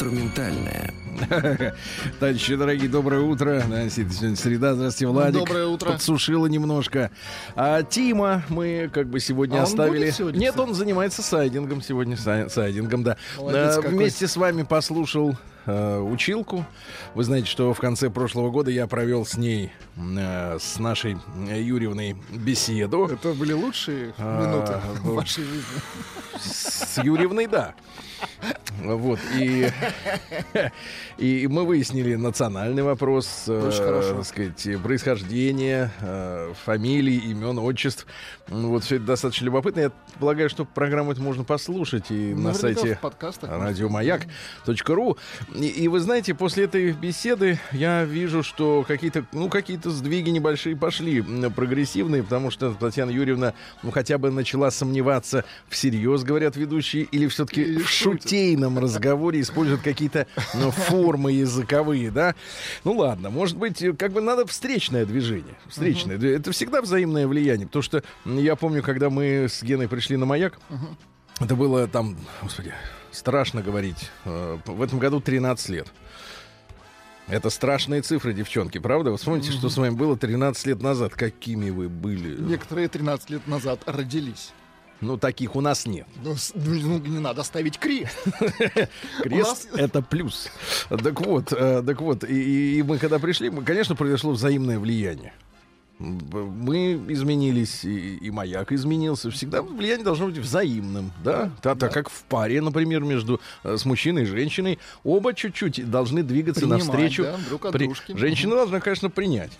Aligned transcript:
Инструментальная. 0.00 0.94
Товарищи 2.20 2.54
дорогие, 2.54 2.88
доброе 2.88 3.20
утро. 3.20 3.60
Сегодня 3.90 4.36
среда. 4.36 4.74
Здравствуйте, 4.76 5.10
Владик. 5.12 5.40
Доброе 5.40 5.66
утро. 5.66 5.90
Подсушило 5.90 6.46
немножко. 6.46 7.10
А 7.56 7.82
Тима 7.82 8.44
мы 8.48 8.88
как 8.94 9.08
бы 9.08 9.18
сегодня 9.18 9.56
А 9.56 9.58
он 9.58 9.62
оставили. 9.64 10.04
будет 10.04 10.14
сегодня, 10.14 10.38
Нет, 10.38 10.56
он 10.56 10.72
занимается 10.74 11.20
сайдингом 11.22 11.82
сегодня. 11.82 12.14
сай- 12.16 12.48
Сайдингом, 12.48 13.02
да. 13.02 13.16
Молодец 13.38 13.78
А. 13.78 13.80
Вместе 13.80 14.28
с 14.28 14.36
вами 14.36 14.62
послушал 14.62 15.36
э, 15.68 15.98
училку. 16.00 16.64
Вы 17.14 17.24
знаете, 17.24 17.46
что 17.46 17.72
в 17.72 17.78
конце 17.78 18.10
прошлого 18.10 18.50
года 18.50 18.70
я 18.70 18.86
провел 18.86 19.24
с 19.24 19.36
ней, 19.36 19.70
э, 19.96 20.58
с 20.58 20.78
нашей 20.78 21.16
э, 21.48 21.62
Юрьевной 21.62 22.16
беседу. 22.30 23.06
Это 23.06 23.34
были 23.34 23.52
лучшие 23.52 24.14
А, 24.18 24.40
минуты 24.40 24.80
ну, 25.04 25.12
в 25.12 25.14
вашей 25.14 25.44
жизни. 25.44 25.80
С 26.40 26.98
Юрьевной, 27.02 27.46
да. 27.46 27.74
Вот, 28.82 29.18
и, 29.36 29.68
и 31.18 31.46
мы 31.48 31.64
выяснили 31.64 32.14
национальный 32.14 32.82
вопрос, 32.82 33.44
э, 33.48 33.70
хорошо. 33.76 34.22
сказать, 34.22 34.82
происхождение, 34.82 35.90
э, 36.00 36.52
фамилий, 36.64 37.18
имен, 37.18 37.58
отчеств. 37.58 38.06
Ну, 38.48 38.70
Вот 38.70 38.84
все 38.84 38.96
это 38.96 39.06
достаточно 39.06 39.44
любопытно. 39.46 39.80
Я 39.80 39.92
полагаю, 40.20 40.48
что 40.48 40.64
программу 40.64 41.12
эту 41.12 41.22
можно 41.22 41.44
послушать 41.44 42.10
и 42.10 42.34
на 42.34 42.52
Наверняка 42.52 42.58
сайте 42.58 42.98
подкастах. 43.00 43.50
радиомаяк.ру. 43.50 45.18
И, 45.58 45.66
и 45.66 45.88
вы 45.88 45.98
знаете, 45.98 46.34
после 46.34 46.64
этой 46.64 46.92
беседы 46.92 47.58
я 47.72 48.04
вижу, 48.04 48.42
что 48.44 48.84
какие-то, 48.86 49.24
ну, 49.32 49.48
какие-то 49.48 49.90
сдвиги 49.90 50.30
небольшие 50.30 50.76
пошли, 50.76 51.20
прогрессивные, 51.54 52.22
потому 52.22 52.50
что 52.50 52.72
Татьяна 52.74 53.10
Юрьевна, 53.10 53.54
ну, 53.82 53.90
хотя 53.90 54.18
бы 54.18 54.30
начала 54.30 54.70
сомневаться, 54.70 55.44
всерьез 55.68 56.22
говорят 56.22 56.56
ведущие, 56.56 57.04
или 57.04 57.26
все-таки 57.26 57.62
Или 57.62 57.78
в 57.82 57.88
шутят. 57.88 58.22
шутейном 58.22 58.78
разговоре 58.78 59.40
используют 59.40 59.82
какие-то 59.82 60.26
ну, 60.54 60.70
формы 60.70 61.32
языковые, 61.32 62.10
да? 62.12 62.36
Ну, 62.84 62.92
ладно, 62.96 63.30
может 63.30 63.56
быть, 63.56 63.84
как 63.98 64.12
бы 64.12 64.20
надо 64.20 64.46
встречное 64.46 65.04
движение. 65.04 65.56
Встречное. 65.66 66.18
Это 66.18 66.52
всегда 66.52 66.82
взаимное 66.82 67.26
влияние, 67.26 67.66
потому 67.66 67.82
что 67.82 68.04
я 68.24 68.54
помню, 68.54 68.82
когда 68.82 69.10
мы 69.10 69.46
с 69.48 69.62
Геной 69.62 69.88
пришли 69.88 70.16
на 70.16 70.26
«Маяк», 70.26 70.58
это 71.40 71.54
было 71.56 71.86
там, 71.88 72.16
господи, 72.42 72.72
страшно 73.12 73.62
говорить. 73.62 74.10
Э, 74.24 74.58
В 74.66 74.82
этом 74.82 74.98
году 74.98 75.20
13 75.20 75.68
лет. 75.70 75.88
Это 77.26 77.50
страшные 77.50 78.00
цифры, 78.02 78.32
девчонки, 78.32 78.78
правда? 78.78 79.10
Вы 79.10 79.18
вспомните, 79.18 79.52
что 79.52 79.68
с 79.68 79.76
вами 79.76 79.94
было 79.94 80.16
13 80.16 80.66
лет 80.66 80.80
назад. 80.82 81.12
Какими 81.14 81.68
вы 81.70 81.88
были? 81.90 82.40
Некоторые 82.40 82.88
13 82.88 83.28
лет 83.30 83.46
назад 83.46 83.80
родились. 83.86 84.52
Ну, 85.00 85.16
таких 85.16 85.54
у 85.54 85.60
нас 85.60 85.86
нет. 85.86 86.06
Ну, 86.24 86.34
с- 86.36 86.52
ну, 86.54 86.98
не 86.98 87.18
надо 87.20 87.42
ставить 87.44 87.78
крест. 87.78 88.16
Крест 89.22 89.68
это 89.74 90.02
плюс. 90.02 90.48
Так 90.88 91.20
вот, 91.20 91.52
э, 91.52 91.82
так 91.86 92.00
вот, 92.00 92.24
и, 92.24 92.82
мы 92.82 92.98
когда 92.98 93.18
пришли, 93.20 93.50
конечно, 93.50 93.94
произошло 93.94 94.32
взаимное 94.32 94.78
влияние. 94.80 95.34
Мы 95.98 96.94
изменились, 97.08 97.84
и, 97.84 98.16
и 98.16 98.30
маяк 98.30 98.70
изменился. 98.72 99.30
Всегда 99.30 99.62
влияние 99.62 100.04
должно 100.04 100.26
быть 100.26 100.38
взаимным, 100.38 101.10
да? 101.24 101.50
Та- 101.60 101.74
Так 101.74 101.92
как 101.92 102.08
в 102.08 102.22
паре, 102.24 102.60
например, 102.60 103.02
между 103.02 103.40
э, 103.64 103.76
с 103.76 103.84
мужчиной 103.84 104.22
и 104.22 104.26
женщиной, 104.26 104.78
оба 105.02 105.34
чуть-чуть 105.34 105.90
должны 105.90 106.22
двигаться 106.22 106.60
Принимать, 106.62 106.86
навстречу. 106.86 107.22
да, 107.24 107.36
друг 107.48 107.64
от 107.66 107.72
При- 107.72 107.86
дружки. 107.86 108.16
Женщина 108.16 108.54
должна, 108.56 108.80
конечно, 108.80 109.10
принять. 109.10 109.50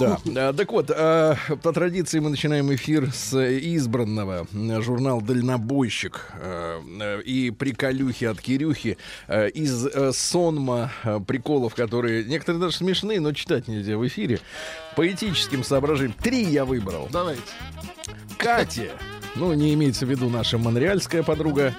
Да. 0.00 0.18
А, 0.36 0.52
Так 0.52 0.72
вот, 0.72 0.90
а, 0.90 1.36
по 1.62 1.72
традиции 1.72 2.18
мы 2.18 2.30
начинаем 2.30 2.74
эфир 2.74 3.12
с 3.12 3.32
избранного 3.76 4.46
м, 4.52 4.82
журнал 4.82 5.20
«Дальнобойщик» 5.20 6.32
э, 6.40 6.80
э, 7.00 7.22
и 7.22 7.50
приколюхи 7.50 8.24
от 8.24 8.40
Кирюхи 8.40 8.98
э, 9.28 9.50
из 9.50 9.86
э, 9.86 10.12
сонма 10.12 10.90
э, 11.04 11.20
приколов, 11.26 11.74
которые 11.74 12.24
некоторые 12.24 12.60
даже 12.60 12.76
смешные, 12.76 13.20
но 13.20 13.32
читать 13.32 13.68
нельзя 13.68 13.96
в 13.96 14.06
эфире. 14.06 14.40
Поэтическим 14.96 15.62
соображением. 15.62 16.16
Три 16.20 16.42
я 16.44 16.64
выбрал. 16.64 17.08
Давайте. 17.12 17.42
Кате, 18.38 18.92
ну, 19.34 19.52
не 19.52 19.74
имеется 19.74 20.06
в 20.06 20.10
виду 20.10 20.28
наша 20.28 20.58
монреальская 20.58 21.22
подруга, 21.22 21.74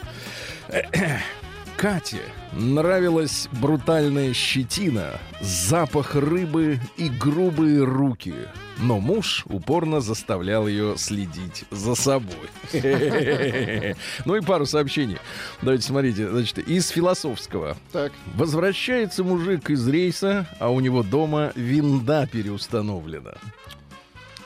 Кате 1.77 2.21
нравилась 2.53 3.47
брутальная 3.61 4.33
щетина, 4.33 5.11
запах 5.41 6.15
рыбы 6.15 6.79
и 6.97 7.07
грубые 7.07 7.83
руки. 7.83 8.33
Но 8.79 8.99
муж 8.99 9.45
упорно 9.47 10.01
заставлял 10.01 10.67
ее 10.67 10.95
следить 10.97 11.65
за 11.69 11.93
собой. 11.93 12.49
Ну 14.25 14.35
и 14.35 14.41
пару 14.41 14.65
сообщений. 14.65 15.17
Давайте 15.61 15.83
смотрите. 15.83 16.27
Значит, 16.27 16.57
из 16.59 16.89
философского. 16.89 17.77
Так. 17.91 18.11
Возвращается 18.33 19.23
мужик 19.23 19.69
из 19.69 19.87
рейса, 19.87 20.47
а 20.59 20.69
у 20.69 20.79
него 20.79 21.03
дома 21.03 21.51
винда 21.55 22.27
переустановлена. 22.31 23.35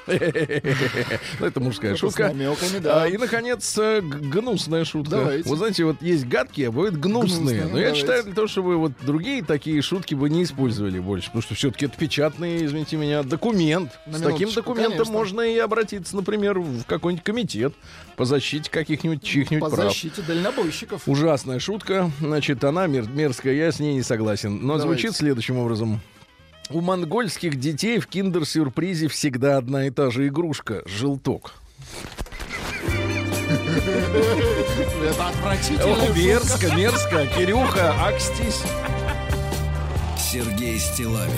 Ну, 1.40 1.46
это 1.46 1.60
мужская 1.60 1.96
шутка. 1.96 2.34
А, 2.86 3.08
И, 3.08 3.18
наконец, 3.18 3.78
э, 3.78 4.02
гнусная 4.02 4.86
шутка. 4.86 5.34
Вы 5.46 5.56
знаете, 5.58 5.86
вот 5.86 6.02
есть 6.02 6.26
гадкие, 6.28 6.68
а 6.68 6.72
бывают 6.72 6.98
гнусные. 6.98 7.66
Но 7.66 7.80
я 7.80 7.94
считаю, 7.94 8.24
для 8.24 8.34
того, 8.34 8.48
чтобы 8.48 8.78
вот 8.78 8.94
другие 9.02 9.44
такие 9.44 9.82
шутки 9.82 10.16
бы 10.16 10.30
не 10.30 10.44
использовали 10.44 11.00
больше. 11.00 11.28
Потому 11.28 11.42
что 11.44 11.56
все-таки 11.56 11.86
это 11.86 11.98
печатный, 11.98 12.66
извините 12.66 12.98
меня, 12.98 13.24
документ. 13.24 13.92
С 14.08 14.22
таким 14.22 14.52
документом 14.52 15.08
можно 15.10 15.42
и 15.42 15.58
обратиться, 15.58 16.16
например, 16.16 16.60
в 16.60 16.84
какой-нибудь 16.86 17.24
комитет 17.24 17.74
по 18.16 18.26
защите 18.26 18.70
каких-нибудь 18.70 19.24
чьих-нибудь 19.24 19.70
По 19.70 19.76
прав. 19.76 19.88
защите 19.90 20.22
дальнобойщиков. 20.22 21.08
Ужасная 21.08 21.60
шутка. 21.60 22.12
Значит, 22.20 22.64
она 22.64 22.88
мер- 22.88 23.10
мерзкая, 23.10 23.54
я 23.54 23.72
с 23.72 23.80
ней 23.80 23.94
не 23.94 24.04
согласен. 24.04 24.60
Но 24.66 24.78
звучит 24.78 25.16
следующим 25.16 25.58
образом. 25.58 26.02
У 26.74 26.80
монгольских 26.80 27.59
детей 27.59 28.00
в 28.00 28.08
киндер-сюрпризе 28.08 29.08
всегда 29.09 29.58
одна 29.58 29.88
и 29.88 29.90
та 29.90 30.09
же 30.09 30.28
игрушка— 30.28 30.82
желток. 30.86 31.54
Это 35.04 35.28
отвратительно. 35.28 36.04
О, 36.04 36.14
мерзко, 36.14 36.74
мерзко. 36.74 37.28
Кирюха, 37.36 37.94
акстись. 38.02 38.64
Сергей 40.18 40.80
Стилавин 40.80 41.32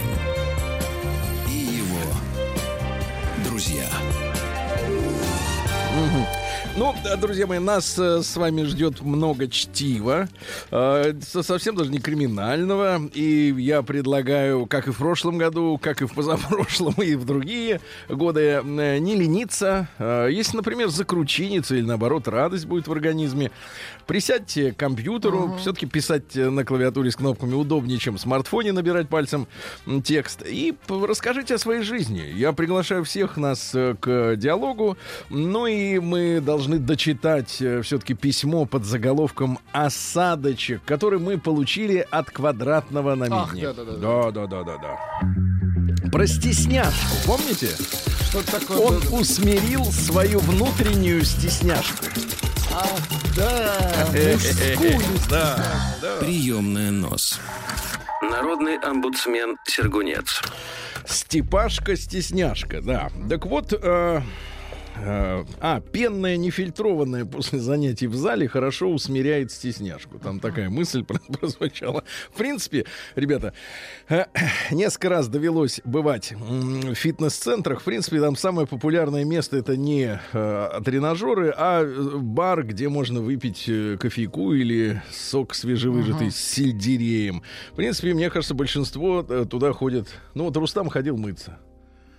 и 1.50 1.58
его 1.78 2.04
друзья. 3.44 3.90
Ну, 6.76 6.92
да, 7.04 7.16
друзья 7.18 7.46
мои, 7.46 7.60
нас 7.60 8.00
э, 8.00 8.24
с 8.24 8.36
вами 8.36 8.64
ждет 8.64 9.02
много 9.02 9.48
чтива, 9.48 10.28
э, 10.72 11.14
со- 11.22 11.44
совсем 11.44 11.76
даже 11.76 11.92
не 11.92 12.00
криминального. 12.00 13.00
И 13.14 13.54
я 13.60 13.84
предлагаю, 13.84 14.66
как 14.66 14.88
и 14.88 14.92
в 14.92 14.98
прошлом 14.98 15.38
году, 15.38 15.80
как 15.80 16.02
и 16.02 16.06
в 16.06 16.14
позапрошлом, 16.16 16.96
и 17.04 17.14
в 17.14 17.26
другие 17.26 17.80
годы, 18.10 18.60
э, 18.66 18.98
не 18.98 19.16
лениться. 19.16 19.88
Э, 20.00 20.30
Если, 20.32 20.58
например, 20.58 20.88
закручиниться 20.90 21.76
или, 21.76 21.86
наоборот, 21.86 22.28
радость 22.28 22.66
будет 22.66 22.88
в 22.88 22.92
организме, 22.92 23.52
присядьте 24.06 24.72
к 24.72 24.78
компьютеру. 24.78 25.56
Все-таки 25.60 25.86
писать 25.86 26.36
э, 26.36 26.50
на 26.50 26.64
клавиатуре 26.64 27.12
с 27.12 27.16
кнопками 27.16 27.54
удобнее, 27.54 27.98
чем 28.00 28.18
в 28.18 28.22
смартфоне 28.22 28.72
набирать 28.72 29.10
пальцем 29.10 29.48
текст. 30.04 30.44
И 30.46 30.76
расскажите 30.88 31.56
о 31.56 31.58
своей 31.58 31.82
жизни. 31.84 32.32
Я 32.36 32.54
приглашаю 32.54 33.04
всех 33.04 33.38
нас 33.38 33.72
э, 33.74 33.96
к 34.00 34.36
диалогу. 34.36 34.98
Ну 35.30 35.68
и 35.68 36.00
мы 36.00 36.42
должны 36.42 36.80
дочитать 36.80 37.50
все-таки 37.52 38.14
письмо 38.14 38.66
под 38.66 38.86
заголовком 38.86 39.60
«Осадочек», 39.72 40.82
который 40.86 41.20
мы 41.20 41.38
получили 41.38 42.06
от 42.10 42.30
квадратного 42.32 43.16
на 43.16 43.28
Ах, 43.32 43.54
Мидне. 43.54 43.74
да-да-да. 43.74 43.98
Да, 43.98 44.32
да, 44.32 44.48
да, 44.48 44.64
да, 44.64 44.78
да. 44.78 46.10
Про 46.12 46.28
стесняшку, 46.28 47.16
помните? 47.26 47.70
Что 48.30 48.44
такое? 48.52 48.78
Он 48.78 49.02
усмирил 49.12 49.86
свою 49.86 50.40
внутреннюю 50.40 51.24
стесняшку. 51.24 52.06
А, 52.76 52.86
да, 53.36 54.08
мужскую 54.08 55.20
Да, 55.30 55.58
да. 56.02 56.18
Приемная 56.20 56.90
нос. 56.90 57.40
Народный 58.22 58.78
омбудсмен 58.78 59.58
Сергунец. 59.66 60.42
Степашка-стесняшка, 61.06 62.82
да. 62.82 63.12
Так 63.30 63.46
вот, 63.46 63.74
э, 63.80 64.22
А, 64.96 65.82
пенная 65.92 66.38
нефильтрованная 66.38 67.26
после 67.26 67.60
занятий 67.60 68.08
в 68.08 68.16
зале 68.16 68.48
хорошо 68.48 68.90
усмиряет 68.90 69.52
стесняшку. 69.52 70.20
Там 70.20 70.40
такая 70.40 70.70
мысль 70.70 71.04
про- 71.04 71.20
прозвучала. 71.40 72.04
В 72.32 72.38
принципе, 72.38 72.86
ребята, 73.16 73.54
э, 74.10 74.26
несколько 74.72 75.10
раз 75.10 75.28
довелось 75.28 75.82
бывать 75.84 76.34
в 76.34 76.94
фитнес-центрах. 76.94 77.82
В 77.82 77.84
принципе, 77.84 78.20
там 78.22 78.36
самое 78.36 78.68
популярное 78.68 79.26
место 79.26 79.58
это 79.58 79.76
не 79.76 80.20
э, 80.32 80.82
тренажеры, 80.86 81.54
а 81.56 81.82
э, 81.84 82.18
бар, 82.18 82.64
где 82.64 82.90
можно 82.90 83.22
выпить 83.22 83.70
кофейку 84.00 84.54
или 84.54 85.02
сок 85.12 85.56
свежевыжатый 85.56 86.32
с 86.32 86.38
сельдереем. 86.38 87.42
В 87.72 87.76
принципе, 87.76 88.14
мне 88.14 88.30
кажется, 88.30 88.54
большинство 88.54 89.24
туда 89.24 89.74
ходит. 89.74 90.10
Ну, 90.36 90.46
вот 90.46 90.58
Рустам 90.58 90.90
ходил 90.90 91.18
мыться. 91.18 91.58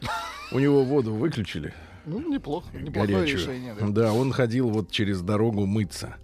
У 0.53 0.59
него 0.59 0.85
воду 0.85 1.15
выключили 1.15 1.73
Ну, 2.07 2.21
неплохо. 2.33 2.67
Неплохое 2.75 3.17
горячую. 3.19 3.41
решение. 3.41 3.75
да. 3.81 3.87
Да, 3.89 4.13
он 4.13 4.33
ходил 4.33 4.69
вот 4.69 4.91
через 4.91 5.21
дорогу 5.23 5.65
мыться. 5.67 6.17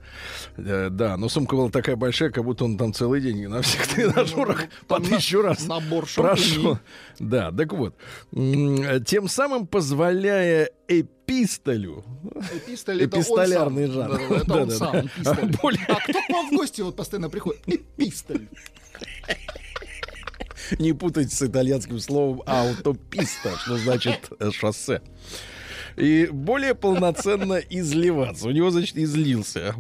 Э, 0.57 0.89
Да, 0.91 1.17
но 1.17 1.29
сумка 1.29 1.57
была 1.57 1.71
такая 1.71 1.97
большая, 1.97 2.31
как 2.31 2.45
будто 2.45 2.65
он 2.65 2.77
там 2.77 2.93
целый 2.93 3.21
день 3.21 3.49
на 3.49 3.63
всех 3.63 3.87
тренажерах 3.87 4.65
по 4.87 4.99
Ну, 4.99 5.05
на- 5.11 5.17
тысячу 5.17 5.41
раз 5.43 5.67
Набор 5.67 6.07
прошел. 6.15 6.79
Да, 7.19 7.51
так 7.53 7.73
вот. 7.73 7.95
Э, 8.33 9.01
Тем 9.07 9.29
самым 9.29 9.67
позволяя 9.67 10.71
эпистолю, 10.89 12.05
Эпистоль 12.55 13.03
это 13.03 13.17
эпистолярный 13.19 13.87
сам. 13.87 13.95
жанр. 13.95 14.09
Да, 14.19 14.23
Это 14.25 14.35
он 14.35 14.69
Да-да-да. 14.69 14.77
сам, 14.77 15.07
эпистоль. 15.07 15.57
Более- 15.63 15.85
А 15.89 15.95
кто 16.01 16.13
к 16.21 16.29
вам 16.31 16.51
в 16.51 16.57
гости 16.57 16.81
вот 16.83 16.97
постоянно 16.97 17.31
приходит? 17.31 17.63
Эпистоль. 17.67 18.49
не 20.79 20.93
путать 20.93 21.33
с 21.33 21.43
итальянским 21.43 21.99
словом 21.99 22.43
аутописта, 22.47 23.57
что 23.59 23.77
значит 23.79 24.31
шоссе. 24.53 25.01
И 25.97 26.29
более 26.31 26.75
полноценно 26.75 27.55
изливаться. 27.55 28.49
У 28.49 28.51
него, 28.51 28.71
значит, 28.71 28.97
излился. 28.97 29.75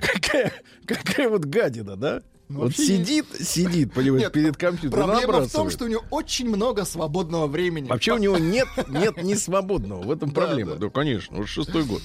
Какая, 0.00 0.52
какая 0.86 1.28
вот 1.28 1.44
гадина, 1.44 1.96
да? 1.96 2.22
Ну, 2.48 2.60
вот 2.60 2.74
сидит, 2.74 3.26
сидит, 3.40 3.92
понимаешь, 3.92 4.22
Нет, 4.24 4.32
перед 4.32 4.56
компьютером. 4.56 5.04
Проблема 5.10 5.40
в 5.42 5.52
том, 5.52 5.68
что 5.68 5.84
у 5.84 5.88
него 5.88 6.02
очень 6.10 6.48
много 6.48 6.86
свободного 6.86 7.46
времени. 7.46 7.86
Вообще 7.88 8.14
у 8.14 8.18
него 8.18 8.38
нет, 8.38 8.68
нет 8.88 9.22
ни 9.22 9.34
свободного. 9.34 10.02
В 10.02 10.10
этом 10.10 10.30
Да, 10.30 10.46
проблема. 10.46 10.72
да. 10.72 10.86
Да, 10.86 10.88
конечно, 10.90 11.38
уже 11.40 11.48
шестой 11.48 11.84
год. 11.84 12.00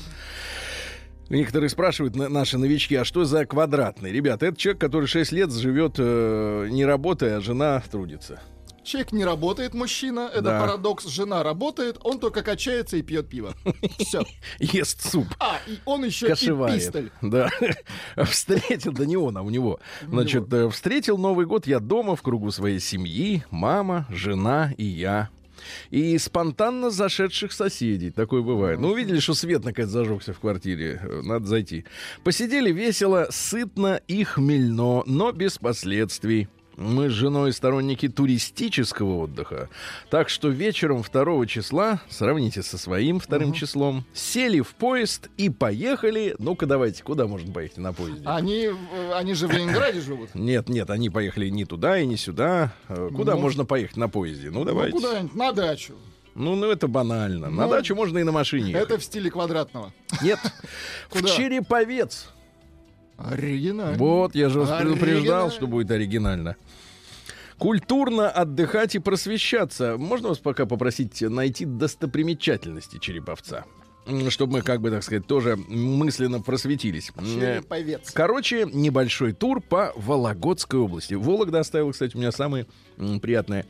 Некоторые 1.29 1.69
спрашивают, 1.69 2.15
на- 2.17 2.27
наши 2.27 2.57
новички, 2.57 2.93
а 2.95 3.05
что 3.05 3.23
за 3.23 3.45
квадратный? 3.45 4.11
Ребята, 4.11 4.47
это 4.47 4.57
человек, 4.57 4.81
который 4.81 5.07
6 5.07 5.31
лет 5.31 5.51
живет 5.53 5.93
э, 5.97 6.67
не 6.69 6.83
работая, 6.83 7.37
а 7.37 7.41
жена 7.41 7.81
трудится. 7.89 8.41
Человек 8.83 9.11
не 9.13 9.23
работает, 9.25 9.73
мужчина. 9.73 10.29
Это 10.31 10.41
Да. 10.41 10.59
парадокс. 10.59 11.05
Жена 11.07 11.41
работает, 11.43 11.97
он 12.03 12.19
только 12.19 12.41
качается 12.43 12.97
и 12.97 13.01
пьет 13.01 13.29
пиво. 13.29 13.53
Все. 13.99 14.23
Ест 14.59 15.09
суп. 15.09 15.27
А, 15.39 15.57
и 15.67 15.77
он 15.85 16.03
еще 16.05 16.27
Кошеварит. 16.27 16.75
эпистоль. 16.83 17.09
Да. 17.21 17.49
Встретил, 18.25 18.91
да 18.93 19.05
не 19.05 19.17
он, 19.17 19.37
а 19.37 19.41
у 19.41 19.49
него. 19.49 19.79
Значит, 20.07 20.51
э, 20.53 20.69
встретил 20.69 21.17
Новый 21.17 21.45
год 21.45 21.67
я 21.67 21.79
дома 21.79 22.15
в 22.15 22.21
кругу 22.21 22.51
своей 22.51 22.79
семьи, 22.79 23.43
мама, 23.51 24.05
жена 24.09 24.73
и 24.77 24.83
я. 24.85 25.29
И 25.91 26.17
спонтанно 26.17 26.89
зашедших 26.89 27.53
соседей. 27.53 28.09
Такое 28.11 28.41
бывает. 28.41 28.79
Ну, 28.81 28.89
увидели, 28.89 29.19
что 29.19 29.33
свет 29.33 29.63
наконец 29.63 29.89
зажегся 29.91 30.33
в 30.33 30.39
квартире. 30.39 30.99
э, 31.01 31.21
Надо 31.23 31.45
зайти. 31.45 31.85
Посидели 32.23 32.71
весело, 32.71 33.27
сытно 33.29 34.01
и 34.07 34.23
хмельно, 34.25 35.03
но 35.05 35.31
без 35.31 35.57
последствий. 35.57 36.49
Мы 36.75 37.09
с 37.09 37.13
женой 37.13 37.53
сторонники 37.53 38.07
туристического 38.07 39.17
отдыха. 39.23 39.69
Так 40.09 40.29
что 40.29 40.49
вечером 40.49 41.03
2 41.03 41.45
числа, 41.45 42.01
сравните 42.09 42.63
со 42.63 42.77
своим 42.77 43.19
вторым 43.19 43.53
числом, 43.53 44.05
сели 44.13 44.59
в 44.61 44.73
поезд 44.73 45.29
и 45.37 45.49
поехали. 45.49 46.35
Ну-ка, 46.39 46.65
давайте, 46.65 47.03
куда 47.03 47.27
можно 47.27 47.53
поехать 47.53 47.77
на 47.77 47.93
поезде? 47.93 48.23
Они, 48.25 48.69
э, 48.69 49.11
они 49.13 49.33
же 49.35 49.47
в 49.47 49.51
Ленинграде 49.51 50.01
живут. 50.01 50.29
Нет, 50.33 50.67
нет, 50.69 50.89
они 50.89 51.09
поехали 51.09 51.49
не 51.49 51.65
туда 51.65 51.99
и 51.99 52.05
не 52.05 52.17
сюда. 52.17 52.73
Э, 52.89 53.09
Куда 53.15 53.35
Ну, 53.35 53.41
можно 53.41 53.65
поехать 53.65 53.97
на 53.97 54.09
поезде? 54.09 54.49
Ну, 54.49 54.59
Ну, 54.59 54.65
давайте. 54.65 54.93
куда-нибудь, 54.93 55.35
на 55.35 55.51
дачу. 55.51 55.93
Ну, 56.35 56.55
ну, 56.55 56.71
это 56.71 56.87
банально. 56.87 57.51
На 57.51 57.65
Ну, 57.65 57.69
дачу 57.69 57.95
можно 57.95 58.17
и 58.17 58.23
на 58.23 58.31
машине 58.31 58.71
ехать. 58.71 58.89
Это 58.89 58.97
в 58.99 59.03
стиле 59.03 59.29
квадратного. 59.29 59.93
Нет. 60.23 60.39
В? 61.11 61.23
Череповец. 61.23 62.32
Оригинально. 63.17 63.97
Вот, 63.97 64.35
я 64.35 64.49
же 64.49 64.59
вас 64.59 64.81
предупреждал, 64.81 65.51
что 65.51 65.67
будет 65.67 65.91
оригинально. 65.91 66.55
Культурно 67.57 68.29
отдыхать 68.29 68.95
и 68.95 68.99
просвещаться. 68.99 69.97
Можно 69.97 70.29
вас 70.29 70.39
пока 70.39 70.65
попросить 70.65 71.21
найти 71.21 71.65
достопримечательности 71.65 72.97
Череповца? 72.97 73.65
Чтобы 74.29 74.53
мы, 74.53 74.61
как 74.63 74.81
бы, 74.81 74.89
так 74.91 75.01
сказать, 75.01 75.25
тоже 75.27 75.55
мысленно 75.55 76.41
просветились. 76.41 77.11
Череповец. 77.17 78.11
Короче, 78.11 78.67
небольшой 78.73 79.31
тур 79.31 79.61
по 79.61 79.93
Вологодской 79.95 80.79
области. 80.79 81.13
Вологда 81.13 81.61
оставила, 81.61 81.91
кстати, 81.93 82.15
у 82.17 82.19
меня 82.19 82.33
самые 82.33 82.65
приятные 83.21 83.65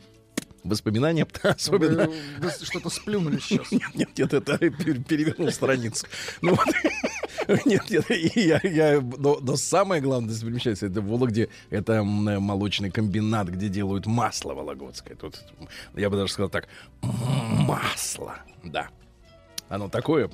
воспоминания, 0.64 1.26
особенно... 1.42 2.06
Вы, 2.06 2.14
вы 2.38 2.50
что-то 2.50 2.90
сплюнули 2.90 3.38
сейчас. 3.38 3.70
Нет, 3.70 3.94
нет, 3.94 4.08
нет, 4.18 4.34
это 4.34 4.54
пер- 4.54 5.04
перевернул 5.04 5.52
страницу. 5.52 6.06
Ну 6.40 6.54
вот. 6.54 6.66
Нет, 7.64 7.90
нет, 7.90 8.10
я, 8.36 8.60
я, 8.62 9.00
но, 9.00 9.38
но 9.40 9.56
самое 9.56 10.00
главное 10.00 10.30
достопримечательность 10.30 10.82
это 10.82 11.00
Вологде, 11.00 11.48
это 11.70 12.02
молочный 12.02 12.90
комбинат, 12.90 13.48
где 13.48 13.68
делают 13.68 14.06
масло 14.06 14.54
вологодское. 14.54 15.16
Тут, 15.16 15.44
я 15.94 16.10
бы 16.10 16.16
даже 16.16 16.32
сказал 16.32 16.48
так, 16.48 16.68
масло, 17.02 18.36
да. 18.62 18.88
Оно 19.68 19.88
такое 19.88 20.30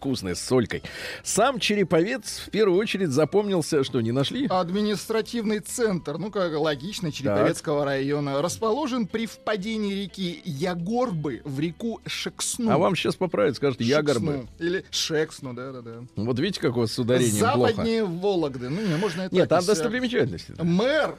вкусное, 0.00 0.34
с 0.34 0.40
солькой. 0.40 0.82
Сам 1.22 1.60
Череповец 1.60 2.44
в 2.46 2.50
первую 2.50 2.80
очередь 2.80 3.10
запомнился, 3.10 3.84
что 3.84 4.00
не 4.00 4.12
нашли? 4.12 4.46
Административный 4.46 5.58
центр, 5.58 6.16
ну 6.16 6.30
как 6.30 6.58
логично, 6.58 7.12
Череповецкого 7.12 7.84
района, 7.84 8.40
расположен 8.40 9.06
при 9.06 9.26
впадении 9.26 9.92
реки 10.04 10.40
Ягорбы 10.46 11.42
в 11.44 11.60
реку 11.60 12.00
Шексну. 12.06 12.70
А 12.70 12.78
вам 12.78 12.96
сейчас 12.96 13.14
поправят, 13.16 13.56
скажут, 13.56 13.82
Ягорбы. 13.82 14.46
Или 14.58 14.86
Шексну, 14.90 15.52
да-да-да. 15.52 16.04
Вот 16.16 16.38
видите, 16.38 16.60
как 16.60 16.78
у 16.78 16.80
вас 16.80 16.92
с 16.92 16.98
ударением 16.98 17.52
плохо. 17.52 17.72
Западнее 17.72 18.04
Вологды. 18.04 18.70
Ну, 18.70 18.80
не, 18.80 18.96
можно 18.96 19.22
это 19.22 19.34
Нет, 19.34 19.50
там 19.50 19.58
так, 19.58 19.66
достопримечательности. 19.66 20.54
Мэр. 20.62 21.14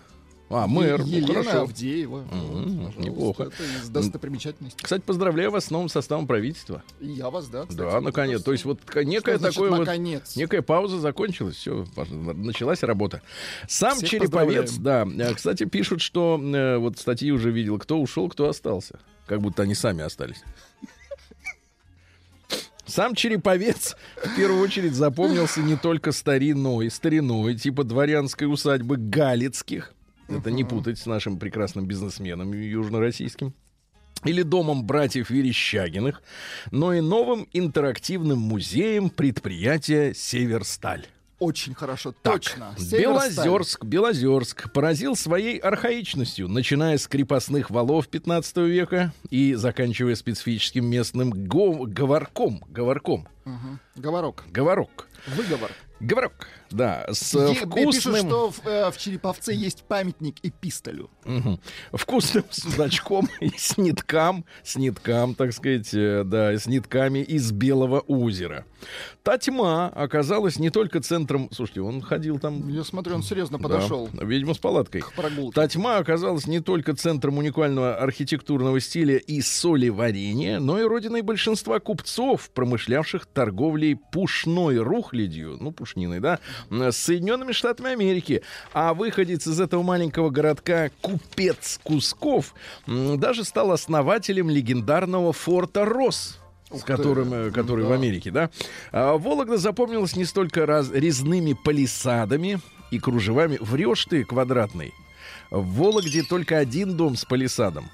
А, 0.51 0.67
мэр, 0.67 0.99
ну, 0.99 1.07
Елена 1.07 1.43
хорошо. 1.43 1.61
Авдеева. 1.61 2.25
Вот, 2.29 2.63
пожалуйста, 2.63 3.01
неплохо. 3.01 3.43
Это 3.43 3.63
из 3.63 3.89
достопримечательностей. 3.89 4.79
Кстати, 4.83 5.01
поздравляю 5.01 5.51
вас 5.51 5.65
с 5.65 5.71
новым 5.71 5.87
составом 5.87 6.27
правительства. 6.27 6.83
И 6.99 7.07
я 7.07 7.29
вас, 7.29 7.47
да, 7.47 7.61
кстати. 7.65 7.77
да, 7.77 8.01
наконец. 8.01 8.43
То 8.43 8.51
есть 8.51 8.65
вот 8.65 8.81
Что 8.85 9.01
значит 9.03 9.41
такое 9.41 9.71
вот... 9.71 9.87
Некая 10.35 10.61
пауза 10.61 10.99
закончилась, 10.99 11.55
все, 11.55 11.85
началась 12.35 12.83
работа. 12.83 13.21
Сам 13.67 13.95
Всех 13.95 14.09
Череповец, 14.09 14.73
да. 14.73 15.07
э, 15.17 15.33
Кстати, 15.33 15.65
пишут, 15.65 16.01
что 16.01 16.39
э, 16.41 16.77
вот 16.77 16.97
статьи 16.97 17.31
уже 17.31 17.51
видел, 17.51 17.79
кто 17.79 17.99
ушел, 17.99 18.27
кто 18.29 18.49
остался. 18.49 18.99
Как 19.27 19.41
будто 19.41 19.63
они 19.63 19.75
сами 19.75 20.03
остались. 20.03 20.43
Сам 22.85 23.15
Череповец 23.15 23.95
в 24.21 24.35
первую 24.35 24.61
очередь 24.61 24.95
запомнился 24.95 25.61
не 25.61 25.77
только 25.77 26.11
стариной, 26.11 26.91
стариной, 26.91 27.55
типа 27.55 27.85
дворянской 27.85 28.51
усадьбы 28.51 28.97
Галицких. 28.97 29.93
Это 30.37 30.51
не 30.51 30.63
путать 30.63 30.97
с 30.99 31.05
нашим 31.05 31.37
прекрасным 31.37 31.85
бизнесменом 31.85 32.51
южнороссийским. 32.53 33.53
Или 34.23 34.43
домом 34.43 34.85
братьев 34.85 35.29
Верещагиных, 35.31 36.21
но 36.69 36.93
и 36.93 37.01
новым 37.01 37.47
интерактивным 37.53 38.37
музеем 38.37 39.09
предприятия 39.09 40.13
«Северсталь». 40.13 41.07
Очень 41.39 41.73
хорошо, 41.73 42.13
Так, 42.21 42.33
точно. 42.33 42.75
Северсталь. 42.77 43.01
Белозерск, 43.01 43.83
Белозерск 43.83 44.71
поразил 44.71 45.15
своей 45.15 45.57
архаичностью, 45.57 46.47
начиная 46.47 46.99
с 46.99 47.07
крепостных 47.07 47.71
валов 47.71 48.07
15 48.09 48.57
века 48.67 49.11
и 49.31 49.55
заканчивая 49.55 50.13
специфическим 50.13 50.85
местным 50.85 51.31
го- 51.31 51.87
говорком. 51.87 52.63
Говорком. 52.69 53.27
Мгм. 53.45 53.79
Говорок. 53.95 54.43
Говорок. 54.51 55.07
Выговор. 55.35 55.71
Говорок. 55.99 56.47
Да, 56.71 57.05
с 57.11 57.33
Е- 57.33 57.53
вкусным... 57.55 57.91
Пишут, 57.91 58.17
что 58.17 58.51
в, 58.51 58.67
э, 58.67 58.91
в 58.91 58.97
Череповце 58.97 59.53
есть 59.53 59.83
памятник 59.83 60.35
эпистолю. 60.43 61.09
Мгм. 61.25 61.59
Вкусным 61.93 62.45
судачком 62.51 63.27
и 63.39 63.51
с 63.57 63.77
ниткам, 63.77 64.45
с 64.63 64.75
ниткам, 64.75 65.35
так 65.35 65.53
сказать, 65.53 65.93
э, 65.93 66.23
да, 66.25 66.51
с 66.53 66.65
нитками 66.67 67.19
из 67.19 67.51
Белого 67.51 67.99
озера. 67.99 68.65
Та 69.23 69.37
тьма 69.37 69.87
оказалась 69.89 70.57
не 70.57 70.69
только 70.69 71.01
центром... 71.01 71.49
Слушайте, 71.51 71.81
он 71.81 72.01
ходил 72.01 72.39
там... 72.39 72.67
Я 72.69 72.83
смотрю, 72.83 73.15
он 73.15 73.23
серьезно 73.23 73.57
да, 73.57 73.63
подошел 73.63 74.09
видимо, 74.13 74.53
с 74.53 74.57
палаткой. 74.57 75.01
к 75.01 75.13
прогулке. 75.13 75.53
Та 75.53 75.67
тьма 75.67 75.97
оказалась 75.97 76.47
не 76.47 76.59
только 76.59 76.95
центром 76.95 77.37
уникального 77.37 77.95
архитектурного 77.95 78.79
стиля 78.79 79.17
и 79.17 79.41
солеварения, 79.41 80.59
но 80.59 80.79
и 80.79 80.83
родиной 80.83 81.21
большинства 81.21 81.79
купцов, 81.79 82.49
промышлявших 82.51 83.25
торговлей 83.27 83.95
пушной 83.95 84.77
рухлядью, 84.77 85.57
ну, 85.59 85.71
пушниной, 85.71 86.19
да, 86.19 86.39
с 86.69 86.97
Соединенными 86.97 87.51
Штатами 87.51 87.91
Америки. 87.91 88.43
А 88.73 88.93
выходец 88.93 89.47
из 89.47 89.59
этого 89.59 89.83
маленького 89.83 90.29
городка 90.29 90.89
Купец 91.01 91.79
Кусков 91.83 92.53
даже 92.87 93.43
стал 93.43 93.71
основателем 93.71 94.49
легендарного 94.49 95.33
форта 95.33 95.85
Росс 95.85 96.37
с 96.73 96.83
которым, 96.83 97.33
э, 97.33 97.51
который 97.51 97.83
да. 97.83 97.89
в 97.89 97.91
Америке, 97.93 98.31
да. 98.31 98.49
А 98.91 99.17
Вологда 99.17 99.57
запомнилась 99.57 100.15
не 100.15 100.25
столько 100.25 100.65
раз, 100.65 100.91
резными 100.91 101.53
палисадами 101.53 102.59
и 102.91 102.99
кружевами. 102.99 103.57
Врешь 103.59 104.05
ты, 104.05 104.23
квадратный. 104.23 104.93
В 105.49 105.65
Вологде 105.75 106.23
только 106.23 106.57
один 106.57 106.95
дом 106.95 107.15
с 107.15 107.25
палисадом. 107.25 107.89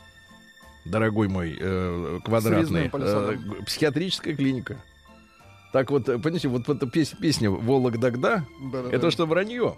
Дорогой 0.85 1.27
мой 1.27 1.57
э, 1.59 2.19
квадратный. 2.23 2.89
Э, 2.93 3.37
психиатрическая 3.65 4.35
клиника. 4.35 4.77
Так 5.71 5.91
вот, 5.91 6.07
э, 6.07 6.17
понимаете, 6.17 6.47
вот 6.47 6.67
эта 6.69 6.87
песня, 6.87 7.17
песня 7.19 7.49
«Вологдагда» 7.51 8.45
да, 8.71 8.81
да, 8.83 8.89
это 8.89 8.99
да. 8.99 9.11
что 9.11 9.25
вранье. 9.25 9.75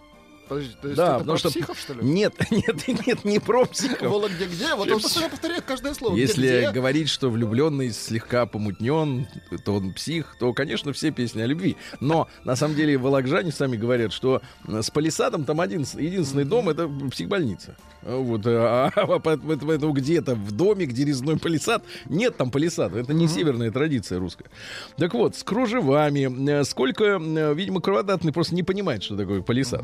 Подожди, 0.49 0.71
то 0.81 0.87
есть 0.87 0.97
да, 0.97 1.05
это 1.05 1.19
потому 1.19 1.31
про 1.33 1.37
что... 1.37 1.49
психов, 1.49 1.79
что 1.79 1.93
ли? 1.93 1.99
Нет, 2.03 2.33
нет, 2.51 3.05
нет, 3.05 3.23
не 3.23 3.39
про 3.39 3.65
психов. 3.65 4.09
Вола 4.09 4.27
где-где? 4.27 4.73
Вот 4.75 4.89
он 4.89 4.99
постоянно 4.99 5.29
повторяет 5.29 5.63
каждое 5.63 5.93
слово. 5.93 6.15
Если 6.15 6.47
где, 6.47 6.71
говорить, 6.71 7.09
что 7.09 7.29
влюбленный 7.29 7.91
слегка 7.91 8.45
помутнен, 8.45 9.27
то 9.63 9.75
он 9.75 9.93
псих, 9.93 10.35
то, 10.39 10.51
конечно, 10.53 10.91
все 10.91 11.11
песни 11.11 11.41
о 11.41 11.45
любви. 11.45 11.77
Но, 11.99 12.27
на 12.43 12.55
самом 12.55 12.75
деле, 12.75 12.97
волокжане 12.97 13.51
сами 13.51 13.77
говорят, 13.77 14.11
что 14.11 14.41
с 14.67 14.89
палисадом 14.89 15.45
там 15.45 15.61
один, 15.61 15.85
единственный 15.97 16.45
дом— 16.45 16.69
это 16.69 16.89
психбольница. 17.11 17.77
Вот, 18.01 18.41
а, 18.45 18.91
а 18.95 19.19
поэтому 19.19 19.91
где-то 19.93 20.35
в 20.35 20.51
доме, 20.51 20.85
где 20.85 21.05
резной 21.05 21.37
палисад, 21.37 21.83
нет 22.07 22.37
там 22.37 22.49
палисада. 22.49 22.99
Это 22.99 23.13
не 23.13 23.27
северная 23.27 23.71
традиция 23.71 24.19
русская. 24.19 24.49
Так 24.97 25.13
вот, 25.13 25.35
с 25.35 25.43
кружевами. 25.43 26.49
Э, 26.49 26.63
сколько, 26.63 27.03
э, 27.03 27.53
видимо, 27.53 27.81
кроводатный 27.81 28.31
просто 28.31 28.55
не 28.55 28.63
понимает, 28.63 29.03
что 29.03 29.17
такое 29.17 29.41
палисад. 29.41 29.83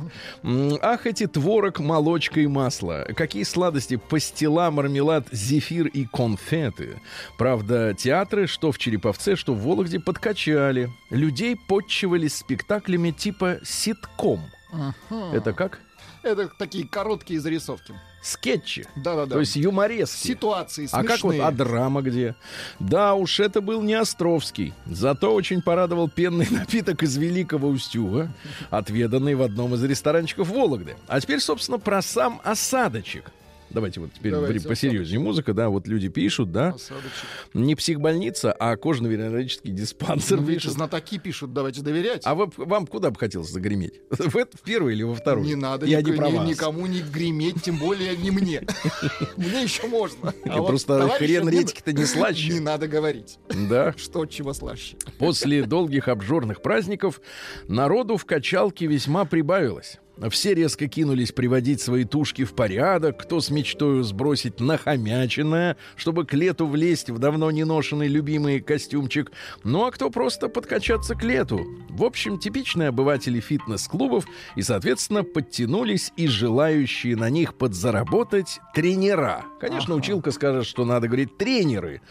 Ах, 0.82 1.06
эти 1.06 1.28
творог, 1.28 1.80
молочка 1.80 2.40
и 2.40 2.48
масло. 2.48 3.06
Какие 3.16 3.44
сладости, 3.44 3.96
пастила, 3.98 4.72
мармелад, 4.72 5.28
зефир 5.32 5.88
и 5.88 6.06
конфеты. 6.06 7.02
Правда, 7.38 7.94
театры, 7.94 8.48
что 8.48 8.72
в 8.72 8.78
Череповце, 8.78 9.36
что 9.36 9.54
в 9.54 9.62
Вологде, 9.62 10.00
подкачали. 10.00 10.90
Людей 11.10 11.56
подчивались 11.56 12.38
спектаклями 12.38 13.12
типа 13.12 13.60
ситком. 13.64 14.42
Uh-huh. 14.74 15.34
Это 15.34 15.54
как? 15.54 15.80
Это 16.24 16.50
такие 16.58 16.88
короткие 16.88 17.40
зарисовки. 17.40 17.94
Скетчи. 18.26 18.86
Да-да-да. 18.96 19.36
То 19.36 19.40
есть 19.40 19.56
юморески. 19.56 20.28
Ситуации 20.28 20.88
смешные. 20.88 21.04
А 21.04 21.08
как 21.08 21.24
вот, 21.24 21.36
а 21.40 21.52
драма 21.52 22.02
где? 22.02 22.34
Да 22.80 23.14
уж, 23.14 23.40
это 23.40 23.62
был 23.62 23.84
не 23.84 23.94
Островский. 23.94 24.74
Зато 24.88 25.32
очень 25.32 25.62
порадовал 25.62 26.10
пенный 26.10 26.48
напиток 26.52 27.04
из 27.04 27.16
Великого 27.18 27.68
Устюга, 27.68 28.32
отведанный 28.72 29.36
в 29.36 29.44
одном 29.44 29.76
из 29.76 29.84
ресторанчиков 29.84 30.50
Вологды. 30.50 30.98
А 31.08 31.22
теперь, 31.22 31.40
собственно, 31.40 31.78
про 31.78 32.02
сам 32.02 32.42
осадочек. 32.44 33.32
Давайте 33.76 34.00
вот 34.00 34.14
теперь 34.14 34.32
Давайте, 34.32 34.66
посерьезнее. 34.66 35.20
Музыка, 35.20 35.54
да, 35.54 35.68
вот 35.68 35.86
люди 35.86 36.08
пишут, 36.08 36.50
да. 36.54 36.70
Осадочек. 36.70 37.12
Не 37.54 37.76
психбольница, 37.76 38.54
а 38.54 38.78
кожно-венерологический 38.78 39.72
диспансер. 39.72 40.40
Ну, 40.40 40.48
видите, 40.48 40.70
знатоки 40.70 41.18
пишут, 41.18 41.52
давайте 41.52 41.82
доверять. 41.82 42.22
А 42.24 42.36
вы, 42.36 42.50
вам 42.56 42.88
куда 42.88 43.12
бы 43.12 43.20
хотелось 43.20 43.50
загреметь? 43.50 44.00
В, 44.10 44.38
это, 44.38 44.56
в 44.56 44.62
первый 44.62 44.94
или 44.94 45.04
во 45.04 45.14
второй? 45.14 45.46
Не 45.46 45.56
надо 45.56 45.86
Я 45.88 46.02
ни, 46.02 46.12
не 46.12 46.16
про 46.16 46.30
ни, 46.30 46.52
никому 46.52 46.86
не 46.86 47.02
греметь, 47.02 47.64
тем 47.64 47.78
более 47.78 48.16
не 48.16 48.32
мне. 48.32 48.62
Мне 49.36 49.64
еще 49.64 49.88
можно. 49.88 50.34
А 50.46 50.64
просто 50.64 51.10
хрен 51.10 51.50
редьки-то 51.50 51.92
не 51.92 52.06
слаще. 52.06 52.54
Не 52.54 52.62
надо 52.62 52.88
говорить. 52.88 53.40
Да. 53.70 53.94
Что 53.98 54.26
чего 54.26 54.54
слаще. 54.54 54.96
После 55.20 55.64
долгих 55.64 56.08
обжорных 56.08 56.62
праздников 56.62 57.20
народу 57.68 58.16
в 58.16 58.24
качалке 58.24 58.86
весьма 58.86 59.26
прибавилось. 59.26 60.00
Все 60.30 60.54
резко 60.54 60.88
кинулись 60.88 61.32
приводить 61.32 61.82
свои 61.82 62.06
тушки 62.06 62.46
в 62.46 62.54
порядок, 62.54 63.22
кто 63.22 63.42
с 63.42 63.50
мечтою 63.50 64.04
сбросить 64.04 64.60
нахомяченное, 64.60 65.76
чтобы 65.98 66.26
к 66.26 66.34
лету 66.34 66.68
влезть 66.68 67.10
в 67.10 67.20
давно 67.20 67.52
не 67.52 67.66
ношенный 67.66 68.08
любимый 68.08 68.62
костюмчик, 68.62 69.32
ну 69.64 69.86
а 69.86 69.92
кто 69.92 70.10
просто 70.10 70.48
подкачаться 70.48 71.16
к 71.16 71.24
лету. 71.24 71.66
В 71.90 72.04
общем, 72.04 72.40
типичные 72.40 72.90
обыватели 72.90 73.40
фитнес-клубов 73.40 74.26
и, 74.56 74.62
соответственно, 74.62 75.24
подтянулись 75.24 76.14
и 76.16 76.28
желающие 76.28 77.16
на 77.16 77.30
них 77.30 77.54
подзаработать 77.56 78.60
тренера. 78.74 79.46
Конечно, 79.60 79.96
ага. 79.96 80.02
училка 80.02 80.32
скажет, 80.32 80.66
что 80.66 80.86
надо 80.86 81.08
говорить 81.08 81.38
тренеры, 81.38 82.02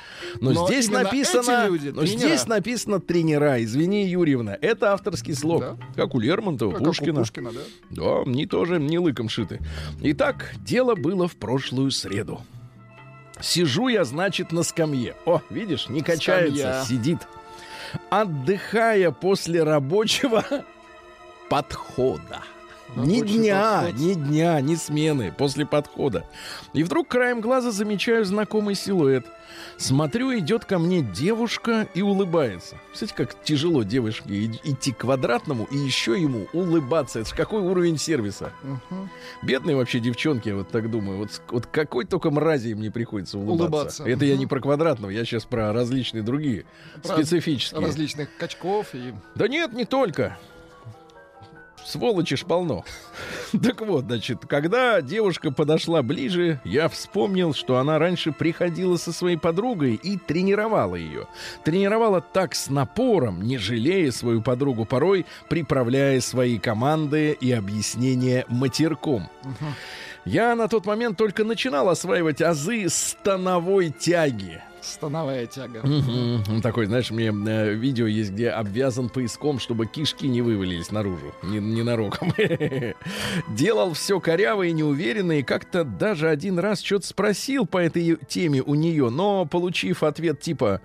но, 0.40 0.52
но 0.52 0.66
здесь 0.66 0.90
написано, 0.90 1.68
люди, 1.68 1.88
но 1.88 2.04
здесь 2.04 2.46
написано 2.46 3.00
тренера. 3.00 3.62
Извини, 3.62 4.06
Юрьевна, 4.06 4.58
это 4.60 4.92
авторский 4.92 5.34
слог, 5.34 5.60
да. 5.60 5.78
как 5.96 6.14
у 6.14 6.20
Лермонтова, 6.20 6.72
как 6.72 6.84
Пушкина. 6.84 7.20
У 7.20 7.22
Пушкина 7.22 7.52
да. 7.52 7.60
Да, 7.94 8.22
не 8.26 8.46
тоже 8.46 8.78
не 8.80 8.98
лыком 8.98 9.28
шиты. 9.28 9.60
Итак, 10.00 10.52
дело 10.58 10.94
было 10.94 11.28
в 11.28 11.36
прошлую 11.36 11.90
среду. 11.90 12.40
Сижу 13.40 13.88
я, 13.88 14.04
значит, 14.04 14.52
на 14.52 14.62
скамье. 14.62 15.14
О, 15.26 15.40
видишь, 15.50 15.88
не 15.88 16.02
качается, 16.02 16.56
Скамья. 16.56 16.84
сидит. 16.84 17.18
Отдыхая 18.10 19.10
после 19.10 19.62
рабочего 19.62 20.44
подхода. 21.48 22.40
Рабочий 22.96 23.22
ни 23.22 23.22
дня, 23.38 23.80
подход. 23.82 24.00
ни 24.00 24.14
дня, 24.14 24.60
ни 24.60 24.74
смены 24.76 25.32
после 25.36 25.66
подхода. 25.66 26.24
И 26.74 26.82
вдруг 26.82 27.08
краем 27.08 27.40
глаза 27.40 27.70
замечаю 27.70 28.24
знакомый 28.24 28.74
силуэт. 28.74 29.26
Смотрю, 29.76 30.38
идет 30.38 30.64
ко 30.64 30.78
мне 30.78 31.02
девушка 31.02 31.88
и 31.94 32.02
улыбается. 32.02 32.76
Кстати, 32.92 33.12
как 33.14 33.42
тяжело 33.42 33.82
девушке 33.82 34.46
идти 34.46 34.92
к 34.92 34.98
квадратному 34.98 35.64
и 35.70 35.76
еще 35.76 36.20
ему 36.20 36.46
улыбаться. 36.52 37.20
Это 37.20 37.34
какой 37.34 37.62
уровень 37.62 37.98
сервиса. 37.98 38.52
Угу. 38.62 39.08
Бедные 39.42 39.76
вообще 39.76 40.00
девчонки, 40.00 40.48
я 40.48 40.56
вот 40.56 40.68
так 40.68 40.90
думаю. 40.90 41.18
Вот, 41.18 41.42
вот 41.48 41.66
какой 41.66 42.04
только 42.04 42.30
мрази 42.30 42.68
им 42.68 42.80
не 42.80 42.90
приходится 42.90 43.38
улыбаться. 43.38 43.64
улыбаться. 43.64 44.02
Это 44.04 44.24
угу. 44.24 44.24
я 44.24 44.36
не 44.36 44.46
про 44.46 44.60
квадратного, 44.60 45.10
я 45.10 45.24
сейчас 45.24 45.44
про 45.44 45.72
различные 45.72 46.22
другие, 46.22 46.64
про 47.02 47.14
специфические. 47.14 47.80
Различных 47.80 48.28
качков 48.36 48.94
и... 48.94 49.14
Да 49.34 49.48
нет, 49.48 49.72
не 49.72 49.84
только 49.84 50.38
сволочи 51.84 52.36
ж 52.36 52.44
полно. 52.44 52.84
Так 53.62 53.80
вот, 53.82 54.06
значит, 54.06 54.44
когда 54.46 55.00
девушка 55.00 55.52
подошла 55.52 56.02
ближе, 56.02 56.60
я 56.64 56.88
вспомнил, 56.88 57.54
что 57.54 57.78
она 57.78 57.98
раньше 57.98 58.32
приходила 58.32 58.96
со 58.96 59.12
своей 59.12 59.36
подругой 59.36 59.94
и 59.94 60.16
тренировала 60.16 60.96
ее. 60.96 61.28
Тренировала 61.64 62.20
так 62.20 62.54
с 62.54 62.68
напором, 62.68 63.42
не 63.42 63.58
жалея 63.58 64.10
свою 64.10 64.42
подругу 64.42 64.84
порой, 64.84 65.24
приправляя 65.48 66.20
свои 66.20 66.58
команды 66.58 67.36
и 67.40 67.52
объяснения 67.52 68.44
матерком. 68.48 69.28
Я 70.24 70.54
на 70.54 70.68
тот 70.68 70.86
момент 70.86 71.18
только 71.18 71.44
начинал 71.44 71.88
осваивать 71.88 72.40
азы 72.40 72.88
становой 72.88 73.90
тяги. 73.90 74.62
Становая 74.80 75.46
тяга. 75.46 75.78
Угу. 75.78 76.60
Такой, 76.62 76.86
знаешь, 76.86 77.10
мне 77.10 77.28
э, 77.28 77.74
видео 77.74 78.06
есть, 78.06 78.32
где 78.32 78.50
обвязан 78.50 79.08
поиском, 79.08 79.58
чтобы 79.58 79.86
кишки 79.86 80.26
не 80.26 80.42
вывалились 80.42 80.90
наружу. 80.90 81.34
Не, 81.42 81.58
не 81.58 81.82
нароком. 81.82 82.34
Делал 83.48 83.94
все 83.94 84.20
коряво 84.20 84.64
и 84.64 84.72
неуверенно, 84.72 85.38
и 85.38 85.42
как-то 85.42 85.84
даже 85.84 86.28
один 86.28 86.58
раз 86.58 86.82
что-то 86.82 87.06
спросил 87.06 87.66
по 87.66 87.78
этой 87.78 88.18
теме 88.28 88.62
у 88.62 88.74
нее, 88.74 89.08
но, 89.08 89.46
получив 89.46 90.02
ответ 90.02 90.40
типа 90.40 90.82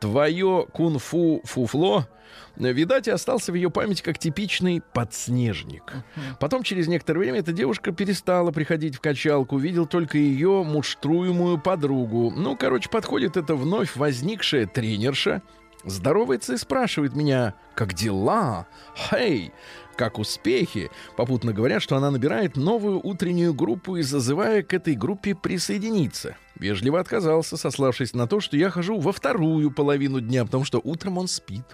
«Твое 0.00 0.66
кунг-фу 0.72 1.42
фуфло», 1.44 2.06
видать, 2.56 3.08
и 3.08 3.10
остался 3.10 3.52
в 3.52 3.54
ее 3.54 3.70
памяти 3.70 4.02
как 4.02 4.18
типичный 4.18 4.82
подснежник. 4.92 5.92
Потом, 6.40 6.62
через 6.62 6.88
некоторое 6.88 7.20
время, 7.20 7.40
эта 7.40 7.52
девушка 7.52 7.92
перестала 7.92 8.50
приходить 8.50 8.96
в 8.96 9.00
качалку, 9.00 9.58
видел 9.58 9.86
только 9.86 10.18
ее 10.18 10.62
муштруемую 10.64 11.58
подругу. 11.58 12.30
Ну, 12.30 12.56
короче, 12.56 12.88
подходит 12.88 13.36
эта 13.36 13.54
вновь 13.54 13.96
возникшая 13.96 14.66
тренерша, 14.66 15.42
здоровается 15.84 16.54
и 16.54 16.56
спрашивает 16.56 17.14
меня, 17.14 17.54
как 17.74 17.94
дела? 17.94 18.66
Хей, 18.96 19.52
как 19.94 20.18
успехи, 20.18 20.90
попутно 21.16 21.52
говорят, 21.52 21.82
что 21.82 21.96
она 21.96 22.10
набирает 22.10 22.56
новую 22.56 23.00
утреннюю 23.04 23.54
группу 23.54 23.96
и 23.96 24.02
зазывая 24.02 24.62
к 24.62 24.72
этой 24.74 24.94
группе 24.94 25.34
присоединиться. 25.34 26.36
Вежливо 26.58 27.00
отказался, 27.00 27.56
сославшись 27.56 28.14
на 28.14 28.28
то, 28.28 28.38
что 28.38 28.56
я 28.56 28.70
хожу 28.70 28.98
во 29.00 29.12
вторую 29.12 29.72
половину 29.72 30.20
дня, 30.20 30.44
потому 30.44 30.64
что 30.64 30.80
утром 30.82 31.18
он 31.18 31.26
спит, 31.26 31.64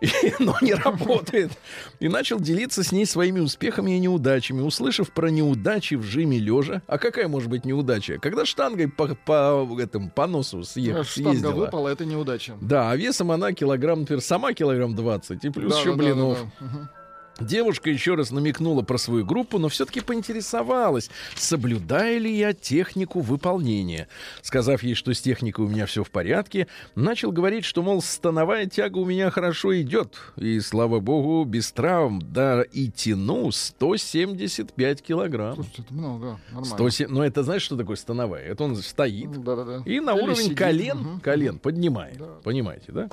и, 0.00 0.08
но 0.40 0.56
не 0.60 0.74
работает. 0.74 1.52
И 2.00 2.08
начал 2.08 2.40
делиться 2.40 2.82
с 2.82 2.90
ней 2.90 3.06
своими 3.06 3.38
успехами 3.38 3.92
и 3.92 4.00
неудачами, 4.00 4.62
услышав 4.62 5.12
про 5.12 5.28
неудачи 5.28 5.94
в 5.94 6.02
жиме 6.02 6.38
лежа. 6.38 6.82
А 6.88 6.98
какая 6.98 7.28
может 7.28 7.48
быть 7.48 7.64
неудача? 7.64 8.18
Когда 8.18 8.44
штангой 8.44 8.88
по, 8.88 9.14
по, 9.14 9.78
этому, 9.78 10.10
по 10.10 10.26
носу 10.26 10.64
съехала. 10.64 11.04
Штанга 11.04 11.52
выпала, 11.52 11.88
это 11.88 12.04
неудача. 12.04 12.56
Да, 12.60 12.90
а 12.90 12.96
весом 12.96 13.30
она 13.30 13.52
килограмм, 13.52 14.06
сама 14.20 14.54
килограмм 14.54 14.96
20, 14.96 15.44
и 15.44 15.50
плюс 15.50 15.72
да, 15.72 15.78
еще 15.78 15.90
да, 15.90 15.96
блинов. 15.96 16.38
Да, 16.60 16.66
да, 16.66 16.78
да. 16.78 17.03
Девушка 17.40 17.90
еще 17.90 18.14
раз 18.14 18.30
намекнула 18.30 18.82
про 18.82 18.96
свою 18.96 19.24
группу, 19.24 19.58
но 19.58 19.68
все-таки 19.68 20.00
поинтересовалась, 20.00 21.10
соблюдаю 21.34 22.20
ли 22.20 22.36
я 22.36 22.52
технику 22.52 23.20
выполнения. 23.20 24.06
Сказав 24.42 24.82
ей, 24.82 24.94
что 24.94 25.12
с 25.12 25.20
техникой 25.20 25.64
у 25.64 25.68
меня 25.68 25.86
все 25.86 26.04
в 26.04 26.10
порядке, 26.10 26.68
начал 26.94 27.32
говорить, 27.32 27.64
что, 27.64 27.82
мол, 27.82 28.02
становая 28.02 28.66
тяга 28.66 28.98
у 28.98 29.04
меня 29.04 29.30
хорошо 29.30 29.78
идет. 29.80 30.16
И, 30.36 30.60
слава 30.60 31.00
богу, 31.00 31.44
без 31.44 31.72
травм. 31.72 32.20
Да 32.22 32.62
и 32.62 32.88
тяну 32.88 33.50
175 33.50 35.02
килограмм. 35.02 35.54
Слушайте, 35.56 35.82
это 35.82 35.94
много, 35.94 36.40
нормально. 36.52 36.64
107, 36.76 37.08
но 37.08 37.24
это 37.24 37.42
знаешь, 37.42 37.62
что 37.62 37.76
такое 37.76 37.96
становая? 37.96 38.44
Это 38.44 38.64
он 38.64 38.76
стоит, 38.76 39.30
Да-да-да. 39.42 39.82
и 39.84 39.98
на 40.00 40.12
Или 40.14 40.22
уровень 40.22 40.36
сидит. 40.44 40.58
колен, 40.58 40.98
Мгм. 40.98 41.20
колен 41.20 41.58
поднимает. 41.58 42.18
Да. 42.18 42.26
Понимаете, 42.44 42.92
да? 42.92 43.08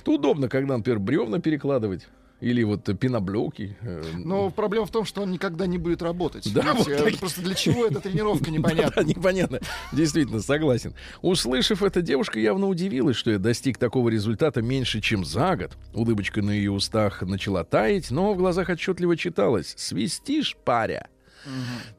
Это 0.00 0.10
удобно, 0.10 0.48
когда, 0.48 0.76
например, 0.76 0.98
бревна 0.98 1.40
перекладывать. 1.40 2.06
Или 2.40 2.62
вот 2.64 2.84
пеноблоки. 2.98 3.76
э, 3.80 4.02
Но 4.16 4.50
проблема 4.50 4.84
в 4.86 4.90
том, 4.90 5.06
что 5.06 5.22
он 5.22 5.30
никогда 5.30 5.66
не 5.66 5.78
будет 5.78 6.02
работать. 6.02 6.52
Да, 6.52 6.74
вот 6.74 6.86
так. 6.86 7.16
Просто 7.18 7.40
для 7.40 7.54
чего 7.54 7.86
эта 7.86 7.98
тренировка, 8.00 8.44
Да, 8.50 8.50
непонятно. 8.50 9.00
непонятно. 9.00 9.60
Действительно, 9.92 10.40
согласен. 10.40 10.92
Услышав 11.22 11.82
это, 11.82 12.02
девушка 12.02 12.38
явно 12.38 12.68
удивилась, 12.68 13.16
что 13.16 13.30
я 13.30 13.38
достиг 13.38 13.78
такого 13.78 14.10
результата 14.10 14.60
меньше, 14.60 15.00
чем 15.00 15.24
за 15.24 15.56
год. 15.56 15.78
Улыбочка 15.94 16.42
на 16.42 16.50
ее 16.50 16.72
устах 16.72 17.22
начала 17.22 17.64
таять, 17.64 18.10
но 18.10 18.34
в 18.34 18.36
глазах 18.36 18.68
отчетливо 18.68 19.16
читалось 19.16 19.72
«Свистишь, 19.78 20.56
паря». 20.62 21.08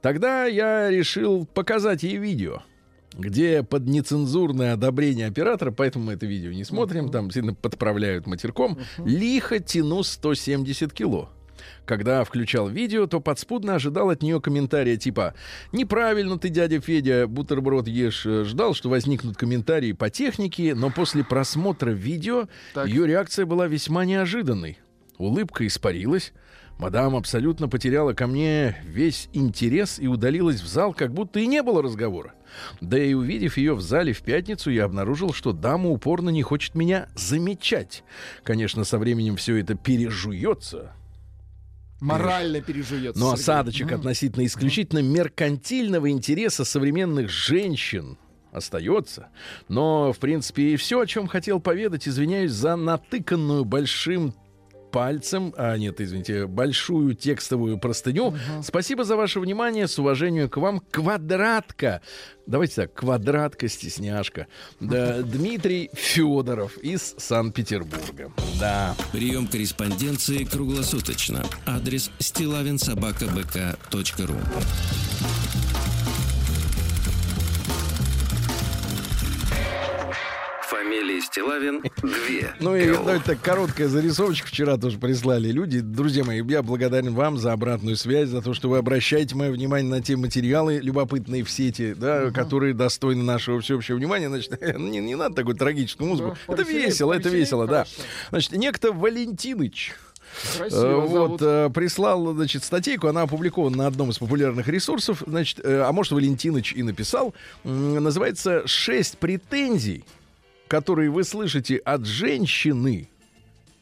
Тогда 0.02 0.46
я 0.46 0.90
решил 0.92 1.46
показать 1.46 2.04
ей 2.04 2.18
видео, 2.18 2.62
где 3.18 3.64
под 3.64 3.88
нецензурное 3.88 4.74
одобрение 4.74 5.28
оператора, 5.28 5.72
поэтому 5.72 6.06
мы 6.06 6.14
это 6.14 6.26
видео 6.26 6.52
не 6.52 6.64
смотрим, 6.64 7.10
там 7.10 7.32
сильно 7.32 7.54
подправляют 7.54 8.28
матерком, 8.28 8.78
лихо 9.04 9.60
тяну 9.60 10.04
170 10.04 10.94
кило. 10.94 11.30
Когда 11.86 12.24
включал 12.24 12.68
видео, 12.70 13.08
то 13.08 13.20
подспудно 13.20 13.76
ожидал 13.76 14.10
от 14.10 14.22
нее 14.22 14.42
комментария 14.42 14.98
типа 14.98 15.34
«Неправильно 15.72 16.38
ты, 16.38 16.50
дядя 16.50 16.80
Федя, 16.82 17.28
бутерброд 17.28 17.88
ешь». 17.88 18.26
Э, 18.26 18.44
Ждал, 18.44 18.74
что 18.74 18.90
возникнут 18.90 19.38
комментарии 19.38 19.94
по 19.94 20.10
технике, 20.10 20.76
но 20.76 20.92
после 20.92 21.24
просмотра 21.24 21.92
видео 21.92 22.48
Так. 22.74 22.88
ее 22.88 23.08
реакция 23.08 23.46
была 23.46 23.68
весьма 23.68 24.06
неожиданной. 24.06 24.78
Улыбка 25.18 25.66
испарилась. 25.66 26.34
Мадам 26.80 27.16
абсолютно 27.16 27.68
потеряла 27.68 28.14
ко 28.14 28.28
мне 28.28 28.78
весь 28.84 29.30
интерес 29.34 29.98
и 30.00 30.08
удалилась 30.08 30.62
в 30.62 30.68
зал, 30.68 30.94
как 30.94 31.12
будто 31.12 31.40
и 31.40 31.48
не 31.48 31.64
было 31.64 31.82
разговора. 31.82 32.34
Да 32.82 33.00
и 33.00 33.14
увидев 33.16 33.58
ее 33.58 33.74
в 33.74 33.82
зале 33.82 34.14
в 34.14 34.22
пятницу, 34.22 34.70
я 34.70 34.86
обнаружил, 34.86 35.34
что 35.34 35.54
дама 35.54 35.90
упорно 35.90 36.30
не 36.30 36.44
хочет 36.44 36.76
меня 36.76 37.10
замечать. 37.16 38.04
Конечно, 38.44 38.84
со 38.84 39.00
временем 39.00 39.38
все 39.38 39.56
это 39.58 39.74
пережуется, 39.74 40.94
Морально 42.00 42.62
пережуется. 42.62 43.20
но 43.20 43.32
Сергей. 43.32 43.42
осадочек 43.42 43.88
Мгм. 43.88 43.96
относительно 43.96 44.46
исключительно 44.46 45.00
меркантильного 45.02 46.12
интереса 46.12 46.64
современных 46.64 47.30
женщин 47.30 48.20
остается. 48.52 49.30
Но, 49.68 50.14
в 50.14 50.20
принципе, 50.20 50.74
и 50.74 50.78
все, 50.78 51.00
о 51.00 51.08
чем 51.08 51.28
хотел 51.28 51.60
поведать, 51.60 52.08
извиняюсь 52.08 52.52
за 52.52 52.76
натыканную 52.76 53.66
большим 53.66 54.36
пальцем, 54.98 55.54
а 55.58 55.78
нет, 55.78 56.02
извините, 56.02 56.48
большую 56.48 57.14
текстовую 57.14 57.78
простыню. 57.78 58.34
Спасибо 58.64 59.04
за 59.04 59.16
ваше 59.16 59.40
внимание. 59.40 59.88
С 59.88 60.00
уважением 60.00 60.50
к 60.50 60.58
вам. 60.58 60.82
Квадратка. 60.90 62.02
Давайте 62.48 62.78
так, 62.78 62.96
квадратка-стесняшка. 62.96 64.48
Да, 64.80 65.22
Дмитрий 65.22 65.92
Федоров 65.94 66.80
из 66.80 67.14
Санкт-Петербурга. 67.20 68.32
Да. 68.60 68.96
Прием 69.12 69.46
корреспонденции 69.46 70.46
круглосуточно. 70.46 71.44
Адрес 71.68 72.10
стилавинсобакабк.ру 72.18 74.36
Фамилия 80.88 81.20
Стилавин 81.20 81.82
2. 81.82 82.12
Ну 82.62 82.74
и 82.74 82.90
давайте 82.90 83.26
так, 83.26 83.42
короткая 83.42 83.90
зарисовочка 83.90 84.48
вчера 84.48 84.78
тоже 84.78 84.98
прислали 84.98 85.50
люди. 85.50 85.82
Друзья 85.82 86.24
мои, 86.24 86.42
я 86.48 86.64
благодарен 86.64 87.14
вам 87.14 87.38
за 87.38 87.52
обратную 87.52 87.98
связь, 87.98 88.30
за 88.30 88.42
то, 88.42 88.54
что 88.54 88.70
вы 88.70 88.78
обращаете 88.78 89.36
мое 89.36 89.52
внимание 89.52 89.90
на 89.92 90.02
те 90.02 90.16
материалы 90.16 90.80
любопытные 90.80 91.44
в 91.44 91.52
сети, 91.52 91.94
да, 91.94 92.32
которые 92.32 92.74
достойны 92.74 93.22
нашего 93.22 93.60
всеобщего 93.60 93.98
внимания. 93.98 94.30
Значит, 94.30 94.62
не, 94.78 95.00
не 95.00 95.16
надо 95.16 95.36
такую 95.36 95.58
трагическую 95.58 96.08
музыку. 96.08 96.38
Да, 96.48 96.54
это 96.54 96.64
повеселее, 96.64 96.88
весело, 96.88 97.12
это 97.12 97.24
повеселее, 97.24 97.44
весело, 97.44 97.68
да. 97.68 97.84
хорошо. 97.84 98.02
Значит, 98.30 98.52
некто 98.54 98.92
Валентиныч 98.94 99.94
Красиво 100.58 100.80
Э, 100.80 100.96
Вот, 100.96 101.10
зовут. 101.10 101.42
э, 101.42 101.70
прислал, 101.74 102.34
значит, 102.34 102.64
статейку, 102.64 103.08
она 103.08 103.24
опубликована 103.24 103.78
на 103.78 103.88
одном 103.88 104.12
из 104.12 104.20
популярных 104.20 104.68
ресурсов, 104.68 105.24
значит, 105.26 105.60
э, 105.64 105.82
а 105.82 105.92
может, 105.92 106.14
Валентиныч 106.14 106.74
и 106.74 106.84
написал, 106.84 107.34
называется 107.64 108.64
«Шесть 108.68 109.18
претензий, 109.18 110.06
которые 110.68 111.10
вы 111.10 111.24
слышите 111.24 111.78
от 111.78 112.06
женщины, 112.06 113.10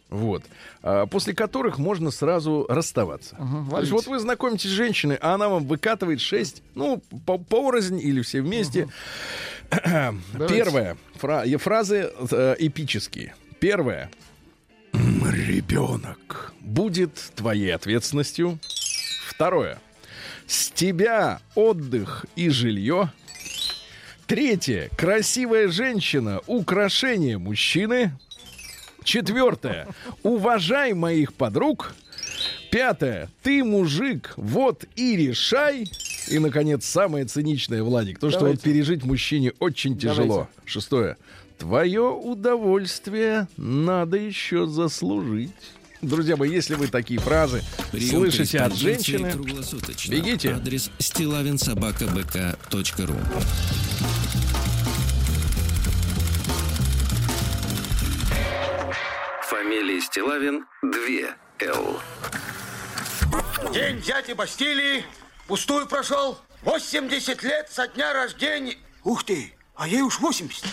вот, 0.09 0.43
а, 0.81 1.05
после 1.07 1.33
которых 1.33 1.77
можно 1.77 2.11
сразу 2.11 2.65
расставаться. 2.69 3.35
Мгм, 3.37 3.69
То 3.69 3.79
есть 3.79 3.91
вот 3.91 4.07
вы 4.07 4.19
знакомитесь 4.19 4.69
с 4.69 4.73
женщиной, 4.73 5.17
а 5.19 5.33
она 5.33 5.49
вам 5.49 5.65
выкатывает 5.65 6.21
шесть, 6.21 6.61
ну, 6.75 7.01
по 7.25 7.37
порознь 7.37 7.99
или 7.99 8.21
все 8.21 8.41
вместе. 8.41 8.87
Первое. 10.47 10.97
Фра- 11.15 11.43
и 11.43 11.55
фразы 11.55 12.11
э, 12.31 12.55
эпические. 12.59 13.35
Первое. 13.59 14.11
Ребенок 14.93 16.53
будет 16.61 17.13
твоей 17.35 17.73
ответственностью. 17.73 18.59
Второе. 19.27 19.79
С 20.47 20.69
тебя 20.69 21.39
отдых 21.55 22.25
и 22.35 22.49
жилье. 22.49 23.11
Третье. 24.27 24.89
Красивая 24.97 25.67
женщина. 25.67 26.41
Украшение 26.47 27.37
мужчины. 27.37 28.11
Четвертое. 29.03 29.87
Уважай 30.23 30.93
моих 30.93 31.33
подруг. 31.33 31.93
Пятое. 32.71 33.29
Ты 33.43 33.63
мужик, 33.63 34.33
вот 34.35 34.85
и 34.95 35.15
решай. 35.15 35.85
И, 36.27 36.39
наконец, 36.39 36.85
самое 36.85 37.25
циничное, 37.25 37.83
Владик, 37.83 38.19
то, 38.19 38.29
что 38.29 38.39
вот 38.39 38.45
Давайте. 38.45 38.63
пережить 38.63 39.03
мужчине 39.03 39.53
очень 39.59 39.97
тяжело. 39.97 40.27
Давайте. 40.27 40.51
Шестое. 40.65 41.17
Твое 41.59 42.01
удовольствие 42.01 43.47
надо 43.57 44.17
еще 44.17 44.65
заслужить. 44.65 45.51
Друзья 46.05 46.37
мои, 46.37 46.51
если 46.51 46.75
вы 46.75 46.87
такие 46.87 47.19
фразы 47.19 47.63
Прием 47.91 48.11
слышите 48.11 48.59
от 48.59 48.75
женщины, 48.75 49.33
бегите. 50.07 50.53
Адрес 50.53 50.91
стилавинсобакабк.ру 50.99 53.15
Фамилия 59.49 59.99
Стилавин 59.99 60.67
2 60.83 60.91
Л. 61.61 61.99
День 63.73 63.99
дяди 64.01 64.33
Бастилии 64.33 65.03
пустую 65.47 65.87
прошел. 65.87 66.37
80 66.61 67.41
лет 67.41 67.71
со 67.71 67.87
дня 67.87 68.13
рождения. 68.13 68.75
Ух 69.03 69.23
ты, 69.23 69.55
а 69.75 69.87
ей 69.87 70.03
уж 70.03 70.19
80. 70.19 70.63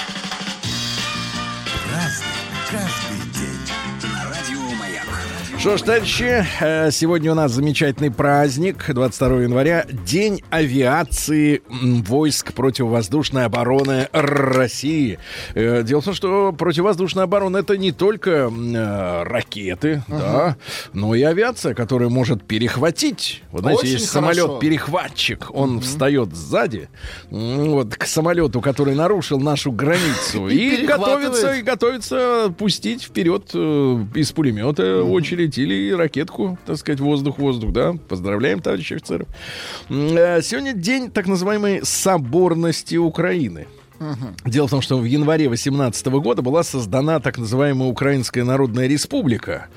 Что 5.63 5.77
ж, 5.77 5.83
товарищи, 5.83 6.45
э, 6.59 6.91
сегодня 6.91 7.31
у 7.31 7.37
нас 7.37 7.53
замечательный 7.53 8.11
праздник, 8.11 8.85
22 8.89 9.43
января, 9.43 9.87
День 9.89 10.43
авиации 10.51 11.63
войск 11.71 12.53
противовоздушной 12.53 13.45
обороны 13.45 14.09
России. 14.13 15.21
Э, 15.55 15.85
Дело 15.85 16.01
в 16.01 16.05
том, 16.05 16.15
что 16.15 16.53
противовоздушная 16.53 17.25
оборона 17.25 17.59
это 17.59 17.79
не 17.79 17.93
только 17.93 18.51
э, 18.51 19.23
ракеты, 19.23 20.03
да, 20.09 20.57
но 20.95 21.15
и 21.15 21.23
авиация, 21.23 21.75
которая 21.75 22.09
может 22.09 22.43
перехватить. 22.43 23.45
Вот 23.53 23.61
знаете, 23.61 23.83
Очень 23.83 23.93
есть 23.93 24.09
самолет-перехватчик, 24.11 25.47
он 25.55 25.79
встает 25.79 26.35
сзади, 26.35 26.89
вот, 27.31 27.95
к 27.95 28.05
самолету, 28.07 28.61
который 28.61 28.97
нарушил 28.97 29.39
нашу 29.39 29.71
границу, 29.71 30.49
И 30.51 30.85
готовится 30.85 31.53
и 31.53 31.63
готовится 31.63 32.53
пустить 32.59 33.05
вперед 33.05 33.55
из 33.55 34.33
пулемета 34.33 35.05
очередь 35.05 35.52
или 35.59 35.93
ракетку, 35.93 36.59
так 36.67 36.77
сказать, 36.77 37.01
воздух-воздух, 37.01 37.73
да. 37.73 37.95
Поздравляем, 38.09 38.61
товарищи 38.61 38.95
офицеров. 38.95 39.29
Э, 39.89 40.41
Сегодня 40.43 40.73
день 40.73 41.11
так 41.11 41.27
называемой 41.27 41.81
соборности 41.85 42.97
Украины. 42.97 43.67
Дело 44.45 44.67
в 44.67 44.71
том, 44.71 44.81
что 44.83 44.99
в 44.99 45.05
январе 45.05 45.49
18 45.49 46.07
года 46.07 46.43
была 46.43 46.65
создана 46.65 47.21
так 47.21 47.39
называемая 47.39 47.89
Украинская 47.89 48.43
Народная 48.45 48.89
Республика. 48.89 49.69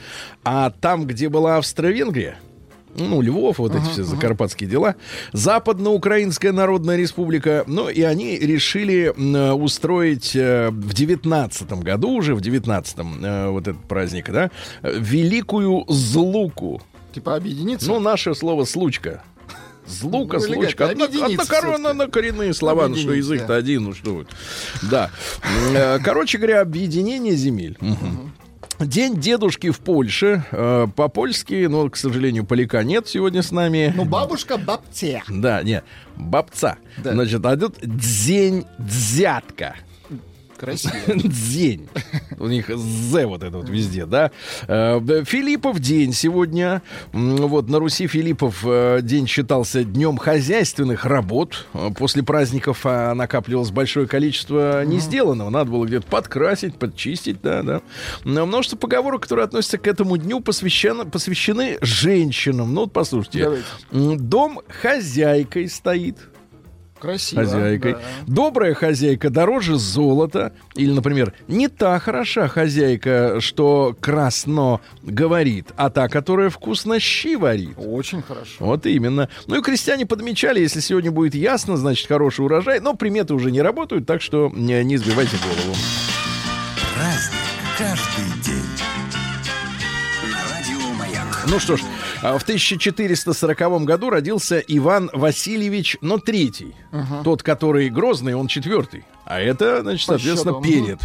А 0.44 0.72
там, 0.72 1.06
где 1.06 1.30
была 1.30 1.58
Австро-Венгрия, 1.58 2.38
ну, 2.98 3.22
Львов, 3.22 3.60
вот 3.60 3.76
эти 3.76 3.86
все 3.90 4.04
закарпатские 4.04 4.70
дела. 4.70 4.96
Западноукраинская 5.34 6.52
Народная 6.52 6.98
Республика. 6.98 7.64
Ну, 7.68 7.90
и 7.90 8.02
они 8.02 8.38
решили 8.38 9.14
э, 9.16 9.52
устроить 9.52 10.36
э, 10.36 10.70
в 10.70 10.94
девятнадцатом 10.94 11.82
году, 11.82 12.10
уже 12.12 12.36
в 12.36 12.42
девятнадцатом, 12.42 13.24
э, 13.24 13.50
вот 13.50 13.68
этот 13.68 13.84
праздник, 13.88 14.30
да, 14.32 14.52
Великую 14.82 15.86
Злуку. 15.88 16.82
Типа 17.14 17.36
объединиться? 17.36 17.88
Ну, 17.88 18.00
наше 18.00 18.36
слово 18.36 18.66
«случка». 18.66 19.24
Злука, 19.88 20.38
Ну, 20.38 20.44
случка. 20.44 20.86
объединиться 20.90 21.24
Однокоренно 21.44 21.76
всё-таки. 21.78 21.98
на 21.98 22.08
коренные 22.08 22.54
слова, 22.56 22.88
ну 22.88 22.96
что 22.96 23.14
язык-то 23.14 23.50
да. 23.50 23.56
один, 23.56 23.84
ну 23.84 23.94
что 23.94 24.16
вот. 24.16 24.28
Да. 24.90 25.12
Э, 25.76 26.00
Короче 26.04 26.40
говоря, 26.40 26.62
объединение 26.62 27.36
земель. 27.36 27.78
День 28.80 29.20
дедушки 29.20 29.72
в 29.72 29.80
Польше. 29.80 30.44
Э, 30.52 30.88
По-польски, 30.96 31.66
но, 31.68 31.90
к 31.90 31.96
сожалению, 31.96 32.46
поляка 32.46 32.84
нет 32.84 33.08
сегодня 33.08 33.42
с 33.42 33.52
нами. 33.52 33.94
Ну, 33.96 34.04
бабушка 34.04 34.58
бабце. 34.58 35.22
Да, 35.30 35.64
не, 35.64 35.82
бабца. 36.18 36.78
Да. 36.98 37.14
Значит, 37.14 37.46
а 37.46 37.56
тут 37.56 37.78
день 37.82 38.66
дзятка. 38.78 39.76
Красиво. 40.58 40.94
День. 41.16 41.88
У 42.40 42.48
них 42.48 42.70
З 42.70 43.26
вот 43.26 43.44
это 43.44 43.58
вот 43.58 43.70
везде, 43.70 44.06
да. 44.06 44.32
Э, 44.68 45.24
Филиппов 45.26 45.80
день 45.80 46.14
сегодня. 46.14 46.82
Вот 47.12 47.70
на 47.70 47.80
Руси 47.80 48.08
Филиппов 48.08 48.64
э, 48.66 49.00
день 49.02 49.28
считался 49.28 49.84
днем 49.84 50.18
хозяйственных 50.18 51.06
работ. 51.06 51.68
После 51.98 52.24
праздников 52.24 52.82
а, 52.84 53.14
накапливалось 53.14 53.72
большое 53.72 54.08
количество 54.08 54.86
не 54.86 55.00
сделанного. 55.00 55.50
Надо 55.50 55.72
было 55.72 55.86
где-то 55.86 56.08
подкрасить, 56.08 56.78
подчистить, 56.78 57.42
да, 57.42 57.62
да. 57.64 57.82
Но 58.24 58.46
множество 58.46 58.78
поговорок, 58.78 59.24
которые 59.24 59.46
относятся 59.46 59.78
к 59.78 59.88
этому 59.88 60.18
дню, 60.18 60.40
посвящены, 60.40 61.06
посвящены 61.06 61.78
женщинам. 61.82 62.74
Ну 62.74 62.82
вот 62.82 62.94
послушайте. 62.94 63.44
Давайте. 63.92 64.18
Дом 64.18 64.62
хозяйкой 64.82 65.70
стоит 65.70 66.18
Красиво. 67.06 67.42
хозяйкой. 67.44 67.94
да. 67.94 68.00
Добрая 68.28 68.74
хозяйка 68.74 69.30
дороже 69.30 69.78
золота. 69.78 70.54
Или, 70.76 70.92
например, 70.92 71.34
не 71.48 71.68
та 71.68 72.00
хороша 72.00 72.48
хозяйка, 72.48 73.38
что 73.40 73.96
красно 74.00 74.80
говорит, 75.04 75.68
а 75.78 75.90
та, 75.90 76.08
которая 76.08 76.50
вкусно 76.50 77.00
щи 77.00 77.36
варит. 77.36 77.76
Очень 77.78 78.22
хорошо. 78.22 78.56
Вот 78.60 78.86
именно. 78.86 79.30
Ну 79.48 79.60
и 79.60 79.62
крестьяне 79.62 80.06
подмечали, 80.06 80.60
если 80.60 80.80
сегодня 80.80 81.12
будет 81.12 81.36
ясно, 81.36 81.78
значит 81.78 82.08
хороший 82.08 82.46
урожай. 82.46 82.80
Но 82.80 82.96
приметы 82.96 83.34
уже 83.34 83.52
не 83.52 83.62
работают, 83.62 84.06
так 84.06 84.22
что 84.22 84.52
не, 84.54 84.84
не 84.84 84.98
сбивайте 84.98 85.38
голову. 85.38 85.76
Праздник 86.96 87.46
каждый 87.78 88.42
день. 88.42 88.64
На 90.32 90.56
радио 90.56 90.94
Маяк. 90.98 91.46
Ну 91.48 91.60
что 91.60 91.78
ж, 91.78 91.82
в 92.40 92.44
1440 92.44 93.84
году 93.84 94.10
родился 94.10 94.60
Иван 94.60 95.10
Васильевич, 95.14 95.98
но 96.02 96.18
третий. 96.18 96.76
Тот, 97.24 97.44
который 97.44 97.90
грозный, 97.90 98.34
он 98.36 98.48
четвертый. 98.48 99.06
А 99.26 99.40
это, 99.40 99.82
значит, 99.82 100.06
соответственно, 100.06 100.62
перед. 100.62 101.00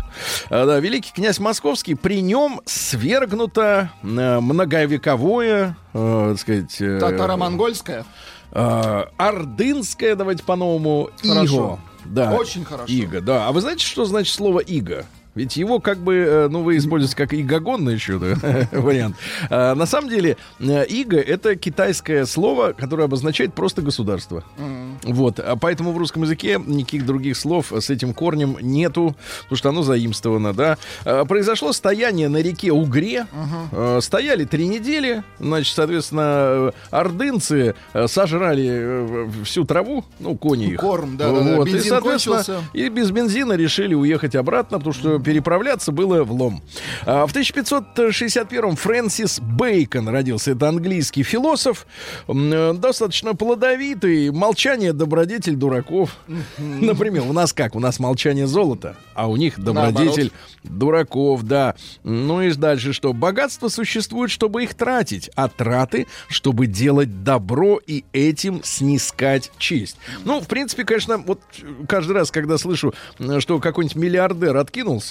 А, 0.50 0.66
да, 0.66 0.78
великий 0.78 1.10
князь 1.12 1.38
Московский, 1.38 1.94
при 1.94 2.20
нем 2.20 2.60
свергнуто 2.66 3.90
э, 4.02 4.40
многовековое, 4.40 5.76
э, 5.94 6.28
так 6.32 6.38
сказать... 6.40 6.80
э, 6.80 6.98
Татаро-монгольская. 7.00 8.04
э, 8.52 9.04
ордынское, 9.16 10.16
давайте 10.16 10.42
по-новому, 10.44 11.10
иго. 11.22 11.78
Да. 12.04 12.34
Очень 12.34 12.64
хорошо. 12.64 12.92
Иго, 12.92 13.20
да. 13.20 13.46
А 13.48 13.52
вы 13.52 13.60
знаете, 13.62 13.86
что 13.86 14.04
значит 14.04 14.34
слово 14.34 14.58
иго? 14.60 15.06
Ведь 15.34 15.56
его 15.56 15.78
как 15.78 15.98
бы, 15.98 16.14
э, 16.16 16.48
ну, 16.48 16.62
вы 16.62 16.76
используете 16.76 17.16
как 17.16 17.32
игогонный 17.34 17.94
еще 17.94 18.18
да, 18.18 18.34
вариант. 18.72 19.16
А, 19.48 19.74
на 19.74 19.86
самом 19.86 20.08
деле, 20.10 20.36
э, 20.58 20.84
иго— 20.86 21.16
это 21.18 21.54
китайское 21.54 22.24
слово, 22.24 22.72
которое 22.72 23.04
обозначает 23.04 23.54
просто 23.54 23.80
государство. 23.82 24.42
Вот. 25.04 25.38
А 25.38 25.56
поэтому 25.56 25.92
в 25.92 25.98
русском 25.98 26.22
языке 26.22 26.60
никаких 26.66 27.06
других 27.06 27.36
слов 27.36 27.72
с 27.72 27.90
этим 27.90 28.12
корнем 28.12 28.56
нету, 28.60 29.14
потому 29.42 29.56
что 29.56 29.68
оно 29.68 29.82
заимствовано, 29.82 30.52
да. 30.52 30.78
А, 31.04 31.24
Произошло 31.24 31.72
стояние 31.72 32.28
на 32.28 32.38
реке 32.38 32.72
Угре. 32.72 33.26
Э, 33.72 34.00
Стояли 34.02 34.44
три 34.44 34.66
недели. 34.66 35.22
Значит, 35.38 35.74
соответственно, 35.74 36.22
э, 36.24 36.70
ордынцы 36.90 37.74
сожрали 38.06 39.44
всю 39.44 39.64
траву, 39.64 40.04
ну, 40.18 40.36
кони 40.36 40.72
их. 40.72 40.80
Корм, 40.80 41.16
да-да-да. 41.16 41.56
Вот. 41.56 41.68
И, 41.68 41.72
Бензин 41.72 41.90
соответственно, 41.90 42.36
кончился. 42.36 42.64
и 42.72 42.88
без 42.88 43.10
бензина 43.10 43.52
решили 43.54 43.94
уехать 43.94 44.34
обратно, 44.34 44.78
потому 44.78 44.94
что 44.94 45.19
переправляться 45.20 45.92
было 45.92 46.24
влом. 46.24 46.62
А 47.04 47.26
в 47.26 47.34
1561-м 47.34 48.76
Фрэнсис 48.76 49.40
Бейкон 49.40 50.08
родился. 50.08 50.52
Это 50.52 50.68
английский 50.68 51.22
философ, 51.22 51.86
э, 52.28 52.74
достаточно 52.74 53.34
плодовитый. 53.34 54.30
Молчание 54.30 54.92
добродетель 54.92 55.56
дураков. 55.56 56.16
Например, 56.58 57.22
у 57.22 57.32
нас 57.32 57.52
как? 57.52 57.74
У 57.74 57.80
нас 57.80 57.98
молчание 57.98 58.46
золото, 58.46 58.96
а 59.14 59.28
у 59.28 59.36
них 59.36 59.58
добродетель 59.58 60.32
дураков, 60.62 61.42
да. 61.42 61.74
Ну 62.04 62.42
и 62.42 62.52
дальше 62.52 62.92
что? 62.92 63.12
Богатство 63.12 63.68
существует, 63.68 64.30
чтобы 64.30 64.64
их 64.64 64.74
тратить, 64.74 65.30
а 65.34 65.48
траты, 65.48 66.06
чтобы 66.28 66.66
делать 66.66 67.24
добро 67.24 67.80
и 67.86 68.04
этим 68.12 68.62
снискать 68.62 69.50
честь. 69.58 69.96
Ну, 70.24 70.40
в 70.40 70.46
принципе, 70.46 70.84
конечно, 70.84 71.18
вот 71.18 71.40
каждый 71.88 72.12
раз, 72.12 72.30
когда 72.30 72.58
слышу, 72.58 72.94
э, 73.18 73.40
что 73.40 73.58
какой-нибудь 73.58 73.96
миллиардер 73.96 74.56
откинулся, 74.56 75.09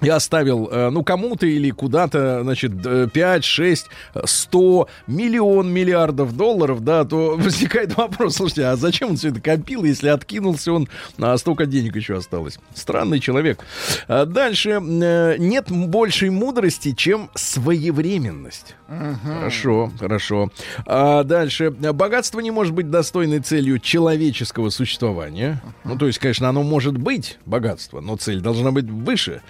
и 0.00 0.08
оставил, 0.08 0.68
э, 0.70 0.90
ну, 0.90 1.02
кому-то 1.02 1.46
или 1.46 1.70
куда-то, 1.70 2.42
значит, 2.42 2.72
э, 2.84 3.08
5, 3.12 3.44
6, 3.44 3.86
э, 4.14 4.20
100, 4.24 4.88
миллион 5.06 5.72
миллиардов 5.72 6.36
долларов, 6.36 6.84
да, 6.84 7.04
то 7.04 7.36
возникает 7.38 7.96
вопрос, 7.96 8.36
слушайте, 8.36 8.66
а 8.66 8.76
зачем 8.76 9.10
он 9.10 9.16
все 9.16 9.28
это 9.30 9.40
копил, 9.40 9.84
если 9.84 10.08
откинулся 10.08 10.72
он, 10.72 10.88
а 11.18 11.36
столько 11.38 11.66
денег 11.66 11.96
еще 11.96 12.16
осталось? 12.16 12.58
Странный 12.74 13.20
человек. 13.20 13.60
А 14.08 14.26
Дальше. 14.26 14.80
э, 14.82 15.36
Нет 15.38 15.70
большей 15.70 16.30
мудрости, 16.30 16.92
чем 16.92 17.30
своевременность. 17.34 18.76
Хорошо, 19.22 19.90
хорошо. 19.98 20.50
А 20.86 21.24
дальше. 21.24 21.70
Богатство 21.70 22.40
не 22.40 22.50
может 22.50 22.74
быть 22.74 22.90
достойной 22.90 23.40
целью 23.40 23.78
человеческого 23.78 24.70
существования. 24.70 25.62
Ну, 25.84 25.96
то 25.96 26.06
есть, 26.06 26.18
конечно, 26.18 26.48
оно 26.48 26.62
может 26.62 26.96
быть 26.96 27.38
богатство, 27.46 28.00
но 28.00 28.16
цель 28.16 28.40
должна 28.40 28.70
быть 28.70 28.86
выше. 28.86 29.42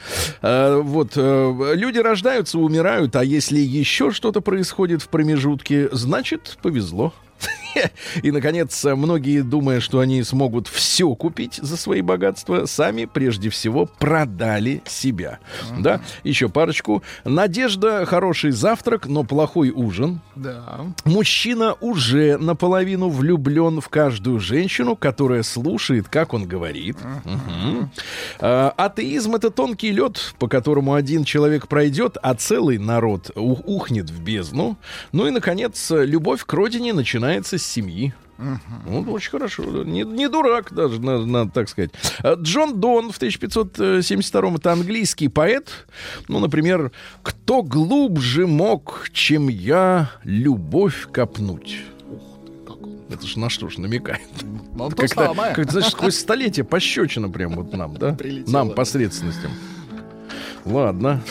А, 0.43 0.81
вот. 0.81 1.13
э, 1.17 1.73
Люди 1.75 1.99
рождаются, 1.99 2.59
умирают, 2.59 3.17
а 3.17 3.25
если 3.25 3.59
еще 3.59 4.11
что-то 4.11 4.41
происходит 4.41 5.03
в 5.03 5.09
промежутке, 5.09 5.89
значит, 5.93 6.59
повезло. 6.63 7.13
И, 8.23 8.31
наконец, 8.31 8.85
многие, 8.85 9.43
думая, 9.43 9.81
что 9.81 10.01
они 10.01 10.23
смогут 10.23 10.69
все 10.69 11.15
купить 11.15 11.55
за 11.57 11.77
свои 11.77 12.01
богатства, 12.01 12.67
сами 12.67 13.05
прежде 13.05 13.51
всего 13.51 13.87
продали 13.87 14.83
себя. 14.87 15.39
Да, 15.79 16.01
еще 16.23 16.49
парочку. 16.49 17.03
Надежда— 17.25 18.07
хороший 18.07 18.53
завтрак, 18.53 19.07
но 19.07 19.25
плохой 19.25 19.71
ужин. 19.71 20.21
Да. 20.37 20.87
Мужчина 21.05 21.75
уже 21.81 22.39
наполовину 22.39 23.09
влюблен 23.09 23.81
в 23.81 23.89
каждую 23.89 24.41
женщину, 24.41 24.97
которая 24.97 25.43
слушает, 25.43 26.09
как 26.09 26.35
он 26.35 26.47
говорит. 26.47 26.97
А, 28.41 28.73
атеизм 28.77 29.35
это 29.35 29.51
тонкий 29.51 29.91
лед, 29.91 30.35
по 30.39 30.49
которому 30.49 30.95
один 30.95 31.25
человек 31.25 31.69
пройдет, 31.69 32.17
а 32.23 32.35
целый 32.35 32.79
народ 32.79 33.31
ухнет 33.35 34.11
в 34.11 34.23
бездну. 34.23 34.77
Ну 35.13 35.27
и, 35.27 35.31
наконец, 35.31 35.91
любовь 35.91 36.45
к 36.45 36.53
родине 36.53 36.93
начинается 36.93 37.59
с 37.59 37.64
семьи. 37.65 38.15
Ну, 38.87 39.13
очень 39.13 39.31
хорошо. 39.31 39.63
Не, 39.85 40.03
не 40.03 40.29
дурак 40.29 40.75
даже, 40.75 41.01
надо, 41.01 41.25
надо 41.25 41.53
так 41.53 41.69
сказать. 41.69 41.91
А, 42.21 42.35
Джон 42.35 42.81
Дон 42.81 43.13
в 43.13 43.17
1572 43.17 44.55
это 44.55 44.73
английский 44.73 45.29
поэт. 45.29 45.87
Ну, 46.29 46.41
например, 46.41 46.91
«Кто 47.23 47.63
глубже 47.63 48.47
мог, 48.47 49.09
чем 49.13 49.49
я, 49.49 50.11
любовь 50.25 51.07
копнуть?» 51.13 51.83
Это 53.11 53.27
ж 53.27 53.37
на 53.37 53.49
что 53.49 53.69
ж 53.69 53.79
намекает? 53.79 54.23
Ну, 54.75 54.91
то 54.91 54.97
Как-то, 54.97 55.35
как, 55.55 55.71
знаешь, 55.71 55.93
сквозь 55.93 56.17
столетие 56.19 56.65
пощечина 56.65 57.29
прям 57.29 57.55
вот 57.55 57.73
нам, 57.73 57.97
да? 57.97 58.13
Прилетело. 58.19 58.53
Нам, 58.53 58.71
посредственностям. 58.71 59.53
Ладно. 60.65 61.23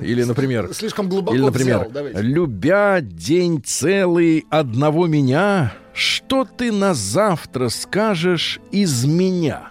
Или, 0.00 0.24
например... 0.24 0.72
Слишком 0.74 1.08
глубоко 1.08 1.34
Или, 1.34 1.42
например, 1.42 1.78
взял. 1.78 1.90
Давайте. 1.90 2.20
любя 2.20 3.00
день 3.00 3.62
целый 3.64 4.46
одного 4.50 5.06
меня, 5.06 5.72
что 5.94 6.44
ты 6.44 6.72
на 6.72 6.94
завтра 6.94 7.68
скажешь 7.68 8.60
из 8.72 9.04
меня? 9.04 9.70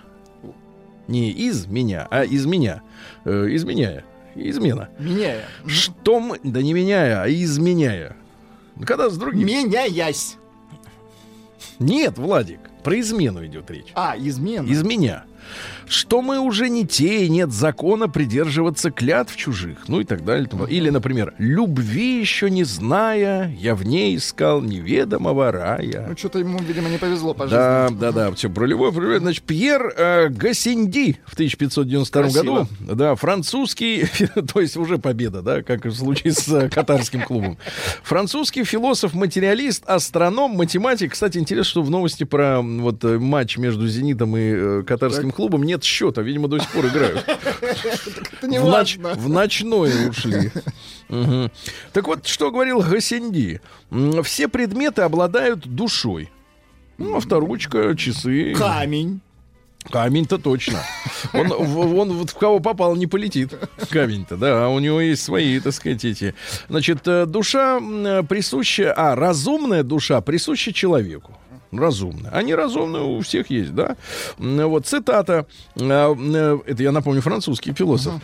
Не 1.07 1.31
из 1.31 1.65
меня, 1.65 2.07
а 2.09 2.23
из 2.23 2.45
меня. 2.45 2.81
Э, 3.25 3.47
изменяя. 3.49 4.05
Измена. 4.35 4.89
Меняя. 4.99 5.43
Что 5.65 6.19
мы... 6.19 6.39
Да 6.43 6.61
не 6.61 6.73
меняя, 6.73 7.23
а 7.23 7.29
изменяя. 7.29 8.15
Ну, 8.75 8.85
Когда 8.85 9.09
с 9.09 9.17
другим... 9.17 9.45
Меняясь. 9.45 10.37
Нет, 11.79 12.17
Владик, 12.17 12.59
про 12.83 12.99
измену 12.99 13.45
идет 13.45 13.69
речь. 13.71 13.87
А, 13.95 14.15
измена. 14.17 14.67
Из 14.67 14.83
меня. 14.83 15.25
Что 15.89 16.21
мы 16.21 16.39
уже 16.39 16.69
не 16.69 16.85
те, 16.85 17.25
и 17.25 17.29
нет 17.29 17.51
закона 17.51 18.07
придерживаться 18.07 18.91
клятв 18.91 19.35
чужих, 19.35 19.87
ну 19.87 19.99
и 19.99 20.03
так 20.03 20.23
далее. 20.23 20.47
Или, 20.69 20.89
например, 20.89 21.33
любви 21.37 22.19
еще 22.19 22.49
не 22.49 22.63
зная, 22.63 23.51
я 23.59 23.75
в 23.75 23.83
ней 23.83 24.15
искал 24.15 24.61
неведомого 24.61 25.51
рая. 25.51 26.05
Ну, 26.09 26.17
что-то 26.17 26.39
ему, 26.39 26.59
видимо, 26.59 26.89
не 26.89 26.97
повезло 26.97 27.33
по 27.33 27.45
жизни. 27.45 27.57
Да, 27.57 27.89
да, 27.89 28.11
да, 28.11 28.31
все 28.31 28.49
про 28.49 28.65
любовь. 28.65 28.95
Значит, 29.19 29.43
Пьер 29.43 29.93
э, 29.97 30.29
Гассенди 30.29 31.17
в 31.25 31.33
1592 31.33 32.21
Красиво. 32.21 32.41
году, 32.43 32.67
да, 32.95 33.15
французский, 33.15 34.05
то 34.53 34.61
есть 34.61 34.77
уже 34.77 34.99
победа, 34.99 35.41
да, 35.41 35.63
как 35.63 35.85
в 35.85 35.93
случае 35.93 36.33
с 36.33 36.47
э, 36.49 36.69
катарским 36.69 37.23
клубом. 37.23 37.57
Французский 38.03 38.63
философ-материалист, 38.63 39.83
астроном, 39.87 40.51
математик. 40.51 41.13
Кстати, 41.13 41.39
интересно, 41.39 41.69
что 41.69 41.81
в 41.81 41.89
новости 41.89 42.23
про 42.23 42.61
вот 42.61 43.03
э, 43.03 43.17
матч 43.17 43.57
между 43.57 43.87
Зенитом 43.87 44.37
и 44.37 44.41
э, 44.41 44.83
катарским 44.85 45.31
клубом 45.31 45.63
нет 45.63 45.78
счета, 45.83 46.21
видимо, 46.21 46.47
до 46.47 46.59
сих 46.59 46.69
пор 46.71 46.85
играют. 46.87 47.25
В, 49.17 49.29
ночное 49.29 50.09
ушли. 50.09 50.51
Так 51.91 52.07
вот, 52.07 52.27
что 52.27 52.51
говорил 52.51 52.81
Гассенди. 52.81 53.61
М, 53.89 54.21
Все 54.23 54.47
предметы 54.47 55.01
обладают 55.01 55.65
душой. 55.67 56.29
Ну, 56.99 57.15
авторучка, 57.17 57.95
часы. 57.95 58.53
Камень. 58.55 59.19
Камень-то 59.89 60.37
точно. 60.37 60.79
Он, 61.33 61.47
в- 61.47 61.95
он 61.97 62.27
в 62.27 62.33
кого 62.35 62.59
попал, 62.59 62.95
не 62.95 63.07
полетит. 63.07 63.53
Камень-то, 63.89 64.37
да. 64.37 64.65
А 64.65 64.69
у 64.69 64.77
него 64.79 65.01
есть 65.01 65.23
свои, 65.23 65.59
так 65.59 65.73
сказать, 65.73 66.05
эти. 66.05 66.35
Значит, 66.67 67.07
э, 67.07 67.25
душа 67.25 67.79
присуща... 68.27 68.93
А, 68.95 69.15
разумная 69.15 69.81
душа 69.83 70.21
присуща 70.21 70.71
человеку. 70.73 71.35
Разумная. 71.71 72.31
Они 72.31 72.55
разумные 72.55 73.03
у 73.03 73.19
всех 73.21 73.49
есть, 73.51 73.75
да? 73.75 73.95
Вот 74.37 74.87
цитата. 74.87 75.45
э, 75.75 75.81
э, 75.81 76.59
Это, 76.65 76.83
я 76.83 76.91
напомню, 76.91 77.21
французский 77.21 77.73
философ. 77.73 78.15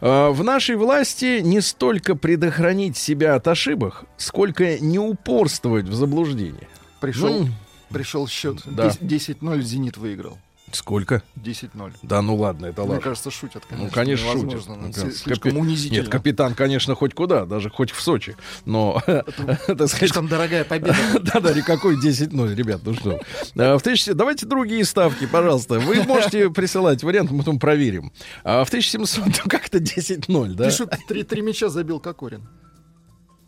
Э, 0.00 0.28
В 0.30 0.44
нашей 0.44 0.76
власти 0.76 1.40
не 1.40 1.60
столько 1.62 2.14
предохранить 2.14 2.96
себя 2.96 3.34
от 3.36 3.48
ошибок, 3.48 4.04
сколько 4.18 4.78
не 4.78 4.98
упорствовать 4.98 5.86
в 5.86 5.94
заблуждении. 5.94 6.68
Пришел, 7.00 7.40
Ну, 7.44 7.48
пришел 7.90 8.28
счет. 8.28 8.58
да. 8.66 8.88
10-0 9.00 9.62
«Зенит» 9.62 9.96
выиграл. 9.96 10.38
Сколько? 10.72 11.22
10-0. 11.36 11.92
Да 12.02 12.22
ну 12.22 12.36
ладно, 12.36 12.66
это 12.66 12.82
Мне 12.82 12.90
ладно. 12.92 13.02
кажется, 13.02 13.30
шутят, 13.30 13.64
конечно. 13.66 13.86
Ну, 13.88 13.92
конечно, 13.92 14.32
шутят. 14.32 14.62
Ну, 14.68 14.92
Слишком 14.92 15.52
капи- 15.52 15.58
унизительно. 15.58 16.00
Нет, 16.00 16.08
капитан, 16.08 16.54
конечно, 16.54 16.94
хоть 16.94 17.14
куда, 17.14 17.44
даже 17.44 17.70
хоть 17.70 17.90
в 17.90 18.00
Сочи. 18.00 18.36
Но, 18.64 19.00
сказать, 19.06 19.90
Слишком 19.90 20.28
дорогая 20.28 20.64
победа. 20.64 20.96
да-да, 21.22 21.52
никакой 21.52 21.96
10-0, 21.96 22.54
ребят, 22.54 22.80
ну 22.84 22.94
что. 22.94 23.20
А, 23.56 23.76
В 23.78 23.80
1000 23.80 24.14
Давайте 24.14 24.46
другие 24.46 24.84
ставки, 24.84 25.26
пожалуйста. 25.26 25.78
Вы 25.80 26.02
можете 26.06 26.50
присылать 26.50 27.02
вариант, 27.02 27.30
мы 27.30 27.38
потом 27.38 27.58
проверим. 27.58 28.12
А 28.44 28.64
в 28.64 28.68
1700 28.68 29.26
ну, 29.26 29.32
как-то 29.48 29.78
10-0, 29.78 30.54
да? 30.54 30.64
Пишут, 30.66 30.92
три 31.08 31.42
мяча 31.42 31.68
забил 31.68 32.00
Кокорин. 32.00 32.48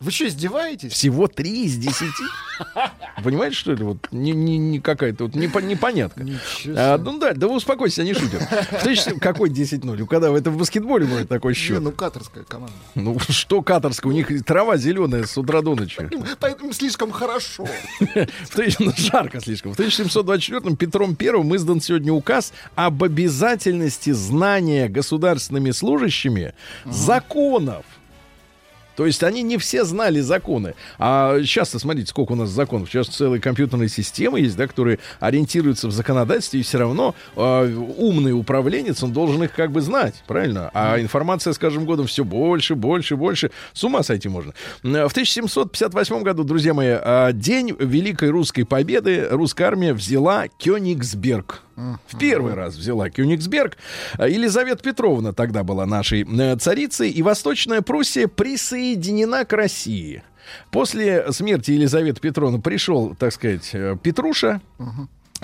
Вы 0.03 0.11
что, 0.11 0.27
издеваетесь? 0.27 0.93
Всего 0.93 1.29
3 1.29 1.65
из 1.65 1.77
10? 1.77 2.03
Понимаете, 3.23 3.57
что 3.57 3.73
это 3.73 3.85
вот 3.85 4.09
не, 4.11 4.33
не, 4.33 4.59
не 4.59 4.81
какая-то 4.81 5.25
вот 5.25 5.35
непо- 5.35 5.63
непонятка. 5.63 6.27
А, 6.67 6.99
ну 6.99 7.19
да, 7.19 7.33
да 7.35 7.47
вы 7.49 7.55
успокойтесь, 7.57 7.99
они 8.01 8.13
шутят. 8.15 8.43
1000 8.83 9.21
Какой 9.21 9.49
10-0? 9.51 10.07
Когда 10.07 10.37
это 10.37 10.51
в 10.51 10.59
баскетболе 10.59 11.07
будет 11.07 11.29
такой 11.29 11.53
Не, 11.53 11.57
счет? 11.59 11.81
ну 11.81 11.93
катарская 11.93 12.45
команда. 12.45 12.75
Ну 12.97 13.17
что 13.29 13.63
катарская, 13.63 14.11
у 14.11 14.15
них 14.15 14.45
трава 14.45 14.77
зеленая 14.77 15.25
с 15.25 15.39
утра 15.39 15.63
до 15.63 15.75
ночи. 15.77 16.09
Поэтому 16.41 16.73
слишком 16.73 17.11
хорошо. 17.13 17.67
В 18.01 18.57
тысяч- 18.57 18.79
ну, 18.81 18.93
жарко 18.97 19.41
слишком. 19.41 19.73
В 19.73 19.79
1724-м 19.79 20.77
Петром 20.77 21.15
Первым 21.15 21.55
издан 21.57 21.81
сегодня 21.81 22.13
указ 22.13 22.53
об 22.75 23.05
обязательности 23.05 24.11
знания 24.11 24.89
государственными 24.89 25.71
служащими 25.71 26.55
законов. 26.85 27.85
То 28.97 29.07
есть 29.07 29.23
они 29.23 29.43
не 29.43 29.59
все 29.59 29.85
знали 29.85 30.21
законы. 30.21 30.75
А 30.99 31.39
сейчас-то 31.41 31.79
смотрите, 31.79 32.09
сколько 32.11 32.33
у 32.33 32.37
нас 32.37 32.51
законов. 32.51 32.89
Сейчас 32.89 33.09
целые 33.09 33.41
компьютерные 33.41 33.89
системы 33.89 34.41
есть, 34.41 34.57
да, 34.57 34.67
которые 34.67 34.99
ориентируются 35.21 35.89
в 35.89 35.93
законодательстве, 35.93 36.61
и 36.61 36.63
все 36.63 36.79
равно 36.79 37.15
э, 37.37 37.75
умный 37.99 38.33
управленец, 38.33 39.03
он 39.03 39.13
должен 39.13 39.43
их 39.43 39.53
как 39.53 39.71
бы 39.71 39.81
знать, 39.81 40.23
правильно? 40.27 40.71
А 40.75 41.01
информация 41.01 41.53
с 41.53 41.59
каждым 41.59 41.85
годом 41.85 42.07
все 42.07 42.25
больше, 42.25 42.75
больше, 42.75 43.17
больше. 43.17 43.51
С 43.73 43.85
ума 43.85 44.03
сойти 44.03 44.29
можно. 44.29 44.53
В 44.83 45.11
1758 45.11 46.23
году, 46.23 46.45
друзья 46.45 46.75
мои, 46.75 46.97
э, 47.01 47.31
день 47.33 47.75
Великой 47.79 48.31
Русской 48.31 48.65
Победы 48.65 49.29
русская 49.31 49.65
армия 49.65 49.95
взяла 49.95 50.49
Кёнигсберг. 50.59 51.63
В 51.77 52.19
первый 52.19 52.55
раз 52.55 52.75
взяла 52.75 53.11
Кёнигсберг. 53.11 53.77
Елизавета 54.19 54.83
Петровна 54.83 55.33
тогда 55.33 55.63
была 55.63 55.87
нашей 55.87 56.23
э, 56.25 56.57
царицей, 56.57 57.11
и 57.11 57.23
Восточная 57.23 57.83
Пруссия 57.83 58.29
присоединена 58.29 59.45
к 59.45 59.53
России. 59.53 60.23
После 60.71 61.33
смерти 61.33 61.73
Елизаветы 61.73 62.21
Петровны 62.21 62.61
пришел, 62.61 63.15
так 63.15 63.33
сказать, 63.33 63.71
э, 63.73 63.97
Петруша, 64.03 64.61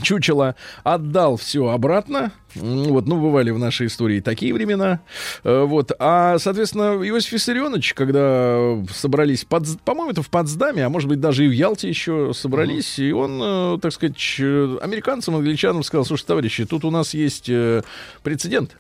чучело, 0.03 0.55
отдал 0.85 1.37
все 1.37 1.69
обратно. 1.69 2.33
Вот, 2.55 3.07
ну, 3.07 3.21
бывали 3.21 3.51
в 3.51 3.59
нашей 3.59 3.87
истории 3.89 4.21
такие 4.21 4.55
времена. 4.55 5.01
Э, 5.45 5.65
Вот. 5.65 5.93
А, 5.99 6.39
соответственно, 6.39 6.97
Иосиф 7.07 7.33
Виссарионович, 7.33 7.95
когда 7.95 8.79
собрались, 8.93 9.45
под, 9.45 9.81
по-моему, 9.83 10.13
это 10.13 10.23
в 10.23 10.31
Потсдаме, 10.31 10.85
а 10.85 10.89
может 10.89 11.09
быть, 11.09 11.21
даже 11.21 11.45
и 11.45 11.49
в 11.49 11.53
Ялте 11.53 11.89
еще 11.89 12.33
собрались, 12.35 12.99
и 12.99 13.13
он, 13.13 13.41
э, 13.43 13.79
так 13.81 13.93
сказать, 13.93 14.17
американцам, 14.39 15.37
англичанам 15.37 15.83
сказал, 15.83 16.05
слушай, 16.05 16.25
товарищи, 16.25 16.65
тут 16.65 16.85
у 16.85 16.91
нас 16.91 17.15
есть 17.15 17.49
э, 17.49 17.83
прецедент. 18.23 18.77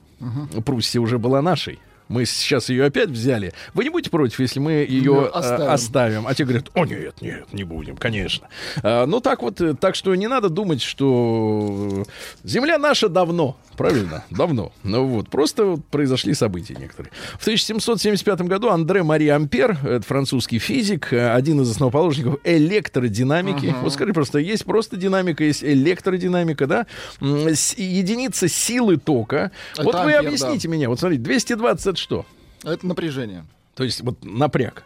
Пруссия 0.65 1.01
уже 1.01 1.19
была 1.19 1.43
нашей. 1.43 1.79
Мы 2.09 2.25
сейчас 2.25 2.69
ее 2.71 2.85
опять 2.87 3.11
взяли. 3.11 3.53
Вы 3.75 3.85
не 3.85 3.91
будете 3.91 4.11
против, 4.11 4.41
если 4.41 4.61
мы 4.61 4.73
ее 4.73 5.13
Ну, 5.13 5.25
э, 5.25 5.29
оставим. 5.29 5.71
оставим? 5.71 6.27
А 6.27 6.35
те 6.35 6.45
говорят, 6.45 6.71
о 6.75 6.85
нет, 6.87 7.21
нет, 7.21 7.53
не 7.53 7.65
будем, 7.65 7.97
конечно. 7.97 8.49
А, 8.83 9.07
ну 9.07 9.21
так 9.21 9.43
вот, 9.43 9.61
э, 9.61 9.75
так 9.75 9.95
что 9.95 10.15
не 10.15 10.27
надо 10.27 10.49
думать, 10.49 10.81
что 10.83 12.05
э, 12.07 12.49
земля 12.49 12.79
наша 12.79 13.09
давно, 13.09 13.59
правильно, 13.77 14.25
давно. 14.31 14.73
Ну 14.83 15.07
вот, 15.07 15.29
просто 15.29 15.65
вот 15.65 15.85
произошли 15.87 16.33
события 16.35 16.75
некоторые. 16.75 17.13
В 17.39 17.43
1775 17.43 18.41
году 18.43 18.71
Андре 18.71 19.03
Мари 19.03 19.29
Ампер, 19.29 19.79
это 19.85 20.03
французский 20.03 20.59
физик, 20.59 21.13
один 21.13 21.61
из 21.61 21.71
основоположников 21.71 22.37
электродинамики. 22.45 23.75
Вот 23.83 23.93
скажи 23.93 24.13
просто, 24.13 24.39
есть 24.39 24.65
просто 24.65 24.97
динамика, 24.97 25.45
есть 25.45 25.63
электродинамика, 25.63 26.67
да? 26.67 26.87
Единица 27.21 28.49
силы 28.49 28.97
тока. 28.97 29.51
Это 29.75 29.83
вот 29.85 29.95
вы 29.97 30.15
ампер, 30.15 30.29
объясните 30.29 30.69
мне, 30.69 30.89
вот 30.89 30.99
смотрите, 31.01 31.23
220 31.23 31.98
это 31.99 32.03
что? 32.03 32.27
Это 32.65 32.87
напряжение. 32.87 33.45
То 33.75 33.85
есть 33.85 34.01
вот 34.01 34.25
напряг. 34.25 34.85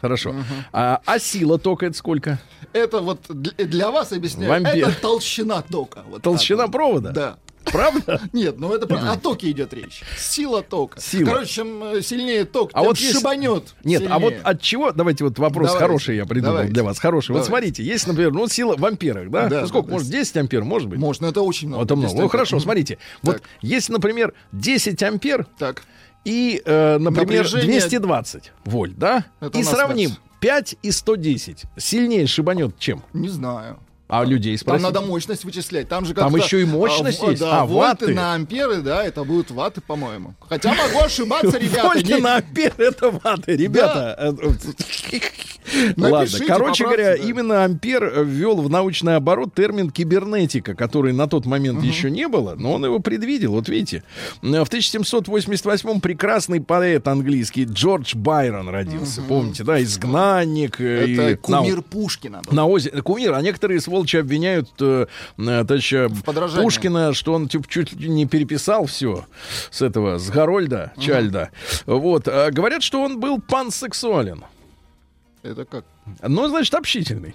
Хорошо. 0.00 0.34
А, 0.72 1.00
а 1.04 1.18
сила 1.18 1.58
тока 1.58 1.86
это 1.86 1.96
сколько? 1.96 2.38
Это 2.72 3.00
вот 3.00 3.20
для, 3.28 3.52
для 3.66 3.90
вас 3.90 4.12
объясняю. 4.12 4.50
Вампир. 4.50 4.88
Это 4.88 5.00
толщина 5.00 5.60
тока. 5.62 6.04
Вот 6.08 6.22
Толщина 6.22 6.58
так 6.64 6.66
вот. 6.68 6.72
провода? 6.72 7.10
Да. 7.10 7.36
Правда? 7.64 8.18
Нет, 8.32 8.58
ну 8.58 8.72
это 8.72 8.86
про- 8.86 9.12
о 9.12 9.16
токе 9.18 9.50
идет 9.50 9.74
речь. 9.74 10.02
Сила 10.16 10.62
тока. 10.62 10.98
Сила. 10.98 11.26
Короче, 11.26 11.52
чем 11.52 11.84
э, 11.84 12.00
сильнее 12.00 12.46
ток, 12.46 12.70
А 12.72 12.78
тем 12.80 12.88
вот 12.88 12.96
есть- 12.98 13.18
шибанет. 13.18 13.74
Нет, 13.84 14.04
а 14.08 14.18
вот 14.18 14.32
от 14.42 14.62
чего? 14.62 14.92
Давайте 14.92 15.24
вот 15.24 15.38
вопрос 15.38 15.68
Давайте, 15.68 15.86
хороший 15.86 16.16
я 16.16 16.24
придумал 16.24 16.54
давайте. 16.54 16.72
для 16.72 16.82
вас. 16.84 16.98
Хороший. 16.98 17.32
Вот 17.32 17.44
Давайте. 17.44 17.48
смотрите, 17.50 17.84
есть, 17.84 18.06
например, 18.06 18.32
ну 18.32 18.48
сила 18.48 18.76
в 18.78 18.84
амперах, 18.86 19.28
да? 19.30 19.48
Да, 19.48 19.60
ну, 19.60 19.66
сколько? 19.68 19.88
да, 19.88 19.92
может, 19.92 20.08
10 20.08 20.36
ампер, 20.38 20.64
может 20.64 20.88
быть? 20.88 20.98
Можно, 20.98 21.26
это 21.26 21.42
очень 21.42 21.68
много. 21.68 21.80
Вот 21.80 21.84
это 21.88 21.96
много. 21.96 22.08
10 22.12 22.22
Ну 22.22 22.28
хорошо, 22.28 22.58
смотрите. 22.60 22.96
Вот 23.22 23.36
Так. 23.36 23.42
есть, 23.60 23.90
например, 23.90 24.32
10 24.52 25.02
ампер 25.02 25.46
Так. 25.58 25.82
И, 26.24 26.60
э, 26.64 26.98
например, 26.98 27.44
Напряжение- 27.44 27.80
220 27.80 28.52
вольт, 28.64 28.98
да? 28.98 29.24
Это 29.40 29.58
и 29.58 29.62
сравним. 29.62 30.10
как? 30.10 30.18
5 30.40 30.76
и 30.82 30.90
110. 30.90 31.64
Сильнее 31.76 32.26
шибанет 32.26 32.78
чем? 32.78 33.02
Не 33.12 33.28
знаю. 33.28 33.78
А 34.10 34.24
людей 34.24 34.56
Там 34.56 34.60
спросите. 34.78 34.86
надо 34.92 35.00
мощность 35.06 35.44
вычислять. 35.44 35.88
Там 35.88 36.04
же 36.04 36.14
Там 36.14 36.34
еще 36.36 36.60
и 36.60 36.64
мощность 36.64 37.22
а, 37.22 37.30
есть. 37.30 37.40
Да, 37.40 37.60
А, 37.62 37.66
вольты 37.66 38.06
ватты. 38.06 38.14
на 38.14 38.34
амперы, 38.34 38.76
да, 38.82 39.04
это 39.04 39.24
будут 39.24 39.50
ваты, 39.50 39.80
по-моему. 39.80 40.34
Хотя 40.48 40.74
могу 40.74 41.00
ошибаться, 41.04 41.58
ребята. 41.58 41.86
Вольты 41.88 42.18
на 42.20 42.36
ампер 42.36 42.74
это 42.78 43.10
ваты, 43.10 43.56
ребята. 43.56 44.16
Э, 44.18 44.32
Ладно, 45.96 46.18
Напишите, 46.20 46.46
короче 46.46 46.84
говоря, 46.84 47.14
именно 47.14 47.64
Ампер 47.64 48.24
ввел 48.24 48.56
в 48.56 48.68
научный 48.68 49.14
оборот 49.16 49.54
термин 49.54 49.90
кибернетика, 49.90 50.74
который 50.74 51.12
на 51.12 51.28
тот 51.28 51.46
момент 51.46 51.84
еще 51.84 52.10
не 52.10 52.26
было, 52.26 52.54
но 52.56 52.72
он 52.72 52.84
его 52.84 52.98
предвидел. 52.98 53.52
Вот 53.52 53.68
видите, 53.68 54.02
в 54.42 54.46
1788 54.46 56.00
прекрасный 56.00 56.60
поэт 56.60 57.06
английский 57.06 57.64
Джордж 57.64 58.16
Байрон 58.16 58.68
родился. 58.68 59.22
Помните, 59.22 59.62
да, 59.62 59.80
изгнанник. 59.82 60.80
э, 60.80 61.14
Это 61.14 61.36
кумир 61.36 61.82
Пушкина. 61.82 62.42
на 62.50 62.66
озере 62.66 63.00
кумир, 63.02 63.34
а 63.34 63.42
некоторые 63.42 63.80
сволочи 63.80 63.99
обвиняют 64.20 64.70
э, 64.80 65.06
э, 65.38 65.64
товарища. 65.64 66.08
Пушкина, 66.62 67.12
что 67.12 67.34
он 67.34 67.48
типа, 67.48 67.64
чуть 67.68 67.92
ли 67.92 68.08
не 68.08 68.26
переписал 68.26 68.86
все 68.86 69.26
с 69.70 69.82
этого, 69.82 70.18
с 70.18 70.30
Гарольда 70.30 70.92
Чальда. 70.98 71.50
Вот. 71.86 72.28
А 72.28 72.50
говорят, 72.50 72.82
что 72.82 73.02
он 73.02 73.20
был 73.20 73.40
пансексуален. 73.40 74.44
Это 75.42 75.64
как? 75.64 75.84
Ну, 76.22 76.48
значит, 76.48 76.74
общительный. 76.74 77.34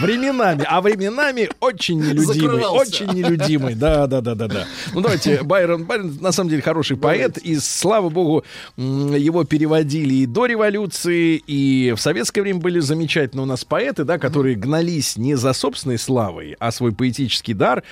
Временами, 0.00 0.64
а 0.68 0.80
временами 0.80 1.50
очень 1.60 2.00
нелюдимый, 2.00 2.34
Закрывался. 2.34 3.04
очень 3.04 3.14
нелюдимый, 3.14 3.74
да, 3.74 4.06
да, 4.06 4.20
да, 4.20 4.34
да, 4.34 4.48
да. 4.48 4.66
Ну 4.94 5.00
давайте, 5.00 5.42
Байрон, 5.42 5.84
Байрон 5.84 6.18
на 6.20 6.32
самом 6.32 6.50
деле 6.50 6.62
хороший 6.62 6.96
поэт, 6.96 7.38
и 7.38 7.56
слава 7.56 8.08
богу, 8.08 8.44
его 8.76 9.44
переводили 9.44 10.14
и 10.14 10.26
до 10.26 10.46
революции, 10.46 11.42
и 11.46 11.92
в 11.96 12.00
советское 12.00 12.42
время 12.42 12.60
были 12.60 12.80
замечательные 12.80 13.44
у 13.44 13.46
нас 13.46 13.64
поэты, 13.64 14.04
да, 14.04 14.18
которые 14.18 14.56
гнались 14.56 15.16
не 15.16 15.34
за 15.34 15.52
собственной 15.52 15.98
славой, 15.98 16.56
а 16.58 16.72
свой 16.72 16.92
поэтический 16.92 17.54
дар 17.54 17.82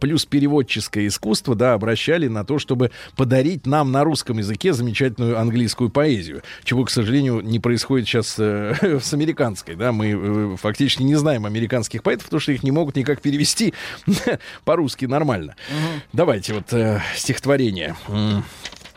плюс 0.00 0.24
переводческое 0.26 1.06
искусство, 1.06 1.54
да, 1.54 1.74
обращали 1.74 2.28
на 2.28 2.44
то, 2.44 2.58
чтобы 2.58 2.90
подарить 3.16 3.66
нам 3.66 3.92
на 3.92 4.04
русском 4.04 4.38
языке 4.38 4.72
замечательную 4.72 5.38
английскую 5.38 5.90
поэзию, 5.90 6.42
чего, 6.64 6.84
к 6.84 6.90
сожалению, 6.90 7.40
не 7.40 7.58
происходит 7.60 8.08
сейчас 8.08 8.34
э, 8.38 8.98
с 9.02 9.14
американской, 9.14 9.76
да, 9.76 9.92
мы 9.92 10.08
э, 10.08 10.56
фактически 10.56 11.02
не 11.04 11.14
знаем 11.14 11.46
американских 11.46 12.02
поэтов, 12.02 12.26
потому 12.26 12.40
что 12.40 12.52
их 12.52 12.62
не 12.62 12.70
могут 12.70 12.96
никак 12.96 13.20
перевести 13.20 13.74
по-русски 14.64 15.06
нормально. 15.06 15.56
Давайте 16.12 16.54
вот 16.54 16.72
э, 16.72 17.00
стихотворение. 17.16 17.94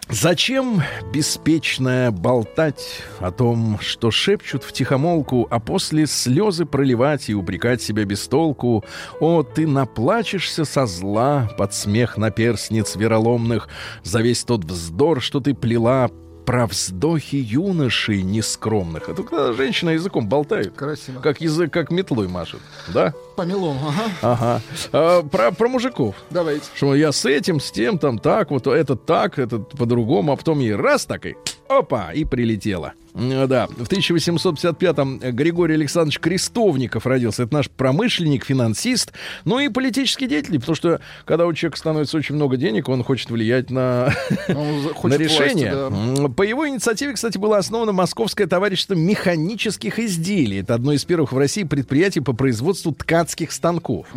Зачем 0.09 0.81
беспечно 1.11 2.11
болтать 2.13 3.01
о 3.19 3.29
том, 3.29 3.77
что 3.81 4.09
шепчут 4.09 4.63
в 4.63 4.71
тихомолку, 4.71 5.47
а 5.51 5.59
после 5.59 6.07
слезы 6.07 6.65
проливать 6.65 7.29
и 7.29 7.35
упрекать 7.35 7.81
себя 7.81 8.05
без 8.05 8.25
толку? 8.29 8.85
О, 9.19 9.43
ты 9.43 9.67
наплачешься 9.67 10.63
со 10.63 10.85
зла 10.85 11.49
под 11.57 11.73
смех 11.73 12.15
наперстниц 12.15 12.95
вероломных 12.95 13.67
за 14.03 14.21
весь 14.21 14.45
тот 14.45 14.63
вздор, 14.63 15.21
что 15.21 15.41
ты 15.41 15.53
плела 15.53 16.09
про 16.47 16.65
вздохи 16.65 17.35
юношей 17.35 18.23
нескромных. 18.23 19.09
Это 19.09 19.21
когда 19.21 19.51
женщина 19.51 19.89
языком 19.89 20.29
болтает. 20.29 20.73
Красиво. 20.77 21.19
Как 21.19 21.41
язык, 21.41 21.73
как 21.73 21.91
метлой 21.91 22.29
машет. 22.29 22.61
Да? 22.87 23.13
Помелом, 23.35 23.77
ага. 23.85 24.11
Ага. 24.21 24.61
А, 24.93 25.23
про, 25.23 25.51
про 25.51 25.67
мужиков. 25.67 26.15
Давайте. 26.29 26.63
Что 26.73 26.95
я 26.95 27.11
с 27.11 27.25
этим, 27.25 27.59
с 27.59 27.69
тем, 27.69 27.99
там 27.99 28.17
так, 28.17 28.49
вот 28.49 28.65
этот 28.65 29.05
так, 29.05 29.37
этот 29.39 29.71
по-другому, 29.71 30.31
а 30.31 30.37
потом 30.37 30.59
ей 30.59 30.73
раз 30.73 31.05
так 31.05 31.25
и 31.25 31.35
опа, 31.67 32.13
и 32.13 32.23
прилетела. 32.23 32.93
М, 33.17 33.47
Да, 33.47 33.67
в 33.67 33.87
1855-м 33.87 35.19
Григорий 35.35 35.73
Александрович 35.73 36.19
Крестовников 36.19 37.05
родился. 37.05 37.43
Это 37.43 37.53
наш 37.53 37.69
промышленник, 37.69 38.45
финансист, 38.45 39.11
ну 39.45 39.59
и 39.59 39.69
политический 39.69 40.27
деятель, 40.27 40.59
потому 40.59 40.75
что 40.75 41.01
когда 41.25 41.45
у 41.45 41.53
человека 41.53 41.77
становится 41.77 42.17
очень 42.17 42.35
много 42.35 42.57
денег, 42.57 42.89
он 42.89 43.03
хочет 43.03 43.29
влиять 43.29 43.69
на, 43.69 44.13
за- 44.47 44.53
на 45.07 45.13
решение. 45.15 45.75
власти, 45.75 46.21
да. 46.21 46.27
По 46.29 46.43
его 46.43 46.67
инициативе, 46.67 47.13
кстати, 47.13 47.37
было 47.37 47.57
основано 47.57 47.91
Московское 47.91 48.47
товарищество 48.47 48.93
механических 48.93 49.99
изделий. 49.99 50.59
Это 50.61 50.75
одно 50.75 50.93
из 50.93 51.03
первых 51.05 51.31
в 51.31 51.37
России 51.37 51.63
предприятий 51.63 52.19
по 52.19 52.33
производству 52.33 52.91
ткацких 52.93 53.51
станков. 53.51 54.07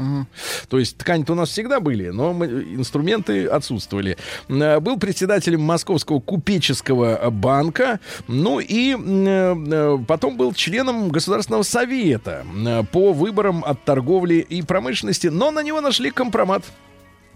То 0.68 0.78
есть 0.78 0.96
ткани-то 0.98 1.32
у 1.32 1.36
нас 1.36 1.48
всегда 1.50 1.80
были, 1.80 2.08
но 2.10 2.32
мы- 2.32 2.46
инструменты 2.74 3.46
отсутствовали. 3.46 4.16
М, 4.48 4.82
Был 4.82 4.98
председателем 4.98 5.60
Московского 5.62 6.20
купеческого 6.20 7.28
банка, 7.30 8.00
ну 8.28 8.60
и 8.60 8.89
э, 8.96 9.98
потом 10.06 10.36
был 10.36 10.52
членом 10.52 11.08
Государственного 11.08 11.62
совета 11.62 12.44
по 12.92 13.12
выборам 13.12 13.64
от 13.64 13.84
торговли 13.84 14.36
и 14.36 14.62
промышленности, 14.62 15.28
но 15.28 15.50
на 15.50 15.62
него 15.62 15.80
нашли 15.80 16.10
компромат. 16.10 16.64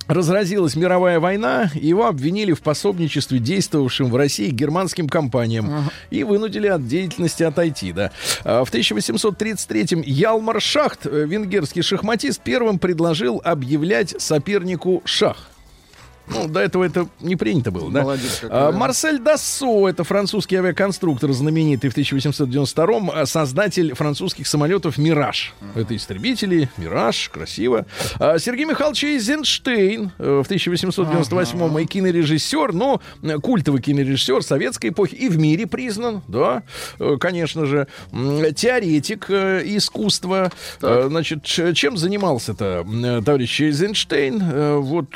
Разразилась 0.07 0.77
мировая 0.77 1.19
война, 1.19 1.71
его 1.75 2.07
обвинили 2.07 2.53
в 2.53 2.61
пособничестве 2.61 3.39
действовавшим 3.39 4.11
в 4.11 4.17
России 4.17 4.51
германским 4.51 5.09
компаниям 5.09 5.91
и 6.11 6.25
вынудили 6.25 6.67
от 6.67 6.87
деятельности 6.87 7.43
отойти. 7.43 7.93
Да. 7.93 8.13
А 8.45 8.65
В 8.65 8.73
1833-м 8.73 10.03
Ялмар 10.03 10.61
Шахт, 10.61 11.07
э, 11.07 11.25
венгерский 11.27 11.81
шахматист, 11.81 12.43
первым 12.43 12.79
предложил 12.79 13.41
объявлять 13.43 14.15
сопернику 14.21 15.01
шах. 15.07 15.54
Ну, 16.27 16.49
до 16.49 16.61
этого 16.61 16.85
это 16.85 17.07
не 17.21 17.37
принято 17.37 17.71
было, 17.71 17.91
да? 17.91 18.03
Молодец 18.03 18.39
какой, 18.41 18.57
А, 18.59 18.73
да. 18.73 18.79
МарсельДассо, 18.79 19.89
это 19.89 20.05
французский 20.05 20.57
авиаконструктор, 20.57 21.33
знаменитый 21.33 21.91
в 21.91 21.97
1892-м, 21.97 23.11
а, 23.15 23.27
создатель 23.27 23.95
французских 23.95 24.47
самолетов 24.47 24.97
«Мираж». 24.99 25.55
Это 25.75 25.95
истребители, 25.95 26.69
«Мираж», 26.79 27.29
красиво. 27.29 27.87
А, 28.19 28.39
Сергей 28.39 28.65
Михайлович 28.65 29.05
Эйзенштейн 29.05 30.13
э, 30.19 30.43
в 30.45 30.51
1898-м 30.51 31.79
и 31.79 31.85
кинорежиссер, 31.87 32.73
но 32.73 33.01
э, 33.23 33.37
культовый 33.39 33.81
кинорежиссер 33.83 34.43
советской 34.43 34.89
эпохи 34.91 35.15
и 35.15 35.29
в 35.29 35.39
мире 35.39 35.67
признан, 35.67 36.23
да, 36.29 36.63
э, 36.99 37.17
конечно 37.21 37.67
же. 37.67 37.87
Теоретик 38.57 39.27
э, 39.29 39.63
искусства. 39.65 40.51
Э, 40.81 41.07
Значит, 41.09 41.45
чем 41.45 41.97
занимался-то 41.97 42.85
товарищ 43.25 43.61
Эйзенштейн? 43.61 44.81
Вот, 44.81 45.15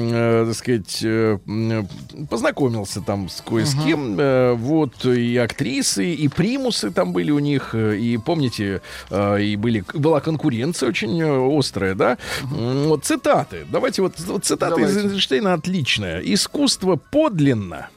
э, 0.00 0.42
э, 0.42 0.46
так 0.46 0.54
сказать, 0.56 0.98
э, 1.02 1.38
м, 1.46 1.88
познакомился 2.28 3.00
там 3.00 3.28
с 3.28 3.40
кое 3.40 3.64
с 3.64 3.74
кем. 3.84 4.16
Э, 4.18 4.52
Вот, 4.54 5.04
и 5.04 5.36
актрисы, 5.36 6.12
и 6.14 6.28
примусы 6.28 6.90
там 6.90 7.12
были 7.12 7.30
у 7.30 7.38
них. 7.38 7.70
э, 7.74 7.96
И 7.96 8.18
помните, 8.18 8.80
э, 9.10 9.42
и 9.42 9.56
были, 9.56 9.84
была 9.94 10.20
конкуренция 10.20 10.88
очень 10.88 11.20
э, 11.20 11.58
острая, 11.58 11.94
да? 11.94 12.18
М, 12.42 12.88
Вот 12.88 13.04
цитаты. 13.04 13.66
Давайте 13.70 14.02
вот, 14.02 14.18
вот 14.20 14.44
цитата 14.44 14.80
из 14.80 14.86
Давайте. 14.88 15.08
Эйзенштейна 15.08 15.54
отличная. 15.54 16.20
«Искусство 16.20 16.96
подлинно, 16.96 17.88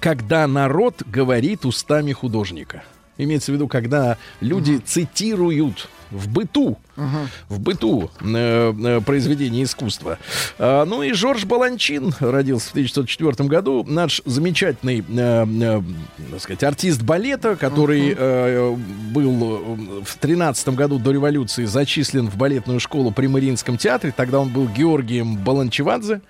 когда 0.00 0.46
народ 0.46 1.02
говорит 1.06 1.64
устами 1.64 2.12
художника». 2.12 2.82
Имеется 3.16 3.52
в 3.52 3.54
виду, 3.54 3.68
когда 3.68 4.18
люди 4.40 4.78
цитируют 4.84 5.88
в 6.10 6.28
быту, 6.28 6.78
в 6.96 7.60
быту 7.60 8.10
э, 8.20 8.72
э, 8.72 9.00
произведения 9.00 9.64
искусства. 9.64 10.18
А, 10.58 10.84
ну 10.84 11.02
и 11.02 11.12
Жорж 11.12 11.44
Баланчин 11.44 12.14
родился 12.20 12.68
в 12.68 12.72
1904 12.72 13.48
году. 13.48 13.84
Наш 13.86 14.22
замечательный, 14.24 15.00
э, 15.00 15.46
э, 15.46 15.82
так 16.30 16.40
сказать, 16.40 16.62
артист 16.64 17.02
балета, 17.02 17.56
который 17.56 18.14
э, 18.16 18.76
был 19.12 19.76
в 20.04 20.16
13 20.18 20.68
году 20.70 20.98
до 20.98 21.10
революции 21.10 21.64
зачислен 21.64 22.28
в 22.28 22.36
балетную 22.36 22.80
школу 22.80 23.10
при 23.10 23.26
Мариинском 23.26 23.76
театре. 23.76 24.12
Тогда 24.16 24.40
он 24.40 24.50
был 24.50 24.68
Георгием 24.68 25.36
Баланчевадзе. 25.36 26.20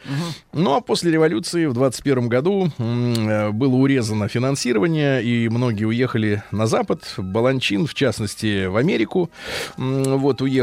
Ну 0.52 0.74
а 0.74 0.80
после 0.80 1.12
революции 1.12 1.66
в 1.66 1.74
21 1.74 2.28
году 2.28 2.70
э, 2.78 3.50
было 3.50 3.74
урезано 3.74 4.28
финансирование, 4.28 5.22
и 5.22 5.48
многие 5.48 5.84
уехали 5.84 6.42
на 6.50 6.66
Запад. 6.66 7.02
Баланчин, 7.18 7.86
в 7.86 7.94
частности, 7.94 8.66
в 8.66 8.76
Америку. 8.76 9.30
Вот 9.76 10.40
уехал. 10.40 10.53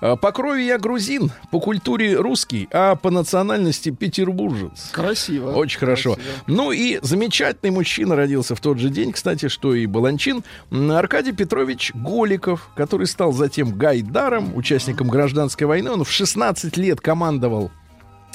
А, 0.00 0.16
По 0.16 0.32
крови 0.32 0.62
я 0.62 0.78
грузин, 0.78 1.30
по 1.50 1.60
культуре 1.60 2.16
русский, 2.16 2.68
а 2.72 2.96
по 2.96 3.10
национальности 3.10 3.90
петербуржец. 3.90 4.90
Красиво. 4.92 5.52
Очень 5.52 5.78
хорошо. 5.78 6.14
Красиво. 6.14 6.34
Ну 6.46 6.72
и 6.72 6.98
замечательный 7.02 7.70
мужчина 7.70 8.16
родился 8.16 8.54
в 8.54 8.60
тот 8.60 8.78
же 8.78 8.88
день, 8.88 9.12
кстати, 9.12 9.48
что 9.48 9.74
и 9.74 9.86
Баланчин. 9.86 10.44
Аркадий 10.70 11.32
Петрович 11.32 11.92
Голиков, 11.94 12.70
который 12.76 13.06
стал 13.06 13.32
затем 13.32 13.76
Гайдаром, 13.76 14.56
участником 14.56 15.08
гражданской 15.08 15.66
войны. 15.66 15.90
Он 15.90 16.04
в 16.04 16.10
16 16.10 16.76
лет 16.76 17.00
командовал 17.00 17.70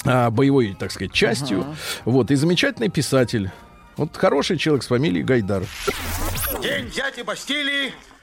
а, 0.05 0.29
боевой, 0.29 0.75
так 0.77 0.91
сказать, 0.91 1.13
частью. 1.13 1.65
Вот, 2.05 2.31
и 2.31 2.35
замечательный 2.35 2.89
писатель. 2.89 3.51
Вот 3.97 4.15
хороший 4.17 4.57
человек 4.57 4.83
с 4.83 4.87
фамилией 4.87 5.23
Гайдар. 5.23 5.63
День 6.61 6.89
дяди 6.89 7.21
Бастилии 7.21 7.93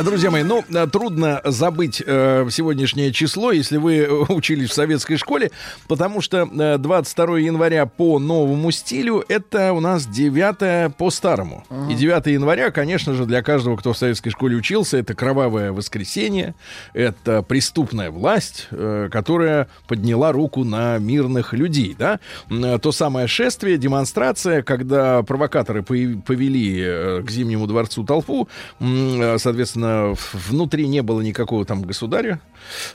Друзья 0.00 0.30
мои, 0.30 0.42
ну, 0.42 0.64
э, 0.70 0.86
трудно 0.90 1.42
забыть 1.44 2.02
э, 2.04 2.46
сегодняшнее 2.50 3.12
число, 3.12 3.52
если 3.52 3.76
вы 3.76 3.98
э, 3.98 4.08
учились 4.30 4.70
в 4.70 4.72
советской 4.72 5.16
школе, 5.18 5.50
потому 5.86 6.22
что 6.22 6.48
э, 6.50 6.78
22 6.78 7.38
января 7.40 7.84
по 7.84 8.18
новому 8.18 8.70
стилю 8.70 9.22
это 9.28 9.74
у 9.74 9.80
нас 9.80 10.06
9 10.06 10.96
по 10.96 11.10
старому. 11.10 11.64
И 11.90 11.94
9 11.94 12.26
января, 12.28 12.70
конечно 12.70 13.12
же, 13.12 13.26
для 13.26 13.42
каждого, 13.42 13.76
кто 13.76 13.92
в 13.92 13.98
советской 13.98 14.30
школе 14.30 14.56
учился, 14.56 14.96
это 14.96 15.14
кровавое 15.14 15.72
воскресенье, 15.72 16.54
это 16.94 17.42
преступная 17.42 18.10
власть, 18.10 18.68
э, 18.70 19.10
которая 19.12 19.68
подняла 19.88 20.32
руку 20.32 20.64
на 20.64 20.96
мирных 20.98 21.52
людей, 21.52 21.94
да? 21.98 22.18
Э, 22.50 22.78
То 22.78 22.92
самое 22.92 23.26
шествие, 23.26 23.76
демонстрация, 23.76 24.62
когда 24.62 25.22
провокаторы 25.22 25.82
повели 25.82 26.80
э, 26.82 27.22
к 27.22 27.30
Зимнему 27.30 27.66
дворцу 27.66 28.04
толпу, 28.04 28.48
э, 28.80 29.36
соответственно, 29.82 30.14
внутри 30.48 30.86
не 30.88 31.02
было 31.02 31.20
никакого 31.20 31.64
там 31.64 31.82
государя, 31.82 32.40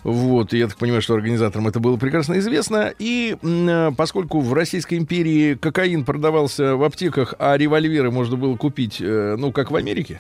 вот, 0.04 0.54
и 0.54 0.58
я 0.58 0.67
так 0.67 0.78
понимаю, 0.78 1.02
что 1.02 1.13
организаторам 1.13 1.67
это 1.67 1.80
было 1.80 1.97
прекрасно 1.97 2.38
известно, 2.39 2.93
и 3.00 3.36
э, 3.41 3.91
поскольку 3.95 4.39
в 4.39 4.54
Российской 4.54 4.97
империи 4.97 5.56
кокаин 5.56 6.06
продавался 6.06 6.76
в 6.76 6.84
аптеках, 6.84 7.34
а 7.39 7.58
револьверы 7.58 8.12
можно 8.12 8.38
было 8.38 8.56
купить, 8.56 8.97
э, 9.02 9.36
ну, 9.38 9.52
как 9.52 9.71
в 9.71 9.76
Америке, 9.76 10.19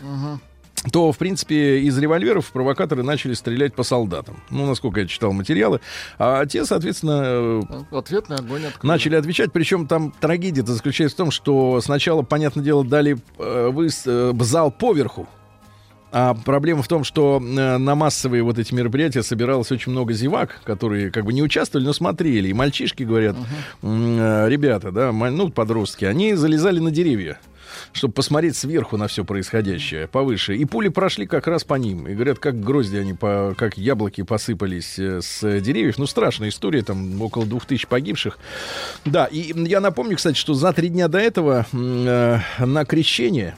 то, 0.91 1.11
в 1.11 1.17
принципе, 1.17 1.79
из 1.79 1.97
револьверов 1.97 2.51
провокаторы 2.51 3.01
начали 3.01 3.33
стрелять 3.33 3.73
по 3.73 3.81
солдатам. 3.81 4.43
Ну, 4.51 4.67
насколько 4.67 4.99
я 4.99 5.07
читал 5.07 5.33
материалы. 5.33 5.79
А 6.19 6.45
те, 6.45 6.65
соответственно, 6.65 7.23
э, 7.25 7.61
Ответный 7.91 8.37
огонь 8.37 8.63
открыли. 8.65 8.87
начали 8.87 9.15
отвечать. 9.15 9.51
Причем 9.51 9.87
там 9.87 10.13
трагедия 10.19 10.63
заключается 10.63 11.15
в 11.15 11.17
том, 11.17 11.31
что 11.31 11.81
сначала, 11.81 12.21
понятное 12.21 12.63
дело, 12.63 12.85
дали 12.85 13.17
э, 13.39 13.69
выс- 13.73 14.03
э, 14.05 14.43
зал 14.43 14.69
поверху. 14.71 15.27
А 16.11 16.33
проблема 16.33 16.81
в 16.81 16.87
том, 16.87 17.03
что 17.03 17.41
э, 17.41 17.77
на 17.77 17.95
массовые 17.95 18.43
вот 18.43 18.57
эти 18.57 18.73
мероприятия 18.73 19.23
собиралось 19.23 19.71
очень 19.71 19.91
много 19.91 20.13
зевак, 20.13 20.61
которые 20.63 21.11
как 21.11 21.25
бы 21.25 21.33
не 21.33 21.43
участвовали, 21.43 21.85
но 21.85 21.93
смотрели. 21.93 22.47
И 22.47 22.53
мальчишки 22.53 23.03
говорят, 23.03 23.35
э, 23.81 24.45
ребята, 24.47 24.91
да, 24.91 25.11
ну, 25.11 25.49
подростки, 25.49 26.05
они 26.05 26.33
залезали 26.35 26.79
на 26.79 26.91
деревья 26.91 27.39
чтобы 27.93 28.13
посмотреть 28.13 28.55
сверху 28.55 28.97
на 28.97 29.07
все 29.07 29.23
происходящее, 29.23 30.07
повыше. 30.07 30.55
И 30.55 30.65
пули 30.65 30.89
прошли 30.89 31.25
как 31.25 31.47
раз 31.47 31.63
по 31.63 31.75
ним. 31.75 32.07
И 32.07 32.13
говорят, 32.13 32.39
как 32.39 32.59
грозди 32.59 32.97
они, 32.97 33.13
по, 33.13 33.53
как 33.57 33.77
яблоки 33.77 34.23
посыпались 34.23 34.97
э, 34.99 35.21
с 35.21 35.59
деревьев. 35.61 35.97
Ну, 35.97 36.07
страшная 36.07 36.49
история, 36.49 36.83
там 36.83 37.21
около 37.21 37.45
двух 37.45 37.65
тысяч 37.65 37.87
погибших. 37.87 38.39
Да, 39.05 39.25
и 39.25 39.53
я 39.67 39.81
напомню, 39.81 40.15
кстати, 40.17 40.37
что 40.37 40.53
за 40.53 40.73
три 40.73 40.89
дня 40.89 41.07
до 41.07 41.19
этого 41.19 41.65
э, 41.71 42.39
на 42.59 42.85
крещение 42.85 43.57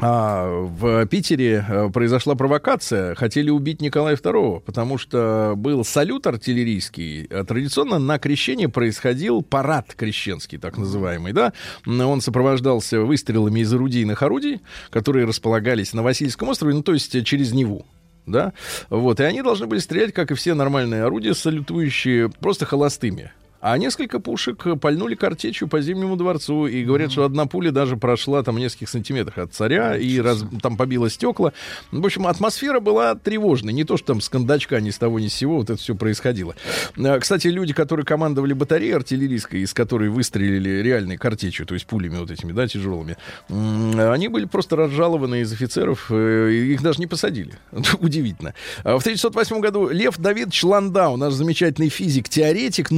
а, 0.00 0.48
в 0.62 1.06
Питере 1.06 1.64
э, 1.68 1.90
произошла 1.90 2.34
провокация. 2.34 3.14
Хотели 3.14 3.50
убить 3.50 3.82
Николая 3.82 4.16
II, 4.16 4.60
потому 4.60 4.98
что 4.98 5.54
был 5.56 5.84
салют 5.84 6.26
артиллерийский. 6.26 7.24
А 7.26 7.44
Традиционно 7.44 7.98
на 7.98 8.18
крещение 8.18 8.68
происходил 8.68 9.42
парад 9.42 9.94
крещенский, 9.94 10.58
так 10.58 10.78
называемый. 10.78 11.32
Да? 11.32 11.52
Он 11.86 12.20
сопровождался 12.20 13.00
выстрелами 13.00 13.60
из 13.60 13.72
орудийных 13.72 14.22
орудий, 14.22 14.60
которые 14.90 15.26
располагались 15.26 15.92
на 15.92 16.02
Васильском 16.02 16.48
острове, 16.48 16.74
ну 16.74 16.82
то 16.82 16.92
есть 16.92 17.14
э, 17.14 17.22
через 17.22 17.52
Неву. 17.52 17.84
Да? 18.26 18.52
Вот. 18.88 19.20
И 19.20 19.24
они 19.24 19.42
должны 19.42 19.66
были 19.66 19.80
стрелять, 19.80 20.12
как 20.12 20.30
и 20.30 20.34
все 20.34 20.54
нормальные 20.54 21.04
орудия, 21.04 21.34
салютующие, 21.34 22.30
просто 22.30 22.64
холостыми. 22.64 23.32
А 23.60 23.76
несколько 23.76 24.20
пушек 24.20 24.64
пальнули 24.80 25.14
картечью 25.14 25.68
по 25.68 25.80
Зимнему 25.80 26.16
дворцу. 26.16 26.66
И 26.66 26.82
говорят, 26.84 27.12
что 27.12 27.24
одна 27.24 27.46
пуля 27.46 27.70
даже 27.70 27.96
прошла 27.96 28.42
там 28.42 28.56
в 28.56 28.58
нескольких 28.58 28.88
сантиметрах 28.88 29.38
от 29.38 29.52
царя 29.52 29.96
и 29.96 30.18
раз, 30.18 30.44
там 30.62 30.76
побила 30.76 31.10
стекла. 31.10 31.52
В 31.92 32.04
общем, 32.04 32.26
атмосфера 32.26 32.80
была 32.80 33.14
тревожной. 33.14 33.72
Не 33.72 33.84
то, 33.84 33.96
что 33.96 34.08
там 34.08 34.20
с 34.20 34.28
кондачка 34.28 34.80
ни 34.80 34.90
с 34.90 34.98
того 34.98 35.20
ни 35.20 35.28
с 35.28 35.34
сего 35.34 35.56
вот 35.56 35.70
это 35.70 35.78
все 35.78 35.94
происходило. 35.94 36.54
А, 36.96 37.18
Кстати, 37.18 37.48
люди, 37.48 37.74
которые 37.74 38.06
командовали 38.06 38.54
батареей 38.54 38.94
артиллерийской, 38.94 39.60
из 39.60 39.74
которой 39.74 40.08
выстрелили 40.08 40.82
реальной 40.82 41.18
картечью, 41.18 41.66
то 41.66 41.74
есть 41.74 41.86
пулями 41.86 42.16
вот 42.16 42.30
этими, 42.30 42.52
да, 42.52 42.66
тяжелыми, 42.66 43.16
они 43.48 44.28
были 44.28 44.46
просто 44.46 44.76
разжалованы 44.76 45.42
из 45.42 45.52
офицеров, 45.52 46.06
э, 46.10 46.50
их 46.52 46.82
даже 46.82 46.98
не 46.98 47.06
посадили. 47.06 47.52
Удивительно. 48.00 48.54
А 48.84 48.98
В 48.98 49.00
1908 49.00 49.60
году 49.60 49.88
Лев 49.88 50.18
Давидович 50.18 50.64
Ландау, 50.64 51.16
наш 51.16 51.34
замечательный 51.34 51.88
физик-теоретик, 51.88 52.90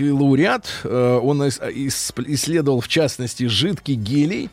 Нобелевский 0.00 0.10
лауреат, 0.10 0.66
э, 0.84 1.20
он 1.22 1.42
ис- 1.42 1.60
ис- 1.72 2.24
исследовал, 2.26 2.80
в 2.80 2.88
частности, 2.88 3.46
жидкий 3.46 3.94
гелий. 3.94 4.50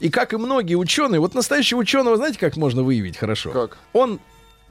И 0.00 0.10
как 0.10 0.32
и 0.32 0.36
многие 0.36 0.74
ученые, 0.76 1.20
вот 1.20 1.34
настоящего 1.34 1.78
ученого, 1.80 2.16
знаете, 2.16 2.38
как 2.38 2.56
можно 2.56 2.82
выявить 2.82 3.16
хорошо? 3.16 3.50
Как? 3.50 3.78
Он, 3.92 4.20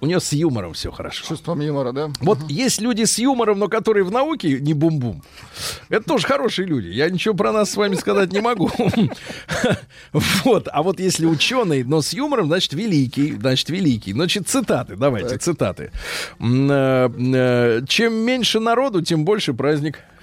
у 0.01 0.05
него 0.05 0.19
с 0.21 0.31
юмором 0.31 0.73
все 0.73 0.91
хорошо. 0.91 1.25
Чувством 1.27 1.59
юмора, 1.61 1.91
да? 1.91 2.09
Вот 2.21 2.39
есть 2.49 2.79
люди 2.81 3.03
с 3.03 3.17
юмором, 3.19 3.59
но 3.59 3.67
которые 3.67 4.03
в 4.05 4.11
науке 4.11 4.59
не 4.59 4.73
бум-бум. 4.73 5.21
Это 5.89 6.03
тоже 6.07 6.25
хорошие 6.25 6.65
люди. 6.67 6.87
Я 6.87 7.09
ничего 7.09 7.33
про 7.33 7.51
нас 7.51 7.71
с 7.71 7.75
вами 7.75 7.95
сказать 7.95 8.31
не 8.31 8.39
могу. 8.41 8.69
Вот. 10.43 10.67
А 10.71 10.81
вот 10.83 10.99
если 10.99 11.25
ученый, 11.25 11.83
но 11.83 12.01
с 12.01 12.13
юмором, 12.13 12.47
значит, 12.47 12.73
великий. 12.73 13.33
Значит, 13.33 13.69
великий. 13.69 14.13
Значит, 14.13 14.47
цитаты. 14.47 14.95
Давайте, 14.95 15.37
цитаты. 15.37 15.91
Э, 16.39 17.09
э, 17.09 17.81
Чем 17.87 18.13
меньше 18.15 18.59
народу, 18.59 19.01
тем 19.01 19.25
больше 19.25 19.53
праздник. 19.53 19.99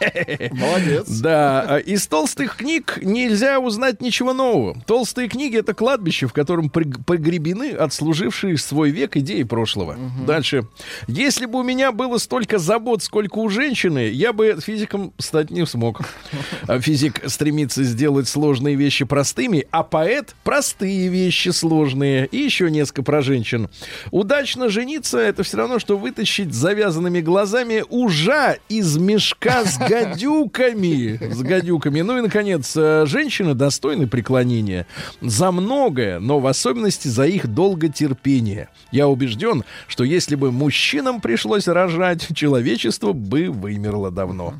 Молодец. 0.52 1.08
Да, 1.20 1.64
а 1.68 1.78
из 1.78 2.06
толстых 2.06 2.56
книг 2.56 2.98
нельзя 3.02 3.58
узнать 3.60 4.00
ничего 4.00 4.32
нового. 4.32 4.80
Толстые 4.86 5.28
книги 5.28 5.58
это 5.58 5.74
кладбище, 5.74 6.26
в 6.26 6.32
котором 6.32 6.70
погребены 6.70 7.72
отслужившие 7.72 8.56
свой 8.58 8.90
век 8.90 9.16
идеи 9.16 9.42
прошлого. 9.42 9.96
Дальше. 10.26 10.64
Если 11.06 11.46
бы 11.46 11.60
у 11.60 11.62
меня 11.62 11.92
было 11.92 12.18
столько 12.18 12.58
забот, 12.58 13.02
сколько 13.02 13.38
у 13.38 13.48
женщины, 13.48 14.08
я 14.08 14.32
бы 14.32 14.58
физиком 14.60 15.12
стать 15.18 15.50
не 15.50 15.66
смог. 15.66 16.00
А 16.66 16.80
Физик 16.80 17.20
стремится 17.26 17.84
сделать 17.84 18.28
сложные 18.28 18.76
вещи 18.76 19.04
простыми, 19.04 19.66
а 19.70 19.82
поэт 19.82 20.34
простые 20.44 21.08
вещи 21.08 21.50
сложные. 21.50 22.26
И 22.26 22.38
еще 22.38 22.70
несколько 22.70 23.02
про 23.02 23.22
женщин. 23.22 23.68
Удачно 24.10 24.68
жениться 24.68 25.18
это 25.18 25.42
все 25.42 25.58
равно, 25.58 25.78
что 25.78 25.96
вытащить 25.96 26.54
завязанными 26.54 27.20
глазами 27.20 27.84
ужа 27.88 28.58
из 28.68 28.96
мешка 28.96 29.64
с 29.64 29.78
гадюками. 29.90 31.18
С 31.32 31.42
гадюками. 31.42 32.00
Ну 32.00 32.18
и, 32.18 32.20
наконец, 32.20 32.74
э, 32.76 33.04
женщины 33.06 33.54
достойны 33.54 34.06
преклонения 34.06 34.86
за 35.20 35.50
многое, 35.50 36.18
но 36.20 36.38
в 36.38 36.46
особенности 36.46 37.08
за 37.08 37.26
их 37.26 37.46
долготерпение. 37.48 38.68
Я 38.92 39.08
убежден, 39.08 39.64
что 39.86 40.04
если 40.04 40.34
бы 40.34 40.52
мужчинам 40.52 41.20
пришлось 41.20 41.68
рожать, 41.68 42.28
человечество 42.34 43.12
бы 43.12 43.50
вымерло 43.50 44.10
давно. 44.10 44.54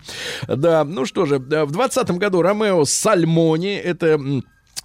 Да, 0.47 0.85
ну 0.85 1.07
что 1.07 1.26
же, 1.26 1.37
э, 1.37 1.64
в 1.64 1.72
20 1.72 2.11
году 2.12 2.43
Ромео 2.43 2.85
Сальмони, 2.85 3.76
это... 3.76 4.20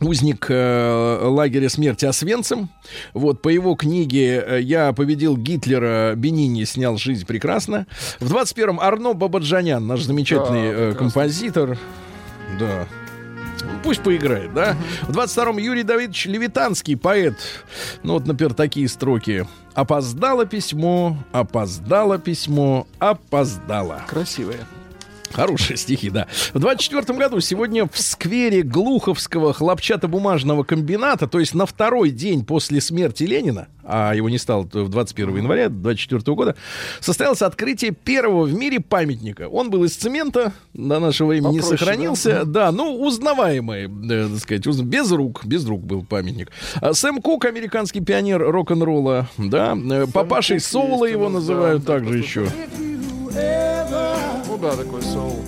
Узник 0.05 0.47
э, 0.49 1.19
лагеря 1.23 1.69
смерти 1.69 2.05
Освенцим. 2.05 2.69
Вот 3.13 3.41
по 3.41 3.49
его 3.49 3.75
книге 3.75 4.43
э, 4.45 4.61
«Я 4.61 4.93
победил 4.93 5.35
Гитлера», 5.35 6.13
Бенини 6.15 6.63
снял 6.63 6.97
«Жизнь 6.97 7.25
прекрасно». 7.25 7.87
В 8.19 8.31
21-м 8.33 8.79
Арно 8.79 9.13
Бабаджанян, 9.13 9.85
наш 9.85 10.03
замечательный 10.03 10.71
Да, 10.71 10.79
э, 10.79 10.93
композитор. 10.93 11.77
Да. 12.59 12.87
Пусть 13.83 14.01
поиграет, 14.01 14.53
да? 14.53 14.75
В 15.03 15.17
22-м 15.17 15.57
Юрий 15.57 15.83
Давидович 15.83 16.25
Левитанский, 16.27 16.95
поэт. 16.97 17.35
Ну 18.03 18.13
вот, 18.13 18.27
например, 18.27 18.53
такие 18.53 18.87
строки. 18.87 19.45
«Опоздало 19.73 20.45
письмо, 20.45 21.17
опоздало 21.31 22.17
письмо, 22.17 22.87
опоздало». 22.99 24.03
Красивые. 24.07 24.59
Хорошие 25.35 25.75
стихи, 25.75 26.09
да. 26.09 26.27
В 26.53 26.59
24 26.59 27.17
году 27.19 27.41
сегодня 27.41 27.85
в 27.85 27.99
сквере 27.99 28.61
Глуховского 28.61 29.53
хлопчатобумажного 29.53 30.63
комбината, 30.63 31.27
то 31.27 31.39
есть 31.39 31.53
на 31.53 31.65
второй 31.65 32.11
день 32.11 32.45
после 32.45 32.79
смерти 32.79 33.23
Ленина, 33.23 33.67
а 33.83 34.13
его 34.13 34.29
не 34.29 34.37
стало 34.37 34.63
в 34.63 34.89
21 34.89 35.37
января 35.37 35.67
24 35.69 36.21
года, 36.35 36.55
состоялось 37.01 37.41
открытие 37.41 37.91
первого 37.91 38.43
в 38.45 38.53
мире 38.53 38.79
памятника. 38.79 39.49
Он 39.49 39.69
был 39.69 39.83
из 39.83 39.95
цемента, 39.95 40.53
до 40.73 40.99
нашего 40.99 41.27
времени 41.27 41.53
не 41.53 41.59
Попроще, 41.59 41.77
сохранился. 41.77 42.45
Да, 42.45 42.71
ну, 42.71 43.01
узнаваемый, 43.01 43.85
э, 43.85 44.29
так 44.29 44.39
сказать, 44.39 44.67
уз- 44.67 44.81
без 44.81 45.11
рук, 45.11 45.45
без 45.45 45.65
рук 45.65 45.83
был 45.83 46.03
памятник. 46.05 46.51
А 46.75 46.93
Сэм 46.93 47.21
Кук, 47.21 47.43
американский 47.43 47.99
пионер 47.99 48.39
рок-н-ролла, 48.41 49.27
да, 49.37 49.77
э, 49.77 50.07
папашей 50.11 50.59
Кук 50.61 51.01
у 51.01 51.05
его 51.05 51.27
называют 51.29 51.83
да, 51.83 51.93
также 51.93 52.17
еще. 52.19 52.47
Ну 54.55 54.61
да, 54.61 54.73
такой 54.77 55.01
соул. 55.01 55.43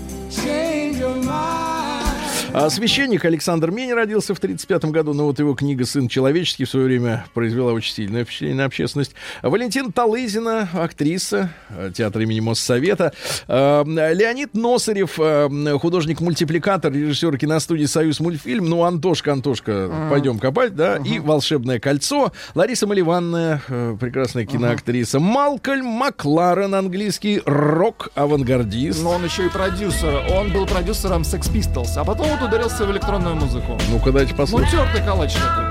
А 2.54 2.70
священник 2.70 3.26
Александр 3.26 3.72
Мень 3.72 3.93
родился 3.93 4.34
в 4.34 4.38
1935 4.38 4.91
году, 4.91 5.14
но 5.14 5.26
вот 5.26 5.38
его 5.38 5.54
книга 5.54 5.86
«Сын 5.86 6.08
человеческий» 6.08 6.64
в 6.66 6.70
свое 6.70 6.86
время 6.86 7.26
произвела 7.34 7.74
очень 7.74 7.93
сильное 7.93 8.24
впечатление 8.24 8.58
на 8.58 8.66
общественность. 8.66 9.14
Валентин 9.43 9.91
Талызина, 9.91 10.70
актриса 10.74 11.52
э, 11.70 11.91
театра 11.93 12.24
имени 12.24 12.39
Моссовета. 12.39 13.14
А, 13.48 13.84
Леонид 13.84 14.54
Носарев, 14.54 15.20
э, 15.20 15.78
художник-мультипликатор, 15.78 16.91
режиссер 16.91 17.38
киностудии 17.38 17.86
«Союз 17.86 18.20
мультфильм». 18.20 18.70
Ну, 18.70 18.84
Антошка, 18.84 19.34
Антошка, 19.34 19.91
пойдем 20.10 20.39
копать, 20.39 20.76
да. 20.76 20.98
И 20.98 21.20
«Волшебное 21.20 21.80
кольцо». 21.80 22.32
Лариса 22.56 22.88
Маливанная, 22.88 23.62
э, 23.68 23.98
прекрасная 24.00 24.45
киноактриса. 24.45 25.20
Малкольм 25.20 25.86
Макларен, 25.86 26.74
английский 26.74 27.41
рок-авангардист. 27.45 29.04
Но 29.04 29.12
он 29.12 29.26
еще 29.26 29.45
и 29.45 29.50
продюсер. 29.50 30.24
Он 30.34 30.52
был 30.52 30.66
продюсером 30.66 31.24
Sex 31.24 31.52
Pistols, 31.52 31.98
а 31.98 32.06
потом 32.06 32.37
вот 32.40 32.48
ударился 32.48 32.86
в 32.86 32.92
электронную 32.92 33.36
музыку. 33.36 33.78
Ну-ка, 33.90 34.12
дайте 34.12 34.32
Ну, 34.32 34.38
послушать. 34.38 34.72
тертый 34.72 35.04
калач 35.04 35.34
такой. 35.34 35.66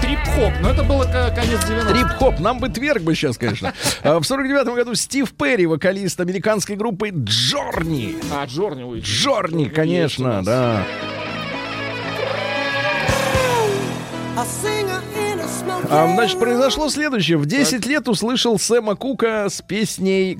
Трип-хоп, 0.00 0.52
но 0.60 0.70
это 0.70 0.82
было 0.82 1.04
конец 1.04 1.60
90-х. 1.64 1.92
Трип-хоп, 1.92 2.40
нам 2.40 2.58
бы 2.58 2.68
тверг 2.68 3.02
бы 3.02 3.14
сейчас, 3.14 3.38
конечно. 3.38 3.72
А 4.02 4.18
В 4.18 4.24
49 4.24 4.74
году 4.74 4.94
Стив 4.94 5.30
Перри, 5.32 5.66
вокалист 5.66 6.20
американской 6.20 6.76
группы 6.76 7.10
Джорни. 7.14 8.16
А, 8.32 8.44
Джорни 8.46 8.82
ой. 8.82 9.00
Джорни, 9.00 9.66
конечно, 9.66 10.42
да. 10.42 10.84
А, 15.90 16.14
значит, 16.14 16.38
произошло 16.38 16.88
следующее. 16.88 17.38
В 17.38 17.46
10 17.46 17.86
лет 17.86 18.08
услышал 18.08 18.58
Сэма 18.58 18.96
Кука 18.96 19.48
с 19.48 19.60
песней 19.62 20.38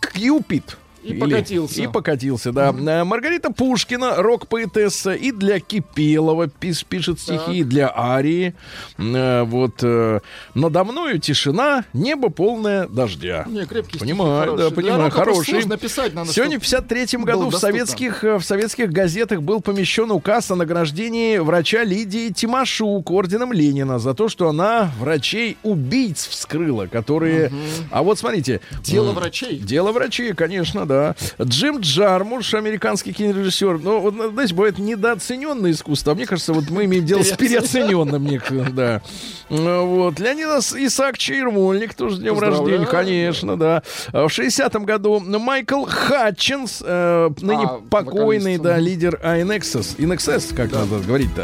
«Кьюпид». 0.00 0.76
И 1.02 1.10
Или- 1.12 1.20
покатился. 1.20 1.80
И 1.82 1.86
покатился, 1.86 2.52
да. 2.52 2.70
Э, 2.76 3.04
Маргарита 3.04 3.50
Пушкина, 3.52 4.16
рок-поэтесса, 4.16 5.12
и 5.14 5.30
для 5.32 5.60
Кипелова 5.60 6.46
пис- 6.48 6.84
пишет 6.88 7.20
стихи, 7.20 7.58
и 7.60 7.64
для 7.64 7.92
Арии. 7.96 8.54
Э, 8.98 9.44
Вот 9.44 9.82
э, 9.82 10.20
«Надо 10.54 10.84
мною 10.84 11.18
тишина, 11.18 11.84
небо 11.92 12.28
полное 12.30 12.86
дождя». 12.88 13.44
Не, 13.48 13.64
крепкие 13.64 13.98
стихи 14.00 14.04
Понимаю, 14.12 14.56
да, 14.56 14.64
хорошие. 14.64 14.70
Понимаю, 14.76 15.00
просто 15.10 15.18
хороший. 15.20 15.50
сложно 15.52 15.76
писать, 15.76 16.14
надо, 16.14 16.32
Сегодня 16.32 16.58
в 16.58 16.64
чтоб 16.64 16.80
53 16.82 17.18
было 17.18 17.24
году 17.26 17.50
в 17.50 17.56
советских, 17.58 18.24
э, 18.24 18.36
в 18.38 18.42
советских 18.44 18.90
газетах 18.92 19.42
был 19.42 19.60
помещен 19.60 20.10
указ 20.10 20.50
о 20.50 20.56
награждении 20.56 21.38
врача 21.38 21.84
Лидии 21.84 22.30
Тимошук 22.30 23.10
орденом 23.10 23.52
Ленина 23.52 23.98
за 23.98 24.14
то, 24.14 24.28
что 24.28 24.48
она 24.48 24.90
врачей-убийц 25.00 26.26
вскрыла, 26.28 26.86
которые... 26.86 27.50
А 27.90 28.02
вот 28.02 28.18
смотрите. 28.18 28.60
Дело 28.82 29.10
м, 29.10 29.14
врачей. 29.16 29.58
Дело 29.58 29.92
врачей, 29.92 30.32
конечно, 30.34 30.86
да. 30.88 31.14
Джим 31.40 31.78
Джармуш, 31.78 32.54
американский 32.54 33.12
кинорежиссер. 33.12 33.78
Ну, 33.78 34.00
вот, 34.00 34.14
знаете, 34.32 34.54
бывает 34.54 34.78
недооцененное 34.78 35.70
искусство. 35.70 36.12
А 36.12 36.14
мне 36.16 36.26
кажется, 36.26 36.52
вот 36.52 36.70
мы 36.70 36.86
имеем 36.86 37.04
дело 37.04 37.22
с 37.22 37.30
переоцененным. 37.36 38.26
Да. 38.74 39.00
Вот. 39.48 40.18
Леонид 40.18 40.46
Ис- 40.48 40.74
Исаакович 40.86 41.30
Ермольник 41.30 41.94
тоже 41.94 42.16
с 42.16 42.18
днем 42.18 42.38
рождения, 42.38 42.86
конечно, 42.86 43.56
да. 43.56 43.82
А 44.12 44.26
В 44.26 44.30
60-м 44.30 44.84
году 44.84 45.20
Майкл 45.20 45.84
Хатчинс, 45.84 46.82
э, 46.84 47.30
ныне 47.40 47.64
А, 47.64 47.80
покойный, 47.90 48.58
вокалист, 48.58 48.62
да, 48.62 48.78
лидер 48.78 49.20
INXS. 49.22 49.96
INXS, 49.98 50.54
как 50.54 50.72
надо 50.72 50.98
говорить-то. 51.06 51.42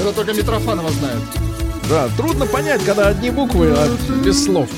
Это 0.00 0.12
только 0.14 0.32
Митрофанова 0.32 0.90
знает. 0.90 1.18
Да, 1.88 2.08
трудно 2.16 2.46
понять, 2.46 2.82
когда 2.84 3.08
одни 3.08 3.30
буквы, 3.30 3.70
а 3.76 3.88
без 4.24 4.44
слов. 4.44 4.68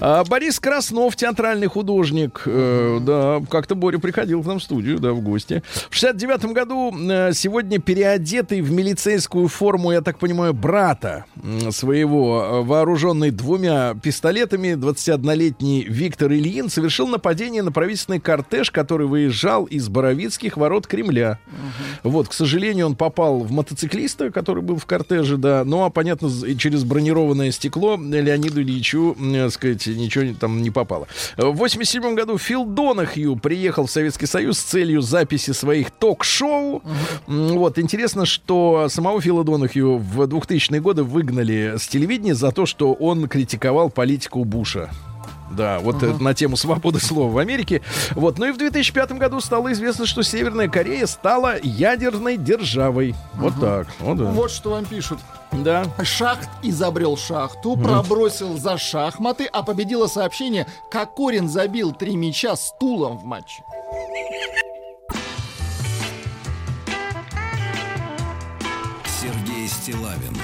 А, 0.00 0.24
Борис 0.24 0.58
Краснов, 0.58 1.14
театральный 1.14 1.66
художник, 1.66 2.42
э, 2.46 2.98
да, 3.02 3.42
как-то 3.50 3.74
Боря 3.74 3.98
приходил 3.98 4.42
к 4.42 4.46
нам 4.46 4.58
в 4.58 4.62
студию, 4.62 4.98
да, 4.98 5.12
в 5.12 5.20
гости. 5.20 5.62
В 5.90 5.94
69 5.94 6.52
году 6.54 6.94
э, 7.10 7.32
сегодня 7.34 7.78
переодетый 7.78 8.62
в 8.62 8.70
милицейскую 8.72 9.48
форму, 9.48 9.92
я 9.92 10.00
так 10.00 10.18
понимаю, 10.18 10.54
брата 10.54 11.26
м, 11.42 11.70
своего, 11.70 12.42
э, 12.42 12.62
вооруженный 12.62 13.30
двумя 13.30 13.94
пистолетами, 14.02 14.68
21-летний 14.68 15.84
Виктор 15.86 16.32
Ильин 16.32 16.70
совершил 16.70 17.06
нападение 17.06 17.62
на 17.62 17.70
правительственный 17.70 18.20
кортеж, 18.20 18.70
который 18.70 19.06
выезжал 19.06 19.66
из 19.66 19.90
Боровицких 19.90 20.56
ворот 20.56 20.86
Кремля. 20.86 21.38
Вот, 22.02 22.28
к 22.28 22.32
сожалению, 22.32 22.86
он 22.86 22.96
попал 22.96 23.40
в 23.40 23.50
мотоциклиста, 23.52 24.30
который 24.30 24.62
был 24.62 24.76
в 24.76 24.86
кортеже, 24.86 25.36
да. 25.36 25.62
Ну, 25.66 25.84
а, 25.84 25.90
понятно, 25.90 26.30
через 26.56 26.84
бронированное 26.84 27.50
стекло 27.50 27.98
Леониду 28.00 28.62
Ильичу, 28.62 29.14
так 29.32 29.50
сказать, 29.52 29.89
ничего 29.94 30.34
там 30.38 30.62
не 30.62 30.70
попало. 30.70 31.06
В 31.36 31.52
87 31.52 32.14
году 32.14 32.38
Фил 32.38 32.64
Донахью 32.64 33.36
приехал 33.36 33.86
в 33.86 33.90
Советский 33.90 34.26
Союз 34.26 34.58
с 34.58 34.62
целью 34.62 35.00
записи 35.00 35.52
своих 35.52 35.90
ток-шоу. 35.90 36.82
Вот, 37.26 37.78
интересно, 37.78 38.26
что 38.26 38.88
самого 38.88 39.20
Фила 39.20 39.44
Донахью 39.44 39.98
в 39.98 40.22
2000-е 40.22 40.80
годы 40.80 41.02
выгнали 41.02 41.74
с 41.78 41.86
телевидения 41.88 42.34
за 42.34 42.52
то, 42.52 42.66
что 42.66 42.92
он 42.92 43.28
критиковал 43.28 43.90
политику 43.90 44.44
Буша. 44.44 44.90
Да, 45.50 45.80
вот 45.80 46.02
э, 46.02 46.14
на 46.20 46.34
тему 46.34 46.56
свободы 46.56 47.00
слова 47.00 47.30
в 47.32 47.38
Америке. 47.38 47.82
Вот, 48.12 48.38
ну 48.38 48.46
и 48.46 48.52
в 48.52 48.58
2005 48.58 49.12
году 49.12 49.40
стало 49.40 49.72
известно, 49.72 50.06
что 50.06 50.22
Северная 50.22 50.68
Корея 50.68 51.06
стала 51.06 51.56
ядерной 51.62 52.36
державой. 52.36 53.14
Вот 53.34 53.54
так. 53.60 53.88
Вот, 53.98 54.18
да. 54.18 54.24
Вот 54.24 54.50
что 54.50 54.70
вам 54.70 54.84
пишут. 54.84 55.18
Да. 55.52 55.84
Шахт 56.04 56.48
изобрел 56.62 57.16
шахту, 57.16 57.76
пробросил 57.76 58.56
за 58.56 58.78
шахматы, 58.78 59.46
а 59.46 59.62
победило 59.62 60.06
сообщение, 60.06 60.66
Кокорин 60.90 61.48
забил 61.48 61.92
три 61.92 62.16
мяча 62.16 62.54
стулом 62.54 63.18
в 63.18 63.24
матче. 63.24 63.62
Сергей 69.20 69.68
Стилавин 69.68 70.39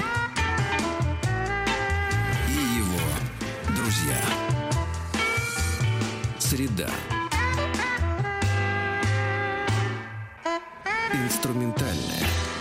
Среда. 6.57 6.89
Инструментальная. 11.13 12.56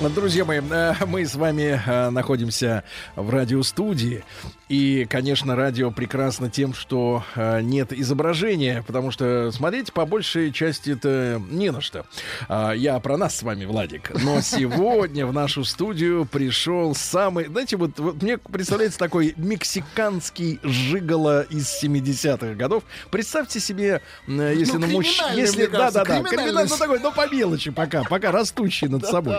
Друзья 0.00 0.44
мои, 0.44 0.60
э, 0.60 0.94
мы 1.08 1.26
с 1.26 1.34
вами 1.34 1.80
э, 1.84 2.10
находимся 2.10 2.84
в 3.16 3.30
радиостудии. 3.30 4.22
И, 4.68 5.06
конечно, 5.10 5.56
радио 5.56 5.90
прекрасно 5.90 6.48
тем, 6.50 6.72
что 6.72 7.24
э, 7.34 7.62
нет 7.62 7.92
изображения, 7.92 8.84
потому 8.86 9.10
что 9.10 9.50
смотреть 9.50 9.92
по 9.92 10.06
большей 10.06 10.52
части 10.52 10.90
это 10.90 11.42
не 11.50 11.72
на 11.72 11.80
что. 11.80 12.04
А, 12.48 12.72
Я 12.72 13.00
про 13.00 13.16
нас 13.16 13.38
с 13.38 13.42
вами, 13.42 13.64
Владик. 13.64 14.12
Но 14.22 14.40
сегодня 14.42 15.26
в 15.26 15.32
нашу 15.32 15.64
студию 15.64 16.26
пришел 16.26 16.94
самый... 16.94 17.46
Знаете, 17.46 17.76
вот, 17.76 17.98
вот 17.98 18.22
мне 18.22 18.38
представляется 18.38 19.00
такой 19.00 19.34
мексиканский 19.36 20.60
жиголо 20.62 21.42
из 21.42 21.82
70-х 21.82 22.54
годов. 22.54 22.84
Представьте 23.10 23.58
себе, 23.58 24.00
если 24.28 24.74
Ну, 24.74 24.78
на 24.80 24.84
мужч- 24.92 25.16
криминальный, 25.16 25.40
Если, 25.42 25.66
да, 25.66 25.90
да, 25.90 26.04
да, 26.04 26.22
криминальный. 26.22 26.68
ну, 26.70 26.76
такой, 26.76 27.00
ну, 27.00 27.10
по 27.10 27.28
мелочи 27.28 27.72
пока, 27.72 28.04
пока 28.04 28.30
растущий 28.30 28.86
над 28.86 29.04
собой. 29.04 29.34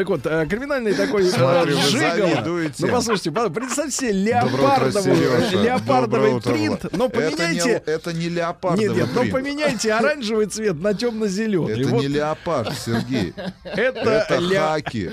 Так 0.00 0.08
вот, 0.08 0.24
э, 0.24 0.46
криминальный 0.46 0.94
такой 0.94 1.24
э, 1.26 1.30
Смотрю, 1.30 1.76
завидуете. 1.76 2.86
Ну, 2.86 2.88
послушайте, 2.88 3.30
представьте 3.30 3.90
себе 3.90 4.12
леопардовый, 4.12 5.62
леопардовый 5.62 6.32
утро, 6.32 6.52
принт, 6.52 6.86
но 6.92 7.04
Это 7.04 7.20
не, 7.20 7.36
поменяйте... 7.36 7.82
это 7.84 8.12
не 8.14 8.28
леопардовый 8.30 8.96
Нет, 8.96 8.96
нет, 8.96 9.08
но 9.14 9.24
поменяйте 9.30 9.92
оранжевый 9.92 10.46
цвет 10.46 10.80
на 10.80 10.94
темно-зеленый. 10.94 11.82
Это 11.82 11.90
Вот 11.90 12.00
не 12.00 12.08
леопард, 12.08 12.72
Сергей. 12.78 13.34
это 13.62 14.00
Это 14.00 14.40
хаки. 14.58 15.10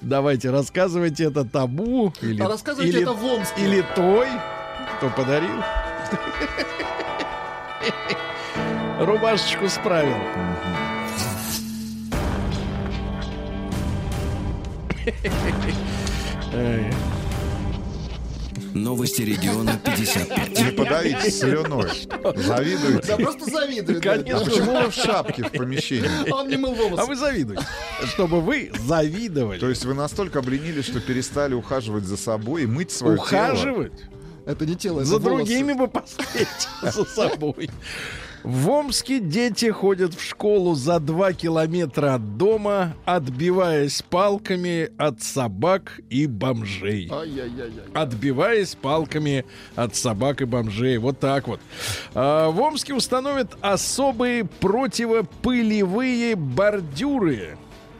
Давайте, 0.00 0.50
рассказывайте 0.50 1.22
это 1.26 1.44
табу. 1.44 2.12
Или, 2.20 2.42
А 2.42 2.48
рассказывайте 2.48 2.92
или- 2.92 3.02
это 3.02 3.12
в 3.12 3.24
Омске. 3.24 3.62
Или 3.62 3.84
той, 3.94 4.26
кто 4.96 5.10
подарил. 5.10 5.62
Рубашечку 8.98 9.68
справил. 9.68 10.16
Новости 18.74 19.22
региона 19.22 19.80
55. 19.84 20.60
Не 20.60 20.72
подавитесь 20.72 21.38
слюной. 21.40 21.90
Завидуете. 22.36 23.08
Да 23.08 23.16
просто 23.16 23.50
завидует. 23.50 24.02
Конечно. 24.02 24.40
А 24.40 24.44
почему 24.44 24.72
вы 24.80 24.90
в 24.90 24.94
шапке 24.94 25.42
в 25.44 25.50
помещении? 25.52 26.30
Он 26.30 26.48
не 26.48 26.56
мыл 26.56 26.74
волосы. 26.74 27.02
А 27.02 27.06
вы 27.06 27.16
завидуете. 27.16 27.64
Чтобы 28.08 28.40
вы 28.40 28.70
завидовали. 28.86 29.58
То 29.58 29.68
есть 29.68 29.84
вы 29.84 29.94
настолько 29.94 30.40
обленились, 30.40 30.84
что 30.84 31.00
перестали 31.00 31.54
ухаживать 31.54 32.04
за 32.04 32.16
собой 32.16 32.64
и 32.64 32.66
мыть 32.66 32.90
свое 32.90 33.16
тело? 33.16 33.24
Ухаживать? 33.26 33.92
Это 34.46 34.64
не 34.64 34.76
тело, 34.76 35.00
это 35.00 35.08
За 35.08 35.18
волосы. 35.18 35.36
другими 35.46 35.72
бы 35.72 35.88
поспеть 35.88 36.48
за 36.82 37.04
собой. 37.04 37.70
В 38.42 38.70
Омске 38.70 39.20
дети 39.20 39.70
ходят 39.70 40.14
в 40.14 40.22
школу 40.22 40.74
за 40.74 41.00
два 41.00 41.32
километра 41.32 42.14
от 42.14 42.36
дома, 42.36 42.94
отбиваясь 43.04 44.02
палками 44.02 44.90
от 44.96 45.22
собак 45.22 46.00
и 46.10 46.26
бомжей. 46.26 47.10
Отбиваясь 47.94 48.74
палками 48.74 49.44
от 49.74 49.96
собак 49.96 50.40
и 50.42 50.44
бомжей. 50.44 50.98
Вот 50.98 51.18
так 51.18 51.48
вот. 51.48 51.60
А, 52.14 52.50
в 52.50 52.60
Омске 52.60 52.94
установят 52.94 53.56
особые 53.60 54.44
противопылевые 54.44 56.36
бордюры. 56.36 57.58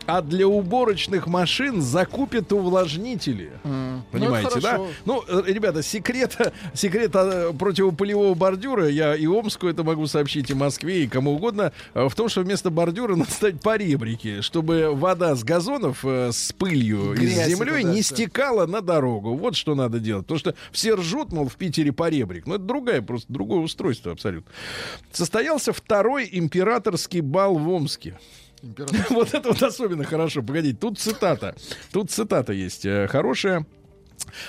А 0.08 0.22
для 0.22 0.48
уборочных 0.48 1.26
машин 1.26 1.82
закупят 1.82 2.50
увлажнители. 2.50 3.52
М. 3.62 4.02
Понимаете, 4.10 4.48
Ну, 4.54 4.60
да? 4.62 4.70
хорошо. 4.70 4.86
Ну, 5.04 5.24
э, 5.28 5.42
ребята, 5.48 5.82
секрет, 5.82 6.34
секрет 6.74 7.10
э, 7.14 7.52
противопылевого 7.52 8.32
бордюра, 8.32 8.88
я 8.88 9.14
и 9.14 9.26
Омску 9.26 9.66
это 9.68 9.84
могу 9.84 10.06
сообщить, 10.06 10.48
и 10.48 10.54
Москве, 10.54 11.04
и 11.04 11.08
кому 11.08 11.32
угодно, 11.34 11.74
э, 11.92 12.08
в 12.08 12.14
том, 12.14 12.30
что 12.30 12.40
вместо 12.40 12.70
бордюра 12.70 13.16
надо 13.16 13.30
ставить 13.30 13.60
поребрики, 13.60 14.40
чтобы 14.40 14.92
вода 14.94 15.34
с 15.34 15.44
газонов 15.44 16.02
э, 16.06 16.32
с 16.32 16.54
пылью 16.54 17.12
и 17.12 17.26
с 17.26 17.46
землей 17.46 17.82
да, 17.84 17.92
не 17.92 18.00
стекала 18.00 18.64
на 18.64 18.80
дорогу. 18.80 19.34
Вот 19.34 19.56
что 19.56 19.74
надо 19.74 20.00
делать. 20.00 20.24
Потому 20.24 20.38
что 20.38 20.54
все 20.72 20.94
ржут, 20.94 21.32
мол, 21.32 21.48
в 21.48 21.56
Питере 21.56 21.92
поребрик. 21.92 22.46
Но 22.46 22.54
это 22.54 22.64
другая, 22.64 23.02
просто 23.02 23.30
другое 23.30 23.60
устройство 23.60 24.12
абсолютно. 24.12 24.50
Состоялся 25.12 25.74
второй 25.74 26.26
императорский 26.32 27.20
бал 27.20 27.58
в 27.58 27.68
Омске. 27.68 28.18
Вот 29.10 29.34
это 29.34 29.48
вот 29.48 29.62
особенно 29.62 30.04
хорошо. 30.04 30.42
Погодите, 30.42 30.76
тут 30.78 30.98
цитата. 30.98 31.54
Тут 31.92 32.10
цитата 32.10 32.52
есть 32.52 32.84
э, 32.86 33.06
хорошая. 33.08 33.66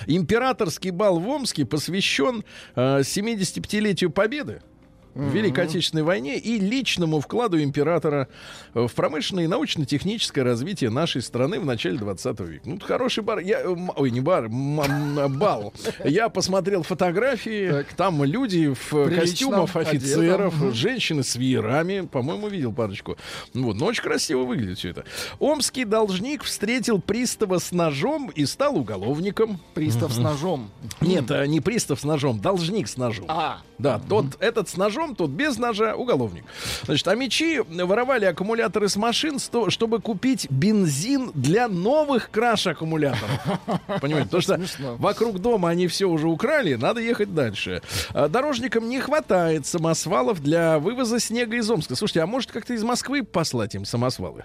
Императорский 0.08 0.90
бал 0.92 1.20
в 1.20 1.28
Омске 1.28 1.66
посвящен 1.66 2.44
э, 2.76 3.00
75-летию 3.02 4.10
Победы. 4.10 4.62
В 5.16 5.30
Великой 5.32 5.66
Отечественной 5.66 6.04
войне 6.04 6.38
и 6.38 6.60
личному 6.60 7.20
вкладу 7.20 7.62
императора 7.62 8.28
э, 8.74 8.88
в 8.88 8.94
промышленное 8.94 9.46
и 9.46 9.48
научно-техническое 9.48 10.44
развитие 10.44 10.90
нашей 10.90 11.22
страны 11.22 11.60
в 11.60 11.66
начале 11.66 11.98
20 11.98 12.40
века. 12.42 12.62
Ну, 12.66 12.80
хороший 12.80 13.24
бар. 13.24 13.40
Я, 13.40 13.62
э, 13.62 13.76
ой, 13.96 14.12
не 14.12 14.22
бар, 14.22 14.46
м- 14.46 15.38
бал. 15.40 15.74
Я 16.04 16.30
посмотрел 16.30 16.84
фотографии, 16.84 17.86
там 17.96 18.24
люди 18.24 18.74
в 18.74 18.90
Прилично 18.90 19.20
костюмах 19.22 19.76
офицеров, 19.76 20.54
одеты. 20.54 20.66
Мгм. 20.68 20.74
женщины 20.74 21.24
с 21.24 21.36
веерами, 21.36 22.02
по-моему, 22.02 22.48
видел 22.48 22.72
парочку. 22.74 23.18
Вот, 23.54 23.76
но 23.76 23.86
очень 23.88 24.04
красиво 24.04 24.44
выглядит 24.44 24.78
все 24.80 24.90
это. 24.90 25.06
Омский 25.40 25.86
должник 25.86 26.44
встретил 26.44 27.00
пристава 27.02 27.58
с 27.60 27.72
ножом 27.72 28.30
и 28.36 28.46
стал 28.46 28.78
уголовником. 28.78 29.60
Пристав 29.74 30.12
с 30.14 30.18
ножом. 30.18 30.70
Нет, 31.02 31.32
а 31.32 31.46
не 31.48 31.62
пристав 31.62 32.00
с 32.00 32.04
ножом, 32.04 32.40
должник 32.40 32.88
с 32.88 32.98
ножом. 32.98 33.26
А, 33.28 33.62
Да, 33.78 34.00
тот, 34.00 34.26
этот 34.40 34.70
с 34.70 34.78
ножом, 34.78 34.99
тот 35.16 35.32
без 35.32 35.58
ножа, 35.58 35.96
уголовник. 35.96 36.44
Значит, 36.84 37.08
а 37.08 37.16
мечи 37.16 37.60
воровали 37.60 38.26
аккумуляторы 38.26 38.90
с 38.90 38.96
машин, 38.96 39.38
чтобы 39.70 40.00
купить 40.02 40.48
бензин 40.50 41.32
для 41.34 41.68
новых 41.68 42.30
краш 42.32 42.68
аккумуляторов. 42.68 43.30
Понимаете? 44.02 44.30
Потому 44.30 44.66
что 44.68 44.96
вокруг 44.98 45.40
дома 45.40 45.70
они 45.70 45.88
все 45.88 46.06
уже 46.06 46.28
украли, 46.28 46.76
надо 46.76 47.02
ехать 47.02 47.34
дальше. 47.34 47.82
А 48.14 48.28
Дорожникам 48.28 48.90
не 48.90 49.00
хватает 49.00 49.66
самосвалов 49.66 50.42
для 50.42 50.80
вывоза 50.80 51.20
снега 51.20 51.58
из 51.58 51.70
Омска. 51.70 51.96
Слушайте, 51.96 52.22
а 52.22 52.28
может 52.28 52.52
как-то 52.52 52.74
из 52.74 52.84
Москвы 52.84 53.24
послать 53.24 53.76
им 53.76 53.86
самосвалы? 53.86 54.44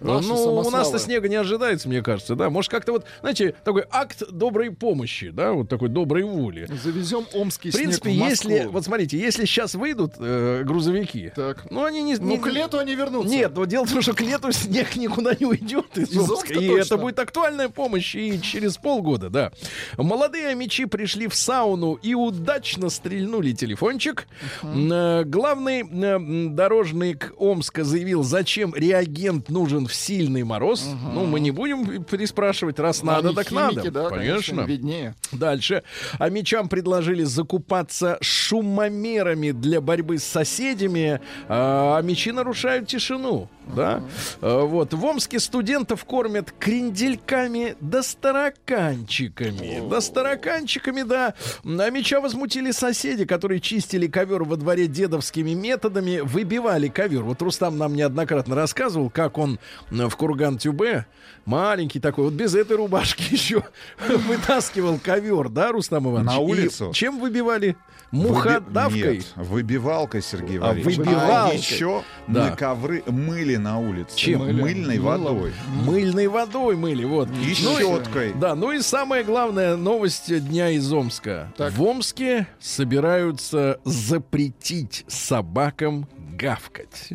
Наши 0.00 0.28
ну, 0.28 0.54
у 0.58 0.70
нас-то 0.70 0.98
снега 0.98 1.28
не 1.28 1.36
ожидается, 1.36 1.88
мне 1.88 2.02
кажется, 2.02 2.34
да. 2.34 2.50
Может, 2.50 2.70
как-то 2.70 2.92
вот, 2.92 3.04
знаете, 3.20 3.54
такой 3.64 3.84
акт 3.90 4.22
доброй 4.30 4.70
помощи, 4.70 5.30
да, 5.30 5.52
вот 5.52 5.68
такой 5.68 5.88
доброй 5.88 6.22
воли. 6.22 6.68
завезем 6.82 7.26
омский 7.34 7.70
В 7.70 7.74
принципе, 7.74 8.10
снег 8.10 8.22
в 8.26 8.28
Москву. 8.30 8.50
если, 8.52 8.66
вот 8.68 8.84
смотрите, 8.84 9.18
если 9.18 9.44
сейчас 9.44 9.74
выйдут 9.74 10.14
э, 10.18 10.62
грузовики, 10.64 11.32
Так. 11.34 11.70
ну 11.70 11.84
они 11.84 12.02
не, 12.02 12.16
Ну, 12.16 12.28
не- 12.32 12.38
к 12.38 12.46
лету 12.46 12.78
они 12.78 12.94
вернутся. 12.94 13.28
нет, 13.34 13.52
но 13.56 13.64
дело 13.64 13.86
в 13.86 13.92
том, 13.92 14.02
что 14.02 14.12
к 14.14 14.20
лету 14.20 14.52
снег 14.52 14.94
никуда 14.96 15.34
не 15.38 15.46
уйдет 15.46 15.96
из, 15.98 16.10
Из 16.10 16.18
Омска. 16.18 16.32
Омска 16.34 16.52
и 16.54 16.68
точно. 16.68 16.80
это 16.82 16.96
будет 16.98 17.18
актуальная 17.18 17.68
помощь 17.68 18.14
и 18.14 18.40
через 18.40 18.76
полгода, 18.76 19.30
да. 19.30 19.52
Молодые 19.96 20.54
мечи 20.54 20.84
пришли 20.86 21.26
в 21.26 21.34
сауну 21.34 21.94
и 21.94 22.14
удачно 22.14 22.88
стрельнули 22.88 23.52
телефончик. 23.52 24.28
Э, 24.62 25.24
Главный 25.24 25.82
э, 25.82 26.48
дорожник 26.50 27.32
Омска 27.38 27.82
заявил, 27.84 28.22
зачем 28.22 28.74
реагент 28.74 29.48
нужен 29.48 29.87
в 29.88 29.94
сильный 29.94 30.44
мороз. 30.44 30.86
Ну, 31.12 31.26
мы 31.26 31.40
не 31.40 31.50
будем 31.50 32.04
переспрашивать, 32.04 32.78
раз 32.78 33.02
Ну, 33.02 33.10
надо, 33.12 33.32
так 33.34 33.48
химики, 33.48 33.76
надо. 33.76 33.90
да, 33.90 34.08
конечно. 34.10 34.60
виднее. 34.60 35.14
Дальше. 35.32 35.82
А 36.18 36.28
мечам 36.30 36.68
предложили 36.68 37.24
закупаться 37.24 38.18
шумомерами 38.20 39.50
для 39.50 39.80
борьбы 39.80 40.18
с 40.18 40.24
соседями, 40.24 41.20
а 41.48 41.98
а 41.98 42.02
мечи 42.02 42.30
нарушают 42.32 42.86
тишину. 42.88 43.48
Да? 43.74 44.02
А, 44.40 44.64
Вот. 44.64 44.94
В 44.94 45.04
Омске 45.04 45.40
студентов 45.40 46.04
кормят 46.04 46.52
крендельками 46.58 47.76
да 47.80 48.02
староканчиками. 48.02 49.88
Да 49.88 50.00
староканчиками, 50.00 51.02
да. 51.02 51.34
А 51.64 51.90
меча 51.90 52.20
возмутили 52.20 52.70
соседи, 52.70 53.24
которые 53.24 53.60
чистили 53.60 54.06
ковер 54.06 54.44
во 54.44 54.56
дворе 54.56 54.86
дедовскими 54.86 55.52
методами, 55.54 56.20
выбивали 56.20 56.88
ковер. 56.88 57.22
Вот 57.22 57.42
Рустам 57.42 57.78
нам 57.78 57.94
неоднократно 57.94 58.54
рассказывал, 58.54 59.10
как 59.10 59.38
он 59.38 59.58
в 59.90 60.10
Курган-Тюбе, 60.16 61.06
маленький 61.44 62.00
такой, 62.00 62.24
вот 62.24 62.32
без 62.34 62.54
этой 62.54 62.76
рубашки 62.76 63.22
еще 63.32 63.64
вытаскивал 64.08 64.98
ковер, 64.98 65.48
да, 65.48 65.72
Рустам 65.72 66.08
Иванович? 66.10 66.30
На 66.32 66.40
И 66.40 66.44
улицу? 66.44 66.90
чем 66.94 67.18
выбивали? 67.20 67.76
Выби- 68.10 68.28
Муходавкой? 68.28 69.16
Нет, 69.18 69.26
выбивалкой, 69.36 70.22
Сергей 70.22 70.56
А, 70.58 70.68
Валерьевич. 70.68 70.96
выбивалкой. 70.96 71.58
еще 71.58 72.02
Да. 72.26 72.48
мы 72.50 72.56
ковры 72.56 73.02
мыли 73.06 73.56
на 73.56 73.78
улице. 73.78 74.16
Чем? 74.16 74.40
Мыли. 74.40 74.62
Мыльной 74.62 74.98
Мылом. 74.98 75.24
водой. 75.24 75.52
Мыльной 75.84 76.26
водой 76.28 76.76
мыли, 76.76 77.04
вот. 77.04 77.28
И 77.28 77.54
Ну 77.62 77.78
щеткой. 77.78 78.32
Да, 78.32 78.54
ну 78.54 78.72
и 78.72 78.80
самая 78.80 79.24
главная 79.24 79.76
новость 79.76 80.32
дня 80.48 80.70
из 80.70 80.90
Омска. 80.90 81.52
Так. 81.58 81.74
В 81.74 81.82
Омске 81.82 82.46
собираются 82.60 83.78
запретить 83.84 85.04
собакам 85.06 86.08
гавкать. 86.38 87.08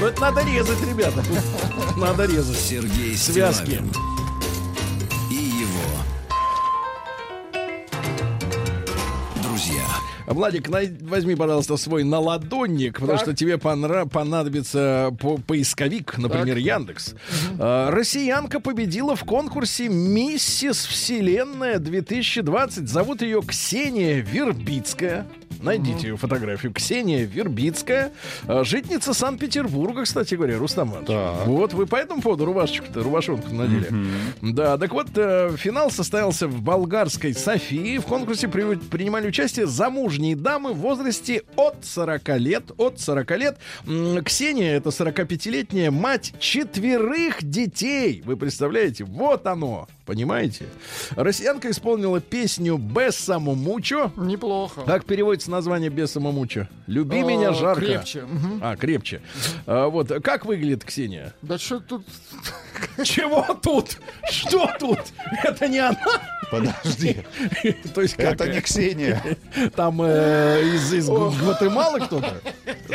Ну 0.00 0.06
это 0.06 0.20
надо 0.20 0.44
резать, 0.44 0.78
ребята. 0.88 1.22
Надо 1.96 2.26
резать. 2.26 2.58
Сергей 2.58 3.16
Связки. 3.16 3.80
И 5.30 5.34
его 5.34 5.90
друзья. 9.42 9.84
Владик, 10.26 10.68
возьми, 10.68 11.34
пожалуйста, 11.34 11.76
свой 11.76 12.04
наладонник, 12.04 12.94
потому 12.94 13.12
Так. 13.18 13.20
что 13.22 13.34
тебе 13.34 13.54
понра- 13.54 14.08
понадобится 14.08 15.10
по- 15.20 15.38
поисковик, 15.38 16.18
например, 16.18 16.56
Яндекс. 16.56 17.14
А, 17.58 17.90
россиянка 17.90 18.60
победила 18.60 19.16
в 19.16 19.24
конкурсе 19.24 19.88
«Миссис 19.88 20.86
Вселенная 20.86 21.78
2020». 21.80 22.86
Зовут 22.88 23.22
ее 23.22 23.42
Ксения 23.42 24.20
Вербицкая. 24.20 25.26
Найдите 25.62 26.08
ее 26.08 26.16
фотографию. 26.16 26.72
Ксения 26.72 27.24
Вербицкая. 27.24 28.12
а, 28.46 28.64
Житница 28.64 29.14
Санкт-Петербурга, 29.14 30.04
кстати 30.04 30.34
говоря, 30.34 30.58
Рустам 30.58 30.90
Иванович. 30.90 31.08
Так. 31.08 31.46
Вот 31.46 31.72
вы 31.74 31.86
по 31.86 31.96
этому 31.96 32.22
поводу 32.22 32.44
рубашечку-то, 32.44 33.02
рубашонку 33.02 33.52
надели. 33.54 33.88
Да, 34.42 34.78
так 34.78 34.92
вот, 34.92 35.08
э, 35.16 35.54
финал 35.56 35.90
состоялся 35.90 36.48
в 36.48 36.62
болгарской 36.62 37.34
Софии. 37.34 37.98
В 37.98 38.04
конкурсе 38.04 38.48
при- 38.48 38.76
принимали 38.76 39.28
участие 39.28 39.66
замужние 39.66 40.36
дамы 40.36 40.72
в 40.72 40.78
возрасте 40.78 41.42
от 41.56 41.84
40 41.84 42.36
лет. 42.38 42.70
От 42.78 43.00
40 43.00 43.36
лет. 43.36 43.58
Ксения, 44.24 44.76
это 44.76 44.90
45-летняя 44.90 45.90
мать 45.90 46.32
четверых 46.38 47.42
детей. 47.42 48.22
Вы 48.24 48.36
представляете? 48.36 49.04
Вот 49.04 49.46
оно. 49.46 49.88
Понимаете? 50.10 50.66
Россиянка 51.14 51.70
исполнила 51.70 52.20
песню 52.20 52.78
«Без 52.78 53.14
самомучо». 53.14 54.10
Неплохо. 54.16 54.80
Как 54.80 55.04
переводится 55.04 55.52
название 55.52 55.88
«Без 55.88 56.10
самомучо»? 56.10 56.68
«Люби 56.88 57.20
А, 57.20 57.22
меня 57.22 57.52
жарко». 57.52 57.80
крепче. 57.80 58.24
А, 58.60 58.74
крепче. 58.74 59.22
А, 59.66 59.86
вот. 59.86 60.10
Как 60.24 60.46
выглядит 60.46 60.84
Ксения? 60.84 61.32
Да 61.42 61.58
что 61.58 61.78
тут... 61.78 62.04
Чего 63.04 63.46
тут? 63.62 63.98
Что 64.28 64.68
тут? 64.80 64.98
Это 65.44 65.68
не 65.68 65.78
она? 65.78 65.96
Подожди, 66.50 67.18
То 67.94 68.00
есть 68.00 68.16
как? 68.16 68.34
это 68.34 68.48
не 68.48 68.60
Ксения. 68.60 69.22
Там 69.76 70.02
э, 70.02 70.62
из, 70.74 71.08
Гватемалы 71.08 72.00
кто-то 72.00 72.40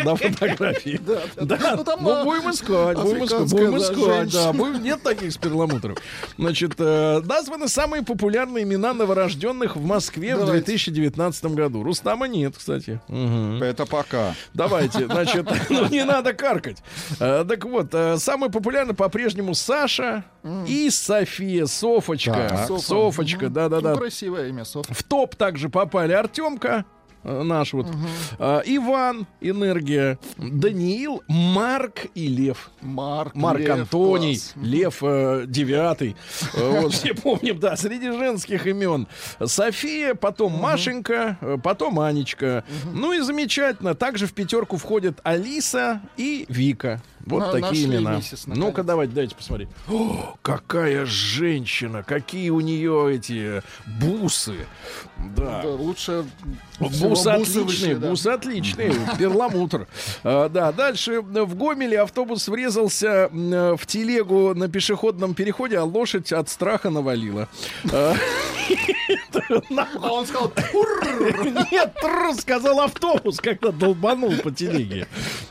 на 0.04 0.16
фотографии? 0.16 1.00
Да, 1.38 1.76
Ну, 1.78 1.84
там, 1.86 2.04
ну 2.04 2.10
а, 2.12 2.24
будем 2.26 2.52
искать, 2.52 2.98
будем 2.98 3.24
искать, 3.24 3.52
будем 3.52 3.72
да, 3.72 3.78
искать, 3.78 4.34
да, 4.34 4.80
нет 4.80 5.02
таких 5.04 5.32
с 5.32 5.38
перламутром. 5.38 5.96
Значит, 6.38 6.74
э, 7.06 7.22
названы 7.22 7.68
самые 7.68 8.04
популярные 8.04 8.64
имена 8.64 8.94
новорожденных 8.94 9.76
в 9.76 9.84
Москве 9.84 10.36
в 10.36 10.40
Давайте. 10.40 10.66
2019 10.66 11.46
году. 11.46 11.84
Рустама 11.84 12.28
нет, 12.28 12.56
кстати. 12.58 13.00
Мгм. 13.08 13.62
Это 13.64 13.86
пока. 13.86 14.34
Давайте, 14.54 15.06
значит, 15.10 15.48
ну 15.70 15.88
не 15.90 16.04
надо 16.06 16.34
каркать. 16.34 16.78
Э, 17.20 17.46
так 17.48 17.66
вот, 17.66 17.94
э, 17.94 18.18
самый 18.18 18.50
популярный 18.50 18.94
по-прежнему 18.94 19.54
Саша 19.54 20.26
и 20.68 20.90
София, 20.90 21.66
Софочка. 21.66 22.48
Так. 22.50 22.68
Софа. 22.68 22.84
Софочка, 22.84 23.50
да-да-да. 23.50 23.92
Ну, 23.92 23.98
красивое 23.98 24.50
имя, 24.50 24.66
Софа. 24.66 24.94
В 24.94 25.04
топ 25.04 25.36
также 25.36 25.70
попали 25.70 26.14
Артемка, 26.14 26.86
наш 27.26 27.74
вот, 27.74 27.88
э, 28.40 28.62
Иван, 28.66 29.26
Энергия, 29.42 30.18
Даниил, 30.38 31.24
Марк 31.28 32.06
и 32.16 32.28
Лев. 32.28 32.70
Марк, 32.82 33.36
Марк 33.36 33.60
Лев, 33.60 33.70
Антоний, 33.80 34.36
класс. 34.36 34.54
Лев 34.56 34.98
э, 35.02 35.46
Девятый. 35.48 36.16
Э, 36.54 36.82
Вот 36.82 36.94
все 36.94 37.14
помним, 37.14 37.60
да, 37.60 37.76
среди 37.76 38.12
женских 38.12 38.68
имен. 38.68 39.08
София, 39.44 40.14
потом 40.16 40.54
Машенька, 40.54 41.38
э, 41.42 41.58
потом 41.62 42.00
Анечка. 42.00 42.64
Ну 42.94 43.12
и 43.14 43.20
замечательно. 43.22 43.96
Также 43.96 44.28
в 44.28 44.34
пятерку 44.34 44.78
входят 44.78 45.20
Алиса 45.24 46.02
и 46.18 46.46
Вика. 46.50 47.02
Вот 47.26 47.40
На- 47.40 47.52
такие 47.54 47.88
нашли 47.88 47.98
имена. 47.98 48.22
Ну-ка, 48.48 48.84
давайте, 48.84 49.14
дайте 49.16 49.36
посмотреть. 49.36 49.70
О, 49.90 50.36
какая 50.44 51.06
женщина! 51.06 52.04
Какие 52.04 52.52
у 52.52 52.60
нее 52.60 53.16
эти 53.16 53.64
бусы! 54.00 54.68
Да. 55.36 55.64
Да, 55.64 55.70
лучше 55.70 56.26
выше, 56.80 57.96
да. 57.96 58.10
бусы 58.10 58.28
отличные, 58.28 58.94
перламутр. 59.18 59.88
А, 60.24 60.50
да, 60.50 60.72
дальше 60.72 61.22
в 61.22 61.56
Гомеле 61.56 62.02
автобус 62.02 62.48
врезался 62.48 63.30
в 63.32 63.86
телегу 63.86 64.54
на 64.54 64.68
пешеходном 64.68 65.34
переходе, 65.34 65.78
а 65.78 65.84
лошадь 65.84 66.32
от 66.32 66.50
страха 66.50 66.90
навалила. 66.90 67.48
А, 67.92 68.16
А 70.02 70.12
он 70.12 70.26
сказал, 70.26 70.52
Нет, 71.72 71.94
сказал 72.40 72.80
автобус, 72.82 73.40
когда 73.40 73.72
долбанул 73.72 74.34
по 74.44 74.52
телеге. 74.52 75.08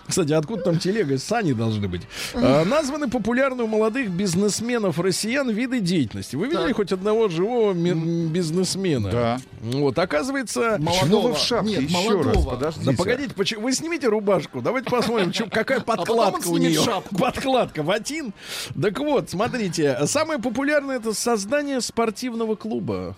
Кстати, 0.06 0.32
откуда 0.32 0.62
там 0.64 0.78
телега? 0.78 1.18
Сани 1.18 1.52
должны 1.52 1.88
быть. 1.88 2.02
А, 2.34 2.64
названы 2.64 3.08
популярны 3.08 3.64
у 3.64 3.66
молодых 3.66 4.10
бизнесменов 4.10 4.98
россиян 4.98 5.48
виды 5.50 5.80
деятельности. 5.80 6.36
Вы 6.36 6.48
видели 6.48 6.72
хоть 6.72 6.92
одного 6.92 7.28
живого 7.28 7.72
бизнесмена? 7.72 9.10
Да. 9.10 9.38
Вот, 9.62 9.98
оказывается... 9.98 10.76
Молодого. 10.78 11.34
в 11.34 11.38
шапке? 11.38 11.70
Нет, 11.70 11.82
Еще 11.90 11.96
молодого. 12.10 12.34
раз, 12.34 12.44
подождите. 12.44 12.90
Да 12.90 12.96
погодите, 12.96 13.34
почему- 13.34 13.62
вы 13.62 13.72
снимите 13.72 14.08
рубашку, 14.08 14.60
давайте 14.60 14.90
посмотрим, 14.90 15.32
какая 15.50 15.78
он 15.78 15.84
подкладка 15.84 16.48
у 16.48 16.58
нее. 16.58 16.80
Подкладка 17.18 17.82
ватин. 17.82 18.32
Так 18.80 18.98
вот, 18.98 19.30
смотрите, 19.30 19.98
самое 20.06 20.38
популярное 20.38 20.96
это 20.96 21.14
создание 21.14 21.80
спортивного 21.80 22.54
клуба. 22.56 23.14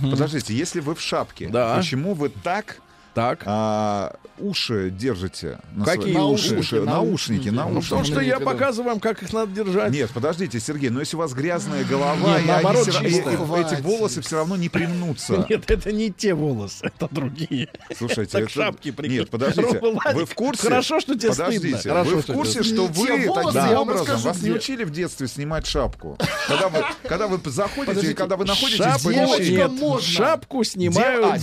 Подождите, 0.00 0.54
если 0.54 0.80
вы 0.80 0.94
в 0.94 1.00
шапке, 1.00 1.48
Да. 1.48 1.76
почему 1.76 2.14
вы 2.14 2.28
так 2.28 2.80
Так. 3.14 3.40
а, 3.44 4.14
уши 4.38 4.90
держите? 4.90 5.58
на 5.74 5.84
Какие 5.84 6.14
свои- 6.14 6.24
уши? 6.24 6.56
уши? 6.56 6.80
Наушники, 6.80 7.48
Ну, 7.48 7.52
Ну, 7.52 7.58
наушники. 7.68 7.84
потому 7.84 8.04
что 8.04 8.14
имеет 8.20 8.26
я 8.28 8.40
показываю 8.40 8.90
вам, 8.90 9.00
как 9.00 9.22
их 9.22 9.32
надо 9.34 9.52
держать. 9.52 9.92
Нет, 9.92 10.10
подождите, 10.12 10.58
Сергей, 10.60 10.88
но 10.88 11.00
если 11.00 11.16
у 11.16 11.18
вас 11.18 11.32
грязная 11.34 11.84
голова, 11.84 12.14
Нет, 12.16 12.26
и 12.26 12.30
они 12.40 12.46
наоборот, 12.48 12.88
равно- 12.88 13.08
и- 13.08 13.74
эти 13.74 13.80
волосы 13.82 14.20
все 14.22 14.36
равно 14.36 14.56
не 14.56 14.68
примнутся. 14.70 15.46
Нет, 15.50 15.70
это 15.70 15.92
не 15.92 16.10
те 16.10 16.32
волосы, 16.34 16.86
это 16.86 17.08
другие. 17.10 17.68
Слушайте, 17.96 18.32
Так 18.32 18.42
это- 18.44 18.50
шапки 18.52 18.90
прикинь. 18.90 19.18
Нет, 19.18 19.30
подождите. 19.30 19.78
Вы 20.14 20.24
в 20.24 20.34
курсе? 20.34 20.62
хорошо, 20.62 20.98
что 21.00 21.14
тебе 21.18 21.28
Подождите, 21.30 21.76
стыдно. 21.76 21.92
Хорошо, 21.92 22.10
вы 22.16 22.22
в 22.22 22.26
курсе, 22.26 22.62
что 22.62 22.86
вы 22.86 23.06
таким 23.06 23.76
образом 23.76 24.20
вас 24.20 24.40
не 24.42 24.50
учили 24.52 24.84
в 24.84 24.90
детстве 24.90 25.28
снимать 25.28 25.66
шапку? 25.66 26.16
Когда 26.48 26.68
вы, 26.68 26.78
когда 27.06 27.26
вы 27.28 27.40
заходите, 27.50 28.14
когда 28.14 28.36
вы 28.36 28.44
находитесь 28.46 28.80
в 28.80 28.82
Шапку, 28.82 29.04
помещении. 29.08 29.56
нет, 29.56 29.70
можно. 29.72 30.00
шапку 30.08 30.64
снимают. 30.64 31.42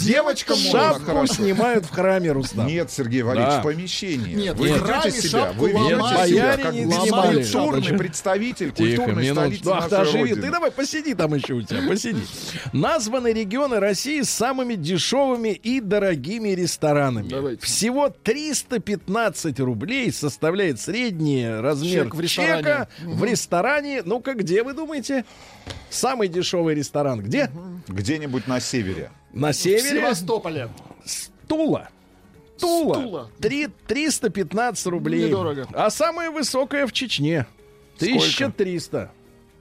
А, 1.59 1.63
снимают 1.63 1.85
в 1.85 1.89
храме, 1.91 2.31
Рустам. 2.31 2.67
Нет, 2.67 2.89
Сергей 2.91 3.21
Валерьевич, 3.21 3.55
Да. 3.55 3.59
в 3.59 3.63
помещении. 3.63 4.33
Нет, 4.35 4.55
вы 4.57 4.67
в 4.67 4.71
ведете 4.71 4.85
храме 4.85 5.11
себя, 5.11 5.51
вы 5.57 5.69
ведете 5.69 5.95
ломают. 5.95 6.29
себя 6.29 6.57
как 6.57 6.73
культурный 6.73 7.43
шапочку. 7.43 7.97
представитель 7.97 8.71
Тихо, 8.71 8.95
культурной 9.03 9.23
минуту. 9.23 9.39
столицы 9.41 9.69
Ах, 9.69 9.75
нашей 9.83 9.89
даже 9.89 10.17
Родины. 10.19 10.41
Ты 10.41 10.51
давай 10.51 10.71
посиди 10.71 11.13
там 11.13 11.33
еще 11.35 11.53
у 11.53 11.61
тебя, 11.61 11.87
посиди. 11.87 12.21
Названы 12.73 13.33
регионы 13.33 13.79
России 13.79 14.21
с 14.21 14.29
самыми 14.29 14.75
дешевыми 14.75 15.49
и 15.49 15.79
дорогими 15.81 16.49
ресторанами. 16.49 17.27
Давайте. 17.29 17.65
Всего 17.65 18.09
315 18.09 19.59
рублей 19.59 20.11
составляет 20.11 20.79
средний 20.79 21.47
размер 21.47 22.05
Чек 22.05 22.15
в 22.15 22.21
ресторане. 22.21 22.61
чека 22.63 22.87
в 23.03 23.23
ресторане. 23.23 24.01
Ну-ка, 24.05 24.33
где 24.33 24.63
вы 24.63 24.73
думаете? 24.73 25.25
Самый 25.89 26.27
дешевый 26.27 26.75
ресторан. 26.75 27.19
Где? 27.21 27.49
Где-нибудь 27.87 28.47
на 28.47 28.59
севере. 28.59 29.11
На 29.33 29.51
В 29.51 29.55
севере. 29.55 29.99
Севастополе. 30.01 30.69
Тула. 31.49 31.89
Тула. 32.59 32.93
Тула. 32.93 33.29
Три- 33.41 33.67
315 33.87 34.85
рублей. 34.87 35.27
Недорого. 35.27 35.67
А 35.73 35.89
самая 35.89 36.29
высокая 36.29 36.85
в 36.87 36.93
Чечне. 36.93 37.45
1300. 37.97 39.11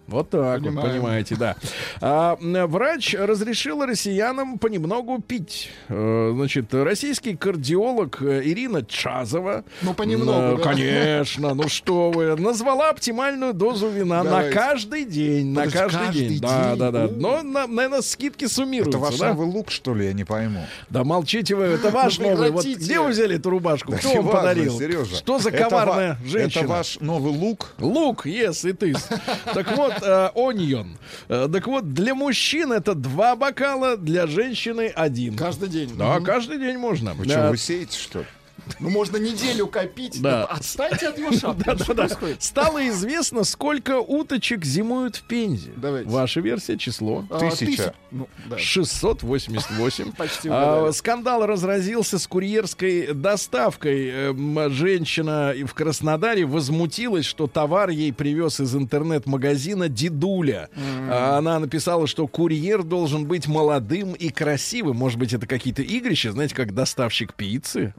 Вот 0.08 0.30
так 0.30 0.62
вот, 0.62 0.74
понимаете, 0.82 1.36
да. 1.36 1.54
А, 2.00 2.36
врач 2.40 3.14
разрешил 3.14 3.84
россиянам 3.84 4.58
понемногу 4.58 5.20
пить. 5.20 5.70
Э, 5.88 6.32
Значит, 6.34 6.72
российский 6.72 7.36
кардиолог 7.36 8.22
э, 8.22 8.40
Ирина 8.44 8.82
Чазова. 8.84 9.64
Ну, 9.82 9.92
понемногу, 9.92 10.54
э, 10.54 10.56
да? 10.56 10.62
Конечно, 10.62 11.52
ну 11.54 11.68
что 11.68 12.10
вы. 12.10 12.36
Назвала 12.36 12.88
оптимальную 12.88 13.52
дозу 13.52 13.88
вина 13.88 14.22
на 14.22 14.30
Давайте. 14.30 14.54
каждый 14.58 15.04
день. 15.04 15.52
На 15.52 15.64
каждый, 15.64 15.80
каждый 16.06 16.28
день. 16.28 16.40
Да, 16.40 16.70
день? 16.70 16.78
да, 16.78 16.90
да. 16.90 17.08
Но, 17.14 17.42
на- 17.42 17.66
наверное, 17.66 18.00
скидки 18.00 18.46
суммируются. 18.46 18.98
Это 18.98 19.06
ваш 19.06 19.18
да? 19.18 19.28
новый 19.34 19.46
лук, 19.46 19.70
что 19.70 19.94
ли, 19.94 20.06
я 20.06 20.12
не 20.14 20.24
пойму. 20.24 20.64
Да 20.88 21.04
молчите 21.04 21.54
вы, 21.54 21.64
это 21.64 21.90
ваш 21.90 22.18
Ну, 22.18 22.30
новый. 22.30 22.50
Вот 22.50 22.64
где 22.64 22.98
вы 22.98 23.08
взяли 23.08 23.36
эту 23.36 23.50
рубашку? 23.50 23.92
Да 23.92 23.98
Кто 23.98 24.22
вам 24.22 24.28
подарил? 24.30 24.78
Сережа. 24.78 25.16
Что 25.16 25.38
за 25.38 25.50
Это 25.50 25.64
коварная 25.64 26.12
ва- 26.14 26.26
женщина? 26.26 26.60
Это 26.62 26.68
ваш 26.70 26.98
новый 27.00 27.32
лук. 27.32 27.74
Лук, 27.78 28.26
yes, 28.26 28.64
it 28.64 28.78
is. 28.78 28.98
Так 29.54 29.76
вот, 29.76 29.97
э, 30.02 30.30
onion. 30.34 30.96
Э, 31.28 31.48
Так 31.52 31.66
вот, 31.66 31.92
для 31.92 32.14
мужчин 32.14 32.72
это 32.72 32.94
два 32.94 33.36
бокала, 33.36 33.96
для 33.96 34.26
женщины 34.26 34.92
один. 34.94 35.36
Каждый 35.36 35.68
день. 35.68 35.96
Да, 35.96 36.20
каждый 36.20 36.58
день 36.58 36.76
можно. 36.78 37.14
Вы 37.14 37.24
что, 37.24 37.50
вы 37.50 37.56
сеете, 37.56 37.98
что 37.98 38.20
ли? 38.20 38.26
Ну, 38.80 38.90
можно 38.90 39.16
неделю 39.16 39.66
копить. 39.66 40.20
Да. 40.22 40.28
Да 40.38 40.44
Отстаньте 40.44 41.08
от 41.08 41.18
его 41.18 41.32
шапки. 41.32 41.64
Да, 41.64 41.74
Что 41.76 41.94
да, 41.94 41.94
да. 41.94 42.02
происходит? 42.08 42.42
Стало 42.42 42.86
известно, 42.88 43.44
сколько 43.44 43.98
уточек 43.98 44.64
зимуют 44.64 45.16
в 45.16 45.22
Пензе. 45.22 45.70
Давайте. 45.76 46.08
Ваша 46.10 46.40
версия, 46.40 46.76
число. 46.76 47.24
А, 47.30 47.38
Тысяча. 47.38 47.94
Ну, 48.10 48.28
да. 48.48 48.58
688. 48.58 50.12
Почти 50.16 50.48
А, 50.52 50.90
скандал 50.92 51.46
разразился 51.46 52.18
с 52.18 52.26
курьерской 52.26 53.14
доставкой. 53.14 54.08
Эм, 54.08 54.70
Женщина 54.70 55.54
в 55.66 55.74
Краснодаре 55.74 56.44
возмутилась, 56.44 57.24
что 57.24 57.46
товар 57.46 57.88
ей 57.90 58.12
привез 58.12 58.60
из 58.60 58.74
интернет-магазина 58.74 59.88
Дедуля. 59.88 60.68
А 61.10 61.38
Она 61.38 61.58
написала, 61.58 62.06
что 62.06 62.26
курьер 62.26 62.82
должен 62.82 63.26
быть 63.26 63.46
молодым 63.48 64.12
и 64.12 64.28
красивым. 64.30 64.96
Может 64.96 65.18
быть, 65.18 65.32
это 65.32 65.46
какие-то 65.46 65.82
игрища, 65.82 66.32
знаете, 66.32 66.54
как 66.54 66.74
доставщик 66.74 67.34
пиццы. 67.34 67.94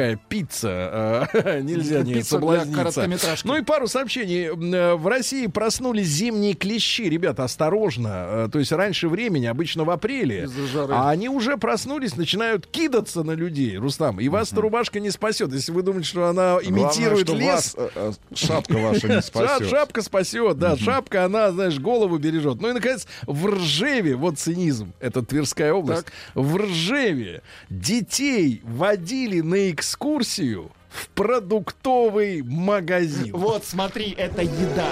Такая 0.00 0.18
пицца. 0.28 1.28
э, 1.34 1.60
Нельзя 1.62 2.00
не 2.02 2.14
Пицца 2.14 2.38
для 2.38 2.64
соблазниться. 2.64 3.36
Ну 3.44 3.56
и 3.56 3.62
пару 3.62 3.86
сообщений. 3.86 4.46
Э, 4.46 4.94
В 4.94 5.06
России 5.06 5.46
проснулись 5.46 6.06
зимние 6.06 6.54
клещи. 6.54 7.02
Ребята, 7.02 7.44
осторожно. 7.44 8.08
Э, 8.08 8.48
То 8.50 8.58
есть 8.58 8.72
раньше 8.72 9.08
времени, 9.08 9.44
обычно 9.46 9.84
в 9.84 9.90
апреле. 9.90 10.48
А 10.88 11.10
они 11.10 11.28
уже 11.28 11.56
проснулись, 11.58 12.16
начинают 12.16 12.66
кидаться 12.66 13.22
на 13.22 13.32
людей, 13.32 13.76
Рустам. 13.76 14.20
И 14.20 14.28
вас 14.28 14.52
эта 14.52 14.62
рубашка 14.62 15.00
не 15.00 15.10
спасет. 15.10 15.52
Если 15.52 15.72
вы 15.72 15.82
думаете, 15.82 16.08
что 16.08 16.28
она 16.28 16.58
имитирует 16.62 17.26
Главное, 17.26 17.54
лес. 17.56 17.76
вас 17.94 18.20
шапка 18.34 18.78
ваша 18.78 19.08
не 19.08 19.20
спасет. 19.22 19.68
Шапка 19.68 20.02
спасет, 20.02 20.58
да. 20.58 20.76
Шапка, 20.76 21.26
она, 21.26 21.52
знаешь, 21.52 21.78
голову 21.78 22.16
бережет. 22.16 22.60
Ну 22.60 22.70
и, 22.70 22.72
наконец, 22.72 23.06
в 23.26 23.46
Ржеве, 23.46 24.16
вот 24.16 24.38
цинизм, 24.38 24.92
это 25.00 25.22
Тверская 25.22 25.72
область. 25.74 26.06
В 26.34 26.56
Ржеве 26.56 27.42
детей 27.68 28.62
водили 28.64 29.40
на 29.40 29.70
экскурсию 29.90 30.70
в 30.88 31.08
продуктовый 31.08 32.42
магазин. 32.42 33.32
Вот, 33.34 33.64
смотри, 33.64 34.14
это 34.16 34.42
еда. 34.42 34.88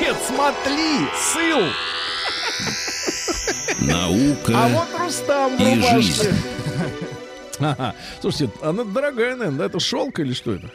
Нет, 0.00 0.16
смотри, 0.26 1.06
сыл. 1.16 1.62
Наука 3.80 4.52
А 4.54 4.68
вот 4.68 5.00
Рустам 5.00 5.56
и 5.56 5.74
рубашке. 5.76 6.00
жизнь. 6.02 6.36
Ага. 7.60 7.94
Слушайте, 8.20 8.52
она 8.62 8.84
дорогая, 8.84 9.36
наверное, 9.36 9.58
да? 9.58 9.66
Это 9.66 9.78
шелк 9.80 10.18
или 10.18 10.32
что 10.34 10.52
это? 10.54 10.68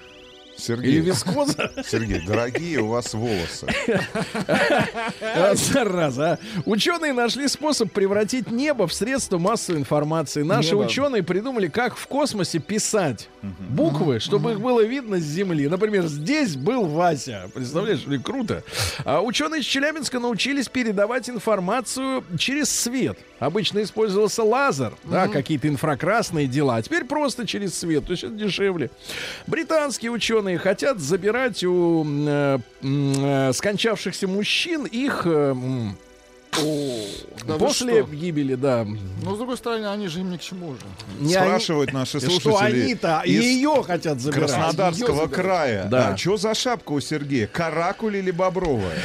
Или 0.58 0.64
Сергей, 0.64 1.00
вискоза? 1.00 1.72
Сергей, 1.86 2.26
дорогие 2.26 2.80
у 2.80 2.88
вас 2.88 3.14
волосы. 3.14 3.68
Зараза. 5.54 6.34
а. 6.34 6.62
Ученые 6.66 7.14
нашли 7.14 7.48
способ 7.48 7.92
превратить 7.92 8.50
небо 8.52 8.88
в 8.88 8.94
средство 8.94 9.38
массовой 9.38 9.80
информации. 9.80 10.44
Наши 10.44 10.72
Небо. 10.72 10.86
ученые 10.86 11.24
придумали, 11.24 11.68
как 11.68 11.98
в 11.98 12.08
космосе 12.08 12.60
писать 12.60 13.30
буквы, 13.42 14.20
чтобы 14.20 14.54
их 14.54 14.62
было 14.62 14.84
видно 14.84 15.20
с 15.20 15.24
Земли. 15.24 15.68
Например, 15.68 16.06
здесь 16.08 16.56
был 16.56 16.86
Вася. 16.86 17.50
Представляешь, 17.54 18.06
ли 18.06 18.18
круто. 18.18 18.64
А 19.04 19.22
ученые 19.22 19.62
из 19.62 19.66
Челябинска 19.66 20.20
научились 20.20 20.70
передавать 20.70 21.30
информацию 21.30 22.24
через 22.38 22.70
свет. 22.70 23.18
Обычно 23.40 23.84
использовался 23.84 24.44
лазер, 24.44 24.94
да, 25.04 25.28
какие-то 25.28 25.68
инфракрасные 25.68 26.48
дела. 26.48 26.78
А 26.78 26.82
теперь 26.82 27.04
просто 27.04 27.46
через 27.46 27.78
свет. 27.78 28.06
То 28.06 28.12
есть 28.12 28.24
это 28.24 28.34
дешевле. 28.34 28.90
Британские 29.48 30.12
ученые 30.12 30.45
хотят 30.58 31.00
забирать 31.00 31.64
у 31.64 32.06
э, 32.06 32.60
э, 32.82 33.54
скончавшихся 33.54 34.28
мужчин 34.28 34.86
их 34.86 35.24
э, 35.26 35.56
Да 37.46 37.56
после 37.58 38.04
что? 38.04 38.12
гибели, 38.16 38.56
да. 38.56 38.86
Но, 39.24 39.36
с 39.36 39.38
другой 39.38 39.58
стороны, 39.58 39.86
они 39.88 40.08
же 40.08 40.22
им 40.22 40.32
ни 40.32 40.38
к 40.38 40.42
чему 40.42 40.70
уже. 40.70 40.82
Не 41.20 41.36
они- 41.36 41.46
Спрашивают 41.48 41.94
наши 41.94 42.20
что 42.20 42.30
слушатели 42.30 42.82
они-то 42.82 43.22
из 43.26 43.44
ее 43.44 43.84
хотят 43.84 44.20
забирать. 44.20 44.52
Краснодарского 44.52 45.28
края. 45.28 45.86
Да. 45.86 46.10
А 46.10 46.18
что 46.18 46.38
за 46.38 46.54
шапка 46.56 46.92
у 46.94 47.00
Сергея? 47.00 47.48
Каракуль 47.48 48.18
или 48.18 48.32
бобровая? 48.32 48.98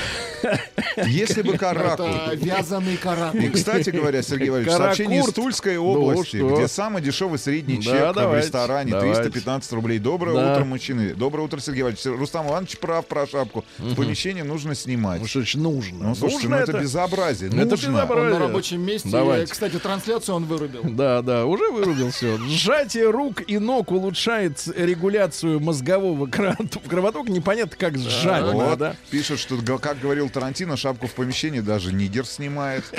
Если 1.07 1.43
бы 1.43 1.59
каракуль. 1.59 2.07
Это 2.11 2.35
вязаный 2.37 2.95
И, 2.95 2.97
каракуль. 2.97 3.51
кстати 3.53 3.91
говоря, 3.91 4.23
Сергей 4.23 4.49
Валерьевич, 4.51 4.77
сообщение 4.77 5.21
из. 5.21 5.33
Тульской 5.33 5.77
Ну, 5.77 5.91
области, 5.93 6.37
что? 6.39 6.57
где 6.57 6.69
самый 6.69 7.03
дешевый 7.03 7.39
средний 7.39 7.77
Да, 7.77 7.83
чек 7.83 8.11
в 8.13 8.15
давайте, 8.15 8.47
ресторане 8.47 8.91
давайте. 8.93 9.15
315 9.23 9.73
рублей. 9.73 9.99
Доброе 9.99 10.35
Да. 10.37 10.53
утро, 10.55 10.65
мужчины. 10.65 11.15
Доброе 11.15 11.43
утро, 11.45 11.61
Сергей 11.61 11.83
Валерьевич. 11.83 12.19
Рустам 12.19 12.49
Иванович 12.49 12.79
прав 12.79 13.07
про 13.07 13.27
шапку. 13.27 13.65
В 13.79 13.95
помещении 13.95 14.43
нужно 14.43 14.75
снимать. 14.75 15.21
Ну 15.21 15.27
что 15.27 15.43
ж 15.43 15.55
нужно? 15.57 16.09
Ну, 16.09 16.15
слушайте, 16.15 16.49
Нужно 16.49 16.57
ну 16.57 16.63
это 16.63 16.73
безобразие. 16.81 17.40
Это 17.47 17.57
Нужно. 17.57 17.89
безобразие. 17.89 18.25
Он 18.27 18.31
на 18.33 18.39
рабочем 18.47 18.81
месте. 18.83 19.09
Давайте. 19.11 19.45
э, 19.45 19.47
Кстати, 19.47 19.79
трансляцию 19.79 20.35
он 20.37 20.45
вырубил. 20.45 20.81
Да, 21.01 21.23
да, 21.23 21.47
уже 21.47 21.71
вырубил 21.71 22.11
все. 22.11 22.37
Сжатие 22.39 23.11
рук 23.11 23.43
и 23.47 23.59
ног 23.59 23.91
улучшает 23.91 24.67
регуляцию 24.77 25.61
мозгового 25.61 26.27
кровотока. 26.27 26.89
Кровоток 26.89 27.29
непонятно, 27.29 27.77
как 27.79 27.97
сжать. 27.99 28.45
Вот, 28.45 28.55
надо, 28.57 28.77
да? 28.77 28.97
пишут, 29.11 29.39
что, 29.39 29.57
как 29.79 30.01
говорил 30.01 30.29
Тарантино, 30.29 30.77
шапку 30.77 31.07
в 31.07 31.13
помещении 31.15 31.61
даже 31.61 31.93
нигер 31.93 32.27
снимает. 32.27 32.85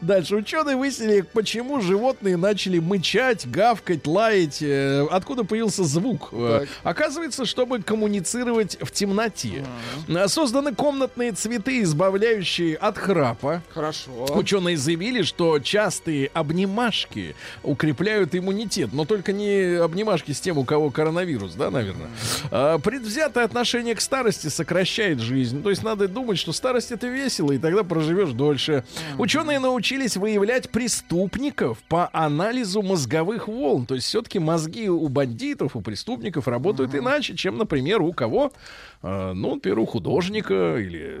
Дальше. 0.00 0.36
Ученые 0.36 0.76
выяснили, 0.76 1.20
почему 1.22 1.80
животные 1.80 2.36
начали 2.36 2.78
мычать, 2.78 3.50
гавкать, 3.50 4.06
лаять. 4.06 4.58
э, 4.62 5.06
Откуда 5.10 5.44
появился 5.44 5.84
звук. 5.84 6.28
Э, 6.32 6.66
Оказывается, 6.82 7.44
чтобы 7.46 7.82
коммуницировать 7.82 8.76
в 8.80 8.90
темноте. 8.92 9.64
Э, 10.08 10.28
Созданы 10.28 10.74
комнатные 10.74 11.32
цветы, 11.32 11.82
избавляющие 11.82 12.76
от 12.76 12.98
храпа. 12.98 13.62
Хорошо. 13.70 14.10
Ученые 14.34 14.76
заявили, 14.76 15.22
что 15.22 15.58
частые 15.58 16.30
обнимашки 16.34 17.34
укрепляют 17.62 18.34
иммунитет, 18.34 18.90
но 18.92 19.04
только 19.04 19.32
не 19.32 19.76
обнимашки 19.82 20.32
с 20.32 20.40
тем, 20.40 20.58
у 20.58 20.64
кого 20.64 20.90
коронавирус, 20.90 21.54
да, 21.54 21.70
наверное. 21.70 22.10
А, 22.50 22.78
предвзятое 22.78 23.44
отношение 23.44 23.94
к 23.94 24.00
старости 24.00 24.48
сокращает 24.48 25.20
жизнь. 25.20 25.62
То 25.62 25.70
есть 25.70 25.82
надо 25.82 26.06
думать, 26.08 26.38
что 26.38 26.52
старость 26.52 26.92
это 26.92 27.06
весело, 27.08 27.52
и 27.52 27.58
тогда 27.58 27.82
проживешь 27.84 28.30
дольше. 28.30 28.84
Ученые 29.18 29.39
научились 29.44 30.16
выявлять 30.16 30.70
преступников 30.70 31.78
по 31.88 32.08
анализу 32.12 32.82
мозговых 32.82 33.48
волн. 33.48 33.86
То 33.86 33.94
есть 33.94 34.06
все-таки 34.06 34.38
мозги 34.38 34.88
у 34.88 35.08
бандитов, 35.08 35.76
у 35.76 35.80
преступников 35.80 36.48
работают 36.48 36.94
иначе, 36.94 37.34
чем, 37.36 37.58
например, 37.58 38.02
у 38.02 38.12
кого? 38.12 38.52
А, 39.02 39.32
ну, 39.32 39.54
например, 39.54 39.78
у 39.78 39.86
художника 39.86 40.76
или 40.76 41.20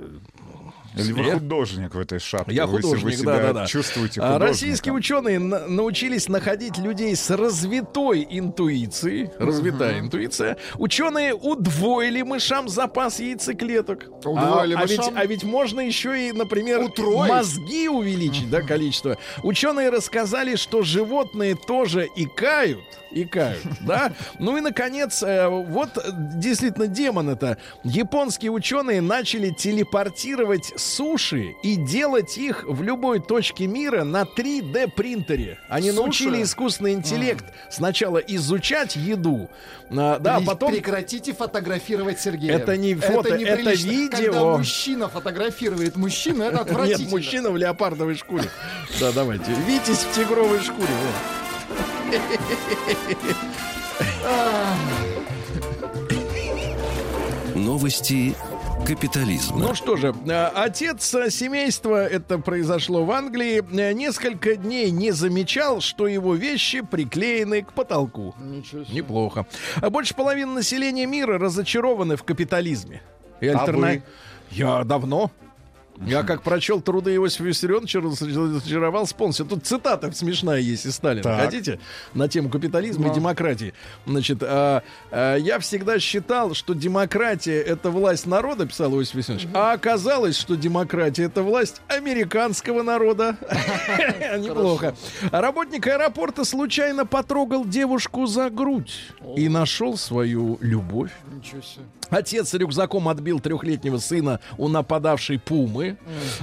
Или 0.96 1.12
вы 1.12 1.30
художник 1.32 1.94
в 1.94 1.98
этой 2.00 2.18
шапке. 2.18 2.54
Я 2.54 2.66
художник, 2.66 3.04
вы 3.04 3.12
себя 3.12 3.36
да, 3.36 3.42
да, 3.48 3.52
да. 3.52 3.66
чувствуете 3.66 4.20
А, 4.20 4.24
художником. 4.34 4.48
Российские 4.48 4.94
ученые 4.94 5.38
на- 5.38 5.66
научились 5.68 6.28
находить 6.28 6.78
людей 6.78 7.14
с 7.14 7.30
развитой 7.30 8.26
интуицией. 8.28 9.30
Развитая 9.38 10.00
интуиция. 10.00 10.56
Ученые 10.78 11.34
удвоили 11.34 12.22
мышам 12.22 12.68
запас 12.68 13.20
яйцеклеток. 13.20 14.06
Удвоили 14.24 14.74
а, 14.74 14.80
а 14.80 14.86
ведь, 14.86 14.98
мышам? 14.98 15.14
а 15.16 15.26
ведь 15.26 15.44
можно 15.44 15.80
еще 15.80 16.28
и, 16.28 16.32
например, 16.32 16.80
Утроить? 16.80 17.30
мозги 17.30 17.88
увеличить, 17.88 18.50
да, 18.50 18.62
количество. 18.62 19.16
Ученые 19.42 19.90
рассказали, 19.90 20.56
что 20.56 20.82
животные 20.82 21.54
тоже 21.54 22.08
икают. 22.16 22.80
Икают, 23.12 23.62
да? 23.80 24.12
Ну 24.38 24.56
и, 24.56 24.60
наконец, 24.60 25.22
э, 25.22 25.48
вот 25.48 25.98
э, 25.98 26.10
действительно 26.36 26.86
демон 26.86 27.28
это. 27.28 27.58
Японские 27.82 28.52
ученые 28.52 29.00
начали 29.00 29.50
телепортировать 29.50 30.72
суши 30.80 31.54
и 31.62 31.76
делать 31.76 32.36
их 32.38 32.64
в 32.66 32.82
любой 32.82 33.20
точке 33.20 33.66
мира 33.66 34.04
на 34.04 34.22
3D 34.22 34.90
принтере. 34.92 35.58
Они 35.68 35.90
Суши? 35.90 36.00
научили 36.02 36.42
искусственный 36.42 36.92
интеллект 36.94 37.44
сначала 37.70 38.18
изучать 38.18 38.96
еду, 38.96 39.50
а, 39.90 40.18
да, 40.18 40.38
При- 40.38 40.46
потом 40.46 40.72
Прекратите 40.72 41.32
фотографировать 41.32 42.20
Сергея. 42.20 42.56
Это 42.56 42.76
не 42.76 42.94
фото, 42.94 43.28
это 43.28 43.38
неприлично. 43.38 43.90
видео. 43.90 44.16
Когда 44.32 44.44
мужчина 44.56 45.08
фотографирует 45.08 45.96
мужчину, 45.96 46.44
это 46.44 46.60
отвратительно. 46.62 47.02
Нет, 47.04 47.12
мужчина 47.12 47.50
в 47.50 47.56
леопардовой 47.56 48.14
шкуре. 48.16 48.48
Да, 48.98 49.12
давайте. 49.12 49.52
Витязь 49.66 50.04
в 50.04 50.14
тигровой 50.14 50.60
шкуре. 50.60 50.88
Новости 57.54 58.34
капитализма. 58.86 59.58
Ну 59.58 59.74
что 59.74 59.96
же, 59.96 60.14
э, 60.26 60.46
отец 60.54 61.04
семейства, 61.30 62.06
это 62.06 62.38
произошло 62.38 63.04
в 63.04 63.10
Англии, 63.10 63.62
э, 63.72 63.92
несколько 63.92 64.56
дней 64.56 64.90
не 64.90 65.12
замечал, 65.12 65.80
что 65.80 66.06
его 66.06 66.34
вещи 66.34 66.80
приклеены 66.80 67.62
к 67.62 67.72
потолку. 67.72 68.34
Ничего 68.40 68.84
себе. 68.84 68.94
Неплохо. 68.96 69.46
А 69.80 69.90
больше 69.90 70.14
половины 70.14 70.52
населения 70.52 71.06
мира 71.06 71.38
разочарованы 71.38 72.16
в 72.16 72.24
капитализме. 72.24 73.02
И 73.40 73.48
А 73.48 73.58
альтерна- 73.64 73.80
вы? 73.94 74.02
Я 74.50 74.82
давно. 74.84 75.30
Я 76.06 76.22
как 76.22 76.42
прочел 76.42 76.80
труды 76.80 77.14
Иосифа 77.14 77.44
Виссарионовича, 77.44 78.00
разочаровался 78.00 79.14
полностью. 79.14 79.46
Тут 79.46 79.66
цитата 79.66 80.10
смешная 80.12 80.60
есть 80.60 80.86
из 80.86 80.94
Сталина. 80.94 81.22
Так. 81.22 81.40
Хотите? 81.44 81.78
На 82.14 82.28
тему 82.28 82.48
капитализма 82.48 83.10
и 83.10 83.14
демократии. 83.14 83.74
Значит, 84.06 84.42
а, 84.42 84.82
а, 85.10 85.36
я 85.36 85.58
всегда 85.58 85.98
считал, 85.98 86.54
что 86.54 86.74
демократия— 86.74 87.60
это 87.60 87.90
власть 87.90 88.26
народа, 88.26 88.66
писал 88.66 88.94
Иосиф 88.94 89.14
Виссарионович, 89.14 89.48
а 89.54 89.72
оказалось, 89.72 90.36
что 90.38 90.56
демократия— 90.56 91.24
это 91.24 91.42
власть 91.42 91.82
американского 91.88 92.82
народа. 92.82 93.36
Неплохо. 94.38 94.94
Работник 95.30 95.86
аэропорта 95.86 96.44
случайно 96.44 97.04
потрогал 97.04 97.64
девушку 97.64 98.26
за 98.26 98.48
грудь 98.48 99.12
и 99.36 99.48
нашел 99.48 99.96
свою 99.98 100.56
любовь. 100.60 101.10
Ничего 101.30 101.60
себе. 101.60 101.84
Отец 102.10 102.52
рюкзаком 102.54 103.08
отбил 103.08 103.40
трехлетнего 103.40 103.98
сына 103.98 104.40
у 104.58 104.68
нападавшей 104.68 105.38
пумы. 105.38 105.96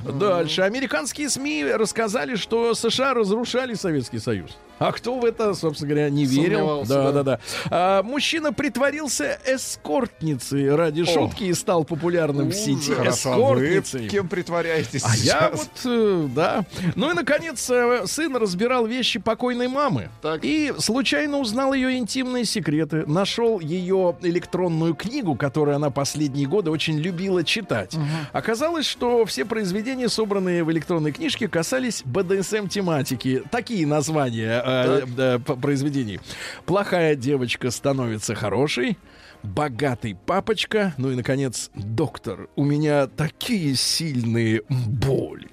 Дальше. 0.03 0.61
Американские 0.61 1.29
СМИ 1.29 1.65
рассказали, 1.65 2.35
что 2.35 2.73
США 2.73 3.13
разрушали 3.13 3.73
Советский 3.73 4.19
Союз. 4.19 4.57
А 4.79 4.91
кто 4.91 5.17
в 5.17 5.25
это, 5.25 5.55
собственно 5.55 5.89
говоря, 5.89 6.09
не 6.11 6.25
верил? 6.25 6.83
Да, 6.87 7.05
да. 7.05 7.11
да, 7.11 7.23
да. 7.23 7.39
А, 7.71 8.03
мужчина 8.03 8.53
притворился 8.53 9.39
эскортницей 9.45 10.75
ради 10.75 11.03
шутки 11.03 11.45
и 11.45 11.53
стал 11.53 11.83
популярным 11.83 12.49
в 12.49 12.53
сети. 12.53 12.91
А 12.93 13.01
вы 13.01 13.09
Эскортницей. 13.09 14.07
кем 14.07 14.27
притворяетесь 14.29 15.03
А 15.03 15.09
я 15.15 15.15
сейчас? 15.15 15.51
вот, 15.53 15.91
э, 15.91 16.27
да. 16.35 16.65
Ну 16.95 17.09
и, 17.09 17.13
наконец, 17.15 17.67
э, 17.71 18.03
сын 18.05 18.35
разбирал 18.35 18.85
вещи 18.85 19.19
покойной 19.19 19.67
мамы. 19.67 20.09
Так. 20.21 20.41
И 20.43 20.71
случайно 20.77 21.39
узнал 21.39 21.73
ее 21.73 21.97
интимные 21.97 22.45
секреты. 22.45 23.03
Нашел 23.07 23.59
ее 23.59 24.15
электронную 24.21 24.93
книгу, 24.93 25.35
которую 25.57 25.75
она 25.75 25.89
последние 25.89 26.47
годы 26.47 26.69
очень 26.69 26.99
любила 26.99 27.43
читать. 27.43 27.97
Оказалось, 28.31 28.85
что 28.85 29.25
все 29.25 29.43
произведения, 29.43 30.07
собранные 30.07 30.63
в 30.63 30.71
электронной 30.71 31.11
книжке, 31.11 31.47
касались 31.47 32.03
БДСМ-тематики. 32.05 33.41
Такие 33.49 33.87
названия 33.87 34.61
э, 34.63 35.05
э, 35.17 35.39
произведений. 35.39 36.19
«Плохая 36.67 37.15
девочка 37.15 37.71
становится 37.71 38.35
хорошей», 38.35 38.99
богатый 39.41 40.15
папочка, 40.27 40.93
ну 40.97 41.09
и, 41.09 41.15
наконец, 41.15 41.71
доктор. 41.73 42.49
У 42.55 42.63
меня 42.63 43.07
такие 43.07 43.73
сильные 43.73 44.61
боли. 44.69 45.47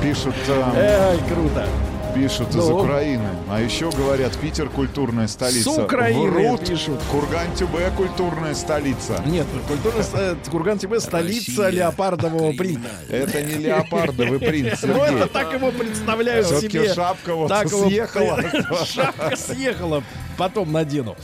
Пишут, 0.00 0.34
э, 0.48 1.12
Эй, 1.12 1.18
круто. 1.28 1.68
Пишут 2.14 2.50
из 2.50 2.56
Ну? 2.56 2.78
Украины. 2.78 3.28
А 3.50 3.60
еще 3.60 3.90
говорят, 3.90 4.36
Питер 4.38 4.68
культурная 4.68 5.26
столица. 5.28 5.70
С 5.70 5.78
Украины 5.78 6.30
Врут. 6.30 6.66
пишут. 6.66 7.00
Курган-Тюбе 7.10 7.90
культурная 7.96 8.54
столица. 8.54 9.22
Нет, 9.26 9.46
культура 9.66 9.94
э, 10.14 10.36
Курган 10.50 10.78
ТБ 10.78 10.98
столица 11.00 11.62
Россия 11.64 11.68
леопардового 11.70 12.52
принта. 12.52 12.88
Это 13.08 13.42
не 13.42 13.54
леопардовый 13.54 14.38
принц, 14.38 14.82
Ну, 14.82 15.02
это 15.02 15.26
так 15.28 15.52
его 15.52 15.70
представляют 15.70 16.46
Все-таки 16.46 16.78
себе. 16.78 16.94
шапка 16.94 17.34
вот 17.34 17.50
съехала. 17.68 18.40
Шапка 18.86 19.36
съехала. 19.36 20.02
Потом 20.36 20.72
надену. 20.72 21.16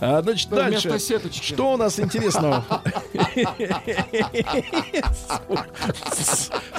А, 0.00 0.22
значит, 0.22 0.48
Да, 0.50 0.56
дальше. 0.56 0.88
вместо 0.88 1.06
сеточки. 1.06 1.44
Что 1.54 1.72
у 1.72 1.76
нас 1.76 1.98
интересного? 1.98 2.64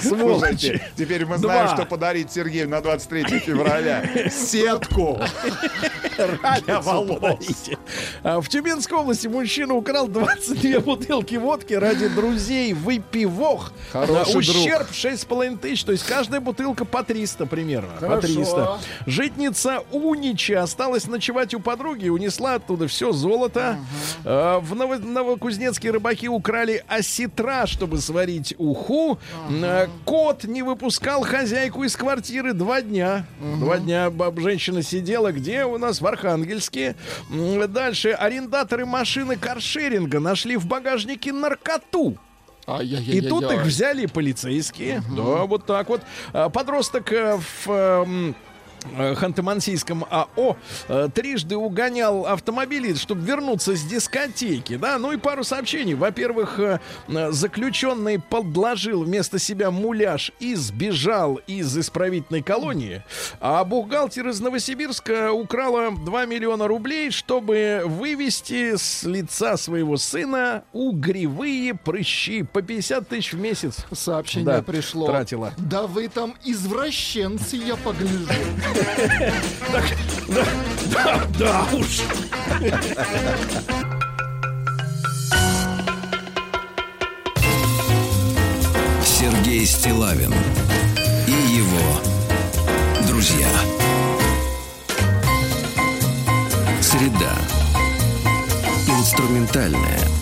Слушайте, 0.00 0.82
теперь 0.96 1.26
мы 1.26 1.38
знаем, 1.38 1.68
что 1.68 1.84
подарить 1.86 2.32
Сергею 2.32 2.68
на 2.68 2.80
23 2.80 3.38
февраля. 3.40 4.04
Сетку. 4.30 5.20
Радио 6.42 6.82
подарите. 6.82 7.78
А, 8.22 8.40
В 8.40 8.48
Тюменской 8.48 8.98
области 8.98 9.26
мужчина 9.26 9.74
украл 9.74 10.06
22 10.08 10.80
бутылки 10.80 11.34
водки 11.36 11.74
ради 11.74 12.08
друзей 12.08 12.72
выпивох. 12.72 13.72
Хороший 13.92 14.38
Ущерб 14.38 14.90
6,5 14.90 15.58
тысяч. 15.58 15.84
То 15.84 15.92
есть 15.92 16.04
каждая 16.04 16.40
бутылка 16.40 16.84
по 16.84 17.02
300 17.02 17.46
примерно. 17.46 17.92
По 17.94 18.00
Хорошо. 18.08 18.26
300. 18.26 18.78
Житница 19.06 19.82
Унича 19.90 20.62
осталась 20.62 21.06
ночевать 21.06 21.54
у 21.54 21.60
подруги 21.60 21.79
и 21.80 22.08
унесла 22.10 22.54
оттуда 22.54 22.86
все 22.86 23.12
золото. 23.12 23.78
А, 24.24 24.60
В 24.60 24.74
Ново- 24.74 24.98
Новокузнецке 24.98 25.90
рыбаки 25.90 26.28
украли 26.28 26.84
осетра, 26.88 27.66
чтобы 27.66 27.98
сварить 27.98 28.54
уху. 28.58 29.18
А, 29.62 29.88
Кот 30.04 30.44
не 30.44 30.62
выпускал 30.62 31.22
хозяйку 31.22 31.84
из 31.84 31.96
квартиры 31.96 32.52
два 32.52 32.82
дня. 32.82 33.24
Два 33.58 33.78
дня 33.78 34.10
баб- 34.10 34.38
женщина 34.40 34.82
сидела 34.82 35.32
где 35.32 35.64
у 35.64 35.78
нас 35.78 36.00
в 36.00 36.06
Архангельске. 36.06 36.94
Дальше 37.68 38.10
арендаторы 38.10 38.84
машины 38.86 39.36
каршеринга 39.36 40.20
нашли 40.20 40.56
в 40.56 40.66
багажнике 40.66 41.32
наркоту. 41.32 42.16
И 43.16 43.20
тут 43.22 43.44
их 43.52 43.62
взяли 43.64 44.06
полицейские. 44.06 45.02
Да, 45.16 45.44
вот 45.46 45.66
так 45.66 45.88
вот. 45.88 46.02
А, 46.32 46.48
Подросток 46.50 47.10
э, 47.12 47.36
в 47.64 47.70
эм, 47.70 48.34
Ханты-Мансийском 48.84 50.06
АО 50.10 50.56
э, 50.88 51.08
трижды 51.14 51.56
угонял 51.56 52.26
автомобили, 52.26 52.94
чтобы 52.94 53.22
вернуться 53.22 53.76
с 53.76 53.82
дискотеки, 53.82 54.76
да, 54.76 54.98
ну 54.98 55.12
и 55.12 55.16
пару 55.16 55.44
сообщений. 55.44 55.94
Во-первых, 55.94 56.58
э, 56.58 56.80
э, 57.08 57.30
заключенный 57.30 58.18
подложил 58.18 59.04
вместо 59.04 59.38
себя 59.38 59.70
муляж 59.70 60.32
и 60.40 60.54
сбежал 60.54 61.36
из 61.46 61.76
исправительной 61.76 62.42
колонии, 62.42 63.02
а 63.40 63.64
бухгалтер 63.64 64.28
из 64.28 64.40
Новосибирска 64.40 65.32
украла 65.32 65.90
2 65.90 66.26
миллиона 66.26 66.66
рублей, 66.66 67.10
чтобы 67.10 67.82
вывести 67.84 68.76
с 68.76 69.02
лица 69.04 69.56
своего 69.56 69.96
сына 69.96 70.64
угревые 70.72 71.74
прыщи 71.74 72.42
по 72.42 72.62
50 72.62 73.08
тысяч 73.08 73.32
в 73.32 73.38
месяц. 73.40 73.84
Сообщение 73.92 74.46
Да, 74.46 74.62
пришло. 74.62 75.06
тратила. 75.06 75.52
Да 75.58 75.86
вы 75.86 76.08
там 76.08 76.34
извращенцы, 76.44 77.56
я 77.56 77.76
погляжу. 77.76 78.26
Да, 80.90 81.26
да 81.38 81.66
уж. 81.72 82.02
Сергей 89.04 89.66
Стилавин 89.66 90.32
и 91.26 91.30
его 91.30 92.00
друзья. 93.06 93.48
Среда. 96.80 97.34
Инструментальная. 98.88 100.19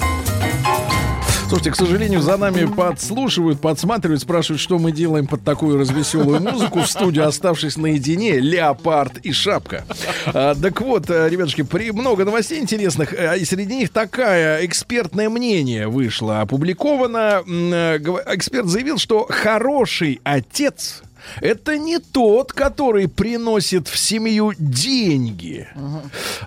Слушайте, 1.49 1.71
к 1.71 1.77
сожалению, 1.77 2.21
за 2.21 2.37
нами 2.37 2.67
подслушивают, 2.67 3.59
подсматривают, 3.59 4.21
спрашивают, 4.21 4.61
что 4.61 4.79
мы 4.79 4.93
делаем 4.93 5.27
под 5.27 5.45
такую 5.45 5.79
развеселую 5.79 6.43
музыку 6.43 6.81
в 6.81 6.87
студии, 6.87 7.23
оставшись 7.23 7.79
наедине. 7.79 8.39
Леопард 8.39 9.17
и 9.19 9.33
шапка. 9.33 9.85
А, 10.27 10.55
так 10.55 10.79
вот, 10.83 11.09
э, 11.09 11.27
ребятушки, 11.27 11.63
при, 11.63 11.91
много 11.91 12.27
новостей 12.27 12.61
интересных, 12.61 13.15
а, 13.15 13.35
и 13.35 13.47
среди 13.47 13.77
них 13.77 13.89
такая 13.91 14.65
экспертное 14.67 15.31
мнение 15.31 15.89
вышло, 15.89 16.43
опубликовано. 16.43 17.43
Э, 17.47 17.99
Эксперт 18.27 18.67
заявил, 18.67 18.99
что 18.99 19.27
хороший 19.31 20.21
отец 20.25 21.03
это 21.41 21.77
не 21.79 21.99
тот, 21.99 22.53
который 22.53 23.09
приносит 23.09 23.89
в 23.89 23.97
семью 23.99 24.53
деньги. 24.59 25.69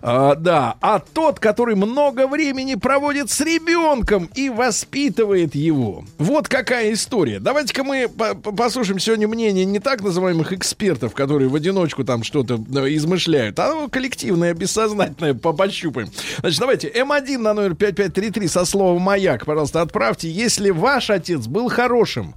А, 0.02 0.36
да, 0.36 0.76
а 0.82 1.00
тот, 1.00 1.40
который 1.40 1.76
много 1.76 2.28
времени 2.28 2.76
проводит 2.76 3.30
с 3.30 3.42
ребенком 3.42 4.30
и 4.36 4.50
воспитывает 4.50 5.56
его. 5.56 6.04
Вот 6.18 6.48
какая 6.48 6.94
история. 6.94 7.40
Давайте-ка 7.40 7.84
мы 7.84 8.08
по- 8.10 8.36
по- 8.36 8.52
послушаем 8.52 9.00
сегодня 9.00 9.28
мнение 9.28 9.66
не 9.66 9.80
так 9.80 10.02
называемых 10.02 10.54
экспертов, 10.54 11.14
которые 11.14 11.50
в 11.50 11.56
одиночку 11.56 12.04
там 12.04 12.24
что-то 12.24 12.56
э, 12.56 12.94
измышляют, 12.96 13.58
а 13.60 13.88
коллективное, 13.90 14.54
бессознательное 14.54 15.34
по- 15.34 15.54
пощупаем. 15.54 16.10
Значит, 16.40 16.60
давайте 16.60 16.90
М1 16.90 17.38
на 17.38 17.54
номер 17.54 17.76
5533 17.76 18.48
со 18.48 18.66
словом 18.66 19.02
«Маяк», 19.02 19.46
пожалуйста, 19.46 19.82
отправьте. 19.82 20.30
Если 20.30 20.70
ваш 20.70 21.10
отец 21.10 21.48
был 21.48 21.70
хорошим, 21.70 22.36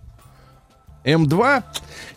М2 1.04 1.62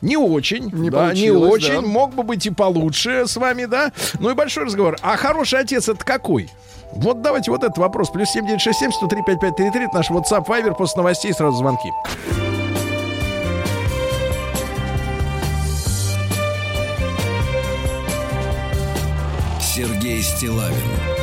не 0.01 0.17
очень, 0.17 0.69
Не 0.71 0.89
да, 0.89 1.13
не 1.13 1.31
очень, 1.31 1.81
да. 1.81 1.87
мог 1.87 2.13
бы 2.13 2.23
быть 2.23 2.45
и 2.45 2.49
получше 2.51 3.27
с 3.27 3.35
вами, 3.35 3.65
да. 3.65 3.91
Ну 4.19 4.29
и 4.29 4.33
большой 4.33 4.65
разговор. 4.65 4.97
А 5.01 5.17
хороший 5.17 5.59
отец 5.59 5.89
это 5.89 6.03
какой? 6.03 6.49
Вот 6.93 7.21
давайте 7.21 7.51
вот 7.51 7.63
этот 7.63 7.77
вопрос. 7.77 8.09
Плюс 8.09 8.29
7967 8.29 8.91
103 8.91 9.21
5533 9.23 9.85
это 9.85 9.95
наш 9.95 10.09
WhatsApp 10.09 10.45
Viber. 10.47 10.75
После 10.75 10.97
новостей 10.97 11.33
сразу 11.33 11.57
звонки. 11.57 11.89
Сергей 19.59 20.23
Стилавин 20.23 21.16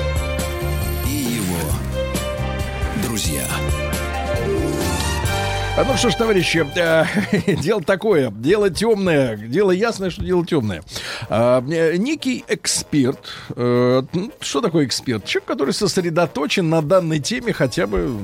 ну 5.83 5.97
что 5.97 6.11
ж, 6.11 6.15
товарищи, 6.15 6.65
э, 6.77 7.57
дело 7.61 7.83
такое, 7.83 8.31
дело 8.31 8.71
темное, 8.71 9.37
дело 9.37 9.73
ясное, 9.73 10.11
что 10.11 10.23
дело 10.23 10.47
темное. 10.47 10.85
А, 11.29 11.65
э, 11.69 11.97
некий 11.97 12.45
эксперт, 12.47 13.19
э, 13.57 14.03
ну, 14.13 14.31
что 14.41 14.61
такое 14.61 14.87
эксперт? 14.87 15.25
Человек, 15.25 15.49
который 15.49 15.75
сосредоточен 15.75 16.69
на 16.71 16.81
данной 16.81 17.19
теме 17.19 17.53
хотя 17.53 17.89
бы, 17.89 18.17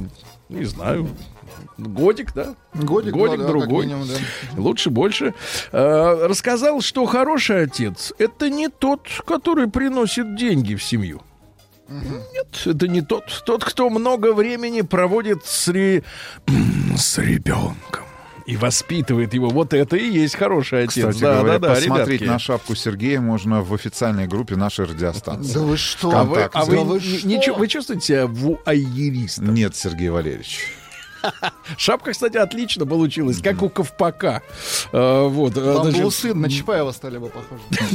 не 0.48 0.64
знаю, 0.64 1.08
годик, 1.76 2.32
да? 2.34 2.54
Годик, 2.74 3.12
годик 3.12 3.38
ну 3.38 3.46
да, 3.46 3.52
как 3.52 3.58
другой. 3.66 3.86
минимум, 3.86 4.06
да. 4.06 4.60
Лучше 4.60 4.90
больше. 4.90 5.34
Э, 5.72 6.26
рассказал, 6.28 6.80
что 6.80 7.04
хороший 7.06 7.64
отец 7.64 8.12
это 8.18 8.48
не 8.48 8.68
тот, 8.68 9.08
который 9.26 9.68
приносит 9.68 10.36
деньги 10.36 10.76
в 10.76 10.84
семью. 10.84 11.20
Нет, 11.90 12.62
это 12.66 12.88
не 12.88 13.02
тот. 13.02 13.42
Тот, 13.44 13.64
кто 13.64 13.90
много 13.90 14.32
времени 14.32 14.82
проводит 14.82 15.44
с, 15.44 15.68
ре- 15.68 16.04
с 16.96 17.18
ребенком 17.18 18.04
и 18.46 18.56
воспитывает 18.56 19.34
его. 19.34 19.48
Вот 19.48 19.74
это 19.74 19.96
и 19.96 20.08
есть 20.08 20.36
хороший 20.36 20.84
отец. 20.84 20.90
Кстати 21.04 21.20
да, 21.20 21.38
говоря, 21.40 21.58
да, 21.58 21.68
да, 21.68 21.74
посмотреть 21.74 22.20
ребятки. 22.20 22.32
на 22.32 22.38
шапку 22.38 22.74
Сергея 22.74 23.20
можно 23.20 23.62
в 23.62 23.74
официальной 23.74 24.26
группе 24.26 24.56
нашей 24.56 24.86
радиостанции. 24.86 25.52
Да 25.54 25.60
вы 25.60 25.76
что? 25.76 26.10
А 26.16 26.24
вы, 26.24 26.42
а 26.52 26.64
вы, 26.64 26.76
Да 26.76 26.82
вы 26.82 27.00
не- 27.00 27.18
что? 27.18 27.28
ничего- 27.28 27.56
вы 27.56 27.68
чувствуете 27.68 28.06
себя 28.06 28.26
вуайеристом? 28.26 29.52
Нет, 29.54 29.74
Сергей 29.76 30.08
Валерьевич. 30.10 30.66
Шапка, 31.76 32.12
кстати, 32.12 32.38
отлично 32.38 32.86
получилась, 32.86 33.42
как 33.42 33.62
у 33.62 33.68
Ковпака. 33.68 34.42
Э, 34.90 35.26
вот, 35.28 35.54
э, 35.56 35.60
Вам 35.60 35.82
значит, 35.84 36.00
бы 36.00 36.06
усы 36.06 36.32
на 36.34 36.48
Чапаева 36.48 36.92
стали 36.92 37.18
бы 37.18 37.28
похожи. 37.28 37.60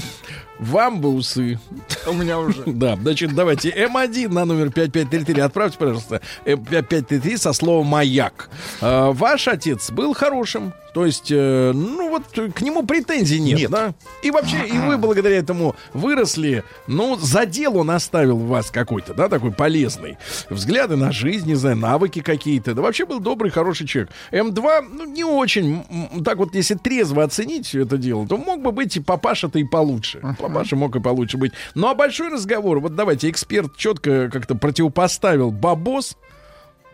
вам 0.60 1.02
бы 1.02 1.10
усы. 1.10 1.60
У 2.08 2.14
меня 2.14 2.40
уже. 2.40 2.64
Да, 2.76 2.96
значит, 2.96 3.34
давайте 3.34 3.70
М1 3.70 4.30
на 4.30 4.46
номер 4.46 4.72
5533 4.72 5.42
отправьте, 5.42 5.78
пожалуйста, 5.78 6.22
М5533 6.46 7.38
со 7.38 7.54
словом 7.54 7.88
«Маяк». 7.88 8.50
Э, 8.82 9.12
ваш 9.12 9.48
отец 9.48 9.92
был 9.92 10.14
хорошим, 10.14 10.74
то 10.96 11.06
есть, 11.06 11.30
э, 11.30 11.74
ну 11.74 12.10
вот, 12.10 12.24
к 12.54 12.62
нему 12.62 12.86
претензий 12.86 13.42
нет, 13.42 13.60
Нет. 13.60 13.70
да? 13.70 13.94
И 14.24 14.32
вообще, 14.32 14.66
и 14.66 14.78
вы 14.78 14.98
благодаря 14.98 15.36
этому 15.36 15.76
выросли, 15.94 16.64
ну, 16.88 17.18
задел 17.18 17.76
он 17.76 17.92
оставил 17.92 18.38
в 18.38 18.48
вас 18.48 18.72
какой-то, 18.72 19.14
да, 19.14 19.28
такой 19.28 19.52
полезный. 19.52 20.18
Взгляды 20.50 20.96
на 20.96 21.12
жизнь, 21.12 21.48
не 21.48 21.56
знаю, 21.56 21.76
навыки 21.76 22.22
какие-то. 22.22 22.74
Да 22.74 22.82
вообще 22.82 23.06
был 23.06 23.20
добрый, 23.20 23.52
хороший 23.52 23.86
человек. 23.86 24.10
М2, 24.32 24.88
ну, 24.90 25.04
не 25.04 25.26
очень, 25.26 25.84
так 26.24 26.38
вот, 26.38 26.56
если 26.56 26.76
трезво 26.76 27.26
оценить 27.26 27.68
все 27.68 27.82
это 27.82 27.98
дело, 27.98 28.26
то 28.26 28.38
мог 28.38 28.62
бы 28.62 28.72
быть 28.72 28.96
и 28.96 29.02
папаша-то 29.02 29.60
и 29.60 29.66
получше. 29.66 30.22
Папаша 30.48 30.76
мог 30.76 30.96
и 30.96 31.00
получше 31.00 31.38
быть. 31.38 31.54
Ну, 31.74 31.88
а 31.88 31.96
большой 31.96 32.30
разговор, 32.30 32.80
вот 32.80 32.96
давайте, 32.96 33.30
эксперт 33.30 33.76
четко 33.76 34.30
как-то 34.32 34.56
противопоставил 34.56 35.52
бабос, 35.52 36.18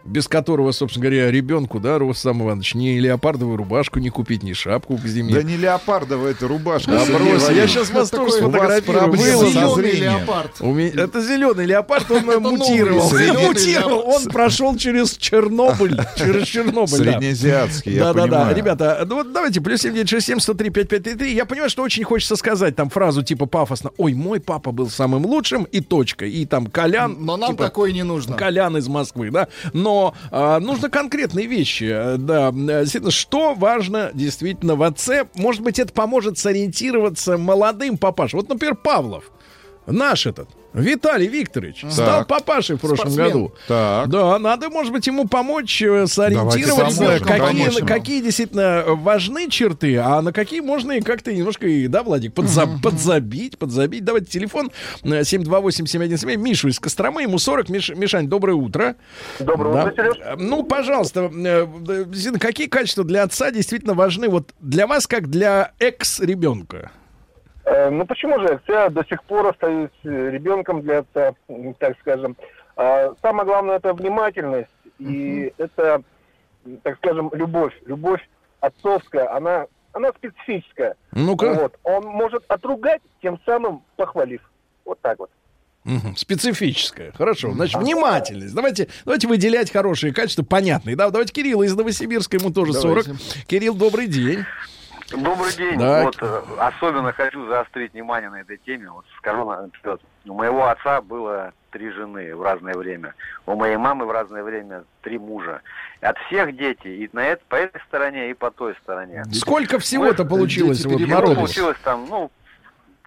без 0.03 0.27
которого, 0.27 0.71
собственно 0.71 1.05
говоря, 1.05 1.29
ребенку, 1.31 1.79
да, 1.79 1.97
Рустам 1.99 2.41
Иванович, 2.43 2.75
ни 2.75 2.97
леопардовую 2.99 3.57
рубашку 3.57 3.99
не 3.99 4.09
купить, 4.09 4.43
ни 4.43 4.53
шапку 4.53 4.97
к 4.97 5.05
зиме. 5.05 5.33
Да 5.33 5.43
не 5.43 5.57
леопардовая 5.57 6.31
эта 6.31 6.47
рубашка. 6.47 6.91
Да 6.91 7.05
брось, 7.05 7.49
я 7.49 7.67
сейчас 7.67 7.89
вас 7.91 8.09
тоже 8.09 8.31
такой- 8.39 8.39
сфотографирую. 8.39 9.75
зрением. 9.75 10.19
леопард. 10.19 10.51
У 10.59 10.73
меня- 10.73 10.91
Это 11.03 11.21
зеленый 11.21 11.65
леопард, 11.65 12.09
он 12.11 12.25
мутировал. 12.25 13.09
Мутировал. 13.09 14.07
Он 14.07 14.25
прошел 14.25 14.75
через 14.77 15.15
Чернобыль. 15.17 15.97
Через 16.17 16.47
Чернобыль. 16.47 16.87
Среднеазиатский, 16.87 17.93
я 17.93 18.05
Да, 18.05 18.13
да, 18.13 18.21
да. 18.21 18.27
понимаю. 18.27 18.55
Ребята, 18.55 19.05
ну 19.07 19.15
вот 19.15 19.31
давайте, 19.33 19.61
плюс 19.61 19.81
7967 19.81 20.39
103 20.39 20.69
5533. 20.69 21.33
Я 21.35 21.45
понимаю, 21.45 21.69
что 21.69 21.83
очень 21.83 22.03
хочется 22.03 22.35
сказать 22.35 22.75
там 22.75 22.89
фразу 22.89 23.21
типа 23.23 23.45
пафосно. 23.45 23.91
Ой, 23.97 24.13
мой 24.13 24.39
папа 24.39 24.71
был 24.71 24.89
самым 24.89 25.25
лучшим, 25.25 25.63
и 25.65 25.81
точка. 25.81 26.25
И 26.25 26.45
там 26.45 26.67
Колян. 26.67 27.17
Но 27.19 27.37
нам 27.37 27.51
типа, 27.51 27.65
такое 27.65 27.91
не 27.91 28.03
нужно. 28.03 28.35
Колян 28.35 28.77
из 28.77 28.87
Москвы, 28.87 29.29
да. 29.31 29.47
Но 29.73 29.90
а, 30.31 30.59
нужно 30.59 30.89
конкретные 30.89 31.47
вещи, 31.47 31.89
э, 31.91 32.17
да. 32.17 32.49
Э, 32.49 32.81
Действительно, 32.81 33.11
что 33.11 33.53
важно 33.53 34.11
действительно 34.13 34.75
в 34.75 34.83
отце? 34.83 35.27
Может 35.35 35.61
быть, 35.61 35.79
это 35.79 35.93
поможет 35.93 36.37
сориентироваться 36.37 37.37
молодым 37.37 37.97
папашам. 37.97 38.39
Вот, 38.39 38.49
например, 38.49 38.75
Павлов. 38.75 39.31
Наш 39.85 40.25
этот. 40.25 40.49
Виталий 40.73 41.27
Викторович 41.27 41.85
стал 41.89 42.25
папашей 42.25 42.77
в 42.77 42.79
прошлом 42.79 43.11
Спортсмен. 43.11 43.25
году. 43.27 43.53
Так. 43.67 44.09
Да, 44.09 44.39
надо, 44.39 44.69
может 44.69 44.93
быть, 44.93 45.05
ему 45.07 45.27
помочь 45.27 45.81
э, 45.81 46.07
сориентироваться, 46.07 46.99
поможем, 47.03 47.25
какие, 47.27 47.39
поможем. 47.63 47.85
какие 47.87 48.21
действительно 48.21 48.83
важны 48.87 49.49
черты, 49.49 49.97
а 49.97 50.21
на 50.21 50.31
какие 50.31 50.61
можно 50.61 50.93
и 50.93 51.01
как-то 51.01 51.33
немножко, 51.33 51.67
и, 51.67 51.87
да, 51.87 52.03
Владик, 52.03 52.33
подза- 52.33 52.81
подзабить, 52.81 53.57
подзабить. 53.57 54.03
Давайте 54.05 54.27
телефон 54.27 54.71
э, 55.03 55.21
728-7171. 55.21 56.37
Мишу 56.37 56.69
из 56.69 56.79
Костромы, 56.79 57.23
ему 57.23 57.37
40. 57.37 57.69
Миш, 57.69 57.89
Мишань, 57.89 58.27
доброе 58.27 58.53
утро. 58.53 58.95
Доброе 59.39 59.73
Да. 59.73 59.83
утро, 59.85 59.93
Сереж. 59.95 60.17
Э, 60.23 60.35
Ну, 60.37 60.63
пожалуйста, 60.63 61.29
э, 61.33 61.67
э, 61.89 62.37
какие 62.39 62.67
качества 62.67 63.03
для 63.03 63.23
отца 63.23 63.51
действительно 63.51 63.93
важны 63.93 64.29
вот 64.29 64.51
для 64.61 64.87
вас, 64.87 65.05
как 65.07 65.29
для 65.29 65.71
экс-ребенка? 65.79 66.91
Э, 67.65 67.89
ну 67.89 68.05
почему 68.05 68.39
же? 68.39 68.59
Я 68.67 68.89
до 68.89 69.05
сих 69.05 69.23
пор 69.23 69.47
остаюсь 69.47 69.89
э, 70.03 70.29
ребенком 70.31 70.81
для 70.81 70.99
отца, 70.99 71.33
так 71.79 71.97
скажем. 71.99 72.35
А 72.75 73.13
самое 73.21 73.45
главное 73.45 73.75
это 73.77 73.93
внимательность 73.93 74.69
и 74.99 75.53
это, 75.57 76.03
м, 76.65 76.77
так 76.83 76.97
скажем, 76.97 77.29
любовь. 77.33 77.73
Любовь 77.85 78.21
отцовская, 78.59 79.31
она 79.35 79.67
она 79.93 80.09
специфическая. 80.13 80.95
Ну-ка. 81.11 81.53
Вот. 81.53 81.77
Он 81.83 82.05
может 82.05 82.43
отругать, 82.47 83.01
тем 83.21 83.39
самым 83.45 83.83
похвалив. 83.97 84.41
Вот 84.85 84.99
так 85.01 85.19
вот. 85.19 85.29
Мгм. 85.83 86.15
Специфическое. 86.15 87.11
Хорошо. 87.11 87.51
Значит, 87.51 87.81
внимательность. 87.81 88.53
Давайте, 88.53 88.87
давайте 89.03 89.27
выделять 89.27 89.71
хорошие 89.71 90.13
качества, 90.13 90.43
понятные. 90.43 90.95
Да, 90.95 91.09
давайте 91.09 91.33
Кирилла 91.33 91.63
из 91.63 91.75
Новосибирска, 91.75 92.37
ему 92.37 92.51
тоже 92.51 92.73
40. 92.73 93.05
Кирилл, 93.47 93.75
добрый 93.75 94.07
день. 94.07 94.45
Добрый 95.11 95.53
день. 95.55 95.77
Да. 95.79 96.03
Вот 96.03 96.17
э, 96.21 96.41
особенно 96.57 97.11
хочу 97.13 97.47
заострить 97.47 97.93
внимание 97.93 98.29
на 98.29 98.41
этой 98.41 98.57
теме. 98.57 98.89
Вот 98.89 99.05
скажу 99.17 99.45
на- 99.45 99.67
вперед. 99.69 100.01
У 100.25 100.33
моего 100.33 100.67
отца 100.67 101.01
было 101.01 101.53
три 101.71 101.89
жены 101.91 102.35
в 102.35 102.41
разное 102.41 102.73
время. 102.75 103.13
У 103.45 103.55
моей 103.55 103.77
мамы 103.77 104.05
в 104.05 104.11
разное 104.11 104.43
время 104.43 104.83
три 105.01 105.17
мужа. 105.17 105.61
От 106.01 106.17
всех 106.27 106.55
дети 106.55 106.87
и 106.87 107.09
на 107.13 107.25
это, 107.25 107.41
по 107.47 107.55
этой 107.55 107.81
стороне, 107.87 108.29
и 108.29 108.33
по 108.33 108.51
той 108.51 108.75
стороне. 108.83 109.23
Сколько 109.33 109.79
всего-то 109.79 110.25
получилось 110.25 110.85
вот 110.85 110.99
народу? 111.01 111.35
Получилось 111.35 111.77
там, 111.83 112.05
ну, 112.09 112.31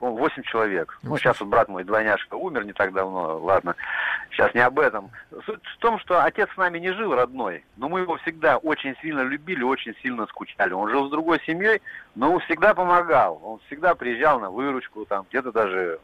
по-моему, 0.04 0.18
8 0.18 0.42
человек. 0.42 0.98
Ну, 1.02 1.16
сейчас 1.16 1.40
вот 1.40 1.48
брат 1.48 1.68
мой 1.68 1.82
двойняшка 1.82 2.34
умер 2.34 2.66
не 2.66 2.74
так 2.74 2.92
давно, 2.92 3.38
ладно. 3.38 3.74
Сейчас 4.30 4.52
не 4.52 4.60
об 4.60 4.78
этом. 4.78 5.10
Суть 5.46 5.64
в 5.64 5.78
том, 5.78 5.98
что 5.98 6.22
отец 6.22 6.50
с 6.52 6.56
нами 6.58 6.78
не 6.78 6.92
жил 6.92 7.14
родной, 7.14 7.64
но 7.78 7.88
мы 7.88 8.00
его 8.00 8.18
всегда 8.18 8.58
очень 8.58 8.94
сильно 9.00 9.22
любили, 9.22 9.62
очень 9.62 9.94
сильно 10.02 10.26
скучали. 10.26 10.74
Он 10.74 10.90
жил 10.90 11.08
с 11.08 11.10
другой 11.10 11.40
семьей, 11.46 11.80
но 12.14 12.34
он 12.34 12.40
всегда 12.40 12.74
помогал. 12.74 13.40
Он 13.42 13.60
всегда 13.66 13.94
приезжал 13.94 14.40
на 14.40 14.50
выручку, 14.50 15.06
там 15.06 15.24
где-то 15.30 15.52
даже 15.52 15.98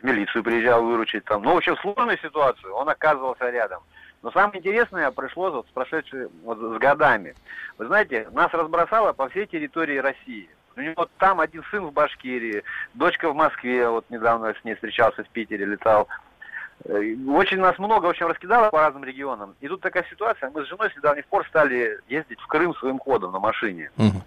в 0.00 0.04
милицию 0.04 0.44
приезжал 0.44 0.84
выручить. 0.84 1.24
Там. 1.24 1.42
Ну, 1.42 1.54
в 1.54 1.56
общем, 1.56 1.74
в 1.74 1.80
сложную 1.80 2.18
ситуацию 2.18 2.72
он 2.72 2.88
оказывался 2.88 3.50
рядом. 3.50 3.82
Но 4.22 4.30
самое 4.30 4.60
интересное 4.60 5.10
пришло 5.10 5.50
вот 5.50 5.66
с 5.66 5.70
прошедшими, 5.70 6.28
вот 6.44 6.58
с 6.58 6.78
годами. 6.78 7.34
Вы 7.76 7.86
знаете, 7.86 8.28
нас 8.30 8.52
разбросало 8.52 9.12
по 9.14 9.28
всей 9.30 9.46
территории 9.46 9.96
России. 9.96 10.48
У 10.80 10.82
него 10.82 11.08
там 11.18 11.40
один 11.40 11.62
сын 11.70 11.84
в 11.84 11.92
Башкирии, 11.92 12.62
дочка 12.94 13.30
в 13.30 13.34
Москве, 13.34 13.86
вот 13.86 14.06
недавно 14.08 14.54
с 14.54 14.64
ней 14.64 14.74
встречался 14.74 15.22
в 15.22 15.28
Питере, 15.28 15.66
летал. 15.66 16.08
Э, 16.86 17.14
Очень 17.28 17.58
нас 17.58 17.78
много, 17.78 18.06
очень 18.06 18.24
раскидало 18.24 18.70
по 18.70 18.80
разным 18.80 19.04
регионам. 19.04 19.54
И 19.60 19.68
тут 19.68 19.82
такая 19.82 20.06
ситуация, 20.08 20.50
мы 20.50 20.64
с 20.64 20.68
женой 20.68 20.90
с 20.90 20.96
недавних 20.96 21.26
пор 21.26 21.46
стали 21.48 21.98
ездить 22.08 22.40
в 22.40 22.46
Крым 22.46 22.74
своим 22.76 22.98
ходом 22.98 23.32
на 23.32 23.38
машине. 23.38 23.90
Мгм. 23.98 24.22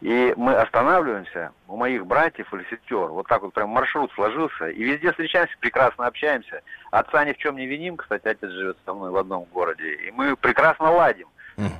И 0.00 0.34
мы 0.36 0.54
останавливаемся 0.56 1.52
у 1.68 1.76
моих 1.76 2.04
братьев 2.04 2.52
или 2.52 2.64
сестер. 2.64 3.06
Вот 3.06 3.28
так 3.28 3.42
вот 3.42 3.54
прям 3.54 3.68
маршрут 3.68 4.10
сложился. 4.14 4.70
И 4.70 4.82
везде 4.82 5.12
встречаемся, 5.12 5.54
прекрасно 5.60 6.08
общаемся. 6.08 6.62
Отца 6.90 7.24
ни 7.24 7.32
в 7.32 7.36
чем 7.36 7.54
не 7.54 7.66
виним. 7.66 7.96
Кстати, 7.96 8.26
отец 8.26 8.50
живет 8.50 8.76
со 8.84 8.92
мной 8.92 9.12
в 9.12 9.16
одном 9.16 9.44
городе. 9.44 9.94
И 10.08 10.10
мы 10.10 10.34
прекрасно 10.34 10.90
ладим. 10.90 11.28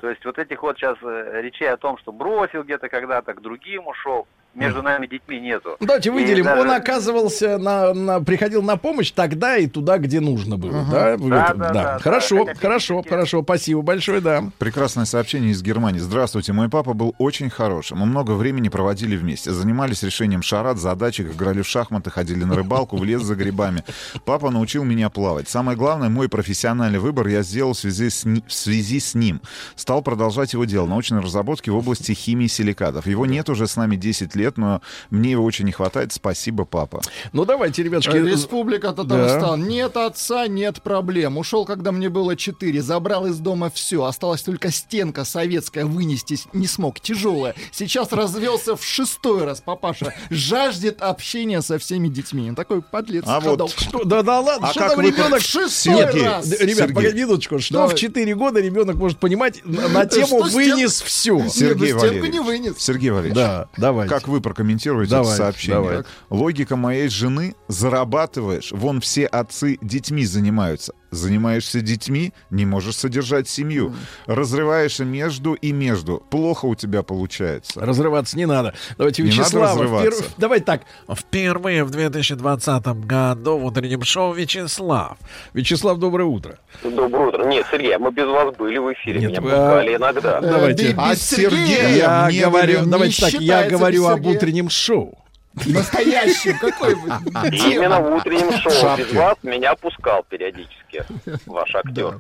То 0.01 0.11
есть 0.11 0.25
вот 0.25 0.39
этих 0.39 0.63
вот 0.63 0.77
сейчас 0.77 0.99
э, 1.03 1.41
речей 1.43 1.71
о 1.71 1.77
том, 1.77 1.99
что 1.99 2.13
бросил 2.13 2.63
где-то 2.63 2.89
когда-то, 2.89 3.35
к 3.35 3.41
другим 3.41 3.87
ушел, 3.87 4.27
между 4.55 4.83
нами 4.83 5.07
детьми 5.07 5.41
нету. 5.41 5.77
Ну, 5.81 5.87
Давайте 5.87 6.11
И 6.11 6.13
выделим. 6.13 6.45
даже- 6.45 6.61
Он 6.61 6.71
оказывался 6.71 7.59
на, 7.59 7.95
на- 7.95 8.21
приходил 8.21 8.63
на 8.63 8.77
помощь 8.77 9.11
тогда 9.11 9.57
и 9.57 9.67
туда, 9.67 9.99
где 9.99 10.21
нужно 10.21 10.57
было. 10.59 10.73
Да, 10.91 11.17
В 11.17 11.29
Да, 11.29 11.45
этом- 11.47 11.59
да, 11.59 11.71
да, 11.73 11.99
Хорошо, 11.99 12.45
да. 12.45 12.55
Хорошо, 12.55 13.03
хорошо. 13.09 13.43
Спасибо 13.43 13.83
большое, 13.83 14.21
да. 14.21 14.45
Прекрасное 14.59 15.05
сообщение 15.05 15.53
из 15.53 15.63
Германии. 15.63 15.99
Здравствуйте, 16.01 16.53
мой 16.53 16.69
папа 16.69 16.93
был 16.95 17.15
очень 17.19 17.51
хорошим. 17.51 17.99
Мы 17.99 18.07
много 18.07 18.33
времени 18.33 18.69
проводили 18.69 19.17
вместе. 19.17 19.53
Занимались 19.53 20.03
решением 20.03 20.43
шарат, 20.43 20.79
задачек, 20.79 21.33
играли 21.35 21.63
в 21.63 21.67
шахматы, 21.67 22.11
ходили 22.11 22.45
на 22.45 22.55
рыбалку, 22.55 22.97
в 22.97 23.05
лес 23.05 23.23
за 23.23 23.35
грибами. 23.35 23.85
Папа 24.25 24.51
научил 24.51 24.85
меня 24.85 25.09
плавать. 25.11 25.49
Самое 25.49 25.77
главное, 25.79 26.09
мой 26.09 26.29
профессиональный 26.29 26.99
выбор 26.99 27.27
я 27.29 27.43
сделал 27.43 27.73
в 27.73 27.79
связи 27.79 28.11
с, 28.11 28.25
в 28.25 28.53
связи 28.53 29.01
с 29.01 29.15
ним. 29.15 29.41
Стал 29.77 30.03
продолжать 30.03 30.53
его 30.53 30.65
дело. 30.65 30.87
Научные 30.87 31.21
разработки 31.23 31.71
в 31.71 31.77
области 31.77 32.13
химии 32.13 32.47
силикатов. 32.49 33.07
Его 33.07 33.27
нет 33.27 33.49
уже 33.49 33.67
с 33.67 33.77
нами 33.77 33.97
10 33.97 34.35
лет, 34.35 34.42
но 34.57 34.81
мне 35.11 35.33
его 35.33 35.45
очень 35.45 35.65
не 35.65 35.73
хватает. 35.73 36.13
Спасибо, 36.13 36.65
папа. 36.65 37.01
Ну, 37.33 37.45
давайте, 37.45 37.83
ребятушки. 37.83 38.17
Э, 38.17 38.23
Республика 38.27 38.93
Татарстан. 38.93 39.61
Да. 39.63 39.67
Нет 39.67 39.97
отца, 39.97 40.47
нет 40.47 40.83
проблем. 40.83 41.39
Ушел, 41.39 41.65
когда 41.65 41.93
мне 41.93 42.09
было 42.09 42.37
4. 42.37 42.83
Забрал 42.83 43.27
из 43.27 43.39
дома 43.39 43.71
все. 43.71 44.05
Осталась 44.05 44.43
только 44.43 44.71
стенка 44.71 45.25
советская. 45.25 45.85
Вынести 45.85 46.39
не 46.53 46.67
смог. 46.67 47.01
Тяжелая. 47.01 47.55
Сейчас 47.71 48.13
развелся 48.13 48.77
в 48.77 48.85
шестой 48.85 49.45
раз. 49.45 49.61
Папаша 49.61 50.15
жаждет 50.31 51.01
общения 51.03 51.63
со 51.63 51.79
всеми 51.79 52.09
детьми. 52.09 52.49
Он 52.49 52.55
такой 52.55 52.83
подлец. 52.83 53.25
А 53.27 53.41
вот. 53.41 53.71
Что, 53.71 54.05
да, 54.05 54.23
да 54.23 54.41
ладно, 54.41 54.69
А 54.69 54.71
что 54.71 54.81
как 54.81 54.89
там 54.95 54.99
вы 55.03 55.11
ребенок... 55.11 55.41
Шестой 55.41 55.69
Сергей, 55.71 56.25
раз. 56.27 56.51
Ребят, 56.61 56.77
Сергей. 56.79 56.95
погоди 56.95 57.23
минуточку. 57.23 57.59
Что 57.59 57.75
Давай. 57.75 57.95
в 57.95 57.99
4 57.99 58.35
года 58.35 58.61
ребенок 58.61 58.97
может 58.97 59.19
понимать 59.19 59.61
на, 59.65 59.89
на 59.89 60.07
тему 60.07 60.27
Что 60.27 60.49
стен- 60.49 60.53
«вынес 60.55 61.01
все»? 61.03 61.49
Сергей 61.49 61.93
ну 61.93 61.99
стенку 61.99 62.17
Валерьевич. 62.21 62.33
не 62.33 62.41
вынес. 62.41 62.75
Сергей 62.79 63.11
Валерьевич. 63.11 63.35
Да, 63.37 63.69
давайте. 63.77 64.15
Как 64.15 64.29
вы 64.33 64.41
прокомментируете 64.41 65.11
Давайте, 65.11 65.35
это 65.35 65.43
сообщение? 65.43 65.81
давайте. 65.83 66.09
Логика 66.31 66.77
моей 66.77 67.09
жены 67.09 67.55
зарабатываешь, 67.69 68.73
вон 68.73 69.01
все 69.01 69.27
отцы 69.27 69.79
детьми 69.81 70.25
занимаются. 70.25 70.95
Занимаешься 71.13 71.83
детьми, 71.83 72.33
не 72.51 72.65
можешь 72.67 72.97
содержать 72.97 73.47
семью. 73.49 73.95
Разрываешься 74.27 75.05
между 75.05 75.53
и 75.53 75.71
между. 75.71 76.23
Плохо 76.31 76.65
у 76.67 76.75
тебя 76.75 77.03
получается. 77.03 77.81
Разрываться 77.81 78.37
не 78.37 78.47
надо. 78.47 78.73
Давайте 78.97 79.23
Не 79.23 79.29
надо 79.31 79.41
Вячеслава. 79.43 79.67
разрываться. 79.83 80.23
впер- 80.25 80.31
Давайте 80.39 80.65
так. 80.65 80.83
Впервые 81.15 81.85
в 81.85 81.91
2020 81.91 82.87
году 83.05 83.59
в 83.59 83.65
утреннем 83.67 84.03
шоу 84.03 84.33
Вячеслав. 84.33 85.19
Вячеслав, 85.53 85.99
доброе 85.99 86.25
утро. 86.25 86.59
Доброе 86.83 87.29
утро. 87.29 87.45
Нет, 87.45 87.67
Сергей, 87.71 87.97
мы 87.99 88.11
без 88.11 88.27
вас 88.27 88.57
были 88.57 88.79
в 88.79 88.93
эфире, 88.95 89.21
Нет, 89.21 89.31
меня 89.33 89.41
а- 89.41 89.43
пускали 89.43 89.97
иногда. 89.97 90.39
Э, 90.39 90.41
Давайте. 90.41 90.89
без 90.93 90.95
А 90.97 91.15
Сергея 91.15 91.51
Сергея 91.51 92.29
Я 92.31 92.47
говорю, 92.49 92.87
давайте 92.87 93.21
так, 93.23 93.35
я 93.41 93.69
говорю 93.69 94.07
об 94.07 94.27
утреннем 94.27 94.71
шоу. 94.71 95.19
Настоящим. 95.67 96.59
Какой 96.59 96.95
вы? 96.95 97.09
Именно 97.53 98.01
в 98.01 98.17
утреннем 98.17 98.53
шоу 98.59 98.73
Шапки. 98.73 99.03
без 99.03 99.13
вас 99.13 99.37
меня 99.43 99.75
пускал 99.75 100.25
периодически 100.29 101.05
ваш 101.47 101.75
актер. 101.75 102.17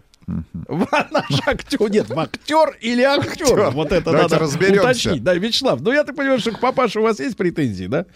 Наш 0.68 1.47
актер, 1.47 1.91
нет, 1.91 2.11
актер 2.11 2.76
или 2.80 3.03
актер? 3.03 3.70
Вот 3.70 3.91
это 3.93 4.05
Давайте 4.05 4.22
надо 4.35 4.39
разберемся. 4.39 4.83
уточнить. 4.83 5.22
Да, 5.24 5.35
Вячеслав, 5.35 5.80
ну 5.80 5.93
я 5.93 6.05
так 6.05 6.14
понимаю, 6.16 6.39
что 6.39 6.53
к 6.53 6.61
папаше 6.61 7.01
у 7.01 7.03
вас 7.03 7.18
есть 7.20 7.37
претензии, 7.37 7.87
да? 7.87 8.07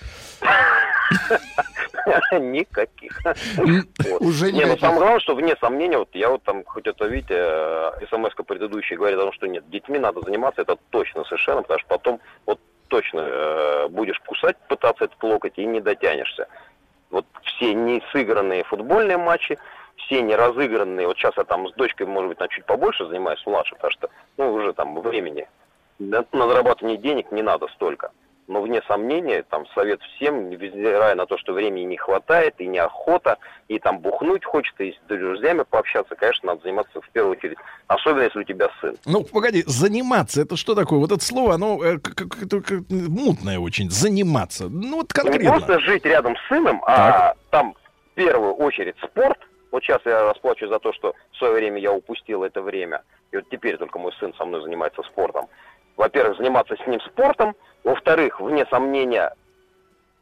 Никаких. 2.38 3.20
Вот. 3.56 4.20
Уже 4.20 4.52
Не, 4.52 4.64
ну 4.66 4.78
самое 4.78 4.98
главное, 5.00 5.20
что 5.20 5.34
вне 5.34 5.56
сомнения, 5.60 5.98
вот 5.98 6.08
я 6.14 6.30
вот 6.30 6.42
там, 6.44 6.62
хоть 6.64 6.86
это, 6.86 7.06
видите, 7.06 7.34
э, 7.36 7.90
смс-ка 8.10 8.42
предыдущая 8.44 8.96
говорит 8.96 9.18
о 9.18 9.22
том, 9.22 9.32
что 9.32 9.46
нет, 9.46 9.68
детьми 9.70 9.98
надо 9.98 10.20
заниматься, 10.22 10.62
это 10.62 10.76
точно 10.90 11.24
совершенно, 11.24 11.62
потому 11.62 11.80
что 11.80 11.88
потом 11.88 12.20
вот 12.46 12.60
точно 12.88 13.20
э, 13.20 13.88
будешь 13.88 14.18
кусать, 14.20 14.56
пытаться 14.68 15.04
этот 15.04 15.22
локоть 15.22 15.58
и 15.58 15.66
не 15.66 15.80
дотянешься. 15.80 16.48
Вот 17.10 17.26
все 17.42 17.74
не 17.74 18.02
сыгранные 18.12 18.64
футбольные 18.64 19.16
матчи, 19.16 19.58
все 19.96 20.22
не 20.22 20.34
разыгранные, 20.34 21.06
вот 21.06 21.16
сейчас 21.16 21.36
я 21.36 21.44
там 21.44 21.68
с 21.68 21.72
дочкой, 21.72 22.06
может 22.06 22.28
быть, 22.28 22.40
на 22.40 22.48
чуть 22.48 22.64
побольше 22.64 23.06
занимаюсь, 23.06 23.44
младше, 23.46 23.74
потому 23.74 23.92
что, 23.92 24.10
ну, 24.36 24.52
уже 24.52 24.72
там 24.72 25.00
времени 25.00 25.48
на, 25.98 26.24
зарабатывание 26.32 26.98
денег 26.98 27.32
не 27.32 27.42
надо 27.42 27.68
столько. 27.68 28.10
Но 28.48 28.62
вне 28.62 28.80
сомнения, 28.86 29.42
там 29.42 29.66
совет 29.74 30.00
всем, 30.02 30.50
невзирая 30.50 31.16
на 31.16 31.26
то, 31.26 31.36
что 31.36 31.52
времени 31.52 31.84
не 31.84 31.96
хватает, 31.96 32.54
и 32.58 32.66
неохота, 32.66 33.38
и 33.66 33.80
там 33.80 33.98
бухнуть 33.98 34.44
хочется, 34.44 34.84
и 34.84 34.92
с 34.92 34.96
друзьями 35.08 35.64
пообщаться, 35.68 36.14
конечно, 36.14 36.46
надо 36.50 36.62
заниматься 36.62 37.00
в 37.00 37.08
первую 37.10 37.36
очередь. 37.36 37.58
Особенно, 37.88 38.22
если 38.22 38.38
у 38.38 38.44
тебя 38.44 38.68
сын. 38.80 38.96
Ну, 39.04 39.24
погоди, 39.24 39.64
заниматься, 39.66 40.42
это 40.42 40.56
что 40.56 40.76
такое? 40.76 41.00
Вот 41.00 41.10
это 41.10 41.24
слово, 41.24 41.54
оно 41.54 41.82
э, 41.82 41.98
как- 41.98 42.14
как- 42.14 42.42
это 42.42 42.60
как 42.60 42.80
мутное 42.88 43.58
очень. 43.58 43.90
Заниматься. 43.90 44.68
Ну, 44.68 44.98
вот 44.98 45.12
Не 45.16 45.22
конкретно. 45.22 45.50
просто 45.50 45.80
жить 45.80 46.04
рядом 46.04 46.36
с 46.36 46.48
сыном, 46.48 46.82
а 46.86 47.34
там 47.50 47.74
в 48.12 48.14
первую 48.14 48.54
очередь 48.54 48.94
спорт. 49.02 49.38
Вот 49.72 49.82
сейчас 49.82 50.00
я 50.04 50.22
расплачиваюсь 50.32 50.72
за 50.72 50.78
то, 50.78 50.92
что 50.92 51.14
в 51.32 51.36
свое 51.36 51.52
время 51.54 51.80
я 51.80 51.92
упустил 51.92 52.44
это 52.44 52.62
время. 52.62 53.02
И 53.32 53.36
вот 53.36 53.48
теперь 53.50 53.76
только 53.76 53.98
мой 53.98 54.12
сын 54.20 54.32
со 54.38 54.44
мной 54.44 54.62
занимается 54.62 55.02
спортом. 55.02 55.48
Во-первых, 55.96 56.36
заниматься 56.38 56.76
с 56.76 56.86
ним 56.86 57.00
спортом. 57.00 57.54
Во-вторых, 57.84 58.40
вне 58.40 58.66
сомнения, 58.66 59.32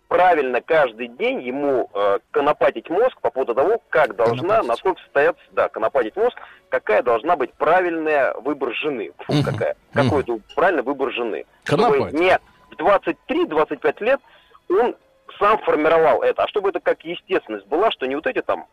правильно 0.09 0.61
каждый 0.61 1.09
день 1.09 1.41
ему 1.43 1.91
э, 1.93 2.19
конопатить 2.31 2.89
мозг 2.91 3.21
по 3.21 3.31
поводу 3.31 3.55
того, 3.55 3.81
как 3.89 4.15
должна, 4.17 4.37
Конопатить. 4.61 4.69
насколько 4.69 5.03
состоят, 5.03 5.37
да, 5.53 5.69
конопатить 5.69 6.17
мозг, 6.17 6.37
какая 6.69 7.03
должна 7.03 7.37
быть 7.37 7.53
правильная 7.55 8.35
выбор 8.35 8.73
жены. 8.75 9.13
Фу, 9.21 9.33
Мгм. 9.35 9.43
какая. 9.45 9.77
Какой 9.93 10.23
то 10.23 10.39
правильный 10.55 10.83
выбор 10.83 11.11
жены. 11.13 11.45
Конопатить. 11.65 12.09
Чтобы 12.09 12.19
не 12.25 12.39
в 12.71 12.77
23-25 12.77 14.01
лет 14.05 14.21
он 14.69 14.95
сам 15.39 15.59
формировал 15.59 16.23
это. 16.23 16.45
А 16.45 16.49
чтобы 16.49 16.69
это 16.69 16.81
как 16.81 17.03
естественность 17.05 17.67
была, 17.67 17.91
что 17.91 18.07
не 18.07 18.15
вот 18.15 18.27
эти 18.27 18.43
там 18.43 18.67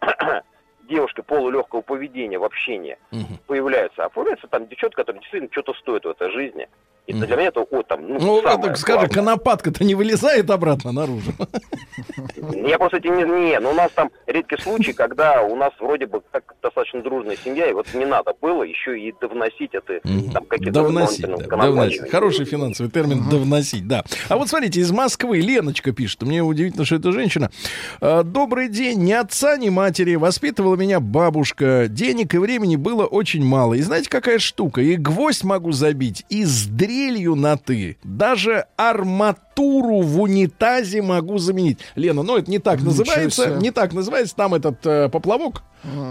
девушки 0.92 1.22
полулегкого 1.22 1.82
поведения 1.82 2.38
в 2.38 2.44
общении 2.44 2.98
Мгм. 3.12 3.40
появляются, 3.48 4.04
а 4.06 4.10
появляются 4.10 4.48
там 4.48 4.68
девчонки, 4.68 4.96
которые 4.96 5.22
действительно 5.22 5.52
что-то 5.52 5.74
стоят 5.76 6.06
в 6.06 6.10
этой 6.10 6.30
жизни. 6.32 6.68
И 7.08 7.14
для 7.14 7.36
меня 7.36 7.48
это 7.48 7.66
вот 7.70 7.88
там, 7.88 8.08
ну, 8.08 8.20
Ну, 8.20 8.42
самое 8.42 8.62
так 8.62 8.78
скажи, 8.78 9.08
конопатка-то 9.08 9.84
не 9.84 9.96
вылезает 9.96 10.50
обратно 10.50 10.92
наружу. 10.92 11.32
Я 12.54 12.78
просто 12.78 12.98
эти 12.98 13.08
не, 13.08 13.24
не, 13.24 13.60
ну 13.60 13.72
у 13.72 13.74
нас 13.74 13.92
там 13.94 14.10
редкий 14.28 14.58
случай, 14.58 14.94
когда 14.94 15.42
у 15.42 15.56
нас 15.56 15.72
вроде 15.80 16.06
бы 16.06 16.22
как 16.32 16.56
достаточно 16.62 17.02
дружная 17.02 17.38
семья, 17.44 17.70
и 17.70 17.74
вот 17.74 17.88
не 17.94 18.06
надо 18.06 18.34
было 18.40 18.64
еще 18.64 19.00
и 19.00 19.14
довносить 19.20 19.72
это 19.74 20.00
там 20.32 20.46
какие-то 20.46 20.74
Довносить, 20.74 21.26
да, 21.26 21.38
довносить. 21.48 22.10
Хороший 22.10 22.46
финансовый 22.46 22.90
термин 22.90 23.30
«довносить», 23.30 23.88
да. 23.88 24.04
А 24.30 24.38
вот 24.38 24.50
смотрите, 24.50 24.80
из 24.80 24.92
Москвы 24.92 25.40
Леночка 25.40 25.92
пишет. 25.92 26.22
Мне 26.22 26.42
удивительно, 26.42 26.86
что 26.86 26.96
это 26.96 27.12
женщина. 27.12 27.52
«Э, 28.00 28.24
Добрый 28.24 28.70
день. 28.70 29.00
Ни 29.04 29.14
отца, 29.14 29.58
ни 29.58 29.70
матери. 29.70 30.16
Воспитывала 30.16 30.76
меня 30.76 31.00
бабушка. 31.00 31.88
Денег 31.90 32.34
и 32.36 32.38
времени 32.38 32.76
было 32.76 33.06
очень 33.06 33.44
мало. 33.44 33.74
И 33.74 33.82
знаете, 33.82 34.10
какая 34.10 34.40
штука? 34.40 34.82
И 34.82 34.96
гвоздь 34.96 35.44
могу 35.44 35.72
забить, 35.72 36.26
и 36.30 36.46
с 36.46 36.68
дрелью 36.92 37.36
на 37.36 37.58
«ты». 37.58 37.98
Даже 38.04 38.66
арматуру 38.76 40.02
в 40.02 40.22
унитазе 40.22 41.02
могу 41.02 41.38
заменить. 41.38 41.80
Лена, 41.96 42.24
ну 42.24 42.38
это 42.38 42.50
не 42.52 42.60
так 42.60 42.80
Ничего 42.80 42.90
называется. 42.92 43.44
себе. 43.46 43.56
Не 43.56 43.72
так 43.72 43.94
называется. 43.94 44.36
Там 44.36 44.54
этот 44.54 44.86
э, 44.86 45.10
поплавок. 45.10 45.64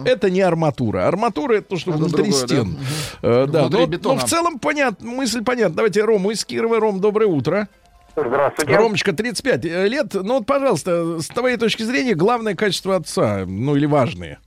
Это 0.05 0.31
не 0.31 0.41
арматура. 0.41 1.07
Арматура 1.07 1.55
это 1.59 1.69
то, 1.71 1.77
что 1.77 1.91
Это 1.93 1.99
внутри 1.99 2.25
другое, 2.25 2.41
да? 2.41 2.47
стен. 2.47 2.79
Э, 3.23 3.47
да, 3.47 3.61
Внутри 3.63 3.81
но, 3.81 3.87
бетона. 3.87 4.15
но 4.15 4.27
в 4.27 4.29
целом 4.29 4.59
понятно, 4.59 5.11
мысль 5.11 5.45
понятна. 5.45 5.77
Давайте 5.77 6.03
Рому 6.03 6.31
из 6.31 6.45
Кирова. 6.45 6.81
Ром, 6.81 7.01
доброе 7.01 7.27
утро. 7.27 7.69
Здравствуйте. 8.17 8.77
Ромочка, 8.77 9.13
35 9.13 9.65
лет. 9.65 10.15
Ну 10.15 10.39
вот, 10.39 10.47
пожалуйста, 10.47 11.21
с 11.21 11.29
твоей 11.29 11.57
точки 11.57 11.85
зрения, 11.85 12.15
главное 12.15 12.55
качество 12.57 12.97
отца, 12.97 13.45
ну 13.47 13.77
или 13.77 13.87
важные. 13.87 14.39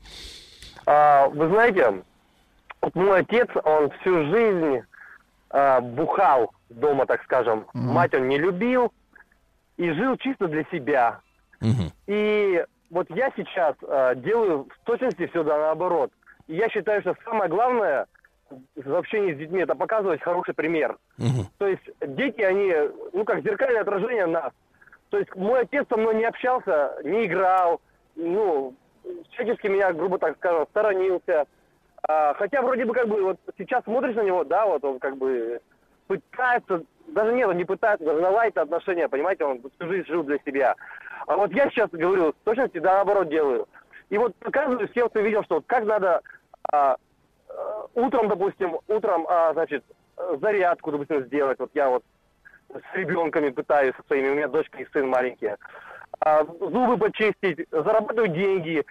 А, 0.85 1.29
вы 1.29 1.47
знаете, 1.47 2.01
вот 2.81 2.93
мой 2.95 3.19
отец, 3.21 3.47
он 3.63 3.89
всю 4.01 4.25
жизнь 4.25 4.81
а, 5.53 5.79
бухал 5.81 6.51
дома, 6.69 7.05
так 7.05 7.23
скажем. 7.23 7.67
Мать 7.73 8.13
он 8.15 8.27
не 8.27 8.39
любил 8.39 8.91
и 9.77 9.91
жил 9.91 10.17
чисто 10.17 10.47
для 10.47 10.63
себя. 10.65 11.19
И 12.07 12.65
вот 12.89 13.07
я 13.11 13.31
сейчас 13.35 13.75
а, 13.83 14.15
делаю 14.15 14.67
в 14.67 14.85
точности 14.85 15.27
все 15.27 15.43
наоборот. 15.43 16.11
И 16.47 16.55
я 16.55 16.69
считаю, 16.69 17.01
что 17.01 17.15
самое 17.23 17.49
главное 17.49 18.07
в 18.75 18.95
общении 18.95 19.33
с 19.33 19.37
детьми 19.37 19.61
это 19.61 19.75
показывать 19.75 20.21
хороший 20.21 20.55
пример. 20.55 20.97
То 21.59 21.67
есть 21.67 21.83
дети, 22.01 22.41
они, 22.41 22.73
ну 23.13 23.23
как 23.23 23.43
зеркальное 23.43 23.81
отражение 23.81 24.25
нас. 24.25 24.51
То 25.09 25.19
есть 25.19 25.35
мой 25.35 25.61
отец 25.61 25.85
со 25.87 25.97
мной 25.97 26.15
не 26.15 26.25
общался, 26.25 26.95
не 27.03 27.25
играл, 27.25 27.79
ну, 28.15 28.73
всячески 29.31 29.67
меня, 29.67 29.93
грубо 29.93 30.17
так 30.17 30.35
скажем, 30.37 30.65
сторонился. 30.71 31.45
А, 32.07 32.33
хотя 32.33 32.61
вроде 32.61 32.85
бы 32.85 32.93
как 32.93 33.07
бы 33.07 33.21
вот 33.21 33.39
сейчас 33.57 33.83
смотришь 33.83 34.15
на 34.15 34.23
него, 34.23 34.43
да, 34.43 34.65
вот 34.65 34.83
он 34.83 34.99
как 34.99 35.17
бы 35.17 35.61
пытается, 36.07 36.83
даже 37.07 37.33
нет, 37.33 37.47
он 37.47 37.57
не 37.57 37.65
пытается, 37.65 38.05
даже 38.05 38.19
наладить 38.21 38.57
отношения, 38.57 39.07
понимаете, 39.07 39.45
он 39.45 39.59
всю 39.59 39.87
жизнь 39.87 40.07
жил 40.07 40.23
для 40.23 40.37
себя. 40.39 40.75
А 41.27 41.37
вот 41.37 41.51
я 41.53 41.69
сейчас 41.69 41.89
говорю, 41.91 42.31
в 42.31 42.35
точности, 42.43 42.79
да, 42.79 42.95
наоборот 42.95 43.29
делаю. 43.29 43.67
И 44.09 44.17
вот 44.17 44.35
показываю 44.35 44.87
всем, 44.89 45.09
кто 45.09 45.21
видел, 45.21 45.43
что 45.43 45.55
вот 45.55 45.63
как 45.65 45.85
надо 45.85 46.21
а, 46.71 46.97
э, 47.47 47.53
утром, 47.93 48.27
допустим, 48.27 48.77
утром, 48.87 49.25
а, 49.29 49.53
значит, 49.53 49.83
зарядку, 50.41 50.91
допустим, 50.91 51.25
сделать. 51.25 51.59
Вот 51.59 51.71
я 51.73 51.89
вот 51.89 52.03
с 52.69 52.95
ребенками 52.95 53.49
пытаюсь 53.49 53.95
со 53.95 54.03
своими, 54.03 54.29
у 54.29 54.35
меня 54.35 54.47
дочка 54.47 54.81
и 54.81 54.87
сын 54.91 55.07
маленькие. 55.07 55.57
А, 56.19 56.43
зубы 56.43 56.97
почистить, 56.97 57.67
зарабатываю 57.71 58.27
деньги, 58.27 58.83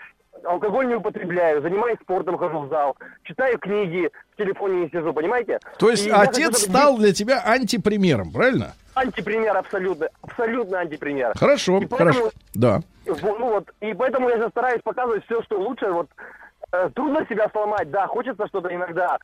алкоголь 0.45 0.87
не 0.89 0.95
употребляю, 0.95 1.63
занимаюсь 1.63 1.99
спортом, 2.03 2.37
хожу 2.39 2.61
в 2.61 2.69
зал, 2.69 2.97
читаю 3.25 3.59
книги, 3.59 4.11
в 4.33 4.37
телефоне 4.37 4.83
не 4.83 4.89
сижу, 4.91 5.13
понимаете? 5.13 5.59
То 5.79 5.91
есть 5.91 6.07
И 6.07 6.11
хочу, 6.11 6.23
отец 6.31 6.59
чтобы 6.59 6.79
стал 6.79 6.99
для 6.99 7.13
тебя 7.13 7.43
антипримером, 7.45 8.33
правильно? 8.33 8.73
антипример 8.95 9.57
абсолютно, 9.57 10.09
абсолютно 10.23 10.81
антипример. 10.81 11.33
Хорошо, 11.39 11.79
И 11.79 11.87
поэтому- 11.87 12.13
хорошо. 12.13 12.31
Да. 12.55 12.81
Ну 13.07 13.49
вот, 13.51 13.71
и 13.81 13.95
поэтому 13.95 14.29
я 14.29 14.37
сейчас 14.37 14.51
стараюсь 14.51 14.83
показывать 14.83 15.25
все, 15.25 15.43
что 15.43 15.59
лучше. 15.59 15.91
Вот 15.91 16.09
э, 16.73 16.91
трудно 16.95 17.25
себя 17.29 17.49
сломать, 17.51 17.91
да, 17.91 18.07
хочется 18.07 18.47
что-то 18.49 18.75
иногда 18.75 19.19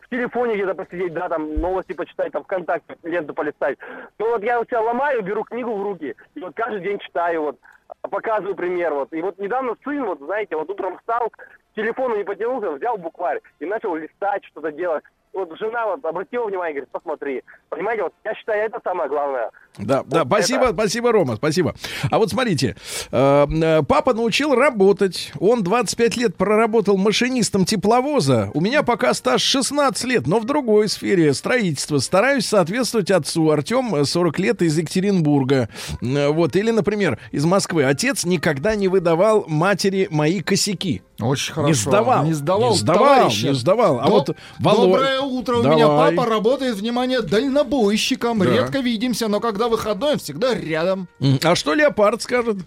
в 0.00 0.08
телефоне 0.08 0.54
где-то 0.54 0.74
посидеть, 0.74 1.12
да, 1.14 1.28
там 1.28 1.60
новости 1.60 1.92
почитать, 1.92 2.32
там 2.32 2.44
ВКонтакте 2.44 2.96
ленту 3.02 3.34
полистать. 3.34 3.78
Но 4.18 4.26
вот 4.26 4.42
я 4.44 4.58
вот 4.58 4.68
себя 4.68 4.80
ломаю, 4.82 5.22
беру 5.22 5.44
книгу 5.44 5.74
в 5.74 5.82
руки, 5.82 6.14
и 6.34 6.40
вот 6.40 6.54
каждый 6.54 6.80
день 6.82 6.98
читаю, 7.00 7.42
вот, 7.42 7.56
показываю 8.02 8.54
пример, 8.54 8.94
вот. 8.94 9.12
И 9.12 9.20
вот 9.20 9.38
недавно 9.38 9.76
сын, 9.84 10.04
вот, 10.04 10.18
знаете, 10.20 10.56
вот 10.56 10.70
утром 10.70 10.98
встал, 10.98 11.32
телефону 11.74 12.16
не 12.16 12.24
потянулся, 12.24 12.72
взял 12.72 12.96
букварь 12.96 13.40
и 13.58 13.66
начал 13.66 13.94
листать, 13.94 14.44
что-то 14.44 14.72
делать. 14.72 15.04
Вот 15.32 15.48
жена 15.58 15.86
вот 15.86 16.04
обратила 16.04 16.46
внимание, 16.46 16.74
говорит, 16.74 16.88
посмотри. 16.90 17.42
Понимаете, 17.68 18.02
вот 18.02 18.12
я 18.24 18.34
считаю, 18.34 18.64
это 18.66 18.80
самое 18.82 19.08
главное. 19.08 19.50
Да, 19.78 20.02
да, 20.04 20.24
Вот 20.24 20.26
спасибо, 20.26 20.64
это- 20.64 20.72
спасибо, 20.74 21.12
Рома, 21.12 21.36
спасибо. 21.36 21.74
А 22.10 22.18
вот 22.18 22.30
смотрите, 22.30 22.74
э, 23.12 23.46
э, 23.48 23.82
папа 23.84 24.12
научил 24.12 24.54
работать. 24.56 25.32
Он 25.38 25.62
25 25.62 26.16
лет 26.16 26.36
проработал 26.36 26.96
машинистом 26.96 27.64
тепловоза. 27.64 28.50
У 28.54 28.60
меня 28.60 28.82
пока 28.82 29.14
стаж 29.14 29.40
16 29.42 30.04
лет, 30.04 30.26
но 30.26 30.40
в 30.40 30.46
другой 30.46 30.88
сфере 30.88 31.32
строительства. 31.32 31.98
Стараюсь 31.98 32.46
соответствовать 32.46 33.12
отцу. 33.12 33.50
Артем 33.50 33.94
э, 33.94 34.04
40 34.04 34.38
лет 34.40 34.62
из 34.62 34.76
Екатеринбурга. 34.76 35.68
Э, 36.02 36.28
Вот, 36.30 36.56
или, 36.56 36.72
например, 36.72 37.18
из 37.30 37.44
Москвы. 37.44 37.84
Отец 37.84 38.24
никогда 38.24 38.74
не 38.74 38.88
выдавал 38.88 39.44
матери 39.46 40.08
мои 40.10 40.40
косяки. 40.40 41.02
Очень 41.20 41.52
хорошо. 41.52 41.68
Не 41.68 41.74
сдавал. 41.74 42.24
Не 42.24 42.32
сдавал, 42.32 42.70
Не 42.72 42.76
сдавал, 42.78 43.04
товарищи. 43.16 43.46
не 43.46 43.54
сдавал. 43.54 44.00
А 44.00 44.04
До- 44.04 44.10
вот 44.10 44.28
Володя- 44.60 44.90
Доброе 44.92 45.20
утро. 45.20 45.56
У 45.58 45.62
меня 45.62 45.86
Давай. 45.86 46.14
папа 46.16 46.28
работает, 46.28 46.76
внимание, 46.76 47.20
дальнобойщиком. 47.22 48.38
Да. 48.38 48.44
Редко 48.46 48.78
видимся, 48.80 49.28
но 49.28 49.40
когда 49.40 49.68
выходной, 49.68 50.12
он 50.12 50.18
всегда 50.18 50.54
рядом. 50.54 51.08
А 51.42 51.54
что 51.54 51.74
леопард 51.74 52.22
скажет? 52.22 52.58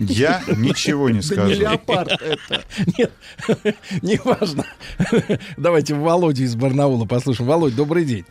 Я 0.00 0.42
ничего 0.56 1.08
не 1.10 1.20
Да 1.20 1.22
скажу. 1.26 1.48
не 1.48 1.54
леопард 1.54 2.12
это. 2.20 2.64
Нет, 2.98 3.12
неважно. 4.02 4.64
Давайте 5.56 5.94
Володю 5.94 6.44
из 6.44 6.54
Барнаула 6.54 7.04
послушаем. 7.04 7.48
Володь, 7.48 7.74
добрый 7.76 8.04
день. 8.04 8.24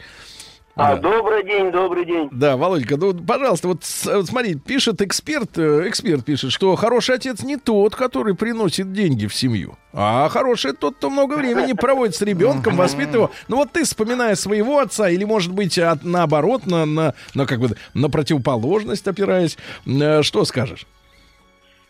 А, 0.75 0.95
Да. 0.95 1.01
добрый 1.01 1.43
день, 1.43 1.71
добрый 1.71 2.03
день. 2.03 2.29
Да, 2.31 2.57
Володька, 2.57 2.97
ну, 2.97 3.13
пожалуйста, 3.13 3.67
вот, 3.67 3.83
вот 4.05 4.25
смотри, 4.25 4.55
пишет 4.55 5.03
эксперт, 5.03 5.55
э, 5.59 5.87
эксперт 5.87 6.25
пишет, 6.25 6.51
что 6.51 6.75
хороший 6.75 7.13
отец 7.15 7.43
не 7.43 7.57
тот, 7.57 7.95
который 7.95 8.33
приносит 8.35 8.91
деньги 8.91 9.27
в 9.27 9.35
семью, 9.35 9.77
а 9.93 10.27
хороший 10.29 10.73
тот, 10.73 10.95
кто 10.95 11.11
много 11.11 11.35
времени 11.35 11.73
проводит 11.73 12.15
с 12.15 12.21
ребенком, 12.23 12.75
воспитывает 12.75 13.13
его. 13.13 13.31
Ну 13.49 13.57
вот 13.57 13.71
ты, 13.71 13.83
вспоминая 13.83 14.33
своего 14.33 14.79
отца, 14.79 15.09
или, 15.09 15.23
может 15.25 15.51
быть, 15.53 15.77
от- 15.77 16.03
наоборот, 16.03 16.65
на, 16.65 16.85
на, 16.87 17.13
на, 17.35 17.45
как 17.45 17.59
бы, 17.59 17.69
на 17.93 18.09
противоположность 18.09 19.07
опираясь, 19.07 19.57
э, 19.85 20.23
что 20.23 20.43
скажешь? 20.43 20.87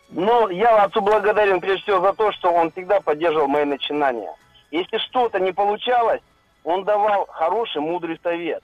Ну, 0.09 0.49
я 0.49 0.83
отцу 0.83 0.99
благодарен 0.99 1.61
прежде 1.61 1.83
всего 1.83 2.01
за 2.01 2.11
то, 2.11 2.33
что 2.33 2.51
он 2.51 2.69
всегда 2.71 2.99
поддерживал 2.99 3.47
мои 3.47 3.63
начинания. 3.63 4.35
Если 4.71 4.97
что-то 4.97 5.39
не 5.39 5.53
получалось, 5.53 6.19
он 6.65 6.83
давал 6.83 7.27
хороший, 7.31 7.81
мудрый 7.81 8.19
совет. 8.21 8.61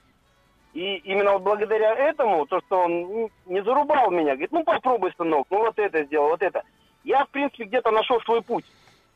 И 0.74 0.98
именно 0.98 1.34
вот 1.34 1.42
благодаря 1.42 1.96
этому, 1.96 2.46
то, 2.46 2.62
что 2.62 2.84
он 2.84 3.30
не 3.46 3.64
зарубал 3.64 4.12
меня, 4.12 4.34
говорит, 4.34 4.52
ну 4.52 4.64
попробуй, 4.64 5.14
сынок, 5.18 5.48
ну 5.50 5.58
вот 5.60 5.80
это 5.80 6.04
сделал, 6.04 6.30
вот 6.30 6.42
это. 6.42 6.64
Я, 7.04 7.26
в 7.26 7.30
принципе, 7.30 7.64
где-то 7.64 7.92
нашел 7.92 8.22
свой 8.22 8.42
путь. 8.42 8.66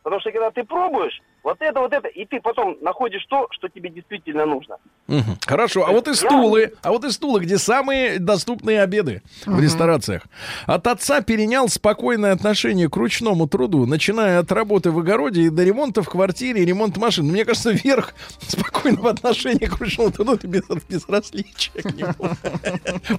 Потому 0.02 0.20
что 0.20 0.32
когда 0.32 0.52
ты 0.52 0.64
пробуешь, 0.64 1.22
вот 1.44 1.58
это, 1.60 1.80
вот 1.82 1.92
это, 1.92 2.08
и 2.08 2.26
ты 2.26 2.40
потом 2.40 2.78
находишь 2.82 3.26
то, 3.28 3.48
что 3.52 3.68
тебе 3.68 3.90
действительно 3.90 4.46
нужно. 4.46 4.78
Мгм. 5.08 5.38
Хорошо, 5.46 5.86
а 5.86 5.92
вот 5.92 6.08
и 6.08 6.14
стулы, 6.14 6.74
а 6.82 6.92
вот 6.92 7.04
и 7.04 7.12
стулы, 7.12 7.42
где 7.42 7.58
самые 7.58 8.18
доступные 8.20 8.82
обеды 8.82 9.22
в 9.46 9.60
ресторациях. 9.60 10.24
От 10.66 10.88
отца 10.88 11.22
перенял 11.22 11.68
спокойное 11.68 12.32
отношение 12.32 12.90
к 12.90 12.96
ручному 12.96 13.48
труду, 13.48 13.86
начиная 13.86 14.40
от 14.40 14.52
работы 14.54 14.92
в 14.92 15.00
огороде 15.00 15.42
и 15.42 15.50
до 15.50 15.64
ремонта 15.66 16.02
в 16.02 16.10
квартире, 16.10 16.64
и 16.64 16.66
ремонта 16.66 17.02
машин. 17.02 17.26
Мне 17.26 17.44
кажется, 17.44 17.72
верх 17.72 18.16
спокойного 18.48 19.10
отношения 19.10 19.68
к 19.68 19.78
ручному 19.80 20.12
труду 20.12 20.36
это 20.36 20.48
без, 20.48 20.64
безразличие 20.88 21.84
к 21.84 21.94
нему. 21.94 22.14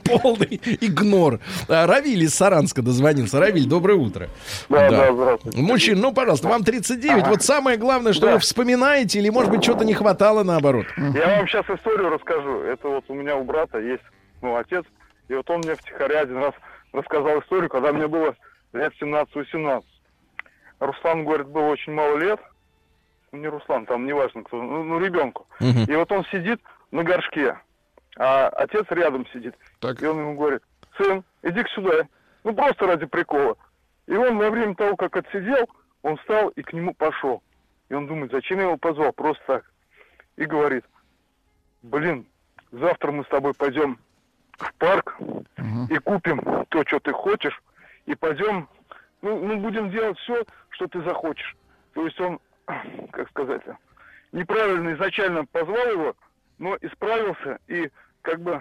Полный 0.23 0.61
игнор. 0.81 1.41
А, 1.69 1.87
Равиль 1.87 2.23
из 2.23 2.35
Саранска 2.35 2.81
дозвонился. 2.81 3.39
Равиль, 3.39 3.67
доброе 3.67 3.99
утро. 3.99 4.31
Да, 4.71 4.89
да, 4.89 5.13
здравствуйте. 5.13 5.59
Мужчин, 5.61 6.01
ну, 6.01 6.13
пожалуйста, 6.13 6.49
вам 6.49 6.65
39. 6.65 7.27
Вот 7.27 7.43
самое 7.43 7.77
главное, 7.77 8.14
что 8.15 8.33
вы 8.33 8.39
вспоминаете, 8.39 9.19
или, 9.19 9.29
может 9.29 9.51
быть, 9.51 9.63
что-то 9.63 9.85
не 9.85 9.95
хватало 9.95 10.43
наоборот. 10.43 10.87
Я 10.97 11.37
вам 11.37 11.47
сейчас 11.47 11.69
историю 11.69 12.11
расскажу. 12.11 12.61
Это 12.61 12.89
вот 12.89 13.05
у 13.09 13.15
меня 13.15 13.37
у 13.37 13.45
брата 13.45 13.79
есть, 13.79 14.03
ну, 14.43 14.57
отец, 14.57 14.85
и 15.29 15.35
вот 15.35 15.49
он 15.51 15.59
мне 15.59 15.75
втихаря 15.75 16.21
один 16.21 16.39
раз 16.39 16.55
рассказал 16.93 17.41
историю, 17.41 17.69
когда 17.69 17.93
мне 17.93 18.07
было 18.07 18.35
лет 18.73 18.93
17-18. 19.01 19.83
Руслан, 20.81 21.25
говорит, 21.25 21.49
было 21.49 21.67
очень 21.67 21.93
мало 21.93 22.17
лет. 22.17 22.41
Ну, 23.33 23.39
не 23.39 23.49
Руслан, 23.49 23.87
там 23.87 24.07
неважно 24.07 24.45
кто, 24.45 24.63
ну, 24.63 24.85
ну, 24.85 24.99
ребенку. 24.99 25.47
Мгм. 25.61 25.85
И 25.85 25.97
вот 25.97 26.11
он 26.13 26.25
сидит 26.27 26.61
на 26.91 27.03
горшке, 27.03 27.59
а 28.17 28.49
отец 28.49 28.87
рядом 28.91 29.27
сидит. 29.33 29.55
И 30.01 30.07
он 30.07 30.19
ему 30.21 30.37
говорит, 30.37 30.63
сын, 30.97 31.25
иди-ка 31.43 31.69
сюда. 31.71 32.07
Ну, 32.45 32.55
просто 32.55 32.87
ради 32.87 33.07
прикола. 33.07 33.57
И 34.07 34.15
он 34.15 34.39
во 34.39 34.51
время 34.51 34.75
того, 34.75 34.97
как 34.97 35.17
отсидел, 35.17 35.69
он 36.03 36.17
встал 36.19 36.51
и 36.51 36.63
к 36.63 36.73
нему 36.73 36.95
пошел. 36.95 37.43
И 37.95 37.97
он 37.97 38.09
думает, 38.09 38.33
зачем 38.33 38.59
я 38.59 38.65
его 38.65 38.77
позвал, 38.77 39.13
просто 39.13 39.41
так. 39.47 39.71
И 40.35 40.47
говорит, 40.47 40.85
блин, 41.83 42.27
завтра 42.73 43.13
мы 43.13 43.23
с 43.23 43.29
тобой 43.29 43.55
пойдем 43.55 44.01
в 44.59 44.75
парк 44.75 45.17
и 45.89 45.99
купим 45.99 46.41
то, 46.71 46.85
что 46.85 46.99
ты 46.99 47.13
хочешь, 47.13 47.63
и 48.07 48.17
пойдем, 48.17 48.69
ну, 49.23 49.39
ну, 49.39 49.61
будем 49.61 49.93
делать 49.93 50.19
все, 50.19 50.45
что 50.71 50.89
ты 50.89 51.03
захочешь. 51.05 51.57
То 51.93 52.05
есть 52.05 52.21
он, 52.21 52.41
как 53.13 53.31
сказать, 53.31 53.63
неправильно 54.33 54.93
изначально 54.95 55.45
позвал 55.47 55.87
его, 55.93 56.17
но 56.59 56.77
исправился 56.81 57.61
и 57.69 57.93
как 58.23 58.41
бы 58.41 58.61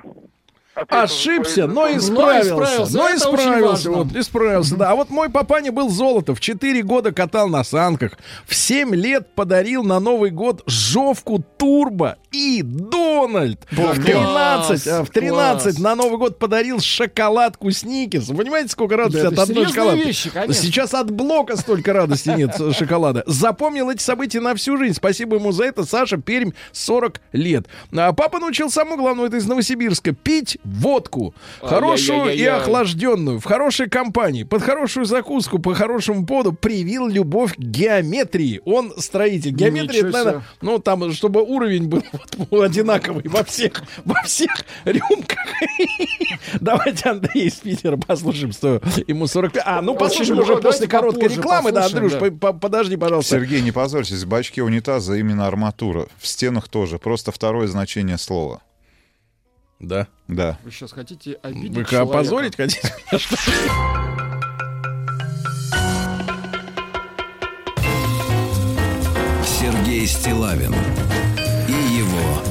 Ошибся, 0.76 1.68
но 1.68 1.88
исправился. 1.96 2.98
Но 2.98 3.08
Это 3.10 3.30
очень 3.30 3.44
исправился. 3.44 3.92
Вот, 3.92 4.16
исправился, 4.16 4.76
да. 4.76 4.92
А 4.92 4.96
вот 4.96 5.10
мой 5.10 5.30
папаня 5.30 5.72
был 5.72 5.90
золото. 5.90 6.34
В 6.34 6.40
4 6.40 6.82
года 6.84 7.12
катал 7.12 7.48
на 7.48 7.64
санках. 7.64 8.14
В 8.46 8.56
7 8.56 8.96
лет 8.96 9.34
подарил 9.36 9.84
на 9.84 10.00
Новый 10.00 10.32
год 10.32 10.64
жовку 10.66 11.44
Турбо 11.58 12.18
и 12.32 12.62
Дональд. 12.64 13.60
В 13.72 14.04
13, 14.04 14.88
а, 14.88 15.04
в 15.04 15.10
13 15.12 15.64
класс. 15.64 15.80
на 15.80 15.96
Новый 15.96 16.18
год 16.18 16.40
подарил 16.40 16.80
шоколадку 16.80 17.70
Сникерс. 17.70 18.30
Вы 18.30 18.38
понимаете, 18.38 18.70
сколько 18.70 18.98
радости 18.98 19.22
Да, 19.22 19.28
от 19.30 19.40
одной 19.50 19.68
шоколадки? 19.68 20.06
вещи, 20.08 20.30
конечно. 20.32 20.54
Сейчас 20.54 20.94
от 20.96 21.12
блока 21.12 21.56
столько 21.56 21.94
радости 21.94 22.30
нет 22.30 22.60
э, 22.60 22.72
шоколада. 22.74 23.24
Запомнил 23.28 23.92
эти 23.92 24.02
события 24.02 24.40
на 24.40 24.56
всю 24.56 24.78
жизнь. 24.78 24.96
Спасибо 24.96 25.36
ему 25.36 25.52
за 25.52 25.66
это. 25.66 25.84
Саша 25.86 26.18
Пермь, 26.18 26.52
40 26.72 27.22
лет. 27.34 27.68
А 27.96 28.12
папа 28.14 28.40
научил 28.40 28.72
самому 28.72 28.98
главному, 28.98 29.28
это 29.28 29.38
из 29.38 29.46
Новосибирска, 29.46 30.14
пить 30.14 30.58
водку. 30.64 31.34
Хорошую 31.62 32.34
и 32.34 32.44
охлажденную, 32.46 33.40
в 33.40 33.46
хорошей 33.46 33.90
компании, 33.90 34.44
под 34.44 34.62
хорошую 34.62 35.06
закуску, 35.06 35.60
по 35.60 35.74
хорошему 35.74 36.26
поводу 36.26 36.54
привил 36.54 37.08
любовь 37.08 37.56
к 37.56 37.60
геометрии. 37.60 38.62
Он 38.66 38.94
строитель. 38.98 39.52
Геометрия, 39.52 40.02
это, 40.02 40.12
наверное, 40.12 40.44
ну, 40.62 40.80
там, 40.80 41.12
чтобы 41.14 41.42
уровень 41.42 41.88
был 41.88 42.04
вот 42.50 42.64
одинаковый 42.64 43.24
во 43.26 43.44
всех, 43.44 43.84
во 44.06 44.22
всех 44.24 44.52
рюмках. 44.86 45.38
Давайте 46.60 47.10
Андрей 47.10 47.48
из 47.48 47.56
Питера 47.56 47.98
послушаем, 47.98 48.52
что 48.52 48.82
ему 49.08 49.28
45. 49.28 49.64
А, 49.66 49.82
ну, 49.82 49.96
послушаем 49.96 50.40
уже 50.40 50.58
после 50.58 50.88
короткой 50.88 51.30
рекламы. 51.30 51.72
Да, 51.72 51.86
Андрюш, 51.86 52.14
подожди, 52.40 52.98
пожалуйста. 52.98 53.36
Сергей, 53.36 53.62
не 53.62 53.72
позорьтесь, 53.72 54.24
в 54.24 54.28
бачке 54.28 54.64
унитаза 54.64 55.16
именно 55.16 55.48
арматура. 55.48 56.08
В 56.20 56.28
стенах 56.28 56.68
тоже. 56.68 57.00
Просто 57.00 57.32
второе 57.32 57.68
значение 57.68 58.18
слова. 58.18 58.62
Да. 59.84 60.08
Да. 60.30 60.58
Вы 60.64 60.72
сейчас 60.72 60.94
хотите 60.94 61.34
обидеть 61.44 61.76
Вы 61.76 61.84
человека? 61.84 62.02
опозорить 62.04 62.56
хотите? 62.56 62.94
Сергей 69.46 70.08
Стилавин 70.08 70.74
и 71.68 71.72
его 71.72 72.42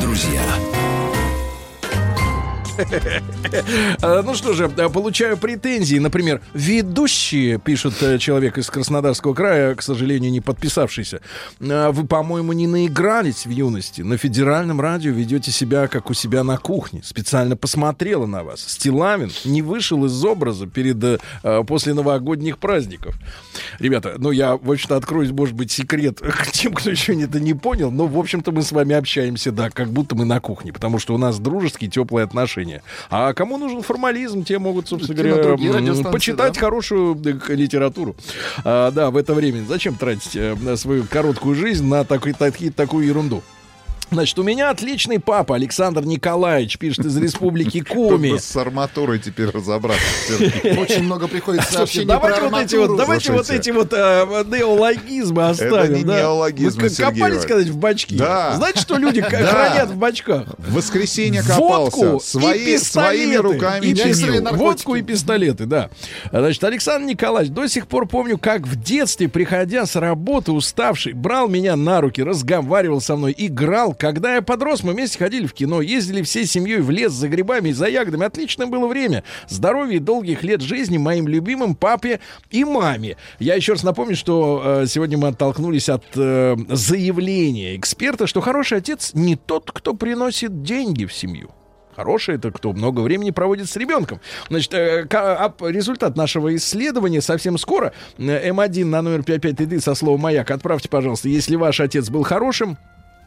друзья. 0.00 0.42
А, 4.02 4.22
Ну 4.22 4.34
что 4.34 4.52
же, 4.52 4.70
а, 4.76 4.88
получаю 4.88 5.36
претензии. 5.36 5.98
Например, 5.98 6.40
ведущие, 6.54 7.58
пишет 7.58 8.02
э, 8.02 8.18
человек 8.18 8.58
из 8.58 8.68
Краснодарского 8.70 9.34
края, 9.34 9.74
к 9.74 9.82
сожалению, 9.82 10.30
не 10.30 10.40
подписавшийся. 10.40 11.20
«А, 11.60 11.90
Вы, 11.92 12.06
по-моему, 12.06 12.52
не 12.52 12.66
наигрались 12.66 13.46
в 13.46 13.50
юности. 13.50 14.02
На 14.02 14.16
федеральном 14.16 14.80
радио 14.80 15.12
ведете 15.12 15.50
себя, 15.50 15.88
как 15.88 16.10
у 16.10 16.14
себя 16.14 16.44
на 16.44 16.58
кухне. 16.58 17.02
Специально 17.04 17.56
посмотрела 17.56 18.26
на 18.26 18.42
вас. 18.42 18.64
Стилавин 18.66 19.30
не 19.44 19.62
вышел 19.62 20.04
из 20.04 20.24
образа 20.24 20.66
перед, 20.66 21.02
э, 21.02 21.18
э, 21.42 21.64
после 21.66 21.94
новогодних 21.94 22.58
праздников. 22.58 23.16
Ребята, 23.78 24.14
ну 24.18 24.30
я, 24.30 24.56
в 24.56 24.70
общем-то, 24.70 24.96
открою, 24.96 25.32
может 25.34 25.54
быть, 25.54 25.70
секрет 25.70 26.20
к 26.20 26.50
тем, 26.52 26.72
кто 26.74 26.90
еще 26.90 27.14
это 27.20 27.40
не 27.40 27.54
понял. 27.54 27.90
Но, 27.90 28.06
в 28.06 28.18
общем-то, 28.18 28.52
мы 28.52 28.62
с 28.62 28.72
вами 28.72 28.94
общаемся, 28.94 29.52
да, 29.52 29.70
как 29.70 29.90
будто 29.90 30.14
мы 30.14 30.24
на 30.24 30.40
кухне. 30.40 30.72
Потому 30.72 30.98
что 30.98 31.14
у 31.14 31.18
нас 31.18 31.38
дружеские, 31.38 31.90
теплые 31.90 32.24
отношения. 32.24 32.65
А 33.10 33.32
кому 33.32 33.58
нужен 33.58 33.82
формализм, 33.82 34.44
те 34.44 34.58
могут, 34.58 34.88
собственно 34.88 35.16
говоря, 35.22 35.56
почитать 36.10 36.54
да. 36.54 36.60
хорошую 36.60 37.20
э, 37.24 37.54
литературу. 37.54 38.16
А, 38.64 38.90
да, 38.90 39.10
в 39.10 39.16
это 39.16 39.34
время. 39.34 39.64
Зачем 39.66 39.94
тратить 39.94 40.36
э, 40.36 40.76
свою 40.76 41.04
короткую 41.04 41.54
жизнь 41.54 41.86
на 41.86 42.04
такой, 42.04 42.32
таки- 42.32 42.70
такую 42.70 43.06
ерунду? 43.06 43.42
Значит, 44.10 44.38
у 44.38 44.44
меня 44.44 44.70
отличный 44.70 45.18
папа 45.18 45.56
Александр 45.56 46.04
Николаевич, 46.04 46.78
пишет 46.78 47.06
из 47.06 47.16
республики 47.16 47.80
Коми. 47.80 48.38
С 48.38 48.56
арматурой 48.56 49.18
теперь 49.18 49.50
разобраться. 49.50 50.02
Очень 50.78 51.02
много 51.02 51.26
приходит 51.26 51.62
Слушайте, 51.62 51.76
сообщений 51.76 52.06
давайте 52.06 52.40
вот 52.42 52.60
эти 52.62 52.76
вот, 52.76 52.96
давайте 52.96 53.32
вот 53.32 53.50
эти 53.50 53.70
вот 53.70 53.92
э, 53.92 54.44
неологизмы 54.46 55.48
оставим. 55.48 55.94
не 55.94 56.04
да. 56.04 56.20
неологизмы, 56.20 56.84
Вы 56.84 56.90
копались 56.90 57.40
когда-нибудь 57.40 57.72
в 57.72 57.78
бачки? 57.78 58.16
Да. 58.16 58.54
Знаете, 58.54 58.80
что 58.80 58.96
люди 58.96 59.20
хранят 59.22 59.90
в 59.90 59.96
бачках? 59.96 60.46
В 60.56 60.74
воскресенье 60.74 61.42
копался. 61.42 62.18
Свои, 62.20 62.78
своими 62.78 63.34
руками 63.34 63.92
чинил. 63.92 64.46
Водку 64.52 64.94
и 64.94 65.02
пистолеты, 65.02 65.66
да. 65.66 65.90
Значит, 66.30 66.62
Александр 66.62 67.06
Николаевич, 67.06 67.52
до 67.52 67.66
сих 67.66 67.88
пор 67.88 68.06
помню, 68.06 68.38
как 68.38 68.62
в 68.62 68.80
детстве, 68.80 69.28
приходя 69.28 69.84
с 69.84 69.96
работы 69.96 70.52
уставший, 70.52 71.12
брал 71.12 71.48
меня 71.48 71.74
на 71.74 72.00
руки, 72.00 72.22
разговаривал 72.22 73.00
со 73.00 73.16
мной, 73.16 73.34
играл. 73.36 73.95
Когда 73.98 74.34
я 74.34 74.42
подрос, 74.42 74.82
мы 74.82 74.92
вместе 74.92 75.18
ходили 75.18 75.46
в 75.46 75.54
кино, 75.54 75.80
ездили 75.80 76.22
всей 76.22 76.46
семьей 76.46 76.80
в 76.80 76.90
лес 76.90 77.12
за 77.12 77.28
грибами 77.28 77.70
и 77.70 77.72
за 77.72 77.86
ягодами. 77.86 78.26
Отличное 78.26 78.66
было 78.66 78.86
время. 78.86 79.24
Здоровья 79.48 79.96
и 79.96 80.00
долгих 80.00 80.42
лет 80.42 80.60
жизни 80.60 80.98
моим 80.98 81.28
любимым 81.28 81.74
папе 81.74 82.20
и 82.50 82.64
маме. 82.64 83.16
Я 83.38 83.54
еще 83.54 83.72
раз 83.72 83.82
напомню, 83.82 84.16
что 84.16 84.62
э, 84.82 84.86
сегодня 84.86 85.18
мы 85.18 85.28
оттолкнулись 85.28 85.88
от 85.88 86.04
э, 86.14 86.56
заявления 86.68 87.76
эксперта, 87.76 88.26
что 88.26 88.40
хороший 88.40 88.78
отец 88.78 89.12
не 89.14 89.36
тот, 89.36 89.70
кто 89.72 89.94
приносит 89.94 90.62
деньги 90.62 91.04
в 91.04 91.12
семью. 91.12 91.50
Хороший 91.96 92.34
это 92.34 92.50
кто 92.50 92.74
много 92.74 93.00
времени 93.00 93.30
проводит 93.30 93.70
с 93.70 93.76
ребенком. 93.76 94.20
Значит, 94.50 94.74
э, 94.74 95.06
результат 95.60 96.14
нашего 96.14 96.54
исследования 96.54 97.22
совсем 97.22 97.56
скоро. 97.56 97.94
Э, 98.18 98.50
М1 98.50 98.84
на 98.84 99.00
номер 99.00 99.22
5533 99.22 99.80
со 99.80 99.94
словом 99.94 100.20
«Маяк» 100.20 100.50
отправьте, 100.50 100.90
пожалуйста, 100.90 101.30
если 101.30 101.56
ваш 101.56 101.80
отец 101.80 102.10
был 102.10 102.22
хорошим, 102.22 102.76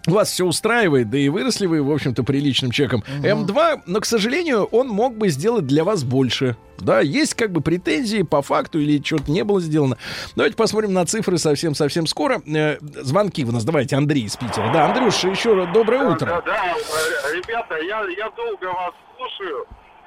вас 0.10 0.30
все 0.31 0.45
устраивает, 0.45 1.10
да 1.10 1.18
и 1.18 1.30
выросли 1.30 1.65
вы, 1.65 1.81
в 1.81 1.91
общем-то, 1.91 2.23
приличным 2.23 2.72
человеком. 2.72 3.03
М2, 3.22 3.81
но, 3.86 3.99
к 3.99 4.06
сожалению, 4.06 4.64
он 4.65 4.88
мог 4.88 5.15
бы 5.18 5.30
сделать 5.30 5.65
для 5.68 5.84
вас 5.84 6.03
больше. 6.03 6.56
Да, 6.80 7.02
есть 7.02 7.34
как 7.34 7.52
бы 7.52 7.61
претензии 7.61 8.22
по 8.22 8.41
факту 8.41 8.80
или 8.80 9.03
что-то 9.03 9.31
не 9.31 9.44
было 9.44 9.60
сделано. 9.60 9.98
Давайте 10.36 10.56
посмотрим 10.56 10.94
на 10.94 11.06
цифры 11.06 11.38
совсем-совсем 11.38 12.07
скоро. 12.07 12.41
Э, 12.48 12.77
звонки 12.81 13.44
у 13.44 13.52
нас, 13.52 13.65
давайте, 13.65 13.95
Андрей 13.98 14.23
из 14.23 14.36
Питера. 14.38 14.72
Да, 14.72 14.90
Андрюш, 14.90 15.23
еще 15.26 15.56
раз 15.56 15.68
доброе 15.73 15.99
Да, 15.99 16.10
утро. 16.10 16.26
Да, 16.26 16.41
да, 16.41 16.73
э, 16.73 17.36
ребята, 17.36 17.76
я, 17.76 18.02
я 18.18 18.30
долго 18.31 18.65
вас 18.65 18.94
слушаю. 19.18 19.65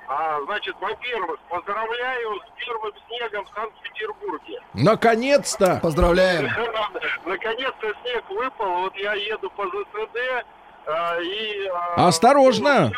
А, 0.08 0.40
значит, 0.44 0.74
во-первых, 0.80 1.38
поздравляю 1.48 2.40
с 2.40 2.64
первым 2.64 2.92
снегом 3.06 3.44
в 3.46 3.54
Санкт-Петербурге. 3.54 4.60
Наконец-то! 4.74 5.78
Поздравляем. 5.82 6.44
Наконец-то 7.24 7.92
снег 8.02 8.24
выпал. 8.28 8.80
Вот 8.82 8.96
я 8.96 9.14
еду 9.14 9.48
по 9.50 9.64
ЗСД 9.66 10.44
а, 10.86 11.16
и... 11.20 11.66
а, 11.68 12.08
Осторожно! 12.08 12.90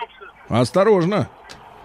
ну, 0.49 0.61
Осторожно! 0.61 1.29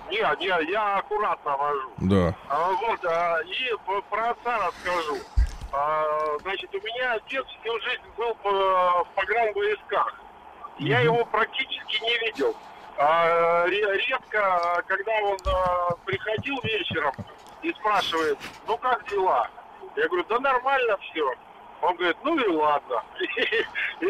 Не, 0.10 0.18
не, 0.40 0.72
я 0.72 0.98
аккуратно 0.98 1.56
вожу. 1.58 1.92
Да. 1.98 2.34
А, 2.48 2.72
вот, 2.72 3.06
а, 3.06 3.40
и 3.44 3.76
про 4.10 4.32
отца 4.32 4.58
расскажу. 4.68 5.18
А, 5.72 6.04
значит, 6.42 6.74
у 6.74 6.78
меня 6.80 7.14
отец 7.14 7.46
всю 7.62 7.80
жизнь 7.82 8.02
был 8.18 8.34
по- 8.36 9.04
в 9.04 9.08
погранвойсках. 9.14 10.16
Я 10.80 11.02
его 11.02 11.26
практически 11.26 12.02
не 12.02 12.18
видел. 12.26 12.56
А, 13.02 13.66
ре- 13.66 13.98
редко, 14.10 14.84
когда 14.88 15.12
он 15.24 15.38
а, 15.48 15.96
приходил 16.06 16.60
вечером 16.64 17.14
и 17.62 17.72
спрашивает, 17.72 18.38
ну 18.68 18.78
как 18.78 19.08
дела? 19.10 19.48
Я 19.96 20.06
говорю, 20.08 20.26
да 20.28 20.40
нормально 20.40 20.98
все. 20.98 21.34
Он 21.82 21.96
говорит, 21.96 22.18
ну 22.24 22.38
и 22.38 22.48
ладно. 22.50 23.02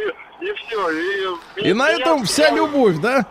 И, 0.42 0.54
все. 0.54 1.36
И 1.58 1.74
на 1.74 1.92
этом 1.92 2.24
вся 2.24 2.50
любовь, 2.50 2.96
да? 2.98 3.26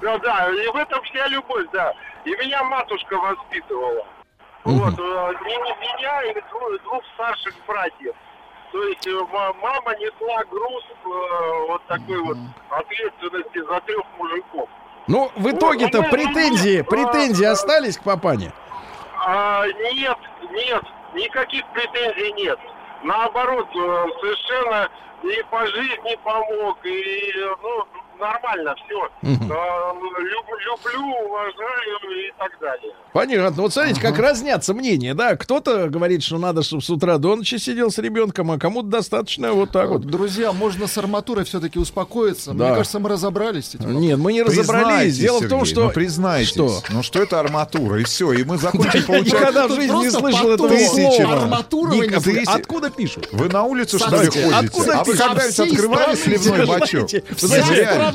Да, 0.00 0.18
да, 0.18 0.50
и 0.50 0.68
в 0.68 0.76
этом 0.76 1.02
вся 1.02 1.26
любовь, 1.28 1.66
да. 1.72 1.92
И 2.24 2.30
меня 2.30 2.62
матушка 2.64 3.16
воспитывала. 3.16 4.06
Вот, 4.64 4.94
э, 4.98 5.32
и 5.32 5.58
меня 5.80 6.22
и 6.24 6.34
двух 6.82 7.02
старших 7.14 7.54
братьев. 7.66 8.14
То 8.72 8.82
есть 8.84 9.06
э, 9.06 9.10
ма- 9.32 9.54
мама 9.62 9.94
несла 9.96 10.44
груз 10.44 10.84
э, 10.90 11.66
вот 11.68 11.82
такой 11.86 12.18
вот 12.20 12.36
ответственности 12.70 13.58
за 13.66 13.80
трех 13.80 14.04
мужиков. 14.18 14.68
Ну, 15.06 15.30
в 15.36 15.50
итоге-то 15.50 16.02
мы- 16.02 16.10
претензии, 16.10 16.82
претензии 16.82 17.46
а, 17.46 17.52
остались 17.52 17.96
к 17.96 18.02
папане? 18.04 18.52
А, 19.26 19.64
нет, 19.94 20.18
нет, 20.50 20.82
никаких 21.14 21.64
претензий 21.72 22.32
нет. 22.32 22.58
Наоборот, 23.02 23.68
э, 23.74 24.06
совершенно 24.20 24.90
и 25.22 25.42
по 25.50 25.66
жизни 25.66 26.18
помог, 26.22 26.78
и, 26.84 27.34
ну, 27.62 27.86
нормально 28.18 28.74
все. 28.84 29.08
Мгм. 29.22 29.52
люблю, 30.68 31.06
уважаю 31.26 32.26
и 32.26 32.32
так 32.38 32.52
далее. 32.60 32.92
Понятно. 33.12 33.62
Вот 33.62 33.72
смотрите, 33.72 34.00
как 34.00 34.18
разнятся 34.18 34.74
мнения, 34.74 35.14
да? 35.14 35.36
Кто-то 35.36 35.88
говорит, 35.88 36.22
что 36.22 36.38
надо, 36.38 36.62
чтобы 36.62 36.82
с 36.82 36.90
утра 36.90 37.18
до 37.18 37.36
ночи 37.36 37.56
сидел 37.56 37.90
с 37.90 37.98
ребенком, 37.98 38.50
а 38.50 38.58
кому-то 38.58 38.88
достаточно 38.88 39.52
вот 39.52 39.72
так 39.72 39.88
вот. 39.88 40.02
Друзья, 40.02 40.52
можно 40.52 40.86
с 40.86 40.98
арматурой 40.98 41.44
все-таки 41.44 41.78
успокоиться. 41.78 42.52
Да. 42.52 42.66
Мне 42.66 42.76
кажется, 42.76 42.98
мы 42.98 43.08
разобрались 43.08 43.70
с 43.70 43.74
этим. 43.76 43.98
Нет, 44.00 44.18
мы 44.18 44.32
не 44.32 44.42
разобрались. 44.42 45.16
Дело 45.18 45.38
в 45.38 45.48
том, 45.48 45.60
Сергей, 45.60 45.72
что... 45.72 45.84
Ну, 45.84 45.90
признайтесь. 45.90 46.48
Что? 46.48 46.80
Ну, 46.90 47.02
что 47.02 47.22
это 47.22 47.40
арматура, 47.40 48.00
и 48.00 48.04
все. 48.04 48.32
И 48.32 48.44
мы 48.44 48.58
закончим 48.58 49.04
получать... 49.04 49.32
никогда 49.32 49.68
в 49.68 49.74
жизни 49.74 49.96
не 49.96 50.10
слышал 50.10 50.50
этого 50.50 50.76
слова. 50.76 51.42
Арматурование. 51.42 52.08
Ник, 52.08 52.48
а 52.48 52.54
Откуда 52.54 52.90
пишут? 52.90 53.28
Вы 53.32 53.48
на 53.48 53.64
улицу, 53.64 53.98
что 53.98 54.10
ли, 54.10 54.28
ходите? 54.28 54.50
откуда 54.54 55.00
а 55.00 55.04
вы 55.04 55.16
когда-нибудь 55.16 55.60
открывали 55.60 56.14
сливной 56.14 56.66
бачок? 56.66 57.10
знаете, 57.38 58.07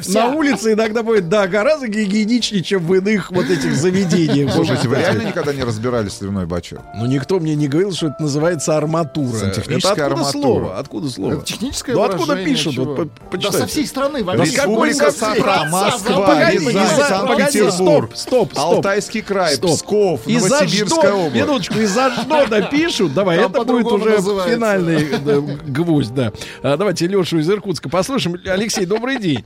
вся. 0.00 0.26
на 0.28 0.34
улице 0.34 0.72
иногда 0.72 1.02
будет, 1.02 1.28
да, 1.28 1.46
гораздо 1.46 1.88
гигиеничнее, 1.88 2.62
чем 2.62 2.86
в 2.86 2.94
иных 2.94 3.30
вот 3.30 3.46
этих 3.50 3.74
заведениях. 3.74 4.52
Слушайте, 4.52 4.88
вы 4.88 4.96
реально 4.96 5.22
никогда 5.28 5.52
не 5.52 5.62
разбирали 5.62 6.08
сливной 6.08 6.46
бачок? 6.46 6.80
Ну, 6.96 7.06
никто 7.06 7.38
мне 7.40 7.54
не 7.54 7.68
говорил, 7.68 7.92
что 7.92 8.08
это 8.08 8.16
называется 8.22 8.76
арматура. 8.76 9.36
Сантехническая 9.36 9.92
это 9.94 10.06
откуда 10.06 10.20
арматура. 10.20 10.42
слово? 10.42 10.78
Откуда 10.78 11.10
слово? 11.10 11.32
Это 11.34 11.44
техническое 11.44 11.92
Ну, 11.94 12.02
откуда 12.02 12.36
пишут? 12.36 12.76
Вот, 12.76 13.10
по- 13.12 13.36
Да 13.36 13.52
со 13.52 13.66
всей 13.66 13.86
страны. 13.86 14.24
Да 14.24 14.34
Республика? 14.34 15.10
Саха, 15.10 15.66
Москва, 15.70 16.50
Рязань, 16.50 17.08
Санкт-Петербург, 17.08 18.10
стоп. 18.14 18.52
Алтайский 18.56 19.22
край, 19.22 19.54
Стоп. 19.54 19.72
Псков, 19.72 20.26
Из-за 20.26 20.48
Новосибирская 20.60 21.12
область. 21.12 21.34
Минуточку, 21.36 21.78
из-за 21.78 22.10
ждода 22.10 22.62
пишут. 22.62 23.14
Давай, 23.14 23.38
Там 23.38 23.52
это 23.52 23.64
будет 23.64 23.86
уже 23.86 24.16
финальный 24.48 25.06
гвоздь, 25.66 26.14
да. 26.14 26.32
А, 26.62 26.76
давайте 26.76 27.06
Лешу 27.06 27.38
из 27.38 27.48
Иркутска 27.50 27.88
послушаем. 27.88 28.36
Алексей, 28.46 28.86
добрый 28.94 29.18
день. 29.18 29.44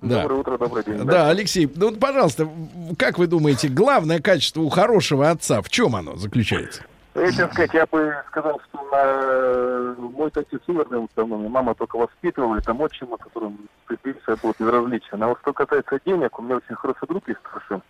Да. 0.00 0.22
Доброе 0.22 0.40
утро, 0.40 0.58
добрый 0.58 0.84
день. 0.84 1.04
Да, 1.04 1.30
Алексей, 1.30 1.70
ну, 1.74 1.88
вот, 1.90 1.98
пожалуйста, 1.98 2.44
в- 2.44 2.94
как 2.96 3.18
вы 3.18 3.26
думаете, 3.26 3.68
главное 3.68 4.20
качество 4.20 4.60
у 4.60 4.68
хорошего 4.68 5.30
отца, 5.30 5.62
в 5.62 5.68
чем 5.70 5.96
оно 5.96 6.16
заключается? 6.16 6.82
Ну, 7.14 7.22
Я, 7.22 7.28
честно 7.28 7.48
сказать, 7.52 7.74
я 7.74 7.86
бы 7.86 8.14
сказал, 8.28 8.60
что 8.68 8.82
на... 8.90 9.94
мой 9.98 10.30
отец 10.34 10.60
умер 10.66 10.86
меня 10.90 11.48
мама 11.48 11.74
только 11.74 11.96
воспитывала, 11.96 12.56
и 12.56 12.60
там 12.60 12.80
отчима, 12.80 13.16
которым 13.16 13.58
приписывая 13.86 14.36
было 14.42 14.52
безразличие. 14.58 15.10
А 15.12 15.26
вот 15.28 15.38
что 15.42 15.52
касается 15.52 15.98
денег, 16.04 16.38
у 16.38 16.42
меня 16.42 16.56
очень 16.56 16.74
хороший 16.74 17.06
друг 17.08 17.26
есть 17.28 17.40
старший. 17.40 17.80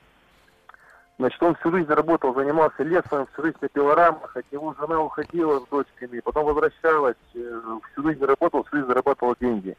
Значит, 1.19 1.43
он 1.43 1.55
всю 1.57 1.71
жизнь 1.73 1.91
работал, 1.91 2.35
занимался 2.35 2.83
лесом, 2.83 3.27
всю 3.33 3.43
жизнь 3.45 3.57
на 3.61 3.69
пилорамах, 3.69 4.37
от 4.37 4.45
него 4.53 4.75
жена 4.79 5.01
уходила 5.01 5.61
с 5.61 5.69
дочками, 5.69 6.21
потом 6.21 6.45
возвращалась, 6.45 7.17
э, 7.35 7.61
всю 7.93 8.03
жизнь 8.03 8.25
работал, 8.25 8.65
всю 8.65 8.77
жизнь 8.77 8.89
зарабатывал 8.89 9.37
деньги. 9.41 9.77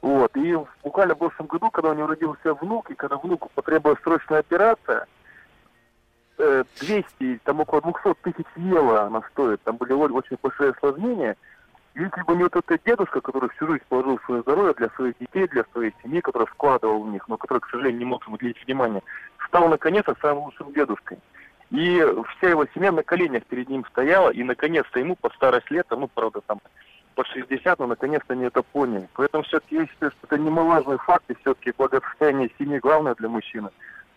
Вот, 0.00 0.36
и 0.36 0.56
буквально 0.84 1.14
в 1.14 1.18
прошлом 1.18 1.46
году, 1.46 1.70
когда 1.70 1.90
у 1.90 1.94
него 1.94 2.06
родился 2.06 2.54
внук, 2.54 2.90
и 2.90 2.94
когда 2.94 3.16
внуку 3.16 3.50
потребовалась 3.54 4.00
срочная 4.02 4.40
операция, 4.40 5.06
э, 6.38 6.64
200, 6.80 7.40
там 7.42 7.60
около 7.60 7.82
200 7.82 8.14
тысяч 8.22 8.46
евро 8.56 9.02
она 9.02 9.22
стоит, 9.32 9.60
там 9.62 9.76
были 9.76 9.92
очень 9.92 10.38
большие 10.40 10.70
осложнения. 10.70 11.36
И 11.94 12.00
Если 12.00 12.22
бы 12.22 12.36
не 12.36 12.44
вот 12.44 12.54
этот 12.54 12.80
дедушка, 12.84 13.20
который 13.20 13.50
всю 13.50 13.66
жизнь 13.66 13.82
положил 13.88 14.20
свое 14.20 14.42
здоровье 14.42 14.74
для 14.74 14.88
своих 14.90 15.18
детей, 15.18 15.48
для 15.48 15.64
своей 15.72 15.92
семьи, 16.02 16.20
который 16.20 16.46
вкладывал 16.46 17.02
в 17.02 17.10
них, 17.10 17.26
но 17.28 17.36
который, 17.36 17.58
к 17.58 17.68
сожалению, 17.68 17.98
не 17.98 18.04
мог 18.04 18.24
ему 18.24 18.36
уделить 18.36 18.64
внимания, 18.64 19.02
стал 19.48 19.68
наконец-то 19.68 20.14
самым 20.20 20.44
лучшим 20.44 20.72
дедушкой. 20.72 21.18
И 21.70 22.06
вся 22.36 22.50
его 22.50 22.66
семья 22.72 22.92
на 22.92 23.02
коленях 23.02 23.44
перед 23.46 23.68
ним 23.68 23.84
стояла, 23.90 24.30
и 24.30 24.44
наконец-то 24.44 25.00
ему 25.00 25.16
по 25.16 25.28
старость 25.30 25.70
лет, 25.70 25.86
ну, 25.90 26.08
правда, 26.08 26.40
там 26.46 26.60
по 27.18 27.24
60, 27.24 27.80
но 27.80 27.88
наконец-то 27.88 28.34
они 28.34 28.44
это 28.44 28.62
поняли. 28.62 29.08
Поэтому 29.14 29.42
все-таки 29.42 29.74
я 29.74 29.86
считаю, 29.88 30.12
что 30.12 30.20
это 30.22 30.38
немаловажный 30.38 30.98
факт, 30.98 31.24
и 31.26 31.34
все-таки 31.34 31.72
благосостояние 31.76 32.48
семьи 32.56 32.78
главное 32.78 33.16
для 33.16 33.28
мужчины. 33.28 33.70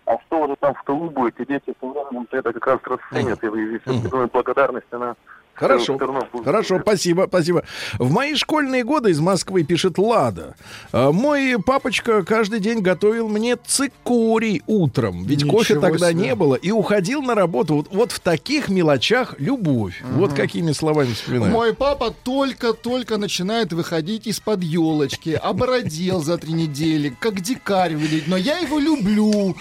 А 0.06 0.20
что 0.20 0.42
уже 0.42 0.56
там 0.58 0.76
в 0.76 0.84
тылу 0.84 1.10
будет, 1.10 1.40
и 1.40 1.46
дети 1.48 1.74
со 1.80 1.88
временем 1.88 2.28
это 2.30 2.54
как 2.54 2.68
раз 2.68 2.80
расценят, 2.84 3.44
и, 3.44 3.48
и 3.48 4.08
думаю, 4.08 4.30
благодарность, 4.32 4.86
она 4.92 5.16
Хорошо, 5.54 5.98
хорошо, 6.44 6.80
спасибо, 6.82 7.26
спасибо. 7.28 7.64
В 8.00 8.12
мои 8.12 8.34
школьные 8.36 8.84
годы 8.84 9.12
из 9.12 9.20
Москвы 9.20 9.64
пишет 9.64 10.00
Лада. 10.00 10.56
«А, 10.92 11.12
Мой 11.12 11.58
папочка 11.64 12.24
каждый 12.24 12.60
день 12.60 12.80
готовил 12.80 13.28
мне 13.28 13.56
цикорий 13.56 14.64
утром, 14.66 15.24
ведь 15.26 15.44
Ничего 15.44 15.58
кофе 15.58 15.80
тогда 15.80 16.10
себе. 16.12 16.22
не 16.22 16.36
было, 16.36 16.56
и 16.56 16.72
уходил 16.72 17.22
на 17.22 17.36
работу. 17.36 17.76
Вот, 17.76 17.88
вот 17.92 18.12
в 18.12 18.20
таких 18.20 18.70
мелочах 18.70 19.36
любовь. 19.38 20.02
Вот 20.16 20.34
какими 20.34 20.72
словами 20.72 21.14
вспоминаю. 21.14 21.52
Мой 21.52 21.76
папа 21.76 22.12
только-только 22.24 23.18
начинает 23.18 23.72
выходить 23.72 24.26
из-под 24.28 24.64
елочки, 24.64 25.40
обородел 25.42 26.22
за 26.24 26.38
три 26.40 26.54
недели, 26.54 27.16
как 27.20 27.40
дикарь 27.42 27.94
выглядит, 27.96 28.28
но 28.28 28.38
я 28.38 28.58
его 28.58 28.80
люблю. 28.80 29.56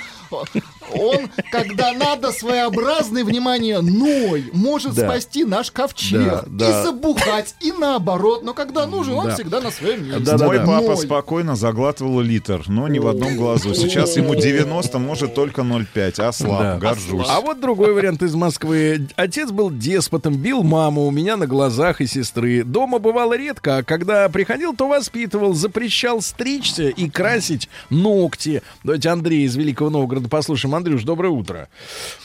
Он, 0.95 1.31
когда 1.51 1.93
надо, 1.93 2.33
своеобразный, 2.33 3.25
внимание, 3.25 3.81
ной, 3.81 4.51
может 4.53 4.95
Да. 4.95 5.09
спасти 5.09 5.45
наш 5.45 5.71
ковчег 5.71 6.21
Да, 6.25 6.45
да. 6.47 6.81
и 6.81 6.85
забухать, 6.85 7.55
и 7.61 7.73
наоборот, 7.73 8.43
но 8.45 8.55
когда 8.55 8.87
нужен, 8.87 9.15
он 9.15 9.27
Да. 9.27 9.35
всегда 9.35 9.61
на 9.61 9.71
своем 9.71 10.05
месте. 10.07 10.21
Да, 10.21 10.37
да, 10.39 10.47
Мой 10.47 10.59
да. 10.59 10.67
папа 10.67 10.87
Ной. 10.95 10.97
спокойно 10.97 11.57
заглатывал 11.57 12.21
литр, 12.21 12.63
но 12.67 12.89
не 12.89 12.99
в 12.99 13.07
одном 13.09 13.37
глазу. 13.37 13.75
Сейчас 13.75 14.17
ему 14.17 14.35
90, 14.35 14.99
может 14.99 15.35
только 15.35 15.63
0,5. 15.63 16.19
Ослаб, 16.19 16.61
Да. 16.63 16.79
горжусь. 16.79 17.27
А 17.29 17.41
вот 17.41 17.61
другой 17.61 17.93
вариант 17.93 18.23
из 18.23 18.35
Москвы. 18.35 19.07
Отец 19.17 19.51
был 19.51 19.71
деспотом, 19.71 20.35
бил 20.37 20.63
маму 20.63 21.07
у 21.07 21.11
меня 21.11 21.37
на 21.37 21.47
глазах 21.47 22.01
и 22.01 22.07
сестры. 22.07 22.63
Дома 22.65 22.99
бывало 22.99 23.37
редко, 23.37 23.79
а 23.79 23.83
когда 23.83 24.29
приходил, 24.29 24.75
то 24.75 24.89
воспитывал, 24.89 25.55
запрещал 25.55 26.21
стричься 26.21 26.89
и 26.89 27.09
красить 27.09 27.69
ногти. 27.91 28.63
Давайте 28.85 29.09
Андрей 29.11 29.45
из 29.45 29.57
Великого 29.57 29.91
Новгорода 29.91 30.29
послушаем. 30.29 30.75
Андрюш, 30.81 31.05
доброе 31.05 31.29
утро. 31.29 31.69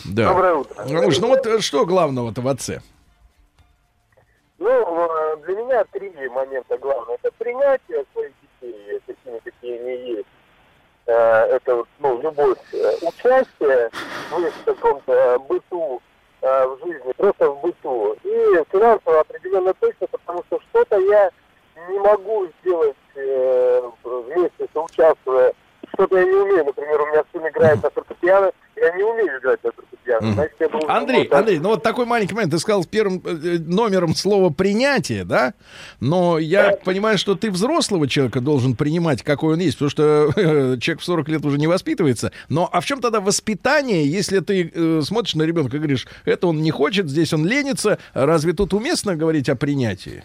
Да. 0.06 0.30
Доброе 0.30 0.53
утро. 0.56 0.82
Андрюш, 0.82 1.19
ну 1.19 1.27
вот 1.27 1.45
э, 1.45 1.60
что 1.60 1.86
главного-то 1.86 2.40
в 2.40 2.48
отце? 2.48 2.82
Ну, 4.60 4.69
э, 4.69 5.38
для 5.45 5.56
меня 5.56 5.84
три 5.91 6.10
момента 6.30 6.77
главное. 6.77 7.18
Это 7.22 7.34
принятие 7.38 8.06
своих 8.14 8.32
детей, 8.61 9.02
такими, 9.06 9.40
какие 9.44 9.77
они 9.77 10.11
есть. 10.14 10.27
Э, 11.06 11.57
Это, 11.57 11.76
вот, 11.76 11.88
ну, 11.99 12.22
любовь, 12.22 12.57
участие 13.02 13.90
в 14.32 14.64
каком-то 14.64 15.38
быту, 15.49 16.02
в 16.41 16.77
жизни, 16.86 17.11
просто 17.18 17.49
в 17.49 17.61
быту. 17.61 18.14
И 18.23 18.64
финансово 18.72 19.19
определенно 19.19 19.73
точно, 19.73 20.07
потому 20.07 20.44
что 20.48 20.61
что-то 20.69 20.98
я 20.98 21.30
не 21.90 21.99
могу 21.99 22.48
сделать 22.61 22.95
вместе, 23.15 24.68
соучаствуя. 24.73 25.53
Что-то 25.96 26.18
я 26.18 26.26
не 26.26 26.36
умею. 26.36 26.66
Например, 26.66 27.02
у 27.02 27.06
меня 27.08 27.24
сын 27.32 27.48
играет 27.48 27.82
на 27.82 27.90
фортепиано, 27.90 28.52
я 28.76 28.92
не 28.96 29.04
умею 29.04 29.40
играть 29.40 29.64
на 29.64 29.72
фортепиано. 29.72 30.34
Значит, 30.34 30.56
я 30.60 30.70
должен 30.70 30.92
Андрей, 30.92 31.20
вот 31.20 31.30
так 31.30 31.40
Андрей, 31.40 31.60
ну 31.60 31.70
вот 31.70 31.84
такой 31.84 32.06
маленький 32.06 32.36
момент. 32.36 32.52
Ты 32.52 32.60
сказал 32.60 32.84
первым 32.86 33.22
э, 33.26 33.58
номером 33.60 34.14
слово 34.14 34.50
принятие, 34.50 35.24
да? 35.24 35.54
Но 36.00 36.38
я 36.38 36.78
понимаю, 36.84 37.18
что 37.18 37.36
ты 37.36 37.50
взрослого 37.50 38.08
человека 38.08 38.42
должен 38.42 38.76
принимать, 38.76 39.24
какой 39.24 39.54
он 39.54 39.60
есть, 39.60 39.78
потому 39.78 39.90
что 39.90 40.32
э, 40.36 40.78
человек 40.80 41.02
в 41.02 41.06
40 41.06 41.30
лет 41.30 41.46
уже 41.46 41.58
не 41.58 41.68
воспитывается. 41.68 42.32
Но 42.50 42.70
а 42.72 42.82
в 42.82 42.86
чем 42.86 43.02
тогда 43.02 43.22
воспитание, 43.22 44.06
если 44.06 44.40
ты 44.40 44.72
э, 44.74 45.02
смотришь 45.02 45.36
на 45.36 45.44
ребенка 45.44 45.78
и 45.78 45.80
говоришь, 45.80 46.08
это 46.26 46.48
он 46.48 46.62
не 46.62 46.72
хочет, 46.72 47.10
здесь 47.10 47.34
он 47.34 47.46
ленится, 47.46 48.00
разве 48.14 48.54
тут 48.54 48.74
уместно 48.74 49.16
говорить 49.16 49.50
о 49.50 49.56
принятии? 49.56 50.24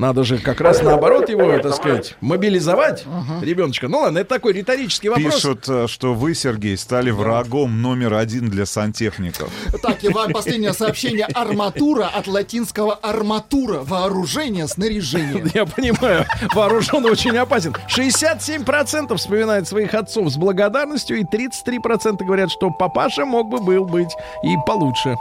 Надо 0.00 0.24
же 0.24 0.38
как 0.38 0.62
раз 0.62 0.82
наоборот 0.82 1.28
его, 1.28 1.58
так 1.58 1.74
сказать, 1.74 2.16
мобилизовать 2.22 3.04
ребеночка. 3.42 3.86
Ну 3.86 3.98
ладно, 3.98 4.20
это 4.20 4.30
такой 4.30 4.54
риторический 4.54 5.10
вопрос. 5.10 5.34
Пишут, 5.34 5.68
э, 5.68 5.86
что 5.88 6.14
вы, 6.14 6.34
Сергей, 6.34 6.78
стали 6.78 7.10
врагом 7.10 7.82
номер 7.82 8.14
один 8.14 8.48
для 8.48 8.64
сантехников. 8.64 9.50
Так, 9.82 10.02
и 10.02 10.08
вам 10.08 10.32
последнее 10.32 10.72
сообщение. 10.80 11.26
Арматура 11.34 12.06
от 12.06 12.26
латинского 12.26 12.94
арматура. 12.94 13.80
Вооружение, 13.80 14.66
снаряжение. 14.68 15.44
Я 15.52 15.66
понимаю, 15.66 16.24
вооружен 16.54 17.04
очень 17.04 17.36
опасен. 17.36 17.74
67% 17.94 19.14
вспоминают 19.18 19.68
своих 19.68 19.92
отцов 19.92 20.30
с 20.30 20.36
благодарностью, 20.38 21.18
и 21.18 21.24
33% 21.24 22.24
говорят, 22.24 22.50
что 22.50 22.70
папаша 22.70 23.26
мог 23.26 23.50
бы 23.50 23.58
был 23.58 23.84
быть 23.84 24.14
и 24.42 24.56
получше. 24.66 25.14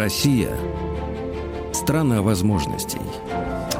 Россия– 0.00 0.56
страна 1.74 2.22
возможностей. 2.22 3.02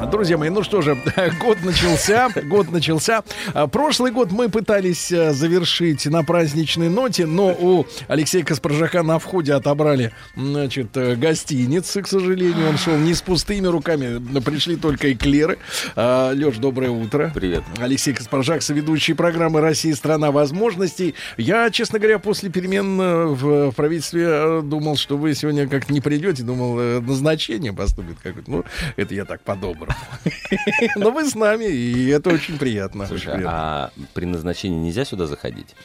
Друзья 0.09 0.37
мои, 0.37 0.49
ну 0.49 0.63
что 0.63 0.81
же, 0.81 0.97
год 1.39 1.59
начался, 1.63 2.29
год 2.45 2.71
начался. 2.71 3.23
А, 3.53 3.67
Прошлый 3.67 4.11
год 4.11 4.31
мы 4.31 4.49
пытались 4.49 5.11
э, 5.11 5.31
завершить 5.31 6.05
на 6.07 6.23
праздничной 6.23 6.89
ноте, 6.89 7.27
но 7.27 7.49
у 7.49 7.85
Алексея 8.07 8.43
Каспаржака 8.43 9.03
на 9.03 9.19
входе 9.19 9.53
отобрали, 9.53 10.11
значит, 10.35 10.97
э, 10.97 11.15
гостиницы, 11.15 12.01
к 12.01 12.07
сожалению. 12.07 12.69
Он 12.69 12.77
шел 12.77 12.97
не 12.97 13.13
с 13.13 13.21
пустыми 13.21 13.67
руками, 13.67 14.19
пришли 14.39 14.75
только 14.75 15.13
эклеры. 15.13 15.59
Леш, 15.95 16.57
доброе 16.57 16.89
утро. 16.89 17.31
Привет. 17.33 17.63
Алексей 17.77 18.13
Каспаржак, 18.13 18.63
соведущий 18.63 19.13
программы 19.13 19.61
«Россия– 19.61 19.93
страна 19.95 20.31
возможностей». 20.31 21.13
Я, 21.37 21.69
честно 21.69 21.99
говоря, 21.99 22.17
после 22.17 22.49
перемен 22.49 22.99
э, 22.99 23.25
в 23.27 23.71
правительстве 23.73 24.61
думал, 24.63 24.97
что 24.97 25.17
вы 25.17 25.35
сегодня 25.35 25.67
как 25.67 25.89
не 25.89 26.01
придете, 26.01 26.41
думал, 26.41 27.01
назначение 27.01 27.71
поступит 27.71 28.17
какое-то. 28.21 28.49
Ну, 28.49 28.65
это 28.95 29.13
я 29.13 29.25
так 29.25 29.41
по-доброму. 29.41 29.90
Но 30.95 31.11
вы 31.11 31.27
с 31.27 31.35
нами, 31.35 31.65
и 31.65 32.07
это 32.09 32.29
очень 32.29 32.57
приятно. 32.57 33.03
очень 33.03 33.09
Слушай, 33.09 33.33
приятно. 33.35 33.49
а 33.51 33.91
при 34.13 34.25
назначении 34.25 34.77
нельзя 34.79 35.05
сюда 35.05 35.27
заходить? 35.27 35.75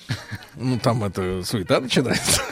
Ну, 0.55 0.79
там 0.79 1.05
это 1.05 1.43
суета 1.45 1.81
начинается. 1.81 2.43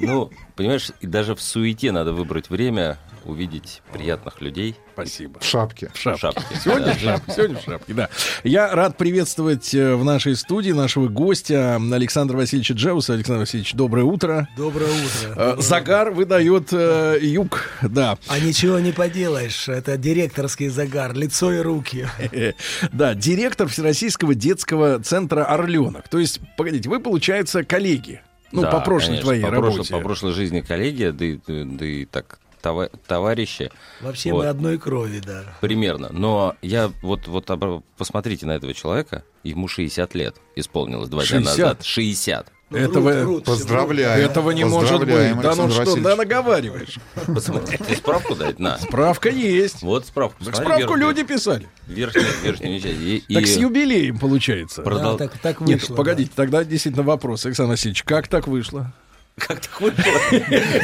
Ну, 0.00 0.30
понимаешь, 0.56 0.90
и 1.00 1.06
даже 1.06 1.34
в 1.34 1.40
суете 1.40 1.92
надо 1.92 2.12
выбрать 2.12 2.50
время, 2.50 2.98
увидеть 3.24 3.82
приятных 3.92 4.40
людей. 4.40 4.76
Спасибо. 4.94 5.38
В 5.40 5.44
шапке. 5.44 5.90
В 5.94 5.98
шапке. 5.98 6.20
шапке. 6.20 6.44
Сегодня 6.62 6.86
Да. 6.86 6.94
в 6.94 6.98
шапке, 7.00 7.32
сегодня 7.34 7.58
в 7.58 7.62
шапке, 7.64 7.94
да. 7.94 8.08
Я 8.44 8.74
рад 8.74 8.96
приветствовать 8.96 9.72
э, 9.74 9.94
в 9.94 10.04
нашей 10.04 10.34
студии 10.36 10.72
нашего 10.72 11.08
гостя 11.08 11.76
Александра 11.76 12.36
Васильевича 12.36 12.74
Джауса. 12.74 13.14
Александр 13.14 13.40
Васильевич, 13.40 13.74
доброе 13.74 14.04
утро. 14.04 14.48
Доброе 14.56 14.90
утро. 14.90 15.34
Э, 15.36 15.56
Загар 15.58 16.10
выдает 16.10 16.68
э, 16.72 17.18
юг, 17.20 17.68
да. 17.82 18.18
А 18.28 18.38
ничего 18.40 18.78
не 18.80 18.92
поделаешь, 18.92 19.68
это 19.68 19.96
директорский 19.96 20.68
загар, 20.68 21.14
лицо 21.14 21.52
и 21.52 21.58
руки. 21.60 22.06
Да, 22.92 23.14
директор 23.14 23.68
Всероссийского 23.68 24.34
детского 24.34 24.98
центра 25.00 25.44
«Орленок». 25.44 26.08
То 26.08 26.18
есть, 26.18 26.40
погодите, 26.56 26.88
вы, 26.88 27.00
получается, 27.00 27.64
коллеги. 27.64 28.20
Ну, 28.52 28.62
Да, 28.62 28.70
по 28.70 28.80
прошлой 28.80 29.06
конечно, 29.08 29.24
твоей 29.24 29.42
по 29.42 29.48
прошлой- 29.50 29.70
работе. 29.72 29.92
по 29.92 30.00
прошлой 30.00 30.32
жизни 30.32 30.60
коллеги, 30.60 31.10
да 31.10 31.24
и, 31.24 31.38
да 31.46 31.84
и 31.86 32.04
так 32.06 32.38
това- 32.68 32.88
товарищи. 33.06 33.70
Вообще 34.00 34.32
Вот. 34.32 34.44
мы 34.44 34.48
одной 34.50 34.78
крови, 34.78 35.20
да. 35.24 35.44
Примерно. 35.60 36.08
Но 36.12 36.54
я 36.62 36.90
вот, 37.02 37.26
вот 37.26 37.48
посмотрите 37.96 38.46
на 38.46 38.52
этого 38.52 38.74
человека, 38.74 39.24
ему 39.44 39.68
60 39.68 40.14
лет 40.14 40.36
исполнилось 40.56 41.08
два 41.08 41.20
дня 41.22 41.26
60? 41.40 41.58
назад. 41.58 41.84
60. 41.84 42.52
Этого, 42.70 43.40
Поздравляем. 43.40 44.20
этого 44.28 44.50
не 44.50 44.64
может 44.64 44.90
быть. 44.90 45.08
Поздравляем, 45.08 45.40
Да 45.40 45.54
ну 45.54 45.64
Александр 45.64 45.90
что, 45.90 46.00
да 46.02 46.16
наговариваешь. 46.16 46.98
Посмотри, 47.26 47.78
справку 47.96 48.34
дать? 48.34 48.58
На. 48.58 48.76
Справка 48.76 49.30
есть. 49.30 49.80
Вот 49.80 50.04
справку. 50.06 50.44
Так 50.44 50.54
справку 50.56 50.78
верхнюю- 50.94 50.98
люди 50.98 51.22
писали. 51.22 51.66
Верхнюю, 51.86 52.26
верхнюю 52.42 52.78
часть. 52.80 53.00
И- 53.00 53.24
Так 53.32 53.42
и- 53.44 53.46
с 53.46 53.56
юбилеем 53.56 54.18
получается. 54.18 54.82
Продол- 54.82 55.16
Да, 55.16 55.28
так, 55.28 55.38
так 55.38 55.60
Нет, 55.62 55.80
вышло. 55.80 55.94
погодите, 55.94 56.30
тогда 56.34 56.62
действительно 56.62 57.04
вопрос, 57.04 57.46
Александр 57.46 57.70
Васильевич, 57.70 58.02
как 58.02 58.28
так 58.28 58.46
вышло? 58.46 58.92
Как 59.38 59.60
так 59.60 59.80
вышло? 59.80 60.02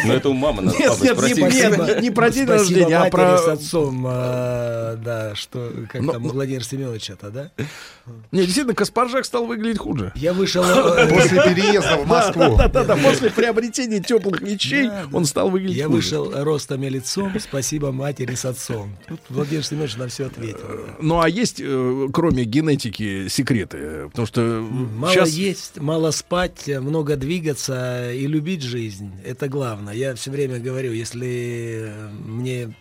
Ну, 0.05 0.13
это 0.13 0.29
у 0.29 0.33
мамы 0.35 0.63
надо 0.63 0.79
Нет, 0.79 0.93
нет, 1.01 1.17
спросить. 1.17 1.37
не- 1.39 1.87
нет, 1.87 2.03
не 2.03 2.11
про 2.11 2.31
день 2.31 2.45
Спасибо 2.47 2.53
рождения, 2.53 2.97
а 2.99 3.11
про... 3.11 3.39
с 3.39 3.49
отцом, 3.49 4.05
а, 4.09 4.97
да, 4.97 5.35
что, 5.35 5.73
как 5.91 6.01
Ну, 6.03 6.13
там, 6.13 6.23
Владимир 6.23 6.65
Семенович 6.65 7.11
это, 7.11 7.31
да? 7.31 7.51
Не, 8.33 8.43
действительно, 8.43 8.75
Каспаржак 8.75 9.25
стал 9.25 9.47
выглядеть 9.47 9.79
хуже. 9.79 10.13
Я 10.15 10.33
вышел... 10.33 10.63
э, 10.65 11.09
После 11.15 11.43
переезда 11.43 11.97
в 11.99 12.07
Москву. 12.07 12.57
Да, 12.57 12.69
да, 12.69 12.85
да, 12.85 12.97
после 12.97 13.31
приобретения 13.31 14.01
теплых 14.01 14.41
вещей 14.41 14.91
он 15.13 15.25
стал 15.25 15.51
выглядеть 15.51 15.77
Я 15.77 15.89
вышел 15.89 16.31
ростом 16.45 16.83
и 16.83 16.89
лицом, 16.89 17.33
спасибо 17.39 17.93
матери 17.93 18.35
с 18.35 18.45
отцом. 18.45 18.97
Тут 19.09 19.21
Владимир 19.29 19.65
Семенович 19.65 19.97
на 19.97 20.09
все 20.09 20.27
ответил. 20.27 20.59
да. 20.69 20.95
Ну, 21.01 21.21
а 21.21 21.29
есть, 21.29 21.61
э, 21.61 22.09
кроме 22.13 22.45
генетики, 22.45 23.29
секреты? 23.29 24.09
Потому 24.09 24.27
что 24.27 24.41
Мало 24.41 25.25
есть, 25.25 25.81
мало 25.81 26.11
спать, 26.11 26.67
много 26.69 27.17
двигаться 27.17 28.13
и 28.13 28.27
любить 28.27 28.63
жизнь. 28.63 29.13
Это 29.25 29.49
главное. 29.49 29.95
Я 29.95 30.15
все 30.15 30.31
время 30.31 30.59
говорю, 30.59 30.93
если 30.93 31.85
э, 31.89 32.09
мне... 32.25 32.75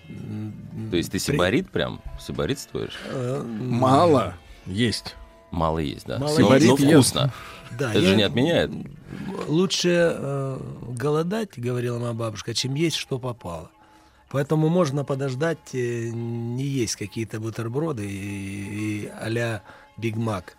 То 0.92 0.98
есть 0.98 1.12
ты 1.12 1.20
сибарит 1.20 1.70
прям? 1.70 2.02
Сибаритствуешь? 2.20 2.98
э, 3.10 3.44
Мало 3.44 4.36
есть. 4.66 5.16
Мало 5.52 5.80
есть, 5.80 6.06
да. 6.08 6.18
Мало 6.20 6.38
Но- 6.40 6.56
есть. 6.56 6.68
но 6.68 6.76
вкусно. 6.76 7.34
Да, 7.78 7.92
Это 7.92 8.00
я- 8.00 8.10
же 8.10 8.16
не 8.16 8.24
отменяет. 8.24 8.72
Лучше 9.48 9.90
э, 10.16 10.60
голодать, 10.90 11.58
говорила 11.58 12.00
моя 12.00 12.14
бабушка, 12.14 12.54
чем 12.54 12.74
есть, 12.76 12.96
что 12.98 13.20
попало. 13.20 13.70
Поэтому 14.32 14.70
можно 14.70 15.04
подождать, 15.06 15.74
э, 15.74 16.10
не 16.10 16.64
есть 16.66 16.96
какие-то 16.96 17.40
бутерброды 17.40 18.06
и, 18.10 19.04
и 19.06 19.12
а-ля 19.22 19.62
Биг 19.98 20.16
Мак. 20.16 20.58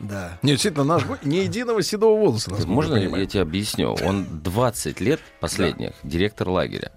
Да. 0.00 0.38
Нет, 0.42 0.54
действительно, 0.54 0.84
наш 0.84 1.02
ни 1.22 1.36
единого 1.36 1.82
седого 1.82 2.18
волоса. 2.20 2.52
Можно 2.66 2.96
я 2.96 3.26
тебе 3.26 3.42
объясню? 3.42 3.96
Он 4.04 4.26
20 4.42 5.00
лет 5.00 5.20
последних 5.40 5.92
директор 6.04 6.48
лагеря. 6.48 6.92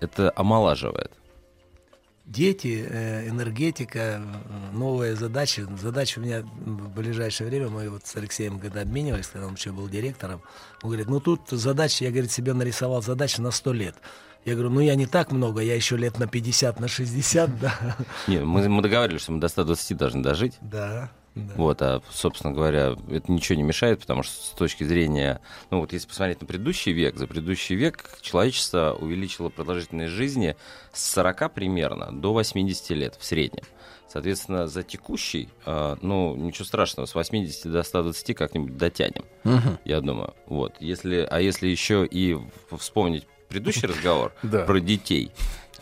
Это 0.00 0.32
омолаживает. 0.36 1.10
Дети, 2.26 2.84
э, 2.84 3.28
энергетика, 3.28 4.20
новые 4.72 5.14
задачи. 5.14 5.64
Задача 5.80 6.18
у 6.18 6.22
меня 6.22 6.42
в 6.42 6.92
ближайшее 6.92 7.48
время, 7.48 7.68
мы 7.68 7.88
вот 7.88 8.04
с 8.04 8.16
Алексеем 8.16 8.58
когда 8.58 8.80
обменивались, 8.80 9.28
когда 9.28 9.46
он 9.46 9.54
еще 9.54 9.70
был 9.70 9.88
директором, 9.88 10.42
он 10.82 10.90
говорит, 10.90 11.06
ну 11.06 11.20
тут 11.20 11.42
задача, 11.50 12.04
я, 12.04 12.10
говорит, 12.10 12.32
себе 12.32 12.52
нарисовал 12.52 13.00
задачу 13.00 13.42
на 13.42 13.52
100 13.52 13.72
лет. 13.74 13.94
Я 14.44 14.54
говорю, 14.54 14.70
ну 14.70 14.80
я 14.80 14.96
не 14.96 15.06
так 15.06 15.30
много, 15.30 15.60
я 15.60 15.76
еще 15.76 15.96
лет 15.96 16.18
на 16.18 16.26
50, 16.26 16.80
на 16.80 16.88
60, 16.88 17.60
да. 17.60 17.96
Не, 18.26 18.40
мы, 18.40 18.68
мы 18.68 18.82
договаривались, 18.82 19.22
что 19.22 19.30
мы 19.30 19.40
до 19.40 19.46
120 19.46 19.96
должны 19.96 20.22
дожить. 20.22 20.54
Да, 20.60 21.12
да. 21.36 21.52
Вот, 21.56 21.82
а, 21.82 22.02
собственно 22.10 22.52
говоря, 22.54 22.96
это 23.10 23.30
ничего 23.30 23.56
не 23.56 23.62
мешает, 23.62 24.00
потому 24.00 24.22
что 24.22 24.32
с 24.32 24.50
точки 24.56 24.84
зрения, 24.84 25.40
ну 25.70 25.80
вот 25.80 25.92
если 25.92 26.08
посмотреть 26.08 26.40
на 26.40 26.46
предыдущий 26.46 26.92
век, 26.92 27.16
за 27.16 27.26
предыдущий 27.26 27.76
век 27.76 28.18
человечество 28.22 28.96
увеличило 28.98 29.50
продолжительность 29.50 30.12
жизни 30.12 30.56
с 30.94 31.12
40 31.12 31.52
примерно 31.52 32.10
до 32.10 32.32
80 32.32 32.90
лет 32.90 33.16
в 33.18 33.24
среднем. 33.24 33.64
Соответственно, 34.08 34.66
за 34.66 34.82
текущий, 34.82 35.50
а, 35.66 35.98
ну, 36.00 36.34
ничего 36.36 36.64
страшного, 36.64 37.04
с 37.04 37.14
80 37.14 37.70
до 37.70 37.82
120 37.82 38.34
как-нибудь 38.34 38.78
дотянем, 38.78 39.26
Мгм. 39.44 39.78
я 39.84 40.00
думаю. 40.00 40.34
Вот, 40.46 40.76
если, 40.80 41.26
а 41.30 41.40
если 41.40 41.68
еще 41.68 42.06
и 42.10 42.38
вспомнить 42.78 43.26
предыдущий 43.50 43.86
разговор 43.86 44.32
про 44.40 44.80
детей, 44.80 45.32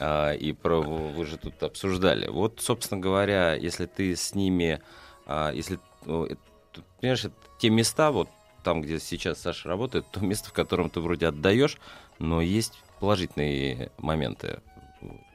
а, 0.00 0.32
и 0.32 0.52
про 0.52 0.80
вы 0.80 1.24
же 1.26 1.36
тут 1.36 1.62
обсуждали. 1.62 2.26
Вот, 2.26 2.58
собственно 2.60 3.00
говоря, 3.00 3.54
если 3.54 3.86
ты 3.86 4.16
с 4.16 4.34
ними, 4.34 4.80
а, 5.26 5.50
если 5.52 5.78
это, 6.04 6.38
тут, 6.72 6.84
понимаешь, 7.00 7.24
это 7.24 7.34
те 7.58 7.70
места, 7.70 8.10
вот 8.10 8.28
там, 8.62 8.82
где 8.82 8.98
сейчас 8.98 9.40
Саша 9.40 9.68
работает, 9.68 10.06
то 10.10 10.20
место, 10.20 10.48
в 10.48 10.52
котором 10.52 10.90
ты 10.90 11.00
вроде 11.00 11.26
отдаешь, 11.26 11.78
но 12.18 12.40
есть 12.40 12.82
положительные 13.00 13.90
моменты. 13.98 14.60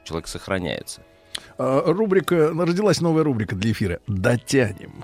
Человек 0.03 0.27
сохраняется. 0.27 1.03
А, 1.57 1.83
Рубрика, 1.91 2.49
родилась 2.49 3.01
новая 3.01 3.23
рубрика 3.23 3.55
для 3.55 3.71
эфира. 3.71 3.99
Дотянем. 4.07 5.03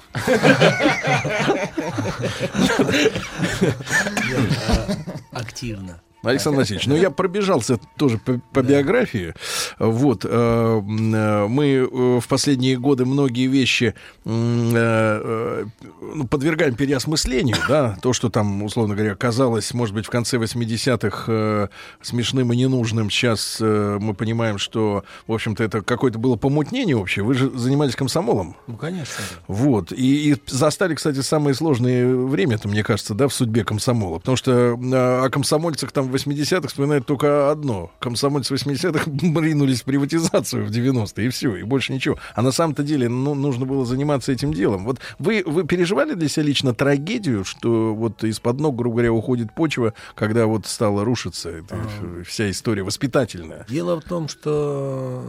Активно. 5.31 6.01
Александр 6.25 6.59
Васильевич, 6.59 6.87
ну 6.87 6.95
я 6.95 7.09
пробежался 7.09 7.79
тоже 7.97 8.17
по, 8.17 8.39
по 8.53 8.61
биографии. 8.61 9.33
Вот, 9.79 10.25
э, 10.25 10.29
э, 10.29 11.47
мы 11.47 11.65
э, 11.65 12.19
в 12.19 12.27
последние 12.27 12.77
годы 12.77 13.05
многие 13.05 13.47
вещи 13.47 13.93
э, 14.25 14.29
э, 14.29 15.65
ну, 16.01 16.27
подвергаем 16.27 16.75
переосмыслению, 16.75 17.57
да, 17.67 17.97
то, 18.01 18.13
что 18.13 18.29
там, 18.29 18.63
условно 18.63 18.95
говоря, 18.95 19.15
казалось, 19.15 19.73
может 19.73 19.95
быть, 19.95 20.05
в 20.05 20.09
конце 20.09 20.37
80-х 20.37 21.25
э, 21.27 21.67
смешным 22.01 22.51
и 22.53 22.57
ненужным, 22.57 23.09
сейчас 23.09 23.57
э, 23.59 23.97
мы 23.99 24.13
понимаем, 24.13 24.57
что, 24.57 25.03
в 25.27 25.33
общем-то, 25.33 25.63
это 25.63 25.81
какое-то 25.81 26.19
было 26.19 26.35
помутнение 26.35 26.95
общее. 26.95 27.23
Вы 27.23 27.33
же 27.33 27.49
занимались 27.57 27.95
комсомолом. 27.95 28.55
Ну, 28.67 28.77
конечно. 28.77 29.15
да. 29.17 29.43
Вот. 29.47 29.91
И, 29.91 30.31
и 30.31 30.37
застали, 30.47 30.95
кстати, 30.95 31.21
самое 31.21 31.55
сложное 31.55 32.07
время, 32.07 32.55
это, 32.55 32.67
мне 32.67 32.83
кажется, 32.83 33.13
да, 33.13 33.27
в 33.27 33.33
судьбе 33.33 33.63
комсомола. 33.63 34.19
Потому 34.19 34.37
что 34.37 34.51
э, 34.51 35.25
о 35.25 35.29
комсомольцах 35.29 35.91
там 35.91 36.09
80-х 36.15 36.67
вспоминают 36.67 37.05
только 37.05 37.51
одно. 37.51 37.91
Комсомольцы 37.99 38.53
80-х 38.53 39.11
ринулись 39.41 39.81
в 39.81 39.85
приватизацию 39.85 40.65
в 40.65 40.71
90-е, 40.71 41.27
и 41.27 41.29
все, 41.29 41.55
и 41.55 41.63
больше 41.63 41.93
ничего. 41.93 42.17
А 42.33 42.41
на 42.41 42.51
самом-то 42.51 42.83
деле 42.83 43.09
ну, 43.09 43.35
нужно 43.35 43.65
было 43.65 43.85
заниматься 43.85 44.31
этим 44.31 44.53
делом. 44.53 44.85
Вот 44.85 44.99
вы, 45.19 45.43
вы 45.45 45.65
переживали 45.65 46.13
для 46.13 46.29
себя 46.29 46.45
лично 46.45 46.73
трагедию, 46.73 47.43
что 47.43 47.93
вот 47.93 48.23
из-под 48.23 48.59
ног, 48.59 48.75
грубо 48.75 48.95
говоря, 48.95 49.13
уходит 49.13 49.53
почва, 49.53 49.93
когда 50.15 50.45
вот 50.45 50.65
стала 50.65 51.03
рушиться 51.03 51.49
эта 51.49 51.77
вся 52.25 52.49
история 52.49 52.83
воспитательная? 52.83 53.65
Дело 53.69 53.99
в 53.99 54.03
том, 54.03 54.27
что 54.27 55.23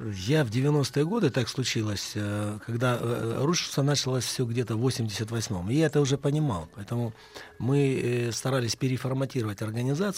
э, 0.00 0.12
я 0.16 0.44
в 0.44 0.50
90-е 0.50 1.04
годы, 1.04 1.30
так 1.30 1.48
случилось, 1.48 2.12
э, 2.14 2.58
когда 2.66 2.98
э, 3.00 3.38
рушиться 3.42 3.82
началось 3.82 4.24
все 4.24 4.44
где-то 4.44 4.76
в 4.76 4.86
88-м. 4.86 5.70
И 5.70 5.74
я 5.74 5.86
это 5.86 6.00
уже 6.00 6.18
понимал. 6.18 6.68
Поэтому 6.74 7.12
мы 7.58 8.30
старались 8.32 8.76
переформатировать 8.76 9.62
организацию. 9.62 10.09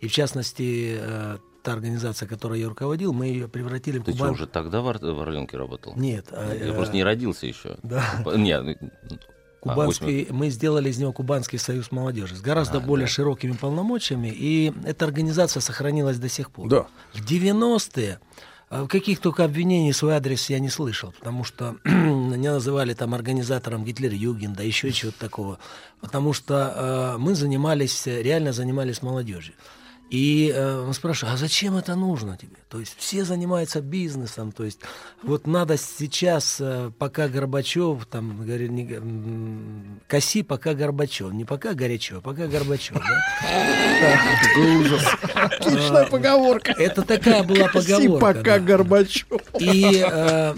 И 0.00 0.08
в 0.08 0.12
частности, 0.12 0.96
э, 1.00 1.38
та 1.62 1.72
организация, 1.72 2.26
которой 2.28 2.60
я 2.60 2.68
руководил, 2.68 3.12
мы 3.12 3.26
ее 3.26 3.48
превратили 3.48 3.98
в 3.98 4.04
Ты 4.04 4.14
что, 4.14 4.30
уже 4.30 4.46
тогда 4.46 4.80
в, 4.80 4.86
Ор- 4.86 4.98
в 4.98 5.20
Орленке 5.20 5.56
работал? 5.56 5.94
Нет, 5.96 6.26
а, 6.32 6.54
Я 6.54 6.68
э, 6.68 6.72
просто 6.74 6.94
не 6.94 7.04
родился 7.04 7.46
еще. 7.46 7.76
Да. 7.82 8.04
Нет. 8.34 8.64
ну, 8.80 8.88
а, 9.10 9.68
Кубанский, 9.68 10.26
мы 10.30 10.48
сделали 10.48 10.88
из 10.88 10.98
него 10.98 11.12
Кубанский 11.12 11.58
союз 11.58 11.92
молодежи 11.92 12.34
с 12.34 12.40
гораздо 12.40 12.78
А, 12.78 12.80
более 12.80 13.06
да. 13.06 13.12
широкими 13.12 13.52
полномочиями, 13.52 14.28
и 14.34 14.72
эта 14.84 15.04
организация 15.04 15.60
сохранилась 15.60 16.18
до 16.18 16.28
сих 16.30 16.50
пор. 16.50 16.68
Да. 16.68 16.86
В 17.12 17.20
90-е 17.24 18.18
а, 18.20 18.49
каких 18.88 19.20
только 19.20 19.44
обвинений 19.44 19.92
в 19.92 19.96
свой 19.96 20.14
адрес 20.14 20.48
я 20.48 20.60
не 20.60 20.68
слышал, 20.68 21.12
потому 21.18 21.42
что 21.42 21.76
меня 21.84 22.52
называли 22.52 22.94
там 22.94 23.14
организатором 23.14 23.84
Гитлер-Югенда, 23.84 24.62
еще 24.62 24.92
чего-то 24.92 25.18
такого, 25.18 25.58
потому 26.00 26.32
что 26.32 26.54
э, 26.54 27.18
мы 27.18 27.34
занимались, 27.34 28.06
реально 28.06 28.52
занимались 28.52 29.02
молодежью. 29.02 29.54
И 30.10 30.52
э, 30.52 30.80
он 30.80 30.92
спрашивает, 30.92 31.34
а 31.34 31.36
зачем 31.36 31.76
это 31.76 31.94
нужно 31.94 32.36
тебе? 32.36 32.56
То 32.68 32.80
есть 32.80 32.96
все 32.98 33.24
занимаются 33.24 33.80
бизнесом, 33.80 34.50
то 34.50 34.64
есть 34.64 34.80
вот 35.22 35.46
надо 35.46 35.76
сейчас, 35.76 36.56
э, 36.58 36.90
пока 36.98 37.28
Горбачев, 37.28 38.06
там, 38.06 38.44
говорит, 38.44 38.70
не, 38.72 39.00
коси, 40.08 40.42
пока 40.42 40.74
Горбачев, 40.74 41.32
не 41.32 41.44
пока 41.44 41.74
горячо, 41.74 42.18
а 42.18 42.20
пока 42.20 42.48
Горбачев. 42.48 42.96
Какой 42.98 44.76
ужас. 44.78 45.02
Отличная 45.32 46.06
поговорка. 46.06 46.72
Это 46.72 47.02
такая 47.02 47.44
была 47.44 47.68
Коси, 47.68 47.92
поговорка. 47.92 48.34
пока. 48.34 48.58
Горбачев. 48.58 49.40
И 49.60 50.04
э, 50.04 50.54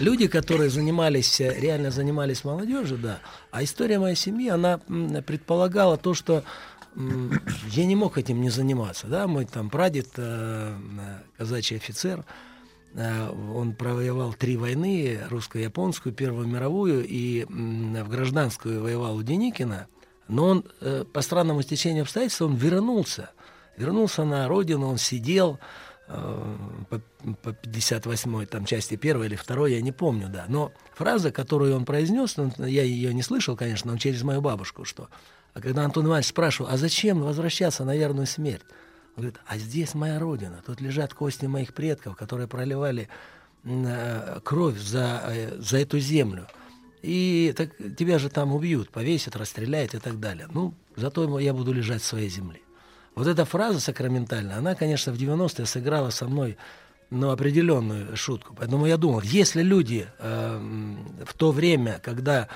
люди, 0.00 0.26
которые 0.26 0.68
занимались, 0.68 1.40
э, 1.40 1.58
реально 1.58 1.90
занимались 1.90 2.44
молодежью, 2.44 2.98
да. 2.98 3.20
А 3.50 3.64
история 3.64 3.98
моей 3.98 4.16
семьи, 4.16 4.50
она 4.50 4.80
предполагала 5.26 5.96
то, 5.96 6.12
что 6.12 6.44
я 6.96 7.86
не 7.86 7.96
мог 7.96 8.18
этим 8.18 8.40
не 8.40 8.50
заниматься. 8.50 9.06
Да? 9.06 9.26
Мой 9.26 9.46
там 9.46 9.70
прадед, 9.70 10.08
э, 10.16 10.76
казачий 11.36 11.76
офицер, 11.76 12.24
э, 12.94 13.28
он 13.30 13.74
провоевал 13.74 14.32
три 14.34 14.56
войны, 14.56 15.20
русско-японскую, 15.28 16.14
Первую 16.14 16.46
мировую, 16.46 17.04
и 17.06 17.44
в 17.44 18.08
гражданскую 18.08 18.82
воевал 18.82 19.16
у 19.16 19.22
Деникина. 19.22 19.88
Но 20.28 20.46
он 20.46 20.64
э, 20.80 21.04
по 21.12 21.20
странному 21.20 21.62
стечению 21.62 22.02
обстоятельств 22.02 22.42
он 22.42 22.54
вернулся. 22.54 23.30
Вернулся 23.76 24.24
на 24.24 24.46
родину, 24.46 24.88
он 24.88 24.98
сидел 24.98 25.58
по, 26.06 27.00
по 27.42 27.48
58-й 27.48 28.46
там, 28.46 28.66
части 28.66 28.94
первой 28.94 29.26
или 29.26 29.36
второй, 29.36 29.72
я 29.72 29.80
не 29.80 29.90
помню, 29.90 30.28
да. 30.28 30.44
Но 30.48 30.70
фраза, 30.92 31.32
которую 31.32 31.74
он 31.74 31.86
произнес, 31.86 32.36
ну, 32.36 32.52
я 32.58 32.82
ее 32.82 33.14
не 33.14 33.22
слышал, 33.22 33.56
конечно, 33.56 33.90
но 33.90 33.98
через 33.98 34.22
мою 34.22 34.42
бабушку, 34.42 34.84
что... 34.84 35.08
А 35.54 35.60
когда 35.60 35.84
Антон 35.84 36.06
Иванович 36.06 36.26
спрашивал, 36.26 36.68
а 36.70 36.76
зачем 36.76 37.22
возвращаться 37.22 37.84
на 37.84 37.96
верную 37.96 38.26
смерть? 38.26 38.64
Он 39.16 39.22
говорит, 39.22 39.40
а 39.46 39.56
здесь 39.56 39.94
моя 39.94 40.18
родина, 40.18 40.60
тут 40.66 40.80
лежат 40.80 41.14
кости 41.14 41.46
моих 41.46 41.72
предков, 41.72 42.16
которые 42.16 42.48
проливали 42.48 43.08
э, 43.62 44.40
кровь 44.42 44.76
за, 44.76 45.22
э, 45.28 45.56
за 45.60 45.78
эту 45.78 46.00
землю. 46.00 46.48
И 47.02 47.54
так, 47.56 47.70
тебя 47.96 48.18
же 48.18 48.30
там 48.30 48.52
убьют, 48.52 48.90
повесят, 48.90 49.36
расстреляют 49.36 49.94
и 49.94 49.98
так 49.98 50.18
далее. 50.18 50.48
Ну, 50.52 50.74
зато 50.96 51.38
я 51.38 51.54
буду 51.54 51.72
лежать 51.72 52.02
в 52.02 52.06
своей 52.06 52.28
земле. 52.28 52.60
Вот 53.14 53.28
эта 53.28 53.44
фраза 53.44 53.78
сакраментальная, 53.78 54.56
она, 54.56 54.74
конечно, 54.74 55.12
в 55.12 55.16
90-е 55.16 55.66
сыграла 55.66 56.10
со 56.10 56.26
мной 56.26 56.56
ну, 57.10 57.30
определенную 57.30 58.16
шутку. 58.16 58.54
Поэтому 58.56 58.86
я 58.86 58.96
думал, 58.96 59.20
если 59.20 59.62
люди 59.62 60.08
э, 60.18 60.60
в 61.24 61.34
то 61.34 61.52
время, 61.52 62.00
когда 62.02 62.48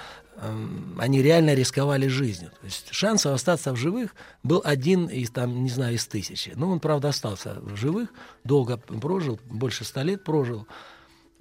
они 0.98 1.22
реально 1.22 1.54
рисковали 1.54 2.06
жизнью, 2.06 2.50
то 2.60 2.66
есть 2.66 2.88
шансов 2.92 3.34
остаться 3.34 3.72
в 3.72 3.76
живых 3.76 4.14
был 4.42 4.62
один 4.64 5.06
из, 5.06 5.30
там, 5.30 5.64
не 5.64 5.70
знаю, 5.70 5.96
из 5.96 6.06
тысячи. 6.06 6.52
Ну, 6.54 6.70
он, 6.70 6.80
правда, 6.80 7.08
остался 7.08 7.58
в 7.60 7.76
живых, 7.76 8.08
долго 8.44 8.76
прожил, 8.76 9.40
больше 9.50 9.84
ста 9.84 10.02
лет 10.02 10.24
прожил. 10.24 10.66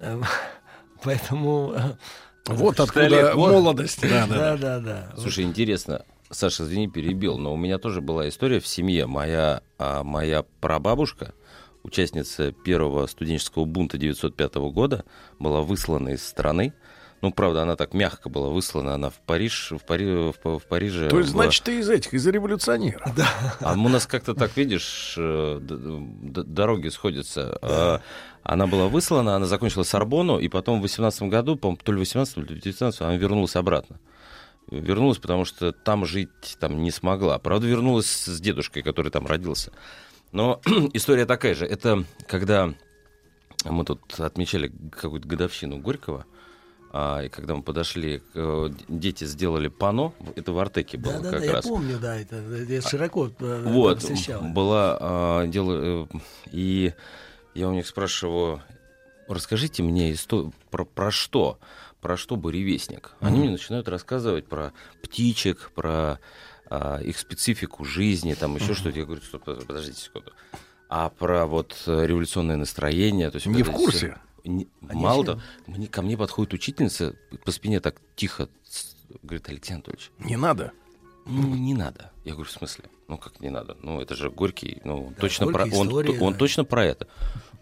Э, 0.00 0.20
Поэтому... 1.02 1.74
э, 1.76 2.52
Вот 2.52 2.80
откуда 2.80 3.06
лет, 3.06 3.34
молодость. 3.34 4.00
Да, 4.02 4.26
да, 4.26 4.56
Да, 4.56 4.80
да. 4.80 5.12
Слушай, 5.16 5.44
интересно, 5.44 6.04
Саша, 6.30 6.64
извини, 6.64 6.88
перебил, 6.88 7.38
но 7.38 7.52
у 7.54 7.56
меня 7.56 7.78
тоже 7.78 8.00
была 8.00 8.28
история 8.28 8.60
в 8.60 8.66
семье. 8.66 9.06
Моя, 9.06 9.62
а, 9.78 10.02
моя 10.04 10.44
прабабушка, 10.60 11.34
участница 11.82 12.52
первого 12.52 13.06
студенческого 13.06 13.64
бунта 13.64 13.96
905 13.96 14.56
года, 14.72 15.04
была 15.38 15.62
выслана 15.62 16.10
из 16.10 16.26
страны. 16.26 16.74
Ну, 17.20 17.32
правда, 17.32 17.62
она 17.62 17.74
так 17.74 17.94
мягко 17.94 18.28
была 18.28 18.48
выслана, 18.48 18.94
она 18.94 19.10
в 19.10 19.18
Париж, 19.26 19.72
в, 19.72 19.84
Пари, 19.84 20.06
в, 20.06 20.58
в 20.58 20.62
Париже. 20.68 21.08
То 21.08 21.18
есть, 21.18 21.32
была- 21.32 21.44
значит, 21.44 21.64
ты 21.64 21.80
из 21.80 21.90
этих, 21.90 22.14
из 22.14 22.24
революционеров. 22.26 23.02
Да. 23.16 23.28
А 23.60 23.72
у 23.72 23.88
нас 23.88 24.06
как-то 24.06 24.34
так, 24.34 24.56
видишь, 24.56 25.14
э, 25.18 25.58
дороги 25.60 26.88
сходятся. 26.88 27.58
А, 27.60 28.00
Она 28.44 28.66
была 28.68 28.86
выслана, 28.86 29.34
она 29.34 29.46
закончила 29.46 29.82
Сорбону, 29.82 30.38
и 30.38 30.48
потом 30.48 30.78
в 30.78 30.82
18 30.82 31.22
году, 31.22 31.56
по 31.56 31.76
то 31.76 31.90
ли 31.92 31.96
в 31.96 32.00
18 32.00 32.34
то 32.34 32.40
ли 32.40 32.60
в 32.60 32.62
19 32.62 33.00
она 33.00 33.16
вернулась 33.16 33.56
обратно. 33.56 33.98
Вернулась, 34.70 35.18
потому 35.18 35.44
что 35.44 35.72
там 35.72 36.04
жить 36.06 36.28
там 36.60 36.82
не 36.82 36.90
смогла. 36.90 37.38
Правда, 37.38 37.66
вернулась 37.66 38.06
с 38.06 38.40
дедушкой, 38.40 38.82
который 38.82 39.10
там 39.10 39.26
родился. 39.26 39.72
Но 40.30 40.60
история 40.92 41.26
такая 41.26 41.54
же. 41.54 41.66
Это 41.66 42.04
когда 42.28 42.74
мы 43.64 43.84
тут 43.84 44.20
отмечали 44.20 44.70
какую-то 44.92 45.26
годовщину 45.26 45.78
Горького, 45.78 46.26
а, 47.00 47.22
и 47.22 47.28
когда 47.28 47.54
мы 47.54 47.62
подошли, 47.62 48.18
к, 48.18 48.22
э, 48.34 48.70
дети 48.88 49.22
сделали 49.22 49.68
пано, 49.68 50.14
это 50.34 50.50
в 50.50 50.58
Артеке 50.58 50.98
было 50.98 51.12
Да, 51.12 51.20
да, 51.20 51.30
как 51.30 51.38
да, 51.40 51.46
я 51.46 51.52
раз. 51.52 51.64
помню, 51.64 51.96
да, 52.00 52.16
это, 52.16 52.36
это 52.36 52.88
широко 52.88 53.30
э, 53.38 53.62
Вот, 53.66 54.00
посещал. 54.00 54.42
была 54.42 54.98
а, 55.00 55.46
дело, 55.46 56.06
э, 56.12 56.18
и 56.50 56.92
я 57.54 57.68
у 57.68 57.72
них 57.72 57.86
спрашиваю, 57.86 58.62
расскажите 59.28 59.84
мне 59.84 60.10
исто- 60.12 60.52
про, 60.72 60.84
про 60.84 61.12
что, 61.12 61.60
про 62.00 62.16
что 62.16 62.34
буревестник. 62.34 63.12
Они 63.20 63.36
Мгм. 63.36 63.40
мне 63.42 63.50
начинают 63.52 63.86
рассказывать 63.86 64.48
про 64.48 64.72
птичек, 65.00 65.70
про 65.76 66.18
а, 66.68 66.98
их 66.98 67.16
специфику 67.16 67.84
жизни, 67.84 68.34
там 68.34 68.56
еще 68.56 68.72
Мгм. 68.72 68.74
что-то. 68.74 68.98
Я 68.98 69.04
говорю, 69.04 69.22
стоп, 69.22 69.44
подождите 69.44 70.00
секунду. 70.00 70.32
А 70.88 71.10
про 71.10 71.46
вот 71.46 71.76
революционное 71.86 72.56
настроение, 72.56 73.30
то 73.30 73.36
есть 73.36 73.46
Не 73.46 73.62
в 73.62 73.70
курсе? 73.70 74.18
Не- 74.44 74.68
А 74.88 74.94
мало 74.94 75.24
того, 75.24 75.40
мне- 75.66 75.88
ко 75.88 76.02
мне 76.02 76.16
подходит 76.16 76.52
учительница, 76.54 77.14
по 77.44 77.50
спине 77.50 77.80
так 77.80 78.00
тихо 78.16 78.48
говорит, 79.22 79.48
Алексей 79.48 79.74
Анатольевич, 79.74 80.10
Не 80.18 80.36
надо. 80.36 80.72
ну, 81.26 81.54
не 81.54 81.74
надо. 81.74 82.12
Я 82.24 82.32
говорю, 82.32 82.48
в 82.48 82.52
смысле? 82.52 82.84
Ну, 83.08 83.16
как 83.18 83.40
не 83.40 83.48
надо? 83.50 83.76
Ну, 83.82 84.00
это 84.00 84.14
же 84.14 84.30
Горький, 84.30 84.80
ну, 84.84 85.10
Да, 85.10 85.20
точно 85.22 85.46
Горький, 85.46 85.70
про... 85.70 85.78
Он, 85.78 85.86
история, 85.88 86.20
он 86.20 86.32
да. 86.34 86.38
точно 86.38 86.64
про 86.64 86.84
это. 86.84 87.08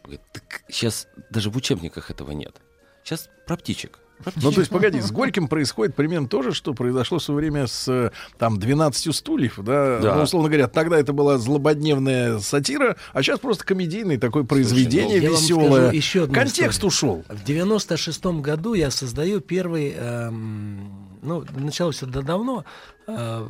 Говорит, 0.03 0.20
так 0.32 0.62
сейчас 0.69 1.09
даже 1.31 1.51
в 1.51 1.57
учебниках 1.57 2.11
этого 2.11 2.32
нет. 2.32 2.61
Сейчас 3.05 3.28
про 3.47 3.57
птичек. 3.57 4.01
Ну, 4.36 4.51
то 4.51 4.60
есть, 4.60 4.70
погоди, 4.70 5.01
с 5.01 5.10
Горьким 5.12 5.47
происходит 5.48 5.94
примерно 5.94 6.26
то 6.28 6.43
же, 6.43 6.52
что 6.52 6.74
произошло 6.74 7.18
в 7.18 7.22
свое 7.22 7.36
время 7.40 7.66
с 7.66 7.86
э, 7.88 8.10
там 8.38 8.59
12 8.59 9.14
стульев, 9.14 9.59
да? 9.59 9.98
Да. 10.01 10.14
Ну, 10.16 10.22
условно 10.22 10.48
говоря, 10.48 10.68
тогда 10.68 10.98
это 10.98 11.12
была 11.12 11.38
злободневная 11.38 12.38
сатира, 12.38 12.97
а 13.12 13.22
сейчас 13.22 13.38
просто 13.40 13.64
комедийное 13.64 14.18
такое 14.18 14.44
произведение 14.44 15.18
Я 15.18 15.30
вам 15.30 15.40
веселое. 15.40 15.68
скажу 15.82 15.97
еще 15.97 16.22
одну 16.24 16.34
Контекст 16.34 16.82
историю. 16.84 16.88
ушел. 16.88 17.24
В 17.28 17.44
96 17.44 18.24
году 18.40 18.74
я 18.74 18.90
создаю 18.90 19.40
первый, 19.40 19.94
эм, 19.97 20.90
ну, 21.22 21.44
началось 21.55 22.02
это 22.02 22.22
давно, 22.22 22.64
э, 23.06 23.47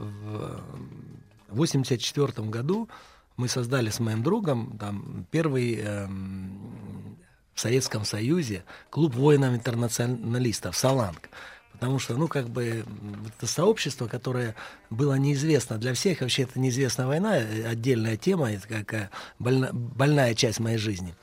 в 1.49 1.57
84 1.57 2.49
году 2.49 2.89
мы 3.37 3.49
создали 3.49 3.91
с 3.91 4.01
моим 4.01 4.23
другом 4.23 4.77
там 4.79 5.27
первый 5.31 5.75
эм, 5.77 7.16
в 7.57 7.61
Советском 7.61 8.05
Союзе 8.05 8.65
клуб 8.91 9.15
воинов-интернационалистов 9.15 10.77
«Саланг». 10.77 11.31
Потому 11.73 11.99
что, 11.99 12.15
ну, 12.15 12.29
как 12.29 12.49
бы, 12.49 12.85
это 13.27 13.47
сообщество, 13.47 14.07
которое 14.07 14.55
было 14.89 15.15
неизвестно 15.15 15.77
для 15.77 15.93
всех, 15.95 16.21
вообще 16.21 16.43
это 16.43 16.61
неизвестная 16.61 17.07
война, 17.07 17.39
э, 17.39 17.67
отдельная 17.67 18.17
тема, 18.17 18.53
это 18.53 18.69
какая 18.69 19.11
больна- 19.39 19.73
больная 19.73 20.35
часть 20.35 20.61
моей 20.61 20.79
жизни. 20.79 21.15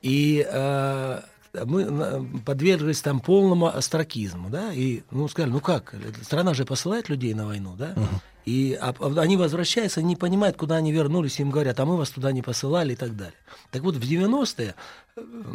И 0.00 0.46
э, 0.48 1.20
мы 1.64 2.40
подверглись 2.44 3.00
там 3.00 3.20
полному 3.20 3.66
астракизму, 3.66 4.50
да, 4.50 4.72
и, 4.72 5.02
ну, 5.10 5.28
сказали, 5.28 5.52
ну 5.52 5.60
как, 5.60 5.94
страна 6.22 6.54
же 6.54 6.64
посылает 6.64 7.08
людей 7.08 7.34
на 7.34 7.46
войну, 7.46 7.74
да, 7.76 7.94
и 8.44 8.78
они 9.00 9.36
возвращаются, 9.36 10.02
не 10.02 10.16
понимают, 10.16 10.56
куда 10.56 10.76
они 10.76 10.92
вернулись, 10.92 11.38
им 11.40 11.50
говорят, 11.50 11.78
а 11.78 11.84
мы 11.84 11.96
вас 11.96 12.10
туда 12.10 12.32
не 12.32 12.42
посылали 12.42 12.94
и 12.94 12.96
так 12.96 13.16
далее. 13.16 13.36
Так 13.70 13.82
вот, 13.82 13.96
в 13.96 14.00
90-е 14.00 14.74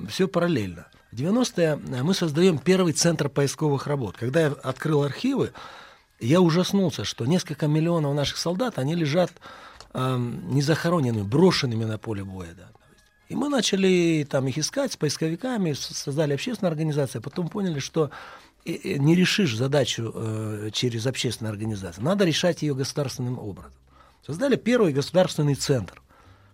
все 0.10 0.28
параллельно. 0.28 0.88
В 1.12 1.16
90-е 1.16 1.78
мы 2.04 2.14
создаем 2.14 2.58
первый 2.58 2.94
центр 2.94 3.30
поисковых 3.30 3.88
работ. 3.88 4.16
Когда 4.18 4.42
я 4.42 4.48
открыл 4.48 5.04
архивы, 5.04 5.52
я 6.20 6.42
ужаснулся, 6.42 7.04
что 7.04 7.26
несколько 7.26 7.68
миллионов 7.68 8.16
наших 8.16 8.38
солдат, 8.38 8.80
они 8.80 8.96
лежат 8.96 9.32
эм, 9.94 10.54
незахороненными, 10.54 11.24
брошенными 11.24 11.84
на 11.84 11.98
поле 11.98 12.24
боя. 12.24 12.54
Да. 12.56 12.70
И 13.30 13.36
мы 13.36 13.50
начали 13.50 14.26
там 14.30 14.48
их 14.48 14.58
искать 14.58 14.94
с 14.94 14.98
поисковиками, 14.98 15.74
создали 15.74 16.34
общественную 16.34 16.72
организацию, 16.72 17.20
а 17.20 17.24
потом 17.24 17.50
поняли, 17.50 17.80
что 17.80 18.06
э, 18.06 18.10
э, 18.10 18.47
не 18.68 19.16
решишь 19.16 19.56
задачу 19.56 20.12
э, 20.14 20.70
через 20.74 21.08
общественную 21.08 21.52
организацию. 21.52 22.04
Надо 22.04 22.26
решать 22.26 22.62
ее 22.62 22.76
государственным 22.76 23.40
образом. 23.40 23.72
Создали 24.26 24.56
первый 24.56 24.94
государственный 24.94 25.56
центр. 25.56 26.02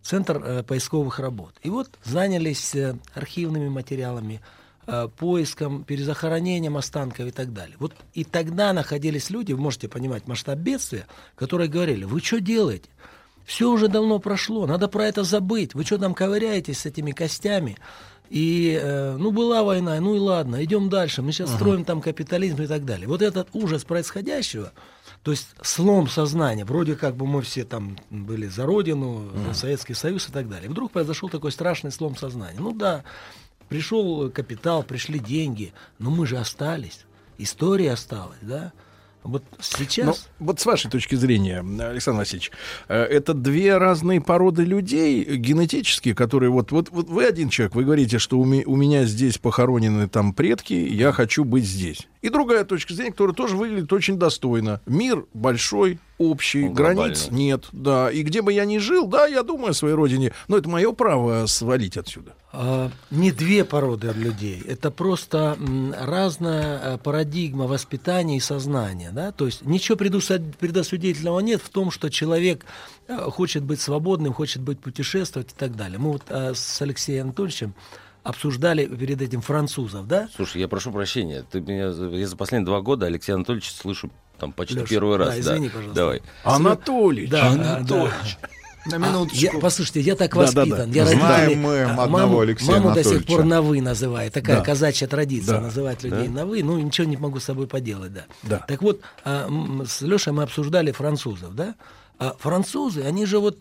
Центр 0.02 0.38
э, 0.38 0.64
поисковых 0.64 1.20
работ. 1.20 1.54
И 1.64 1.70
вот 1.70 1.90
занялись 2.04 2.76
э, 2.76 2.96
архивными 3.14 3.70
материалами, 3.70 4.42
поиском, 5.16 5.86
перезахоронением 5.86 6.76
останков 6.76 7.28
и 7.28 7.32
так 7.32 7.54
далее. 7.54 7.78
Вот 7.80 7.94
и 8.14 8.26
тогда 8.26 8.74
находились 8.74 9.30
люди, 9.30 9.54
вы 9.54 9.62
можете 9.62 9.88
понимать 9.88 10.28
масштаб 10.28 10.60
бедствия, 10.60 11.08
которые 11.36 11.70
говорили, 11.70 12.04
вы 12.04 12.20
что 12.20 12.42
делаете? 12.42 12.90
Все 13.46 13.72
уже 13.72 13.88
давно 13.88 14.20
прошло, 14.20 14.68
надо 14.68 14.90
про 14.90 15.06
это 15.06 15.24
забыть. 15.24 15.74
Вы 15.74 15.86
что 15.86 15.98
там 15.98 16.14
ковыряетесь 16.14 16.80
с 16.80 16.86
этими 16.86 17.12
костями? 17.12 17.78
И, 18.34 18.80
э, 18.82 19.16
ну, 19.16 19.32
была 19.32 19.62
война, 19.62 20.00
ну 20.00 20.16
и 20.16 20.18
ладно, 20.18 20.64
идем 20.64 20.90
дальше. 20.90 21.22
Мы 21.22 21.32
сейчас 21.32 21.50
Ага. 21.50 21.58
строим 21.60 21.86
там 21.86 22.02
капитализм 22.02 22.64
и 22.64 22.66
так 22.66 22.84
далее. 22.84 23.08
Вот 23.08 23.22
этот 23.22 23.48
ужас 23.54 23.84
происходящего, 23.84 24.72
то 25.22 25.30
есть 25.30 25.50
слом 25.62 26.08
сознания, 26.10 26.66
вроде 26.66 26.96
как 26.96 27.16
бы 27.16 27.28
мы 27.28 27.44
все 27.44 27.64
там 27.64 27.96
были 28.10 28.48
за 28.48 28.66
Родину, 28.66 29.30
за 29.46 29.54
Советский 29.54 29.94
Союз 29.94 30.30
и 30.30 30.32
так 30.32 30.50
далее. 30.50 30.68
Вдруг 30.68 30.92
произошел 30.92 31.30
такой 31.30 31.52
страшный 31.52 31.92
слом 31.92 32.16
сознания. 32.16 32.58
Ну 32.60 32.72
да, 32.74 33.04
пришел 33.70 34.32
капитал, 34.32 34.82
пришли 34.82 35.20
деньги, 35.20 35.72
но 36.00 36.10
мы 36.10 36.26
же 36.26 36.38
остались. 36.38 37.06
История 37.38 37.92
осталась, 37.92 38.40
да? 38.42 38.74
Вот 39.24 39.44
сейчас... 39.62 40.06
Ну, 40.40 40.46
вот 40.46 40.60
с 40.60 40.66
вашей 40.66 40.90
точки 40.90 41.16
зрения, 41.16 41.60
Александр 41.60 42.20
Васильевич, 42.20 42.52
э, 42.88 43.02
это 43.04 43.34
две 43.34 43.78
разные 43.78 44.22
породы 44.22 44.64
людей 44.64 45.24
генетические, 45.38 46.16
которые 46.16 46.50
вот, 46.50 46.72
вот, 46.72 46.90
вот 46.90 47.10
вы 47.10 47.26
один 47.26 47.50
человек, 47.50 47.76
вы 47.76 47.84
говорите, 47.84 48.20
что 48.20 48.38
у, 48.40 48.46
ми- 48.46 48.66
у 48.66 48.76
меня 48.76 49.06
здесь 49.06 49.38
похоронены 49.38 50.08
там 50.08 50.34
предки, 50.34 50.74
я 50.74 51.12
хочу 51.12 51.44
быть 51.44 51.66
здесь. 51.66 52.08
И 52.22 52.30
другая 52.30 52.64
точка 52.64 52.94
зрения, 52.94 53.12
которая 53.12 53.36
тоже 53.36 53.56
выглядит 53.58 53.92
очень 53.92 54.18
достойно. 54.18 54.82
Мир 54.86 55.26
большой, 55.34 56.00
общий, 56.18 56.66
Он 56.68 56.74
границ 56.74 57.28
нет, 57.32 57.66
да. 57.72 58.12
И 58.12 58.24
где 58.24 58.42
бы 58.42 58.54
я 58.54 58.66
ни 58.66 58.78
жил, 58.78 59.08
да, 59.08 59.26
я 59.28 59.44
думаю 59.44 59.72
о 59.72 59.74
своей 59.74 59.96
родине, 59.96 60.32
но 60.48 60.58
это 60.58 60.70
мое 60.70 60.92
право 60.94 61.46
свалить 61.48 61.98
отсюда. 61.98 62.34
А, 62.52 62.92
Не 63.10 63.32
две 63.32 63.66
породы 63.66 64.12
людей, 64.16 64.62
это 64.68 64.92
просто 64.92 65.58
м, 65.60 65.94
разная 66.00 66.80
э, 66.80 66.98
парадигма 67.00 67.66
воспитания 67.66 68.38
и 68.38 68.40
сознания. 68.40 69.12
Да? 69.12 69.32
То 69.32 69.48
есть 69.48 69.66
ничего 69.66 69.98
предосудительного 69.98 71.40
нет 71.40 71.62
в 71.64 71.70
том, 71.70 71.90
что 71.90 72.10
человек 72.10 72.66
э, 73.08 73.18
хочет 73.32 73.64
быть 73.64 73.82
свободным, 73.82 74.34
хочет 74.34 74.62
быть 74.62 74.80
путешествовать 74.80 75.52
и 75.52 75.56
так 75.58 75.76
далее. 75.76 75.98
Мы 75.98 76.12
вот 76.12 76.24
э, 76.30 76.54
с 76.54 76.82
Алексеем 76.82 77.24
Анатольевичем 77.28 77.74
обсуждали 78.22 78.86
перед 78.86 79.22
этим 79.22 79.42
французов, 79.42 80.08
да? 80.08 80.30
Слушай, 80.36 80.62
я 80.62 80.68
прошу 80.68 80.92
прощения, 80.92 81.44
ты 81.50 81.60
меня, 81.60 81.88
я 81.88 82.28
за 82.28 82.38
последние 82.38 82.66
два 82.68 82.82
года 82.82 83.06
Алексея 83.06 83.36
Анатольевича 83.36 83.74
слышу 83.74 84.10
там 84.44 84.52
почти 84.52 84.76
Лёша, 84.76 84.88
первый 84.90 85.18
раз. 85.18 85.30
да, 85.30 85.40
извини, 85.40 85.70
пожалуйста. 85.70 85.96
Давай. 85.96 86.22
Анатолич, 86.44 87.30
Да, 87.30 87.48
Анатолич. 87.52 88.38
На 88.86 88.98
А, 88.98 89.00
минуточку. 89.00 89.38
я- 89.40 89.52
послушайте, 89.62 90.02
я 90.02 90.16
так 90.18 90.34
Да, 90.36 90.40
да, 90.52 90.62
воспитан. 90.62 90.92
да. 90.92 90.96
Я 91.00 91.06
Знаем 91.06 91.62
мы 91.62 91.84
одного 91.84 92.08
маму, 92.10 92.40
Алексея 92.42 92.80
маму 92.82 92.94
до 92.94 93.02
сих 93.02 93.26
пор 93.26 93.46
на 93.46 93.62
вы 93.62 93.82
называет. 93.82 94.34
Такая 94.34 94.58
Да. 94.58 94.62
казачья 94.62 95.08
традиция 95.08 95.56
Да. 95.56 95.62
называть 95.62 96.04
людей 96.04 96.28
на 96.28 96.46
вы. 96.46 96.62
Ну, 96.64 96.78
ничего 96.78 97.08
не 97.08 97.16
могу 97.16 97.40
с 97.40 97.46
собой 97.46 97.68
поделать, 97.68 98.14
да. 98.14 98.26
Да. 98.44 98.58
Так 98.68 98.82
вот, 98.82 99.00
а, 99.24 99.48
с 99.88 100.02
Лешей 100.02 100.34
мы 100.34 100.44
обсуждали 100.44 100.92
французов, 100.92 101.56
да? 101.56 101.76
А 102.20 102.36
французы, 102.38 103.04
они 103.04 103.26
же 103.26 103.40
вот 103.40 103.60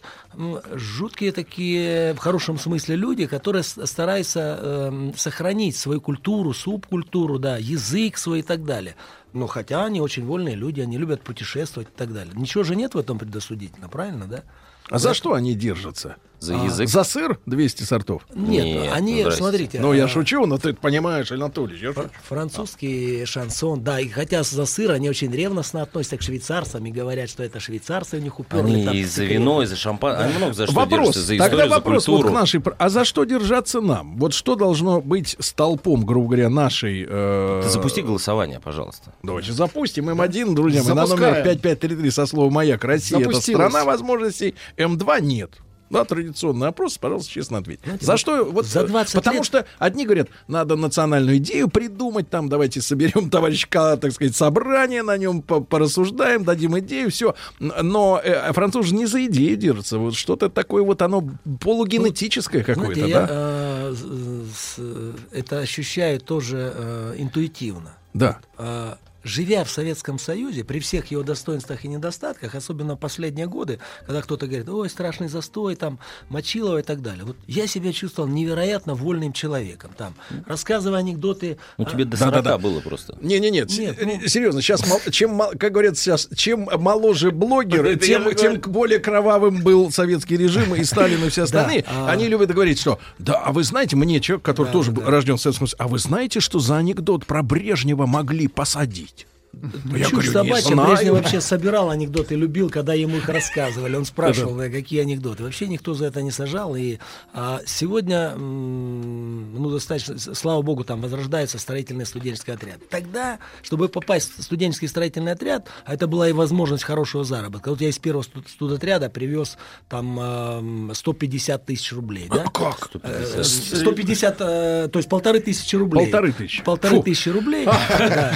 жуткие 0.74 1.32
такие, 1.32 2.14
в 2.14 2.18
хорошем 2.18 2.58
смысле, 2.58 2.96
люди, 2.96 3.26
которые 3.26 3.62
стараются 3.62 4.58
эм, 4.62 5.14
сохранить 5.16 5.76
свою 5.76 6.00
культуру, 6.00 6.52
субкультуру, 6.52 7.38
да, 7.38 7.56
язык 7.58 8.16
свой 8.18 8.40
и 8.40 8.42
так 8.42 8.64
далее. 8.64 8.94
Но 9.32 9.46
хотя 9.46 9.84
они 9.84 10.00
очень 10.00 10.26
вольные 10.26 10.54
люди, 10.54 10.80
они 10.80 10.98
любят 10.98 11.22
путешествовать 11.22 11.88
и 11.88 11.96
так 11.96 12.12
далее. 12.12 12.34
Ничего 12.36 12.64
же 12.64 12.76
нет 12.76 12.94
в 12.94 12.98
этом 12.98 13.18
предосудительно, 13.18 13.88
правильно, 13.88 14.26
да? 14.26 14.42
А 14.88 14.98
за 14.98 15.14
что 15.14 15.34
они 15.34 15.54
держатся? 15.54 16.16
За 16.42 16.60
А, 16.60 16.64
язык. 16.64 16.88
За 16.88 17.04
сыр 17.04 17.38
200 17.46 17.84
сортов? 17.84 18.26
Нет, 18.34 18.64
Нет, 18.64 18.92
они, 18.92 19.20
здрасте. 19.20 19.38
смотрите. 19.38 19.80
Ну, 19.80 19.92
я 19.92 20.06
а, 20.06 20.08
шучу, 20.08 20.44
но 20.46 20.58
ты 20.58 20.72
понимаешь, 20.74 21.30
Анатолий, 21.30 21.78
я 21.80 21.92
шучу. 21.92 22.10
Французский 22.28 23.24
шансон, 23.26 23.84
да, 23.84 24.00
и 24.00 24.08
хотя 24.08 24.42
за 24.42 24.66
сыр 24.66 24.90
они 24.90 25.08
очень 25.08 25.30
ревностно 25.30 25.82
относятся 25.82 26.16
к 26.16 26.22
швейцарцам 26.22 26.84
и 26.84 26.90
говорят, 26.90 27.30
что 27.30 27.44
это 27.44 27.60
швейцарцы 27.60 28.16
у 28.16 28.20
них 28.20 28.40
уперли. 28.40 28.72
Они 28.72 28.84
там 28.84 28.94
и 28.96 29.04
за 29.04 29.22
вино, 29.24 29.62
и 29.62 29.66
за 29.66 29.76
шампан. 29.76 30.20
Они 30.20 30.36
много 30.36 30.52
за 30.52 30.66
что 30.66 30.74
вопрос, 30.74 31.14
держатся. 31.14 31.20
За 31.20 31.26
тогда 31.28 31.44
историю, 31.46 31.68
за 31.68 31.74
вопрос 31.76 32.08
вот 32.08 32.14
культуру. 32.16 32.34
к 32.34 32.40
нашей... 32.40 32.62
А 32.76 32.88
за 32.88 33.04
что 33.04 33.22
держаться 33.22 33.80
нам? 33.80 34.16
Вот 34.16 34.34
что 34.34 34.56
должно 34.56 35.00
быть 35.00 35.36
столпом, 35.38 36.04
грубо 36.04 36.26
говоря, 36.30 36.48
нашей... 36.48 37.06
э, 37.08 37.60
Ты 37.62 37.68
запусти 37.68 38.02
голосование, 38.02 38.58
пожалуйста. 38.58 39.14
Давайте 39.22 39.52
запустим 39.52 40.10
М1, 40.10 40.54
друзья 40.56 40.82
мои, 40.82 40.94
на 40.94 41.06
номер 41.06 41.44
5533 41.44 42.10
со 42.10 42.26
словом 42.26 42.54
«Маяк». 42.54 42.82
Россия— 42.82 43.20
это 43.20 43.40
страна 43.40 43.84
возможностей. 43.84 44.56
М2 44.76 45.20
нет. 45.22 45.52
Да, 45.92 46.04
традиционный 46.04 46.68
опрос, 46.68 46.98
пожалуйста, 46.98 47.30
честно 47.30 47.58
ответьте. 47.58 47.84
Знаете, 47.84 48.06
За 48.06 48.12
вот 48.12 48.18
что? 48.18 48.44
Вот, 48.44 48.66
за 48.66 48.86
20 48.86 49.14
потому 49.14 49.36
лет- 49.38 49.44
что 49.46 49.66
одни 49.78 50.04
говорят, 50.04 50.28
надо 50.48 50.76
национальную 50.76 51.36
идею 51.36 51.68
придумать, 51.68 52.30
там, 52.30 52.48
давайте 52.48 52.80
соберем, 52.80 53.30
товарищ 53.30 53.66
так 53.70 54.12
сказать, 54.12 54.34
собрание, 54.34 55.02
на 55.02 55.16
нем 55.16 55.42
по- 55.42 55.60
порассуждаем, 55.60 56.44
дадим 56.44 56.78
идею, 56.80 57.10
все. 57.10 57.34
Но 57.60 58.20
э, 58.22 58.52
французы 58.52 58.94
не 58.94 59.06
за 59.06 59.24
идею 59.26 59.56
держатся. 59.56 59.98
Вот 59.98 60.14
что-то 60.14 60.48
такое 60.48 60.82
вот 60.82 61.02
оно 61.02 61.28
полугенетическое 61.60 62.62
какое-то, 62.64 62.94
Знаете, 62.94 63.10
я 63.10 63.20
да? 63.20 63.26
э, 63.30 63.94
с- 63.94 64.76
с- 64.76 65.14
это 65.32 65.58
ощущаю 65.58 66.20
тоже 66.20 66.72
э, 66.74 67.14
интуитивно. 67.18 67.94
Да. 68.14 68.38
А, 68.58 68.98
живя 69.24 69.64
в 69.64 69.70
Советском 69.70 70.18
Союзе, 70.18 70.64
при 70.64 70.78
всех 70.80 71.10
его 71.10 71.22
достоинствах 71.22 71.84
и 71.84 71.88
недостатках, 71.88 72.54
особенно 72.54 72.94
в 72.96 72.98
последние 72.98 73.46
годы, 73.46 73.78
когда 74.06 74.22
кто-то 74.22 74.46
говорит, 74.46 74.68
ой, 74.68 74.88
страшный 74.90 75.28
застой, 75.28 75.76
там, 75.76 75.98
Мочилова 76.28 76.78
и 76.78 76.82
так 76.82 77.02
далее. 77.02 77.24
Вот 77.24 77.36
я 77.46 77.66
себя 77.66 77.92
чувствовал 77.92 78.28
невероятно 78.28 78.94
вольным 78.94 79.32
человеком. 79.32 79.90
Там, 79.96 80.14
рассказывая 80.46 80.98
анекдоты... 81.00 81.58
Ну, 81.78 81.84
а, 81.86 81.90
тебе 81.90 82.04
до 82.04 82.16
Да-да-да. 82.18 82.50
40 82.52 82.60
было 82.62 82.80
просто. 82.80 83.16
Не-не-нет, 83.20 83.70
Нет, 83.70 83.98
с- 83.98 84.04
ну- 84.04 84.20
э, 84.24 84.28
серьезно, 84.28 84.60
сейчас, 84.62 84.82
чем, 85.10 85.40
как 85.58 85.72
говорят 85.72 85.96
сейчас, 85.98 86.28
чем 86.34 86.68
моложе 86.78 87.30
блогер, 87.30 87.98
тем, 88.00 88.34
тем 88.34 88.60
более 88.60 88.98
кровавым 88.98 89.62
был 89.62 89.90
советский 89.90 90.36
режим 90.36 90.74
и 90.74 90.84
Сталин 90.84 91.24
и 91.24 91.28
все 91.28 91.42
остальные. 91.44 91.84
а- 91.88 92.10
Они 92.10 92.28
любят 92.28 92.50
говорить, 92.52 92.80
что 92.80 92.98
да, 93.18 93.34
а 93.34 93.52
вы 93.52 93.62
знаете, 93.64 93.96
мне 93.96 94.20
человек, 94.20 94.44
который 94.44 94.66
Да, 94.66 94.72
тоже 94.72 94.92
да. 94.92 95.00
был 95.02 95.10
рожден 95.10 95.36
в 95.36 95.40
Советском 95.40 95.66
Союзе, 95.66 95.76
а 95.78 95.88
вы 95.88 95.98
знаете, 95.98 96.40
что 96.40 96.58
за 96.58 96.76
анекдот 96.78 97.26
про 97.26 97.42
Брежнева 97.42 98.06
могли 98.06 98.48
посадить? 98.48 99.11
Ну, 99.52 99.96
я 99.96 100.04
Чушь 100.06 100.30
говорю, 100.30 100.32
собачья. 100.32 100.74
Брежнев 100.76 101.12
вообще 101.14 101.40
собирал 101.40 101.90
анекдоты, 101.90 102.34
любил, 102.34 102.70
когда 102.70 102.94
ему 102.94 103.18
их 103.18 103.28
рассказывали. 103.28 103.94
Он 103.96 104.04
спрашивал, 104.04 104.58
«Э, 104.60 104.70
какие 104.70 105.02
анекдоты. 105.02 105.42
Вообще 105.44 105.66
никто 105.68 105.92
за 105.94 106.06
это 106.06 106.22
не 106.22 106.30
сажал. 106.30 106.74
И 106.74 106.98
а, 107.34 107.60
сегодня, 107.66 108.34
ну, 108.34 109.70
достаточно, 109.70 110.18
слава 110.18 110.62
богу, 110.62 110.84
там 110.84 111.00
возрождается 111.02 111.58
строительный 111.58 112.06
студенческий 112.06 112.54
отряд. 112.54 112.88
Тогда, 112.88 113.38
чтобы 113.62 113.88
попасть 113.88 114.38
в 114.38 114.42
студенческий 114.42 114.88
строительный 114.88 115.32
отряд, 115.32 115.68
а 115.84 115.94
это 115.94 116.06
была 116.06 116.28
и 116.28 116.32
возможность 116.32 116.84
хорошего 116.84 117.22
заработка. 117.24 117.68
Вот 117.70 117.80
я 117.80 117.88
из 117.88 117.98
первого 117.98 118.22
студ- 118.22 118.48
студотряда 118.48 119.10
привез 119.10 119.58
там 119.88 120.18
ам, 120.18 120.90
150 120.94 121.66
тысяч 121.66 121.92
рублей. 121.92 122.26
Да? 122.30 122.44
Как? 122.44 122.90
Э, 123.02 123.42
150, 123.44 124.36
э, 124.40 124.88
то 124.90 124.98
есть 124.98 125.08
полторы 125.08 125.40
тысячи 125.40 125.76
рублей. 125.76 126.06
Полторы 126.06 126.32
тысячи. 126.32 126.64
Полторы 126.64 126.96
Фу. 126.96 127.02
тысячи 127.02 127.28
рублей. 127.28 127.66
Да. 127.66 128.32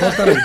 Полторы. 0.00 0.36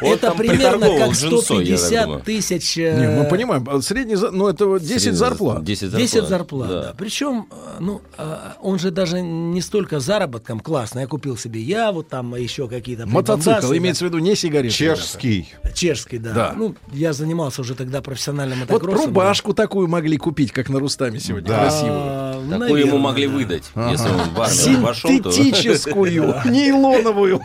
Вот 0.00 0.22
Это 0.22 0.32
примерно 0.32 0.88
как 0.98 1.14
с 1.14 1.22
джинсой, 1.24 1.64
я 1.66 1.76
так 1.76 1.86
150 1.86 2.04
думаю. 2.04 2.22
тысяч. 2.22 2.76
Не, 2.76 2.82
э, 2.84 3.22
мы 3.22 3.28
понимаем, 3.28 3.66
а 3.70 3.80
средний, 3.82 4.16
ну 4.16 4.48
это 4.48 4.78
10 4.78 5.00
Средний 5.02 5.18
зарплат. 5.18 5.64
10 5.64 5.80
зарплат. 5.90 6.00
10 6.02 6.28
зарплат, 6.28 6.68
да. 6.68 6.82
да. 6.82 6.94
Причем, 6.96 7.46
э, 7.50 7.54
ну, 7.80 8.00
э, 8.18 8.36
он 8.62 8.78
же 8.78 8.90
даже 8.90 9.20
не 9.20 9.60
столько 9.60 10.00
заработком 10.00 10.60
классно. 10.60 11.00
Я 11.00 11.06
купил 11.06 11.36
себе 11.36 11.60
я, 11.60 11.92
вот 11.92 12.08
там 12.08 12.34
еще 12.34 12.68
какие-то 12.68 13.06
Мотоцикл, 13.06 13.72
имеется 13.74 14.04
в 14.04 14.08
виду 14.08 14.18
не 14.18 14.34
сигареты. 14.34 14.74
Чешский. 14.74 15.48
Чешский, 15.74 16.18
да. 16.18 16.32
Да. 16.32 16.54
Ну, 16.56 16.74
я 16.92 17.12
занимался 17.12 17.60
уже 17.62 17.74
тогда 17.74 18.02
профессиональным 18.02 18.60
Вот 18.60 18.70
мотокроссом. 18.70 19.06
рубашку 19.06 19.52
такую 19.54 19.88
могли 19.88 20.16
купить, 20.16 20.52
как 20.52 20.68
на 20.68 20.78
Рустаме 20.78 21.20
сегодня, 21.20 21.48
Да. 21.48 21.62
красивую. 21.62 21.92
А, 21.94 22.42
Такую 22.50 22.86
ему 22.86 22.98
могли 22.98 23.26
да. 23.26 23.32
выдать, 23.34 23.64
если 23.90 24.08
он 24.08 24.30
в 24.34 24.40
армию 24.40 24.80
вошел. 24.80 25.10
Синтетическую, 25.10 26.34
нейлоновую. 26.46 27.40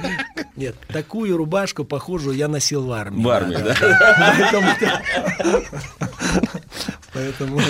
Нет, 0.56 0.76
такую 0.92 1.38
рубашку 1.38 1.81
похожую 1.86 2.36
я 2.36 2.48
носил 2.48 2.86
в 2.86 2.91
армии. 2.91 3.24
В 3.24 3.30
армии, 3.30 3.58
да? 3.58 3.76
Поэтому, 4.18 4.68
поэтому, 7.14 7.62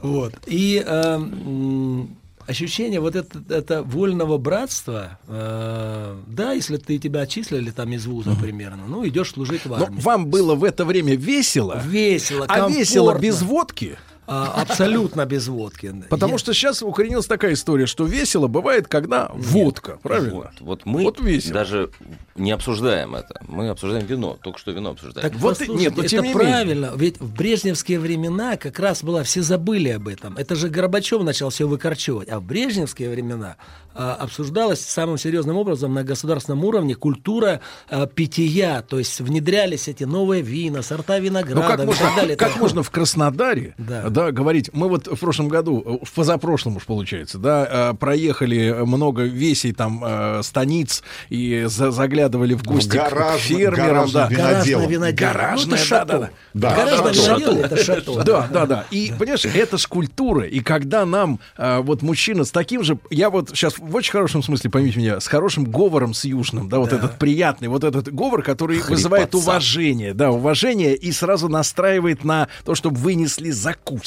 вот. 0.00 0.34
И 0.46 0.82
э, 0.84 1.14
м, 1.14 2.16
ощущение 2.46 3.00
вот 3.00 3.16
это, 3.16 3.42
это 3.48 3.82
вольного 3.82 4.38
братства, 4.38 5.18
э, 5.26 6.16
да, 6.26 6.52
если 6.52 6.76
ты 6.76 6.98
тебя 6.98 7.20
отчислили 7.22 7.70
там 7.70 7.92
из 7.92 8.06
вуза 8.06 8.34
примерно, 8.40 8.84
ну 8.86 9.06
идешь 9.06 9.32
служить 9.32 9.62
в 9.64 9.70
Но 9.70 9.76
армию. 9.84 10.00
вам 10.02 10.26
было 10.26 10.54
в 10.54 10.64
это 10.64 10.84
время 10.84 11.16
весело? 11.16 11.80
Весело, 11.84 12.46
А 12.48 12.68
весело 12.68 13.18
без 13.18 13.42
водки? 13.42 13.98
А, 14.26 14.62
абсолютно 14.62 15.24
без 15.26 15.48
водки. 15.48 15.94
Потому 16.10 16.38
что 16.38 16.52
сейчас 16.52 16.82
укоренилась 16.82 17.26
такая 17.26 17.52
история, 17.54 17.86
что 17.86 18.04
весело 18.04 18.46
бывает, 18.48 18.88
когда 18.88 19.30
водка, 19.34 19.98
правильно? 20.02 20.34
Вот, 20.34 20.50
вот 20.60 20.80
мы 20.86 21.04
Вот 21.04 21.20
весело. 21.20 21.54
даже 21.54 21.90
не 22.34 22.50
обсуждаем 22.50 23.14
это. 23.14 23.40
Мы 23.46 23.68
обсуждаем 23.68 24.06
вино. 24.06 24.36
Только 24.42 24.58
что 24.58 24.72
вино 24.72 24.90
обсуждаем. 24.90 25.30
Так 25.30 25.40
послушайте, 25.40 26.16
это 26.18 26.32
правильно. 26.32 26.92
Ведь 26.96 27.20
в 27.20 27.32
брежневские 27.32 27.98
времена 28.00 28.56
как 28.56 28.78
раз 28.78 29.02
было, 29.02 29.22
все 29.22 29.42
забыли 29.42 29.90
об 29.90 30.08
этом. 30.08 30.36
Это 30.36 30.54
же 30.54 30.68
Горбачев 30.68 31.22
начал 31.22 31.50
все 31.50 31.66
выкорчевывать. 31.66 32.28
А 32.28 32.40
в 32.40 32.42
брежневские 32.44 33.10
времена 33.10 33.56
а, 33.94 34.14
обсуждалась 34.14 34.80
самым 34.80 35.16
серьезным 35.18 35.56
образом 35.56 35.94
на 35.94 36.04
государственном 36.04 36.64
уровне 36.64 36.94
культура 36.94 37.60
а, 37.88 38.06
питья. 38.06 38.82
То 38.82 38.98
есть 38.98 39.20
внедрялись 39.20 39.88
эти 39.88 40.04
новые 40.04 40.42
вина, 40.42 40.82
сорта 40.82 41.16
Ну 41.18 41.24
винограда 41.24 41.66
как 41.68 41.80
и 41.82 41.86
можно, 41.86 42.04
так 42.06 42.16
далее. 42.16 42.36
как 42.36 42.52
Так- 42.52 42.60
можно 42.60 42.82
в 42.82 42.90
Краснодаре 42.90 43.74
Да. 43.78 44.08
Да. 44.16 44.32
говорить? 44.32 44.70
Мы 44.72 44.88
вот 44.88 45.06
в 45.06 45.16
прошлом 45.18 45.48
году, 45.48 46.00
в 46.02 46.12
позапрошлом 46.12 46.76
уж 46.76 46.84
получается, 46.84 47.38
да, 47.38 47.90
э, 47.92 47.94
проехали 47.94 48.74
много 48.84 49.22
весей 49.22 49.72
там 49.72 50.02
э, 50.04 50.40
станиц 50.42 51.02
и 51.28 51.64
за- 51.66 51.90
заглядывали 51.90 52.54
в 52.54 52.62
гости 52.64 52.90
к- 52.90 52.94
гараж- 52.94 53.36
к 53.36 53.40
фермерам, 53.40 54.10
да. 54.12 54.28
виноделам. 54.28 54.88
виноделам. 54.88 55.16
Гаражное, 55.16 55.66
Ну, 55.70 55.74
это 55.76 55.84
шато. 55.84 56.06
да, 56.06 56.18
да, 56.18 56.30
Да, 56.54 56.76
Гаражное 56.76 57.14
шато. 57.14 57.50
это 57.52 57.76
шато. 57.76 58.22
Да, 58.24 58.48
да, 58.52 58.66
да. 58.66 58.84
И, 58.90 59.12
понимаешь, 59.18 59.44
это 59.44 59.78
ж 59.78 59.86
культура. 59.86 60.44
И 60.46 60.60
когда 60.60 61.04
нам 61.06 61.38
вот 61.58 62.02
мужчина 62.02 62.44
с 62.44 62.50
таким 62.50 62.82
же... 62.82 62.98
Я 63.10 63.30
вот 63.30 63.50
сейчас 63.50 63.78
в 63.78 63.94
очень 63.94 64.12
хорошем 64.12 64.42
смысле, 64.42 64.70
поймите 64.70 64.98
меня, 64.98 65.20
с 65.20 65.26
хорошим 65.26 65.64
говором 65.64 66.14
с 66.14 66.24
южным, 66.24 66.68
да, 66.68 66.78
вот 66.78 66.92
этот 66.92 67.18
приятный, 67.18 67.68
вот 67.68 67.84
этот 67.84 68.12
говор, 68.12 68.42
который 68.42 68.78
вызывает 68.80 69.34
уважение, 69.34 70.14
да, 70.14 70.30
уважение 70.30 70.94
и 70.94 71.12
сразу 71.12 71.48
настраивает 71.48 72.24
на 72.24 72.48
то, 72.64 72.74
чтобы 72.74 72.96
вынесли 72.96 73.50
закуски. 73.50 74.05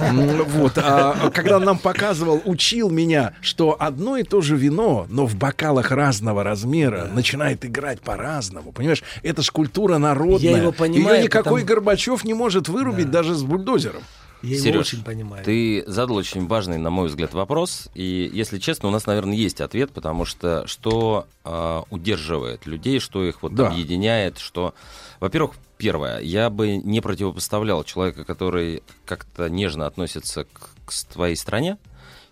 М, 0.00 0.42
Вот. 0.44 0.78
А 0.78 1.30
когда 1.30 1.56
он 1.56 1.64
нам 1.64 1.78
показывал, 1.78 2.42
учил 2.44 2.90
меня, 2.90 3.34
что 3.40 3.76
одно 3.78 4.16
и 4.16 4.22
то 4.22 4.40
же 4.40 4.56
вино, 4.56 5.06
но 5.08 5.26
в 5.26 5.34
бокалах 5.36 5.90
разного 5.90 6.42
размера 6.44 7.08
начинает 7.14 7.64
играть 7.64 8.00
по-разному. 8.00 8.72
Понимаешь, 8.72 9.02
это 9.22 9.42
ж 9.42 9.50
культура 9.50 9.98
народная. 9.98 10.50
Я 10.50 10.58
его 10.58 10.72
понимаю, 10.72 11.16
Ее 11.18 11.24
никакой 11.24 11.62
потому- 11.62 11.66
Горбачев 11.66 12.24
не 12.24 12.34
может 12.34 12.68
вырубить 12.68 13.10
даже 13.10 13.34
с 13.34 13.42
бульдозером. 13.42 14.02
Я 14.42 14.56
его 14.56 14.64
Серёж, 14.64 14.86
очень 14.86 15.04
понимаю. 15.04 15.44
Ты 15.44 15.84
задал 15.86 16.16
очень 16.16 16.46
важный, 16.46 16.78
на 16.78 16.90
мой 16.90 17.08
взгляд, 17.08 17.32
вопрос. 17.34 17.88
И, 17.94 18.30
если 18.32 18.58
честно, 18.58 18.88
у 18.88 18.90
нас, 18.90 19.06
наверное, 19.06 19.34
есть 19.36 19.60
ответ, 19.60 19.92
потому 19.92 20.24
что 20.24 20.66
что 20.66 21.26
а, 21.44 21.84
удерживает 21.90 22.66
людей, 22.66 22.98
что 22.98 23.24
их 23.24 23.42
вот 23.42 23.54
Да. 23.54 23.68
объединяет, 23.68 24.38
что... 24.38 24.74
Во-первых, 25.20 25.52
первое, 25.78 26.18
я 26.20 26.50
бы 26.50 26.76
не 26.76 27.00
противопоставлял 27.00 27.84
человека, 27.84 28.24
который 28.24 28.82
как-то 29.04 29.48
нежно 29.48 29.86
относится 29.86 30.44
к, 30.44 30.70
к 30.86 30.92
твоей 31.12 31.36
стране 31.36 31.78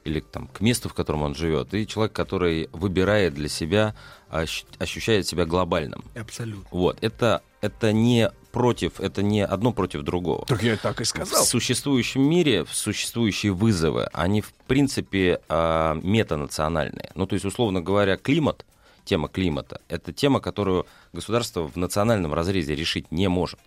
или 0.04 0.20
там, 0.20 0.48
к 0.48 0.60
месту, 0.60 0.88
в 0.88 0.94
котором 0.94 1.22
он 1.22 1.34
живет, 1.34 1.74
и 1.74 1.86
человек, 1.86 2.12
который 2.12 2.68
выбирает 2.72 3.34
для 3.34 3.48
себя, 3.48 3.94
ощ- 4.30 4.64
ощущает 4.78 5.26
себя 5.26 5.44
глобальным. 5.44 6.02
Абсолютно. 6.16 6.64
Вот, 6.70 6.98
это, 7.02 7.42
это 7.60 7.92
не 7.92 8.30
против, 8.52 9.00
это 9.00 9.22
не 9.22 9.44
одно 9.44 9.72
против 9.72 10.02
другого. 10.02 10.44
Так 10.46 10.62
я 10.62 10.76
так 10.76 11.00
и 11.00 11.04
сказал. 11.04 11.44
В 11.44 11.46
существующем 11.46 12.22
мире, 12.22 12.64
в 12.64 12.74
существующие 12.74 13.52
вызовы, 13.52 14.08
они, 14.12 14.40
в 14.40 14.52
принципе, 14.66 15.40
а, 15.48 15.94
метанациональные. 16.02 17.10
Ну, 17.14 17.26
то 17.26 17.34
есть, 17.34 17.44
условно 17.44 17.80
говоря, 17.80 18.16
климат, 18.16 18.64
тема 19.04 19.28
климата, 19.28 19.80
это 19.88 20.12
тема, 20.12 20.40
которую 20.40 20.86
государство 21.12 21.68
в 21.68 21.76
национальном 21.76 22.34
разрезе 22.34 22.74
решить 22.74 23.10
не 23.12 23.28
может. 23.28 23.58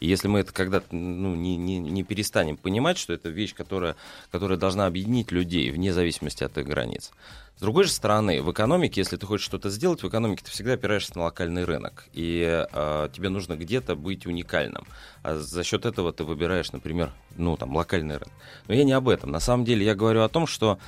И 0.00 0.06
если 0.06 0.28
мы 0.28 0.40
это 0.40 0.52
когда-то 0.52 0.94
ну, 0.94 1.34
не, 1.34 1.56
не, 1.56 1.78
не 1.78 2.02
перестанем 2.04 2.56
понимать, 2.56 2.98
что 2.98 3.12
это 3.12 3.28
вещь, 3.28 3.54
которая, 3.54 3.96
которая 4.30 4.58
должна 4.58 4.86
объединить 4.86 5.32
людей 5.32 5.70
вне 5.70 5.92
зависимости 5.92 6.44
от 6.44 6.56
их 6.58 6.66
границ. 6.66 7.10
С 7.56 7.60
другой 7.60 7.84
же 7.84 7.90
стороны, 7.90 8.40
в 8.40 8.52
экономике, 8.52 9.00
если 9.00 9.16
ты 9.16 9.26
хочешь 9.26 9.44
что-то 9.44 9.68
сделать, 9.68 10.04
в 10.04 10.08
экономике 10.08 10.44
ты 10.44 10.52
всегда 10.52 10.74
опираешься 10.74 11.16
на 11.16 11.24
локальный 11.24 11.64
рынок. 11.64 12.04
И 12.12 12.66
э, 12.72 13.08
тебе 13.12 13.30
нужно 13.30 13.56
где-то 13.56 13.96
быть 13.96 14.26
уникальным. 14.26 14.86
А 15.24 15.34
за 15.34 15.64
счет 15.64 15.84
этого 15.84 16.12
ты 16.12 16.22
выбираешь, 16.22 16.70
например, 16.70 17.10
ну, 17.36 17.56
там, 17.56 17.74
локальный 17.74 18.18
рынок. 18.18 18.32
Но 18.68 18.74
я 18.74 18.84
не 18.84 18.92
об 18.92 19.08
этом. 19.08 19.32
На 19.32 19.40
самом 19.40 19.64
деле 19.64 19.84
я 19.84 19.96
говорю 19.96 20.22
о 20.22 20.28
том, 20.28 20.46
что 20.46 20.78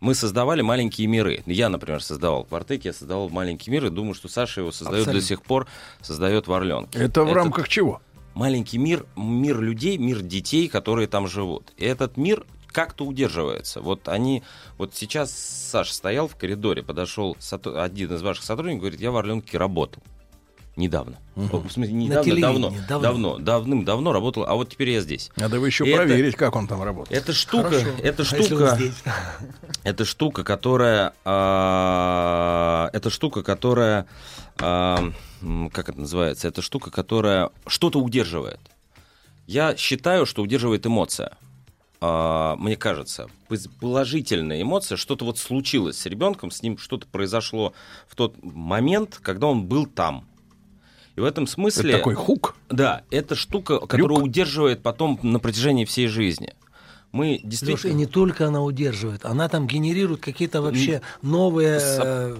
мы 0.00 0.14
создавали 0.14 0.60
маленькие 0.60 1.06
миры. 1.06 1.42
Я, 1.46 1.68
например, 1.68 2.02
создавал 2.02 2.46
в 2.48 2.54
Артеке, 2.54 2.90
я 2.90 2.92
создавал 2.92 3.28
маленький 3.30 3.70
мир, 3.70 3.86
и 3.86 3.90
думаю, 3.90 4.14
что 4.14 4.28
Саша 4.28 4.60
его 4.60 4.70
создает 4.70 5.06
Абсолютно. 5.06 5.20
до 5.20 5.26
сих 5.26 5.42
пор, 5.42 5.66
создает 6.02 6.46
в 6.46 6.52
Орленке. 6.52 6.98
Это 6.98 7.22
в 7.22 7.24
Этот 7.24 7.36
рамках 7.36 7.68
чего? 7.68 8.00
Маленький 8.38 8.78
мир, 8.78 9.04
мир 9.16 9.60
людей, 9.60 9.98
мир 9.98 10.20
детей, 10.22 10.68
которые 10.68 11.08
там 11.08 11.26
живут. 11.26 11.72
И 11.76 11.84
этот 11.84 12.16
мир 12.16 12.46
как-то 12.70 13.04
удерживается. 13.04 13.80
Вот 13.80 14.06
они, 14.06 14.44
вот 14.76 14.94
сейчас 14.94 15.32
Саша 15.32 15.92
стоял 15.92 16.28
в 16.28 16.36
коридоре, 16.36 16.84
подошел 16.84 17.36
один 17.64 18.14
из 18.14 18.22
ваших 18.22 18.44
сотрудников, 18.44 18.82
говорит, 18.82 19.00
я 19.00 19.10
в 19.10 19.16
Орленке 19.16 19.58
работал. 19.58 20.04
Недавно. 20.76 21.18
О, 21.34 21.56
В 21.58 21.68
смысле, 21.72 21.92
На 21.92 21.98
недавно, 21.98 22.40
давно, 22.40 22.70
давно. 22.88 23.00
давно, 23.00 23.38
давным-давно 23.38 24.12
работал, 24.12 24.44
а 24.46 24.54
вот 24.54 24.68
теперь 24.70 24.90
я 24.90 25.00
здесь. 25.00 25.32
Надо 25.34 25.56
его 25.56 25.66
еще 25.66 25.84
И 25.84 25.88
это- 25.88 26.04
проверить, 26.06 26.36
как 26.36 26.54
он 26.54 26.68
там 26.68 26.80
работает. 26.84 27.20
Это 27.20 27.32
штука, 27.32 27.70
Хорошо. 27.70 27.86
А 28.04 28.06
он 28.20 28.24
штука, 28.44 28.74
здесь? 28.76 28.94
это 29.82 30.04
штука, 30.04 30.44
которая, 30.44 31.12
а, 31.24 32.90
это 32.92 33.10
штука, 33.10 33.42
которая, 33.42 34.06
а, 34.60 34.98
м, 34.98 35.14
как 35.72 35.88
это 35.88 36.00
называется, 36.00 36.48
это 36.48 36.62
штука, 36.62 36.90
которая 36.90 37.50
что-то 37.66 38.00
удерживает. 38.00 38.60
Я 39.46 39.76
считаю, 39.76 40.26
что 40.26 40.42
удерживает 40.42 40.86
эмоция. 40.86 41.36
А, 42.00 42.56
мне 42.56 42.76
кажется, 42.76 43.28
положительная 43.80 44.62
эмоция, 44.62 44.96
что-то 44.96 45.24
вот 45.24 45.38
случилось 45.38 45.98
с 45.98 46.06
ребенком, 46.06 46.50
с 46.50 46.62
ним 46.62 46.78
что-то 46.78 47.06
произошло 47.06 47.72
в 48.06 48.14
тот 48.14 48.36
момент, 48.42 49.18
когда 49.22 49.48
он 49.48 49.66
был 49.66 49.86
там. 49.86 50.26
И 51.16 51.20
в 51.20 51.24
этом 51.24 51.48
смысле... 51.48 51.90
Это 51.90 51.98
такой 51.98 52.14
хук? 52.14 52.54
Да, 52.68 53.02
это 53.10 53.34
штука, 53.34 53.80
которая 53.80 54.20
удерживает 54.20 54.82
потом 54.82 55.18
на 55.22 55.40
протяжении 55.40 55.84
всей 55.84 56.06
жизни. 56.06 56.54
Мы 57.10 57.26
Леша, 57.26 57.40
и 57.42 57.46
действительно... 57.46 57.92
не 57.94 58.06
только 58.06 58.46
она 58.46 58.62
удерживает, 58.62 59.24
она 59.24 59.48
там 59.48 59.66
генерирует 59.66 60.20
какие-то 60.20 60.60
вообще 60.60 61.00
новые 61.22 61.80
С- 61.80 61.98
э, 62.02 62.36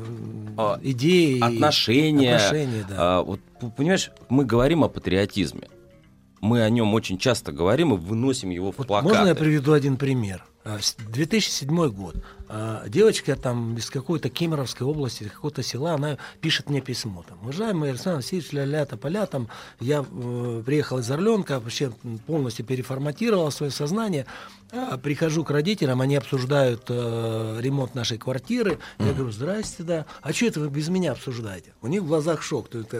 а, 0.56 0.78
идеи. 0.82 1.40
отношения. 1.40 2.36
Отношения, 2.36 2.84
да. 2.88 2.94
А, 2.98 3.22
вот, 3.22 3.40
понимаешь, 3.76 4.10
мы 4.28 4.44
говорим 4.44 4.84
о 4.84 4.88
патриотизме. 4.88 5.68
Мы 6.40 6.62
о 6.62 6.70
нем 6.70 6.92
очень 6.94 7.18
часто 7.18 7.50
говорим 7.50 7.94
и 7.94 7.96
выносим 7.96 8.50
его 8.50 8.70
в 8.70 8.76
плакаты. 8.76 9.14
Можно 9.14 9.28
я 9.28 9.34
приведу 9.34 9.72
один 9.72 9.96
пример? 9.96 10.44
А, 10.64 10.78
с- 10.80 10.96
2007 11.12 11.88
год. 11.88 12.22
А, 12.48 12.88
Девочка 12.88 13.36
там 13.36 13.76
из 13.76 13.90
какой-то 13.90 14.30
Кемеровской 14.30 14.86
области, 14.86 15.24
из 15.24 15.30
какого-то 15.30 15.62
села, 15.62 15.94
она 15.94 16.18
пишет 16.40 16.70
мне 16.70 16.80
письмо. 16.80 17.24
Там, 17.28 17.38
Уважаемый 17.42 17.90
Александр 17.90 18.16
Васильевич, 18.18 18.52
ля-ля, 18.52 18.86
тополя, 18.86 19.26
там, 19.26 19.48
я 19.80 20.04
э, 20.10 20.62
приехал 20.64 20.98
из 20.98 21.10
Орленка, 21.10 21.60
вообще 21.60 21.92
полностью 22.26 22.64
переформатировал 22.64 23.50
свое 23.50 23.70
сознание. 23.70 24.26
А, 24.72 24.96
прихожу 24.96 25.44
к 25.44 25.50
родителям, 25.50 26.00
они 26.00 26.16
обсуждают 26.16 26.84
э, 26.88 27.58
ремонт 27.60 27.94
нашей 27.94 28.18
квартиры. 28.18 28.78
Я 28.98 29.12
говорю, 29.12 29.30
здрасте, 29.30 29.82
да. 29.82 30.06
А 30.22 30.32
что 30.32 30.46
это 30.46 30.60
вы 30.60 30.68
без 30.68 30.88
меня 30.88 31.12
обсуждаете? 31.12 31.74
У 31.82 31.86
них 31.86 32.02
в 32.02 32.06
глазах 32.06 32.42
шок. 32.42 32.68
То 32.68 32.78
есть, 32.78 32.90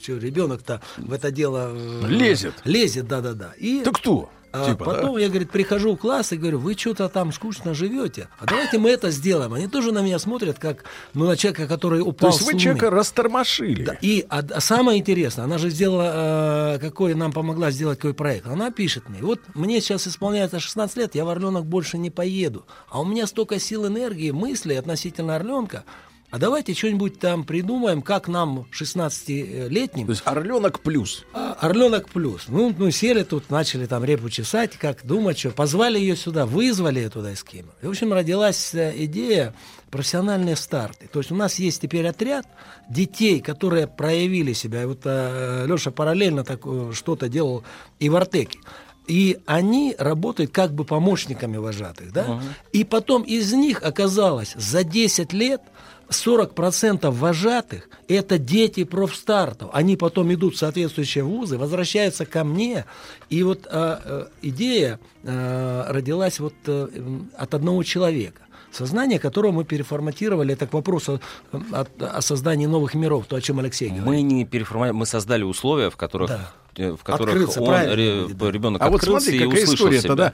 что 0.00 0.16
ребенок-то 0.16 0.80
в 0.96 1.12
это 1.12 1.30
дело 1.30 1.72
э, 1.74 2.08
Лезет. 2.08 2.54
Лезет, 2.64 3.08
да-да-да. 3.08 3.52
И 3.58 3.82
Ты 3.82 3.92
кто? 3.92 4.30
А 4.56 4.70
Типа, 4.70 4.84
потом 4.84 5.14
да? 5.14 5.20
я, 5.20 5.28
говорит, 5.28 5.50
прихожу 5.50 5.94
в 5.94 5.98
класс 5.98 6.32
и 6.32 6.36
говорю, 6.36 6.58
вы 6.58 6.74
что-то 6.74 7.08
там 7.08 7.32
скучно 7.32 7.74
живете, 7.74 8.28
а 8.38 8.46
давайте 8.46 8.78
мы 8.78 8.90
это 8.90 9.10
сделаем. 9.10 9.52
Они 9.52 9.66
тоже 9.68 9.92
на 9.92 10.02
меня 10.02 10.18
смотрят, 10.18 10.58
как 10.58 10.84
ну, 11.14 11.26
на 11.26 11.36
человека, 11.36 11.66
который 11.66 12.00
То 12.00 12.06
упал 12.06 12.30
есть 12.30 12.42
с 12.42 12.46
вы 12.46 12.58
человека 12.58 12.90
растормошили. 12.90 13.84
Да, 13.84 13.96
и 14.00 14.24
а, 14.28 14.42
а 14.50 14.60
самое 14.60 14.98
интересное, 14.98 15.44
она 15.44 15.58
же 15.58 15.70
сделала, 15.70 16.76
э, 16.76 16.78
какой 16.78 17.14
нам 17.14 17.32
помогла 17.32 17.70
сделать 17.70 17.98
какой 17.98 18.14
проект. 18.14 18.46
Она 18.46 18.70
пишет 18.70 19.08
мне, 19.08 19.20
вот 19.20 19.40
мне 19.54 19.80
сейчас 19.80 20.08
исполняется 20.08 20.60
16 20.60 20.96
лет, 20.96 21.14
я 21.14 21.24
в 21.24 21.28
Орленок 21.28 21.66
больше 21.66 21.98
не 21.98 22.10
поеду. 22.10 22.64
А 22.88 23.00
у 23.00 23.04
меня 23.04 23.26
столько 23.26 23.58
сил, 23.58 23.86
энергии, 23.86 24.30
мыслей 24.30 24.76
относительно 24.76 25.36
Орленка. 25.36 25.84
А 26.30 26.38
давайте 26.38 26.74
что-нибудь 26.74 27.18
там 27.20 27.44
придумаем, 27.44 28.02
как 28.02 28.26
нам 28.28 28.66
16-летним 28.72 30.06
То 30.06 30.12
есть 30.12 30.22
Орленок 30.24 30.80
плюс. 30.80 31.24
а, 31.32 31.56
Орленок 31.60 32.08
плюс. 32.08 32.44
Ну, 32.48 32.74
ну, 32.76 32.90
сели 32.90 33.22
тут, 33.22 33.50
начали 33.50 33.86
там 33.86 34.04
репу 34.04 34.28
чесать, 34.28 34.76
как 34.76 35.06
думать, 35.06 35.38
что. 35.38 35.50
Позвали 35.50 35.98
ее 35.98 36.16
сюда, 36.16 36.44
вызвали 36.44 36.98
ее 36.98 37.10
туда 37.10 37.32
из 37.32 37.42
Кемерово. 37.42 37.74
И, 37.80 37.86
в 37.86 37.90
общем, 37.90 38.12
родилась 38.12 38.74
э, 38.74 38.92
идея 39.04 39.54
профессиональные 39.90 40.56
старты. 40.56 41.08
То 41.12 41.20
есть 41.20 41.30
у 41.30 41.36
нас 41.36 41.58
есть 41.58 41.80
теперь 41.80 42.06
отряд 42.06 42.46
детей, 42.88 43.40
которые 43.40 43.86
проявили 43.86 44.52
себя. 44.52 44.82
И 44.82 44.86
вот 44.86 45.00
э, 45.04 45.64
Леша 45.66 45.90
параллельно 45.92 46.44
так, 46.44 46.60
э, 46.64 46.90
что-то 46.92 47.28
делал 47.28 47.62
и 48.00 48.08
в 48.08 48.16
Артеке. 48.16 48.58
И 49.06 49.38
они 49.46 49.94
работают 49.96 50.50
как 50.50 50.74
бы 50.74 50.84
помощниками 50.84 51.56
вожатых. 51.56 52.12
Да? 52.12 52.42
И 52.72 52.82
потом 52.82 53.22
из 53.22 53.52
них 53.52 53.82
оказалось 53.84 54.54
за 54.56 54.82
10 54.82 55.32
лет 55.32 55.62
40% 56.08 57.10
вожатых– 57.10 57.88
это 58.08 58.38
дети 58.38 58.84
профстартов. 58.84 59.70
Они 59.72 59.96
потом 59.96 60.32
идут 60.32 60.54
в 60.54 60.58
соответствующие 60.58 61.24
вузы, 61.24 61.58
возвращаются 61.58 62.26
ко 62.26 62.44
мне. 62.44 62.84
И 63.28 63.42
вот 63.42 63.66
э, 63.66 63.98
э, 64.04 64.26
идея 64.42 65.00
э, 65.22 65.84
родилась 65.88 66.38
вот 66.38 66.54
э, 66.66 66.88
от 67.36 67.54
одного 67.54 67.82
человека 67.82 68.42
сознание 68.72 69.18
которого 69.18 69.52
мы 69.52 69.64
переформатировали. 69.64 70.52
Это 70.52 70.66
к 70.66 70.74
вопросу 70.74 71.20
о, 71.50 71.86
о 71.98 72.20
создании 72.20 72.66
новых 72.66 72.92
миров, 72.94 73.24
то, 73.26 73.36
о 73.36 73.40
чем 73.40 73.58
Алексей 73.58 73.88
говорит. 73.88 74.06
Мы 74.06 74.20
не 74.20 74.44
переформатировали, 74.44 74.98
мы 74.98 75.06
создали 75.06 75.44
условия, 75.44 75.88
в 75.88 75.96
которых 75.96 76.28
Да. 76.28 76.52
Э, 76.76 76.92
в 76.92 77.02
которых 77.02 77.34
Открыться, 77.34 77.60
он, 77.62 77.74
ре- 77.74 78.26
да. 78.28 78.50
ребенок 78.50 78.82
А 78.82 78.88
вот 78.90 78.96
открылся 79.00 79.26
смотри, 79.30 79.46
и 79.46 79.48
какая 79.50 79.64
история 79.64 79.98
себя. 80.00 80.08
тогда. 80.08 80.32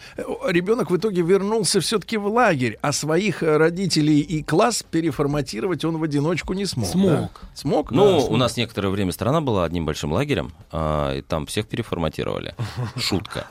Ребенок 0.48 0.90
в 0.90 0.97
итоге 0.97 1.23
вернулся 1.23 1.81
все-таки 1.81 2.16
в 2.16 2.27
лагерь, 2.27 2.78
а 2.82 2.93
своих 2.93 3.43
э, 3.43 3.56
родителей 3.56 4.20
и 4.20 4.43
класс 4.43 4.85
переформатировать 4.89 5.85
он 5.85 5.98
в 5.98 6.02
одиночку 6.02 6.52
не 6.52 6.66
смог. 6.66 6.89
Смог. 6.90 7.10
да? 7.10 7.31
Смог? 7.55 7.90
Ну, 7.90 8.05
Да, 8.05 8.16
у 8.16 8.27
смог. 8.27 8.39
нас 8.39 8.56
некоторое 8.56 8.89
время 8.89 9.12
страна 9.12 9.40
была 9.40 9.64
одним 9.64 9.86
большим 9.86 10.12
лагерем, 10.12 10.52
а, 10.70 11.16
и 11.16 11.23
там 11.23 11.47
всех 11.47 11.66
переформатировали. 11.69 12.55
Шутка. 12.97 13.47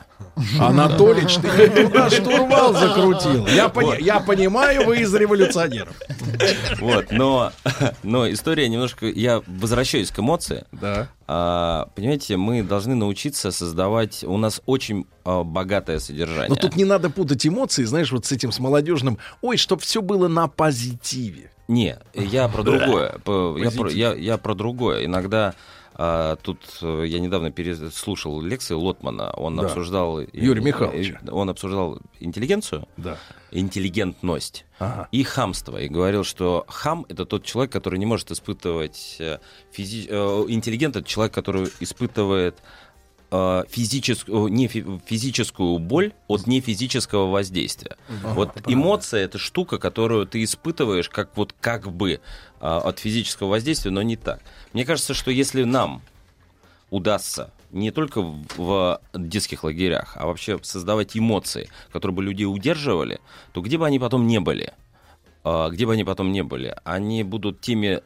Анатолич, 0.60 1.36
ты 1.36 1.68
туда 1.88 2.08
штурвал 2.10 2.72
закрутил. 2.74 3.46
Я, 3.48 3.68
пони- 3.68 4.00
я 4.02 4.20
понимаю, 4.20 4.86
вы 4.86 4.98
из 5.00 5.12
революционеров. 5.14 5.94
Вот, 6.80 7.10
но, 7.10 7.52
но 8.02 8.30
история 8.30 8.68
немножко... 8.68 9.06
Я 9.06 9.42
возвращаюсь 9.46 10.10
к 10.10 10.18
эмоции. 10.20 10.64
Да. 10.72 11.08
А, 11.34 11.88
понимаете, 11.94 12.36
мы 12.36 12.62
должны 12.62 12.94
научиться 12.94 13.52
создавать... 13.52 14.22
У 14.22 14.36
нас 14.36 14.60
очень 14.66 15.06
а, 15.24 15.42
богатое 15.42 15.98
содержание. 15.98 16.50
Но 16.50 16.56
тут 16.56 16.76
не 16.76 16.84
надо 16.84 17.08
путать 17.08 17.46
эмоции, 17.46 17.84
знаешь, 17.84 18.12
вот 18.12 18.26
с 18.26 18.32
этим, 18.32 18.52
с 18.52 18.58
молодежным. 18.58 19.16
Ой, 19.40 19.56
чтоб 19.56 19.80
все 19.80 20.02
было 20.02 20.28
на 20.28 20.46
позитиве. 20.46 21.50
Не, 21.68 21.98
я 22.12 22.48
про 22.48 22.62
другое. 22.62 23.14
Я 23.24 23.70
про, 23.70 23.90
я, 23.90 24.12
я 24.12 24.36
про 24.36 24.54
другое. 24.54 25.06
Иногда 25.06 25.54
а, 25.94 26.36
тут 26.36 26.58
э, 26.82 27.04
я 27.06 27.20
недавно 27.20 27.50
переслушал 27.50 28.40
лекции 28.40 28.74
Лотмана. 28.74 29.30
Он 29.36 29.56
Да. 29.56 29.64
обсуждал 29.66 30.20
Юрия 30.20 30.60
э, 30.60 30.64
Михайловича. 30.64 31.20
э, 31.22 31.30
Он 31.30 31.50
обсуждал 31.50 31.98
интеллигенцию, 32.20 32.86
Да. 32.96 33.18
интеллигентность 33.50 34.64
Ага. 34.78 35.08
и 35.12 35.22
хамство. 35.22 35.78
И 35.80 35.88
говорил, 35.88 36.24
что 36.24 36.64
хам 36.68 37.06
это 37.08 37.24
тот 37.24 37.44
человек, 37.44 37.72
который 37.72 37.98
не 37.98 38.06
может 38.06 38.30
испытывать 38.30 39.16
э, 39.18 39.38
физи... 39.70 40.06
интеллигент 40.48 40.96
это 40.96 41.06
человек, 41.08 41.32
который 41.34 41.68
испытывает 41.80 42.56
э, 43.32 43.64
физическую, 43.68 44.48
не 44.48 44.68
фи- 44.68 44.84
физическую 45.06 45.78
боль 45.78 46.12
от 46.28 46.46
нефизического 46.46 47.30
воздействия. 47.30 47.96
Ага, 48.08 48.34
вот 48.34 48.50
эмоция 48.66 49.24
это 49.24 49.38
штука, 49.38 49.78
которую 49.78 50.26
ты 50.26 50.44
испытываешь 50.44 51.08
как 51.08 51.36
вот 51.36 51.54
как 51.60 51.90
бы 51.90 52.12
э, 52.12 52.18
от 52.60 52.98
физического 52.98 53.48
воздействия, 53.48 53.90
но 53.90 54.02
не 54.02 54.16
так. 54.16 54.40
Мне 54.72 54.84
кажется, 54.84 55.14
что 55.14 55.30
если 55.30 55.64
нам 55.64 56.02
удастся 56.90 57.50
не 57.70 57.90
только 57.90 58.20
в, 58.20 59.00
детских 59.14 59.64
лагерях, 59.64 60.12
а 60.16 60.26
вообще 60.26 60.58
создавать 60.62 61.16
эмоции, 61.16 61.70
которые 61.90 62.14
бы 62.14 62.22
людей 62.22 62.44
удерживали, 62.44 63.18
то 63.54 63.62
где 63.62 63.78
бы 63.78 63.86
они 63.86 63.98
потом 63.98 64.26
не 64.26 64.40
были, 64.40 64.74
а, 65.42 65.70
где 65.70 65.86
бы 65.86 65.94
они 65.94 66.04
потом 66.04 66.30
не 66.32 66.42
были, 66.42 66.76
они 66.84 67.24
будут 67.24 67.62
теми 67.62 68.02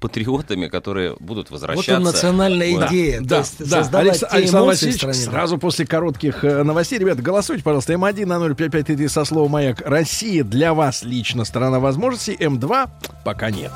патриотами, 0.00 0.68
которые 0.68 1.16
будут 1.20 1.50
возвращаться. 1.50 1.98
национальная 1.98 2.72
Вот. 2.74 2.88
идея. 2.88 3.18
То 3.20 3.24
Да, 3.26 3.38
есть 3.38 3.58
да. 3.58 3.82
создавать 3.82 4.06
Алекс- 4.08 4.18
те 4.20 4.26
Александр 4.26 4.66
Васильевич, 4.68 4.96
стране, 5.00 5.18
да. 5.24 5.30
сразу 5.30 5.58
после 5.58 5.86
коротких 5.86 6.44
э, 6.44 6.62
новостей. 6.62 6.98
Ребята, 6.98 7.22
голосуйте, 7.22 7.62
пожалуйста. 7.62 7.92
М1 7.94 8.26
на 8.26 8.38
0553 8.54 9.08
со 9.08 9.24
словом 9.24 9.50
«Маяк». 9.52 9.80
Россия 9.84 10.44
для 10.44 10.74
вас 10.74 11.02
лично 11.02 11.44
страна 11.44 11.80
возможностей. 11.80 12.36
М2 12.38 12.88
пока 13.24 13.50
нет. 13.50 13.72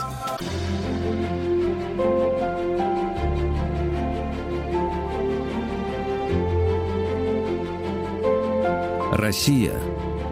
Россия 9.12 9.72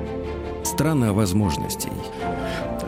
–страна 0.64 1.12
возможностей. 1.12 1.90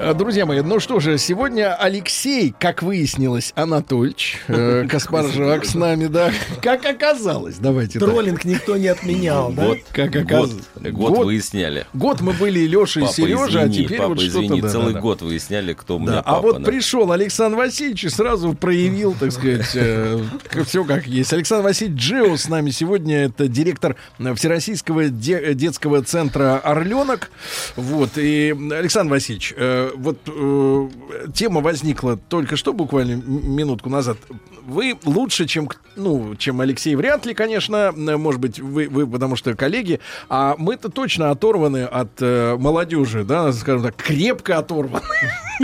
Э, 0.00 0.14
Друзья 0.14 0.46
мои, 0.46 0.62
ну 0.62 0.80
что 0.80 0.98
же, 0.98 1.18
сегодня 1.18 1.74
Алексей, 1.74 2.54
как 2.58 2.82
выяснилось, 2.82 3.52
Анатольевич 3.54 4.40
э, 4.48 4.86
Каспаржак 4.90 5.66
с 5.66 5.74
нами, 5.74 6.06
да. 6.06 6.32
Как 6.62 6.86
оказалось, 6.86 7.56
давайте. 7.58 7.98
Троллинг 7.98 8.44
никто 8.44 8.78
не 8.78 8.88
отменял, 8.88 9.52
да? 9.52 9.74
Как 9.92 10.16
оказалось. 10.16 10.54
год 10.76 11.18
выясняли. 11.18 11.86
Год 11.92 12.22
мы 12.22 12.32
были 12.32 12.60
Леша 12.60 13.02
и 13.02 13.06
Сережа, 13.08 13.66
извини, 13.66 13.84
а 13.84 13.84
теперь 13.84 13.98
папа, 13.98 14.08
вот 14.08 14.20
что-то... 14.20 14.38
извини, 14.44 14.60
да, 14.62 14.68
целый 14.68 14.94
год 14.94 15.20
выясняли, 15.20 15.74
кто 15.74 15.96
у 15.96 15.98
меня 15.98 16.20
а 16.20 16.22
папа. 16.22 16.40
вот 16.40 16.58
да. 16.58 16.64
пришел 16.64 17.12
Александр 17.12 17.58
Васильевич 17.58 18.04
и 18.04 18.08
сразу 18.08 18.54
проявил, 18.54 19.14
так 19.18 19.32
сказать, 19.32 19.66
все 19.66 20.84
как 20.84 21.06
есть. 21.06 21.32
Александр 21.32 21.64
Васильевич 21.64 22.00
Джио 22.00 22.36
с 22.36 22.48
нами 22.48 22.70
сегодня. 22.70 23.24
Это 23.24 23.48
директор 23.48 23.96
э, 24.18 24.34
Всероссийского 24.34 25.08
де- 25.08 25.52
детского 25.54 26.02
центра 26.02 26.58
«Орленок». 26.58 27.30
Вот. 27.76 28.10
И, 28.16 28.56
Александр 28.72 29.12
Васильевич, 29.12 29.52
э, 29.56 29.89
вот 29.94 30.18
э, 30.26 30.88
тема 31.34 31.60
возникла 31.60 32.16
только 32.16 32.56
что, 32.56 32.72
буквально 32.72 33.14
минутку 33.14 33.88
назад. 33.90 34.18
Вы 34.66 34.96
лучше, 35.04 35.46
чем, 35.46 35.68
ну, 35.96 36.34
чем 36.36 36.60
Алексей, 36.60 36.94
вряд 36.94 37.26
ли, 37.26 37.34
конечно. 37.34 37.92
Э, 37.96 38.16
Может 38.16 38.40
быть, 38.40 38.60
вы, 38.60 38.88
вы 38.88 39.06
потому 39.06 39.36
что 39.36 39.54
коллеги. 39.54 40.00
А 40.28 40.54
мы-то 40.58 40.88
точно 40.90 41.30
оторваны 41.30 41.84
от 41.84 42.10
э, 42.20 42.56
молодежи, 42.58 43.24
да, 43.24 43.52
скажем 43.52 43.82
так, 43.84 43.96
крепко 43.96 44.58
оторваны. 44.58 45.02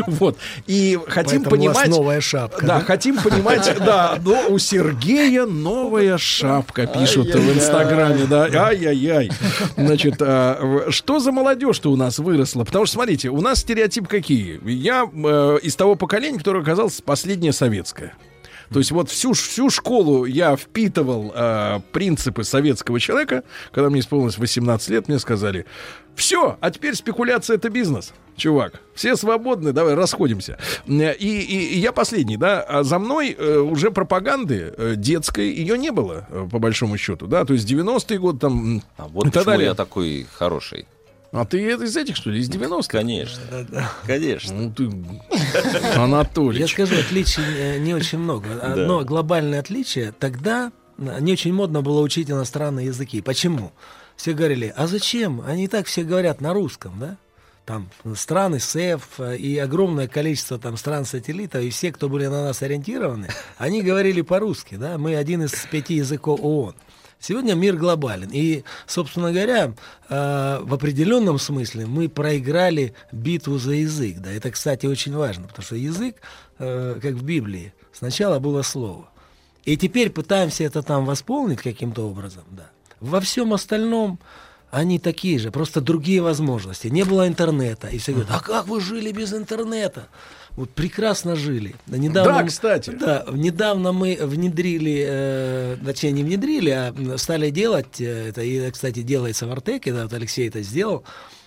Вот. 0.07 0.37
И 0.67 0.99
хотим 1.09 1.43
Поэтому 1.43 1.63
у 1.63 1.67
вас 1.69 1.77
понимать... 1.79 1.99
новая 1.99 2.21
шапка. 2.21 2.67
Да, 2.67 2.81
хотим 2.81 3.17
понимать, 3.17 3.75
да, 3.79 4.19
но 4.23 4.49
у 4.51 4.59
Сергея 4.59 5.47
новая 5.47 6.19
шапка, 6.19 6.87
пишут 6.87 7.35
в 7.35 7.57
Инстаграме, 7.57 8.27
да, 8.27 8.45
ай-яй-яй. 8.45 9.31
Значит, 9.75 10.21
в- 10.21 10.91
что 10.91 11.19
за 11.19 11.33
молодежь-то 11.33 11.91
у 11.91 11.97
нас 11.97 12.19
выросла? 12.19 12.65
Потому 12.65 12.85
что, 12.85 12.97
смотрите, 12.97 13.31
у 13.31 13.41
нас 13.41 13.61
стереотипы 13.61 14.09
какие? 14.21 14.61
Я 14.69 15.05
э, 15.13 15.59
из 15.63 15.77
того 15.77 15.95
поколения, 15.97 16.39
которое 16.39 16.61
оказалось 16.61 17.01
последнее 17.01 17.53
советское. 17.53 18.15
То 18.73 18.81
есть 18.81 18.91
вот 18.91 19.09
всю, 19.11 19.33
всю 19.33 19.71
школу 19.71 20.25
я 20.25 20.57
впитывал 20.57 21.33
э, 21.35 21.79
принципы 21.93 22.43
советского 22.43 22.99
человека. 22.99 23.45
Когда 23.73 23.91
мне 23.91 24.01
исполнилось 24.01 24.39
18 24.39 24.89
лет, 24.91 25.07
мне 25.09 25.21
сказали, 25.21 25.67
все, 26.17 26.57
а 26.61 26.71
теперь 26.73 26.95
спекуляция 26.97 27.57
это 27.59 27.71
бизнес. 27.71 28.13
Чувак, 28.37 28.81
все 28.95 29.15
свободны, 29.17 29.73
давай 29.73 29.95
расходимся. 29.95 30.59
И, 30.87 30.93
и- 30.95 31.75
и 31.75 31.79
я 31.79 31.93
последний, 31.93 32.37
да, 32.37 32.61
а 32.61 32.83
за 32.83 32.99
мной 32.99 33.37
э, 33.39 33.59
уже 33.59 33.91
пропаганды 33.93 34.75
э, 34.77 34.95
детской 34.97 35.49
ее 35.49 35.79
не 35.79 35.91
было, 35.91 36.27
э, 36.29 36.49
по 36.51 36.59
большому 36.59 36.99
счету, 36.99 37.29
да, 37.29 37.45
то 37.45 37.55
есть 37.55 37.71
90-е 37.71 38.19
годы 38.19 38.39
там 38.41 38.83
А 38.99 39.07
вот 39.07 39.27
и 39.27 39.31
так 39.31 39.45
почему 39.45 39.53
далее. 39.53 39.69
я 39.69 39.75
такой 39.75 40.27
хороший. 40.35 40.87
А 41.37 41.45
ты 41.45 41.61
из 41.61 41.97
этих, 41.97 42.17
что 42.17 42.31
ли, 42.31 42.41
из 42.41 42.49
90-х? 42.49 42.89
Конечно, 42.89 43.43
конечно. 44.07 44.55
Ну 44.55 44.73
ты, 44.73 44.91
Анатолий. 45.95 46.61
Я 46.61 46.67
скажу, 46.67 46.99
отличий 46.99 47.43
э, 47.43 47.79
не 47.79 47.95
очень 47.95 48.19
много. 48.19 48.59
Одно 48.61 49.05
глобальное 49.05 49.61
отличие. 49.61 50.13
Тогда 50.13 50.73
не 50.99 51.33
очень 51.33 51.53
модно 51.53 51.83
было 51.83 52.01
учить 52.01 52.31
иностранные 52.31 52.87
языки. 52.87 53.21
Почему? 53.21 53.73
Все 54.17 54.33
говорили, 54.33 54.73
а 54.75 54.87
зачем? 54.87 55.43
Они 55.47 55.65
и 55.65 55.69
так 55.69 55.87
все 55.87 56.03
говорят 56.03 56.41
на 56.41 56.55
русском, 56.55 56.99
да? 56.99 57.19
Там 57.67 57.91
страны 58.15 58.61
СЭФ 58.61 59.03
э, 59.19 59.37
и 59.37 59.59
огромное 59.59 60.07
количество 60.07 60.57
там 60.57 60.77
стран-сателлитов, 60.77 61.63
и 61.63 61.71
все, 61.71 61.93
кто 61.93 62.09
были 62.09 62.27
на 62.29 62.45
нас 62.45 62.63
ориентированы, 62.63 63.29
они 63.59 63.83
говорили 63.83 64.21
по-русски, 64.23 64.77
да? 64.77 64.97
Мы 64.97 65.17
один 65.17 65.43
из 65.43 65.53
пяти 65.71 65.95
языков 65.95 66.41
ООН. 66.43 66.77
Сегодня 67.19 67.55
мир 67.55 67.77
глобален. 67.77 68.31
И, 68.33 68.63
собственно 68.87 69.33
говоря, 69.33 69.73
э, 70.09 70.59
в 70.63 70.75
определенном 70.75 71.39
смысле 71.39 71.87
мы 71.87 72.09
проиграли 72.09 72.95
битву 73.13 73.59
за 73.59 73.73
язык. 73.73 74.19
Да, 74.19 74.31
это, 74.31 74.51
кстати, 74.51 74.87
очень 74.87 75.15
важно, 75.15 75.49
потому 75.49 75.65
что 75.65 75.77
язык, 75.77 76.17
э, 76.59 76.99
как 77.01 77.15
в 77.15 77.25
Библии, 77.25 77.73
сначала 77.93 78.39
было 78.39 78.63
слово. 78.63 79.09
И 79.65 79.77
теперь 79.77 80.11
пытаемся 80.11 80.65
это 80.65 80.83
там 80.83 81.05
восполнить 81.05 81.61
каким-то 81.61 82.09
образом, 82.09 82.45
да. 82.51 82.71
Во 83.01 83.21
всем 83.21 83.53
остальном 83.53 84.19
они 84.71 84.99
такие 84.99 85.39
же, 85.39 85.51
просто 85.51 85.81
другие 85.81 86.21
возможности. 86.21 86.89
Не 86.89 87.05
было 87.05 87.27
интернета. 87.27 87.89
И 87.89 87.99
все 87.99 88.13
говорят, 88.13 88.31
а 88.33 88.41
как 88.41 88.67
вы 88.67 88.81
жили 88.81 89.13
без 89.13 89.33
интернета? 89.33 90.09
Вот 90.57 90.71
прекрасно 90.71 91.37
жили. 91.37 91.75
Да, 91.87 91.99
недавно, 91.99 92.33
Да, 92.33 92.43
кстати. 92.45 92.91
Да, 92.91 93.27
недавно 93.31 93.93
мы 93.93 94.19
внедрили, 94.21 95.05
э, 95.07 95.77
точнее 95.85 96.13
не 96.13 96.25
внедрили, 96.25 96.71
а 96.71 97.19
стали 97.19 97.51
делать, 97.51 98.01
э, 98.01 98.31
это, 98.31 98.41
и, 98.41 98.71
кстати, 98.71 99.03
делается 99.03 99.47
в 99.47 99.53
Артеке, 99.53 99.93
да, 99.93 100.05
вот 100.05 100.13
Алексей 100.15 100.49
это 100.49 100.63
сделал, 100.63 101.05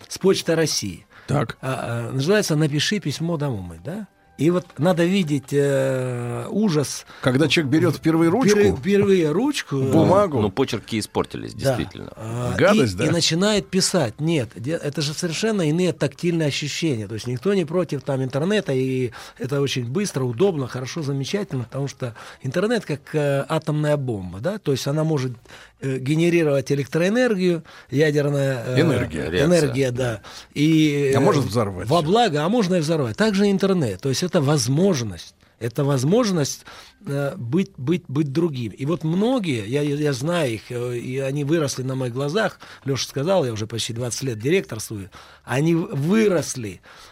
с 0.08 0.20
Почта 0.20 0.56
России. 0.56 1.08
Так. 1.28 1.58
А, 1.62 2.10
а, 2.10 2.12
называется 2.12 2.56
«Напиши 2.56 3.00
письмо 3.00 3.38
домой», 3.38 3.80
да? 3.84 4.08
И 4.40 4.52
вот 4.52 4.66
надо 4.78 5.04
видеть 5.04 5.52
э, 5.52 6.46
ужас. 6.50 7.06
Когда 7.22 7.50
человек 7.50 7.74
берет 7.74 7.96
впервые 7.98 8.30
ручку. 8.30 8.50
Впервые, 8.52 8.76
впервые 8.78 9.32
ручку. 9.32 9.76
э, 9.76 9.92
Бумагу. 9.92 10.40
Ну, 10.40 10.50
почерки 10.50 10.98
испортились, 10.98 11.54
Да. 11.54 11.76
действительно. 11.76 12.14
А, 12.16 12.56
Гадость, 12.58 12.94
и, 12.94 12.98
да? 13.00 13.06
и 13.08 13.10
начинает 13.10 13.68
писать. 13.68 14.22
Нет, 14.22 14.52
это 14.56 15.02
же 15.02 15.14
совершенно 15.14 15.68
иные 15.68 15.92
тактильные 15.92 16.48
ощущения. 16.48 17.06
То 17.08 17.16
есть 17.16 17.28
никто 17.28 17.54
не 17.54 17.66
против 17.66 18.02
там 18.04 18.24
интернета, 18.24 18.72
и 18.72 19.12
это 19.38 19.60
очень 19.60 19.86
быстро, 19.86 20.24
удобно, 20.24 20.68
хорошо, 20.68 21.02
замечательно, 21.02 21.66
потому 21.66 21.90
что 21.90 22.16
интернет 22.42 22.86
как 22.86 23.14
э, 23.14 23.46
атомная 23.50 23.98
бомба, 23.98 24.40
да, 24.40 24.58
то 24.58 24.72
есть 24.72 24.88
она 24.88 25.04
может 25.04 25.34
генерировать 25.82 26.72
электроэнергию, 26.72 27.64
ядерная 27.90 28.64
э, 28.66 28.82
Энергия. 28.82 29.46
энергия, 29.46 29.92
да, 29.92 30.22
и 30.54 31.14
А 31.16 31.20
э, 31.20 31.22
может 31.22 31.46
взорвать. 31.46 31.88
во 31.88 32.02
благо, 32.02 32.44
а 32.44 32.50
можно 32.50 32.76
и 32.76 32.80
взорвать. 32.80 33.18
Также 33.18 33.50
интернет, 33.50 34.02
то 34.02 34.10
есть 34.10 34.24
это 34.24 34.42
возможность. 34.42 35.36
Это 35.60 35.84
возможность 35.84 36.66
э, 37.06 37.34
быть, 37.36 37.74
быть, 37.76 38.04
быть 38.08 38.32
другим. 38.32 38.72
И 38.72 38.86
вот 38.86 39.04
многие, 39.04 39.68
я, 39.68 39.82
я 39.82 40.14
знаю 40.14 40.54
их, 40.54 40.62
э, 40.72 40.98
и 40.98 41.18
они 41.20 41.44
выросли 41.44 41.84
на 41.84 41.96
моих 41.96 42.14
глазах, 42.14 42.60
Леша 42.86 43.06
сказал, 43.08 43.46
я 43.46 43.52
уже 43.52 43.68
почти 43.68 43.92
20 43.92 44.24
лет 44.24 44.40
директорствую, 44.40 45.10
они 45.44 45.76
выросли, 45.76 46.80
а, 46.80 47.09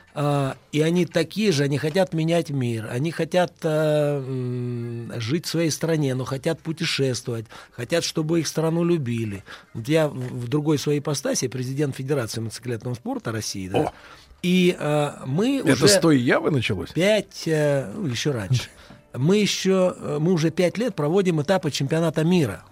и 0.72 0.82
они 0.82 1.06
такие 1.06 1.52
же, 1.52 1.64
они 1.64 1.78
хотят 1.78 2.12
менять 2.14 2.50
мир, 2.50 2.88
они 2.90 3.12
хотят 3.12 3.54
а, 3.64 4.20
м, 4.20 5.12
жить 5.20 5.46
в 5.46 5.50
своей 5.50 5.70
стране, 5.70 6.16
но 6.16 6.26
хотят 6.26 6.60
путешествовать, 6.60 7.46
хотят, 7.72 8.04
чтобы 8.04 8.40
их 8.40 8.48
страну 8.48 8.84
любили. 8.84 9.44
Вот 9.76 9.88
я 9.88 10.08
в 10.08 10.48
другой 10.48 10.80
своей 10.80 11.00
ипостаси 11.00 11.48
президент 11.48 11.96
Федерации 11.96 12.42
мотоциклетного 12.42 12.96
спорта 12.96 13.32
России, 13.32 13.68
да, 13.70 13.80
О! 13.80 13.94
и 14.42 14.76
а, 14.80 15.22
мы 15.28 15.60
Это 15.60 15.74
уже... 15.74 15.88
с 15.88 16.00
той 16.00 16.18
Явы 16.18 16.50
началось? 16.50 16.90
Пять, 16.94 17.44
э, 17.46 17.92
ну, 17.96 18.08
еще 18.08 18.32
раньше. 18.32 18.70
Мы 19.14 19.38
еще, 19.38 19.96
э, 19.98 20.18
мы 20.20 20.32
уже 20.34 20.50
пять 20.50 20.80
лет 20.80 20.96
проводим 20.96 21.42
этапы 21.42 21.70
чемпионата 21.70 22.24
мира. 22.24 22.64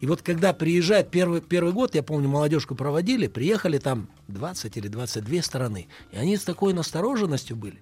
И 0.00 0.06
вот 0.06 0.22
когда 0.22 0.52
приезжает 0.54 1.10
первый, 1.10 1.42
первый 1.42 1.72
год, 1.74 1.94
я 1.94 2.02
помню, 2.02 2.28
молодежку 2.28 2.74
проводили, 2.74 3.26
приехали 3.26 3.78
там 3.78 4.08
20 4.28 4.76
или 4.78 4.88
22 4.88 5.42
страны. 5.42 5.88
И 6.10 6.16
они 6.16 6.36
с 6.36 6.42
такой 6.42 6.72
настороженностью 6.72 7.56
были. 7.56 7.78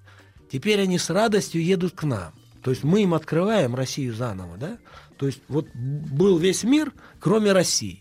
Теперь 0.50 0.80
они 0.80 0.98
с 0.98 1.10
радостью 1.10 1.62
едут 1.62 1.94
к 1.94 2.02
нам. 2.02 2.32
То 2.62 2.72
есть 2.72 2.82
мы 2.82 3.02
им 3.02 3.14
открываем 3.14 3.76
Россию 3.76 4.14
заново, 4.14 4.56
да? 4.56 4.78
То 5.16 5.26
есть 5.26 5.40
вот 5.48 5.68
был 5.74 6.38
весь 6.38 6.64
мир, 6.64 6.92
кроме 7.20 7.52
России. 7.52 8.00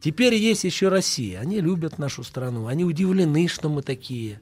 Теперь 0.00 0.34
есть 0.34 0.62
еще 0.62 0.88
Россия. 0.88 1.40
Они 1.40 1.60
любят 1.60 1.98
нашу 1.98 2.22
страну. 2.22 2.68
Они 2.68 2.84
удивлены, 2.84 3.48
что 3.48 3.68
мы 3.68 3.82
такие. 3.82 4.40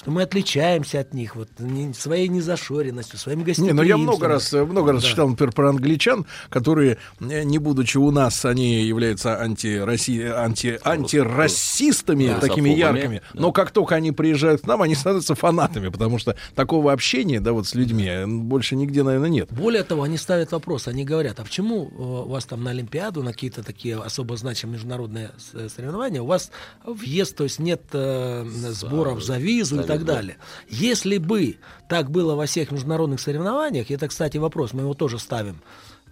Что 0.00 0.10
мы 0.12 0.22
отличаемся 0.22 1.00
от 1.00 1.12
них 1.12 1.36
вот, 1.36 1.50
не- 1.58 1.92
своей 1.92 2.28
незашоренностью, 2.28 3.18
своим 3.18 3.40
Не, 3.40 3.44
гостеприимством. 3.44 3.76
ну 3.76 3.82
я 3.82 3.98
много 3.98 4.28
раз, 4.28 4.50
много 4.50 4.92
раз 4.92 5.02
Да. 5.02 5.08
читал, 5.10 5.28
например, 5.28 5.52
про 5.52 5.68
англичан, 5.68 6.24
которые, 6.48 6.96
э, 7.20 7.42
не 7.42 7.58
будучи 7.58 7.98
у 7.98 8.10
нас, 8.10 8.46
они 8.46 8.82
являются 8.82 9.38
антироси... 9.38 10.22
анти... 10.34 10.80
антирасистами, 10.82 12.28
Да, 12.28 12.40
такими 12.40 12.70
яркими. 12.70 13.20
да. 13.34 13.40
Но 13.40 13.52
как 13.52 13.72
только 13.72 13.94
они 13.94 14.10
приезжают 14.10 14.62
к 14.62 14.66
нам, 14.66 14.80
они 14.80 14.94
становятся 14.94 15.34
фанатами, 15.34 15.90
потому 15.90 16.18
что 16.18 16.34
такого 16.54 16.92
общения, 16.94 17.38
да, 17.38 17.52
вот 17.52 17.66
с 17.66 17.74
людьми 17.74 18.10
больше 18.26 18.76
нигде, 18.76 19.02
наверное, 19.02 19.28
нет. 19.28 19.52
Более 19.52 19.82
того, 19.82 20.04
они 20.04 20.16
ставят 20.16 20.50
вопрос, 20.52 20.88
они 20.88 21.04
говорят, 21.04 21.40
а 21.40 21.42
почему 21.42 21.88
э, 21.90 22.02
у 22.26 22.28
вас 22.30 22.46
там 22.46 22.64
на 22.64 22.70
Олимпиаду, 22.70 23.22
на 23.22 23.32
какие-то 23.32 23.62
такие 23.62 23.96
особо 23.98 24.38
значимые 24.38 24.76
международные 24.76 25.32
э, 25.52 25.68
соревнования, 25.68 26.22
у 26.22 26.26
вас 26.26 26.50
въезд, 26.86 27.36
то 27.36 27.44
есть 27.44 27.58
нет 27.58 27.82
э, 27.92 28.46
сборов 28.48 29.22
за 29.22 29.36
визу 29.36 29.80
и 29.80 29.86
за 29.89 29.89
так 29.98 30.04
далее. 30.06 30.36
Если 30.68 31.18
бы 31.18 31.56
так 31.88 32.10
было 32.10 32.34
во 32.34 32.46
всех 32.46 32.70
международных 32.70 33.20
соревнованиях, 33.20 33.90
это, 33.90 34.08
кстати, 34.08 34.36
вопрос, 34.38 34.72
мы 34.72 34.82
его 34.82 34.94
тоже 34.94 35.18
ставим 35.18 35.60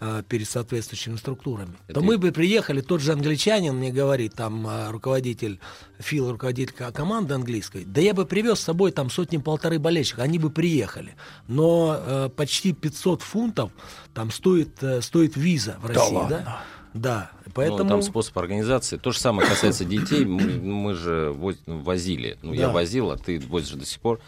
э, 0.01 0.23
перед 0.29 0.49
соответствующими 0.49 1.17
структурами, 1.17 1.73
то 1.89 1.93
Это- 1.93 2.01
мы 2.03 2.19
бы 2.19 2.31
приехали, 2.31 2.81
тот 2.83 3.01
же 3.01 3.13
англичанин 3.13 3.75
мне 3.75 3.91
говорит, 3.91 4.33
там 4.35 4.65
э, 4.65 4.91
руководитель, 4.91 5.59
Фил, 5.99 6.31
руководитель 6.31 6.73
ко- 6.73 6.93
команды 6.93 7.35
английской, 7.35 7.85
да 7.85 8.01
я 8.01 8.15
бы 8.15 8.25
привез 8.25 8.61
с 8.61 8.63
собой 8.63 8.93
там 8.93 9.11
сотни-полторы 9.11 9.81
болельщиков, 9.81 10.23
они 10.23 10.39
бы 10.39 10.51
приехали. 10.51 11.17
Но 11.49 11.97
э, 11.99 12.29
почти 12.29 12.73
500 12.73 13.23
фунтов 13.23 13.73
там 14.15 14.31
стоит, 14.31 14.81
э, 14.83 15.01
стоит 15.03 15.37
виза 15.37 15.77
в 15.83 15.87
России, 15.87 16.13
да? 16.15 16.19
ладно? 16.21 16.43
Да, 16.45 16.63
Ну, 16.95 17.53
поэтому... 17.55 17.89
там 17.89 18.03
способ 18.03 18.37
организации. 18.39 18.97
То 18.97 19.11
же 19.13 19.19
самое 19.19 19.49
касается 19.49 19.85
детей. 19.85 20.25
Мы, 20.25 20.61
мы 20.61 20.95
же 20.95 21.31
воз- 21.31 21.63
возили. 21.67 22.39
Ну, 22.43 22.53
я 22.53 22.67
Да. 22.69 22.73
возил, 22.73 23.11
а 23.11 23.17
ты 23.17 23.39
возишь 23.41 23.73
до 23.73 23.85
сих 23.87 24.01
пор. 24.01 24.21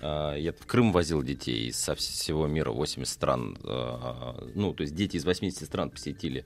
А, 0.00 0.34
Я 0.36 0.52
в 0.52 0.66
Крым 0.66 0.92
возил 0.92 1.22
детей 1.22 1.68
из 1.68 1.78
со 1.78 1.94
всего 1.94 2.46
мира, 2.46 2.70
80 2.70 3.12
стран. 3.12 3.58
А, 3.64 4.36
Ну, 4.54 4.72
то 4.72 4.82
есть 4.82 4.94
дети 4.94 5.16
из 5.16 5.24
80 5.24 5.66
стран 5.66 5.90
посетили 5.90 6.44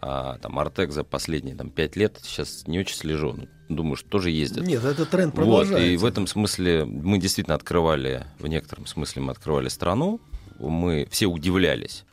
а, 0.00 0.36
там 0.38 0.58
Артек 0.58 0.92
за 0.92 1.04
последние 1.04 1.54
там, 1.56 1.70
5 1.70 1.96
лет. 1.96 2.18
Сейчас 2.22 2.66
не 2.66 2.78
очень 2.78 2.96
слежу. 2.96 3.32
но 3.32 3.46
Думаю, 3.74 3.96
что 3.96 4.08
тоже 4.10 4.30
ездят. 4.30 4.66
Нет, 4.66 4.84
этот 4.84 5.08
тренд 5.10 5.34
Вот, 5.34 5.42
продолжается. 5.42 5.78
и 5.88 5.96
в 5.96 6.04
этом 6.04 6.26
смысле 6.26 6.84
мы 6.84 7.18
действительно 7.18 7.54
открывали, 7.56 8.26
в 8.38 8.46
некотором 8.46 8.86
смысле 8.86 9.22
мы 9.22 9.32
открывали 9.32 9.68
страну, 9.68 10.20
мы 10.60 11.08
все 11.10 11.26
удивлялись 11.26 12.04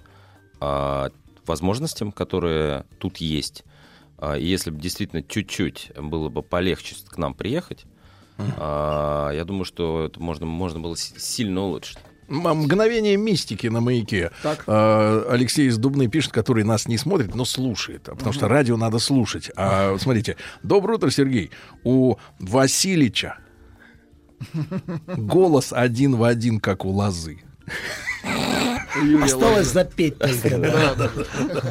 а, 0.62 1.10
возможностям, 1.45 2.11
которые 2.11 2.86
тут 2.99 3.18
есть. 3.18 3.64
А, 4.18 4.38
и 4.38 4.45
если 4.45 4.70
бы 4.72 4.80
действительно 4.80 5.24
чуть-чуть 5.24 5.91
было 5.98 6.30
бы 6.30 6.41
полегче 6.44 6.95
к 7.07 7.18
нам 7.18 7.34
приехать, 7.34 7.86
а, 8.38 9.32
я 9.32 9.44
думаю, 9.45 9.65
что 9.65 10.06
это 10.06 10.20
можно, 10.22 10.45
можно 10.45 10.80
было 10.80 10.95
сильно 10.98 11.61
улучшить. 11.61 11.98
М- 12.30 12.40
Мгновение 12.64 13.18
мистики 13.18 13.68
на 13.68 13.82
маяке. 13.82 14.32
Так. 14.41 14.64
А, 14.68 15.26
Алексей 15.30 15.68
из 15.68 15.78
Дубны 15.78 16.07
пишет, 16.07 16.32
который 16.32 16.64
нас 16.64 16.88
не 16.88 16.98
смотрит, 16.98 17.36
но 17.36 17.44
слушает. 17.45 18.07
а 18.10 18.15
Потому 18.15 18.34
что 18.34 18.48
радио 18.48 18.78
надо 18.78 18.99
слушать. 18.99 19.52
А 19.56 19.98
смотрите. 19.99 20.38
Доброе 20.64 20.95
утро, 20.95 21.10
Сергей. 21.10 21.52
У 21.84 22.15
Василича 22.40 23.38
голос 25.07 25.72
один 25.74 26.15
в 26.15 26.24
один, 26.24 26.60
как 26.60 26.86
у 26.86 26.90
лозы. 26.90 27.41
Осталось 29.22 29.68
запеть 29.68 30.18
только. 30.20 31.11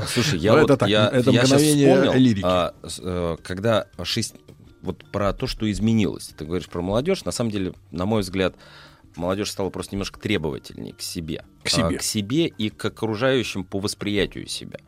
Слушай, 0.08 0.38
я 0.38 0.52
Ну, 0.54 0.66
вот 0.66 0.88
я, 0.88 1.10
мгновение 1.10 1.94
вспомнил, 1.94 2.40
а, 2.44 2.74
э, 2.98 3.36
когда 3.42 3.86
шесть, 4.02 4.34
вот 4.82 5.04
про 5.10 5.32
то, 5.32 5.46
что 5.46 5.70
изменилось. 5.70 6.32
Ты 6.36 6.44
говоришь 6.44 6.68
про 6.68 6.82
молодежь. 6.82 7.24
На 7.24 7.32
самом 7.32 7.50
деле, 7.50 7.74
на 7.90 8.06
мой 8.06 8.22
взгляд, 8.22 8.56
молодежь 9.16 9.50
стала 9.50 9.70
просто 9.70 9.94
немножко 9.94 10.18
требовательнее 10.18 10.94
к 10.94 11.00
себе. 11.00 11.44
К 11.62 11.68
себе. 11.68 11.96
А, 11.96 11.98
к 11.98 12.02
себе 12.02 12.46
и 12.46 12.70
к 12.70 12.84
окружающим 12.84 13.64
по 13.64 13.78
восприятию 13.78 14.48
себя. 14.48 14.80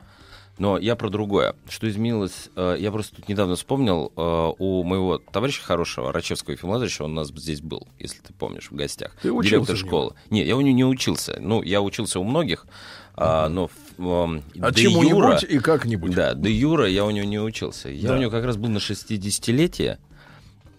Но 0.57 0.79
я 0.79 0.95
про 0.95 1.09
другое. 1.11 1.57
Что 1.69 1.89
изменилось? 1.89 2.49
э, 2.55 2.77
Я 2.79 2.93
просто 2.93 3.17
тут 3.17 3.29
недавно 3.29 3.57
вспомнил 3.57 4.13
э, 4.17 4.53
у 4.59 4.85
моего 4.85 5.19
товарища 5.19 5.61
хорошего, 5.63 6.13
Рачевского 6.13 6.53
Ефима 6.53 6.71
Владимировича, 6.71 7.05
он 7.05 7.11
у 7.13 7.15
нас 7.15 7.29
здесь 7.29 7.61
был, 7.61 7.89
если 7.99 8.21
ты 8.21 8.33
помнишь, 8.33 8.71
в 8.71 8.75
гостях. 8.77 9.17
Ты 9.21 9.33
учился 9.33 9.57
Директор 9.73 9.77
школы. 9.77 10.15
Нет, 10.31 10.47
я 10.47 10.57
у 10.57 10.61
него 10.61 10.77
не 10.77 10.85
учился. 10.85 11.39
Ну, 11.41 11.61
я 11.63 11.83
учился 11.83 12.21
у 12.21 12.25
многих, 12.25 12.67
а, 13.17 13.49
но... 13.49 13.69
эм, 13.99 14.43
А 14.61 14.71
де 14.71 14.83
чему-нибудь 14.83 15.43
юра- 15.43 15.47
и 15.47 15.59
как-нибудь. 15.59 16.15
Да, 16.15 16.35
до 16.35 16.49
Юра 16.49 16.89
я 16.89 17.05
у 17.05 17.11
него 17.11 17.27
не 17.27 17.41
учился. 17.41 17.89
Я 17.89 18.11
Да. 18.11 18.15
у 18.17 18.21
него 18.21 18.31
как 18.31 18.45
раз 18.45 18.57
был 18.57 18.69
на 18.69 18.79
60-летие. 18.79 19.99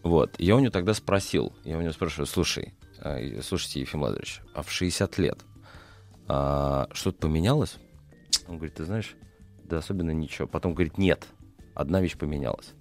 Вот. 0.03 0.35
Я 0.37 0.55
у 0.55 0.59
него 0.59 0.71
тогда 0.71 0.93
спросил, 0.93 1.51
я 1.65 1.77
у 1.77 1.81
него 1.81 1.91
спрашиваю, 1.91 2.27
слушай, 2.27 2.73
а, 2.99 3.17
слушайте, 3.45 3.81
Ефим 3.81 3.99
Владимирович, 3.99 4.39
а 4.53 4.63
в 4.63 4.71
60 4.71 5.17
лет 5.17 5.39
а, 6.29 6.87
что-то 6.93 7.17
поменялось? 7.19 7.75
Он 8.47 8.55
говорит, 8.57 8.75
ты 8.75 8.85
знаешь, 8.85 9.15
да 9.67 9.77
особенно 9.79 10.11
ничего. 10.11 10.47
Потом 10.47 10.73
говорит, 10.73 10.97
нет, 10.97 11.27
одна 11.73 12.01
вещь 12.01 12.17
поменялась. 12.17 12.73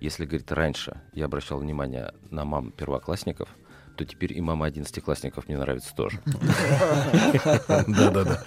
Если, 0.00 0.24
говорит, 0.24 0.52
раньше 0.52 1.00
я 1.12 1.24
обращал 1.24 1.58
внимание 1.58 2.14
на 2.30 2.44
мам 2.44 2.70
первоклассников, 2.70 3.48
то 3.98 4.04
теперь 4.04 4.32
и 4.32 4.40
мама 4.40 4.66
одиннадцатиклассников 4.66 5.48
мне 5.48 5.58
нравится 5.58 5.92
тоже. 5.92 6.20
Да-да-да. 7.68 8.44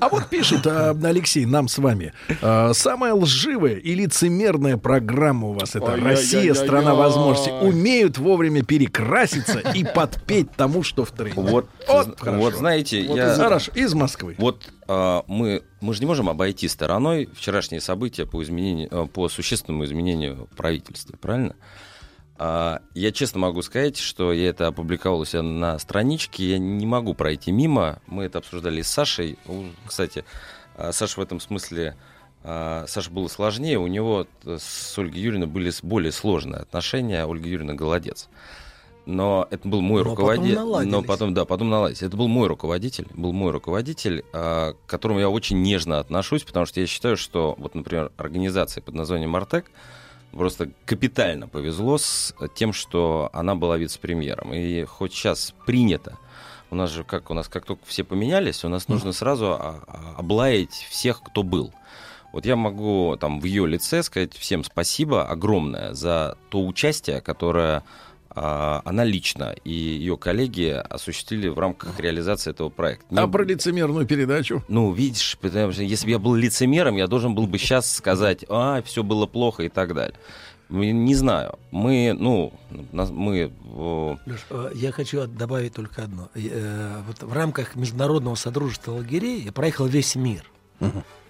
А 0.00 0.08
вот 0.08 0.28
пишет 0.28 0.64
а, 0.66 0.96
Алексей 1.02 1.44
нам 1.44 1.66
с 1.66 1.78
вами. 1.78 2.12
а, 2.40 2.72
Самая 2.72 3.12
лживая 3.12 3.74
и 3.74 3.94
лицемерная 3.96 4.76
программа 4.76 5.48
у 5.48 5.52
вас 5.54 5.74
это. 5.74 5.96
«Россия. 5.96 6.54
Страна 6.54 6.94
возможностей». 6.94 7.50
Умеют 7.50 8.18
вовремя 8.18 8.62
перекраситься 8.64 9.58
и 9.58 9.84
подпеть 9.84 10.52
тому, 10.52 10.84
что 10.84 11.04
в 11.04 11.10
тренде. 11.10 11.40
Вот, 11.40 11.68
Вот 11.88 12.20
зн- 12.20 12.36
вот 12.38 12.54
знаете, 12.54 13.00
я... 13.02 13.32
из- 13.32 13.38
Хорошо, 13.38 13.72
из 13.74 13.94
Москвы. 13.94 14.36
Вот 14.38 14.70
а, 14.86 15.24
мы, 15.26 15.62
мы 15.80 15.94
же 15.94 16.00
не 16.00 16.06
можем 16.06 16.28
обойти 16.28 16.68
стороной 16.68 17.28
вчерашние 17.34 17.80
события 17.80 18.24
по, 18.24 18.40
изменению, 18.42 18.88
а, 18.92 19.06
по 19.06 19.28
существенному 19.28 19.84
изменению 19.84 20.48
правительства, 20.56 21.16
правильно? 21.16 21.56
А, 21.58 21.91
я 22.94 23.12
честно 23.12 23.40
могу 23.40 23.62
сказать, 23.62 23.98
что 23.98 24.32
я 24.32 24.48
это 24.48 24.66
опубликовал 24.66 25.20
у 25.20 25.24
себя 25.24 25.42
на 25.42 25.78
страничке, 25.78 26.50
я 26.50 26.58
не 26.58 26.86
могу 26.86 27.14
пройти 27.14 27.52
мимо. 27.52 28.00
Мы 28.06 28.24
это 28.24 28.38
обсуждали 28.38 28.82
с 28.82 28.88
Сашей. 28.88 29.38
Кстати, 29.86 30.24
а, 30.76 30.92
Саша 30.92 31.20
в 31.20 31.22
этом 31.22 31.40
смысле... 31.40 31.96
а, 32.42 32.84
Саша 32.88 33.10
было 33.10 33.28
сложнее, 33.28 33.78
у 33.78 33.86
него 33.86 34.26
с 34.44 34.98
Ольгой 34.98 35.20
Юрьевной 35.20 35.46
были 35.46 35.70
более 35.82 36.12
сложные 36.12 36.62
отношения, 36.62 37.26
Ольга 37.26 37.48
Юрьевна 37.48 37.74
голодец. 37.74 38.28
Но 39.04 39.48
это 39.50 39.68
был 39.68 39.80
мой 39.80 40.02
руководитель. 40.02 40.58
Но 40.58 41.02
потом, 41.02 41.34
да, 41.34 41.44
потом 41.44 41.70
наладились. 41.70 42.02
Это 42.02 42.16
был 42.16 42.28
мой 42.28 42.46
руководитель, 42.46 43.06
был 43.14 43.32
мой 43.32 43.50
руководитель, 43.50 44.24
а, 44.32 44.72
к 44.72 44.90
которому 44.90 45.20
я 45.20 45.28
очень 45.28 45.60
нежно 45.60 45.98
отношусь, 45.98 46.44
потому 46.44 46.66
что 46.66 46.80
я 46.80 46.86
считаю, 46.86 47.16
что, 47.16 47.54
вот, 47.58 47.74
например, 47.74 48.12
организация 48.16 48.80
под 48.80 48.94
названием 48.94 49.34
Артек 49.36 49.70
просто 50.32 50.70
капитально 50.84 51.48
повезло 51.48 51.98
с 51.98 52.34
тем, 52.54 52.72
что 52.72 53.30
она 53.32 53.54
была 53.54 53.76
вице-премьером. 53.78 54.52
И 54.52 54.84
хоть 54.84 55.12
сейчас 55.12 55.54
принято, 55.66 56.18
у 56.70 56.74
нас 56.74 56.90
же, 56.90 57.04
как 57.04 57.30
у 57.30 57.34
нас, 57.34 57.48
как 57.48 57.64
только 57.64 57.84
все 57.86 58.02
поменялись, 58.02 58.64
у 58.64 58.68
нас 58.68 58.88
нужно 58.88 59.12
сразу 59.12 59.52
а, 59.52 59.82
а, 59.86 60.14
облаять 60.18 60.72
всех, 60.72 61.22
кто 61.22 61.42
был. 61.42 61.72
Вот 62.32 62.46
я 62.46 62.56
могу 62.56 63.16
там 63.20 63.40
в 63.40 63.44
ее 63.44 63.66
лице 63.66 64.02
сказать 64.02 64.32
всем 64.34 64.64
спасибо 64.64 65.26
огромное 65.26 65.92
за 65.92 66.38
то 66.48 66.66
участие, 66.66 67.20
которое 67.20 67.82
она 68.34 69.04
лично 69.04 69.54
и 69.64 69.70
ее 69.72 70.16
коллеги 70.16 70.68
осуществили 70.88 71.48
в 71.48 71.58
рамках 71.58 71.98
реализации 72.00 72.50
этого 72.50 72.68
проекта. 72.70 73.06
А 73.10 73.26
Не- 73.26 73.28
про 73.28 73.44
лицемерную 73.44 74.06
передачу? 74.06 74.62
ну, 74.68 74.92
видишь, 74.92 75.36
потому 75.40 75.72
что 75.72 75.82
если 75.82 76.06
бы 76.06 76.10
я 76.12 76.18
был 76.18 76.34
лицемером, 76.34 76.96
я 76.96 77.06
должен 77.06 77.34
был 77.34 77.46
бы 77.46 77.58
сейчас 77.58 77.90
сказать, 77.90 78.44
а, 78.48 78.80
все 78.82 79.02
было 79.02 79.26
плохо 79.26 79.64
и 79.64 79.68
так 79.68 79.94
далее. 79.94 80.16
Мы- 80.68 80.92
Не 80.92 81.14
знаю. 81.14 81.58
Мы, 81.70 82.16
ну, 82.18 82.52
мы... 82.92 83.52
о, 83.74 84.16
Лёш, 84.24 84.40
э, 84.48 84.70
я 84.74 84.90
хочу 84.92 85.26
добавить 85.26 85.74
только 85.74 86.04
одно. 86.04 86.30
Э, 86.34 87.02
Вот 87.06 87.22
в 87.22 87.32
рамках 87.34 87.76
Международного 87.76 88.36
Содружества 88.36 88.92
лагерей 88.92 89.42
я 89.42 89.52
проехал 89.52 89.84
весь 89.86 90.14
мир. 90.16 90.44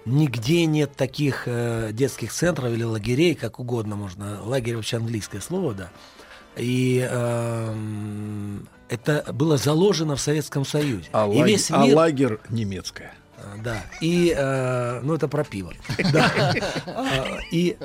Нигде 0.04 0.66
нет 0.66 0.96
таких 0.96 1.44
э, 1.46 1.90
детских 1.92 2.32
центров 2.32 2.72
или 2.72 2.82
лагерей, 2.82 3.34
как 3.36 3.60
угодно 3.60 3.94
можно. 3.94 4.40
Лагерь 4.42 4.74
вообще 4.76 4.96
английское 4.96 5.40
слово, 5.40 5.74
да. 5.74 5.90
И 6.56 7.06
эм, 7.10 8.68
это 8.88 9.24
было 9.32 9.56
заложено 9.56 10.16
в 10.16 10.20
Советском 10.20 10.64
Союзе. 10.64 11.08
А, 11.12 11.26
и 11.26 11.38
лаг- 11.38 11.46
весь 11.46 11.70
а 11.70 11.84
мир... 11.84 11.96
лагерь 11.96 12.38
немецкая. 12.50 13.14
А, 13.38 13.56
Да, 13.62 13.82
и, 14.00 14.34
э, 14.36 15.00
ну, 15.02 15.14
это 15.14 15.28
про 15.28 15.44
пиво. 15.44 15.72
Да. 16.12 16.32
А, 16.86 17.38
И 17.50 17.76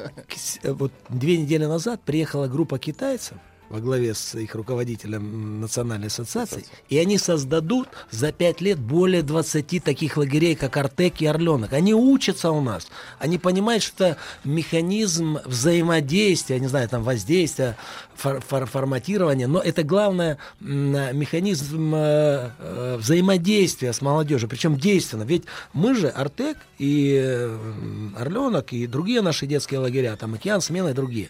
вот 0.64 0.92
две 1.10 1.38
недели 1.38 1.66
назад 1.66 2.02
приехала 2.04 2.48
группа 2.48 2.78
китайцев 2.78 3.38
во 3.70 3.80
главе 3.80 4.14
с 4.14 4.36
их 4.36 4.56
руководителем 4.56 5.62
Национальной 5.62 6.08
ассоциации, 6.08 6.66
и 6.90 6.98
они 6.98 7.18
создадут 7.18 7.90
за 8.12 8.32
пять 8.32 8.62
лет 8.62 8.80
более 8.80 9.24
20 9.24 9.84
таких 9.84 10.18
лагерей, 10.18 10.56
как 10.56 10.78
Артек 10.78 11.22
и 11.22 11.26
Орленок. 11.26 11.74
Они 11.74 11.94
учатся 11.94 12.52
у 12.52 12.62
нас, 12.62 12.88
они 13.20 13.38
понимают, 13.38 13.84
что 13.84 13.98
это 13.98 14.18
механизм 14.44 15.40
взаимодействия, 15.46 16.60
не 16.60 16.68
знаю, 16.68 16.88
там 16.88 17.04
воздействия, 17.04 17.78
фор- 18.16 18.42
фор- 18.42 18.66
форматирования, 18.66 19.48
но 19.48 19.60
это 19.60 19.84
главное 19.84 20.38
механизм 20.60 21.94
э, 21.96 22.52
э, 22.60 22.98
взаимодействия 23.00 23.94
с 23.94 24.02
молодежью, 24.02 24.50
причем 24.50 24.78
действенно. 24.78 25.24
Ведь 25.24 25.44
мы 25.74 25.96
же, 25.96 26.08
Артек 26.10 26.58
и 26.78 27.20
э, 27.22 27.58
Орленок, 28.18 28.74
и 28.74 28.88
другие 28.88 29.22
наши 29.22 29.48
детские 29.48 29.80
лагеря, 29.80 30.16
там 30.16 30.34
Океан, 30.36 30.62
Смена 30.62 30.90
и 30.90 30.94
другие, 30.94 31.30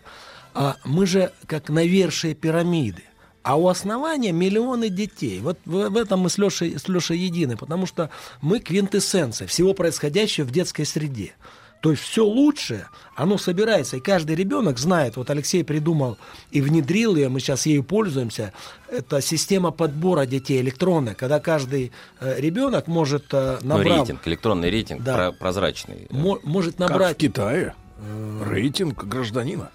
а 0.59 0.75
мы 0.85 1.05
же 1.05 1.31
как 1.45 1.69
навершие 1.69 2.33
пирамиды. 2.33 3.03
А 3.43 3.55
у 3.57 3.67
основания 3.67 4.31
миллионы 4.31 4.89
детей. 4.89 5.39
Вот 5.39 5.57
в, 5.65 5.89
в 5.89 5.95
этом 5.97 6.21
мы 6.21 6.29
с 6.29 6.37
Лешей, 6.37 6.77
с 6.79 6.87
Лешей 6.89 7.17
едины, 7.19 7.55
потому 7.55 7.85
что 7.85 8.09
мы 8.41 8.59
квинтэссенция 8.59 9.47
всего 9.47 9.73
происходящего 9.73 10.45
в 10.45 10.51
детской 10.51 10.83
среде. 10.83 11.33
То 11.81 11.91
есть 11.91 12.01
все 12.01 12.25
лучшее, 12.25 12.87
оно 13.15 13.37
собирается, 13.37 13.97
и 13.97 13.99
каждый 13.99 14.35
ребенок 14.35 14.79
знает, 14.79 15.15
вот 15.15 15.29
Алексей 15.29 15.63
придумал 15.63 16.17
и 16.49 16.59
внедрил 16.59 17.15
ее, 17.15 17.29
мы 17.29 17.39
сейчас 17.39 17.67
ею 17.67 17.83
пользуемся, 17.83 18.51
это 18.91 19.21
система 19.21 19.69
подбора 19.69 20.25
детей 20.25 20.59
электронная, 20.59 21.13
когда 21.13 21.39
каждый 21.39 21.91
э, 22.19 22.41
ребенок 22.41 22.87
может, 22.87 23.25
э, 23.31 23.59
ну, 23.61 23.77
рейтинг, 23.79 24.27
электронный 24.27 24.71
рейтинг, 24.71 25.03
Да. 25.03 25.15
про- 25.15 25.31
прозрачный. 25.33 26.07
мо- 26.09 26.39
может 26.43 26.77
Как 26.77 26.89
набрать... 26.89 27.15
в 27.17 27.19
Китае. 27.19 27.75
Рейтинг 28.43 29.03
гражданина. 29.03 29.69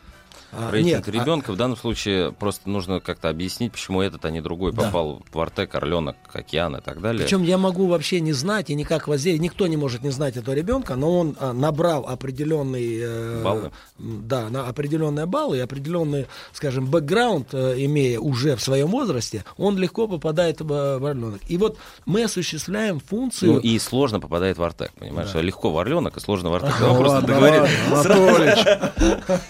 А, 0.52 0.70
Рейтинг 0.70 1.06
нет, 1.06 1.08
а- 1.08 1.10
ребенка 1.10 1.52
в 1.52 1.56
данном 1.56 1.76
случае 1.78 2.32
просто 2.32 2.68
нужно 2.68 3.00
как-то 3.00 3.28
объяснить, 3.30 3.72
почему 3.72 4.02
этот, 4.02 4.24
а 4.24 4.30
не 4.30 4.40
другой 4.42 4.72
Да. 4.72 4.82
попал 4.84 5.22
в 5.32 5.40
Артек, 5.40 5.74
Орленок, 5.74 6.16
Океан 6.32 6.76
и 6.76 6.80
так 6.80 7.00
далее. 7.00 7.24
Причем 7.24 7.42
я 7.42 7.56
могу 7.58 7.86
вообще 7.86 8.20
не 8.20 8.32
знать 8.32 8.68
и 8.70 8.74
никак 8.74 9.08
воздействовать. 9.08 9.52
Никто 9.52 9.66
не 9.66 9.76
может 9.76 10.02
не 10.02 10.10
знать 10.10 10.36
этого 10.36 10.54
ребенка, 10.54 10.94
но 10.96 11.18
он 11.18 11.36
а, 11.40 11.52
набрал 11.52 12.06
определенный 12.06 12.98
э, 13.00 13.42
Баллы. 13.42 13.70
Да, 13.98 14.48
на 14.50 14.66
определенные 14.68 15.26
баллы 15.26 15.58
и 15.58 15.60
определенный, 15.60 16.26
скажем, 16.52 16.86
бэкграунд, 16.86 17.48
э, 17.54 17.74
имея 17.84 18.18
уже 18.18 18.56
в 18.56 18.60
своем 18.62 18.88
возрасте, 18.88 19.44
он 19.56 19.78
легко 19.78 20.06
попадает 20.08 20.60
в, 20.60 20.72
э, 20.72 20.98
в 20.98 21.06
Орленок. 21.06 21.40
И 21.48 21.56
вот 21.56 21.78
мы 22.04 22.24
осуществляем 22.24 23.00
функцию. 23.00 23.54
Ну 23.54 23.58
и 23.58 23.78
сложно 23.78 24.20
попадает 24.20 24.58
в 24.58 24.62
Артек, 24.62 24.92
понимаешь? 24.98 25.30
Да. 25.32 25.40
Легко 25.40 25.70
в 25.70 25.78
Орленок 25.78 26.16
и 26.16 26.20
сложно 26.20 26.50
в 26.50 26.54
Артек. 26.54 26.76
Просто 26.78 27.32
ладно, 27.32 27.68
ладно. 27.90 28.92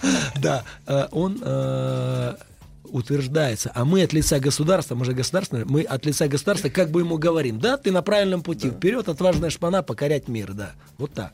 Да, 0.41 0.63
он 1.11 1.39
э, 1.41 2.35
утверждается, 2.85 3.71
а 3.73 3.85
мы 3.85 4.03
от 4.03 4.13
лица 4.13 4.39
государства, 4.39 4.95
мы 4.95 5.05
же 5.05 5.13
государственные, 5.13 5.65
мы 5.65 5.81
от 5.81 6.05
лица 6.05 6.27
государства 6.27 6.69
как 6.69 6.91
бы 6.91 7.01
ему 7.01 7.17
говорим, 7.17 7.59
да, 7.59 7.77
ты 7.77 7.91
на 7.91 8.01
правильном 8.01 8.41
пути, 8.41 8.69
вперед, 8.69 9.09
отважная 9.09 9.49
шпана, 9.49 9.83
покорять 9.83 10.27
мир, 10.27 10.53
да, 10.53 10.71
вот 10.97 11.11
так. 11.13 11.33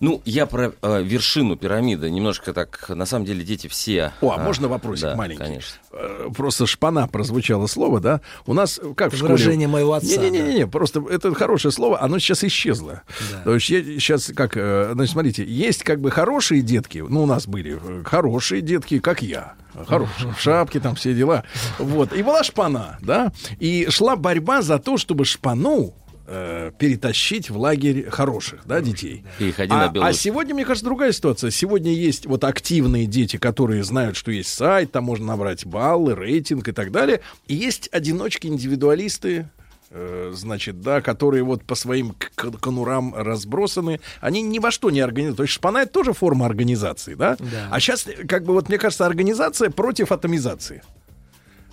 Ну, 0.00 0.22
я 0.24 0.46
про 0.46 0.72
э, 0.80 1.02
вершину 1.02 1.56
пирамиды 1.56 2.10
немножко 2.10 2.54
так, 2.54 2.88
на 2.88 3.04
самом 3.04 3.26
деле 3.26 3.44
дети 3.44 3.66
все... 3.66 4.12
О, 4.22 4.30
а 4.30 4.36
а, 4.36 4.44
можно 4.44 4.66
вопросик 4.68 5.02
да, 5.02 5.14
маленький? 5.16 5.42
конечно. 5.44 5.76
Э, 5.92 6.28
Просто 6.34 6.66
шпана 6.66 7.06
прозвучало 7.06 7.66
слово, 7.66 8.00
да? 8.00 8.20
У 8.46 8.54
нас 8.54 8.80
э, 8.82 8.94
как 8.94 9.10
в 9.10 9.14
Это 9.14 9.16
школе... 9.18 9.34
выражение 9.34 9.68
моего 9.68 9.92
отца, 9.92 10.16
Не-не-не, 10.16 10.66
просто 10.66 11.04
это 11.10 11.34
хорошее 11.34 11.70
слово, 11.72 12.00
оно 12.00 12.18
сейчас 12.18 12.42
исчезло. 12.44 13.02
То 13.44 13.54
есть 13.54 13.68
я 13.68 13.82
сейчас 13.82 14.32
как... 14.34 14.56
э, 14.56 14.90
Значит, 14.94 15.12
смотрите, 15.12 15.44
есть 15.44 15.82
как 15.82 16.00
бы 16.00 16.10
хорошие 16.10 16.62
детки, 16.62 17.04
ну, 17.06 17.24
у 17.24 17.26
нас 17.26 17.46
были 17.46 17.78
хорошие 18.04 18.62
детки, 18.62 19.00
как 19.00 19.20
я. 19.22 19.54
Хорошие, 19.86 20.32
в 20.32 20.40
шапке 20.40 20.80
там 20.80 20.94
все 20.94 21.14
дела. 21.14 21.44
Вот. 21.78 22.12
И 22.12 22.22
была 22.22 22.42
шпана, 22.42 22.98
да? 23.02 23.32
И 23.58 23.86
шла 23.90 24.16
борьба 24.16 24.62
за 24.62 24.78
то, 24.78 24.96
чтобы 24.96 25.24
шпану 25.24 25.94
э, 26.30 26.70
перетащить 26.78 27.50
в 27.50 27.58
лагерь 27.58 28.08
хороших, 28.08 28.60
да, 28.64 28.80
детей. 28.80 29.24
Переходи 29.38 29.72
а, 29.72 29.86
на 29.86 29.92
белую. 29.92 30.08
а 30.08 30.12
сегодня, 30.12 30.54
мне 30.54 30.64
кажется, 30.64 30.84
другая 30.84 31.12
ситуация. 31.12 31.50
Сегодня 31.50 31.92
есть 31.92 32.26
вот 32.26 32.44
активные 32.44 33.06
дети, 33.06 33.36
которые 33.36 33.82
знают, 33.82 34.16
что 34.16 34.30
есть 34.30 34.52
сайт, 34.52 34.92
там 34.92 35.04
можно 35.04 35.26
набрать 35.26 35.66
баллы, 35.66 36.14
рейтинг 36.14 36.68
и 36.68 36.72
так 36.72 36.92
далее. 36.92 37.20
И 37.48 37.54
есть 37.54 37.88
одиночки, 37.92 38.46
индивидуалисты, 38.46 39.48
э, 39.90 40.30
значит, 40.32 40.80
да, 40.80 41.00
которые 41.00 41.42
вот 41.42 41.64
по 41.64 41.74
своим 41.74 42.14
конурам 42.36 43.12
разбросаны, 43.14 44.00
они 44.20 44.40
ни 44.42 44.60
во 44.60 44.70
что 44.70 44.90
не 44.90 45.00
организуют. 45.00 45.38
То 45.38 45.42
есть 45.42 45.54
шпана 45.54 45.78
это 45.78 45.92
тоже 45.92 46.12
форма 46.12 46.46
организации, 46.46 47.14
да? 47.14 47.36
Да. 47.40 47.68
А 47.72 47.80
сейчас, 47.80 48.06
как 48.28 48.44
бы, 48.44 48.52
вот 48.52 48.68
мне 48.68 48.78
кажется, 48.78 49.04
организация 49.04 49.70
против 49.70 50.12
атомизации. 50.12 50.82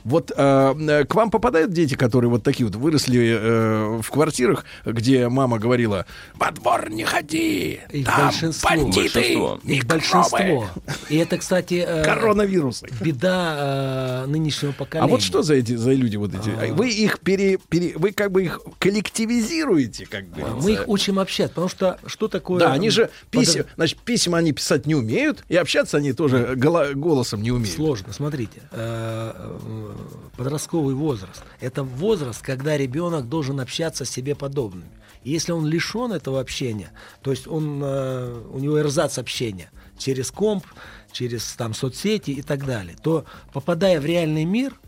Вот 0.07 0.31
э, 0.35 0.75
э, 0.89 1.03
к 1.05 1.13
вам 1.15 1.29
попадают 1.29 1.73
дети, 1.73 1.95
которые 1.95 2.29
вот 2.31 2.41
такие 2.41 2.65
вот 2.65 2.75
выросли 2.77 3.37
э, 3.37 3.99
в 4.01 4.09
квартирах, 4.09 4.63
где 4.85 5.27
мама 5.27 5.59
говорила: 5.59 6.05
во 6.35 6.51
двор 6.51 6.89
не 6.89 7.03
ходи, 7.03 7.81
Их 7.91 8.05
там 8.05 8.27
большинство. 8.27 8.69
бандиты, 8.69 9.01
Большинство. 9.13 9.59
Их 9.65 9.85
большинство. 9.85 10.67
И 11.09 11.17
это, 11.17 11.37
кстати, 11.37 11.83
э, 11.85 12.03
коронавирусы. 12.05 12.87
беда 13.01 14.23
э, 14.23 14.25
нынешнего 14.27 14.71
А 14.71 14.79
поколения. 14.79 15.11
вот 15.11 15.21
что 15.21 15.41
за 15.41 15.55
эти 15.55 15.75
за 15.75 15.91
люди 15.91 16.15
вот 16.15 16.33
эти? 16.33 16.51
А 16.51 16.73
Вы 16.73 16.89
их 16.89 17.19
пере, 17.19 17.57
пере- 17.69 17.93
вы 17.97 18.13
как 18.13 18.31
бы 18.31 18.43
их 18.45 18.61
коллективизируете, 18.79 20.05
как 20.05 20.25
бы. 20.29 20.41
Мы 20.61 20.71
их 20.73 20.87
учим 20.87 21.19
общаться, 21.19 21.49
потому 21.55 21.67
что 21.69 21.99
что 22.05 22.29
такое... 22.29 22.59
Да, 22.59 22.71
они 22.71 22.89
же 22.91 23.09
под- 23.31 23.41
писем, 23.41 23.65
значит, 23.75 23.99
письма 23.99 24.37
они 24.37 24.53
писать 24.53 24.85
не 24.85 24.95
умеют, 24.95 25.43
и 25.49 25.57
общаться 25.57 25.97
они 25.97 26.13
тоже 26.13 26.55
голосом 26.55 27.41
не 27.41 27.51
умеют. 27.51 27.75
Сложно, 27.75 28.13
смотрите. 28.13 28.61
Подростковый 30.35 30.95
возраст. 30.95 31.43
Это 31.59 31.83
возраст, 31.83 32.41
когда 32.41 32.77
ребенок 32.77 33.27
должен 33.27 33.59
общаться 33.59 34.05
с 34.05 34.09
себе 34.09 34.35
подобными. 34.35 34.91
И 35.23 35.31
если 35.31 35.51
он 35.51 35.65
лишен 35.65 36.13
этого 36.13 36.39
общения, 36.39 36.91
то 37.21 37.31
есть 37.31 37.47
он, 37.47 37.81
э, 37.83 38.41
у 38.51 38.59
него 38.59 38.79
эрзац 38.79 39.17
общения 39.17 39.71
через 39.97 40.31
комп, 40.31 40.65
через 41.11 41.53
там, 41.53 41.73
соцсети 41.73 42.31
и 42.31 42.41
так 42.41 42.65
далее, 42.65 42.95
то 43.01 43.25
попадая 43.51 43.99
в 43.99 44.05
реальный 44.05 44.45
мир, 44.45 44.79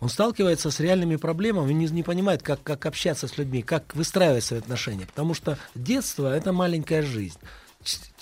он 0.00 0.08
сталкивается 0.08 0.70
с 0.70 0.80
реальными 0.80 1.16
проблемами, 1.16 1.72
не, 1.72 1.86
не 1.86 2.02
понимает, 2.02 2.42
как, 2.42 2.62
как 2.62 2.86
общаться 2.86 3.28
с 3.28 3.38
людьми, 3.38 3.62
как 3.62 3.94
выстраивать 3.94 4.44
свои 4.44 4.60
отношения. 4.60 5.06
Потому 5.06 5.34
что 5.34 5.58
детство– 5.74 6.34
это 6.36 6.52
маленькая 6.52 7.02
жизнь. 7.02 7.38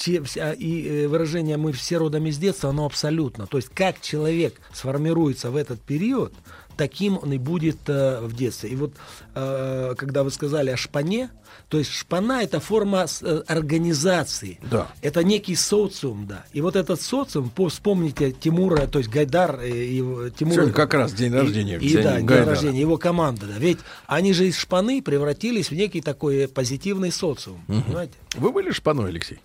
И 0.06 0.86
э, 0.88 1.08
выражение 1.08 1.56
«мы 1.56 1.72
все 1.72 1.96
родом 1.98 2.26
из 2.26 2.38
детства», 2.38 2.70
оно 2.70 2.84
абсолютно. 2.86 3.46
То 3.46 3.56
есть 3.58 3.70
как 3.74 4.00
человек 4.00 4.60
сформируется 4.72 5.50
в 5.50 5.56
этот 5.56 5.80
период, 5.80 6.32
таким 6.76 7.18
он 7.22 7.32
и 7.32 7.38
будет 7.38 7.78
э, 7.88 8.20
в 8.20 8.34
детстве. 8.34 8.70
И 8.70 8.76
вот 8.76 8.92
э, 9.34 9.94
когда 9.96 10.24
вы 10.24 10.30
сказали 10.30 10.70
о 10.70 10.76
шпане, 10.76 11.30
то 11.68 11.78
есть 11.78 11.90
шпана 11.92 12.42
это 12.42 12.58
форма 12.60 13.06
э, 13.22 13.42
организации. 13.46 14.58
Да. 14.70 14.88
Это 15.00 15.22
некий 15.22 15.54
социум, 15.54 16.26
да. 16.26 16.44
И 16.52 16.60
вот 16.60 16.74
этот 16.76 17.00
социум, 17.00 17.48
по- 17.48 17.68
вспомните 17.68 18.32
Тимура, 18.32 18.86
то 18.88 18.98
есть 18.98 19.10
Гайдар 19.10 19.60
э, 19.60 19.70
и 19.70 19.94
его- 19.96 20.28
Тимур. 20.30 20.54
Сегодня 20.54 20.72
как 20.74 20.94
раз 20.94 21.12
день 21.12 21.32
и- 21.32 21.36
рождения 21.36 21.78
И, 21.78 21.94
да, 21.94 22.16
день 22.16 22.26
Гайдара. 22.26 22.50
рождения, 22.50 22.80
его 22.80 22.96
команда, 22.98 23.46
да. 23.46 23.54
Ведь 23.58 23.78
они 24.06 24.32
же 24.32 24.48
из 24.48 24.56
шпаны 24.56 25.00
превратились 25.00 25.70
в 25.70 25.74
некий 25.74 26.00
такой 26.00 26.48
позитивный 26.48 27.12
социум. 27.12 27.64
Понимаете? 27.66 28.14
Вы 28.36 28.50
были 28.50 28.72
шпаной, 28.72 29.08
Алексей? 29.10 29.38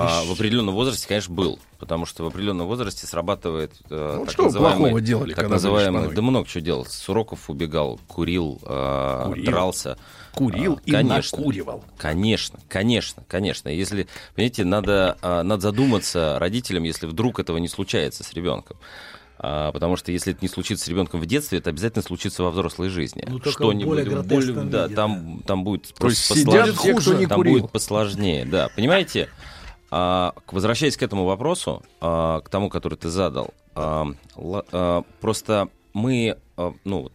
А, 0.00 0.24
в 0.24 0.32
определенном 0.32 0.74
возрасте, 0.74 1.06
конечно, 1.08 1.34
был. 1.34 1.58
Потому 1.78 2.06
что 2.06 2.24
в 2.24 2.26
определенном 2.26 2.66
возрасте 2.66 3.06
срабатывает 3.06 3.72
э, 3.90 4.14
Ну, 4.18 4.24
так 4.24 4.32
что 4.32 4.50
плохого 4.50 5.00
делали, 5.00 5.34
так 5.34 5.48
называемый? 5.48 6.12
Да 6.12 6.22
много 6.22 6.46
чего 6.48 6.60
делал. 6.60 6.84
С 6.86 7.08
уроков 7.08 7.48
убегал, 7.50 8.00
курил, 8.08 8.60
э, 8.64 9.22
Курил? 9.26 9.44
дрался. 9.44 9.98
Курил 10.34 10.74
А, 10.78 10.80
и 10.84 10.90
конечно, 10.92 11.38
накуривал. 11.38 11.84
Конечно, 11.96 12.58
конечно, 12.68 13.24
конечно. 13.28 13.68
Если, 13.68 14.08
понимаете, 14.34 14.64
надо, 14.64 15.18
а, 15.22 15.42
надо 15.42 15.62
задуматься 15.62 16.38
родителям, 16.38 16.84
если 16.84 17.06
вдруг 17.06 17.40
этого 17.40 17.58
не 17.58 17.68
случается 17.68 18.24
с 18.24 18.32
ребенком. 18.32 18.76
А, 19.40 19.70
потому 19.70 19.96
что 19.96 20.10
если 20.10 20.32
это 20.32 20.40
не 20.42 20.48
случится 20.48 20.84
с 20.84 20.88
ребенком 20.88 21.20
в 21.20 21.26
детстве, 21.26 21.58
это 21.58 21.70
обязательно 21.70 22.02
случится 22.02 22.42
во 22.42 22.50
взрослой 22.50 22.88
жизни. 22.88 23.24
Ну, 23.28 23.40
Что-нибудь 23.44 24.04
более 24.24 24.64
да, 24.64 24.86
виде, 24.86 24.94
там, 24.96 25.42
там 25.46 25.62
будет 25.62 25.88
То 25.88 25.94
просто 25.94 26.34
сидят 26.34 26.70
посложнее. 26.70 26.94
те, 26.94 27.00
кто 27.00 27.14
не 27.14 27.26
там 27.26 27.36
курил. 27.36 27.60
будет 27.60 27.70
посложнее, 27.70 28.44
да. 28.44 28.68
Понимаете, 28.74 29.28
а, 29.90 30.34
возвращаясь 30.46 30.96
к 30.96 31.02
этому 31.02 31.24
вопросу, 31.24 31.82
а, 32.00 32.40
к 32.40 32.48
тому, 32.48 32.68
который 32.68 32.96
ты 32.96 33.08
задал, 33.08 33.54
а, 33.74 34.06
ла- 34.36 34.64
а, 34.72 35.02
просто 35.20 35.68
мы, 35.94 36.36
а, 36.56 36.74
ну, 36.84 37.10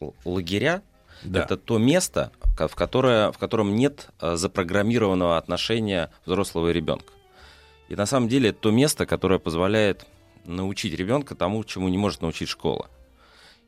л- 0.00 0.14
лагеря 0.24 0.82
Да. 1.24 1.42
это 1.44 1.56
то 1.56 1.78
место, 1.78 2.32
в, 2.58 2.74
которое, 2.74 3.32
в 3.32 3.38
котором 3.38 3.74
нет 3.74 4.08
а, 4.20 4.36
запрограммированного 4.36 5.36
отношения 5.38 6.10
взрослого 6.26 6.70
и 6.70 6.72
ребенка. 6.72 7.12
И 7.88 7.96
на 7.96 8.06
самом 8.06 8.28
деле 8.28 8.50
это 8.50 8.60
то 8.60 8.70
место, 8.70 9.06
которое 9.06 9.38
позволяет 9.38 10.06
научить 10.44 10.94
ребенка 10.94 11.34
тому, 11.34 11.64
чему 11.64 11.88
не 11.88 11.98
может 11.98 12.22
научить 12.22 12.48
школа. 12.48 12.88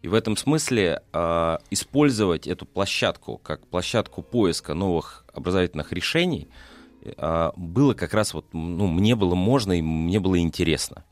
И 0.02 0.08
в 0.08 0.14
этом 0.14 0.36
смысле 0.36 1.02
а, 1.12 1.60
использовать 1.70 2.46
эту 2.46 2.66
площадку 2.66 3.38
как 3.38 3.66
площадку 3.66 4.22
поиска 4.22 4.74
новых 4.74 5.24
образовательных 5.32 5.92
решений 5.92 6.48
было 7.56 7.94
как 7.94 8.14
раз 8.14 8.34
вот, 8.34 8.46
ну, 8.52 8.86
мне 8.86 9.14
было 9.16 9.34
можно 9.34 9.72
и 9.72 9.82
мне 9.82 10.20
было 10.20 10.38
интересно. 10.38 11.04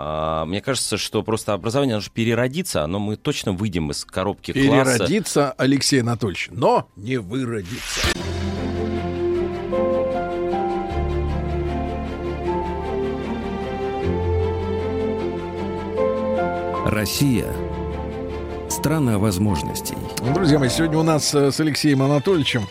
А, 0.00 0.44
мне 0.44 0.60
кажется, 0.60 0.96
что 0.96 1.24
просто 1.24 1.54
образование 1.54 1.94
оно 1.94 2.00
же 2.00 2.10
переродится, 2.10 2.86
но 2.86 3.00
мы 3.00 3.16
точно 3.16 3.52
выйдем 3.52 3.90
из 3.90 4.04
коробки 4.04 4.52
класса. 4.52 4.98
Переродится 4.98 5.52
Алексей 5.52 6.00
Анатольевич, 6.00 6.48
но 6.52 6.88
не 6.94 7.16
выродится. 7.16 8.00
Россия– 16.86 17.52
страна 18.70 19.18
возможностей. 19.18 19.96
Друзья 20.32 20.58
мои, 20.58 20.68
сегодня 20.68 20.98
у 20.98 21.02
нас 21.02 21.34
э, 21.34 21.50
с 21.50 21.58
Алексеем 21.60 22.02
Анатольевичем 22.02 22.68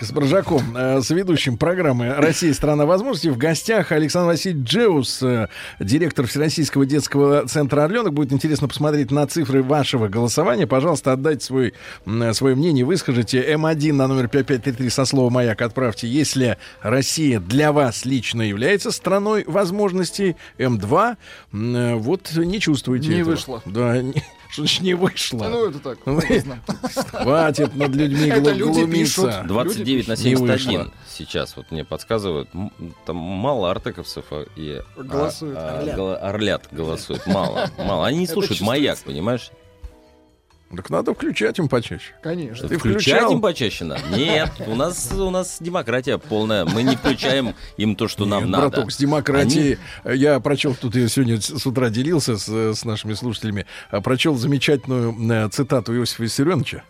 с 0.00 0.12
Брожаком, 0.12 0.62
э, 0.76 1.00
с 1.00 1.10
ведущим 1.10 1.56
программы 1.56 2.14
«Россия. 2.14 2.52
Страна 2.54 2.86
возможностей». 2.86 3.30
В 3.30 3.36
гостях 3.36 3.92
Александр 3.92 4.28
Васильевич 4.32 4.68
Джеус, 4.68 5.22
э, 5.22 5.48
директор 5.80 6.26
Всероссийского 6.26 6.86
детского 6.86 7.46
центра 7.46 7.84
«Орленок». 7.84 8.12
Будет 8.14 8.32
интересно 8.32 8.68
посмотреть 8.68 9.10
на 9.10 9.26
цифры 9.26 9.62
вашего 9.62 10.08
голосования. 10.08 10.66
Пожалуйста, 10.66 11.12
отдайте 11.12 11.44
свой, 11.44 11.74
м, 12.06 12.32
свое 12.34 12.54
мнение, 12.54 12.84
выскажите. 12.84 13.42
М1 13.42 13.92
на 13.96 14.06
номер 14.06 14.28
5533 14.28 14.90
со 14.90 15.04
слова 15.04 15.30
«Маяк» 15.30 15.60
отправьте, 15.62 16.06
если 16.08 16.58
Россия 16.82 17.40
для 17.40 17.72
вас 17.72 18.04
лично 18.04 18.42
является 18.42 18.90
страной 18.90 19.44
возможностей. 19.46 20.36
М2 20.58 21.16
м, 21.52 21.76
э, 21.76 21.94
вот 21.96 22.32
не 22.36 22.60
чувствуете 22.60 23.08
Не 23.08 23.14
этого. 23.20 23.30
вышло. 23.30 23.62
Да, 23.64 24.00
не- 24.02 24.22
что 24.50 24.62
значит 24.62 24.82
не 24.82 24.94
вышло? 24.94 25.44
Ну, 25.48 25.68
это 25.68 25.78
так. 25.80 25.98
Хватит 27.10 27.74
над 27.76 27.94
людьми 27.94 28.28
Это 28.28 28.52
люди 28.52 28.62
глумиться. 28.80 29.26
пишут. 29.26 29.46
29 29.46 30.08
на 30.08 30.12
Не 30.12 30.16
71 30.16 30.78
вышло. 30.78 30.92
сейчас, 31.08 31.56
вот 31.56 31.70
мне 31.70 31.84
подсказывают. 31.84 32.48
Там 33.04 33.16
мало 33.16 33.70
артековцев 33.70 34.24
а, 34.30 34.44
и 34.56 34.80
а, 34.96 35.02
Голосуют. 35.02 35.56
а, 35.58 36.18
Орлят. 36.22 36.68
голосуют. 36.70 37.26
Мало, 37.26 37.70
мало. 37.78 38.06
Они 38.06 38.18
не 38.18 38.26
слушают 38.26 38.60
маяк, 38.60 38.98
понимаешь? 39.04 39.50
Так 40.74 40.90
надо 40.90 41.14
включать 41.14 41.58
им 41.58 41.68
почаще. 41.68 42.12
Конечно. 42.22 42.68
Ты 42.68 42.76
Включать 42.78 43.02
включал? 43.02 43.32
им 43.34 43.40
почаще 43.40 43.84
надо? 43.84 44.02
Нет, 44.16 44.50
у 44.66 44.74
нас, 44.74 45.12
у 45.12 45.30
нас 45.30 45.58
демократия 45.60 46.18
полная. 46.18 46.64
Мы 46.64 46.82
не 46.82 46.96
включаем 46.96 47.54
им 47.76 47.94
то, 47.94 48.08
что 48.08 48.24
нам 48.24 48.44
Нет, 48.44 48.50
надо. 48.50 48.68
браток, 48.68 48.90
с 48.90 48.96
демократией. 48.96 49.78
Я 50.04 50.40
прочел, 50.40 50.74
тут 50.74 50.96
я 50.96 51.08
сегодня 51.08 51.40
с 51.40 51.64
утра 51.66 51.88
делился 51.88 52.36
с, 52.36 52.48
с 52.48 52.84
нашими 52.84 53.14
слушателями, 53.14 53.66
а, 53.90 54.00
прочел 54.00 54.34
замечательную 54.34 55.14
э, 55.30 55.48
цитату 55.50 55.94
Иосифа 55.96 56.24
Виссарионовича. 56.24 56.82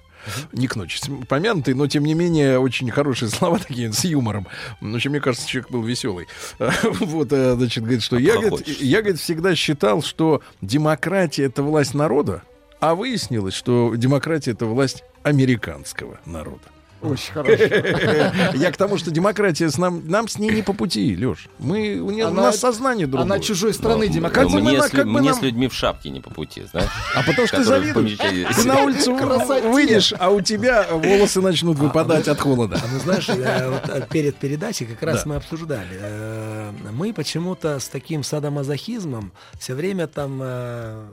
Не 0.53 0.67
к 0.67 0.75
ночи 0.75 0.99
помянутый, 1.29 1.75
но 1.75 1.87
тем 1.87 2.05
не 2.05 2.15
менее 2.15 2.59
очень 2.59 2.91
хорошие 2.91 3.29
слова 3.29 3.59
такие 3.59 3.93
с 3.93 4.05
юмором. 4.05 4.47
В 4.81 4.95
общем, 4.95 5.11
мне 5.13 5.21
кажется, 5.21 5.47
человек 5.47 5.71
был 5.71 5.83
веселый. 5.83 6.27
Вот, 6.83 7.33
э, 7.33 7.55
значит, 7.57 7.85
говорит, 7.85 8.03
что 8.03 8.19
я, 8.19 8.35
говорит, 8.41 8.67
я, 8.67 9.03
говорит, 9.03 9.21
всегда 9.21 9.55
считал, 9.55 10.03
что 10.03 10.41
демократия 10.63 11.45
это 11.45 11.63
власть 11.63 11.95
народа, 11.95 12.43
а 12.81 12.95
выяснилось, 12.95 13.55
что 13.55 13.95
демократия 13.97 14.53
это 14.53 14.67
власть 14.67 15.05
американского 15.23 16.19
народа. 16.25 16.76
Очень 17.13 17.33
хорошо. 17.33 17.65
Я 18.55 18.73
к 18.73 18.77
тому, 18.77 18.99
что 18.99 19.11
демократия 19.11 19.69
с 19.71 19.79
нам, 19.79 20.03
нам 20.09 20.29
с 20.29 20.39
ней 20.39 20.51
не 20.51 20.63
по 20.63 20.73
пути, 20.73 21.17
Леш. 21.17 21.49
Мы, 21.59 21.99
у, 22.01 22.11
не- 22.11 22.23
у 22.25 22.29
Она- 22.29 22.43
нас 22.43 22.59
сознание 22.59 23.07
другое. 23.07 23.25
Она 23.25 23.39
чужой 23.39 23.73
страны 23.75 24.07
Но 24.09 24.13
демократии. 24.13 24.57
мне, 24.57 24.79
мы 24.79 24.89
с, 24.89 24.93
мне 24.93 25.31
нам- 25.31 25.39
с 25.39 25.43
людьми 25.43 25.69
в 25.69 25.75
шапке 25.75 26.11
не 26.11 26.21
по 26.21 26.31
пути, 26.31 26.65
знаешь? 26.71 26.91
А 27.15 27.23
потому 27.23 27.47
что 27.47 27.57
ты 27.59 27.65
завидуешь. 27.65 28.17
Ты 28.19 28.65
на 28.69 28.83
улицу 28.83 29.15
выйдешь, 29.73 30.13
а 30.19 30.31
у 30.31 30.41
тебя 30.41 30.87
волосы 30.91 31.41
начнут 31.41 31.79
выпадать 31.79 32.29
от 32.29 32.41
холода. 32.41 32.77
А 32.83 32.87
ну 32.93 32.99
знаешь, 33.01 33.29
я 33.29 33.69
вот, 33.71 33.89
э, 33.89 34.07
перед 34.11 34.37
передачей 34.37 34.85
как 34.87 35.03
раз 35.03 35.27
мы 35.27 35.37
обсуждали. 35.37 35.89
э, 36.01 36.73
Мы 36.93 37.13
почему-то 37.13 37.79
с 37.79 37.89
таким 37.89 38.23
садомазохизмом 38.23 39.33
все 39.59 39.75
время 39.75 40.07
там 40.07 40.41
э, 40.43 41.05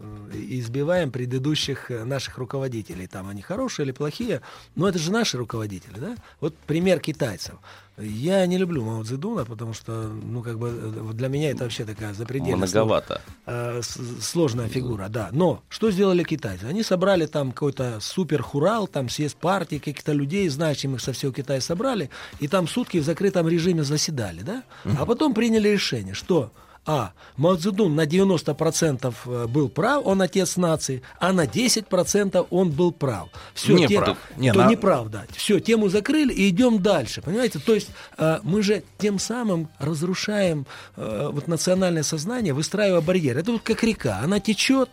избиваем 0.50 1.12
предыдущих 1.12 1.90
наших 1.90 2.38
руководителей. 2.38 3.08
Там 3.08 3.30
они 3.30 3.42
хорошие 3.42 3.86
или 3.86 3.92
плохие, 3.92 4.42
но 4.76 4.88
это 4.88 5.00
же 5.00 5.12
наши 5.12 5.38
руководители, 5.38 5.83
да? 5.96 6.16
Вот 6.42 6.56
пример 6.58 7.00
китайцев. 7.00 7.56
Я 8.00 8.44
не 8.48 8.58
люблю 8.58 8.84
Мао 8.84 9.04
Цзэдуна, 9.04 9.46
потому 9.46 9.74
что, 9.74 9.92
ну, 9.92 10.42
как 10.42 10.58
бы, 10.58 10.70
э, 10.70 11.14
для 11.14 11.28
меня 11.28 11.52
это 11.52 11.66
вообще 11.66 11.86
такая 11.86 12.16
запредельная 12.16 12.56
Многовато. 12.56 13.22
э, 13.46 13.82
сложная 14.20 14.68
фигура, 14.68 15.10
да. 15.10 15.30
Но 15.32 15.62
что 15.70 15.92
сделали 15.92 16.24
китайцы? 16.24 16.64
Они 16.64 16.82
собрали 16.82 17.28
там 17.28 17.52
какой-то 17.52 18.00
супер 18.02 18.42
хурал, 18.42 18.88
там 18.88 19.10
съезд 19.10 19.36
партии, 19.38 19.76
каких-то 19.78 20.12
людей 20.12 20.50
значимых 20.50 21.02
со 21.02 21.14
всего 21.14 21.32
Китая 21.32 21.62
собрали, 21.62 22.10
и 22.40 22.48
там 22.48 22.68
сутки 22.68 22.98
в 22.98 23.04
закрытом 23.06 23.48
режиме 23.48 23.84
заседали, 23.84 24.42
да? 24.42 24.64
А 24.98 25.06
потом 25.06 25.36
приняли 25.36 25.70
решение, 25.70 26.16
что 26.16 26.52
а. 26.86 27.12
Мао 27.38 27.56
Цзэдун 27.56 27.96
на 27.96 28.06
90% 28.06 29.14
э, 29.26 29.48
был 29.48 29.70
прав, 29.70 30.06
он 30.06 30.22
отец 30.22 30.58
нации, 30.58 31.02
а 31.20 31.32
на 31.34 31.46
10% 31.46 32.48
он 32.50 32.72
был 32.72 32.92
прав. 32.92 33.30
Все, 33.54 33.74
Не 33.74 33.88
прав. 33.88 34.18
Не, 34.38 34.52
то 34.52 34.60
на- 34.60 34.70
неправда. 34.70 35.26
Все, 35.36 35.60
тему 35.60 35.90
закрыли 35.90 36.34
и 36.34 36.50
идем 36.50 36.82
дальше. 36.82 37.22
Понимаете? 37.22 37.60
То 37.60 37.74
есть 37.74 37.90
э, 38.18 38.40
мы 38.44 38.62
же 38.64 38.84
тем 38.98 39.18
самым 39.20 39.70
разрушаем 39.80 40.66
э, 40.96 41.30
вот 41.32 41.48
национальное 41.48 42.04
сознание, 42.04 42.54
выстраивая 42.54 43.02
барьер. 43.02 43.38
Это 43.38 43.52
вот 43.54 43.62
как 43.62 43.84
река, 43.84 44.20
она 44.24 44.40
течет. 44.40 44.90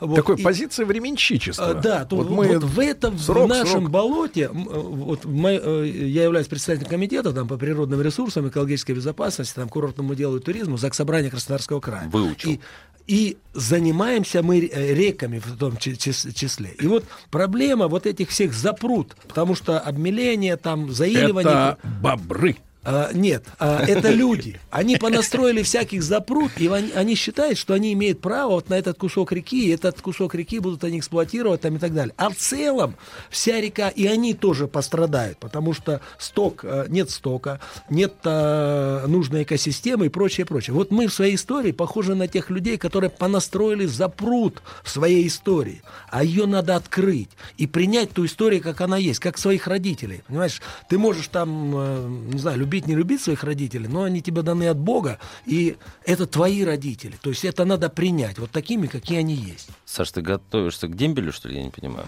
Вот, 0.00 0.16
Такой 0.16 0.36
и- 0.36 0.42
позиция 0.42 0.86
временщичества. 0.86 1.70
а, 1.70 1.74
Да, 1.74 2.04
то 2.04 2.16
вот 2.16 2.28
вот, 2.28 2.36
мы 2.36 2.58
вот 2.58 2.64
в 2.64 2.78
этом 2.80 3.18
срок, 3.18 3.46
в 3.46 3.48
нашем 3.48 3.80
срок. 3.82 3.90
болоте, 3.90 4.42
э, 4.42 4.48
вот 4.52 5.24
мы, 5.24 5.60
э, 5.62 5.86
я 5.88 6.24
являюсь 6.24 6.46
председателем 6.48 6.88
комитета 6.88 7.32
там, 7.32 7.48
по 7.48 7.56
природным 7.56 8.00
ресурсам, 8.00 8.48
экологической 8.48 8.92
безопасности, 8.92 9.54
там, 9.54 9.68
курортному 9.68 10.14
делу 10.14 10.36
и 10.36 10.40
туризму, 10.40 10.76
Заксобрания 10.76 11.30
Краснодарского 11.32 11.80
края. 11.80 12.08
Выучил. 12.08 12.50
И, 12.50 12.60
и 13.06 13.36
занимаемся 13.52 14.42
мы 14.42 14.60
э, 14.60 14.94
реками 14.94 15.38
в 15.40 15.56
том 15.56 15.76
чи- 15.76 15.94
чис- 15.94 16.32
числе. 16.32 16.70
И 16.78 16.86
вот 16.86 17.04
проблема 17.30 17.88
вот 17.88 18.06
этих 18.06 18.28
всех 18.28 18.52
запрут, 18.52 19.16
потому 19.26 19.54
что 19.56 19.80
обмеление, 19.80 20.56
там, 20.56 20.92
заиливание... 20.92 21.52
Это 21.52 21.78
бобры. 22.00 22.56
А, 22.84 23.12
нет, 23.12 23.44
а, 23.60 23.84
это 23.86 24.10
люди. 24.10 24.60
Они 24.70 24.96
понастроили 24.96 25.62
всяких 25.62 26.02
запрут, 26.02 26.50
и 26.56 26.66
они, 26.66 26.90
они 26.92 27.14
считают, 27.14 27.56
что 27.56 27.74
они 27.74 27.92
имеют 27.92 28.20
право 28.20 28.52
вот 28.52 28.70
на 28.70 28.74
этот 28.74 28.98
кусок 28.98 29.30
реки, 29.32 29.68
и 29.68 29.70
этот 29.70 30.00
кусок 30.00 30.34
реки 30.34 30.58
будут 30.58 30.82
они 30.82 30.98
эксплуатировать 30.98 31.60
там 31.60 31.76
и 31.76 31.78
так 31.78 31.94
далее. 31.94 32.12
А 32.16 32.30
в 32.30 32.34
целом 32.34 32.96
вся 33.30 33.60
река, 33.60 33.88
и 33.88 34.06
они 34.06 34.34
тоже 34.34 34.66
пострадают, 34.66 35.38
потому 35.38 35.74
что 35.74 36.00
сток, 36.18 36.64
э, 36.64 36.86
нет 36.88 37.10
стока, 37.10 37.60
нет 37.88 38.14
э, 38.24 39.04
нужной 39.06 39.44
экосистемы 39.44 40.06
и 40.06 40.08
прочее, 40.08 40.44
прочее. 40.44 40.74
Вот 40.74 40.90
мы 40.90 41.06
в 41.06 41.14
своей 41.14 41.36
истории 41.36 41.70
похожи 41.70 42.16
на 42.16 42.26
тех 42.26 42.50
людей, 42.50 42.78
которые 42.78 43.10
понастроили 43.10 43.86
запрут 43.86 44.60
в 44.82 44.90
своей 44.90 45.28
истории, 45.28 45.82
а 46.10 46.24
ее 46.24 46.46
надо 46.46 46.74
открыть 46.74 47.30
и 47.58 47.68
принять 47.68 48.10
ту 48.10 48.26
историю, 48.26 48.60
как 48.60 48.80
она 48.80 48.96
есть, 48.96 49.20
как 49.20 49.38
своих 49.38 49.68
родителей. 49.68 50.22
Понимаешь, 50.26 50.60
ты 50.88 50.98
можешь 50.98 51.28
там, 51.28 51.72
э, 51.76 52.08
не 52.32 52.40
знаю, 52.40 52.58
любить, 52.72 52.86
не 52.86 52.94
любить 52.94 53.20
своих 53.20 53.44
родителей, 53.44 53.86
но 53.88 54.04
они 54.04 54.22
тебе 54.22 54.42
даны 54.42 54.68
от 54.68 54.78
Бога, 54.78 55.18
и 55.46 55.76
это 56.06 56.26
твои 56.26 56.64
родители. 56.64 57.14
То 57.20 57.30
есть 57.30 57.44
это 57.44 57.64
надо 57.64 57.88
принять 57.90 58.38
вот 58.38 58.50
такими, 58.50 58.86
какие 58.86 59.18
они 59.18 59.34
есть. 59.34 59.68
Саш, 59.84 60.10
ты 60.10 60.22
готовишься 60.22 60.88
к 60.88 60.96
дембелю, 60.96 61.32
что 61.32 61.48
ли? 61.48 61.56
Я 61.56 61.64
не 61.64 61.70
понимаю. 61.70 62.06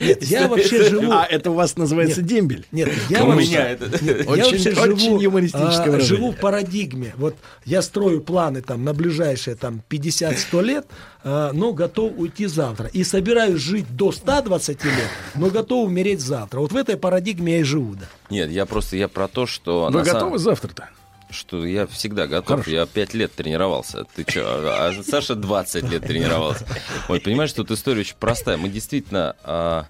Нет, 0.00 0.22
я 0.22 0.48
вообще 0.48 0.88
живу... 0.88 1.12
А, 1.12 1.26
это 1.26 1.50
у 1.50 1.54
вас 1.54 1.76
называется 1.76 2.22
дембель? 2.22 2.66
Нет, 2.72 2.90
я 3.10 3.24
У 3.24 3.28
вообще, 3.28 3.48
меня 3.48 3.68
это- 3.70 4.04
Нет, 4.04 4.24
я 4.24 4.30
Очень- 4.30 4.42
вообще 4.42 4.70
очень 4.70 4.92
живу, 4.98 5.96
а, 5.96 6.00
живу 6.00 6.30
в 6.32 6.36
парадигме. 6.36 7.12
Вот 7.16 7.36
я 7.64 7.82
строю 7.82 8.20
планы 8.22 8.62
там 8.62 8.84
на 8.84 8.94
ближайшие 8.94 9.56
там 9.56 9.82
50-100 9.88 10.62
лет, 10.62 10.86
но 11.24 11.72
готов 11.72 12.12
уйти 12.16 12.46
завтра. 12.46 12.88
И 12.88 13.04
собираюсь 13.04 13.60
жить 13.60 13.96
до 13.96 14.12
120 14.12 14.84
лет, 14.84 15.08
но 15.34 15.50
готов 15.50 15.86
умереть 15.86 16.20
завтра. 16.20 16.60
Вот 16.60 16.72
в 16.72 16.76
этой 16.76 16.96
парадигме 16.96 17.54
я 17.54 17.60
и 17.60 17.62
живу, 17.62 17.94
да. 17.94 18.06
Нет, 18.30 18.50
я 18.50 18.66
просто 18.66 18.96
я 18.96 19.08
про 19.08 19.28
то, 19.28 19.46
что... 19.46 19.88
Вы 19.90 20.02
готовы 20.02 20.38
завтра-то? 20.38 20.88
Что 21.30 21.64
я 21.64 21.86
всегда 21.86 22.26
готов. 22.26 22.68
Я 22.68 22.86
пять 22.86 23.14
лет 23.14 23.32
тренировался. 23.32 24.04
Ты 24.14 24.24
что? 24.28 24.42
А 24.44 24.92
Саша 25.02 25.34
20 25.34 25.90
лет 25.90 26.02
тренировался. 26.02 26.66
Вот, 27.08 27.22
понимаешь, 27.22 27.52
тут 27.52 27.70
история 27.70 28.00
очень 28.00 28.16
простая. 28.18 28.56
Мы 28.56 28.68
действительно... 28.68 29.88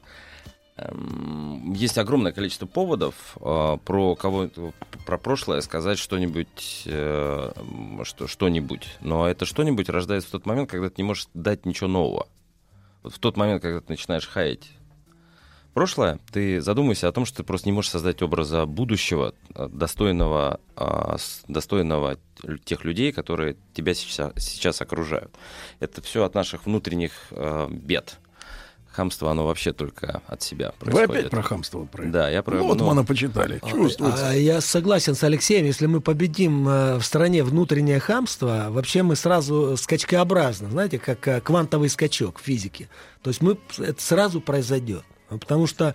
эм, 0.76 1.72
есть 1.72 1.98
огромное 1.98 2.32
количество 2.32 2.66
поводов 2.66 3.36
а, 3.40 3.76
про 3.78 4.14
кого 4.14 4.50
про 5.06 5.18
прошлое 5.18 5.60
сказать 5.60 5.98
что-нибудь 5.98 6.82
э, 6.86 7.52
что 8.04 8.26
что-нибудь 8.26 8.98
но 9.00 9.28
это 9.28 9.44
что-нибудь 9.44 9.88
рождается 9.88 10.28
в 10.28 10.32
тот 10.32 10.46
момент 10.46 10.70
когда 10.70 10.88
ты 10.88 10.94
не 10.98 11.04
можешь 11.04 11.28
дать 11.34 11.66
ничего 11.66 11.88
нового 11.88 12.28
вот 13.02 13.14
в 13.14 13.18
тот 13.18 13.36
момент 13.36 13.62
когда 13.62 13.80
ты 13.80 13.86
начинаешь 13.88 14.26
хаять 14.26 14.70
прошлое, 15.74 16.18
ты 16.30 16.60
задумайся 16.60 17.08
о 17.08 17.12
том, 17.12 17.24
что 17.24 17.38
ты 17.38 17.44
просто 17.44 17.68
не 17.68 17.72
можешь 17.72 17.90
создать 17.90 18.22
образа 18.22 18.66
будущего, 18.66 19.34
э, 19.54 19.68
достойного, 19.68 20.60
с- 20.76 21.42
достойного 21.48 22.18
тех 22.64 22.84
людей, 22.84 23.12
которые 23.12 23.56
тебя 23.72 23.94
сейчас, 23.94 24.32
сейчас 24.36 24.80
окружают. 24.82 25.32
Это 25.80 26.02
все 26.02 26.24
от 26.24 26.34
наших 26.34 26.66
внутренних 26.66 27.12
э, 27.30 27.68
бед. 27.70 28.18
Хамство, 28.92 29.30
оно 29.30 29.46
вообще 29.46 29.72
только 29.72 30.20
от 30.26 30.42
себя 30.42 30.72
Вы 30.80 30.90
происходит. 30.90 31.10
опять 31.10 31.30
про 31.30 31.42
хамство 31.42 31.84
про 31.84 32.04
Да, 32.04 32.28
я 32.28 32.42
про... 32.42 32.56
Ну, 32.56 32.68
вот 32.68 32.78
ну, 32.78 32.86
мана 32.86 33.04
почитали. 33.04 33.60
Чувствуется. 33.66 34.28
А, 34.28 34.34
я 34.34 34.60
согласен 34.60 35.14
с 35.14 35.24
Алексеем, 35.24 35.64
если 35.64 35.86
мы 35.86 36.02
победим 36.02 36.68
э, 36.68 36.98
в 36.98 37.02
стране 37.02 37.42
внутреннее 37.42 38.00
хамство, 38.00 38.66
вообще 38.68 39.02
мы 39.02 39.16
сразу 39.16 39.76
скачкообразно, 39.78 40.70
знаете, 40.70 40.98
как 40.98 41.26
э, 41.26 41.40
квантовый 41.40 41.88
скачок 41.88 42.38
в 42.38 42.42
физике. 42.42 42.90
То 43.22 43.30
есть 43.30 43.40
мы 43.40 43.56
это 43.78 44.02
сразу 44.02 44.40
произойдет. 44.42 45.04
Потому 45.28 45.66
что 45.66 45.94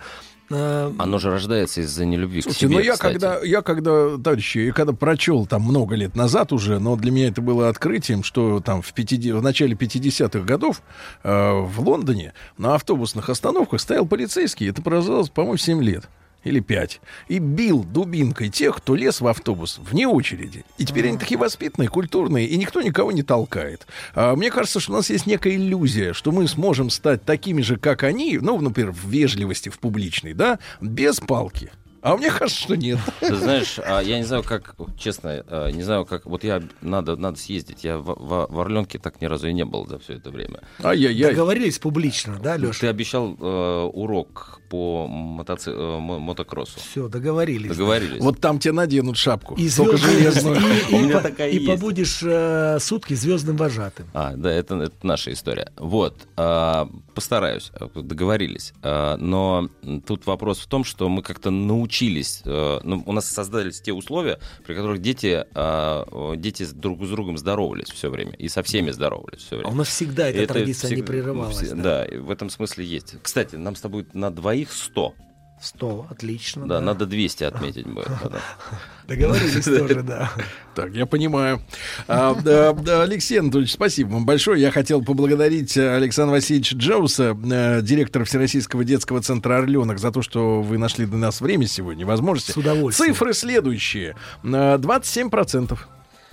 Оно 0.50 1.20
же 1.20 1.30
рождается 1.30 1.82
из-за 1.82 2.06
нелюбви 2.06 2.42
к 2.42 2.44
Слушайте, 2.44 2.68
себе, 2.68 2.76
ну 2.76 2.82
я 2.82 2.94
кстати. 2.94 3.14
когда, 3.14 3.40
я 3.44 3.62
когда, 3.62 4.18
товарищи, 4.18 4.60
я 4.60 4.72
когда 4.74 4.94
прочел 4.94 5.46
там 5.46 5.64
много 5.64 5.96
лет 5.96 6.16
назад 6.16 6.54
уже, 6.54 6.80
но 6.80 6.96
для 6.96 7.12
меня 7.12 7.28
это 7.28 7.42
было 7.42 7.70
открытием, 7.70 8.24
что 8.24 8.60
там 8.62 8.82
в, 8.82 8.94
50, 8.94 9.36
в 9.36 9.42
начале 9.44 9.74
50-х 9.76 10.40
годов 10.46 10.82
э, 11.24 11.52
в 11.54 11.80
Лондоне 11.82 12.34
на 12.58 12.76
автобусных 12.76 13.30
остановках 13.30 13.82
стоял 13.82 14.06
полицейский, 14.06 14.70
это 14.70 14.82
продолжалось, 14.82 15.30
по-моему, 15.30 15.58
7 15.58 15.84
лет 15.84 16.10
или 16.44 16.60
5, 16.60 17.02
и 17.28 17.40
бил 17.40 17.84
дубинкой 17.84 18.50
тех, 18.50 18.78
кто 18.78 18.96
лез 18.96 19.22
в 19.22 19.28
автобус 19.28 19.80
вне 19.80 20.08
очереди. 20.08 20.64
И 20.78 20.86
теперь 20.86 21.08
они 21.08 21.18
такие 21.18 21.38
воспитанные, 21.38 21.90
культурные, 21.90 22.48
и 22.48 22.58
никто 22.58 22.82
никого 22.82 23.12
не 23.12 23.24
толкает. 23.24 23.88
А, 24.16 24.36
мне 24.36 24.50
кажется, 24.50 24.80
что 24.80 24.94
у 24.94 24.96
нас 24.96 25.10
есть 25.10 25.26
некая 25.26 25.56
иллюзия, 25.56 26.14
что 26.14 26.32
мы 26.32 26.48
сможем 26.48 26.90
стать 26.90 27.24
такими 27.24 27.62
же, 27.62 27.78
как 27.78 28.04
они, 28.04 28.40
ну, 28.42 28.60
например, 28.60 28.92
в 28.92 29.10
вежливости, 29.10 29.70
в 29.70 29.80
публичной, 29.80 30.34
да, 30.34 30.60
без 30.82 31.20
палки. 31.20 31.72
А 32.02 32.16
мне 32.16 32.32
кажется, 32.32 32.62
что 32.62 32.78
нет. 32.78 33.00
Ты 33.20 33.36
знаешь, 33.36 33.80
а, 33.84 34.02
я 34.02 34.18
не 34.18 34.24
знаю, 34.24 34.44
как, 34.44 34.76
честно, 34.98 35.44
а, 35.48 35.70
не 35.72 35.84
знаю, 35.84 36.06
как, 36.06 36.26
вот 36.26 36.44
я, 36.44 36.62
надо, 36.82 37.18
надо 37.18 37.38
съездить, 37.38 37.84
я 37.84 37.98
в, 37.98 38.06
в, 38.06 38.48
в 38.50 38.60
Орленке 38.60 39.00
так 39.00 39.20
ни 39.20 39.26
разу 39.26 39.48
и 39.48 39.54
не 39.54 39.66
был 39.66 39.86
за 39.88 40.00
все 40.00 40.14
это 40.14 40.30
время. 40.30 40.62
Ай-яй-яй. 40.82 41.32
договорились 41.32 41.80
публично, 41.80 42.38
да, 42.42 42.56
Леша? 42.56 42.80
Ты 42.80 42.88
обещал 42.88 43.36
э, 43.40 43.90
урок 43.94 44.62
по 44.70 45.08
мотоци- 45.10 45.72
э, 45.74 46.00
мо- 46.00 46.20
мотокроссу. 46.20 46.80
Все, 46.80 47.08
договорились. 47.08 47.70
Договорились. 47.70 48.22
Вот 48.22 48.40
там 48.42 48.60
тебе 48.60 48.74
наденут 48.74 49.18
шапку. 49.18 49.56
И, 49.56 49.70
только 49.70 49.98
железную. 49.98 50.58
и- 50.58 50.60
У 50.96 51.00
и 51.00 51.04
меня 51.04 51.18
по- 51.18 51.22
такая 51.24 51.50
и 51.50 51.56
есть. 51.56 51.68
побудешь 51.68 52.20
э, 52.24 52.78
сутки 52.80 53.14
звездным 53.14 53.58
вожатым. 53.58 54.08
А, 54.14 54.34
да, 54.36 54.52
это, 54.52 54.76
это 54.76 54.96
наша 55.04 55.32
история. 55.34 55.72
Вот, 55.78 56.28
а, 56.36 56.90
постараюсь, 57.14 57.72
а, 57.80 57.88
договорились. 58.02 58.74
А, 58.82 59.18
но 59.18 59.70
тут 60.06 60.26
вопрос 60.26 60.60
в 60.60 60.68
том, 60.68 60.84
что 60.84 61.08
мы 61.10 61.22
как-то 61.22 61.50
научились, 61.52 62.42
э, 62.46 62.80
ну, 62.84 63.04
у 63.06 63.12
нас 63.14 63.30
создались 63.30 63.82
те 63.82 63.94
условия, 63.94 64.40
при 64.66 64.74
которых 64.76 65.00
дети, 65.02 65.46
о, 65.56 66.36
дети 66.36 66.66
друг 66.74 67.04
с 67.06 67.10
другом 67.10 67.38
здоровались 67.38 67.90
все 67.90 68.10
время, 68.10 68.34
и 68.34 68.48
со 68.50 68.64
всеми 68.64 68.92
здоровались 68.92 69.40
все 69.42 69.58
время. 69.58 69.70
А 69.70 69.72
у 69.72 69.76
нас 69.76 69.88
всегда 69.88 70.28
эта 70.30 70.40
Это 70.40 70.54
традиция 70.56 70.90
не 70.92 71.02
всег- 71.02 71.06
прерывалась. 71.06 71.56
все- 71.58 71.76
да. 71.76 72.06
да, 72.10 72.20
в 72.20 72.32
этом 72.32 72.50
смысле 72.50 72.86
есть. 72.86 73.16
Кстати, 73.22 73.56
нам 73.56 73.76
с 73.76 73.82
тобой 73.82 74.06
на 74.14 74.32
двоих 74.32 74.57
100. 74.66 75.14
100, 75.60 76.08
отлично. 76.12 76.68
Да, 76.68 76.82
надо 76.82 77.06
200 77.08 77.44
отметить 77.46 77.88
будет. 77.88 78.08
да. 78.24 78.40
Договорились 79.08 79.66
тоже, 79.66 80.04
да. 80.04 80.32
Так, 80.76 80.94
я 80.94 81.06
понимаю. 81.08 81.62
А, 82.08 82.36
да, 82.36 82.74
да, 82.74 83.02
Алексей 83.02 83.40
Анатольевич, 83.40 83.74
спасибо 83.74 84.10
вам 84.10 84.26
большое. 84.26 84.62
Я 84.62 84.70
хотел 84.70 85.04
поблагодарить 85.04 85.76
Александра 85.76 86.34
Васильевича 86.34 86.76
Джоуса, 86.76 87.36
э, 87.52 87.82
директора 87.82 88.24
Всероссийского 88.26 88.84
детского 88.84 89.22
центра 89.22 89.58
«Орленок», 89.58 89.98
за 89.98 90.12
то, 90.12 90.22
что 90.22 90.62
вы 90.62 90.78
нашли 90.78 91.06
для 91.06 91.18
нас 91.18 91.42
время 91.42 91.66
сегодня, 91.66 92.06
возможности. 92.06 92.52
С 92.52 92.58
удовольствием. 92.58 93.14
Цифры 93.14 93.34
следующие. 93.34 94.16
Э, 94.44 94.78
27%. 94.78 95.78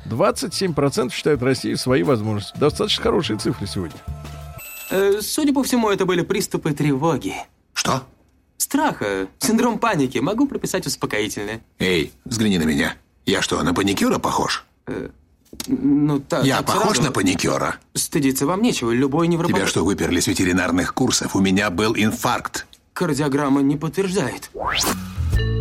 27% 0.05 1.13
считают 1.13 1.43
Россию 1.43 1.79
свои 1.79 2.03
возможности. 2.03 2.59
Достаточно 2.59 3.03
хорошие 3.03 3.39
цифры 3.39 3.67
сегодня. 3.67 3.97
Э, 4.91 5.21
Судя 5.23 5.55
по 5.55 5.63
всему, 5.63 5.89
это 5.91 6.05
были 6.05 6.21
приступы 6.21 6.73
тревоги. 6.73 7.35
Что? 7.73 8.03
Страха, 8.65 9.29
синдром 9.41 9.79
паники. 9.79 10.17
Могу 10.17 10.47
прописать 10.47 10.87
успокоительное. 10.87 11.61
Эй, 11.79 12.13
взгляни 12.25 12.57
на 12.57 12.63
меня. 12.63 12.95
Я 13.27 13.43
что, 13.43 13.63
на 13.63 13.75
паникюра 13.75 14.19
похож? 14.19 14.65
Ну, 15.67 16.19
так. 16.19 16.47
Я 16.47 16.57
так 16.63 16.69
похож 16.69 16.95
сразу. 16.95 17.03
на 17.03 17.13
паникюра? 17.13 17.77
Стыдиться 17.93 18.47
вам 18.47 18.63
нечего. 18.63 18.91
Любой 18.91 19.29
невропатолог... 19.29 19.61
Тебя 19.61 19.69
что, 19.69 19.85
выперли 19.85 20.19
с 20.19 20.29
ветеринарных 20.29 20.95
курсов? 20.95 21.37
У 21.37 21.41
меня 21.41 21.69
был 21.69 21.95
инфаркт. 21.95 22.67
Кардиограмма 22.95 23.61
не 23.61 23.77
подтверждает. 23.77 24.51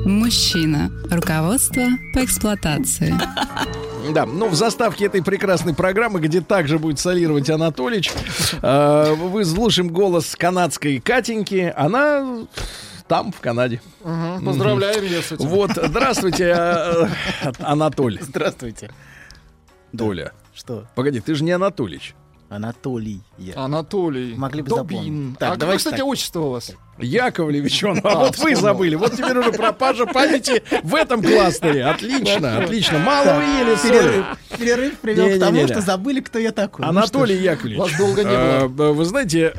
Мужчина. 0.06 0.90
Руководство 1.12 1.84
по 2.14 2.24
эксплуатации. 2.24 3.14
Да, 4.14 4.26
ну 4.26 4.48
в 4.48 4.56
заставке 4.56 5.08
этой 5.08 5.22
прекрасной 5.22 5.74
программы, 5.74 6.22
где 6.22 6.40
также 6.40 6.80
будет 6.80 7.00
солировать 7.00 7.50
Анатолич, 7.50 8.12
э, 8.62 9.14
вы 9.14 9.44
слушаем 9.44 9.90
голос 9.90 10.36
канадской 10.38 11.00
Катеньки. 11.00 11.74
Она 11.76 12.46
там, 13.08 13.32
в 13.32 13.40
Канаде. 13.40 13.82
Мгм, 14.04 14.46
Поздравляем 14.46 15.04
ее 15.04 15.22
с 15.22 15.32
этим. 15.32 15.48
Вот, 15.48 15.72
здравствуйте, 15.76 16.46
э, 16.56 17.06
э, 17.44 17.52
Анатоль. 17.60 18.18
Здравствуйте. 18.22 18.90
Толя. 19.98 20.32
Что? 20.54 20.86
Погоди, 20.96 21.20
ты 21.20 21.36
же 21.36 21.44
не 21.44 21.52
Анатолич. 21.52 22.16
Анатолий. 22.50 23.22
Анатолий. 23.56 24.36
Могли 24.36 24.62
бы 24.62 24.70
Добин. 24.70 24.98
запомнить. 25.00 25.36
а 25.38 25.40
Так, 25.40 25.50
какое, 25.50 25.60
давайте 25.60 25.78
кстати, 25.80 25.98
так. 25.98 26.06
отчество 26.06 26.40
у 26.42 26.50
вас? 26.52 26.72
Яковлевич, 27.00 27.84
он, 27.84 27.98
а 28.04 28.10
А, 28.10 28.16
вот 28.20 28.38
вы 28.38 28.56
забыли. 28.56 28.94
Вот 28.94 29.14
теперь 29.14 29.36
уже 29.40 29.52
пропажа 29.52 30.06
памяти 30.06 30.62
в 30.84 30.94
этом 30.94 31.24
кластере. 31.24 31.84
Отлично, 31.86 32.60
отлично. 32.60 33.00
Мало 33.00 33.38
вы 33.38 33.44
ели 33.44 33.76
соли. 33.76 34.24
Перерыв, 34.60 35.00
привел 35.00 35.36
к 35.36 35.40
тому, 35.40 35.68
что 35.68 35.82
забыли, 35.82 36.20
кто 36.20 36.38
я 36.38 36.52
такой. 36.52 36.86
Ну 36.86 36.90
Анатолий 36.92 37.38
Яковлевич, 37.38 37.80
Вас 37.80 37.98
долго 37.98 38.24
не 38.24 38.30
э, 38.32 38.68
было. 38.68 38.94
вы 38.94 39.06
знаете, 39.06 39.52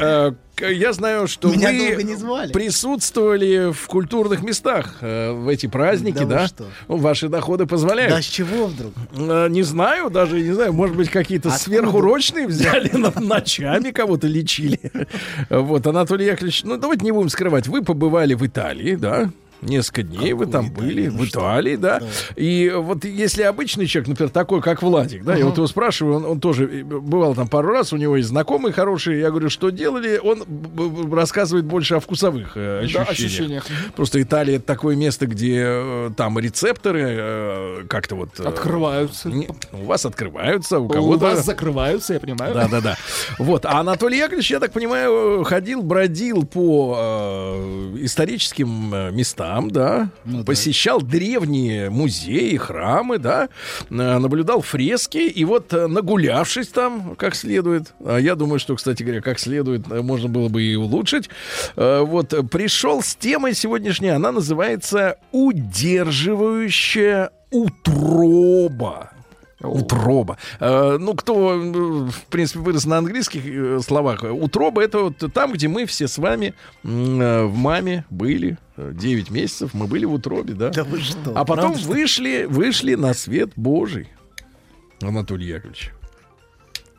я 0.61 0.93
знаю, 0.93 1.27
что 1.27 1.49
Меня 1.49 1.71
вы 1.71 2.49
присутствовали 2.53 3.73
в 3.73 3.87
культурных 3.87 4.43
местах 4.43 4.97
э, 5.01 5.33
в 5.33 5.49
эти 5.49 5.67
праздники, 5.67 6.19
Да 6.19 6.25
да? 6.25 6.47
что? 6.47 6.65
Ну, 6.89 6.97
ваши 6.97 7.29
доходы 7.29 7.65
Да 7.65 7.69
позволяют. 7.71 8.25
с 8.25 8.29
чего 8.29 8.67
вдруг? 8.67 8.93
Э, 9.17 9.49
Не 9.49 9.63
знаю, 9.63 10.11
даже 10.11 10.41
не 10.41 10.53
знаю, 10.53 10.73
может 10.73 10.97
быть, 10.97 11.11
какие-то 11.11 11.49
Откуда? 11.49 11.65
сверхурочные 11.65 12.47
взяли, 12.47 12.91
но 12.93 13.13
ночами 13.17 13.91
кого-то 13.91 14.27
лечили. 14.27 14.81
Вот, 15.51 15.87
Анатолий 15.87 16.27
Яковлевич, 16.27 16.65
ну 16.65 16.77
давайте 16.77 17.05
не 17.05 17.13
будем 17.13 17.29
скрывать, 17.29 17.67
вы 17.67 17.83
побывали 17.83 18.35
в 18.35 18.47
Италии, 18.47 18.95
да? 18.97 19.31
Несколько 19.63 20.03
дней 20.03 20.33
вы 20.35 20.47
там 20.47 20.71
были, 20.71 21.09
ну 21.09 21.19
в 21.19 21.25
Италии, 21.27 21.77
да? 21.77 22.01
И 22.37 22.71
вот 22.77 23.05
если 23.05 23.43
обычный 23.43 23.87
человек, 23.87 24.09
например, 24.09 24.31
такой, 24.31 24.61
как 24.61 24.83
Владик, 24.83 25.25
да, 25.25 25.37
я 25.37 25.47
вот 25.47 25.57
его 25.57 25.67
спрашиваю, 25.67 26.17
он, 26.17 26.25
он 26.27 26.41
тоже 26.41 26.67
бывал 26.85 27.35
там 27.35 27.49
пару 27.49 27.69
раз, 27.69 27.93
у 27.93 27.97
него 27.97 28.17
есть 28.17 28.29
знакомые 28.29 28.73
хорошие, 28.73 29.21
я 29.21 29.31
говорю, 29.31 29.49
что 29.49 29.71
делали, 29.71 30.19
он 30.23 30.45
рассказывает 31.13 31.65
больше 31.65 31.95
о 31.95 32.01
вкусовых 32.01 32.53
э, 32.57 32.87
Да, 32.93 33.03
ощущениях. 33.03 33.09
ощущениях. 33.11 33.67
Просто 33.97 34.21
Италия 34.23 34.57
это 34.57 34.67
такое 34.67 34.97
место, 34.97 35.27
где 35.27 35.63
э, 35.67 36.11
там 36.17 36.39
рецепторы 36.39 37.03
э, 37.19 37.85
как-то 37.89 38.17
вот... 38.17 38.39
э, 38.41 38.45
Открываются. 38.45 39.29
не- 39.29 39.49
у 39.73 39.85
вас 39.85 40.05
открываются, 40.05 40.79
у 40.79 40.85
У 40.85 40.89
кого-то... 40.89 41.25
вас 41.25 41.45
закрываются, 41.45 42.15
я 42.15 42.21
понимаю. 42.21 42.55
Да, 42.55 42.69
да, 42.69 42.81
да. 42.81 42.97
Вот. 43.39 43.65
А 43.67 43.79
Анатолий 43.81 44.19
Яковлевич, 44.19 44.51
я 44.51 44.61
так 44.61 44.73
понимаю, 44.73 45.43
ходил, 45.45 45.83
бродил 45.83 46.45
по 46.45 46.97
э, 46.99 47.97
историческим 48.03 48.95
э, 48.95 49.11
местам, 49.45 49.71
да, 49.71 50.09
посещал 50.47 51.01
древние 51.03 51.91
музеи, 51.91 52.57
храмы, 52.57 53.19
да, 53.19 53.49
э, 53.91 53.95
наблюдал 54.19 54.63
фрески, 54.63 55.19
и 55.19 55.45
вот 55.45 55.73
э, 55.73 55.87
нагулявшись 55.87 56.69
там 56.69 57.15
как 57.17 57.35
следует, 57.35 57.93
а 58.05 58.19
я 58.19 58.35
думаю, 58.35 58.59
что, 58.59 58.75
кстати 58.77 59.03
говоря, 59.03 59.21
как 59.21 59.39
следует, 59.39 59.91
э, 59.91 60.01
можно 60.03 60.29
было 60.29 60.49
бы 60.49 60.63
и 60.63 60.77
улучшить, 60.77 61.29
вот 61.77 62.35
пришел 62.51 63.03
с 63.03 63.15
темой 63.15 63.55
сегодняшней, 63.55 64.09
она 64.09 64.33
называется 64.33 65.17
«Удерживающая 65.33 67.31
утроба». 67.51 69.14
Утроба. 69.69 70.39
Э, 70.61 70.97
ну, 70.99 71.15
кто, 71.15 71.57
в 71.59 72.27
принципе, 72.31 72.61
вырос 72.61 72.87
на 72.87 72.99
английских 72.99 73.47
э, 73.47 73.81
словах, 73.81 74.25
э, 74.25 74.31
утроба 74.31 74.83
это 74.83 74.99
вот 75.05 75.33
там, 75.33 75.53
где 75.53 75.69
мы 75.69 75.87
все 75.87 76.09
с 76.09 76.19
вами 76.19 76.55
в 76.83 77.51
маме 77.55 78.05
были. 78.11 78.59
9 78.77 79.31
месяцев 79.31 79.73
мы 79.73 79.87
были 79.87 80.05
в 80.05 80.13
утробе, 80.13 80.55
да? 80.55 80.71
Да 80.71 80.83
вы 80.85 81.01
что, 81.01 81.31
А 81.35 81.45
потом 81.45 81.73
правда, 81.73 81.79
что 81.79 81.93
ли? 81.95 82.01
вышли, 82.01 82.45
вышли 82.49 82.95
на 82.95 83.15
свет 83.15 83.51
Божий. 83.55 84.09
Анатолий 85.01 85.47
Яковлевич. 85.47 85.93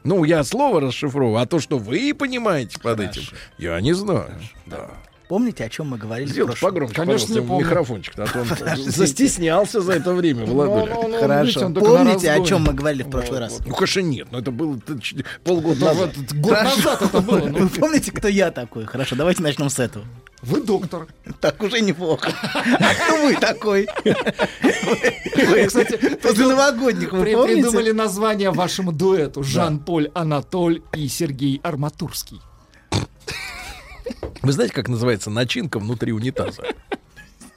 Ну, 0.05 0.23
я 0.23 0.43
слово 0.43 0.81
расшифровываю, 0.81 1.41
а 1.41 1.45
то, 1.47 1.59
что 1.59 1.77
вы 1.79 2.13
понимаете 2.13 2.79
под 2.79 2.99
этим, 2.99 3.23
я 3.57 3.81
не 3.81 3.93
знаю. 3.93 4.29
Да. 4.67 4.91
Помните, 5.27 5.63
о 5.65 5.69
чем 5.69 5.87
мы 5.87 5.97
говорили? 5.97 6.27
в 6.27 6.31
Сделайте 6.31 6.59
прошлом- 6.59 6.69
погромче, 6.71 6.95
Конечно, 6.95 7.27
пожалуйста, 7.27 7.53
не 7.53 7.59
микрофончик, 7.63 8.13
а 8.19 8.25
то 8.27 8.39
он 8.41 8.47
застеснялся 8.91 9.81
за 9.81 9.93
это 9.93 10.13
время, 10.13 10.45
Владуля. 10.45 10.93
Ну, 10.93 11.01
ну, 11.03 11.07
ну, 11.09 11.19
Хорошо. 11.19 11.69
Помните, 11.69 12.31
о 12.31 12.45
чем 12.45 12.63
мы 12.63 12.73
говорили 12.73 13.03
в 13.03 13.09
прошлый 13.09 13.39
раз? 13.39 13.59
Ну, 13.65 13.73
конечно, 13.73 13.99
нет. 14.01 14.27
Но 14.31 14.39
это 14.39 14.51
было 14.51 14.79
полгода 15.43 15.79
Да, 15.79 15.85
назад. 15.93 16.15
год 16.35 16.51
назад 16.63 17.01
это 17.01 17.21
было. 17.21 17.39
ну. 17.39 17.57
Вы 17.59 17.69
помните, 17.69 18.11
кто 18.11 18.27
я 18.27 18.51
такой? 18.51 18.85
Хорошо, 18.85 19.15
давайте 19.15 19.41
начнем 19.41 19.69
с 19.69 19.79
этого. 19.79 20.05
Вы 20.41 20.61
доктор. 20.61 21.07
Так 21.41 21.63
уже 21.63 21.81
неплохо. 21.81 22.31
А 22.53 22.93
кто 22.93 23.25
вы 23.25 23.35
такой? 23.35 23.87
Вы, 25.35 25.65
кстати, 25.65 25.97
После 26.21 26.45
новогодних, 26.47 27.11
вы 27.11 27.23
придумали 27.23 27.91
название 27.91 28.51
вашему 28.51 28.91
дуэту. 28.91 29.43
Жан-Поль 29.43 30.11
Анатоль 30.13 30.81
и 30.95 31.07
Сергей 31.07 31.59
Арматурский. 31.63 32.39
Вы 34.41 34.51
знаете, 34.51 34.73
как 34.73 34.87
называется 34.87 35.29
начинка 35.29 35.79
внутри 35.79 36.11
унитаза? 36.11 36.63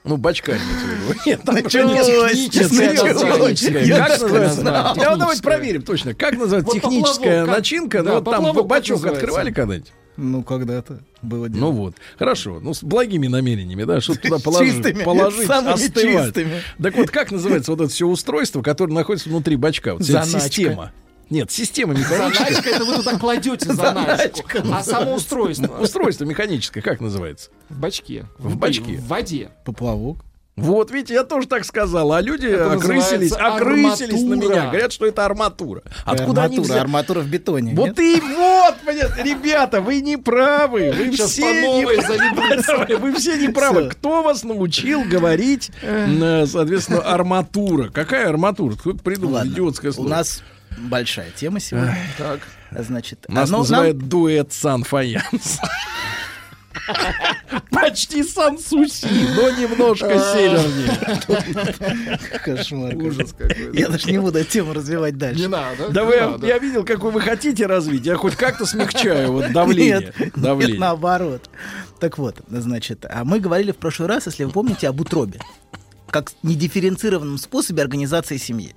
Ну, 0.04 0.16
бачка. 0.16 0.56
Нет, 1.26 1.42
там 1.42 1.56
Началось, 1.56 2.06
техническое 2.48 2.90
началось. 2.90 3.60
название. 3.60 3.86
Я 3.86 3.96
Как 3.98 4.12
что 4.14 4.22
называется? 4.24 4.60
знал. 4.60 4.94
Да, 4.96 5.10
ну, 5.12 5.16
давайте 5.18 5.42
проверим 5.42 5.82
точно. 5.82 6.14
Как 6.14 6.38
называется 6.38 6.72
техническая 6.72 7.44
начинка? 7.44 8.02
Ну, 8.02 8.14
вот 8.20 8.24
там 8.24 8.52
бачок 8.66 9.04
открывали 9.04 9.50
когда-нибудь? 9.50 9.92
Ну, 10.16 10.42
когда-то 10.42 10.98
было 11.22 11.48
дело. 11.48 11.60
Ну 11.60 11.70
вот, 11.70 11.94
хорошо. 12.18 12.58
Ну, 12.60 12.74
с 12.74 12.82
благими 12.82 13.28
намерениями, 13.28 13.84
да, 13.84 14.00
чтобы 14.00 14.18
туда 14.18 14.38
положить, 14.40 14.74
Чистыми, 14.74 15.02
положить 15.04 15.46
самыми 15.46 15.74
остывать. 15.74 16.26
чистыми. 16.26 16.62
Так 16.82 16.96
вот, 16.96 17.10
как 17.10 17.30
называется 17.30 17.70
вот 17.70 17.80
это 17.82 17.88
все 17.92 18.04
устройство, 18.04 18.60
которое 18.60 18.94
находится 18.94 19.28
внутри 19.28 19.54
бачка? 19.54 19.92
Вот 19.94 20.02
Заначка. 20.02 20.40
система. 20.40 20.92
Нет, 21.30 21.50
система 21.50 21.94
механическая. 21.94 22.46
Заначка 22.52 22.70
это 22.70 22.84
вы 22.84 22.94
туда 22.96 23.18
кладете 23.18 23.72
заначку. 23.72 24.48
А 24.72 24.82
само 24.82 25.14
устройство 25.14 25.78
Устройство 25.78 26.24
механическое, 26.24 26.80
как 26.80 27.00
называется? 27.00 27.50
в 27.68 27.78
бачке. 27.78 28.26
В 28.38 28.56
бачке. 28.56 28.96
В 28.96 29.06
воде. 29.08 29.50
Поплавок. 29.64 30.24
Вот, 30.58 30.90
видите, 30.90 31.14
я 31.14 31.22
тоже 31.22 31.46
так 31.46 31.64
сказал, 31.64 32.12
а 32.12 32.20
люди 32.20 32.46
Это 32.46 32.72
окрысились, 32.72 33.30
окрысились 33.30 34.22
на 34.22 34.34
меня, 34.34 34.66
говорят, 34.66 34.92
что 34.92 35.06
это 35.06 35.24
арматура. 35.24 35.82
Откуда 36.04 36.42
они 36.42 36.56
арматура, 36.56 36.62
взяли? 36.64 36.78
арматура 36.80 37.20
в 37.20 37.28
бетоне. 37.28 37.74
Вот 37.76 37.86
нет? 37.86 38.00
и 38.00 38.20
вот, 38.20 38.74
понятно, 38.84 39.22
ребята, 39.22 39.80
вы 39.80 40.00
не 40.00 40.16
правы, 40.16 40.92
вы 40.96 41.12
Сейчас 41.12 41.30
все 41.30 41.44
не 41.44 42.02
заведутся. 42.02 42.96
вы 42.98 43.14
все 43.14 43.36
не 43.36 43.48
правы. 43.50 43.88
Кто 43.88 44.22
вас 44.24 44.42
научил 44.42 45.04
говорить, 45.04 45.70
э, 45.80 46.44
соответственно, 46.46 47.02
арматура? 47.02 47.90
Какая 47.90 48.28
арматура? 48.28 48.74
Кто 48.74 48.94
придумал 48.94 49.46
идиотское 49.46 49.92
у 49.92 49.94
слово? 49.94 50.08
нас 50.08 50.42
большая 50.82 51.30
тема 51.30 51.60
сегодня. 51.60 51.96
Так. 52.16 52.40
Значит, 52.70 53.24
Нас 53.28 53.48
оно 53.48 53.58
нам- 53.58 53.62
называют 53.62 53.98
дуэт 53.98 54.52
Сан-Фаянс. 54.52 55.58
Почти 57.70 58.22
Сан-Суси, 58.22 59.08
но 59.36 59.50
немножко 59.50 60.08
севернее. 60.18 62.18
Кошмар. 62.44 62.94
Ужас 62.96 63.32
какой. 63.32 63.76
Я 63.76 63.88
даже 63.88 64.10
не 64.10 64.18
буду 64.18 64.38
эту 64.38 64.50
тему 64.50 64.72
развивать 64.72 65.16
дальше. 65.18 65.40
Не 65.40 65.48
надо. 65.48 65.88
Да 65.90 66.04
вы, 66.04 66.14
я 66.46 66.58
видел, 66.58 66.84
какой 66.84 67.10
вы 67.10 67.20
хотите 67.20 67.66
развить. 67.66 68.06
Я 68.06 68.16
хоть 68.16 68.36
как-то 68.36 68.64
смягчаю 68.66 69.32
вот 69.32 69.52
давление. 69.52 70.12
нет, 70.36 70.78
наоборот. 70.78 71.50
Так 72.00 72.18
вот, 72.18 72.36
значит, 72.48 73.04
а 73.08 73.24
мы 73.24 73.40
говорили 73.40 73.72
в 73.72 73.76
прошлый 73.76 74.08
раз, 74.08 74.26
если 74.26 74.44
вы 74.44 74.52
помните, 74.52 74.88
об 74.88 75.00
утробе. 75.00 75.40
Как 76.10 76.30
недифференцированном 76.42 77.38
способе 77.38 77.82
организации 77.82 78.38
семьи. 78.38 78.74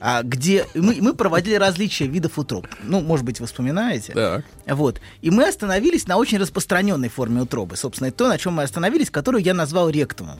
А 0.00 0.22
где 0.22 0.66
мы, 0.74 0.96
мы 1.00 1.14
проводили 1.14 1.54
различия 1.54 2.06
видов 2.06 2.38
утроб. 2.38 2.66
Ну, 2.82 3.00
может 3.00 3.24
быть, 3.24 3.40
вы 3.40 3.46
вспоминаете. 3.46 4.12
Так. 4.12 4.44
Вот. 4.66 5.00
И 5.22 5.30
мы 5.30 5.48
остановились 5.48 6.06
на 6.06 6.16
очень 6.16 6.38
распространенной 6.38 7.08
форме 7.08 7.42
утробы. 7.42 7.76
Собственно, 7.76 8.08
это 8.08 8.18
то, 8.18 8.28
на 8.28 8.38
чем 8.38 8.54
мы 8.54 8.62
остановились, 8.62 9.10
которую 9.10 9.42
я 9.42 9.54
назвал 9.54 9.90
ректумом. 9.90 10.38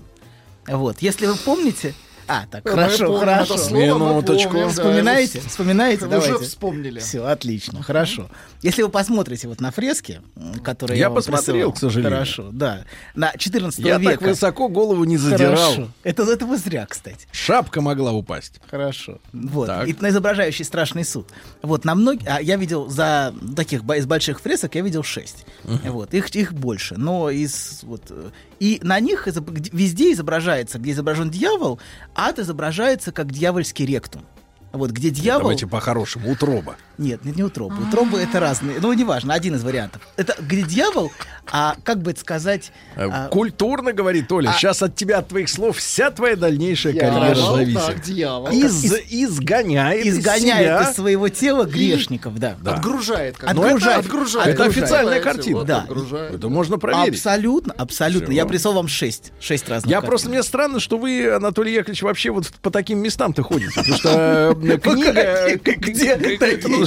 Вот. 0.67 0.99
Если 1.01 1.27
вы 1.27 1.37
помните... 1.37 1.95
А, 2.29 2.47
так, 2.51 2.65
Мы 2.65 2.71
хорошо, 2.73 3.07
помним 3.07 3.21
хорошо. 3.21 3.55
это 3.55 3.63
слово, 3.65 3.81
мы 3.99 4.09
Минуточку. 4.11 4.51
помним, 4.51 4.67
да, 4.67 4.73
Вспоминаете? 4.73 5.41
Вспоминаете? 5.41 6.07
Вы 6.07 6.19
уже 6.19 6.27
Давайте. 6.29 6.45
вспомнили. 6.47 6.99
Все, 7.01 7.25
отлично, 7.25 7.83
хорошо. 7.83 8.29
Если 8.63 8.83
вы 8.83 8.89
посмотрите 8.91 9.49
вот 9.49 9.61
на 9.61 9.71
фрески, 9.71 10.21
которые 10.63 10.99
я, 10.99 11.07
Я 11.07 11.11
посмотрел, 11.11 11.55
присылал, 11.55 11.73
к 11.73 11.79
сожалению. 11.79 12.13
Хорошо, 12.13 12.49
да. 12.53 12.85
На 13.15 13.33
14 13.37 13.79
Я 13.81 13.99
века. 13.99 14.13
так 14.19 14.23
высоко 14.23 14.69
голову 14.69 15.05
не 15.05 15.17
задирал. 15.17 15.57
Хорошо. 15.57 15.89
Это, 16.03 16.23
это 16.25 16.45
вы 16.47 16.59
зря, 16.59 16.87
кстати. 16.87 17.27
Шапка 17.33 17.81
могла 17.81 18.13
упасть. 18.13 18.61
Хорошо. 18.71 19.21
Вот. 19.33 19.67
Так. 19.69 19.89
И 19.89 19.97
на 19.99 20.11
изображающий 20.11 20.65
страшный 20.65 21.05
суд. 21.05 21.29
Вот 21.63 21.85
на 21.85 21.95
многих. 21.95 22.27
А 22.29 22.43
я 22.43 22.57
видел 22.57 22.89
за 22.89 23.35
таких 23.57 23.83
из 23.85 24.07
больших 24.07 24.41
фресок 24.41 24.75
я 24.75 24.83
видел 24.83 25.03
шесть. 25.03 25.47
Вот. 25.65 26.13
Их, 26.13 26.29
их 26.35 26.53
больше. 26.53 26.97
Но 26.97 27.31
из 27.31 27.81
вот. 27.83 28.03
э, 28.11 28.31
И 28.61 28.81
на 28.83 29.01
них 29.01 29.27
везде 29.73 30.13
изображается, 30.13 30.79
где 30.79 30.91
изображен 30.93 31.31
дьявол, 31.31 31.79
ад 32.19 32.39
изображается 32.41 33.13
как 33.13 33.31
дьявольский 33.31 33.87
ректум. 33.87 34.27
Вот, 34.73 34.91
где 34.91 35.11
дьявол... 35.11 35.43
Давайте 35.43 35.67
по-хорошему. 35.67 36.31
Утроба. 36.31 36.77
Нет, 36.99 37.25
нет, 37.25 37.37
не 37.37 37.43
утробы. 37.45 37.77
Утробы 37.89 38.19
это 38.19 38.41
разные. 38.41 38.79
Ну, 38.81 38.93
неважно, 38.93 39.33
один 39.35 39.55
из 39.55 39.63
вариантов. 39.63 40.03
Это 40.17 40.35
где 40.41 40.63
дьявол, 40.63 41.13
а 41.51 41.77
как 41.85 42.03
бы 42.03 42.11
это 42.11 42.21
сказать... 42.21 42.73
Э, 42.97 43.09
а, 43.11 43.29
Культурно 43.29 43.93
говорит 43.93 44.31
Оля. 44.33 44.51
а- 44.51 44.53
Сейчас 44.53 44.83
от 44.83 44.97
тебя, 44.97 45.19
от 45.19 45.29
твоих 45.29 45.49
слов, 45.49 45.77
вся 45.79 46.11
твоя 46.11 46.35
дальнейшая 46.37 46.93
Я 46.95 47.01
карьера 47.01 47.35
зависит. 47.37 47.87
Так, 47.87 48.03
дьявол. 48.03 48.49
Из, 48.51 48.85
Из- 48.85 48.95
изгоняет, 49.11 50.05
из 50.05 50.19
изгоняет 50.19 50.67
себя. 50.83 50.91
из 50.91 50.97
своего 50.97 51.29
тела 51.29 51.65
грешников, 51.65 52.39
да. 52.39 52.57
Да. 52.61 52.75
Отгружает. 52.75 53.37
как. 53.39 53.51
Отгружает. 53.51 53.99
Это 53.99 53.99
отгружает. 54.09 54.49
Это 54.55 54.65
официальная 54.65 55.21
картина. 55.21 55.57
вот 55.59 55.67
Да. 55.67 55.79
отгружает. 55.83 56.35
Это 56.35 56.49
можно 56.49 56.79
проверить. 56.79 57.15
Абсолютно, 57.15 57.75
абсолютно. 57.79 58.27
Всё. 58.27 58.35
Я 58.35 58.45
прислал 58.47 58.75
вам 58.75 58.89
шесть. 58.89 59.33
Шесть 59.41 59.69
разных. 59.69 59.89
Я 59.89 59.99
картин. 59.99 60.09
просто, 60.11 60.29
мне 60.31 60.43
странно, 60.43 60.81
что 60.81 60.99
вы, 60.99 61.31
Анатолий 61.31 61.75
Яковлевич, 61.75 62.03
вообще 62.03 62.31
вот 62.31 62.49
по 62.61 62.71
таким 62.71 62.99
местам-то 62.99 63.43
ходите. 63.45 63.71
Потому 63.75 63.95
что 63.97 64.57
э, 64.61 64.79
книга... 64.83 65.57
Где 65.79 66.17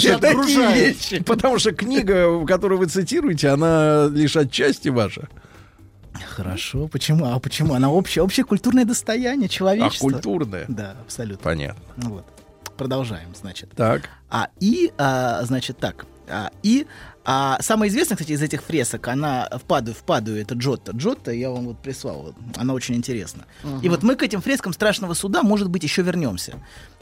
Что- 0.09 0.19
такие 0.19 0.73
вещи? 0.73 1.23
Потому 1.23 1.59
что 1.59 1.71
книга, 1.71 2.45
которую 2.45 2.79
вы 2.79 2.85
цитируете, 2.87 3.49
она 3.49 4.07
лишь 4.11 4.35
отчасти 4.35 4.89
ваша. 4.89 5.27
Хорошо, 6.35 6.87
почему? 6.87 7.25
А 7.33 7.39
почему? 7.39 7.73
Она 7.73 7.89
общее, 7.89 8.23
общее 8.23 8.45
культурное 8.45 8.85
достояние 8.85 9.45
А 9.47 9.49
человечества. 9.49 10.09
культурная. 10.09 10.65
Да, 10.67 10.95
абсолютно. 11.01 11.43
Понятно. 11.43 11.81
Ну 11.97 12.09
Вот. 12.09 12.25
Продолжаем, 12.77 13.29
значит. 13.35 13.71
Так. 13.75 14.09
А 14.29 14.49
и, 14.59 14.91
а, 14.97 15.43
значит, 15.43 15.77
так. 15.77 16.05
А, 16.27 16.49
и 16.63 16.87
а, 17.23 17.57
самая 17.61 17.89
известная, 17.89 18.15
кстати, 18.17 18.31
из 18.33 18.41
этих 18.41 18.63
фресок, 18.63 19.07
она 19.07 19.47
в 19.51 19.61
Паду, 19.61 19.93
в 19.93 20.03
Паду, 20.03 20.35
это 20.35 20.55
Джотто. 20.55 20.91
Джотто 20.91 21.31
я 21.31 21.49
вам 21.51 21.65
вот 21.67 21.77
прислал, 21.79 22.21
вот, 22.23 22.35
она 22.57 22.73
очень 22.73 22.95
интересна. 22.95 23.45
И 23.81 23.89
вот 23.89 24.03
мы 24.03 24.15
к 24.15 24.23
этим 24.23 24.41
фрескам 24.41 24.73
Страшного 24.73 25.13
Суда, 25.13 25.43
может 25.43 25.69
быть, 25.69 25.83
еще 25.83 26.01
вернемся. 26.01 26.53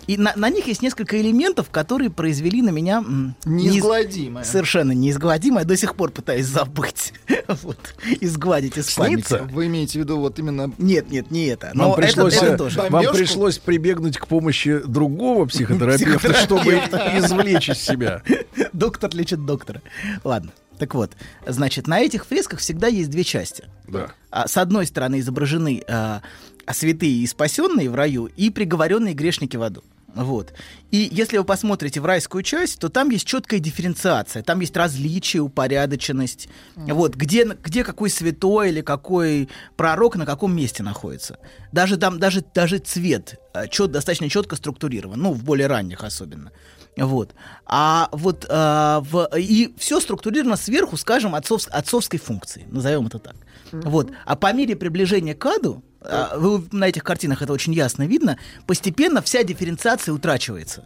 И 0.08 0.18
на, 0.18 0.34
на 0.36 0.50
них 0.50 0.66
есть 0.68 0.82
несколько 0.82 1.22
элементов, 1.22 1.70
которые 1.70 2.10
произвели 2.10 2.62
на 2.62 2.70
меня... 2.70 2.98
м, 2.98 3.36
неиз- 3.46 3.74
Неизгладимое. 3.74 4.44
Совершенно 4.44 4.92
неизгладимое. 4.94 5.66
До 5.66 5.78
сих 5.78 5.94
пор 5.96 6.10
пытаюсь 6.12 6.46
забыть. 6.48 7.14
вот. 7.48 7.78
Изгладить 8.20 8.78
из 8.78 8.90
памяти. 8.96 9.42
Вы 9.52 9.68
имеете 9.68 10.00
в 10.00 10.02
виду 10.04 10.18
вот 10.20 10.40
именно... 10.40 10.72
Нет, 10.80 11.12
нет, 11.12 11.30
не 11.32 11.46
это. 11.48 11.68
Вам, 11.76 11.90
Но 11.90 11.94
это- 11.94 12.02
пришлось, 12.02 12.38
это 12.38 12.46
э, 12.54 12.58
тоже. 12.58 12.82
вам 12.90 13.06
пришлось 13.14 13.58
прибегнуть 13.60 14.18
к 14.18 14.26
помощи 14.26 14.80
другого 14.80 15.46
психотерапевта, 15.46 16.34
чтобы 16.44 16.72
извлечь 17.18 17.70
из 17.70 17.78
себя. 17.80 18.24
Доктор 18.74 19.14
лечит 19.14 19.46
доктора. 19.46 19.82
Ладно. 20.24 20.52
Так 20.80 20.96
вот, 20.96 21.12
значит, 21.46 21.88
на 21.88 22.00
этих 22.00 22.26
фресках 22.26 22.60
всегда 22.60 22.88
есть 22.88 23.10
две 23.10 23.24
части. 23.24 23.66
Да. 23.88 24.12
А, 24.32 24.48
С 24.48 24.58
одной 24.58 24.86
стороны 24.86 25.20
изображены 25.20 25.84
а, 25.88 26.22
а, 26.66 26.74
святые 26.74 27.12
и 27.12 27.28
спасенные 27.28 27.90
в 27.90 27.96
раю 27.96 28.28
и 28.38 28.50
приговоренные 28.50 29.14
грешники 29.14 29.58
в 29.58 29.64
аду. 29.64 29.84
Вот. 30.16 30.54
И 30.92 31.08
если 31.12 31.38
вы 31.38 31.44
посмотрите 31.44 32.02
в 32.02 32.06
райскую 32.06 32.42
часть, 32.44 32.80
то 32.80 32.90
там 32.90 33.10
есть 33.10 33.28
четкая 33.28 33.60
дифференциация, 33.60 34.42
там 34.42 34.60
есть 34.60 34.76
различие, 34.76 35.42
упорядоченность. 35.42 36.50
Вот, 36.76 37.16
где, 37.16 37.46
где 37.46 37.84
какой 37.84 38.10
святой 38.10 38.70
или 38.70 38.82
какой 38.82 39.50
пророк 39.76 40.16
на 40.16 40.26
каком 40.26 40.56
месте 40.56 40.82
находится. 40.82 41.38
Даже 41.72 41.98
там, 41.98 42.20
даже, 42.20 42.44
даже 42.54 42.80
цвет 42.80 43.40
а, 43.54 43.68
чет, 43.68 43.92
достаточно 43.92 44.30
четко 44.30 44.56
структурирован, 44.56 45.20
ну, 45.20 45.34
в 45.34 45.44
более 45.44 45.68
ранних 45.68 46.04
особенно. 46.04 46.52
Вот. 47.06 47.34
А 47.66 48.10
вот 48.12 48.46
а, 48.50 49.02
в, 49.02 49.30
и 49.38 49.74
все 49.78 50.00
структурировано 50.00 50.58
сверху, 50.58 50.98
скажем, 50.98 51.36
отцов, 51.36 51.68
отцовской 51.70 52.18
функции, 52.18 52.66
назовем 52.70 53.08
это 53.08 53.20
так. 53.20 53.36
Вот. 53.72 54.12
А 54.26 54.36
по 54.36 54.52
мере 54.54 54.76
приближения 54.76 55.36
к 55.36 55.46
аду, 55.46 55.84
а, 56.02 56.38
вы 56.38 56.64
на 56.72 56.88
этих 56.88 57.04
картинах 57.04 57.42
это 57.42 57.54
очень 57.54 57.74
ясно 57.74 58.04
видно, 58.04 58.38
постепенно 58.66 59.22
вся 59.22 59.44
дифференциация 59.44 60.14
утрачивается. 60.14 60.86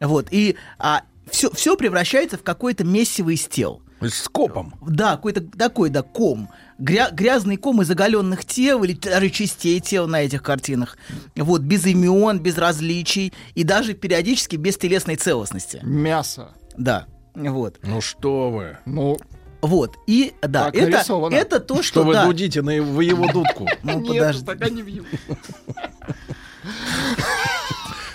Вот. 0.00 0.28
И 0.30 0.56
а, 0.78 1.02
все, 1.30 1.50
все 1.50 1.76
превращается 1.76 2.38
в 2.38 2.42
какое-то 2.42 2.84
месиво 2.84 3.30
из 3.30 3.46
тел. 3.46 3.82
С 4.00 4.28
копом. 4.28 4.74
Да, 4.86 5.16
какой-то 5.16 5.40
такой, 5.40 5.90
да, 5.90 6.02
ком. 6.02 6.50
Гря- 6.78 7.10
грязный 7.12 7.56
ком 7.56 7.82
из 7.82 7.90
оголенных 7.90 8.44
тел 8.44 8.84
или 8.84 8.92
даже 8.92 9.30
частей 9.30 9.80
тел 9.80 10.06
на 10.06 10.22
этих 10.22 10.42
картинах. 10.42 10.96
Вот, 11.36 11.62
без 11.62 11.84
имен, 11.86 12.38
без 12.38 12.56
различий 12.56 13.32
и 13.54 13.64
даже 13.64 13.94
периодически 13.94 14.56
без 14.56 14.76
телесной 14.78 15.16
целостности. 15.16 15.80
Мясо. 15.82 16.50
Да, 16.76 17.06
вот. 17.34 17.78
Ну 17.82 18.00
что 18.00 18.50
вы. 18.50 18.78
Ну, 18.86 19.16
Вот, 19.60 19.96
и 20.06 20.32
да, 20.40 20.66
Так 20.66 20.76
это, 20.76 20.90
нарисовано. 20.92 21.34
это 21.34 21.58
то, 21.58 21.74
что, 21.82 21.82
Что 21.82 22.02
вы 22.04 22.12
да. 22.12 22.24
дудите 22.26 22.62
на 22.62 22.70
его- 22.70 22.92
в 22.92 23.00
его 23.00 23.26
дудку? 23.32 23.66
Ну, 23.82 23.98
нет, 24.00 24.18
подожди, 24.18 24.44
пока 24.46 24.68
не 24.68 24.82
вью. 24.82 25.04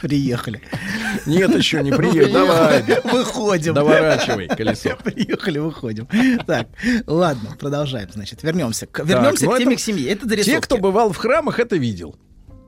приехали. 0.03 0.61
Нет, 1.25 1.55
еще 1.57 1.81
не 1.81 1.91
приехал. 1.91 2.33
Давай. 2.33 2.83
Выходим. 3.05 3.73
Доворачивай 3.73 4.47
колесо. 4.57 4.97
Приехали, 5.03 5.59
выходим. 5.59 6.07
Так, 6.45 6.67
ладно, 7.07 7.55
продолжаем, 7.59 8.09
значит, 8.13 8.43
вернемся. 8.43 8.85
К- 8.85 9.03
Вернемся 9.05 9.45
ну 9.45 9.51
к 9.53 9.57
теме 9.59 9.75
к 9.77 9.79
семье. 9.79 10.09
Это 10.11 10.27
Те, 10.43 10.59
кто 10.59 10.77
бывал 10.77 11.11
в 11.13 11.17
храмах, 11.17 11.59
это 11.59 11.77
видел. 11.77 12.15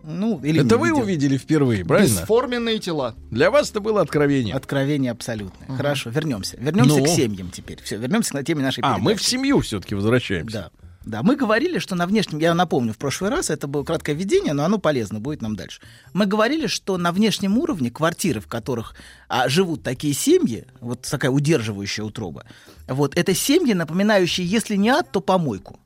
Ну, 0.08 0.40
или 0.44 0.60
Это 0.64 0.76
не 0.76 0.82
вы 0.82 0.88
видел. 0.90 1.02
увидели 1.02 1.38
впервые, 1.38 1.84
правильно? 1.84 2.20
Бесформенные 2.22 2.78
тела. 2.80 3.16
Для 3.32 3.50
вас 3.50 3.72
это 3.72 3.80
было 3.80 4.02
откровение. 4.02 4.54
Откровение 4.54 5.12
абсолютное. 5.12 5.76
Хорошо, 5.76 6.12
вернемся. 6.12 6.58
Вернемся 6.60 6.98
Ну? 7.00 7.04
к 7.06 7.08
семьям 7.08 7.50
теперь. 7.52 7.82
Все, 7.84 7.98
вернемся 7.98 8.32
к 8.38 8.44
теме 8.46 8.62
нашей 8.62 8.82
А, 8.82 8.94
передачи. 8.94 9.04
мы 9.04 9.16
в 9.16 9.24
семью 9.24 9.60
все-таки 9.62 9.96
возвращаемся. 9.96 10.70
Да. 10.72 10.85
Да, 11.06 11.22
мы 11.22 11.36
говорили, 11.36 11.78
что 11.78 11.94
на 11.94 12.08
внешнем, 12.08 12.40
я 12.40 12.56
напомню, 12.56 12.92
в 12.92 12.98
прошлый 12.98 13.30
раз 13.30 13.52
это 13.52 13.68
было 13.68 13.84
краткое 13.84 14.14
введение, 14.16 14.54
но 14.54 14.66
оно 14.66 14.80
полезно 14.80 15.20
будет 15.20 15.42
нам 15.42 15.56
дальше. 15.56 15.80
Мы 16.14 16.26
говорили, 16.26 16.66
что 16.66 16.98
на 16.98 17.12
внешнем 17.12 17.60
уровне 17.60 17.92
квартиры, 17.92 18.42
в 18.42 18.48
которых 18.48 18.96
а, 19.28 19.48
живут 19.48 19.84
такие 19.84 20.16
семьи, 20.16 20.66
вот 20.82 21.02
такая 21.04 21.30
удерживающая 21.30 22.04
утроба, 22.04 22.46
вот 22.88 23.16
это 23.16 23.36
семьи, 23.36 23.74
напоминающие, 23.74 24.48
если 24.48 24.76
не 24.76 24.90
ад, 24.90 25.12
то 25.12 25.22
помойку. 25.22 25.80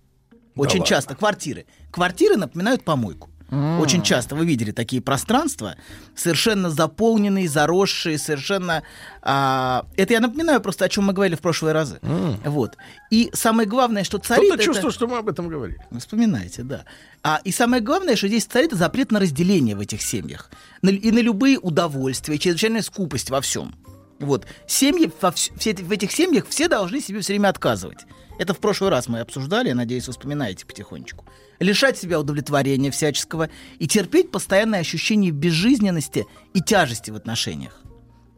Очень 0.55 0.79
ладно. 0.79 0.85
часто 0.85 1.15
квартиры. 1.15 1.65
Квартиры 1.91 2.37
напоминают 2.37 2.83
помойку. 2.83 3.28
Очень 3.51 4.03
часто 4.03 4.35
вы 4.35 4.45
видели 4.45 4.71
такие 4.71 5.01
пространства, 5.01 5.75
совершенно 6.15 6.69
заполненные, 6.69 7.47
заросшие, 7.47 8.17
совершенно... 8.17 8.83
а, 9.21 9.85
это 9.97 10.13
я 10.13 10.19
напоминаю 10.19 10.61
просто, 10.61 10.85
о 10.85 10.89
чем 10.89 11.05
мы 11.05 11.13
говорили 11.13 11.35
в 11.35 11.41
прошлые 11.41 11.73
разы. 11.73 11.99
Вот. 12.45 12.77
И 13.09 13.29
самое 13.33 13.67
главное, 13.67 14.03
что 14.03 14.17
царит... 14.17 14.49
Кто-то 14.49 14.63
чувствует, 14.63 14.93
что 14.93 15.07
мы 15.07 15.17
об 15.17 15.27
этом 15.29 15.47
говорили. 15.47 15.79
вы 15.89 15.99
вспоминаете, 15.99 16.63
да. 16.63 16.85
А, 17.23 17.41
и 17.43 17.51
самое 17.51 17.81
главное, 17.81 18.15
что 18.15 18.27
здесь 18.27 18.45
царит 18.45 18.71
запрет 18.71 19.11
на 19.11 19.19
разделение 19.19 19.75
в 19.75 19.79
этих 19.79 20.01
семьях. 20.01 20.49
На- 20.81 20.89
и 20.89 21.11
на 21.11 21.19
любые 21.19 21.57
удовольствия, 21.59 22.35
и 22.35 22.39
чрезвычайная 22.39 22.81
скупость 22.81 23.29
во 23.29 23.41
всем. 23.41 23.75
Вот. 24.19 24.45
Семьи, 24.67 25.11
все 25.57 25.73
в 25.73 25.91
этих 25.91 26.11
семьях 26.11 26.47
все 26.47 26.67
должны 26.67 27.01
себе 27.01 27.21
все 27.21 27.33
время 27.33 27.49
отказывать. 27.49 27.99
Это 28.37 28.53
в 28.53 28.59
прошлый 28.59 28.89
раз 28.89 29.07
мы 29.07 29.19
обсуждали, 29.19 29.71
надеюсь, 29.71 30.07
вы 30.07 30.13
вспоминаете 30.13 30.65
потихонечку. 30.65 31.25
Лишать 31.59 31.97
себя 31.97 32.19
удовлетворения 32.19 32.89
всяческого 32.89 33.49
и 33.79 33.87
терпеть 33.87 34.31
постоянное 34.31 34.79
ощущение 34.79 35.31
безжизненности 35.31 36.25
и 36.53 36.61
тяжести 36.61 37.11
в 37.11 37.15
отношениях. 37.15 37.81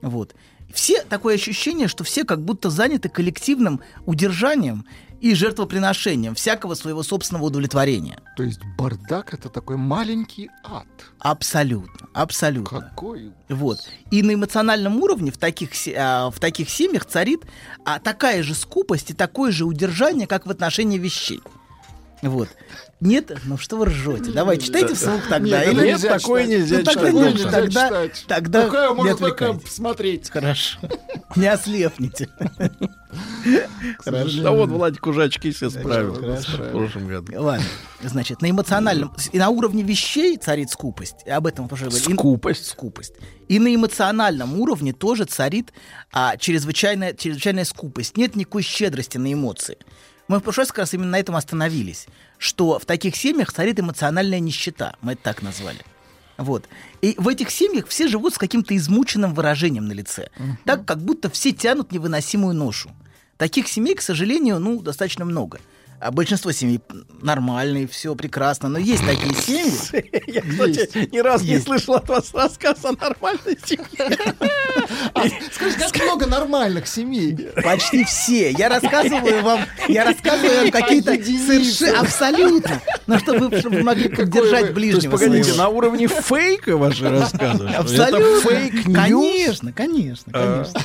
Вот. 0.02 0.36
Все 0.74 1.04
такое 1.04 1.36
ощущение, 1.36 1.88
что 1.88 2.04
все 2.04 2.24
как 2.24 2.44
будто 2.44 2.70
заняты 2.70 3.10
коллективным 3.10 3.82
удержанием 4.06 4.86
и 5.22 5.36
жертвоприношением 5.36 6.34
всякого 6.36 6.74
своего 6.74 7.04
собственного 7.04 7.46
удовлетворения. 7.46 8.20
То 8.36 8.44
есть 8.44 8.60
бардак 8.78 9.34
это 9.34 9.50
такой 9.50 9.78
маленький 9.78 10.50
ад. 10.64 10.88
Абсолютно, 11.20 12.08
абсолютно. 12.14 12.82
Какой? 12.82 13.32
Вот. 13.48 13.80
И 14.10 14.24
на 14.24 14.34
эмоциональном 14.34 15.00
уровне 15.00 15.32
в 15.32 15.38
таких, 15.38 15.72
а, 15.96 16.32
в 16.32 16.40
таких 16.40 16.70
семьях 16.70 17.06
царит 17.06 17.44
а, 17.86 18.00
такая 18.00 18.42
же 18.42 18.56
скупость 18.56 19.12
и 19.12 19.14
такое 19.14 19.52
же 19.52 19.66
удержание, 19.66 20.26
как 20.26 20.48
в 20.48 20.50
отношении 20.50 20.98
вещей. 20.98 21.42
Вот. 22.24 22.50
Нет, 23.02 23.32
ну 23.46 23.58
что 23.58 23.78
вы 23.78 23.88
ржете? 23.88 24.32
Давай, 24.32 24.58
читайте 24.60 24.94
вслух 24.94 25.28
тогда. 25.28 25.66
Нет, 25.66 25.74
Или 25.74 25.74
это 25.74 25.86
Нет, 25.86 25.94
нельзя 25.96 26.10
такое 26.20 26.44
читать. 26.44 26.60
нельзя 26.60 26.78
Ну, 26.78 26.84
тогда 26.84 27.02
читать. 27.02 27.14
нет, 27.14 27.34
нельзя 27.34 27.52
тогда, 27.52 27.90
читать. 28.10 28.26
тогда 28.28 28.64
Такое 28.66 28.90
не 28.90 28.94
можно 28.96 29.16
только 29.18 29.46
отвлекайтесь. 29.48 29.76
смотреть. 29.76 30.30
Хорошо. 30.30 30.80
Не 31.38 31.48
ослепните. 31.48 32.28
Хорошо. 34.00 34.42
Да 34.44 34.52
вот 34.52 34.70
Владик 34.70 35.08
Ужачки 35.08 35.52
все 35.52 35.70
справил 35.70 36.14
Хорошо. 36.14 36.58
в 36.64 36.72
прошлом 36.72 37.08
году. 37.08 37.34
Ладно. 37.42 37.66
Значит, 38.04 38.42
на 38.42 38.50
эмоциональном 38.50 39.14
и 39.32 39.40
на 39.40 39.50
уровне 39.50 39.82
вещей 39.84 40.38
царит 40.38 40.70
скупость. 40.70 41.26
Об 41.28 41.48
этом 41.48 41.64
мы 41.66 41.70
тоже 41.70 41.86
говорили. 41.86 42.14
Скупость. 42.14 42.66
скупость. 42.68 43.14
И 43.48 43.60
на 43.60 43.74
эмоциональном 43.74 44.60
уровне 44.60 44.92
тоже 44.94 45.26
царит 45.26 45.72
а, 46.12 46.36
чрезвычайная, 46.38 47.14
чрезвычайная 47.14 47.66
скупость. 47.66 48.18
Нет 48.18 48.36
никакой 48.36 48.64
щедрости 48.64 49.18
на 49.18 49.32
эмоции. 49.32 49.78
Мы 50.32 50.40
в 50.40 50.44
прошлый 50.44 50.66
раз 50.78 50.94
именно 50.94 51.12
на 51.12 51.20
этом 51.20 51.36
остановились, 51.36 52.08
что 52.38 52.80
в 52.80 52.86
таких 52.86 53.18
семьях 53.18 53.52
царит 53.52 53.82
эмоциональная 53.82 54.40
нищета. 54.40 54.96
Мы 55.02 55.12
это 55.12 55.24
так 55.24 55.42
назвали. 55.42 55.80
Вот. 56.38 56.70
И 57.02 57.16
в 57.18 57.28
этих 57.28 57.52
семьях 57.52 57.88
все 57.88 58.08
живут 58.08 58.36
с 58.36 58.38
каким-то 58.38 58.74
измученным 58.78 59.34
выражением 59.34 59.90
на 59.90 59.92
лице. 59.92 60.30
Так, 60.64 60.86
как 60.86 61.00
будто 61.00 61.30
все 61.30 61.52
тянут 61.52 61.92
невыносимую 61.92 62.56
ношу. 62.56 62.92
Таких 63.36 63.68
семей, 63.68 63.94
к 63.94 64.02
сожалению, 64.02 64.60
ну, 64.60 64.82
достаточно 64.82 65.26
много. 65.26 65.60
А 66.00 66.12
большинство 66.12 66.54
семей 66.54 66.80
нормальные, 67.22 67.86
все 67.88 68.16
прекрасно. 68.16 68.70
Но 68.70 68.80
есть 68.80 69.06
такие 69.06 69.36
семьи. 69.36 70.24
Я, 70.32 70.42
кстати, 70.44 71.10
ни 71.12 71.20
разу 71.20 71.44
не 71.44 71.60
слышал 71.60 71.96
от 71.96 72.08
вас 72.08 72.34
рассказ 72.34 72.86
о 72.86 72.94
нормальной 72.94 73.58
семье. 73.66 74.18
А, 75.14 75.24
скажи, 75.52 75.78
как 75.78 75.96
много 76.04 76.26
нормальных 76.28 76.88
семей. 76.88 77.38
Почти 77.64 78.04
все. 78.04 78.52
Я 78.52 78.70
рассказываю 78.70 79.44
вам, 79.44 79.62
я 79.88 80.06
рассказываю 80.06 80.62
вам 80.64 80.72
какие-то 80.72 81.14
совершенно 81.16 82.00
абсолютно. 82.02 82.82
Но 83.08 83.20
чтобы 83.20 83.50
вы, 83.50 83.84
могли 83.84 84.10
поддержать 84.10 84.74
ближнего 84.74 85.12
погодите, 85.12 85.54
на 85.56 85.68
уровне 85.70 86.08
фейка 86.08 86.78
ваши 86.78 87.10
рассказы? 87.10 87.68
Абсолютно. 87.68 88.42
fake 88.50 88.70
news? 88.70 88.96
Конечно, 88.96 89.74
конечно, 89.74 90.32
А. 90.34 90.64
конечно. 90.64 90.82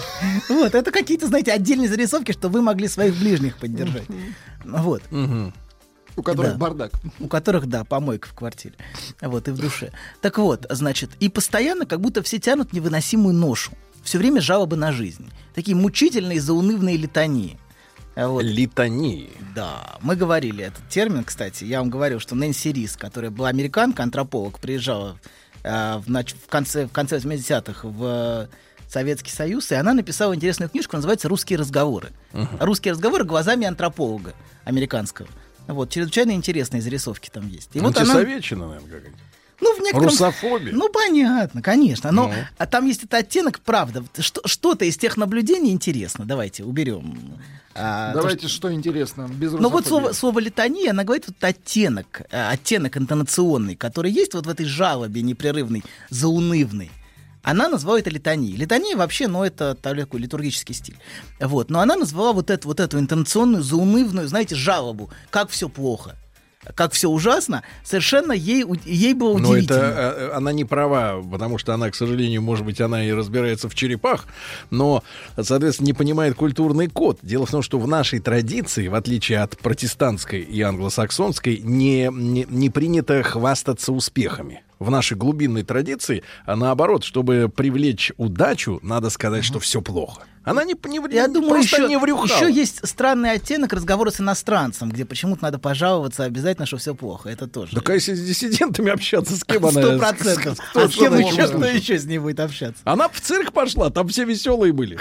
Вот, 0.49 0.75
это 0.75 0.91
какие-то, 0.91 1.27
знаете, 1.27 1.53
отдельные 1.53 1.89
зарисовки, 1.89 2.33
чтобы 2.33 2.55
вы 2.55 2.63
могли 2.63 2.89
своих 2.89 3.15
ближних 3.17 3.57
поддержать. 3.59 4.05
Вот. 4.65 5.03
У 6.19 6.23
которых 6.23 6.53
Да. 6.53 6.59
бардак. 6.59 6.93
У 7.21 7.29
которых, 7.29 7.67
да, 7.67 7.85
помойка 7.85 8.29
в 8.29 8.33
квартире. 8.33 8.75
Вот, 9.21 9.49
и 9.49 9.51
в 9.51 9.59
душе. 9.59 9.93
Так 10.23 10.39
вот, 10.39 10.65
значит, 10.71 11.11
и 11.21 11.29
постоянно 11.29 11.85
как 11.85 12.01
будто 12.01 12.23
все 12.23 12.39
тянут 12.39 12.73
невыносимую 12.73 13.35
ношу. 13.35 13.73
Все 14.07 14.19
время 14.19 14.41
жалобы 14.41 14.77
на 14.77 14.93
жизнь. 14.93 15.33
Такие 15.53 15.77
мучительные, 15.77 16.41
заунывные 16.41 16.97
литании. 16.97 17.59
А 18.15 18.29
Вот. 18.29 18.45
Литании. 18.45 19.31
Да, 19.53 19.97
мы 20.01 20.15
говорили 20.15 20.63
этот 20.63 20.89
термин, 20.89 21.25
кстати. 21.25 21.65
Я 21.65 21.81
вам 21.81 21.91
говорил, 21.91 22.21
что 22.21 22.37
Нэнси 22.37 22.69
Рис, 22.73 22.97
которая 22.97 23.33
была 23.33 23.49
американка, 23.49 24.05
антрополог, 24.05 24.61
приезжала 24.61 25.19
э, 25.65 25.99
в, 25.99 26.09
нач- 26.09 26.37
в 26.41 26.47
конце, 26.49 26.87
в 26.87 26.93
конце 26.93 27.19
80-х 27.19 27.89
в 27.89 28.49
Советский 28.89 29.33
Союз, 29.33 29.73
и 29.73 29.75
она 29.75 29.93
написала 29.93 30.37
интересную 30.37 30.71
книжку, 30.71 30.95
называется 30.95 31.29
«Русские 31.29 31.59
разговоры». 31.59 32.11
«Русские 32.61 32.93
разговоры 32.93 33.25
глазами 33.25 33.67
антрополога 33.67 34.35
американского». 34.65 35.27
Вот, 35.67 35.91
чрезвычайно 35.91 36.31
интересные 36.31 36.81
зарисовки 36.81 37.29
там 37.29 37.49
есть. 37.49 37.71
И 37.75 37.81
вот 37.81 37.97
она... 38.05 38.15
Наверное, 38.69 38.89
какая-то. 38.89 39.17
Ну, 39.61 39.75
в 39.75 39.81
некотором... 39.81 40.09
Русофобия. 40.09 40.73
Ну, 40.73 40.89
понятно, 40.91 41.63
конечно. 41.63 42.13
Но 42.13 42.29
Ну. 42.29 42.35
а 42.59 42.67
там 42.67 42.87
есть 42.87 43.05
этот 43.05 43.15
оттенок, 43.15 43.61
правда. 43.61 44.05
Что, 44.19 44.47
что-то 44.47 44.85
из 44.85 44.97
тех 44.97 45.17
наблюдений 45.17 45.73
интересно. 45.73 46.25
Давайте 46.25 46.65
уберем. 46.65 47.39
А, 47.75 48.13
то, 48.13 48.21
Давайте, 48.21 48.49
что 48.49 48.73
интересно, 48.73 49.29
без 49.31 49.53
ну 49.53 49.69
вот 49.69 49.87
слово, 49.87 50.13
слово 50.13 50.39
литания, 50.39 50.91
она 50.91 51.05
говорит 51.05 51.27
вот 51.27 51.43
оттенок, 51.45 52.23
э, 52.31 52.49
оттенок 52.49 52.97
интонационный, 52.97 53.77
который 53.77 54.11
есть 54.11 54.33
вот 54.33 54.47
в 54.47 54.49
этой 54.49 54.65
жалобе 54.65 55.21
непрерывной, 55.21 55.85
заунывной. 56.09 56.91
Она 57.43 57.69
назвала 57.69 58.01
это 58.01 58.11
литанией. 58.11 58.57
Литания 58.57 58.97
вообще, 58.97 59.29
ну, 59.29 59.45
это 59.45 59.75
такой 59.75 60.19
литургический 60.19 60.75
стиль. 60.75 60.97
Вот. 61.39 61.71
Но 61.71 61.79
она 61.81 61.95
назвала 61.95 62.33
вот 62.33 62.51
эту, 62.51 62.67
вот 62.67 62.81
эту 62.81 62.99
интонационную, 62.99 63.63
заунывную, 63.63 64.27
знаете, 64.27 64.57
жалобу. 64.57 65.11
Как 65.31 65.51
все 65.51 65.69
плохо. 65.69 66.17
Как 66.75 66.93
все 66.93 67.09
ужасно. 67.09 67.63
Совершенно 67.85 68.33
ей, 68.33 68.65
ей 68.85 69.15
было 69.15 69.39
Но 69.39 69.51
удивительно. 69.51 69.77
это 69.77 70.15
э, 70.17 70.31
она 70.35 70.53
не 70.53 70.65
права, 70.65 71.23
потому 71.23 71.59
что 71.59 71.75
она, 71.75 71.91
к 71.91 71.95
сожалению, 71.95 72.43
может 72.43 72.65
быть, 72.65 72.81
она 72.81 73.05
и 73.05 73.13
разбирается 73.13 73.69
в 73.69 73.75
черепах, 73.75 74.27
но, 74.71 75.03
соответственно, 75.41 75.87
не 75.87 75.93
понимает 75.93 76.35
культурный 76.35 76.89
код. 76.89 77.19
Дело 77.23 77.47
в 77.47 77.51
том, 77.51 77.63
что 77.63 77.79
в 77.79 77.87
нашей 77.87 78.21
традиции, 78.21 78.89
в 78.89 78.95
отличие 78.95 79.41
от 79.41 79.57
протестантской 79.59 80.41
и 80.41 80.61
англосаксонской, 80.63 81.59
не, 81.59 82.11
не, 82.13 82.47
не 82.49 82.71
принято 82.71 83.23
хвастаться 83.23 83.93
успехами. 83.93 84.63
В 84.79 84.91
нашей 84.91 85.17
глубинной 85.17 85.63
традиции, 85.63 86.23
а 86.45 86.55
наоборот, 86.55 87.03
чтобы 87.03 87.51
привлечь 87.55 88.13
удачу, 88.19 88.79
надо 88.83 89.09
сказать, 89.11 89.45
что 89.45 89.59
все 89.59 89.81
плохо. 89.81 90.25
Она 90.47 90.63
не, 90.63 90.77
не, 90.87 91.01
Я 91.13 91.27
думаю, 91.27 91.55
просто 91.55 91.77
еще, 91.83 91.89
не 91.89 91.99
врюхала. 91.99 92.27
еще 92.27 92.53
есть 92.53 92.87
странный 92.87 93.33
оттенок 93.33 93.73
разговора 93.73 94.13
с 94.13 94.21
иностранцем, 94.21 94.91
где 94.91 95.05
почему-то 95.05 95.43
надо 95.43 95.59
пожаловаться 95.59 96.23
обязательно, 96.23 96.67
что 96.67 96.77
все 96.77 96.95
плохо. 96.95 97.29
Это 97.29 97.49
тоже. 97.49 97.75
Так 97.75 97.91
а 97.91 97.95
если 97.95 98.15
с 98.15 98.25
диссидентами 98.25 98.93
общаться, 98.93 99.37
с 99.37 99.43
кем 99.43 99.67
она? 99.67 99.83
Сто 99.83 99.99
процентов. 99.99 100.59
А 100.73 100.89
с 100.89 100.95
кем 100.95 101.19
еще, 101.19 101.49
кто 101.49 101.65
еще 101.65 101.99
с 101.99 102.05
ней 102.05 102.19
будет 102.19 102.39
общаться? 102.39 102.81
Она 102.85 103.09
в 103.09 103.21
цирк 103.21 103.53
пошла, 103.53 103.91
там 103.91 104.07
все 104.07 104.25
веселые 104.25 104.73
были. 104.73 105.01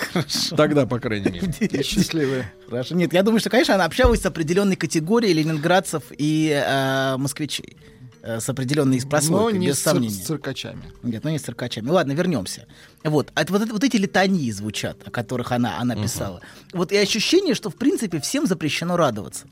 Тогда, 0.57 0.87
по 0.87 0.99
крайней 0.99 1.29
мере. 1.29 1.83
Счастливые. 1.83 2.51
Хорошо. 2.67 2.95
Нет, 2.95 3.13
я 3.13 3.21
думаю, 3.21 3.39
что, 3.39 3.51
конечно, 3.51 3.75
она 3.75 3.85
общалась 3.85 4.21
с 4.21 4.25
определенной 4.25 4.77
категорией 4.77 5.33
ленинградцев 5.33 6.05
и 6.17 6.49
э, 6.49 7.17
москвичей. 7.17 7.77
Э, 8.25 8.39
С 8.39 8.49
определенной 8.49 8.99
Но 9.03 9.09
прослойкой, 9.09 9.59
не 9.59 9.67
без 9.67 9.79
с, 9.79 9.83
сомнения. 9.83 10.13
с 10.15 10.25
циркачами. 10.25 10.81
Нет, 11.03 11.23
ну 11.23 11.29
не 11.29 11.37
с 11.37 11.43
циркачами. 11.43 11.87
Ладно, 11.89 12.13
вернемся. 12.13 12.65
Вот, 13.03 13.31
а 13.35 13.45
вот, 13.47 13.69
вот 13.69 13.83
эти 13.83 13.97
литании 13.97 14.49
звучат, 14.49 14.97
о 15.07 15.11
которых 15.11 15.51
она, 15.51 15.77
она 15.79 15.95
писала. 15.95 16.41
Вот 16.73 16.91
и 16.91 16.97
ощущение, 16.97 17.53
что, 17.53 17.69
в 17.69 17.75
принципе, 17.75 18.19
всем 18.19 18.47
запрещено 18.47 18.97
радоваться. 18.97 19.45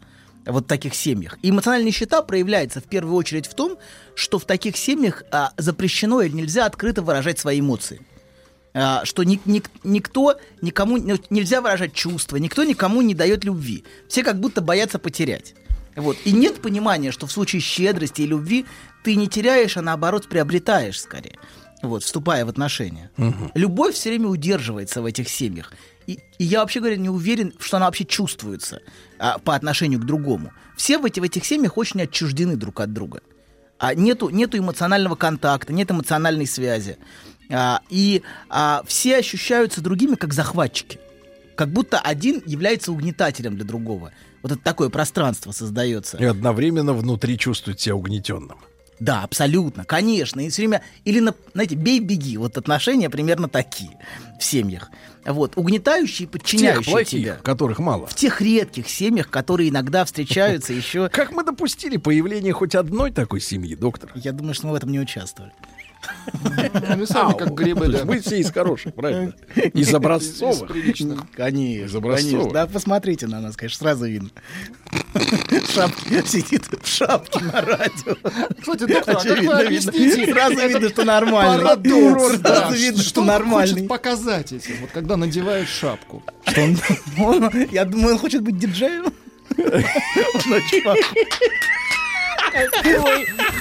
Вот 0.45 0.65
в 0.65 0.67
таких 0.67 0.95
семьях. 0.95 1.37
И 1.43 1.51
эмоциональная 1.51 1.87
нищета 1.87 2.23
проявляется 2.23 2.81
в 2.81 2.85
первую 2.85 3.15
очередь 3.15 3.45
в 3.45 3.53
том, 3.53 3.77
что 4.15 4.39
в 4.39 4.45
таких 4.45 4.75
семьях 4.75 5.23
а, 5.31 5.51
запрещено 5.57 6.21
или 6.21 6.33
нельзя 6.35 6.65
открыто 6.65 7.01
выражать 7.03 7.37
свои 7.39 7.59
эмоции. 7.59 8.01
А, 8.73 9.05
что 9.05 9.23
ни- 9.23 9.39
ни- 9.45 9.61
никто 9.83 10.35
никому 10.61 10.97
ну, 10.97 11.17
нельзя 11.29 11.61
выражать 11.61 11.93
чувства, 11.93 12.37
никто 12.37 12.63
никому 12.63 13.01
не 13.03 13.13
дает 13.13 13.43
любви. 13.45 13.83
Все 14.09 14.23
как 14.23 14.39
будто 14.39 14.61
боятся 14.61 14.97
потерять. 14.97 15.53
Вот. 15.95 16.17
И 16.25 16.31
нет 16.31 16.61
понимания, 16.61 17.11
что 17.11 17.27
в 17.27 17.31
случае 17.31 17.61
щедрости 17.61 18.21
и 18.21 18.27
любви 18.27 18.65
ты 19.03 19.15
не 19.15 19.27
теряешь, 19.27 19.77
а 19.77 19.81
наоборот 19.81 20.27
приобретаешь 20.27 20.99
скорее. 20.99 21.37
Вот, 21.81 22.03
вступая 22.03 22.45
в 22.45 22.49
отношения. 22.49 23.11
Любовь 23.55 23.95
все 23.95 24.09
время 24.09 24.29
удерживается 24.29 25.01
в 25.01 25.05
этих 25.05 25.29
семьях. 25.29 25.73
И, 26.07 26.19
и 26.37 26.43
я 26.43 26.59
вообще 26.59 26.79
говоря 26.79 26.97
не 26.97 27.09
уверен, 27.09 27.53
что 27.59 27.77
она 27.77 27.87
вообще 27.87 28.05
чувствуется 28.05 28.81
а, 29.19 29.37
по 29.39 29.55
отношению 29.55 29.99
к 29.99 30.05
другому. 30.05 30.51
Все 30.75 30.97
в, 30.97 31.05
эти, 31.05 31.19
в 31.19 31.23
этих 31.23 31.45
семьях 31.45 31.77
очень 31.77 32.01
отчуждены 32.01 32.55
друг 32.55 32.79
от 32.79 32.93
друга. 32.93 33.21
А 33.79 33.93
нету, 33.95 34.29
нету 34.29 34.57
эмоционального 34.57 35.15
контакта, 35.15 35.73
нет 35.73 35.91
эмоциональной 35.91 36.47
связи. 36.47 36.97
А, 37.51 37.81
и 37.89 38.23
а, 38.49 38.83
все 38.85 39.17
ощущаются 39.17 39.81
другими 39.81 40.15
как 40.15 40.33
захватчики. 40.33 40.99
Как 41.55 41.69
будто 41.69 41.99
один 41.99 42.41
является 42.45 42.91
угнетателем 42.91 43.55
для 43.55 43.65
другого. 43.65 44.11
Вот 44.43 44.51
это 44.51 44.61
такое 44.61 44.89
пространство 44.89 45.51
создается. 45.51 46.17
И 46.17 46.25
одновременно 46.25 46.93
внутри 46.93 47.37
чувствует 47.37 47.79
себя 47.79 47.95
угнетенным. 47.95 48.57
Да, 48.99 49.23
абсолютно, 49.23 49.85
конечно. 49.85 50.39
И 50.41 50.49
все 50.49 50.61
время, 50.63 50.83
или, 51.03 51.19
на, 51.19 51.33
знаете, 51.53 51.75
бей-беги. 51.75 52.37
Вот 52.37 52.57
отношения 52.57 53.09
примерно 53.09 53.49
такие 53.49 53.97
в 54.39 54.43
семьях. 54.43 54.91
Вот, 55.25 55.53
угнетающие, 55.57 56.27
Тех 56.27 56.31
подчиняющие 56.31 56.91
плохих, 56.91 57.09
тебя. 57.21 57.33
которых 57.35 57.79
мало. 57.79 58.07
В 58.07 58.13
тех 58.13 58.41
редких 58.41 58.89
семьях, 58.89 59.29
которые 59.29 59.69
иногда 59.69 60.03
встречаются 60.03 60.73
еще... 60.73 61.09
Как 61.09 61.31
мы 61.31 61.43
допустили 61.43 61.97
появление 61.97 62.53
хоть 62.53 62.75
одной 62.75 63.11
такой 63.11 63.39
семьи, 63.39 63.75
доктор? 63.75 64.11
Я 64.15 64.33
думаю, 64.33 64.53
что 64.53 64.67
мы 64.67 64.73
в 64.73 64.75
этом 64.75 64.91
не 64.91 64.99
участвовали. 64.99 65.53
Они 66.87 67.05
сами 67.05 67.37
как 67.37 67.53
грибы, 67.53 67.87
да. 67.87 68.03
Вы 68.05 68.19
все 68.19 68.39
из 68.39 68.51
хороших, 68.51 68.93
правильно? 68.95 69.33
Из 69.55 69.93
образцовых. 69.93 70.69
Из 70.69 70.71
приличных. 70.71 71.19
Конечно, 71.35 71.85
Из 71.85 71.95
образцовых. 71.95 72.53
Да, 72.53 72.67
посмотрите 72.67 73.27
на 73.27 73.39
нас, 73.41 73.55
конечно, 73.55 73.79
сразу 73.79 74.05
видно. 74.05 74.29
Шапки 75.73 76.25
сидит 76.27 76.63
в 76.81 76.87
шапке 76.87 77.39
на 77.43 77.61
радио. 77.61 78.15
Кстати, 78.59 78.85
доктор, 78.85 79.15
а 79.15 79.19
как 79.19 79.25
Очевидно, 79.25 79.55
вы 79.57 79.65
видно. 79.67 79.91
объясните? 79.91 80.33
Сразу 80.33 80.55
видно, 80.67 80.89
что 80.89 81.03
нормальный. 81.03 81.63
Парадокс, 81.63 82.37
да. 82.39 82.55
Сразу 82.55 82.75
видно, 82.75 83.03
что 83.03 83.21
он 83.21 83.27
нормальный. 83.27 83.73
хочет 83.73 83.87
показать 83.87 84.51
этим, 84.53 84.75
вот 84.81 84.89
когда 84.91 85.17
надевают 85.17 85.67
шапку. 85.69 86.23
Что 86.45 86.61
он, 86.61 86.77
он- 87.43 87.67
я 87.71 87.85
думаю, 87.85 88.13
он 88.15 88.19
хочет 88.19 88.41
быть 88.41 88.57
диджеем. 88.57 89.05
Он 89.57 90.53
очень 90.53 90.83
похож. 90.83 91.05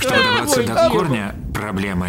Чтобы 0.00 0.16
добраться 0.22 0.62
до 0.64 0.88
корня 0.90 1.34
проблемы, 1.54 2.08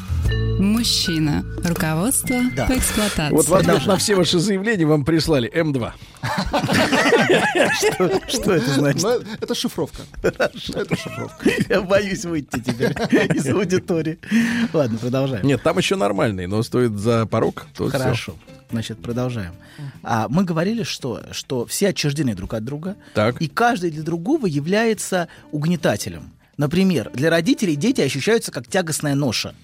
Мужчина. 0.59 1.43
Руководство 1.63 2.35
по 2.67 2.77
эксплуатации. 2.77 3.33
Вот 3.33 3.47
в 3.47 3.53
ответ 3.53 3.85
на 3.85 3.97
все 3.97 4.15
ваши 4.15 4.39
заявления 4.39 4.85
вам 4.85 5.03
прислали 5.05 5.51
М2. 5.51 5.91
Что 8.27 8.53
это 8.53 8.73
значит? 8.73 9.01
Ну, 9.03 9.21
Это 9.41 9.55
шифровка. 9.55 10.03
Это 10.21 10.51
шифровка. 10.55 11.49
Я 11.69 11.81
боюсь 11.81 12.25
выйти 12.25 12.59
теперь 12.59 12.91
из 13.35 13.47
аудитории. 13.49 14.19
Ладно, 14.73 14.97
продолжаем. 14.99 15.45
Нет, 15.45 15.61
там 15.63 15.77
еще 15.77 15.95
нормальный, 15.95 16.47
но 16.47 16.61
стоит 16.63 16.91
за 16.93 17.25
порог. 17.25 17.65
Хорошо. 17.75 18.35
Значит, 18.71 19.01
продолжаем. 19.01 19.53
А, 20.03 20.27
мы 20.29 20.43
говорили, 20.45 20.83
что, 20.83 21.21
что 21.31 21.65
все 21.65 21.89
отчуждены 21.89 22.35
друг 22.35 22.53
от 22.53 22.63
друга, 22.63 22.95
Так. 23.13 23.41
и 23.41 23.47
каждый 23.49 23.91
для 23.91 24.03
другого 24.03 24.45
является 24.45 25.27
угнетателем. 25.51 26.31
Например, 26.57 27.09
для 27.13 27.29
родителей 27.29 27.75
дети 27.75 27.99
ощущаются 28.01 28.51
как 28.51 28.67
тягостная 28.67 29.15
ноша, 29.15 29.55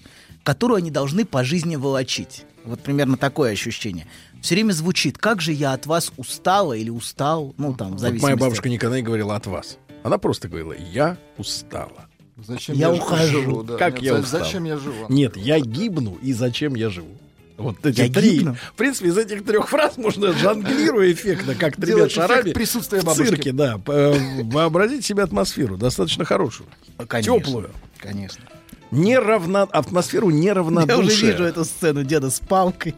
которую 0.48 0.78
они 0.78 0.90
должны 0.90 1.26
по 1.26 1.44
жизни 1.44 1.76
волочить. 1.76 2.46
Вот 2.64 2.80
примерно 2.80 3.18
такое 3.18 3.52
ощущение. 3.52 4.06
Все 4.40 4.54
время 4.54 4.72
звучит, 4.72 5.18
как 5.18 5.42
же 5.42 5.52
я 5.52 5.74
от 5.74 5.84
вас 5.84 6.10
устала 6.16 6.72
или 6.72 6.88
устал, 6.88 7.54
ну 7.58 7.74
там, 7.74 7.88
в 7.88 7.90
Вот 7.92 8.00
зависимости. 8.00 8.22
моя 8.22 8.34
от- 8.34 8.40
бабушка 8.40 8.70
никогда 8.70 8.96
не 8.96 9.02
говорила 9.02 9.36
от 9.36 9.46
вас. 9.46 9.76
Она 10.04 10.16
просто 10.16 10.48
говорила, 10.48 10.72
я 10.72 11.18
устала. 11.36 12.06
Зачем 12.38 12.76
Я 12.76 12.94
ж- 12.94 12.96
ухожу. 12.98 13.42
живу, 13.42 13.62
да. 13.62 13.76
Как 13.76 13.96
Нет, 13.96 14.02
я 14.04 14.14
устал? 14.14 14.40
Зачем 14.40 14.64
я 14.64 14.78
живу? 14.78 15.04
Нет, 15.10 15.36
я 15.36 15.60
гибну, 15.60 16.16
и 16.22 16.32
зачем 16.32 16.76
я 16.76 16.88
живу? 16.88 17.14
Вот 17.58 17.84
эти 17.84 18.00
Я 18.00 18.08
три. 18.10 18.38
гибну? 18.38 18.54
В 18.54 18.74
принципе, 18.74 19.08
из 19.08 19.18
этих 19.18 19.44
трех 19.44 19.68
фраз 19.68 19.98
можно, 19.98 20.32
жонглируя 20.32 21.12
эффектно, 21.12 21.56
как 21.56 21.76
тремя 21.76 22.08
шарами, 22.08 22.54
присутствия 22.54 23.00
в 23.02 23.04
бабушки. 23.04 23.28
цирке, 23.28 23.52
да, 23.52 23.78
э, 23.86 24.42
вообразить 24.44 25.04
себе 25.04 25.24
атмосферу 25.24 25.76
достаточно 25.76 26.24
хорошую, 26.24 26.70
Конечно. 27.06 27.38
теплую, 27.38 27.70
Конечно. 27.98 28.44
Неравно, 28.90 29.62
атмосферу 29.70 30.28
Я 30.30 30.34
уже 30.34 30.42
неравнодушия. 30.44 31.32
вижу 31.32 31.44
эту 31.44 31.64
сцену 31.64 32.04
деда 32.04 32.30
с 32.30 32.40
палкой. 32.40 32.94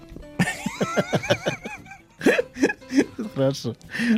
Хорошо. 3.35 3.77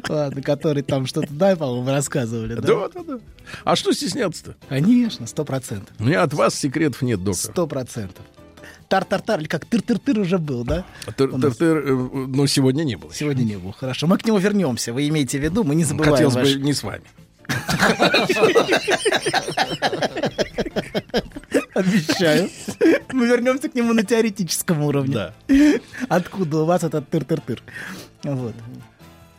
Ладно, 0.09 0.43
который 0.43 0.83
там 0.83 1.07
что-то, 1.07 1.29
да, 1.33 1.55
по-моему, 1.55 1.89
рассказывали, 1.91 2.55
да? 2.55 2.61
Да, 2.63 2.89
да, 2.89 3.03
да. 3.07 3.19
А 3.65 3.77
что 3.77 3.93
стесняться-то? 3.93 4.57
Конечно, 4.69 5.27
сто 5.27 5.45
процентов. 5.45 5.95
У 5.99 6.05
меня 6.05 6.23
от 6.23 6.33
вас 6.35 6.55
секретов 6.55 7.03
нет, 7.03 7.23
доктор. 7.23 7.51
Сто 7.53 7.67
процентов. 7.67 8.25
Тар-тар-тар, 8.89 9.41
или 9.41 9.47
как 9.49 9.65
тыр-тыр-тыр 9.67 10.19
уже 10.21 10.39
был, 10.39 10.65
да? 10.65 10.85
Тыр- 11.17 11.31
У 11.33 11.37
нас. 11.39 11.53
тыр- 11.53 11.59
тыр, 11.59 11.79
э, 11.79 12.27
Но 12.29 12.47
сегодня 12.47 12.85
не 12.85 12.97
было. 12.97 13.13
Сегодня 13.13 13.43
не 13.43 13.57
был. 13.57 13.73
Хорошо, 13.73 14.07
мы 14.07 14.19
к 14.19 14.25
нему 14.27 14.39
вернемся. 14.39 14.93
Вы 14.93 15.09
имеете 15.09 15.39
в 15.39 15.43
виду, 15.43 15.65
мы 15.65 15.75
не 15.75 15.85
забываем 15.85 16.13
Хотелось 16.15 16.35
ваш- 16.35 16.55
бы 16.57 16.61
не 16.63 16.73
с 16.75 16.83
вами. 16.83 17.05
Обещаю. 21.75 22.51
Мы 23.13 23.27
вернемся 23.27 23.69
к 23.69 23.75
нему 23.75 23.93
на 23.93 24.05
теоретическом 24.05 24.83
уровне. 24.83 25.15
Да. 25.15 25.35
Откуда 26.09 26.59
у 26.59 26.65
вас 26.65 26.85
этот 26.85 27.09
тыр-тыр-тыр? 27.11 27.61
Вот. 28.25 28.55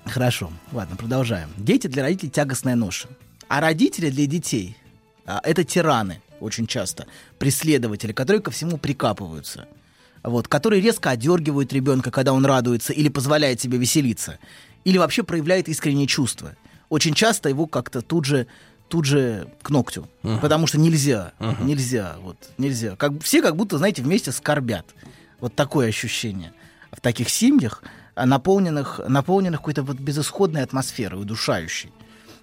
Хорошо. 0.06 0.52
Ладно, 0.72 0.96
продолжаем. 0.96 1.50
Дети 1.58 1.88
для 1.88 2.04
родителей 2.04 2.32
тягостная 2.32 2.76
ноша. 2.76 3.08
А 3.48 3.62
родители 3.62 4.10
для 4.10 4.26
детей 4.26 4.78
а, 5.26 5.40
это 5.44 5.64
тираны 5.64 6.22
очень 6.40 6.68
часто, 6.68 7.08
преследователи, 7.40 8.12
которые 8.12 8.42
ко 8.42 8.52
всему 8.52 8.78
прикапываются. 8.78 9.68
Вот, 10.24 10.48
которые 10.48 10.82
резко 10.82 11.10
одергивают 11.10 11.74
ребенка, 11.74 12.12
когда 12.12 12.34
он 12.34 12.46
радуется 12.46 12.94
или 12.94 13.10
позволяет 13.10 13.60
себе 13.60 13.78
веселиться, 13.78 14.40
или 14.86 14.98
вообще 14.98 15.24
проявляет 15.24 15.68
искренние 15.68 16.08
чувства. 16.08 16.56
Очень 16.90 17.14
часто 17.14 17.50
его 17.50 17.68
как-то 17.68 18.02
тут 18.02 18.26
же 18.26 18.48
тут 18.90 19.06
же 19.06 19.48
к 19.64 19.72
ногтю, 19.72 20.08
Ага. 20.22 20.40
потому 20.40 20.68
что 20.68 20.78
нельзя, 20.78 21.32
Ага. 21.40 21.64
нельзя, 21.64 22.16
вот 22.22 22.38
нельзя. 22.60 22.96
Как 22.96 23.24
все 23.24 23.42
как 23.42 23.56
будто, 23.56 23.80
знаете, 23.80 24.04
вместе 24.04 24.32
скорбят. 24.32 24.86
Вот 25.40 25.56
такое 25.56 25.88
ощущение 25.90 26.54
в 26.92 27.02
таких 27.02 27.30
семьях, 27.30 27.82
а, 28.14 28.28
наполненных, 28.28 29.00
наполненных 29.08 29.62
какой-то 29.62 29.82
вот 29.82 29.98
безысходной 29.98 30.62
атмосферой, 30.62 31.20
удушающей. 31.20 31.92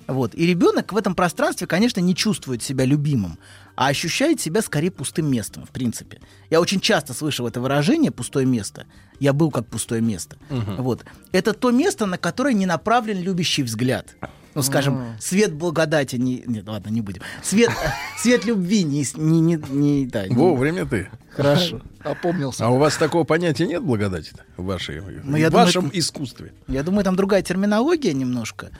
Вот. 0.09 0.35
И 0.35 0.45
ребенок 0.45 0.93
в 0.93 0.97
этом 0.97 1.15
пространстве, 1.15 1.69
конечно, 1.69 2.01
не 2.01 2.17
чувствует 2.17 2.65
себя 2.65 2.85
любимым, 2.85 3.39
а 3.77 3.87
ощущает 3.87 4.41
себя 4.41 4.61
скорее 4.61 4.91
пустым 4.91 5.31
местом, 5.31 5.65
в 5.67 5.71
принципе. 5.71 6.21
Я 6.51 6.61
очень 6.61 6.81
часто 6.81 7.15
слышал 7.15 7.47
это 7.47 7.61
выражение 7.61 8.11
«пустое 8.11 8.45
место». 8.45 8.87
Я 9.21 9.33
был 9.33 9.51
как 9.53 9.67
пустое 9.67 10.01
место. 10.03 10.37
Мгм. 10.51 10.77
Вот. 10.83 11.05
Это 11.31 11.53
то 11.53 11.71
место, 11.71 12.07
на 12.07 12.19
которое 12.19 12.55
не 12.55 12.67
направлен 12.67 13.21
любящий 13.23 13.63
взгляд. 13.63 14.17
Ну, 14.55 14.63
скажем, 14.63 14.97
М. 14.99 15.21
свет 15.21 15.53
благодати 15.53 16.17
не... 16.17 16.43
Нет, 16.47 16.67
ладно, 16.67 16.89
не 16.91 17.03
будем. 17.03 17.23
Свет, 17.43 17.71
свет 18.19 18.45
любви 18.45 18.83
не... 18.83 19.05
не, 19.17 19.41
не, 19.41 19.57
не- 19.71 20.07
да, 20.07 20.27
не- 20.27 20.35
Вовремя 20.35 20.87
ты. 20.87 21.09
Хорошо. 21.37 21.81
Опомнился. 22.03 22.67
А 22.67 22.71
у 22.71 22.79
вас 22.79 22.97
такого 22.97 23.23
понятия 23.23 23.67
нет 23.69 23.83
благодати 23.83 24.33
в, 24.57 24.65
вашей, 24.65 25.01
Ну, 25.01 25.21
в 25.21 25.23
думаю, 25.23 25.51
вашем 25.53 25.87
это- 25.87 25.99
искусстве? 26.01 26.53
Я 26.67 26.83
думаю, 26.83 27.05
там 27.05 27.15
другая 27.15 27.43
терминология 27.43 28.13
немножко. 28.13 28.71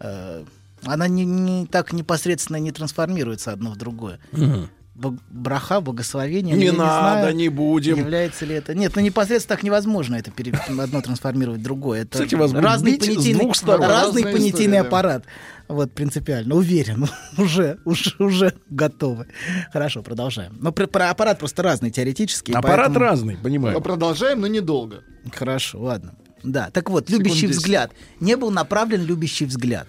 Э, 0.00 0.42
Она 0.84 1.06
не, 1.08 1.24
не 1.24 1.66
так 1.66 1.92
непосредственно 1.92 2.56
не 2.56 2.72
трансформируется 2.72 3.52
одно 3.52 3.70
в 3.70 3.76
другое. 3.76 4.18
Мгм. 4.32 4.68
Браха, 5.30 5.80
благословение. 5.80 6.56
Не 6.56 6.66
я 6.66 6.72
надо, 6.72 7.20
знаю, 7.20 7.36
не 7.36 7.48
будем. 7.48 7.96
Является 7.96 8.44
ли 8.44 8.54
это? 8.54 8.74
Нет, 8.74 8.92
ну 8.94 9.00
непосредственно 9.02 9.56
так 9.56 9.62
невозможно 9.62 10.16
это 10.16 10.30
пере- 10.30 10.52
одно 10.52 11.00
трансформировать 11.00 11.60
в 11.60 11.62
другое. 11.62 12.02
Это 12.02 12.12
Кстати, 12.18 12.34
вас 12.34 12.52
разный 12.52 12.98
понятийный, 12.98 13.40
двух 13.40 13.56
сторон. 13.56 13.86
разный 13.88 14.22
понятийный 14.24 14.48
история, 14.50 14.72
да. 14.82 14.88
аппарат. 14.88 15.24
Вот 15.68 15.92
принципиально, 15.92 16.54
уверен, 16.56 17.08
уже, 17.38 17.78
уже, 17.84 18.12
уже 18.18 18.52
готовы. 18.68 19.28
Хорошо, 19.72 20.02
продолжаем. 20.02 20.56
Но 20.60 20.72
про, 20.72 20.86
про 20.86 21.10
аппарат 21.10 21.38
просто 21.38 21.62
разный 21.62 21.90
теоретически. 21.90 22.52
Аппарат 22.52 22.88
поэтому- 22.88 22.98
разный, 22.98 23.34
Но 23.36 23.42
понимаю. 23.42 23.80
продолжаем, 23.80 24.40
но 24.40 24.46
недолго. 24.48 25.02
Хорошо, 25.32 25.80
ладно. 25.80 26.14
Да, 26.42 26.70
так 26.72 26.88
вот, 26.88 27.06
Секунд 27.08 27.18
любящий 27.26 27.46
10. 27.48 27.56
взгляд. 27.56 27.92
Не 28.18 28.34
был 28.36 28.50
направлен 28.50 29.04
любящий 29.04 29.44
взгляд. 29.44 29.86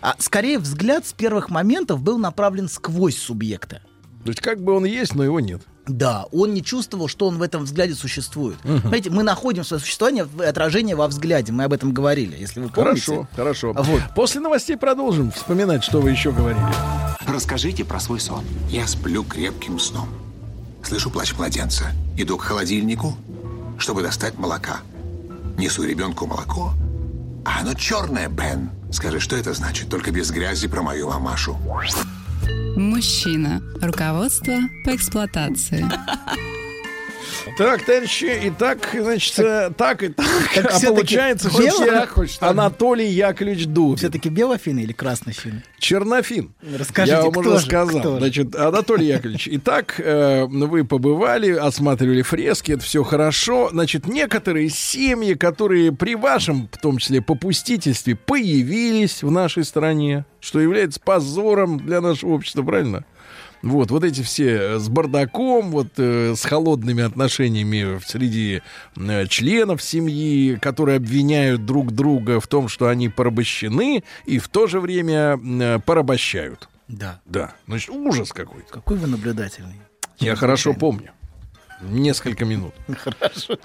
А 0.00 0.14
скорее 0.18 0.58
взгляд 0.58 1.06
с 1.06 1.12
первых 1.12 1.50
моментов 1.50 2.02
был 2.02 2.16
направлен 2.18 2.68
сквозь 2.68 3.18
субъекта. 3.18 3.82
То 4.24 4.28
есть 4.28 4.40
как 4.40 4.62
бы 4.62 4.72
он 4.74 4.84
есть, 4.84 5.14
но 5.14 5.24
его 5.24 5.40
нет. 5.40 5.62
Да, 5.86 6.26
он 6.30 6.52
не 6.52 6.62
чувствовал, 6.62 7.08
что 7.08 7.26
он 7.26 7.38
в 7.38 7.42
этом 7.42 7.64
взгляде 7.64 7.94
существует. 7.94 8.56
Мгм. 8.64 8.82
Понимаете, 8.82 9.10
мы 9.10 9.22
находим 9.22 9.64
свое 9.64 9.80
существование 9.80 10.24
в 10.24 10.40
отражение 10.42 10.94
во 10.94 11.08
взгляде. 11.08 11.52
Мы 11.52 11.64
об 11.64 11.72
этом 11.72 11.92
говорили, 11.92 12.36
если 12.38 12.60
вы 12.60 12.68
помните. 12.68 13.26
Хорошо, 13.34 13.72
хорошо. 13.72 13.72
Вот. 13.72 14.02
После 14.14 14.40
новостей 14.40 14.76
продолжим 14.76 15.32
вспоминать, 15.32 15.82
что 15.82 16.00
вы 16.00 16.10
еще 16.10 16.32
говорили. 16.32 16.60
Расскажите 17.26 17.84
про 17.84 17.98
свой 17.98 18.20
сон. 18.20 18.44
Я 18.68 18.86
сплю 18.86 19.24
крепким 19.24 19.78
сном. 19.78 20.08
Слышу 20.84 21.10
плач 21.10 21.34
младенца. 21.34 21.86
Иду 22.16 22.36
к 22.36 22.42
холодильнику, 22.42 23.16
чтобы 23.78 24.02
достать 24.02 24.38
молока. 24.38 24.80
Несу 25.56 25.82
ребенку 25.82 26.26
молоко. 26.26 26.72
А 27.44 27.60
оно 27.60 27.74
черное, 27.74 28.28
Бен. 28.28 28.70
Скажи, 28.92 29.18
что 29.18 29.36
это 29.36 29.54
значит? 29.54 29.88
Только 29.88 30.10
без 30.10 30.30
грязи 30.30 30.68
про 30.68 30.82
мою 30.82 31.08
мамашу. 31.08 31.56
Мужчина. 32.76 33.62
Руководство 33.80 34.54
по 34.84 34.94
эксплуатации. 34.94 35.84
Так, 37.56 37.84
товарищи, 37.84 38.46
и 38.46 38.50
так, 38.50 38.88
значит, 38.92 39.38
э, 39.38 39.70
так 39.76 40.02
и 40.02 40.08
так. 40.08 40.26
так 40.54 40.72
а 40.72 40.86
получается, 40.86 41.48
все 41.50 42.06
Хочешь 42.06 42.36
так? 42.36 42.50
Анатолий 42.50 43.08
Яковлевич 43.08 43.66
Дубин. 43.66 43.96
Все-таки 43.96 44.28
белофин 44.28 44.78
или 44.78 44.92
краснофин? 44.92 45.62
Чернофин. 45.78 46.52
Расскажите, 46.78 47.16
Я 47.16 47.22
вам 47.22 47.32
кто 47.32 47.40
уже 47.40 47.58
же, 47.58 47.66
сказал. 47.66 48.00
кто? 48.00 48.18
Значит, 48.18 48.54
Анатолий 48.54 49.06
Яковлевич, 49.06 49.48
итак, 49.52 49.94
э, 49.98 50.44
вы 50.46 50.84
побывали, 50.84 51.52
осматривали 51.52 52.22
фрески, 52.22 52.72
это 52.72 52.82
все 52.82 53.02
хорошо. 53.02 53.70
Значит, 53.72 54.06
некоторые 54.06 54.68
семьи, 54.68 55.34
которые 55.34 55.92
при 55.92 56.14
вашем, 56.14 56.68
в 56.72 56.78
том 56.78 56.98
числе, 56.98 57.20
попустительстве, 57.20 58.16
появились 58.16 59.22
в 59.22 59.30
нашей 59.30 59.64
стране, 59.64 60.24
что 60.40 60.60
является 60.60 61.00
позором 61.00 61.78
для 61.78 62.00
нашего 62.00 62.30
общества, 62.32 62.62
правильно? 62.62 63.04
Вот, 63.62 63.90
вот 63.90 64.04
эти 64.04 64.22
все 64.22 64.56
э, 64.56 64.78
с 64.78 64.88
бардаком, 64.88 65.70
вот 65.70 65.88
э, 65.98 66.34
с 66.34 66.44
холодными 66.44 67.02
отношениями 67.02 68.00
среди 68.06 68.62
э, 68.96 69.26
членов 69.26 69.82
семьи, 69.82 70.56
которые 70.56 70.96
обвиняют 70.96 71.66
друг 71.66 71.92
друга 71.92 72.40
в 72.40 72.46
том, 72.46 72.68
что 72.68 72.88
они 72.88 73.08
порабощены 73.08 74.02
и 74.24 74.38
в 74.38 74.48
то 74.48 74.66
же 74.66 74.80
время 74.80 75.38
э, 75.38 75.78
порабощают. 75.84 76.68
Да. 76.88 77.20
Да, 77.26 77.54
значит, 77.66 77.90
ужас 77.90 78.32
какой-то. 78.32 78.72
Какой 78.72 78.96
вы 78.96 79.06
наблюдательный. 79.06 79.80
Я 80.18 80.36
хорошо 80.36 80.74
помню. 80.74 81.10
Несколько 81.82 82.44
минут. 82.44 82.74
Хорошо. 82.88 83.58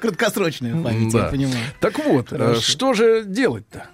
Краткосрочная 0.00 0.82
память, 0.82 1.14
я 1.14 1.24
понимаю. 1.24 1.64
Так 1.80 1.98
вот, 1.98 2.32
э, 2.32 2.38
Хорошо. 2.38 2.60
что 2.60 2.94
же 2.94 3.24
делать-то? 3.24 3.86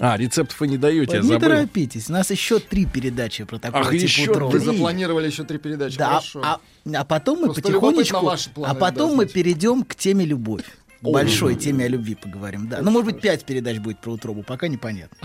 А, 0.00 0.16
рецептов 0.16 0.60
вы 0.60 0.68
не 0.68 0.78
даете, 0.78 1.16
я 1.16 1.22
Не 1.22 1.28
забыл. 1.28 1.48
торопитесь, 1.48 2.08
у 2.08 2.12
нас 2.12 2.30
еще 2.30 2.60
три 2.60 2.86
передачи 2.86 3.44
про 3.44 3.58
такое 3.58 3.80
Ах, 3.82 3.90
типа 3.90 4.02
еще 4.02 4.30
утром. 4.30 4.50
Вы 4.50 4.58
запланировали 4.60 5.26
еще 5.26 5.44
три 5.44 5.58
передачи. 5.58 5.98
Да, 5.98 6.08
Хорошо. 6.10 6.40
а, 6.44 6.60
а 6.94 7.04
потом 7.04 7.38
мы 7.40 7.44
Просто 7.46 7.62
потихонечку, 7.62 8.24
ваши 8.24 8.50
планы, 8.50 8.70
а 8.70 8.74
потом 8.74 9.10
да, 9.10 9.16
мы 9.16 9.26
перейдем 9.26 9.82
к 9.84 9.94
теме 9.96 10.24
любовь. 10.24 10.64
О. 11.02 11.12
Большой 11.12 11.54
теме 11.54 11.84
о 11.84 11.88
любви 11.88 12.14
поговорим, 12.14 12.68
да. 12.68 12.80
Ну, 12.82 12.90
может 12.90 13.12
быть, 13.12 13.20
пять 13.20 13.44
передач 13.44 13.78
будет 13.78 14.00
про 14.00 14.12
утробу, 14.12 14.42
пока 14.42 14.68
непонятно. 14.68 15.16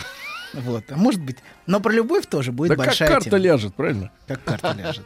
Вот, 0.53 0.83
а 0.91 0.95
может 0.95 1.21
быть. 1.21 1.37
Но 1.65 1.79
про 1.79 1.91
любовь 1.91 2.27
тоже 2.27 2.51
будет 2.51 2.69
Да 2.69 2.75
как 2.75 2.85
большая 2.87 3.09
карта 3.09 3.29
тема. 3.29 3.37
ляжет, 3.39 3.73
правильно? 3.73 4.11
Как 4.27 4.43
карта 4.43 4.73
ляжет. 4.77 5.03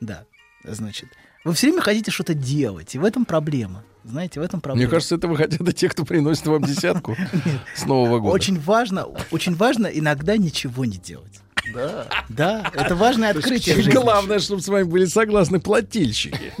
Да, 0.00 0.24
значит. 0.64 1.08
Вы 1.44 1.52
все 1.52 1.66
время 1.68 1.82
хотите 1.82 2.10
что-то 2.10 2.34
делать, 2.34 2.94
и 2.94 2.98
в 2.98 3.04
этом 3.04 3.24
проблема. 3.24 3.84
Знаете, 4.08 4.40
в 4.40 4.42
этом 4.42 4.60
проблема. 4.60 4.86
Мне 4.86 4.90
кажется, 4.90 5.16
это 5.16 5.26
вы 5.26 5.36
хотят 5.36 5.74
те, 5.74 5.88
кто 5.88 6.04
приносит 6.04 6.46
вам 6.46 6.62
десятку 6.62 7.16
с 7.74 7.84
Нового 7.84 8.20
года. 8.20 8.34
Очень 8.34 8.60
важно, 8.60 9.06
очень 9.30 9.54
важно 9.54 9.86
иногда 9.86 10.36
ничего 10.36 10.84
не 10.84 10.96
делать. 10.96 11.40
Да. 11.74 12.06
Да, 12.28 12.70
это 12.72 12.94
важное 12.94 13.28
есть 13.28 13.40
открытие 13.40 13.74
жизни. 13.76 13.90
Главное, 13.90 14.38
чтобы 14.38 14.62
с 14.62 14.68
вами 14.68 14.84
были 14.84 15.06
согласны 15.06 15.60
плательщики. 15.60 16.52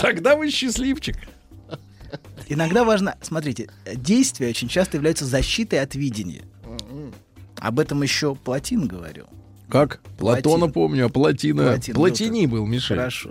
Тогда 0.00 0.36
вы 0.36 0.50
счастливчик. 0.50 1.16
Иногда 2.48 2.84
важно, 2.84 3.16
смотрите, 3.22 3.68
действия 3.92 4.48
очень 4.48 4.68
часто 4.68 4.98
являются 4.98 5.24
защитой 5.24 5.80
от 5.80 5.96
видения. 5.96 6.44
Об 7.56 7.80
этом 7.80 8.02
еще 8.02 8.36
Платин 8.36 8.86
говорил. 8.86 9.26
Как? 9.68 10.00
Платона 10.16 10.58
Платин. 10.58 10.72
помню, 10.72 11.06
а 11.06 11.08
Платина... 11.08 11.64
Платин 11.64 11.94
был 11.94 12.00
Платини 12.00 12.46
был, 12.46 12.66
Мишель. 12.66 12.96
Хорошо. 12.96 13.30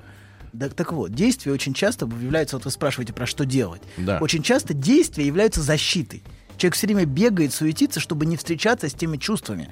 Да, 0.58 0.70
так 0.70 0.94
вот, 0.94 1.14
действия 1.14 1.52
очень 1.52 1.74
часто 1.74 2.06
являются, 2.06 2.56
вот 2.56 2.66
вы 2.66 2.72
спрашиваете 2.72 3.14
про 3.14 3.26
что 3.26 3.46
делать. 3.46 3.82
Да. 3.98 4.20
Очень 4.20 4.42
часто 4.42 4.74
действия 4.74 5.26
являются 5.26 5.62
защитой. 5.62 6.24
Человек 6.58 6.76
все 6.76 6.88
время 6.88 7.06
бегает, 7.06 7.54
суетится, 7.54 8.00
чтобы 8.00 8.26
не 8.26 8.38
встречаться 8.38 8.88
с 8.88 8.94
теми 8.94 9.18
чувствами 9.18 9.70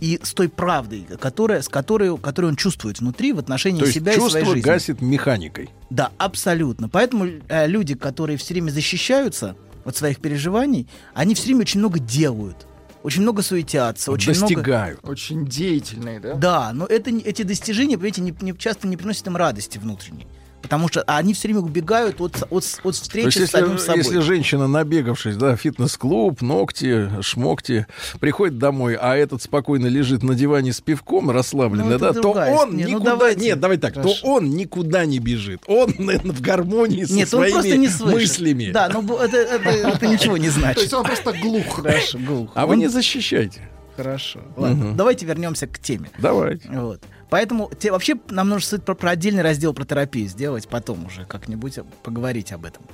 и 0.00 0.20
с 0.22 0.34
той 0.34 0.50
правдой, 0.50 1.06
которая, 1.18 1.62
с 1.62 1.68
которой, 1.68 2.16
которую 2.18 2.50
он 2.50 2.56
чувствует 2.56 3.00
внутри 3.00 3.32
в 3.32 3.38
отношении 3.38 3.78
То 3.80 3.86
есть 3.86 3.94
себя 3.94 4.12
и 4.12 4.16
своей 4.16 4.30
чувство 4.30 4.54
жизни. 4.54 4.66
гасит 4.66 5.00
механикой. 5.00 5.70
Да, 5.88 6.12
абсолютно. 6.18 6.88
Поэтому 6.90 7.26
э, 7.48 7.66
люди, 7.66 7.94
которые 7.94 8.36
все 8.36 8.52
время 8.52 8.70
защищаются 8.70 9.56
от 9.84 9.96
своих 9.96 10.20
переживаний, 10.20 10.86
они 11.14 11.34
все 11.34 11.46
время 11.46 11.60
очень 11.60 11.80
много 11.80 11.98
делают, 11.98 12.66
очень 13.06 13.22
много 13.22 13.42
суетятся, 13.42 14.10
очень 14.10 14.32
много... 14.32 14.48
Достигают. 14.48 15.00
Очень 15.04 15.46
деятельные, 15.46 16.18
да? 16.18 16.34
Да, 16.34 16.72
но 16.72 16.86
это, 16.86 17.10
эти 17.10 17.42
достижения, 17.42 17.96
понимаете, 17.96 18.20
не, 18.20 18.34
не- 18.40 18.58
часто 18.58 18.88
не 18.88 18.96
приносят 18.96 19.28
им 19.28 19.36
радости 19.36 19.78
внутренней. 19.78 20.26
Потому 20.66 20.88
что 20.88 21.02
они 21.02 21.32
все 21.32 21.46
время 21.48 21.60
убегают 21.60 22.20
от, 22.20 22.42
от, 22.42 22.48
от 22.50 22.50
То 22.50 22.88
есть, 22.88 23.02
встречи 23.02 23.28
с 23.28 23.36
если, 23.36 23.46
самим 23.46 23.78
собой. 23.78 23.98
если 24.02 24.18
женщина, 24.18 24.66
набегавшись, 24.66 25.36
да, 25.36 25.54
фитнес-клуб, 25.54 26.40
ногти, 26.42 27.08
шмокти, 27.22 27.86
приходит 28.18 28.58
домой, 28.58 28.96
а 29.00 29.14
этот 29.16 29.42
спокойно 29.42 29.86
лежит 29.86 30.24
на 30.24 30.34
диване 30.34 30.72
с 30.72 30.80
пивком, 30.80 31.30
расслабленный, 31.30 31.84
Ну, 31.92 31.98
да, 32.00 32.12
то 32.12 32.30
он. 32.30 32.72
Ну, 32.72 32.76
никуда... 32.78 33.10
давайте. 33.12 33.40
Нет, 33.40 33.60
давай 33.60 33.76
так, 33.78 33.94
Хорошо. 33.94 34.14
то 34.20 34.26
он 34.28 34.50
никуда 34.50 35.06
не 35.06 35.20
бежит. 35.20 35.62
Он 35.68 35.94
наверное, 35.98 36.34
в 36.34 36.40
гармонии 36.40 37.04
со 37.04 37.12
Нет, 37.12 37.32
он 37.32 37.40
своими 37.40 37.52
просто 37.54 37.76
не 37.76 37.88
слышит. 37.88 38.18
мыслями. 38.40 38.70
Да, 38.72 38.88
но 38.88 39.00
это, 39.22 39.36
это- 39.36 39.70
это 39.70 40.06
ничего 40.08 40.36
не 40.36 40.48
значит. 40.48 40.74
То 40.76 40.80
есть 40.82 40.94
он 40.94 41.04
просто 41.04 41.32
глух. 41.32 41.64
Хорошо, 41.76 42.18
глух. 42.18 42.50
А 42.54 42.66
вы 42.66 42.72
Он- 42.72 42.78
не 42.80 42.88
защищайте. 42.88 43.60
Хорошо. 43.96 44.40
Ладно, 44.56 44.84
Мгм. 44.88 44.96
давайте 44.96 45.24
вернемся 45.24 45.66
к 45.66 45.78
теме. 45.78 46.10
Давайте. 46.18 46.68
Вот. 46.68 47.00
Поэтому 47.28 47.70
те, 47.78 47.90
вообще 47.90 48.16
нам 48.30 48.48
нужно 48.48 48.66
стоит 48.66 48.84
про, 48.84 48.94
про 48.94 49.10
отдельный 49.10 49.42
раздел 49.42 49.74
про 49.74 49.84
терапию 49.84 50.28
сделать, 50.28 50.68
потом 50.68 51.06
уже 51.06 51.24
как-нибудь 51.24 51.78
поговорить 52.02 52.52
об 52.52 52.64
этом. 52.64 52.84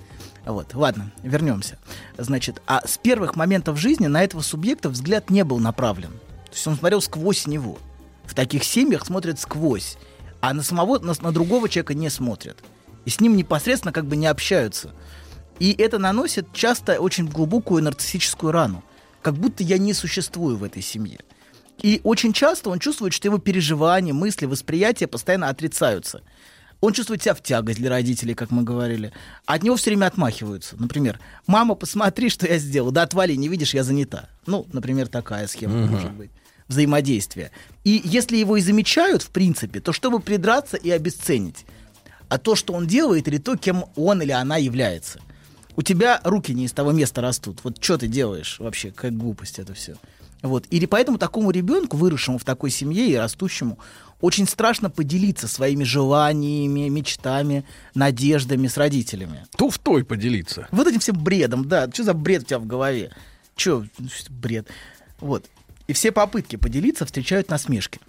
Вот, 0.45 0.75
ладно, 0.75 1.13
вернемся. 1.23 1.79
Значит, 2.19 2.61
а 2.67 2.87
с 2.87 2.99
первых 2.99 3.37
моментов 3.37 3.79
жизни 3.79 4.07
на 4.07 4.25
этого 4.25 4.41
субъекта 4.41 4.89
взгляд 4.89 5.31
не 5.31 5.45
был 5.45 5.59
направлен. 5.59 6.13
То 6.47 6.53
есть 6.53 6.67
он 6.67 6.77
смотрел 6.77 7.01
сквозь 7.01 7.47
него. 7.47 7.79
В 8.25 8.35
таких 8.35 8.65
семьях 8.65 9.05
смотрят 9.07 9.39
сквозь, 9.39 9.97
а 10.41 10.55
на 10.55 10.63
самого, 10.63 10.99
на, 10.99 11.15
на 11.21 11.33
другого 11.33 11.69
человека 11.69 11.95
не 11.95 12.09
смотрят. 12.09 12.59
И 13.05 13.11
с 13.11 13.21
ним 13.21 13.37
непосредственно 13.37 13.93
как 13.93 14.07
бы 14.07 14.17
не 14.17 14.27
общаются. 14.27 14.93
И 15.59 15.73
это 15.73 15.99
наносит 15.99 16.53
часто 16.53 17.01
очень 17.01 17.29
глубокую 17.29 17.83
нарциссическую 17.83 18.53
рану. 18.53 18.83
Как 19.21 19.35
будто 19.35 19.63
я 19.63 19.79
не 19.79 19.93
существую 19.93 20.57
в 20.57 20.65
этой 20.65 20.83
семье. 20.83 21.21
И 21.83 22.01
очень 22.05 22.33
часто 22.33 22.71
он 22.71 22.79
чувствует, 22.79 23.13
что 23.13 23.29
его 23.29 23.39
переживания, 23.39 24.15
мысли, 24.15 24.47
восприятия 24.47 25.07
постоянно 25.07 25.49
отрицаются. 25.49 26.23
Он 26.81 26.93
чувствует 26.93 27.23
себя 27.23 27.35
в 27.35 27.43
тягость 27.43 27.79
для 27.79 27.91
родителей, 27.91 28.35
как 28.35 28.51
мы 28.51 28.63
говорили. 28.63 29.13
От 29.47 29.63
него 29.63 29.77
все 29.77 29.91
время 29.91 30.07
отмахиваются. 30.07 30.77
Например, 30.79 31.21
мама, 31.47 31.75
посмотри, 31.75 32.29
что 32.29 32.47
я 32.47 32.59
сделал. 32.59 32.91
Да 32.91 33.03
отвали, 33.03 33.35
не 33.35 33.49
видишь, 33.49 33.75
я 33.75 33.85
занята. 33.85 34.29
Ну, 34.47 34.67
например, 34.73 35.07
такая 35.09 35.47
схема 35.47 35.75
Мгм. 35.77 35.93
может 35.93 36.13
быть 36.13 36.31
взаимодействия. 36.69 37.51
И 37.85 38.01
если 38.05 38.37
его 38.37 38.57
и 38.57 38.61
замечают, 38.63 39.23
в 39.23 39.31
принципе, 39.31 39.81
то 39.81 39.93
чтобы 39.93 40.21
придраться 40.21 40.77
и 40.77 40.91
обесценить. 40.91 41.67
А 42.29 42.39
то, 42.39 42.57
что 42.57 42.73
он 42.73 42.87
делает, 42.87 43.29
или 43.29 43.37
то, 43.39 43.57
кем 43.57 43.85
он 43.95 44.23
или 44.23 44.33
она 44.33 44.57
является. 44.57 45.21
У 45.77 45.83
тебя 45.83 46.21
руки 46.25 46.53
не 46.55 46.65
из 46.65 46.73
того 46.73 46.93
места 46.93 47.21
растут. 47.21 47.59
Вот 47.63 47.83
что 47.83 47.99
ты 47.99 48.07
делаешь 48.07 48.57
вообще? 48.59 48.91
Как 48.91 49.17
глупость 49.17 49.59
это 49.59 49.75
все. 49.75 49.97
Вот. 50.43 50.67
И 50.67 50.85
поэтому 50.87 51.19
такому 51.19 51.51
ребенку, 51.53 51.97
выросшему 51.97 52.39
в 52.39 52.45
такой 52.45 52.71
семье 52.71 53.09
и 53.09 53.15
растущему, 53.15 53.79
очень 54.21 54.47
страшно 54.47 54.91
поделиться 54.91 55.49
своими 55.49 55.85
желаниями, 55.85 56.89
мечтами, 56.89 57.65
надеждами 57.95 58.67
с 58.67 58.77
родителями. 58.77 59.47
Туфтой 59.57 60.05
поделиться. 60.05 60.69
Вот 60.73 60.87
этим 60.87 61.01
всем 61.01 61.17
бредом, 61.23 61.67
да. 61.69 61.89
Что 61.93 62.05
за 62.05 62.15
бред 62.15 62.43
у 62.43 62.45
тебя 62.47 62.59
в 62.59 62.67
голове? 62.67 63.13
Че, 63.57 63.89
бред? 64.31 64.69
Вот. 65.21 65.47
И 65.87 65.93
все 65.93 66.11
попытки 66.13 66.57
поделиться 66.57 67.07
встречают 67.07 67.49
насмешки. 67.49 68.01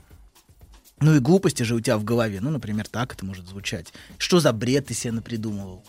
Ну 0.99 1.15
и 1.15 1.19
глупости 1.19 1.63
же 1.63 1.75
у 1.75 1.79
тебя 1.81 1.97
в 1.97 2.03
голове. 2.03 2.39
Ну, 2.41 2.49
например, 2.49 2.87
так 2.87 3.13
это 3.13 3.25
может 3.25 3.47
звучать. 3.47 3.93
Что 4.17 4.39
за 4.39 4.53
бред 4.53 4.87
ты 4.87 4.93
себе 4.93 5.11
напридумывал? 5.13 5.83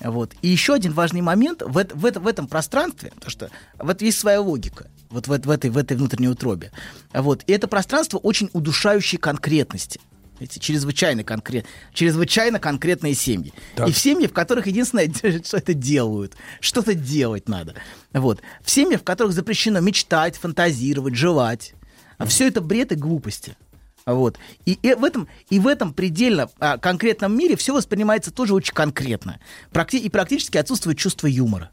Вот. 0.00 0.34
И 0.42 0.48
еще 0.48 0.74
один 0.74 0.92
важный 0.92 1.20
момент 1.20 1.62
в, 1.62 1.78
эт- 1.78 1.94
в, 1.94 2.04
это- 2.04 2.20
в 2.20 2.26
этом 2.26 2.48
пространстве, 2.48 3.12
потому 3.14 3.30
что 3.30 3.50
вот 3.78 4.02
есть 4.02 4.18
своя 4.18 4.40
логика, 4.40 4.90
вот 5.10 5.26
в, 5.26 5.30
в 5.30 5.50
этой, 5.50 5.70
в 5.70 5.78
этой 5.78 5.96
внутренней 5.96 6.28
утробе. 6.28 6.72
Вот. 7.12 7.42
И 7.46 7.52
это 7.52 7.68
пространство 7.68 8.18
очень 8.18 8.50
удушающей 8.52 9.18
конкретности. 9.18 10.00
Эти 10.38 10.58
чрезвычайно, 10.58 11.24
конкрет, 11.24 11.64
чрезвычайно 11.94 12.58
конкретные 12.58 13.14
семьи. 13.14 13.54
Так. 13.74 13.88
И 13.88 13.92
в 13.92 13.98
семьи, 13.98 14.26
в 14.26 14.32
которых 14.32 14.66
единственное, 14.66 15.10
что 15.44 15.56
это 15.56 15.72
делают, 15.72 16.34
что-то 16.60 16.94
делать 16.94 17.48
надо. 17.48 17.74
Вот. 18.12 18.42
В 18.62 18.70
семьях, 18.70 19.00
в 19.00 19.04
которых 19.04 19.32
запрещено 19.32 19.80
мечтать, 19.80 20.36
фантазировать, 20.36 21.14
желать. 21.14 21.74
А 22.18 22.26
все 22.26 22.48
это 22.48 22.60
бред 22.60 22.92
и 22.92 22.96
глупости. 22.96 23.56
Вот. 24.04 24.38
И, 24.66 24.78
э- 24.82 24.96
в 24.96 25.04
этом, 25.04 25.26
и 25.50 25.58
в 25.58 25.66
этом 25.66 25.92
предельно 25.92 26.48
а, 26.58 26.78
конкретном 26.78 27.36
мире 27.36 27.56
все 27.56 27.74
воспринимается 27.74 28.30
тоже 28.30 28.54
очень 28.54 28.74
конкретно. 28.74 29.40
Практи- 29.72 29.98
и 29.98 30.08
практически 30.08 30.58
отсутствует 30.58 30.98
чувство 30.98 31.26
юмора. 31.26 31.70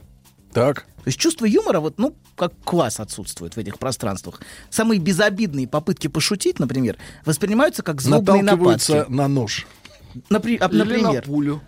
Так. 0.54 0.82
То 1.04 1.08
есть 1.08 1.20
чувство 1.20 1.46
юмора, 1.46 1.80
вот, 1.80 1.98
ну, 1.98 2.16
как 2.38 2.54
класс 2.64 3.00
отсутствует 3.00 3.56
в 3.56 3.60
этих 3.60 3.78
пространствах. 3.78 4.42
Самые 4.70 5.00
безобидные 5.00 5.68
попытки 5.68 6.08
пошутить, 6.08 6.60
например, 6.60 6.98
воспринимаются 7.26 7.84
как 7.84 8.02
злобные 8.02 8.42
Наталкиваются 8.44 8.94
нападки. 8.94 9.12
на 9.12 9.28
нож. 9.28 9.68
Напри- 10.30 10.58
а, 10.62 10.68
Или 10.68 10.78
на 10.78 10.86
например, 10.86 11.24
пулю. 11.24 11.62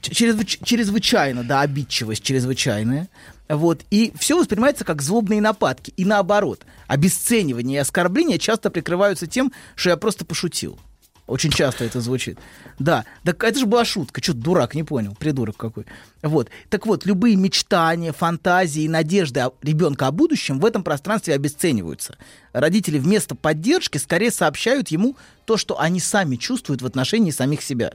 Чрезвыч- 0.00 0.64
чрезвычайно, 0.64 1.44
да, 1.44 1.60
обидчивость 1.60 2.22
чрезвычайная. 2.22 3.08
Вот. 3.48 3.82
И 3.90 4.12
все 4.18 4.38
воспринимается 4.38 4.84
как 4.84 5.02
злобные 5.02 5.40
нападки. 5.42 5.92
И 5.96 6.04
наоборот, 6.06 6.64
обесценивание 6.86 7.76
и 7.76 7.80
оскорбление 7.80 8.38
часто 8.38 8.70
прикрываются 8.70 9.26
тем, 9.26 9.52
что 9.74 9.90
я 9.90 9.96
просто 9.98 10.24
пошутил. 10.24 10.78
Очень 11.26 11.50
часто 11.50 11.84
это 11.84 12.00
звучит. 12.00 12.38
Да, 12.78 13.04
так 13.24 13.42
это 13.44 13.58
же 13.58 13.66
была 13.66 13.84
шутка. 13.84 14.22
Что, 14.22 14.34
дурак, 14.34 14.74
не 14.74 14.82
понял, 14.82 15.14
придурок 15.14 15.56
какой. 15.56 15.86
Вот. 16.20 16.50
Так 16.68 16.84
вот, 16.86 17.06
любые 17.06 17.36
мечтания, 17.36 18.12
фантазии 18.12 18.88
надежды 18.88 19.44
ребенка 19.62 20.08
о 20.08 20.12
будущем 20.12 20.58
в 20.58 20.64
этом 20.66 20.82
пространстве 20.82 21.34
обесцениваются. 21.34 22.18
Родители 22.52 22.98
вместо 22.98 23.34
поддержки 23.34 23.98
скорее 23.98 24.30
сообщают 24.32 24.88
ему 24.88 25.16
то, 25.44 25.56
что 25.56 25.78
они 25.80 26.00
сами 26.00 26.36
чувствуют 26.36 26.82
в 26.82 26.86
отношении 26.86 27.30
самих 27.30 27.62
себя 27.62 27.92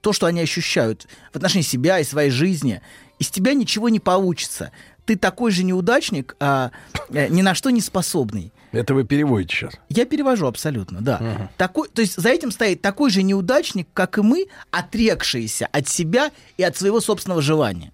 то, 0.00 0.12
что 0.12 0.26
они 0.26 0.40
ощущают 0.40 1.06
в 1.32 1.36
отношении 1.36 1.64
себя 1.64 1.98
и 1.98 2.04
своей 2.04 2.30
жизни. 2.30 2.80
Из 3.18 3.28
тебя 3.28 3.54
ничего 3.54 3.88
не 3.88 4.00
получится. 4.00 4.72
Ты 5.04 5.16
такой 5.16 5.50
же 5.50 5.64
неудачник, 5.64 6.36
а, 6.40 6.70
э, 7.10 7.28
ни 7.28 7.42
на 7.42 7.54
что 7.54 7.70
не 7.70 7.80
способный. 7.80 8.52
Это 8.72 8.94
вы 8.94 9.04
переводите 9.04 9.54
сейчас. 9.54 9.74
Я 9.88 10.04
перевожу 10.04 10.46
абсолютно, 10.46 11.00
да. 11.00 11.50
Такой, 11.56 11.88
то 11.88 12.02
есть 12.02 12.16
за 12.16 12.28
этим 12.28 12.50
стоит 12.50 12.82
такой 12.82 13.10
же 13.10 13.22
неудачник, 13.22 13.88
как 13.92 14.18
и 14.18 14.22
мы, 14.22 14.46
отрекшиеся 14.70 15.66
от 15.66 15.88
себя 15.88 16.30
и 16.56 16.62
от 16.62 16.76
своего 16.76 17.00
собственного 17.00 17.42
желания. 17.42 17.92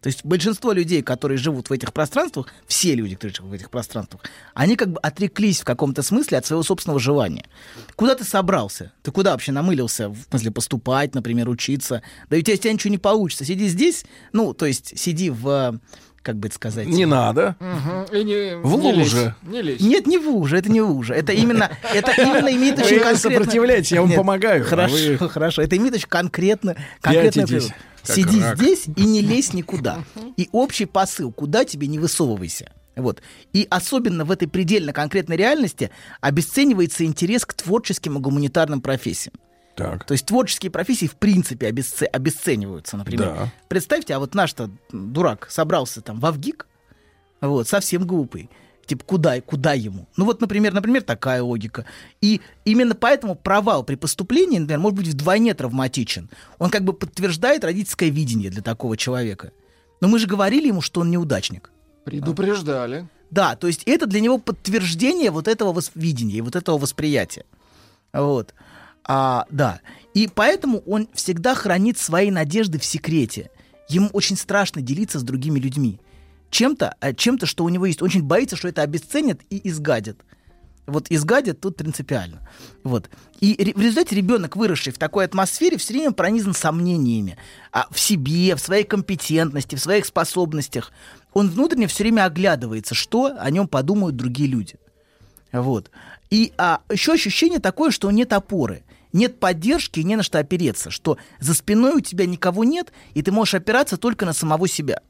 То 0.00 0.06
есть 0.06 0.24
большинство 0.24 0.72
людей, 0.72 1.02
которые 1.02 1.38
живут 1.38 1.70
в 1.70 1.72
этих 1.72 1.92
пространствах, 1.92 2.46
все 2.68 2.94
люди, 2.94 3.16
которые 3.16 3.34
живут 3.34 3.50
в 3.50 3.54
этих 3.54 3.68
пространствах, 3.68 4.22
они 4.54 4.76
как 4.76 4.92
бы 4.92 5.00
отреклись 5.00 5.60
в 5.60 5.64
каком-то 5.64 6.02
смысле 6.02 6.38
от 6.38 6.46
своего 6.46 6.62
собственного 6.62 7.00
желания. 7.00 7.46
Куда 7.96 8.14
ты 8.14 8.22
собрался? 8.22 8.92
Ты 9.02 9.10
куда 9.10 9.32
вообще 9.32 9.50
намылился? 9.50 10.08
В 10.08 10.16
смысле 10.30 10.52
поступать, 10.52 11.16
например, 11.16 11.48
учиться? 11.48 12.02
Да 12.30 12.36
у 12.36 12.40
тебя, 12.40 12.54
у 12.54 12.56
тебя 12.58 12.72
ничего 12.72 12.92
не 12.92 12.98
получится. 12.98 13.44
Сиди 13.44 13.66
здесь, 13.66 14.04
ну, 14.32 14.54
то 14.54 14.66
есть 14.66 14.96
сиди 14.96 15.30
в, 15.30 15.80
как 16.28 16.36
бы 16.36 16.48
это 16.48 16.56
сказать... 16.56 16.86
Не 16.86 17.06
надо. 17.06 17.56
Мгм. 17.58 18.04
И 18.14 18.22
не, 18.22 18.56
В 18.58 18.78
не 18.78 18.92
лезь, 18.92 19.14
луже. 19.14 19.34
Не 19.40 19.62
лезь. 19.62 19.80
Нет, 19.80 20.06
не 20.06 20.18
в 20.18 20.28
луже, 20.28 20.58
это 20.58 20.70
не 20.70 20.82
в 20.82 20.90
луже. 20.90 21.14
Это 21.14 21.32
именно, 21.32 21.70
это 21.94 22.12
именно 22.20 22.54
имеет 22.54 22.76
Вы 22.76 22.82
очень 22.84 22.98
конкретно... 23.00 23.16
сопротивляетесь, 23.30 23.92
я 23.92 24.02
вам 24.02 24.12
помогаю, 24.12 24.62
а 24.62 24.66
Хорошо, 24.66 24.94
вы- 25.18 25.28
хорошо. 25.30 25.62
Это 25.62 25.78
имеет 25.78 25.94
очень 25.94 26.08
конкретно, 26.08 26.76
как 27.00 27.14
Сиди 28.04 28.42
рак. 28.42 28.58
здесь 28.58 28.84
и 28.94 29.04
не 29.06 29.22
лезь 29.22 29.54
никуда. 29.54 30.04
И 30.36 30.50
общий 30.52 30.84
посыл, 30.84 31.32
куда 31.32 31.64
тебе 31.64 31.86
не 31.86 31.98
высовывайся. 31.98 32.72
Вот. 32.94 33.22
И 33.54 33.66
особенно 33.70 34.26
в 34.26 34.30
этой 34.30 34.48
предельно 34.48 34.92
конкретной 34.92 35.38
реальности 35.38 35.90
обесценивается 36.20 37.06
интерес 37.06 37.46
к 37.46 37.54
творческим 37.54 38.18
и 38.18 38.20
гуманитарным 38.20 38.82
профессиям. 38.82 39.32
Так. 39.78 40.04
То 40.04 40.12
есть 40.12 40.26
творческие 40.26 40.70
профессии 40.70 41.06
в 41.06 41.16
принципе 41.16 41.68
обесце- 41.70 42.06
обесцениваются, 42.06 42.96
например. 42.96 43.34
Да. 43.34 43.52
Представьте, 43.68 44.14
а 44.14 44.18
вот 44.18 44.34
наш-то 44.34 44.70
дурак 44.92 45.46
собрался 45.50 46.00
там 46.02 46.20
в 46.20 46.26
Авгик, 46.26 46.66
вот, 47.40 47.68
совсем 47.68 48.06
глупый. 48.06 48.50
Типа, 48.86 49.04
куда, 49.04 49.40
куда 49.42 49.74
ему? 49.74 50.08
Ну 50.16 50.24
вот, 50.24 50.40
например, 50.40 50.72
например, 50.72 51.02
такая 51.02 51.42
логика. 51.42 51.84
И 52.22 52.40
именно 52.64 52.94
поэтому 52.94 53.34
провал 53.34 53.84
при 53.84 53.96
поступлении, 53.96 54.58
например, 54.58 54.80
может 54.80 54.96
быть 54.98 55.08
вдвойне 55.08 55.52
травматичен. 55.52 56.30
Он 56.58 56.70
как 56.70 56.84
бы 56.84 56.94
подтверждает 56.94 57.64
родительское 57.64 58.08
видение 58.08 58.50
для 58.50 58.62
такого 58.62 58.96
человека. 58.96 59.52
Но 60.00 60.08
мы 60.08 60.18
же 60.18 60.26
говорили 60.26 60.68
ему, 60.68 60.80
что 60.80 61.02
он 61.02 61.10
неудачник. 61.10 61.70
Предупреждали. 62.04 63.06
Да, 63.30 63.56
то 63.56 63.66
есть 63.66 63.82
это 63.84 64.06
для 64.06 64.20
него 64.20 64.38
подтверждение 64.38 65.30
вот 65.30 65.48
этого 65.48 65.74
вос- 65.78 65.90
видения 65.94 66.36
и 66.36 66.40
вот 66.40 66.56
этого 66.56 66.78
восприятия. 66.78 67.44
Вот. 68.14 68.54
А, 69.08 69.46
да. 69.50 69.80
И 70.14 70.28
поэтому 70.32 70.80
он 70.80 71.08
всегда 71.14 71.54
хранит 71.54 71.98
свои 71.98 72.30
надежды 72.30 72.78
в 72.78 72.84
секрете. 72.84 73.50
Ему 73.88 74.10
очень 74.12 74.36
страшно 74.36 74.82
делиться 74.82 75.18
с 75.18 75.22
другими 75.22 75.58
людьми. 75.58 75.98
Чем-то, 76.50 76.94
а, 77.00 77.14
чем-то, 77.14 77.46
что 77.46 77.64
у 77.64 77.70
него 77.70 77.86
есть. 77.86 78.02
Очень 78.02 78.22
боится, 78.22 78.54
что 78.54 78.68
это 78.68 78.82
обесценят 78.82 79.40
и 79.48 79.66
изгадят. 79.68 80.18
Вот 80.86 81.06
изгадят 81.10 81.60
тут 81.60 81.76
принципиально. 81.76 82.48
Вот. 82.82 83.10
И 83.40 83.72
в 83.74 83.80
результате 83.80 84.16
ребенок, 84.16 84.56
выросший 84.56 84.92
в 84.92 84.98
такой 84.98 85.26
атмосфере, 85.26 85.76
все 85.76 85.92
время 85.92 86.12
пронизан 86.12 86.54
сомнениями 86.54 87.36
а, 87.72 87.86
в 87.90 87.98
себе, 87.98 88.56
в 88.56 88.60
своей 88.60 88.84
компетентности, 88.84 89.76
в 89.76 89.80
своих 89.80 90.04
способностях. 90.06 90.92
Он 91.32 91.48
внутренне 91.48 91.86
все 91.86 92.04
время 92.04 92.24
оглядывается, 92.24 92.94
что 92.94 93.34
о 93.38 93.50
нем 93.50 93.68
подумают 93.68 94.16
другие 94.16 94.48
люди. 94.48 94.76
Вот. 95.52 95.90
И 96.30 96.52
а, 96.58 96.80
еще 96.90 97.12
ощущение 97.12 97.58
такое, 97.58 97.90
что 97.90 98.10
нет 98.10 98.32
опоры. 98.32 98.82
Нет 99.12 99.40
поддержки 99.40 100.00
и 100.00 100.04
не 100.04 100.16
на 100.16 100.22
что 100.22 100.38
опереться. 100.38 100.90
Что 100.90 101.16
за 101.40 101.54
спиной 101.54 101.96
у 101.96 102.00
тебя 102.00 102.26
никого 102.26 102.64
нет, 102.64 102.92
и 103.14 103.22
ты 103.22 103.32
можешь 103.32 103.54
опираться 103.54 103.96
только 103.96 104.26
на 104.26 104.32
самого 104.32 104.68
себя. 104.68 105.00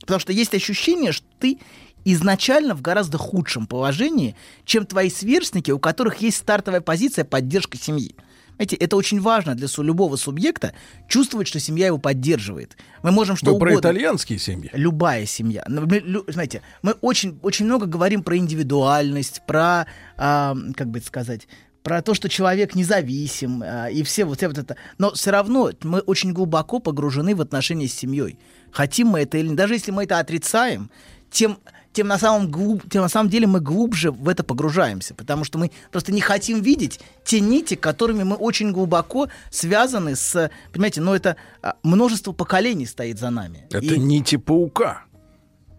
Потому 0.00 0.20
что 0.20 0.32
есть 0.32 0.54
ощущение, 0.54 1.12
что 1.12 1.26
ты 1.38 1.58
изначально 2.04 2.74
в 2.74 2.82
гораздо 2.82 3.18
худшем 3.18 3.66
положении, 3.66 4.36
чем 4.64 4.86
твои 4.86 5.10
сверстники, 5.10 5.70
у 5.70 5.78
которых 5.78 6.18
есть 6.18 6.36
стартовая 6.38 6.80
позиция 6.80 7.24
поддержки 7.24 7.76
семьи. 7.76 8.14
Знаете, 8.56 8.76
это 8.76 8.96
очень 8.96 9.20
важно 9.20 9.54
для 9.54 9.68
любого 9.78 10.16
субъекта 10.16 10.72
чувствовать, 11.08 11.46
что 11.46 11.60
семья 11.60 11.86
его 11.88 11.98
поддерживает. 11.98 12.76
Мы 13.02 13.10
можем 13.10 13.36
что 13.36 13.52
Вы 13.52 13.58
про 13.58 13.70
угодно. 13.72 13.80
итальянские 13.90 14.38
семьи? 14.38 14.70
Любая 14.72 15.26
семья. 15.26 15.62
Мы 15.68 15.98
лю- 15.98 16.24
Знаете, 16.26 16.62
мы 16.80 16.92
очень, 17.02 17.38
очень 17.42 17.66
много 17.66 17.84
говорим 17.84 18.22
про 18.22 18.38
индивидуальность, 18.38 19.42
про, 19.46 19.86
а, 20.16 20.56
как 20.74 20.88
бы 20.88 21.00
это 21.00 21.06
сказать, 21.06 21.48
про 21.86 22.02
то, 22.02 22.14
что 22.14 22.28
человек 22.28 22.74
независим 22.74 23.62
а, 23.64 23.86
и 23.86 24.02
все 24.02 24.24
вот, 24.24 24.38
все 24.38 24.48
вот 24.48 24.58
это. 24.58 24.74
Но 24.98 25.12
все 25.12 25.30
равно 25.30 25.70
мы 25.84 26.00
очень 26.00 26.32
глубоко 26.32 26.80
погружены 26.80 27.36
в 27.36 27.40
отношения 27.40 27.86
с 27.86 27.94
семьей. 27.94 28.40
Хотим 28.72 29.06
мы 29.06 29.20
это 29.20 29.38
или. 29.38 29.54
Даже 29.54 29.74
если 29.74 29.92
мы 29.92 30.02
это 30.02 30.18
отрицаем, 30.18 30.90
тем, 31.30 31.58
тем, 31.92 32.08
на 32.08 32.18
самом 32.18 32.50
глуб, 32.50 32.82
тем 32.90 33.02
на 33.02 33.08
самом 33.08 33.30
деле 33.30 33.46
мы 33.46 33.60
глубже 33.60 34.10
в 34.10 34.28
это 34.28 34.42
погружаемся. 34.42 35.14
Потому 35.14 35.44
что 35.44 35.58
мы 35.58 35.70
просто 35.92 36.10
не 36.10 36.20
хотим 36.20 36.60
видеть 36.60 36.98
те 37.24 37.38
нити, 37.38 37.76
которыми 37.76 38.24
мы 38.24 38.34
очень 38.34 38.72
глубоко 38.72 39.28
связаны 39.50 40.16
с... 40.16 40.50
Понимаете, 40.72 41.00
но 41.02 41.14
это 41.14 41.36
а, 41.62 41.76
множество 41.84 42.32
поколений 42.32 42.86
стоит 42.86 43.20
за 43.20 43.30
нами. 43.30 43.68
Это 43.70 43.94
И- 43.94 43.98
нити 44.00 44.38
паука, 44.38 45.04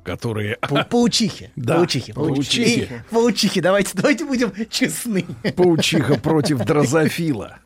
которые... 0.07 0.57
Пау- 0.61 0.85
Паучихи. 0.89 1.51
Да, 1.55 1.75
Паучихи. 1.75 2.13
паучихи. 2.13 2.89
Паучихи. 3.11 3.61
Давайте, 3.61 3.91
давайте 3.93 4.25
будем 4.25 4.51
честны. 4.69 5.25
Паучиха 5.55 6.17
против 6.17 6.59
дрозофила. 6.65 7.57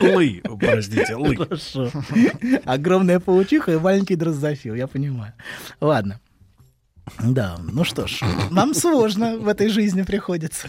Лы, 0.00 0.42
простите, 0.60 1.16
лы. 1.16 1.36
Хорошо. 1.36 1.90
Огромная 2.64 3.20
паучиха 3.20 3.72
и 3.72 3.78
маленький 3.78 4.16
дрозофил, 4.16 4.74
я 4.74 4.86
понимаю. 4.86 5.32
Ладно. 5.80 6.20
Да, 7.20 7.58
ну 7.60 7.84
что 7.84 8.06
ж, 8.06 8.20
нам 8.50 8.72
сложно 8.74 9.36
в 9.36 9.48
этой 9.48 9.68
жизни 9.68 10.02
приходится. 10.02 10.68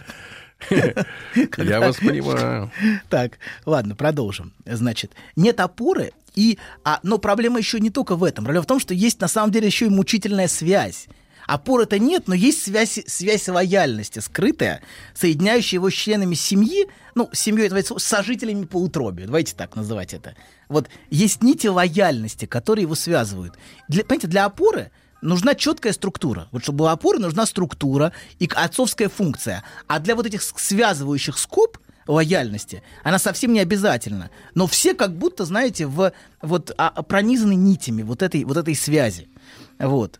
Я 1.57 1.80
вас 1.80 1.97
понимаю. 1.97 2.72
Так, 3.09 3.39
ладно, 3.65 3.95
продолжим. 3.95 4.53
Значит, 4.65 5.11
нет 5.35 5.59
опоры, 5.59 6.11
и, 6.35 6.57
а, 6.83 6.99
но 7.03 7.17
проблема 7.17 7.59
еще 7.59 7.80
не 7.80 7.89
только 7.89 8.15
в 8.15 8.23
этом. 8.23 8.45
Проблема 8.45 8.64
в 8.64 8.67
том, 8.67 8.80
что 8.80 8.93
есть 8.93 9.19
на 9.22 9.27
самом 9.27 9.51
деле 9.51 9.67
еще 9.67 9.85
и 9.85 9.89
мучительная 9.89 10.47
связь. 10.47 11.07
Опоры-то 11.47 11.99
нет, 11.99 12.27
но 12.27 12.33
есть 12.33 12.64
связь, 12.64 12.99
связь 13.05 13.47
лояльности, 13.47 14.19
скрытая, 14.19 14.81
соединяющая 15.14 15.77
его 15.77 15.89
с 15.89 15.93
членами 15.93 16.33
семьи, 16.33 16.88
ну, 17.14 17.30
семьей, 17.33 17.69
давайте, 17.69 17.97
сожителями 17.99 18.65
по 18.65 18.77
утробе, 18.77 19.25
давайте 19.25 19.55
так 19.55 19.75
называть 19.75 20.14
это. 20.14 20.35
Вот 20.69 20.89
есть 21.11 21.43
нити 21.43 21.67
лояльности, 21.67 22.45
которые 22.45 22.83
его 22.83 22.95
связывают. 22.95 23.53
Для, 23.88 24.03
понимаете, 24.03 24.27
для 24.27 24.45
опоры 24.45 24.91
нужна 25.22 25.53
четкая 25.53 25.93
структура. 25.93 26.47
Вот 26.51 26.64
чтобы 26.64 26.80
была 26.80 26.93
опора, 26.93 27.19
нужна 27.19 27.45
структура 27.45 28.11
и 28.39 28.49
отцовская 28.53 29.09
функция. 29.09 29.64
А 29.88 29.99
для 29.99 30.15
вот 30.15 30.25
этих 30.25 30.41
связывающих 30.41 31.38
скоб 31.38 31.77
лояльности, 32.08 32.84
она 33.03 33.19
совсем 33.19 33.53
не 33.53 33.59
обязательна. 33.59 34.30
Но 34.53 34.67
все 34.67 34.93
как 34.93 35.17
будто, 35.17 35.45
знаете, 35.45 35.88
в, 35.88 36.11
вот, 36.42 36.72
а, 36.77 36.90
а, 36.95 37.03
пронизаны 37.03 37.56
нитями 37.56 38.03
вот 38.03 38.22
этой, 38.22 38.43
вот 38.43 38.58
этой 38.58 38.75
связи. 38.75 39.27
Вот. 39.80 40.19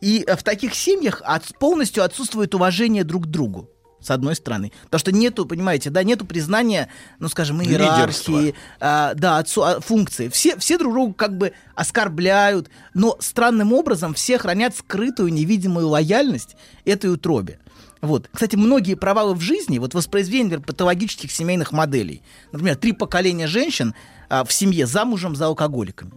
И 0.00 0.24
э, 0.26 0.36
в 0.36 0.42
таких 0.42 0.74
семьях 0.74 1.22
от- 1.24 1.58
полностью 1.58 2.04
отсутствует 2.04 2.54
уважение 2.54 3.04
друг 3.04 3.24
к 3.24 3.26
другу. 3.26 3.70
С 4.00 4.10
одной 4.10 4.36
стороны. 4.36 4.70
Потому 4.84 4.98
что 4.98 5.12
нету, 5.12 5.46
понимаете, 5.46 5.88
да, 5.88 6.02
нету 6.02 6.26
признания, 6.26 6.90
ну, 7.20 7.28
скажем, 7.28 7.62
иерархии, 7.62 8.54
а, 8.78 9.14
да, 9.14 9.40
отцу- 9.40 9.62
а, 9.64 9.80
функции. 9.80 10.28
Все, 10.28 10.58
все 10.58 10.76
друг 10.76 10.92
друга 10.92 11.14
как 11.14 11.38
бы 11.38 11.52
оскорбляют, 11.74 12.68
но 12.92 13.16
странным 13.20 13.72
образом 13.72 14.12
все 14.12 14.36
хранят 14.36 14.76
скрытую 14.76 15.32
невидимую 15.32 15.88
лояльность 15.88 16.54
этой 16.84 17.10
утробе. 17.10 17.58
Вот. 18.04 18.28
Кстати, 18.32 18.56
многие 18.56 18.94
провалы 18.94 19.34
в 19.34 19.40
жизни, 19.40 19.78
вот 19.78 19.94
воспроизведение 19.94 20.44
например, 20.44 20.66
патологических 20.66 21.30
семейных 21.30 21.72
моделей. 21.72 22.22
Например, 22.52 22.76
три 22.76 22.92
поколения 22.92 23.46
женщин 23.46 23.94
а, 24.28 24.44
в 24.44 24.52
семье 24.52 24.86
замужем 24.86 25.34
за 25.36 25.46
алкоголиками. 25.46 26.12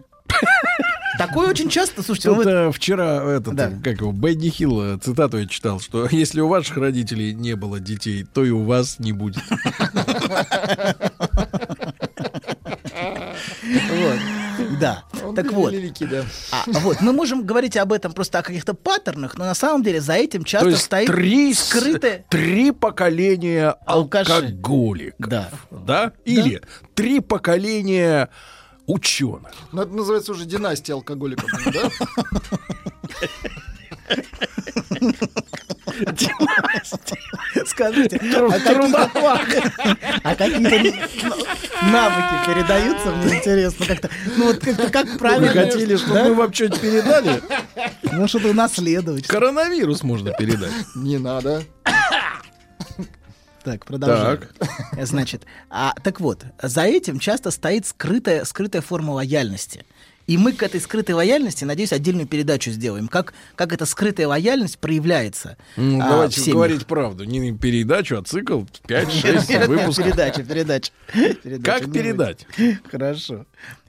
Такое 1.16 1.48
очень 1.48 1.68
часто, 1.68 2.02
слушайте, 2.02 2.28
Тут 2.28 2.36
вот- 2.38 2.46
э, 2.46 2.70
вчера 2.70 3.22
этот, 3.24 3.54
Да. 3.54 3.72
как 3.82 4.00
его, 4.00 4.12
Бенни 4.12 4.50
Хилл 4.50 4.82
э, 4.82 4.98
цитату 4.98 5.38
я 5.38 5.46
читал, 5.46 5.80
что 5.80 6.06
если 6.10 6.40
у 6.40 6.48
ваших 6.48 6.76
родителей 6.76 7.32
не 7.34 7.56
было 7.56 7.80
детей, 7.80 8.24
то 8.32 8.44
и 8.44 8.50
у 8.50 8.62
вас 8.64 8.98
не 8.98 9.12
будет. 9.12 9.42
Вот. 13.62 14.18
Да. 14.80 15.04
так 15.36 15.52
вот. 15.52 15.72
великий, 15.72 16.06
да. 16.06 16.24
А, 16.50 16.64
вот, 16.66 17.00
мы 17.00 17.12
можем 17.12 17.44
говорить 17.44 17.76
об 17.76 17.92
этом 17.92 18.12
просто 18.12 18.40
о 18.40 18.42
каких-то 18.42 18.74
паттернах, 18.74 19.38
но 19.38 19.44
на 19.44 19.54
самом 19.54 19.82
деле 19.82 20.00
за 20.00 20.14
этим 20.14 20.44
часто 20.44 20.76
стоит 20.76 21.06
три, 21.06 21.54
скрытое... 21.54 22.24
три 22.28 22.72
поколения 22.72 23.76
Алкашей. 23.86 24.34
алкоголиков. 24.34 25.30
Да. 25.30 25.50
Да? 25.70 26.12
Или 26.24 26.60
три 26.94 27.20
поколения 27.20 28.30
ученых. 28.86 29.52
Ну, 29.70 29.82
это 29.82 29.92
называется 29.92 30.32
уже 30.32 30.44
династия 30.44 30.94
алкоголиков, 30.94 31.48
да? 31.72 31.90
Скажите, 37.66 38.16
а 38.18 38.58
какие-то, 38.58 39.10
а 40.22 40.34
какие-то 40.34 41.10
навыки 41.90 42.34
передаются, 42.46 43.10
мне 43.10 43.38
интересно, 43.38 43.86
как-то, 43.86 44.10
ну 44.36 44.46
вот 44.46 44.58
как-то 44.58 44.90
как 44.90 45.18
правильно... 45.18 45.52
Вы 45.52 45.52
хотели, 45.52 45.96
чтобы 45.96 46.22
мы 46.24 46.34
вам 46.34 46.52
что-то 46.52 46.78
передали? 46.78 47.42
Ну, 48.02 48.28
что-то 48.28 48.48
унаследовать. 48.48 49.26
Коронавирус 49.26 50.02
можно 50.02 50.32
передать. 50.32 50.72
Не 50.94 51.18
надо. 51.18 51.64
Так, 53.64 53.84
продолжаем. 53.84 54.40
Значит, 55.02 55.44
а, 55.68 55.92
так 56.02 56.20
вот, 56.20 56.44
за 56.62 56.82
этим 56.82 57.18
часто 57.18 57.50
стоит 57.50 57.86
скрытая, 57.86 58.44
скрытая 58.44 58.82
форма 58.82 59.12
лояльности. 59.12 59.84
И 60.28 60.36
мы 60.36 60.52
к 60.52 60.62
этой 60.62 60.78
скрытой 60.78 61.14
лояльности, 61.14 61.64
надеюсь, 61.64 61.90
отдельную 61.90 62.28
передачу 62.28 62.70
сделаем. 62.70 63.08
Как, 63.08 63.32
как 63.56 63.72
эта 63.72 63.86
скрытая 63.86 64.28
лояльность 64.28 64.78
проявляется. 64.78 65.56
Ну, 65.76 66.02
а, 66.02 66.08
давайте 66.08 66.52
говорить 66.52 66.86
правду. 66.86 67.24
Не 67.24 67.56
передачу, 67.56 68.18
а 68.18 68.22
цикл 68.22 68.60
5-6 68.86 69.44
Нет, 69.48 69.68
выпусков. 69.68 70.04
Передача, 70.04 70.44
передача. 70.44 70.92
Как 71.64 71.90
передать? 71.90 72.46
Хорошо. 72.90 73.46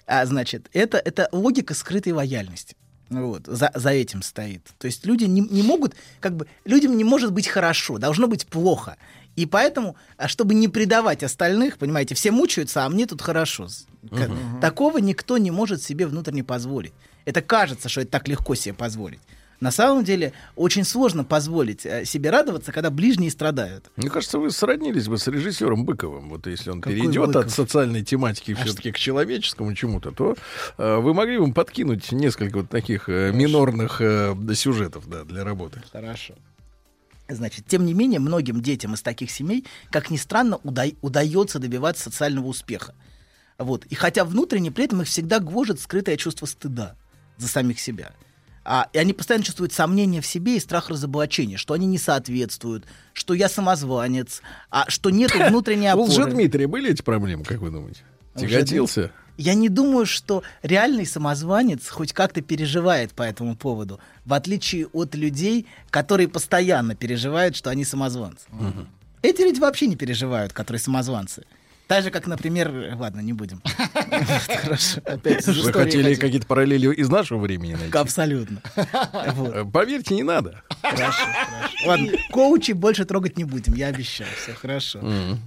А, 0.08 0.26
значит, 0.26 0.70
это, 0.72 0.98
это 0.98 1.28
логика 1.34 1.74
скрытой 1.74 2.14
лояльности. 2.14 2.78
Вот, 3.10 3.46
за, 3.46 3.72
за 3.76 3.90
этим 3.90 4.22
стоит. 4.22 4.62
То 4.78 4.86
есть 4.86 5.06
люди 5.06 5.26
не, 5.26 5.42
не 5.42 5.62
могут, 5.62 5.96
как 6.22 6.38
бы, 6.38 6.48
людям 6.64 6.96
не 6.96 7.04
может 7.04 7.34
быть 7.34 7.48
хорошо, 7.48 7.98
должно 7.98 8.28
быть 8.28 8.48
плохо. 8.48 8.96
И 9.36 9.46
поэтому, 9.46 9.98
а 10.16 10.30
чтобы 10.30 10.54
не 10.54 10.70
предавать 10.70 11.22
остальных, 11.22 11.80
понимаете, 11.80 12.16
все 12.16 12.32
мучаются, 12.32 12.86
а 12.86 12.90
мне 12.90 13.08
тут 13.08 13.22
хорошо. 13.22 13.68
Мгм. 14.04 14.60
Такого 14.62 14.98
никто 15.00 15.38
не 15.38 15.52
может 15.52 15.82
себе 15.82 16.08
внутренне 16.08 16.44
позволить. 16.44 16.94
Это 17.26 17.42
кажется, 17.42 17.90
что 17.90 18.02
это 18.02 18.12
так 18.12 18.28
легко 18.28 18.56
себе 18.56 18.74
позволить. 18.74 19.20
На 19.60 19.72
самом 19.72 20.06
деле 20.06 20.32
очень 20.56 20.86
сложно 20.86 21.26
позволить 21.26 21.86
э, 21.86 22.06
себе 22.06 22.30
радоваться, 22.30 22.72
когда 22.72 22.90
ближние 22.90 23.30
страдают. 23.30 23.92
Мне 23.98 24.10
кажется, 24.10 24.40
вы 24.40 24.52
сроднились 24.52 25.08
бы 25.10 25.18
с 25.18 25.28
режиссером 25.28 25.84
Быковым. 25.84 26.30
Вот 26.30 26.48
если 26.48 26.70
он 26.70 26.80
Какой 26.80 26.96
перейдет 26.96 27.24
от 27.30 27.36
Быков? 27.36 27.52
социальной 27.52 28.04
тематики 28.04 28.56
А 28.58 28.64
все-таки 28.64 28.94
к 28.94 28.98
человеческому 28.98 29.74
чему-то, 29.76 30.12
то 30.12 30.38
э, 30.78 30.98
вы 31.00 31.14
могли 31.14 31.40
бы 31.40 31.52
подкинуть 31.54 32.10
несколько 32.14 32.60
вот 32.60 32.70
таких 32.70 33.10
э, 33.10 33.34
минорных 33.34 34.00
э, 34.00 34.34
сюжетов 34.56 35.10
да, 35.10 35.26
для 35.26 35.44
работы. 35.44 35.82
Хорошо. 35.92 36.36
Значит, 37.28 37.66
тем 37.68 37.86
не 37.86 37.94
менее, 37.94 38.20
многим 38.20 38.62
детям 38.62 38.94
из 38.94 39.02
таких 39.02 39.30
семей, 39.30 39.66
как 39.92 40.10
ни 40.10 40.18
странно, 40.18 40.56
удай- 40.64 40.96
удается 41.02 41.60
добиваться 41.60 42.06
социального 42.06 42.48
успеха. 42.48 42.96
Вот. 43.60 43.86
И 43.86 43.96
хотя 43.96 44.24
внутренне 44.24 44.72
при 44.72 44.86
этом 44.86 45.02
их 45.02 45.08
всегда 45.08 45.40
гложет 45.40 45.80
скрытое 45.80 46.18
чувство 46.18 46.46
стыда 46.46 46.96
за 47.38 47.48
самих 47.48 47.80
себя. 47.80 48.14
А, 48.64 48.88
и 48.94 48.98
они 48.98 49.14
постоянно 49.14 49.44
чувствуют 49.44 49.74
сомнения 49.74 50.22
в 50.22 50.26
себе 50.26 50.58
и 50.58 50.60
страх 50.60 50.90
разоблачения, 50.90 51.58
что 51.58 51.74
они 51.74 51.86
не 51.88 51.98
соответствуют, 51.98 52.86
что 53.14 53.34
я 53.34 53.50
самозванец, 53.50 54.42
а 54.70 54.90
что 54.90 55.10
нет 55.10 55.34
внутренней 55.50 55.90
У 55.90 56.04
опоры. 56.04 56.10
Лжедмитрия 56.10 56.68
были 56.68 56.92
эти 56.92 57.02
проблемы, 57.02 57.44
как 57.44 57.60
вы 57.60 57.72
думаете? 57.72 58.02
Тяготился? 58.36 59.12
Я 59.38 59.54
не 59.54 59.70
думаю, 59.70 60.06
что 60.06 60.44
реальный 60.64 61.06
самозванец 61.06 61.88
хоть 61.88 62.12
как-то 62.12 62.42
переживает 62.42 63.14
по 63.14 63.24
этому 63.24 63.56
поводу, 63.56 64.00
в 64.26 64.34
отличие 64.34 64.88
от 64.88 65.16
людей, 65.16 65.66
которые 65.90 66.28
постоянно 66.28 66.94
переживают, 66.94 67.56
что 67.56 67.70
они 67.70 67.86
самозванцы. 67.86 68.46
Эти 69.22 69.42
люди 69.42 69.60
вообще 69.60 69.88
не 69.88 69.96
переживают, 69.96 70.54
которые 70.54 70.80
самозванцы. 70.80 71.46
Так 71.90 72.04
же, 72.04 72.12
как, 72.12 72.28
например, 72.28 72.96
ладно, 73.00 73.20
не 73.20 73.34
будем. 73.34 73.64
Хорошо. 74.62 75.02
Опять 75.06 75.48
из 75.48 75.58
Вы 75.58 75.74
хотели 75.74 76.14
какие-то 76.14 76.46
параллели 76.46 76.94
из 76.94 77.10
нашего 77.10 77.40
времени 77.40 77.74
найти? 77.74 77.98
Абсолютно. 77.98 78.62
Э, 78.76 79.66
Поверьте, 79.66 80.14
не 80.14 80.22
надо. 80.22 80.62
Хорошо, 80.84 81.24
хорошо. 81.50 81.88
Ладно, 81.88 82.12
коучи 82.32 82.74
больше 82.74 83.06
трогать 83.06 83.38
не 83.38 83.44
будем, 83.44 83.74
я 83.74 83.88
обещаю. 83.88 84.30
Все 84.40 84.54
хорошо. 84.54 85.00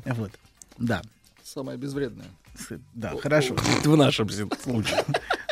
Вот. 0.04 0.32
Да. 0.78 1.02
Самое 1.44 1.78
безвредное. 1.78 2.26
Да, 2.92 3.14
хорошо. 3.22 3.54
В 3.84 3.96
нашем 3.96 4.28
случае. 4.28 5.04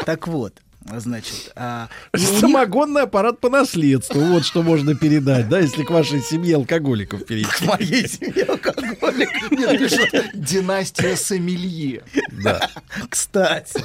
Так 0.04 0.26
вот, 0.26 0.60
Значит, 0.96 1.52
а, 1.56 1.88
и 2.14 2.16
у 2.16 2.20
них- 2.20 2.40
Самогонный 2.40 3.02
аппарат 3.02 3.38
по 3.38 3.50
наследству. 3.50 4.18
Вот 4.20 4.44
что 4.46 4.62
можно 4.62 4.94
передать, 4.94 5.48
да, 5.48 5.58
если 5.60 5.84
к 5.84 5.90
вашей 5.90 6.20
семье 6.22 6.56
алкоголиков 6.56 7.26
перейти. 7.26 7.50
К 7.50 7.60
моей 7.62 8.08
семье 8.08 8.44
алкоголиков. 8.44 9.50
Нет, 9.52 9.78
пишут, 9.78 10.10
династия 10.34 11.16
Сомелье. 11.16 12.02
Да. 12.42 12.70
Кстати. 13.08 13.84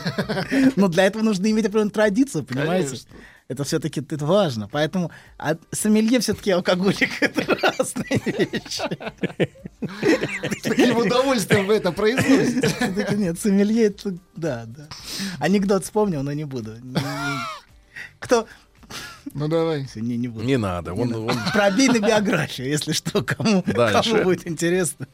Но 0.77 0.87
для 0.87 1.05
этого 1.05 1.21
нужно 1.21 1.51
иметь 1.51 1.65
определенную 1.65 1.91
традицию, 1.91 2.43
понимаете? 2.45 2.87
Конечно. 2.87 3.09
Это 3.47 3.63
все-таки 3.63 3.99
это 4.01 4.25
важно. 4.25 4.67
Поэтому 4.67 5.11
а 5.37 5.55
сомелье 5.71 6.19
все-таки 6.19 6.51
алкоголик 6.51 7.21
это 7.21 7.55
разные 7.61 8.21
вещи. 8.25 8.81
С 10.59 10.61
таким 10.63 10.97
удовольствием 10.97 11.67
вы 11.67 11.75
это 11.75 11.91
произносите. 11.91 12.69
Так 12.69 13.11
Нет, 13.11 13.39
сомелье 13.39 13.85
это 13.85 14.15
да, 14.35 14.65
да. 14.65 14.87
Анекдот 15.39 15.83
вспомнил, 15.83 16.23
но 16.23 16.33
не 16.33 16.45
буду. 16.45 16.75
Кто? 18.19 18.47
Ну 19.33 19.47
давай. 19.47 19.87
Не, 19.95 20.17
не 20.17 20.27
буду. 20.27 20.45
Не 20.45 20.57
надо. 20.57 20.93
Он, 20.93 21.07
Не 21.07 21.13
он- 21.13 21.25
надо. 21.27 21.51
Пробей 21.51 21.87
на 21.89 21.99
биографию, 21.99 22.67
если 22.67 22.93
что, 22.93 23.23
кому, 23.23 23.63
Дальше. 23.65 24.11
кому 24.11 24.23
будет 24.23 24.47
интересно. 24.47 25.07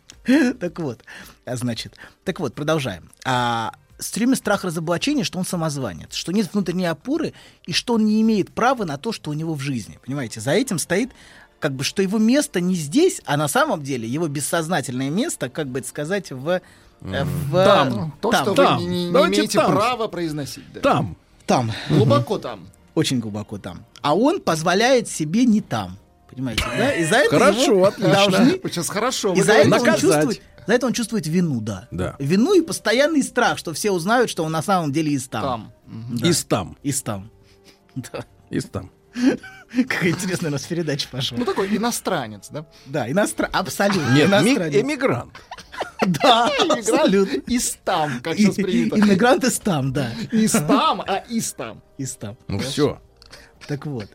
Так 0.59 0.79
вот, 0.79 1.03
а, 1.45 1.55
значит, 1.55 1.95
так 2.23 2.39
вот, 2.39 2.53
продолжаем. 2.53 3.09
А, 3.25 3.71
все 4.09 4.19
время 4.19 4.35
страх 4.35 4.63
разоблачения, 4.63 5.23
что 5.23 5.39
он 5.39 5.45
самозванец, 5.45 6.13
что 6.13 6.31
нет 6.31 6.49
внутренней 6.53 6.85
опоры 6.85 7.33
и 7.65 7.73
что 7.73 7.93
он 7.95 8.05
не 8.05 8.21
имеет 8.21 8.51
права 8.53 8.83
на 8.85 8.97
то, 8.97 9.11
что 9.11 9.31
у 9.31 9.33
него 9.33 9.53
в 9.53 9.59
жизни. 9.61 9.99
Понимаете, 10.05 10.39
за 10.41 10.51
этим 10.51 10.79
стоит 10.79 11.11
как 11.59 11.73
бы, 11.73 11.83
что 11.83 12.01
его 12.01 12.17
место 12.17 12.59
не 12.59 12.73
здесь, 12.75 13.21
а 13.25 13.37
на 13.37 13.47
самом 13.47 13.83
деле 13.83 14.07
его 14.07 14.27
бессознательное 14.27 15.09
место, 15.09 15.47
как 15.49 15.67
бы 15.67 15.79
это 15.79 15.87
сказать, 15.87 16.31
в... 16.31 16.61
э, 17.01 17.23
в 17.23 17.51
Там. 17.65 18.13
То, 18.19 18.31
там. 18.31 18.43
что 18.45 18.53
Там. 18.55 18.77
вы 18.79 18.83
не, 18.85 19.05
не 19.05 19.11
имеете 19.11 19.59
там. 19.59 19.71
права 19.71 20.07
произносить. 20.07 20.63
да. 20.73 20.79
Там. 20.81 21.17
Там. 21.45 21.71
Глубоко 21.89 22.37
там. 22.39 22.67
Очень 22.95 23.19
глубоко 23.19 23.57
там. 23.57 23.85
А 24.01 24.15
он 24.15 24.41
позволяет 24.41 25.07
себе 25.07 25.45
не 25.45 25.61
там. 25.61 25.97
Понимаете, 26.29 26.63
да? 26.77 26.93
И 26.93 27.03
за 27.03 27.17
это 27.17 27.29
Хорошо, 27.39 27.61
его 27.73 27.85
отлично. 27.85 28.13
должны... 28.13 28.51
Сейчас 28.63 28.89
хорошо. 28.89 29.33
И 29.33 29.41
за 29.41 29.51
это, 29.53 29.63
он 29.63 29.69
Наказать. 29.69 29.99
чувствует, 30.01 30.41
за 30.67 30.73
это 30.73 30.87
он 30.87 30.93
чувствует 30.93 31.27
вину, 31.27 31.61
да. 31.61 31.87
Да. 31.91 32.15
Вину 32.19 32.53
и 32.53 32.61
постоянный 32.61 33.23
страх, 33.23 33.57
что 33.57 33.73
все 33.73 33.91
узнают, 33.91 34.29
что 34.29 34.43
он 34.43 34.51
на 34.51 34.61
самом 34.61 34.91
деле 34.91 35.11
из 35.11 35.27
там. 35.27 35.43
Там. 35.43 35.73
Да. 36.19 36.27
Из 36.27 36.43
там. 36.45 36.77
Из 36.83 37.01
там. 37.01 37.31
Да. 37.95 38.25
Из 38.49 38.65
там. 38.65 38.91
Какая 39.13 40.11
интересная 40.11 40.49
у 40.49 40.53
нас 40.53 40.63
передача 40.63 41.07
пошла. 41.09 41.37
Ну 41.37 41.45
такой 41.45 41.75
иностранец, 41.75 42.49
да? 42.49 42.65
Да, 42.85 43.09
иностран... 43.09 43.49
Абсолютно. 43.53 44.13
Нет, 44.13 44.29
иностранец. 44.29 44.75
эмигрант. 44.75 45.33
Да, 46.07 46.49
абсолютно. 46.69 47.41
Из 47.41 47.77
там, 47.83 48.21
как 48.21 48.35
сейчас 48.35 48.55
принято. 48.55 48.97
Иммигрант 48.97 49.43
из 49.43 49.59
там, 49.59 49.93
да. 49.93 50.11
Из 50.31 50.51
там, 50.51 51.01
а 51.01 51.17
из 51.29 51.53
там. 51.53 51.83
Из 51.99 52.15
там. 52.15 52.37
Ну 52.47 52.57
все. 52.57 52.99
Так 53.67 53.85
вот, 53.85 54.09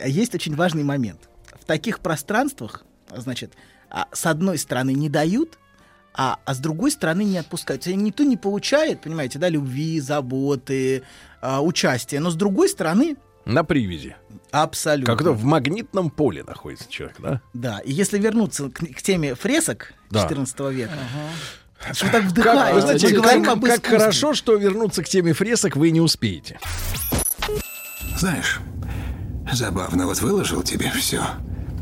а 0.00 0.08
есть 0.08 0.34
очень 0.34 0.56
важный 0.56 0.82
момент. 0.82 1.28
В 1.60 1.64
таких 1.64 2.00
пространствах, 2.00 2.84
значит, 3.14 3.54
а, 3.88 4.08
с 4.12 4.26
одной 4.26 4.58
стороны 4.58 4.92
не 4.94 5.08
дают, 5.08 5.58
а, 6.14 6.38
а 6.44 6.54
с 6.54 6.58
другой 6.58 6.90
стороны 6.90 7.22
не 7.22 7.38
отпускают. 7.38 7.86
Есть 7.86 7.98
Никто 7.98 8.24
не 8.24 8.36
получает, 8.36 9.00
понимаете, 9.02 9.38
да, 9.38 9.48
любви, 9.48 10.00
заботы, 10.00 11.02
а, 11.40 11.60
участия, 11.62 12.18
но 12.20 12.30
с 12.30 12.34
другой 12.34 12.68
стороны 12.68 13.16
На 13.44 13.62
привязи. 13.64 14.16
абсолютно. 14.50 15.14
Как-то 15.14 15.32
в 15.32 15.44
магнитном 15.44 16.10
поле 16.10 16.42
находится 16.42 16.90
человек, 16.90 17.16
да? 17.20 17.40
Да, 17.54 17.78
и 17.80 17.92
если 17.92 18.18
вернуться 18.18 18.68
к, 18.70 18.78
к 18.78 19.02
теме 19.02 19.34
фресок 19.34 19.92
Да. 20.10 20.22
14 20.22 20.58
века, 20.72 20.92
что 21.92 22.06
так 22.06 22.22
Как, 22.22 22.30
вдыхает, 22.30 22.74
вы 22.74 22.80
знаете, 22.80 23.16
мы 23.16 23.22
как, 23.22 23.48
об 23.48 23.64
как 23.64 23.86
хорошо, 23.86 24.34
что 24.34 24.56
вернуться 24.56 25.02
к 25.04 25.08
теме 25.08 25.32
фресок 25.32 25.76
вы 25.76 25.90
не 25.90 26.00
успеете. 26.00 26.58
Знаешь, 28.16 28.58
забавно, 29.52 30.06
вот 30.06 30.20
выложил 30.20 30.62
тебе 30.62 30.90
все. 30.90 31.22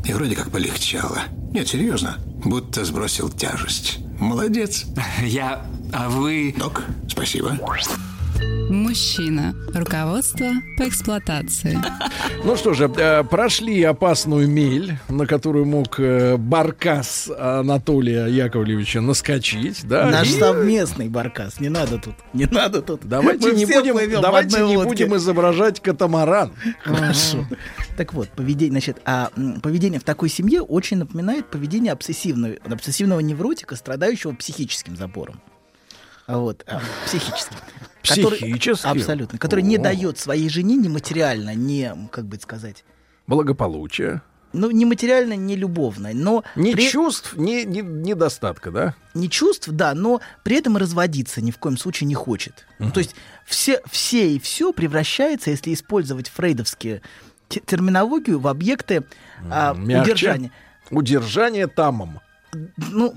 И 0.07 0.13
вроде 0.13 0.35
как 0.35 0.51
полегчало. 0.51 1.23
Нет, 1.51 1.67
серьезно, 1.67 2.17
будто 2.45 2.85
сбросил 2.85 3.29
тяжесть. 3.29 3.99
Молодец. 4.19 4.85
Я... 5.21 5.65
А 5.91 6.09
вы... 6.09 6.55
Док, 6.57 6.83
спасибо. 7.09 7.57
Мужчина. 8.69 9.55
Руководство 9.73 10.47
по 10.77 10.87
эксплуатации. 10.87 11.79
Ну 12.43 12.55
что 12.57 12.73
же, 12.73 12.85
э, 12.97 13.23
прошли 13.23 13.81
опасную 13.83 14.47
мель, 14.47 14.97
на 15.07 15.25
которую 15.25 15.65
мог 15.65 15.99
э, 15.99 16.35
баркас 16.37 17.29
Анатолия 17.37 18.27
Яковлевича 18.27 19.01
наскочить, 19.01 19.85
да? 19.87 20.09
Наш 20.09 20.27
И 20.29 20.39
совместный 20.39 21.07
баркас. 21.09 21.59
Не 21.59 21.69
надо 21.69 21.97
тут. 21.97 22.15
Не 22.33 22.45
надо 22.45 22.81
тут. 22.81 23.01
Давайте 23.05 23.47
Мы 23.47 23.55
не 23.55 23.65
будем, 23.65 24.21
давайте 24.21 24.57
не 24.57 24.77
лодке. 24.77 25.05
будем 25.05 25.15
изображать 25.15 25.79
катамаран. 25.81 26.51
Хорошо. 26.83 27.45
Так 27.95 28.13
вот, 28.13 28.29
поведение, 28.29 28.71
значит, 28.71 29.01
а, 29.05 29.31
поведение 29.63 29.99
в 29.99 30.03
такой 30.03 30.29
семье 30.29 30.61
очень 30.61 30.97
напоминает 30.97 31.49
поведение 31.49 31.91
обсессивного, 31.93 32.55
обсессивного 32.69 33.19
невротика, 33.21 33.75
страдающего 33.75 34.33
психическим 34.33 34.95
забором. 34.95 35.41
А 36.27 36.37
Вот, 36.37 36.63
а, 36.67 36.81
психическим. 37.05 37.55
Который- 38.15 38.37
Психическим? 38.39 38.89
абсолютно. 38.91 39.37
Который 39.39 39.63
не 39.63 39.77
О. 39.77 39.81
дает 39.81 40.17
своей 40.19 40.49
жене 40.49 40.75
ни 40.75 40.87
материально, 40.87 41.53
ни, 41.55 41.91
как 42.11 42.25
бы 42.25 42.37
сказать, 42.37 42.83
Благополучие. 43.27 44.21
ну, 44.53 44.71
не 44.71 44.85
материально, 44.85 45.33
не 45.33 45.55
любовно, 45.55 46.11
но... 46.13 46.43
Ни 46.55 46.73
при- 46.73 46.89
чувств, 46.89 47.35
ни, 47.35 47.63
ни 47.65 47.81
недостатка, 47.81 48.71
да? 48.71 48.95
не 49.13 49.29
чувств, 49.29 49.67
да, 49.69 49.93
но 49.93 50.21
при 50.43 50.55
этом 50.57 50.77
разводиться 50.77 51.41
ни 51.41 51.51
в 51.51 51.57
коем 51.57 51.77
случае 51.77 52.07
не 52.07 52.15
хочет. 52.15 52.65
Ну, 52.79 52.91
То 52.91 52.99
есть 52.99 53.15
все, 53.45 53.81
все 53.91 54.33
и 54.35 54.39
все 54.39 54.71
превращается, 54.73 55.49
если 55.51 55.73
использовать 55.73 56.29
фрейдовские 56.29 57.01
те- 57.49 57.59
терминологию, 57.59 58.39
в 58.39 58.47
объекты 58.47 59.03
а, 59.51 59.73
Мягче. 59.73 60.11
удержания. 60.11 60.51
Удержание 60.89 61.67
тамом. 61.67 62.21
Ну, 62.77 63.13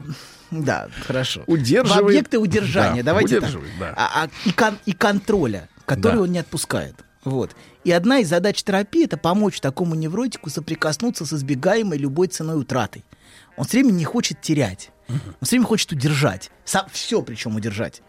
да, 0.50 0.88
хорошо. 1.06 1.42
Удерживает- 1.46 2.02
В 2.02 2.06
объекты 2.06 2.38
удержания, 2.38 3.02
Да, 3.02 3.12
давайте 3.12 3.40
так. 3.40 3.50
да. 3.78 3.94
А- 3.96 4.24
а 4.24 4.28
и, 4.44 4.52
кон- 4.52 4.78
и 4.86 4.92
контроля, 4.92 5.68
который 5.86 6.16
Да. 6.16 6.22
он 6.22 6.32
не 6.32 6.38
отпускает. 6.38 6.94
Вот. 7.24 7.54
И 7.84 7.92
одна 7.92 8.18
из 8.20 8.28
задач 8.28 8.62
терапии 8.62 9.04
это 9.04 9.16
помочь 9.16 9.60
такому 9.60 9.94
невротику 9.94 10.48
соприкоснуться 10.50 11.24
с 11.26 11.32
избегаемой 11.32 11.98
любой 11.98 12.28
ценой 12.28 12.58
утратой. 12.60 13.04
Он 13.56 13.64
все 13.64 13.78
время 13.78 13.92
не 13.92 14.04
хочет 14.04 14.40
терять. 14.40 14.90
Он 15.08 15.18
все 15.42 15.56
время 15.56 15.66
хочет 15.66 15.92
удержать. 15.92 16.50
все 16.92 17.20
причем 17.22 17.56
удержать. 17.56 18.02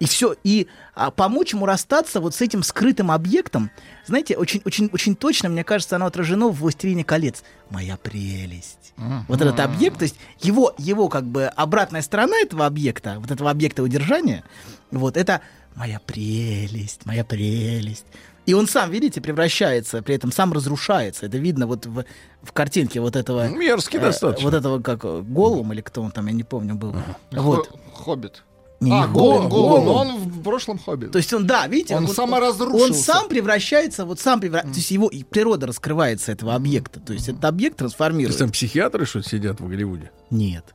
И 0.00 0.06
все. 0.06 0.34
И 0.42 0.66
а, 0.94 1.10
помочь 1.10 1.52
ему 1.52 1.66
расстаться 1.66 2.20
вот 2.20 2.34
с 2.34 2.40
этим 2.40 2.62
скрытым 2.62 3.10
объектом. 3.10 3.70
Знаете, 4.06 4.36
очень, 4.36 4.62
очень, 4.64 4.88
очень 4.92 5.14
точно, 5.14 5.50
мне 5.50 5.62
кажется, 5.62 5.96
оно 5.96 6.06
отражено 6.06 6.48
в 6.48 6.54
«Властелине 6.56 7.04
колец». 7.04 7.44
Моя 7.68 7.96
прелесть. 7.96 8.94
Вот 9.28 9.40
этот 9.40 9.60
объект, 9.60 9.98
то 9.98 10.02
есть 10.04 10.16
его, 10.40 10.74
его 10.78 11.08
как 11.08 11.24
бы 11.24 11.44
обратная 11.46 12.02
сторона 12.02 12.36
этого 12.38 12.66
объекта, 12.66 13.16
вот 13.20 13.30
этого 13.30 13.50
объекта 13.50 13.82
удержания, 13.82 14.42
вот 14.90 15.16
это 15.16 15.40
моя 15.74 16.00
прелесть, 16.00 17.06
моя 17.06 17.24
прелесть. 17.24 18.06
И 18.46 18.54
он 18.54 18.66
сам, 18.66 18.90
видите, 18.90 19.20
превращается, 19.20 20.02
при 20.02 20.14
этом 20.14 20.32
сам 20.32 20.52
разрушается. 20.52 21.26
Это 21.26 21.38
видно 21.38 21.66
вот 21.66 21.86
в, 21.86 22.04
в 22.42 22.52
картинке 22.52 23.00
вот 23.00 23.14
этого... 23.16 23.48
Мерзкий 23.48 23.98
э, 23.98 24.02
достаточно. 24.02 24.44
Вот 24.44 24.54
этого 24.54 24.80
как 24.80 25.04
э, 25.04 25.20
Голум 25.20 25.72
или 25.72 25.82
кто 25.82 26.02
он 26.02 26.10
там, 26.10 26.26
я 26.26 26.32
не 26.32 26.42
помню, 26.42 26.74
был. 26.74 26.94
Вот. 27.30 27.68
Хо- 27.68 27.78
Хоббит. 28.04 28.42
Не, 28.80 28.92
а, 28.92 29.06
Голум, 29.06 29.48
Голум, 29.50 29.84
Голум, 29.84 29.96
он 29.96 30.16
в 30.30 30.42
прошлом 30.42 30.78
Хоббит. 30.78 31.12
То 31.12 31.18
есть 31.18 31.32
он, 31.34 31.46
да, 31.46 31.66
видите, 31.66 31.94
Он 31.94 32.08
саморазрушился. 32.08 32.84
Он 32.86 32.94
сам 32.94 33.28
превращается, 33.28 34.06
вот 34.06 34.20
сам 34.20 34.40
превращается, 34.40 34.72
то 34.74 34.78
есть 34.78 34.90
его 34.90 35.08
и 35.08 35.22
природа 35.22 35.66
раскрывается 35.66 36.32
этого 36.32 36.54
объекта, 36.54 36.98
то 36.98 37.12
есть 37.12 37.28
этот 37.28 37.44
объект 37.44 37.76
То 37.76 37.84
есть 37.84 37.96
трансформируется. 37.96 38.38
там 38.38 38.50
психиатры 38.50 39.04
что 39.04 39.22
сидят 39.22 39.60
в 39.60 39.68
Голливуде? 39.68 40.10
Нет. 40.30 40.74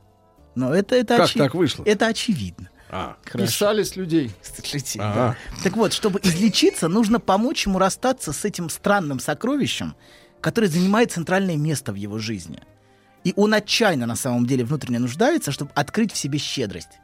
Но 0.54 0.72
это, 0.72 0.94
это 0.94 1.16
Как 1.16 1.26
очи- 1.26 1.38
так 1.38 1.54
вышло? 1.54 1.82
Это 1.84 2.06
очевидно. 2.06 2.70
А, 2.88 3.16
Писали 3.32 3.82
с 3.82 3.96
людей. 3.96 4.30
Людей, 4.72 5.00
Ага. 5.00 5.36
да. 5.50 5.62
Так 5.64 5.76
вот, 5.76 5.92
чтобы 5.92 6.20
излечиться, 6.22 6.86
нужно 6.86 7.18
помочь 7.18 7.66
ему 7.66 7.80
расстаться 7.80 8.32
с 8.32 8.44
этим 8.44 8.70
странным 8.70 9.18
сокровищем, 9.18 9.96
которое 10.40 10.68
занимает 10.68 11.10
центральное 11.10 11.56
место 11.56 11.90
в 11.92 11.96
его 11.96 12.18
жизни. 12.18 12.60
И 13.24 13.32
он 13.34 13.52
отчаянно 13.54 14.06
на 14.06 14.14
самом 14.14 14.46
деле 14.46 14.64
внутренне 14.64 15.00
нуждается, 15.00 15.50
чтобы 15.50 15.72
открыть 15.74 16.12
в 16.12 16.16
себе 16.16 16.38
щедрость. 16.38 17.00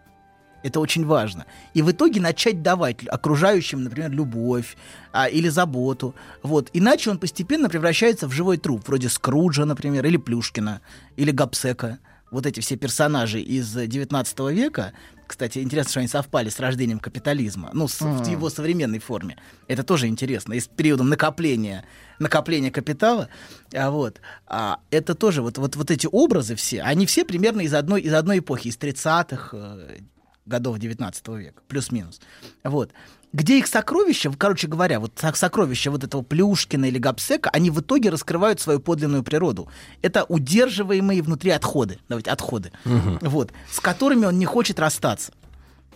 Это 0.62 0.81
очень 0.81 1.05
важно. 1.05 1.47
И 1.74 1.82
в 1.82 1.91
итоге 1.91 2.20
начать 2.20 2.62
давать 2.62 2.99
окружающим, 3.07 3.82
например, 3.82 4.10
любовь 4.10 4.76
а, 5.12 5.28
или 5.28 5.49
заботу. 5.49 6.15
Вот. 6.42 6.70
Иначе 6.73 7.10
он 7.10 7.18
постепенно 7.18 7.68
превращается 7.68 8.28
в 8.28 8.32
живой 8.32 8.58
труп, 8.58 8.82
вроде 8.86 9.08
Скруджа, 9.08 9.65
например, 9.65 10.07
или 10.07 10.16
Плюшкина, 10.16 10.81
или 11.16 11.31
Гапсека. 11.31 11.99
Вот 12.31 12.47
эти 12.47 12.60
все 12.60 12.76
персонажи 12.76 13.41
из 13.41 13.76
XIX 13.76 14.52
века, 14.55 14.92
кстати, 15.26 15.58
интересно, 15.58 15.91
что 15.91 16.00
они 16.00 16.08
совпали 16.08 16.49
с 16.49 16.58
рождением 16.60 16.99
капитализма, 16.99 17.70
ну, 17.74 17.89
с- 17.89 18.00
в 18.00 18.26
его 18.26 18.49
современной 18.50 18.99
форме. 19.00 19.36
Это 19.68 19.82
тоже 19.82 20.07
интересно. 20.07 20.55
И 20.55 20.60
с 20.60 20.66
периодом 20.66 21.08
накопления, 21.10 21.84
накопления 22.18 22.70
капитала. 22.70 23.28
А 23.74 23.91
вот, 23.91 24.20
а, 24.47 24.78
это 24.91 25.15
тоже 25.15 25.42
вот, 25.42 25.58
вот, 25.58 25.76
вот 25.76 25.91
эти 25.91 26.08
образы 26.10 26.55
все, 26.55 26.82
они 26.82 27.05
все 27.07 27.24
примерно 27.24 27.62
из 27.62 27.74
одной, 27.74 28.00
из 28.02 28.15
одной 28.15 28.39
эпохи, 28.39 28.68
из 28.68 28.76
30-х, 28.78 29.50
э, 29.52 29.99
годов 30.47 30.79
19 30.79 31.29
века, 31.29 31.62
плюс-минус. 31.69 32.21
Вот. 32.65 32.91
Где 33.33 33.59
их 33.59 33.67
сокровища, 33.67 34.31
короче 34.37 34.67
говоря, 34.69 35.01
вот 35.01 35.12
сок- 35.17 35.37
сокровища 35.37 35.91
вот 35.91 36.05
этого 36.05 36.21
Плюшкина 36.23 36.85
или 36.87 36.99
Гапсека, 36.99 37.49
они 37.51 37.71
в 37.71 37.81
итоге 37.81 38.11
раскрывают 38.11 38.61
свою 38.61 38.79
подлинную 38.79 39.23
природу. 39.23 39.69
Это 40.03 40.25
удерживаемые 40.25 41.23
внутри 41.23 41.51
отходы, 41.51 41.99
давайте, 42.09 42.31
отходы, 42.31 42.73
Мгм. 42.85 43.19
вот, 43.23 43.53
с 43.71 43.81
которыми 43.81 44.27
он 44.27 44.39
не 44.39 44.45
хочет 44.45 44.79
расстаться. 44.79 45.33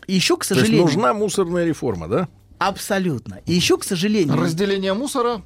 И 0.06 0.14
еще, 0.14 0.36
к 0.36 0.46
То 0.46 0.54
есть 0.54 0.60
сожалению... 0.60 0.84
нужна 0.86 1.12
мусорная 1.12 1.64
реформа, 1.66 2.08
да? 2.08 2.28
Абсолютно. 2.58 3.40
И 3.44 3.52
еще, 3.52 3.76
к 3.76 3.84
сожалению... 3.84 4.34
Разделение 4.40 4.94
мусора 4.94 5.42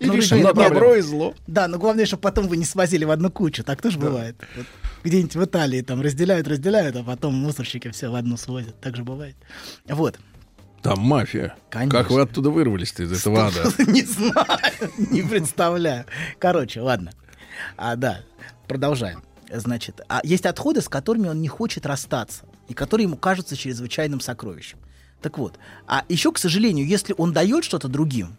и 0.00 0.06
Ну, 0.06 0.14
решение 0.14 0.46
на 0.46 0.52
добро 0.52 0.96
и 0.96 1.02
зло. 1.02 1.34
Да, 1.46 1.68
но 1.68 1.78
главное, 1.78 2.06
чтобы 2.06 2.22
потом 2.22 2.48
вы 2.48 2.56
не 2.56 2.64
свозили 2.64 3.04
в 3.04 3.10
одну 3.10 3.30
кучу. 3.30 3.62
Так 3.62 3.80
тоже 3.82 3.98
бывает. 3.98 4.34
Вот 4.56 4.66
где-нибудь 5.04 5.36
в 5.36 5.44
Италии 5.44 5.82
там 5.82 6.00
разделяют, 6.00 6.48
разделяют, 6.48 6.96
а 6.96 7.04
потом 7.04 7.34
мусорщики 7.34 7.90
все 7.90 8.10
в 8.10 8.14
одну 8.14 8.36
свозят. 8.36 8.80
Так 8.80 8.96
же 8.96 9.04
бывает. 9.04 9.36
Вот. 9.86 10.18
Там 10.82 10.98
мафия. 11.00 11.54
Конечно. 11.68 11.98
Как 11.98 12.10
вы 12.10 12.22
оттуда 12.22 12.50
вырвались-то 12.50 13.02
из 13.02 13.12
этого 13.12 13.46
ада? 13.46 13.70
Не 13.90 14.02
знаю, 14.02 14.60
не 14.96 15.20
представляю. 15.20 16.06
Короче, 16.38 16.80
ладно. 16.80 17.12
А, 17.76 17.96
да, 17.96 18.22
продолжаем. 18.66 19.22
Значит, 19.52 20.00
а 20.08 20.20
есть 20.24 20.46
отходы, 20.46 20.80
с 20.80 20.88
которыми 20.88 21.28
он 21.28 21.42
не 21.42 21.48
хочет 21.48 21.84
расстаться, 21.84 22.44
и 22.68 22.72
которые 22.72 23.04
ему 23.04 23.16
кажутся 23.16 23.56
чрезвычайным 23.56 24.20
сокровищем. 24.20 24.78
Так 25.20 25.36
вот, 25.36 25.58
а 25.86 26.04
еще, 26.08 26.32
к 26.32 26.38
сожалению, 26.38 26.86
если 26.86 27.14
он 27.18 27.34
дает 27.34 27.64
что-то 27.64 27.88
другим, 27.88 28.36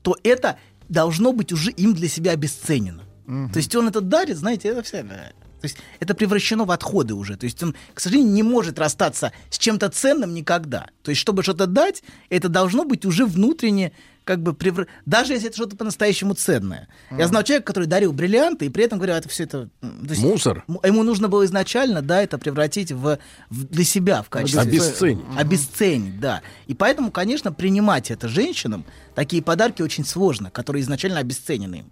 то 0.00 0.16
это 0.22 0.56
должно 0.88 1.32
быть 1.32 1.52
уже 1.52 1.70
им 1.70 1.94
для 1.94 2.08
себя 2.08 2.32
обесценено. 2.32 3.02
То 3.26 3.56
есть 3.56 3.74
он 3.74 3.88
это 3.88 4.00
дарит, 4.00 4.36
знаете, 4.36 4.68
это 4.68 4.82
все. 4.82 5.02
То 5.02 5.64
есть 5.64 5.78
это 6.00 6.14
превращено 6.14 6.64
в 6.64 6.70
отходы 6.70 7.14
уже. 7.14 7.36
То 7.36 7.44
есть 7.44 7.62
он, 7.62 7.74
к 7.94 8.00
сожалению, 8.00 8.32
не 8.32 8.42
может 8.42 8.78
расстаться 8.78 9.32
с 9.50 9.58
чем-то 9.58 9.88
ценным 9.88 10.34
никогда. 10.34 10.88
То 11.02 11.10
есть 11.10 11.20
чтобы 11.20 11.42
что-то 11.42 11.66
дать, 11.66 12.02
это 12.28 12.48
должно 12.48 12.84
быть 12.84 13.04
уже 13.04 13.26
внутренне 13.26 13.92
как 14.26 14.42
бы 14.42 14.54
превр... 14.54 14.88
даже 15.06 15.34
если 15.34 15.48
это 15.48 15.56
что-то 15.56 15.76
по-настоящему 15.76 16.34
ценное. 16.34 16.88
Я 17.16 17.28
знал 17.28 17.44
человека, 17.44 17.68
который 17.68 17.86
дарил 17.86 18.12
бриллианты, 18.12 18.66
и 18.66 18.68
при 18.68 18.82
этом 18.84 18.98
говорил, 18.98 19.14
это 19.14 19.28
все 19.28 19.44
это... 19.44 19.70
есть 20.02 20.20
Мусор. 20.20 20.64
Ему 20.82 21.04
нужно 21.04 21.28
было 21.28 21.44
изначально, 21.46 22.02
да, 22.02 22.20
это 22.20 22.36
превратить 22.36 22.90
в, 22.90 23.18
в- 23.50 23.64
для 23.64 23.84
себя 23.84 24.22
в 24.22 24.28
качестве... 24.28 24.62
Обесценить. 24.62 25.24
Обесценить, 25.38 26.18
да. 26.18 26.42
И 26.66 26.74
поэтому, 26.74 27.12
конечно, 27.12 27.52
принимать 27.52 28.10
это 28.10 28.26
женщинам, 28.26 28.84
такие 29.14 29.44
подарки 29.44 29.80
очень 29.80 30.04
сложно, 30.04 30.50
которые 30.50 30.82
изначально 30.82 31.20
обесценены. 31.20 31.84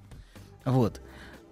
Вот. 0.64 1.00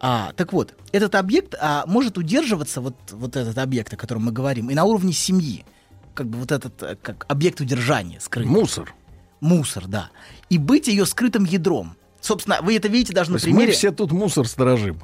А, 0.00 0.32
так 0.32 0.52
вот, 0.52 0.74
этот 0.90 1.14
объект 1.14 1.54
а, 1.60 1.84
может 1.86 2.18
удерживаться, 2.18 2.80
вот, 2.80 2.96
вот 3.12 3.36
этот 3.36 3.56
объект, 3.56 3.94
о 3.94 3.96
котором 3.96 4.24
мы 4.24 4.32
говорим, 4.32 4.68
и 4.68 4.74
на 4.74 4.82
уровне 4.82 5.12
семьи. 5.12 5.64
Как 6.14 6.26
бы 6.26 6.38
вот 6.38 6.50
этот 6.50 6.82
э, 6.82 6.96
как 7.00 7.24
объект 7.28 7.60
удержания 7.60 8.18
скрытый. 8.18 8.50
Мусор. 8.50 8.92
Мусор, 9.42 9.88
да. 9.88 10.10
И 10.50 10.56
быть 10.56 10.86
ее 10.86 11.04
скрытым 11.04 11.44
ядром. 11.44 11.96
Собственно, 12.20 12.60
вы 12.62 12.76
это 12.76 12.86
видите 12.86 13.12
даже 13.12 13.26
То 13.26 13.34
на 13.34 13.40
примере... 13.40 13.66
мы 13.66 13.72
все 13.72 13.90
тут 13.90 14.12
мусор 14.12 14.46
сторожим. 14.46 15.02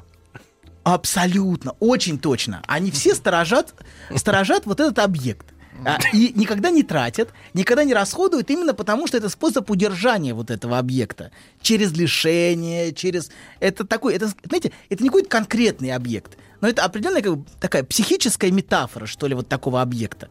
Абсолютно, 0.83 1.75
очень 1.81 2.17
точно. 2.17 2.63
Они 2.65 2.89
все 2.89 3.13
сторожат, 3.13 3.75
сторожат 4.15 4.65
вот 4.65 4.79
этот 4.79 4.97
объект. 4.99 5.45
А, 5.85 5.97
и 6.13 6.31
никогда 6.35 6.71
не 6.71 6.83
тратят, 6.83 7.29
никогда 7.53 7.83
не 7.83 7.93
расходуют, 7.93 8.49
именно 8.49 8.73
потому 8.73 9.07
что 9.07 9.17
это 9.17 9.27
способ 9.27 9.69
удержания 9.69 10.33
вот 10.33 10.51
этого 10.51 10.77
объекта. 10.77 11.31
Через 11.61 11.91
лишение, 11.91 12.93
через... 12.93 13.31
Это 13.59 13.85
такой, 13.85 14.15
это, 14.15 14.29
знаете, 14.45 14.71
это 14.89 15.03
не 15.03 15.09
какой-то 15.09 15.29
конкретный 15.29 15.91
объект, 15.91 16.37
но 16.61 16.67
это 16.67 16.83
определенная 16.83 17.21
как 17.21 17.37
бы, 17.37 17.45
такая 17.59 17.83
психическая 17.83 18.51
метафора, 18.51 19.05
что 19.05 19.27
ли, 19.27 19.35
вот 19.35 19.47
такого 19.47 19.81
объекта, 19.81 20.29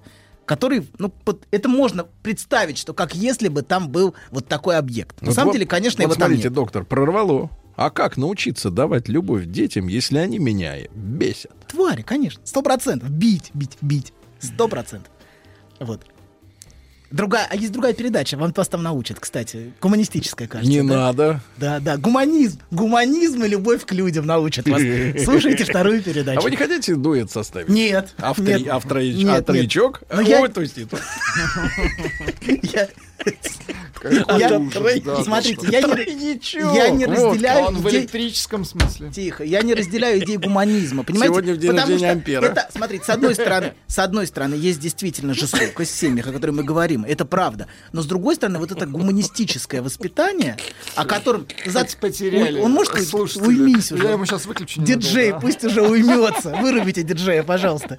который, 0.48 0.88
ну, 0.98 1.10
под- 1.10 1.46
это 1.50 1.68
можно 1.68 2.04
представить, 2.22 2.78
что 2.78 2.94
как 2.94 3.14
если 3.14 3.48
бы 3.48 3.62
там 3.62 3.90
был 3.90 4.14
вот 4.30 4.48
такой 4.48 4.78
объект. 4.78 5.20
На 5.20 5.26
Вот 5.28 5.34
самом 5.34 5.52
деле, 5.52 5.66
конечно, 5.66 5.98
вот 6.02 6.04
его 6.10 6.14
там 6.14 6.28
смотрите, 6.28 6.44
нет. 6.48 6.52
доктор, 6.54 6.84
прорвало. 6.84 7.50
А 7.76 7.90
как 7.90 8.16
научиться 8.16 8.70
давать 8.70 9.08
любовь 9.08 9.44
детям, 9.46 9.86
если 9.86 10.18
они 10.18 10.38
меня 10.40 10.74
бесят? 10.94 11.52
Твари, 11.68 12.02
конечно, 12.02 12.40
сто 12.44 12.62
процентов. 12.62 13.08
Бить, 13.10 13.50
бить, 13.54 13.76
бить. 13.82 14.12
Сто 14.40 14.66
процентов. 14.66 15.12
Вот. 15.78 16.04
Другая, 17.10 17.46
а 17.48 17.56
есть 17.56 17.72
другая 17.72 17.94
передача, 17.94 18.36
вам 18.36 18.52
вас 18.54 18.68
там 18.68 18.82
научат, 18.82 19.18
кстати, 19.18 19.72
коммунистическая, 19.80 20.46
кажется. 20.46 20.70
Не 20.70 20.82
да? 20.82 20.94
надо. 20.96 21.40
Да, 21.56 21.80
да, 21.80 21.96
гуманизм, 21.96 22.60
гуманизм 22.70 23.44
и 23.44 23.48
любовь 23.48 23.86
к 23.86 23.92
людям 23.92 24.26
научат 24.26 24.68
вас. 24.68 24.82
Слушайте 25.24 25.64
вторую 25.64 26.02
передачу. 26.02 26.38
А 26.38 26.42
вы 26.42 26.50
не 26.50 26.56
хотите 26.56 26.94
дуэт 26.96 27.30
составить? 27.30 27.70
Нет. 27.70 28.14
А, 28.18 28.34
в 28.34 28.38
нет, 28.40 28.68
а 28.68 28.78
в 28.78 28.84
троич- 28.84 29.14
нет, 29.14 29.48
а 29.48 29.52
нет. 29.54 29.72
я- 30.28 30.40
Ой, 30.42 30.48
то 30.50 30.60
есть 30.60 30.76
это- 30.76 30.98
Я- 32.62 32.88
Какой 33.94 34.38
Я- 34.38 34.58
ужас, 34.58 35.00
да, 35.04 35.24
Смотрите, 35.24 35.66
я 35.72 35.80
не, 35.80 35.92
Тройничок. 35.92 36.74
я 36.74 36.88
не 36.90 37.06
Вот, 37.06 37.32
разделяю 37.32 37.64
он 37.66 37.76
в 37.78 37.90
электрическом 37.90 38.64
смысле. 38.64 39.10
Тихо, 39.10 39.42
я 39.42 39.60
не 39.62 39.74
разделяю 39.74 40.22
идеи 40.22 40.36
гуманизма, 40.36 41.02
понимаете? 41.02 41.32
Сегодня 41.32 41.54
в 41.54 41.58
день 41.58 41.70
Потому 41.72 41.86
рождения 41.92 42.08
что 42.10 42.12
Ампера. 42.18 42.44
Это, 42.46 42.68
смотрите, 42.72 43.04
с 43.04 43.08
одной 43.08 43.34
стороны, 43.34 43.74
с 43.88 43.98
одной 43.98 44.26
стороны, 44.28 44.54
есть 44.54 44.78
действительно 44.78 45.34
жестокость 45.34 45.92
в 45.92 45.98
семьях, 45.98 46.28
о 46.28 46.32
которой 46.32 46.52
мы 46.52 46.62
говорим, 46.62 46.97
это 47.04 47.24
правда. 47.24 47.66
Но 47.92 48.02
с 48.02 48.06
другой 48.06 48.34
стороны, 48.36 48.58
вот 48.58 48.72
это 48.72 48.86
гуманистическое 48.86 49.82
воспитание, 49.82 50.56
о 50.94 51.04
котором... 51.04 51.46
за- 51.66 51.86
Потеряли 52.00 52.60
Он, 52.60 52.72
может 52.72 52.92
слушателя. 53.08 53.46
уймись 53.46 53.92
уже. 53.92 54.04
Я 54.04 54.10
ему 54.12 54.24
сейчас 54.26 54.46
выключу 54.46 54.82
Диджей, 54.82 55.34
пусть 55.40 55.64
уже 55.64 55.82
уймется. 55.82 56.50
Вырубите 56.50 57.02
диджея, 57.02 57.42
пожалуйста. 57.42 57.98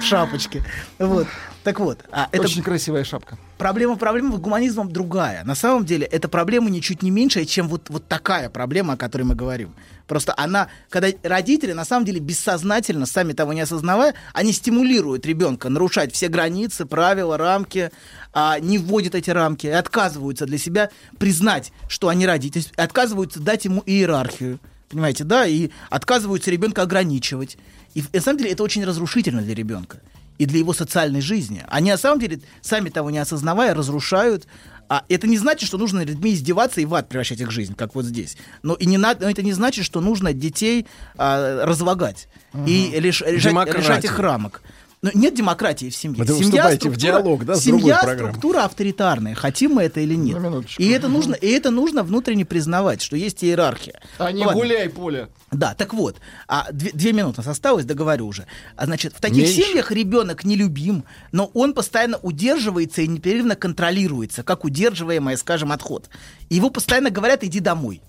В 0.00 0.02
шапочке. 0.02 0.62
Вот. 0.98 1.26
Так 1.64 1.78
вот, 1.78 2.00
а 2.10 2.28
это 2.32 2.42
Очень 2.42 2.62
красивая 2.62 3.04
шапка. 3.04 3.38
проблема 3.56 3.96
проблема 3.96 4.36
гуманизмом 4.36 4.90
другая. 4.90 5.44
На 5.44 5.54
самом 5.54 5.84
деле, 5.84 6.06
эта 6.06 6.28
проблема 6.28 6.70
ничуть 6.70 7.02
не 7.02 7.10
меньшая, 7.10 7.44
чем 7.44 7.68
вот, 7.68 7.88
вот 7.88 8.08
такая 8.08 8.50
проблема, 8.50 8.94
о 8.94 8.96
которой 8.96 9.22
мы 9.22 9.34
говорим. 9.36 9.72
Просто 10.06 10.34
она, 10.36 10.68
когда 10.90 11.08
родители, 11.22 11.72
на 11.72 11.84
самом 11.84 12.04
деле, 12.04 12.20
бессознательно, 12.20 13.06
сами 13.06 13.32
того 13.32 13.52
не 13.52 13.60
осознавая, 13.60 14.14
они 14.32 14.52
стимулируют 14.52 15.26
ребенка 15.26 15.68
нарушать 15.68 16.12
все 16.12 16.28
границы, 16.28 16.86
правила, 16.86 17.36
рамки, 17.36 17.90
а, 18.32 18.58
не 18.58 18.78
вводят 18.78 19.14
эти 19.14 19.30
рамки, 19.30 19.66
и 19.66 19.70
отказываются 19.70 20.46
для 20.46 20.58
себя 20.58 20.90
признать, 21.18 21.72
что 21.88 22.08
они 22.08 22.26
родители, 22.26 22.64
и 22.76 22.80
отказываются 22.80 23.40
дать 23.40 23.64
ему 23.64 23.82
иерархию. 23.86 24.58
Понимаете, 24.88 25.24
да, 25.24 25.46
и 25.46 25.70
отказываются 25.88 26.50
ребенка 26.50 26.82
ограничивать. 26.82 27.56
И 27.94 28.04
на 28.12 28.20
самом 28.20 28.38
деле 28.38 28.52
это 28.52 28.62
очень 28.62 28.84
разрушительно 28.84 29.42
для 29.42 29.54
ребенка 29.54 30.00
и 30.38 30.46
для 30.46 30.58
его 30.58 30.72
социальной 30.72 31.20
жизни. 31.20 31.64
Они 31.68 31.90
на 31.90 31.96
самом 31.96 32.20
деле, 32.20 32.40
сами 32.62 32.88
того 32.88 33.10
не 33.10 33.18
осознавая, 33.18 33.74
разрушают. 33.74 34.46
А 34.88 35.04
это 35.08 35.26
не 35.26 35.38
значит, 35.38 35.66
что 35.66 35.78
нужно 35.78 36.00
над 36.00 36.08
людьми 36.08 36.34
издеваться 36.34 36.80
и 36.80 36.84
в 36.84 36.94
ад 36.94 37.08
превращать 37.08 37.40
их 37.40 37.50
жизнь, 37.50 37.74
как 37.74 37.94
вот 37.94 38.04
здесь. 38.04 38.36
Но 38.62 38.74
и 38.74 38.84
не 38.86 38.98
надо, 38.98 39.24
но 39.24 39.30
это 39.30 39.42
не 39.42 39.52
значит, 39.52 39.84
что 39.84 40.00
нужно 40.00 40.32
детей 40.34 40.86
а, 41.16 41.64
разлагать 41.64 42.28
и 42.66 42.90
лиш- 42.96 43.22
решать, 43.26 43.52
решать 43.78 44.04
их 44.04 44.18
рамок. 44.18 44.62
Но 45.02 45.10
нет 45.14 45.34
демократии 45.34 45.90
в 45.90 45.96
семье. 45.96 46.22
Вы 46.22 46.26
Семья 46.28 46.42
вступаете 46.42 46.88
в 46.88 46.96
диалог, 46.96 47.44
да, 47.44 47.56
с 47.56 47.64
семья 47.64 48.00
структура 48.00 48.64
авторитарная, 48.64 49.34
хотим 49.34 49.72
мы 49.72 49.82
это 49.82 49.98
или 49.98 50.14
нет. 50.14 50.38
И 50.78 50.88
это 50.90 51.08
нужно, 51.08 51.34
и 51.34 51.48
это 51.48 51.72
нужно 51.72 52.04
внутренне 52.04 52.44
признавать, 52.44 53.02
что 53.02 53.16
есть 53.16 53.42
иерархия. 53.42 54.00
А 54.18 54.30
не 54.30 54.46
Ладно. 54.46 54.60
гуляй, 54.60 54.88
поле. 54.88 55.28
Да, 55.50 55.74
так 55.74 55.92
вот, 55.92 56.18
а 56.46 56.70
две, 56.70 56.92
две 56.92 57.12
минуты 57.12 57.40
у 57.40 57.44
нас 57.44 57.48
осталось, 57.48 57.84
договорю 57.84 58.28
уже. 58.28 58.46
А, 58.76 58.86
значит, 58.86 59.12
в 59.12 59.20
таких 59.20 59.44
Меньше. 59.44 59.62
семьях 59.62 59.90
ребенок 59.90 60.44
нелюбим, 60.44 61.02
но 61.32 61.50
он 61.52 61.74
постоянно 61.74 62.18
удерживается 62.18 63.02
и 63.02 63.08
непрерывно 63.08 63.56
контролируется, 63.56 64.44
как 64.44 64.64
удерживаемый, 64.64 65.36
скажем, 65.36 65.72
отход. 65.72 66.10
Его 66.48 66.70
постоянно 66.70 67.10
говорят, 67.10 67.42
иди 67.42 67.58
домой. 67.58 68.02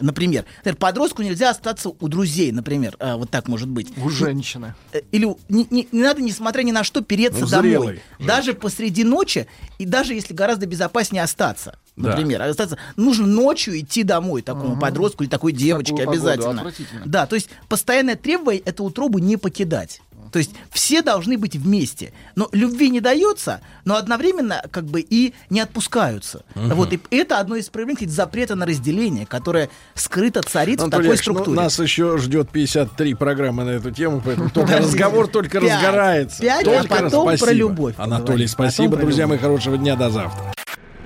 Например, 0.00 0.44
Например, 0.58 0.76
подростку 0.76 1.22
нельзя 1.22 1.50
остаться 1.50 1.90
у 1.90 2.08
друзей, 2.08 2.52
например, 2.52 2.96
а, 2.98 3.16
вот 3.16 3.30
так 3.30 3.48
может 3.48 3.68
быть. 3.68 3.88
У 3.98 4.08
женщины. 4.08 4.74
Э, 4.92 5.00
Или 5.12 5.26
не, 5.48 5.66
не- 5.70 5.88
не 5.92 6.02
надо, 6.02 6.22
несмотря 6.22 6.62
ни 6.62 6.72
на 6.72 6.84
что, 6.84 7.02
переться 7.02 7.40
Ну, 7.42 7.46
домой. 7.48 7.68
зрелый 7.70 8.00
Даже 8.18 8.54
посреди 8.54 9.04
ночи, 9.04 9.46
и 9.78 9.84
даже 9.84 10.14
если 10.14 10.34
гораздо 10.34 10.66
безопаснее 10.66 11.22
остаться. 11.22 11.78
Да. 11.96 12.10
Например, 12.10 12.42
остаться, 12.42 12.78
нужно 12.96 13.26
ночью 13.26 13.78
идти 13.78 14.02
домой 14.02 14.42
такому 14.42 14.70
Мгм. 14.70 14.80
подростку 14.80 15.22
или 15.22 15.30
такой 15.30 15.52
девочке 15.52 15.96
такую 15.96 16.10
обязательно. 16.10 16.72
Да, 17.04 17.26
то 17.26 17.34
есть 17.34 17.50
постоянное 17.68 18.16
требование 18.16 18.62
эту 18.62 18.84
утробу 18.84 19.18
не 19.18 19.36
покидать. 19.36 20.00
То 20.30 20.38
есть 20.38 20.52
все 20.70 21.02
должны 21.02 21.38
быть 21.38 21.56
вместе. 21.56 22.12
Но 22.36 22.48
любви 22.52 22.90
не 22.90 23.00
дается, 23.00 23.60
но 23.84 23.96
одновременно 23.96 24.62
как 24.70 24.84
бы 24.84 25.00
и 25.00 25.34
не 25.50 25.60
отпускаются. 25.60 26.44
Мгм. 26.54 26.74
Вот, 26.74 26.92
и 26.92 27.00
это 27.10 27.38
одно 27.38 27.56
из 27.56 27.68
проявлений 27.68 28.06
запрета 28.06 28.54
на 28.54 28.66
разделение, 28.66 29.26
которое 29.26 29.70
скрыто 29.94 30.42
царит 30.42 30.80
в 30.80 30.84
Анатолий 30.84 31.08
такой 31.08 31.16
Яковлевич, 31.16 31.26
ну, 31.26 31.32
структуре. 31.32 31.60
нас 31.60 31.78
еще 31.78 32.18
ждет 32.18 32.50
53 32.50 33.14
программы 33.14 33.64
на 33.64 33.70
эту 33.70 33.90
тему, 33.90 34.22
поэтому 34.24 34.50
только 34.50 34.78
разговор 34.78 35.26
только 35.32 35.60
разгорается. 35.60 36.42
Пять, 36.42 36.66
а 36.66 36.82
только 36.82 36.88
потом 36.88 37.36
про 37.36 37.52
любовь 37.52 37.94
Анатолий, 37.98 38.46
спасибо, 38.46 38.96
друзья 38.96 39.26
мои, 39.26 39.38
хорошего 39.38 39.76
дня, 39.76 39.96
до 39.96 40.10
завтра. 40.10 40.52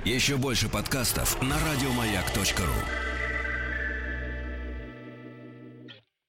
Еще 0.04 0.36
больше 0.36 0.68
подкастов 0.68 1.40
на 1.40 1.54
радиомаяк.ру. 1.54 3.13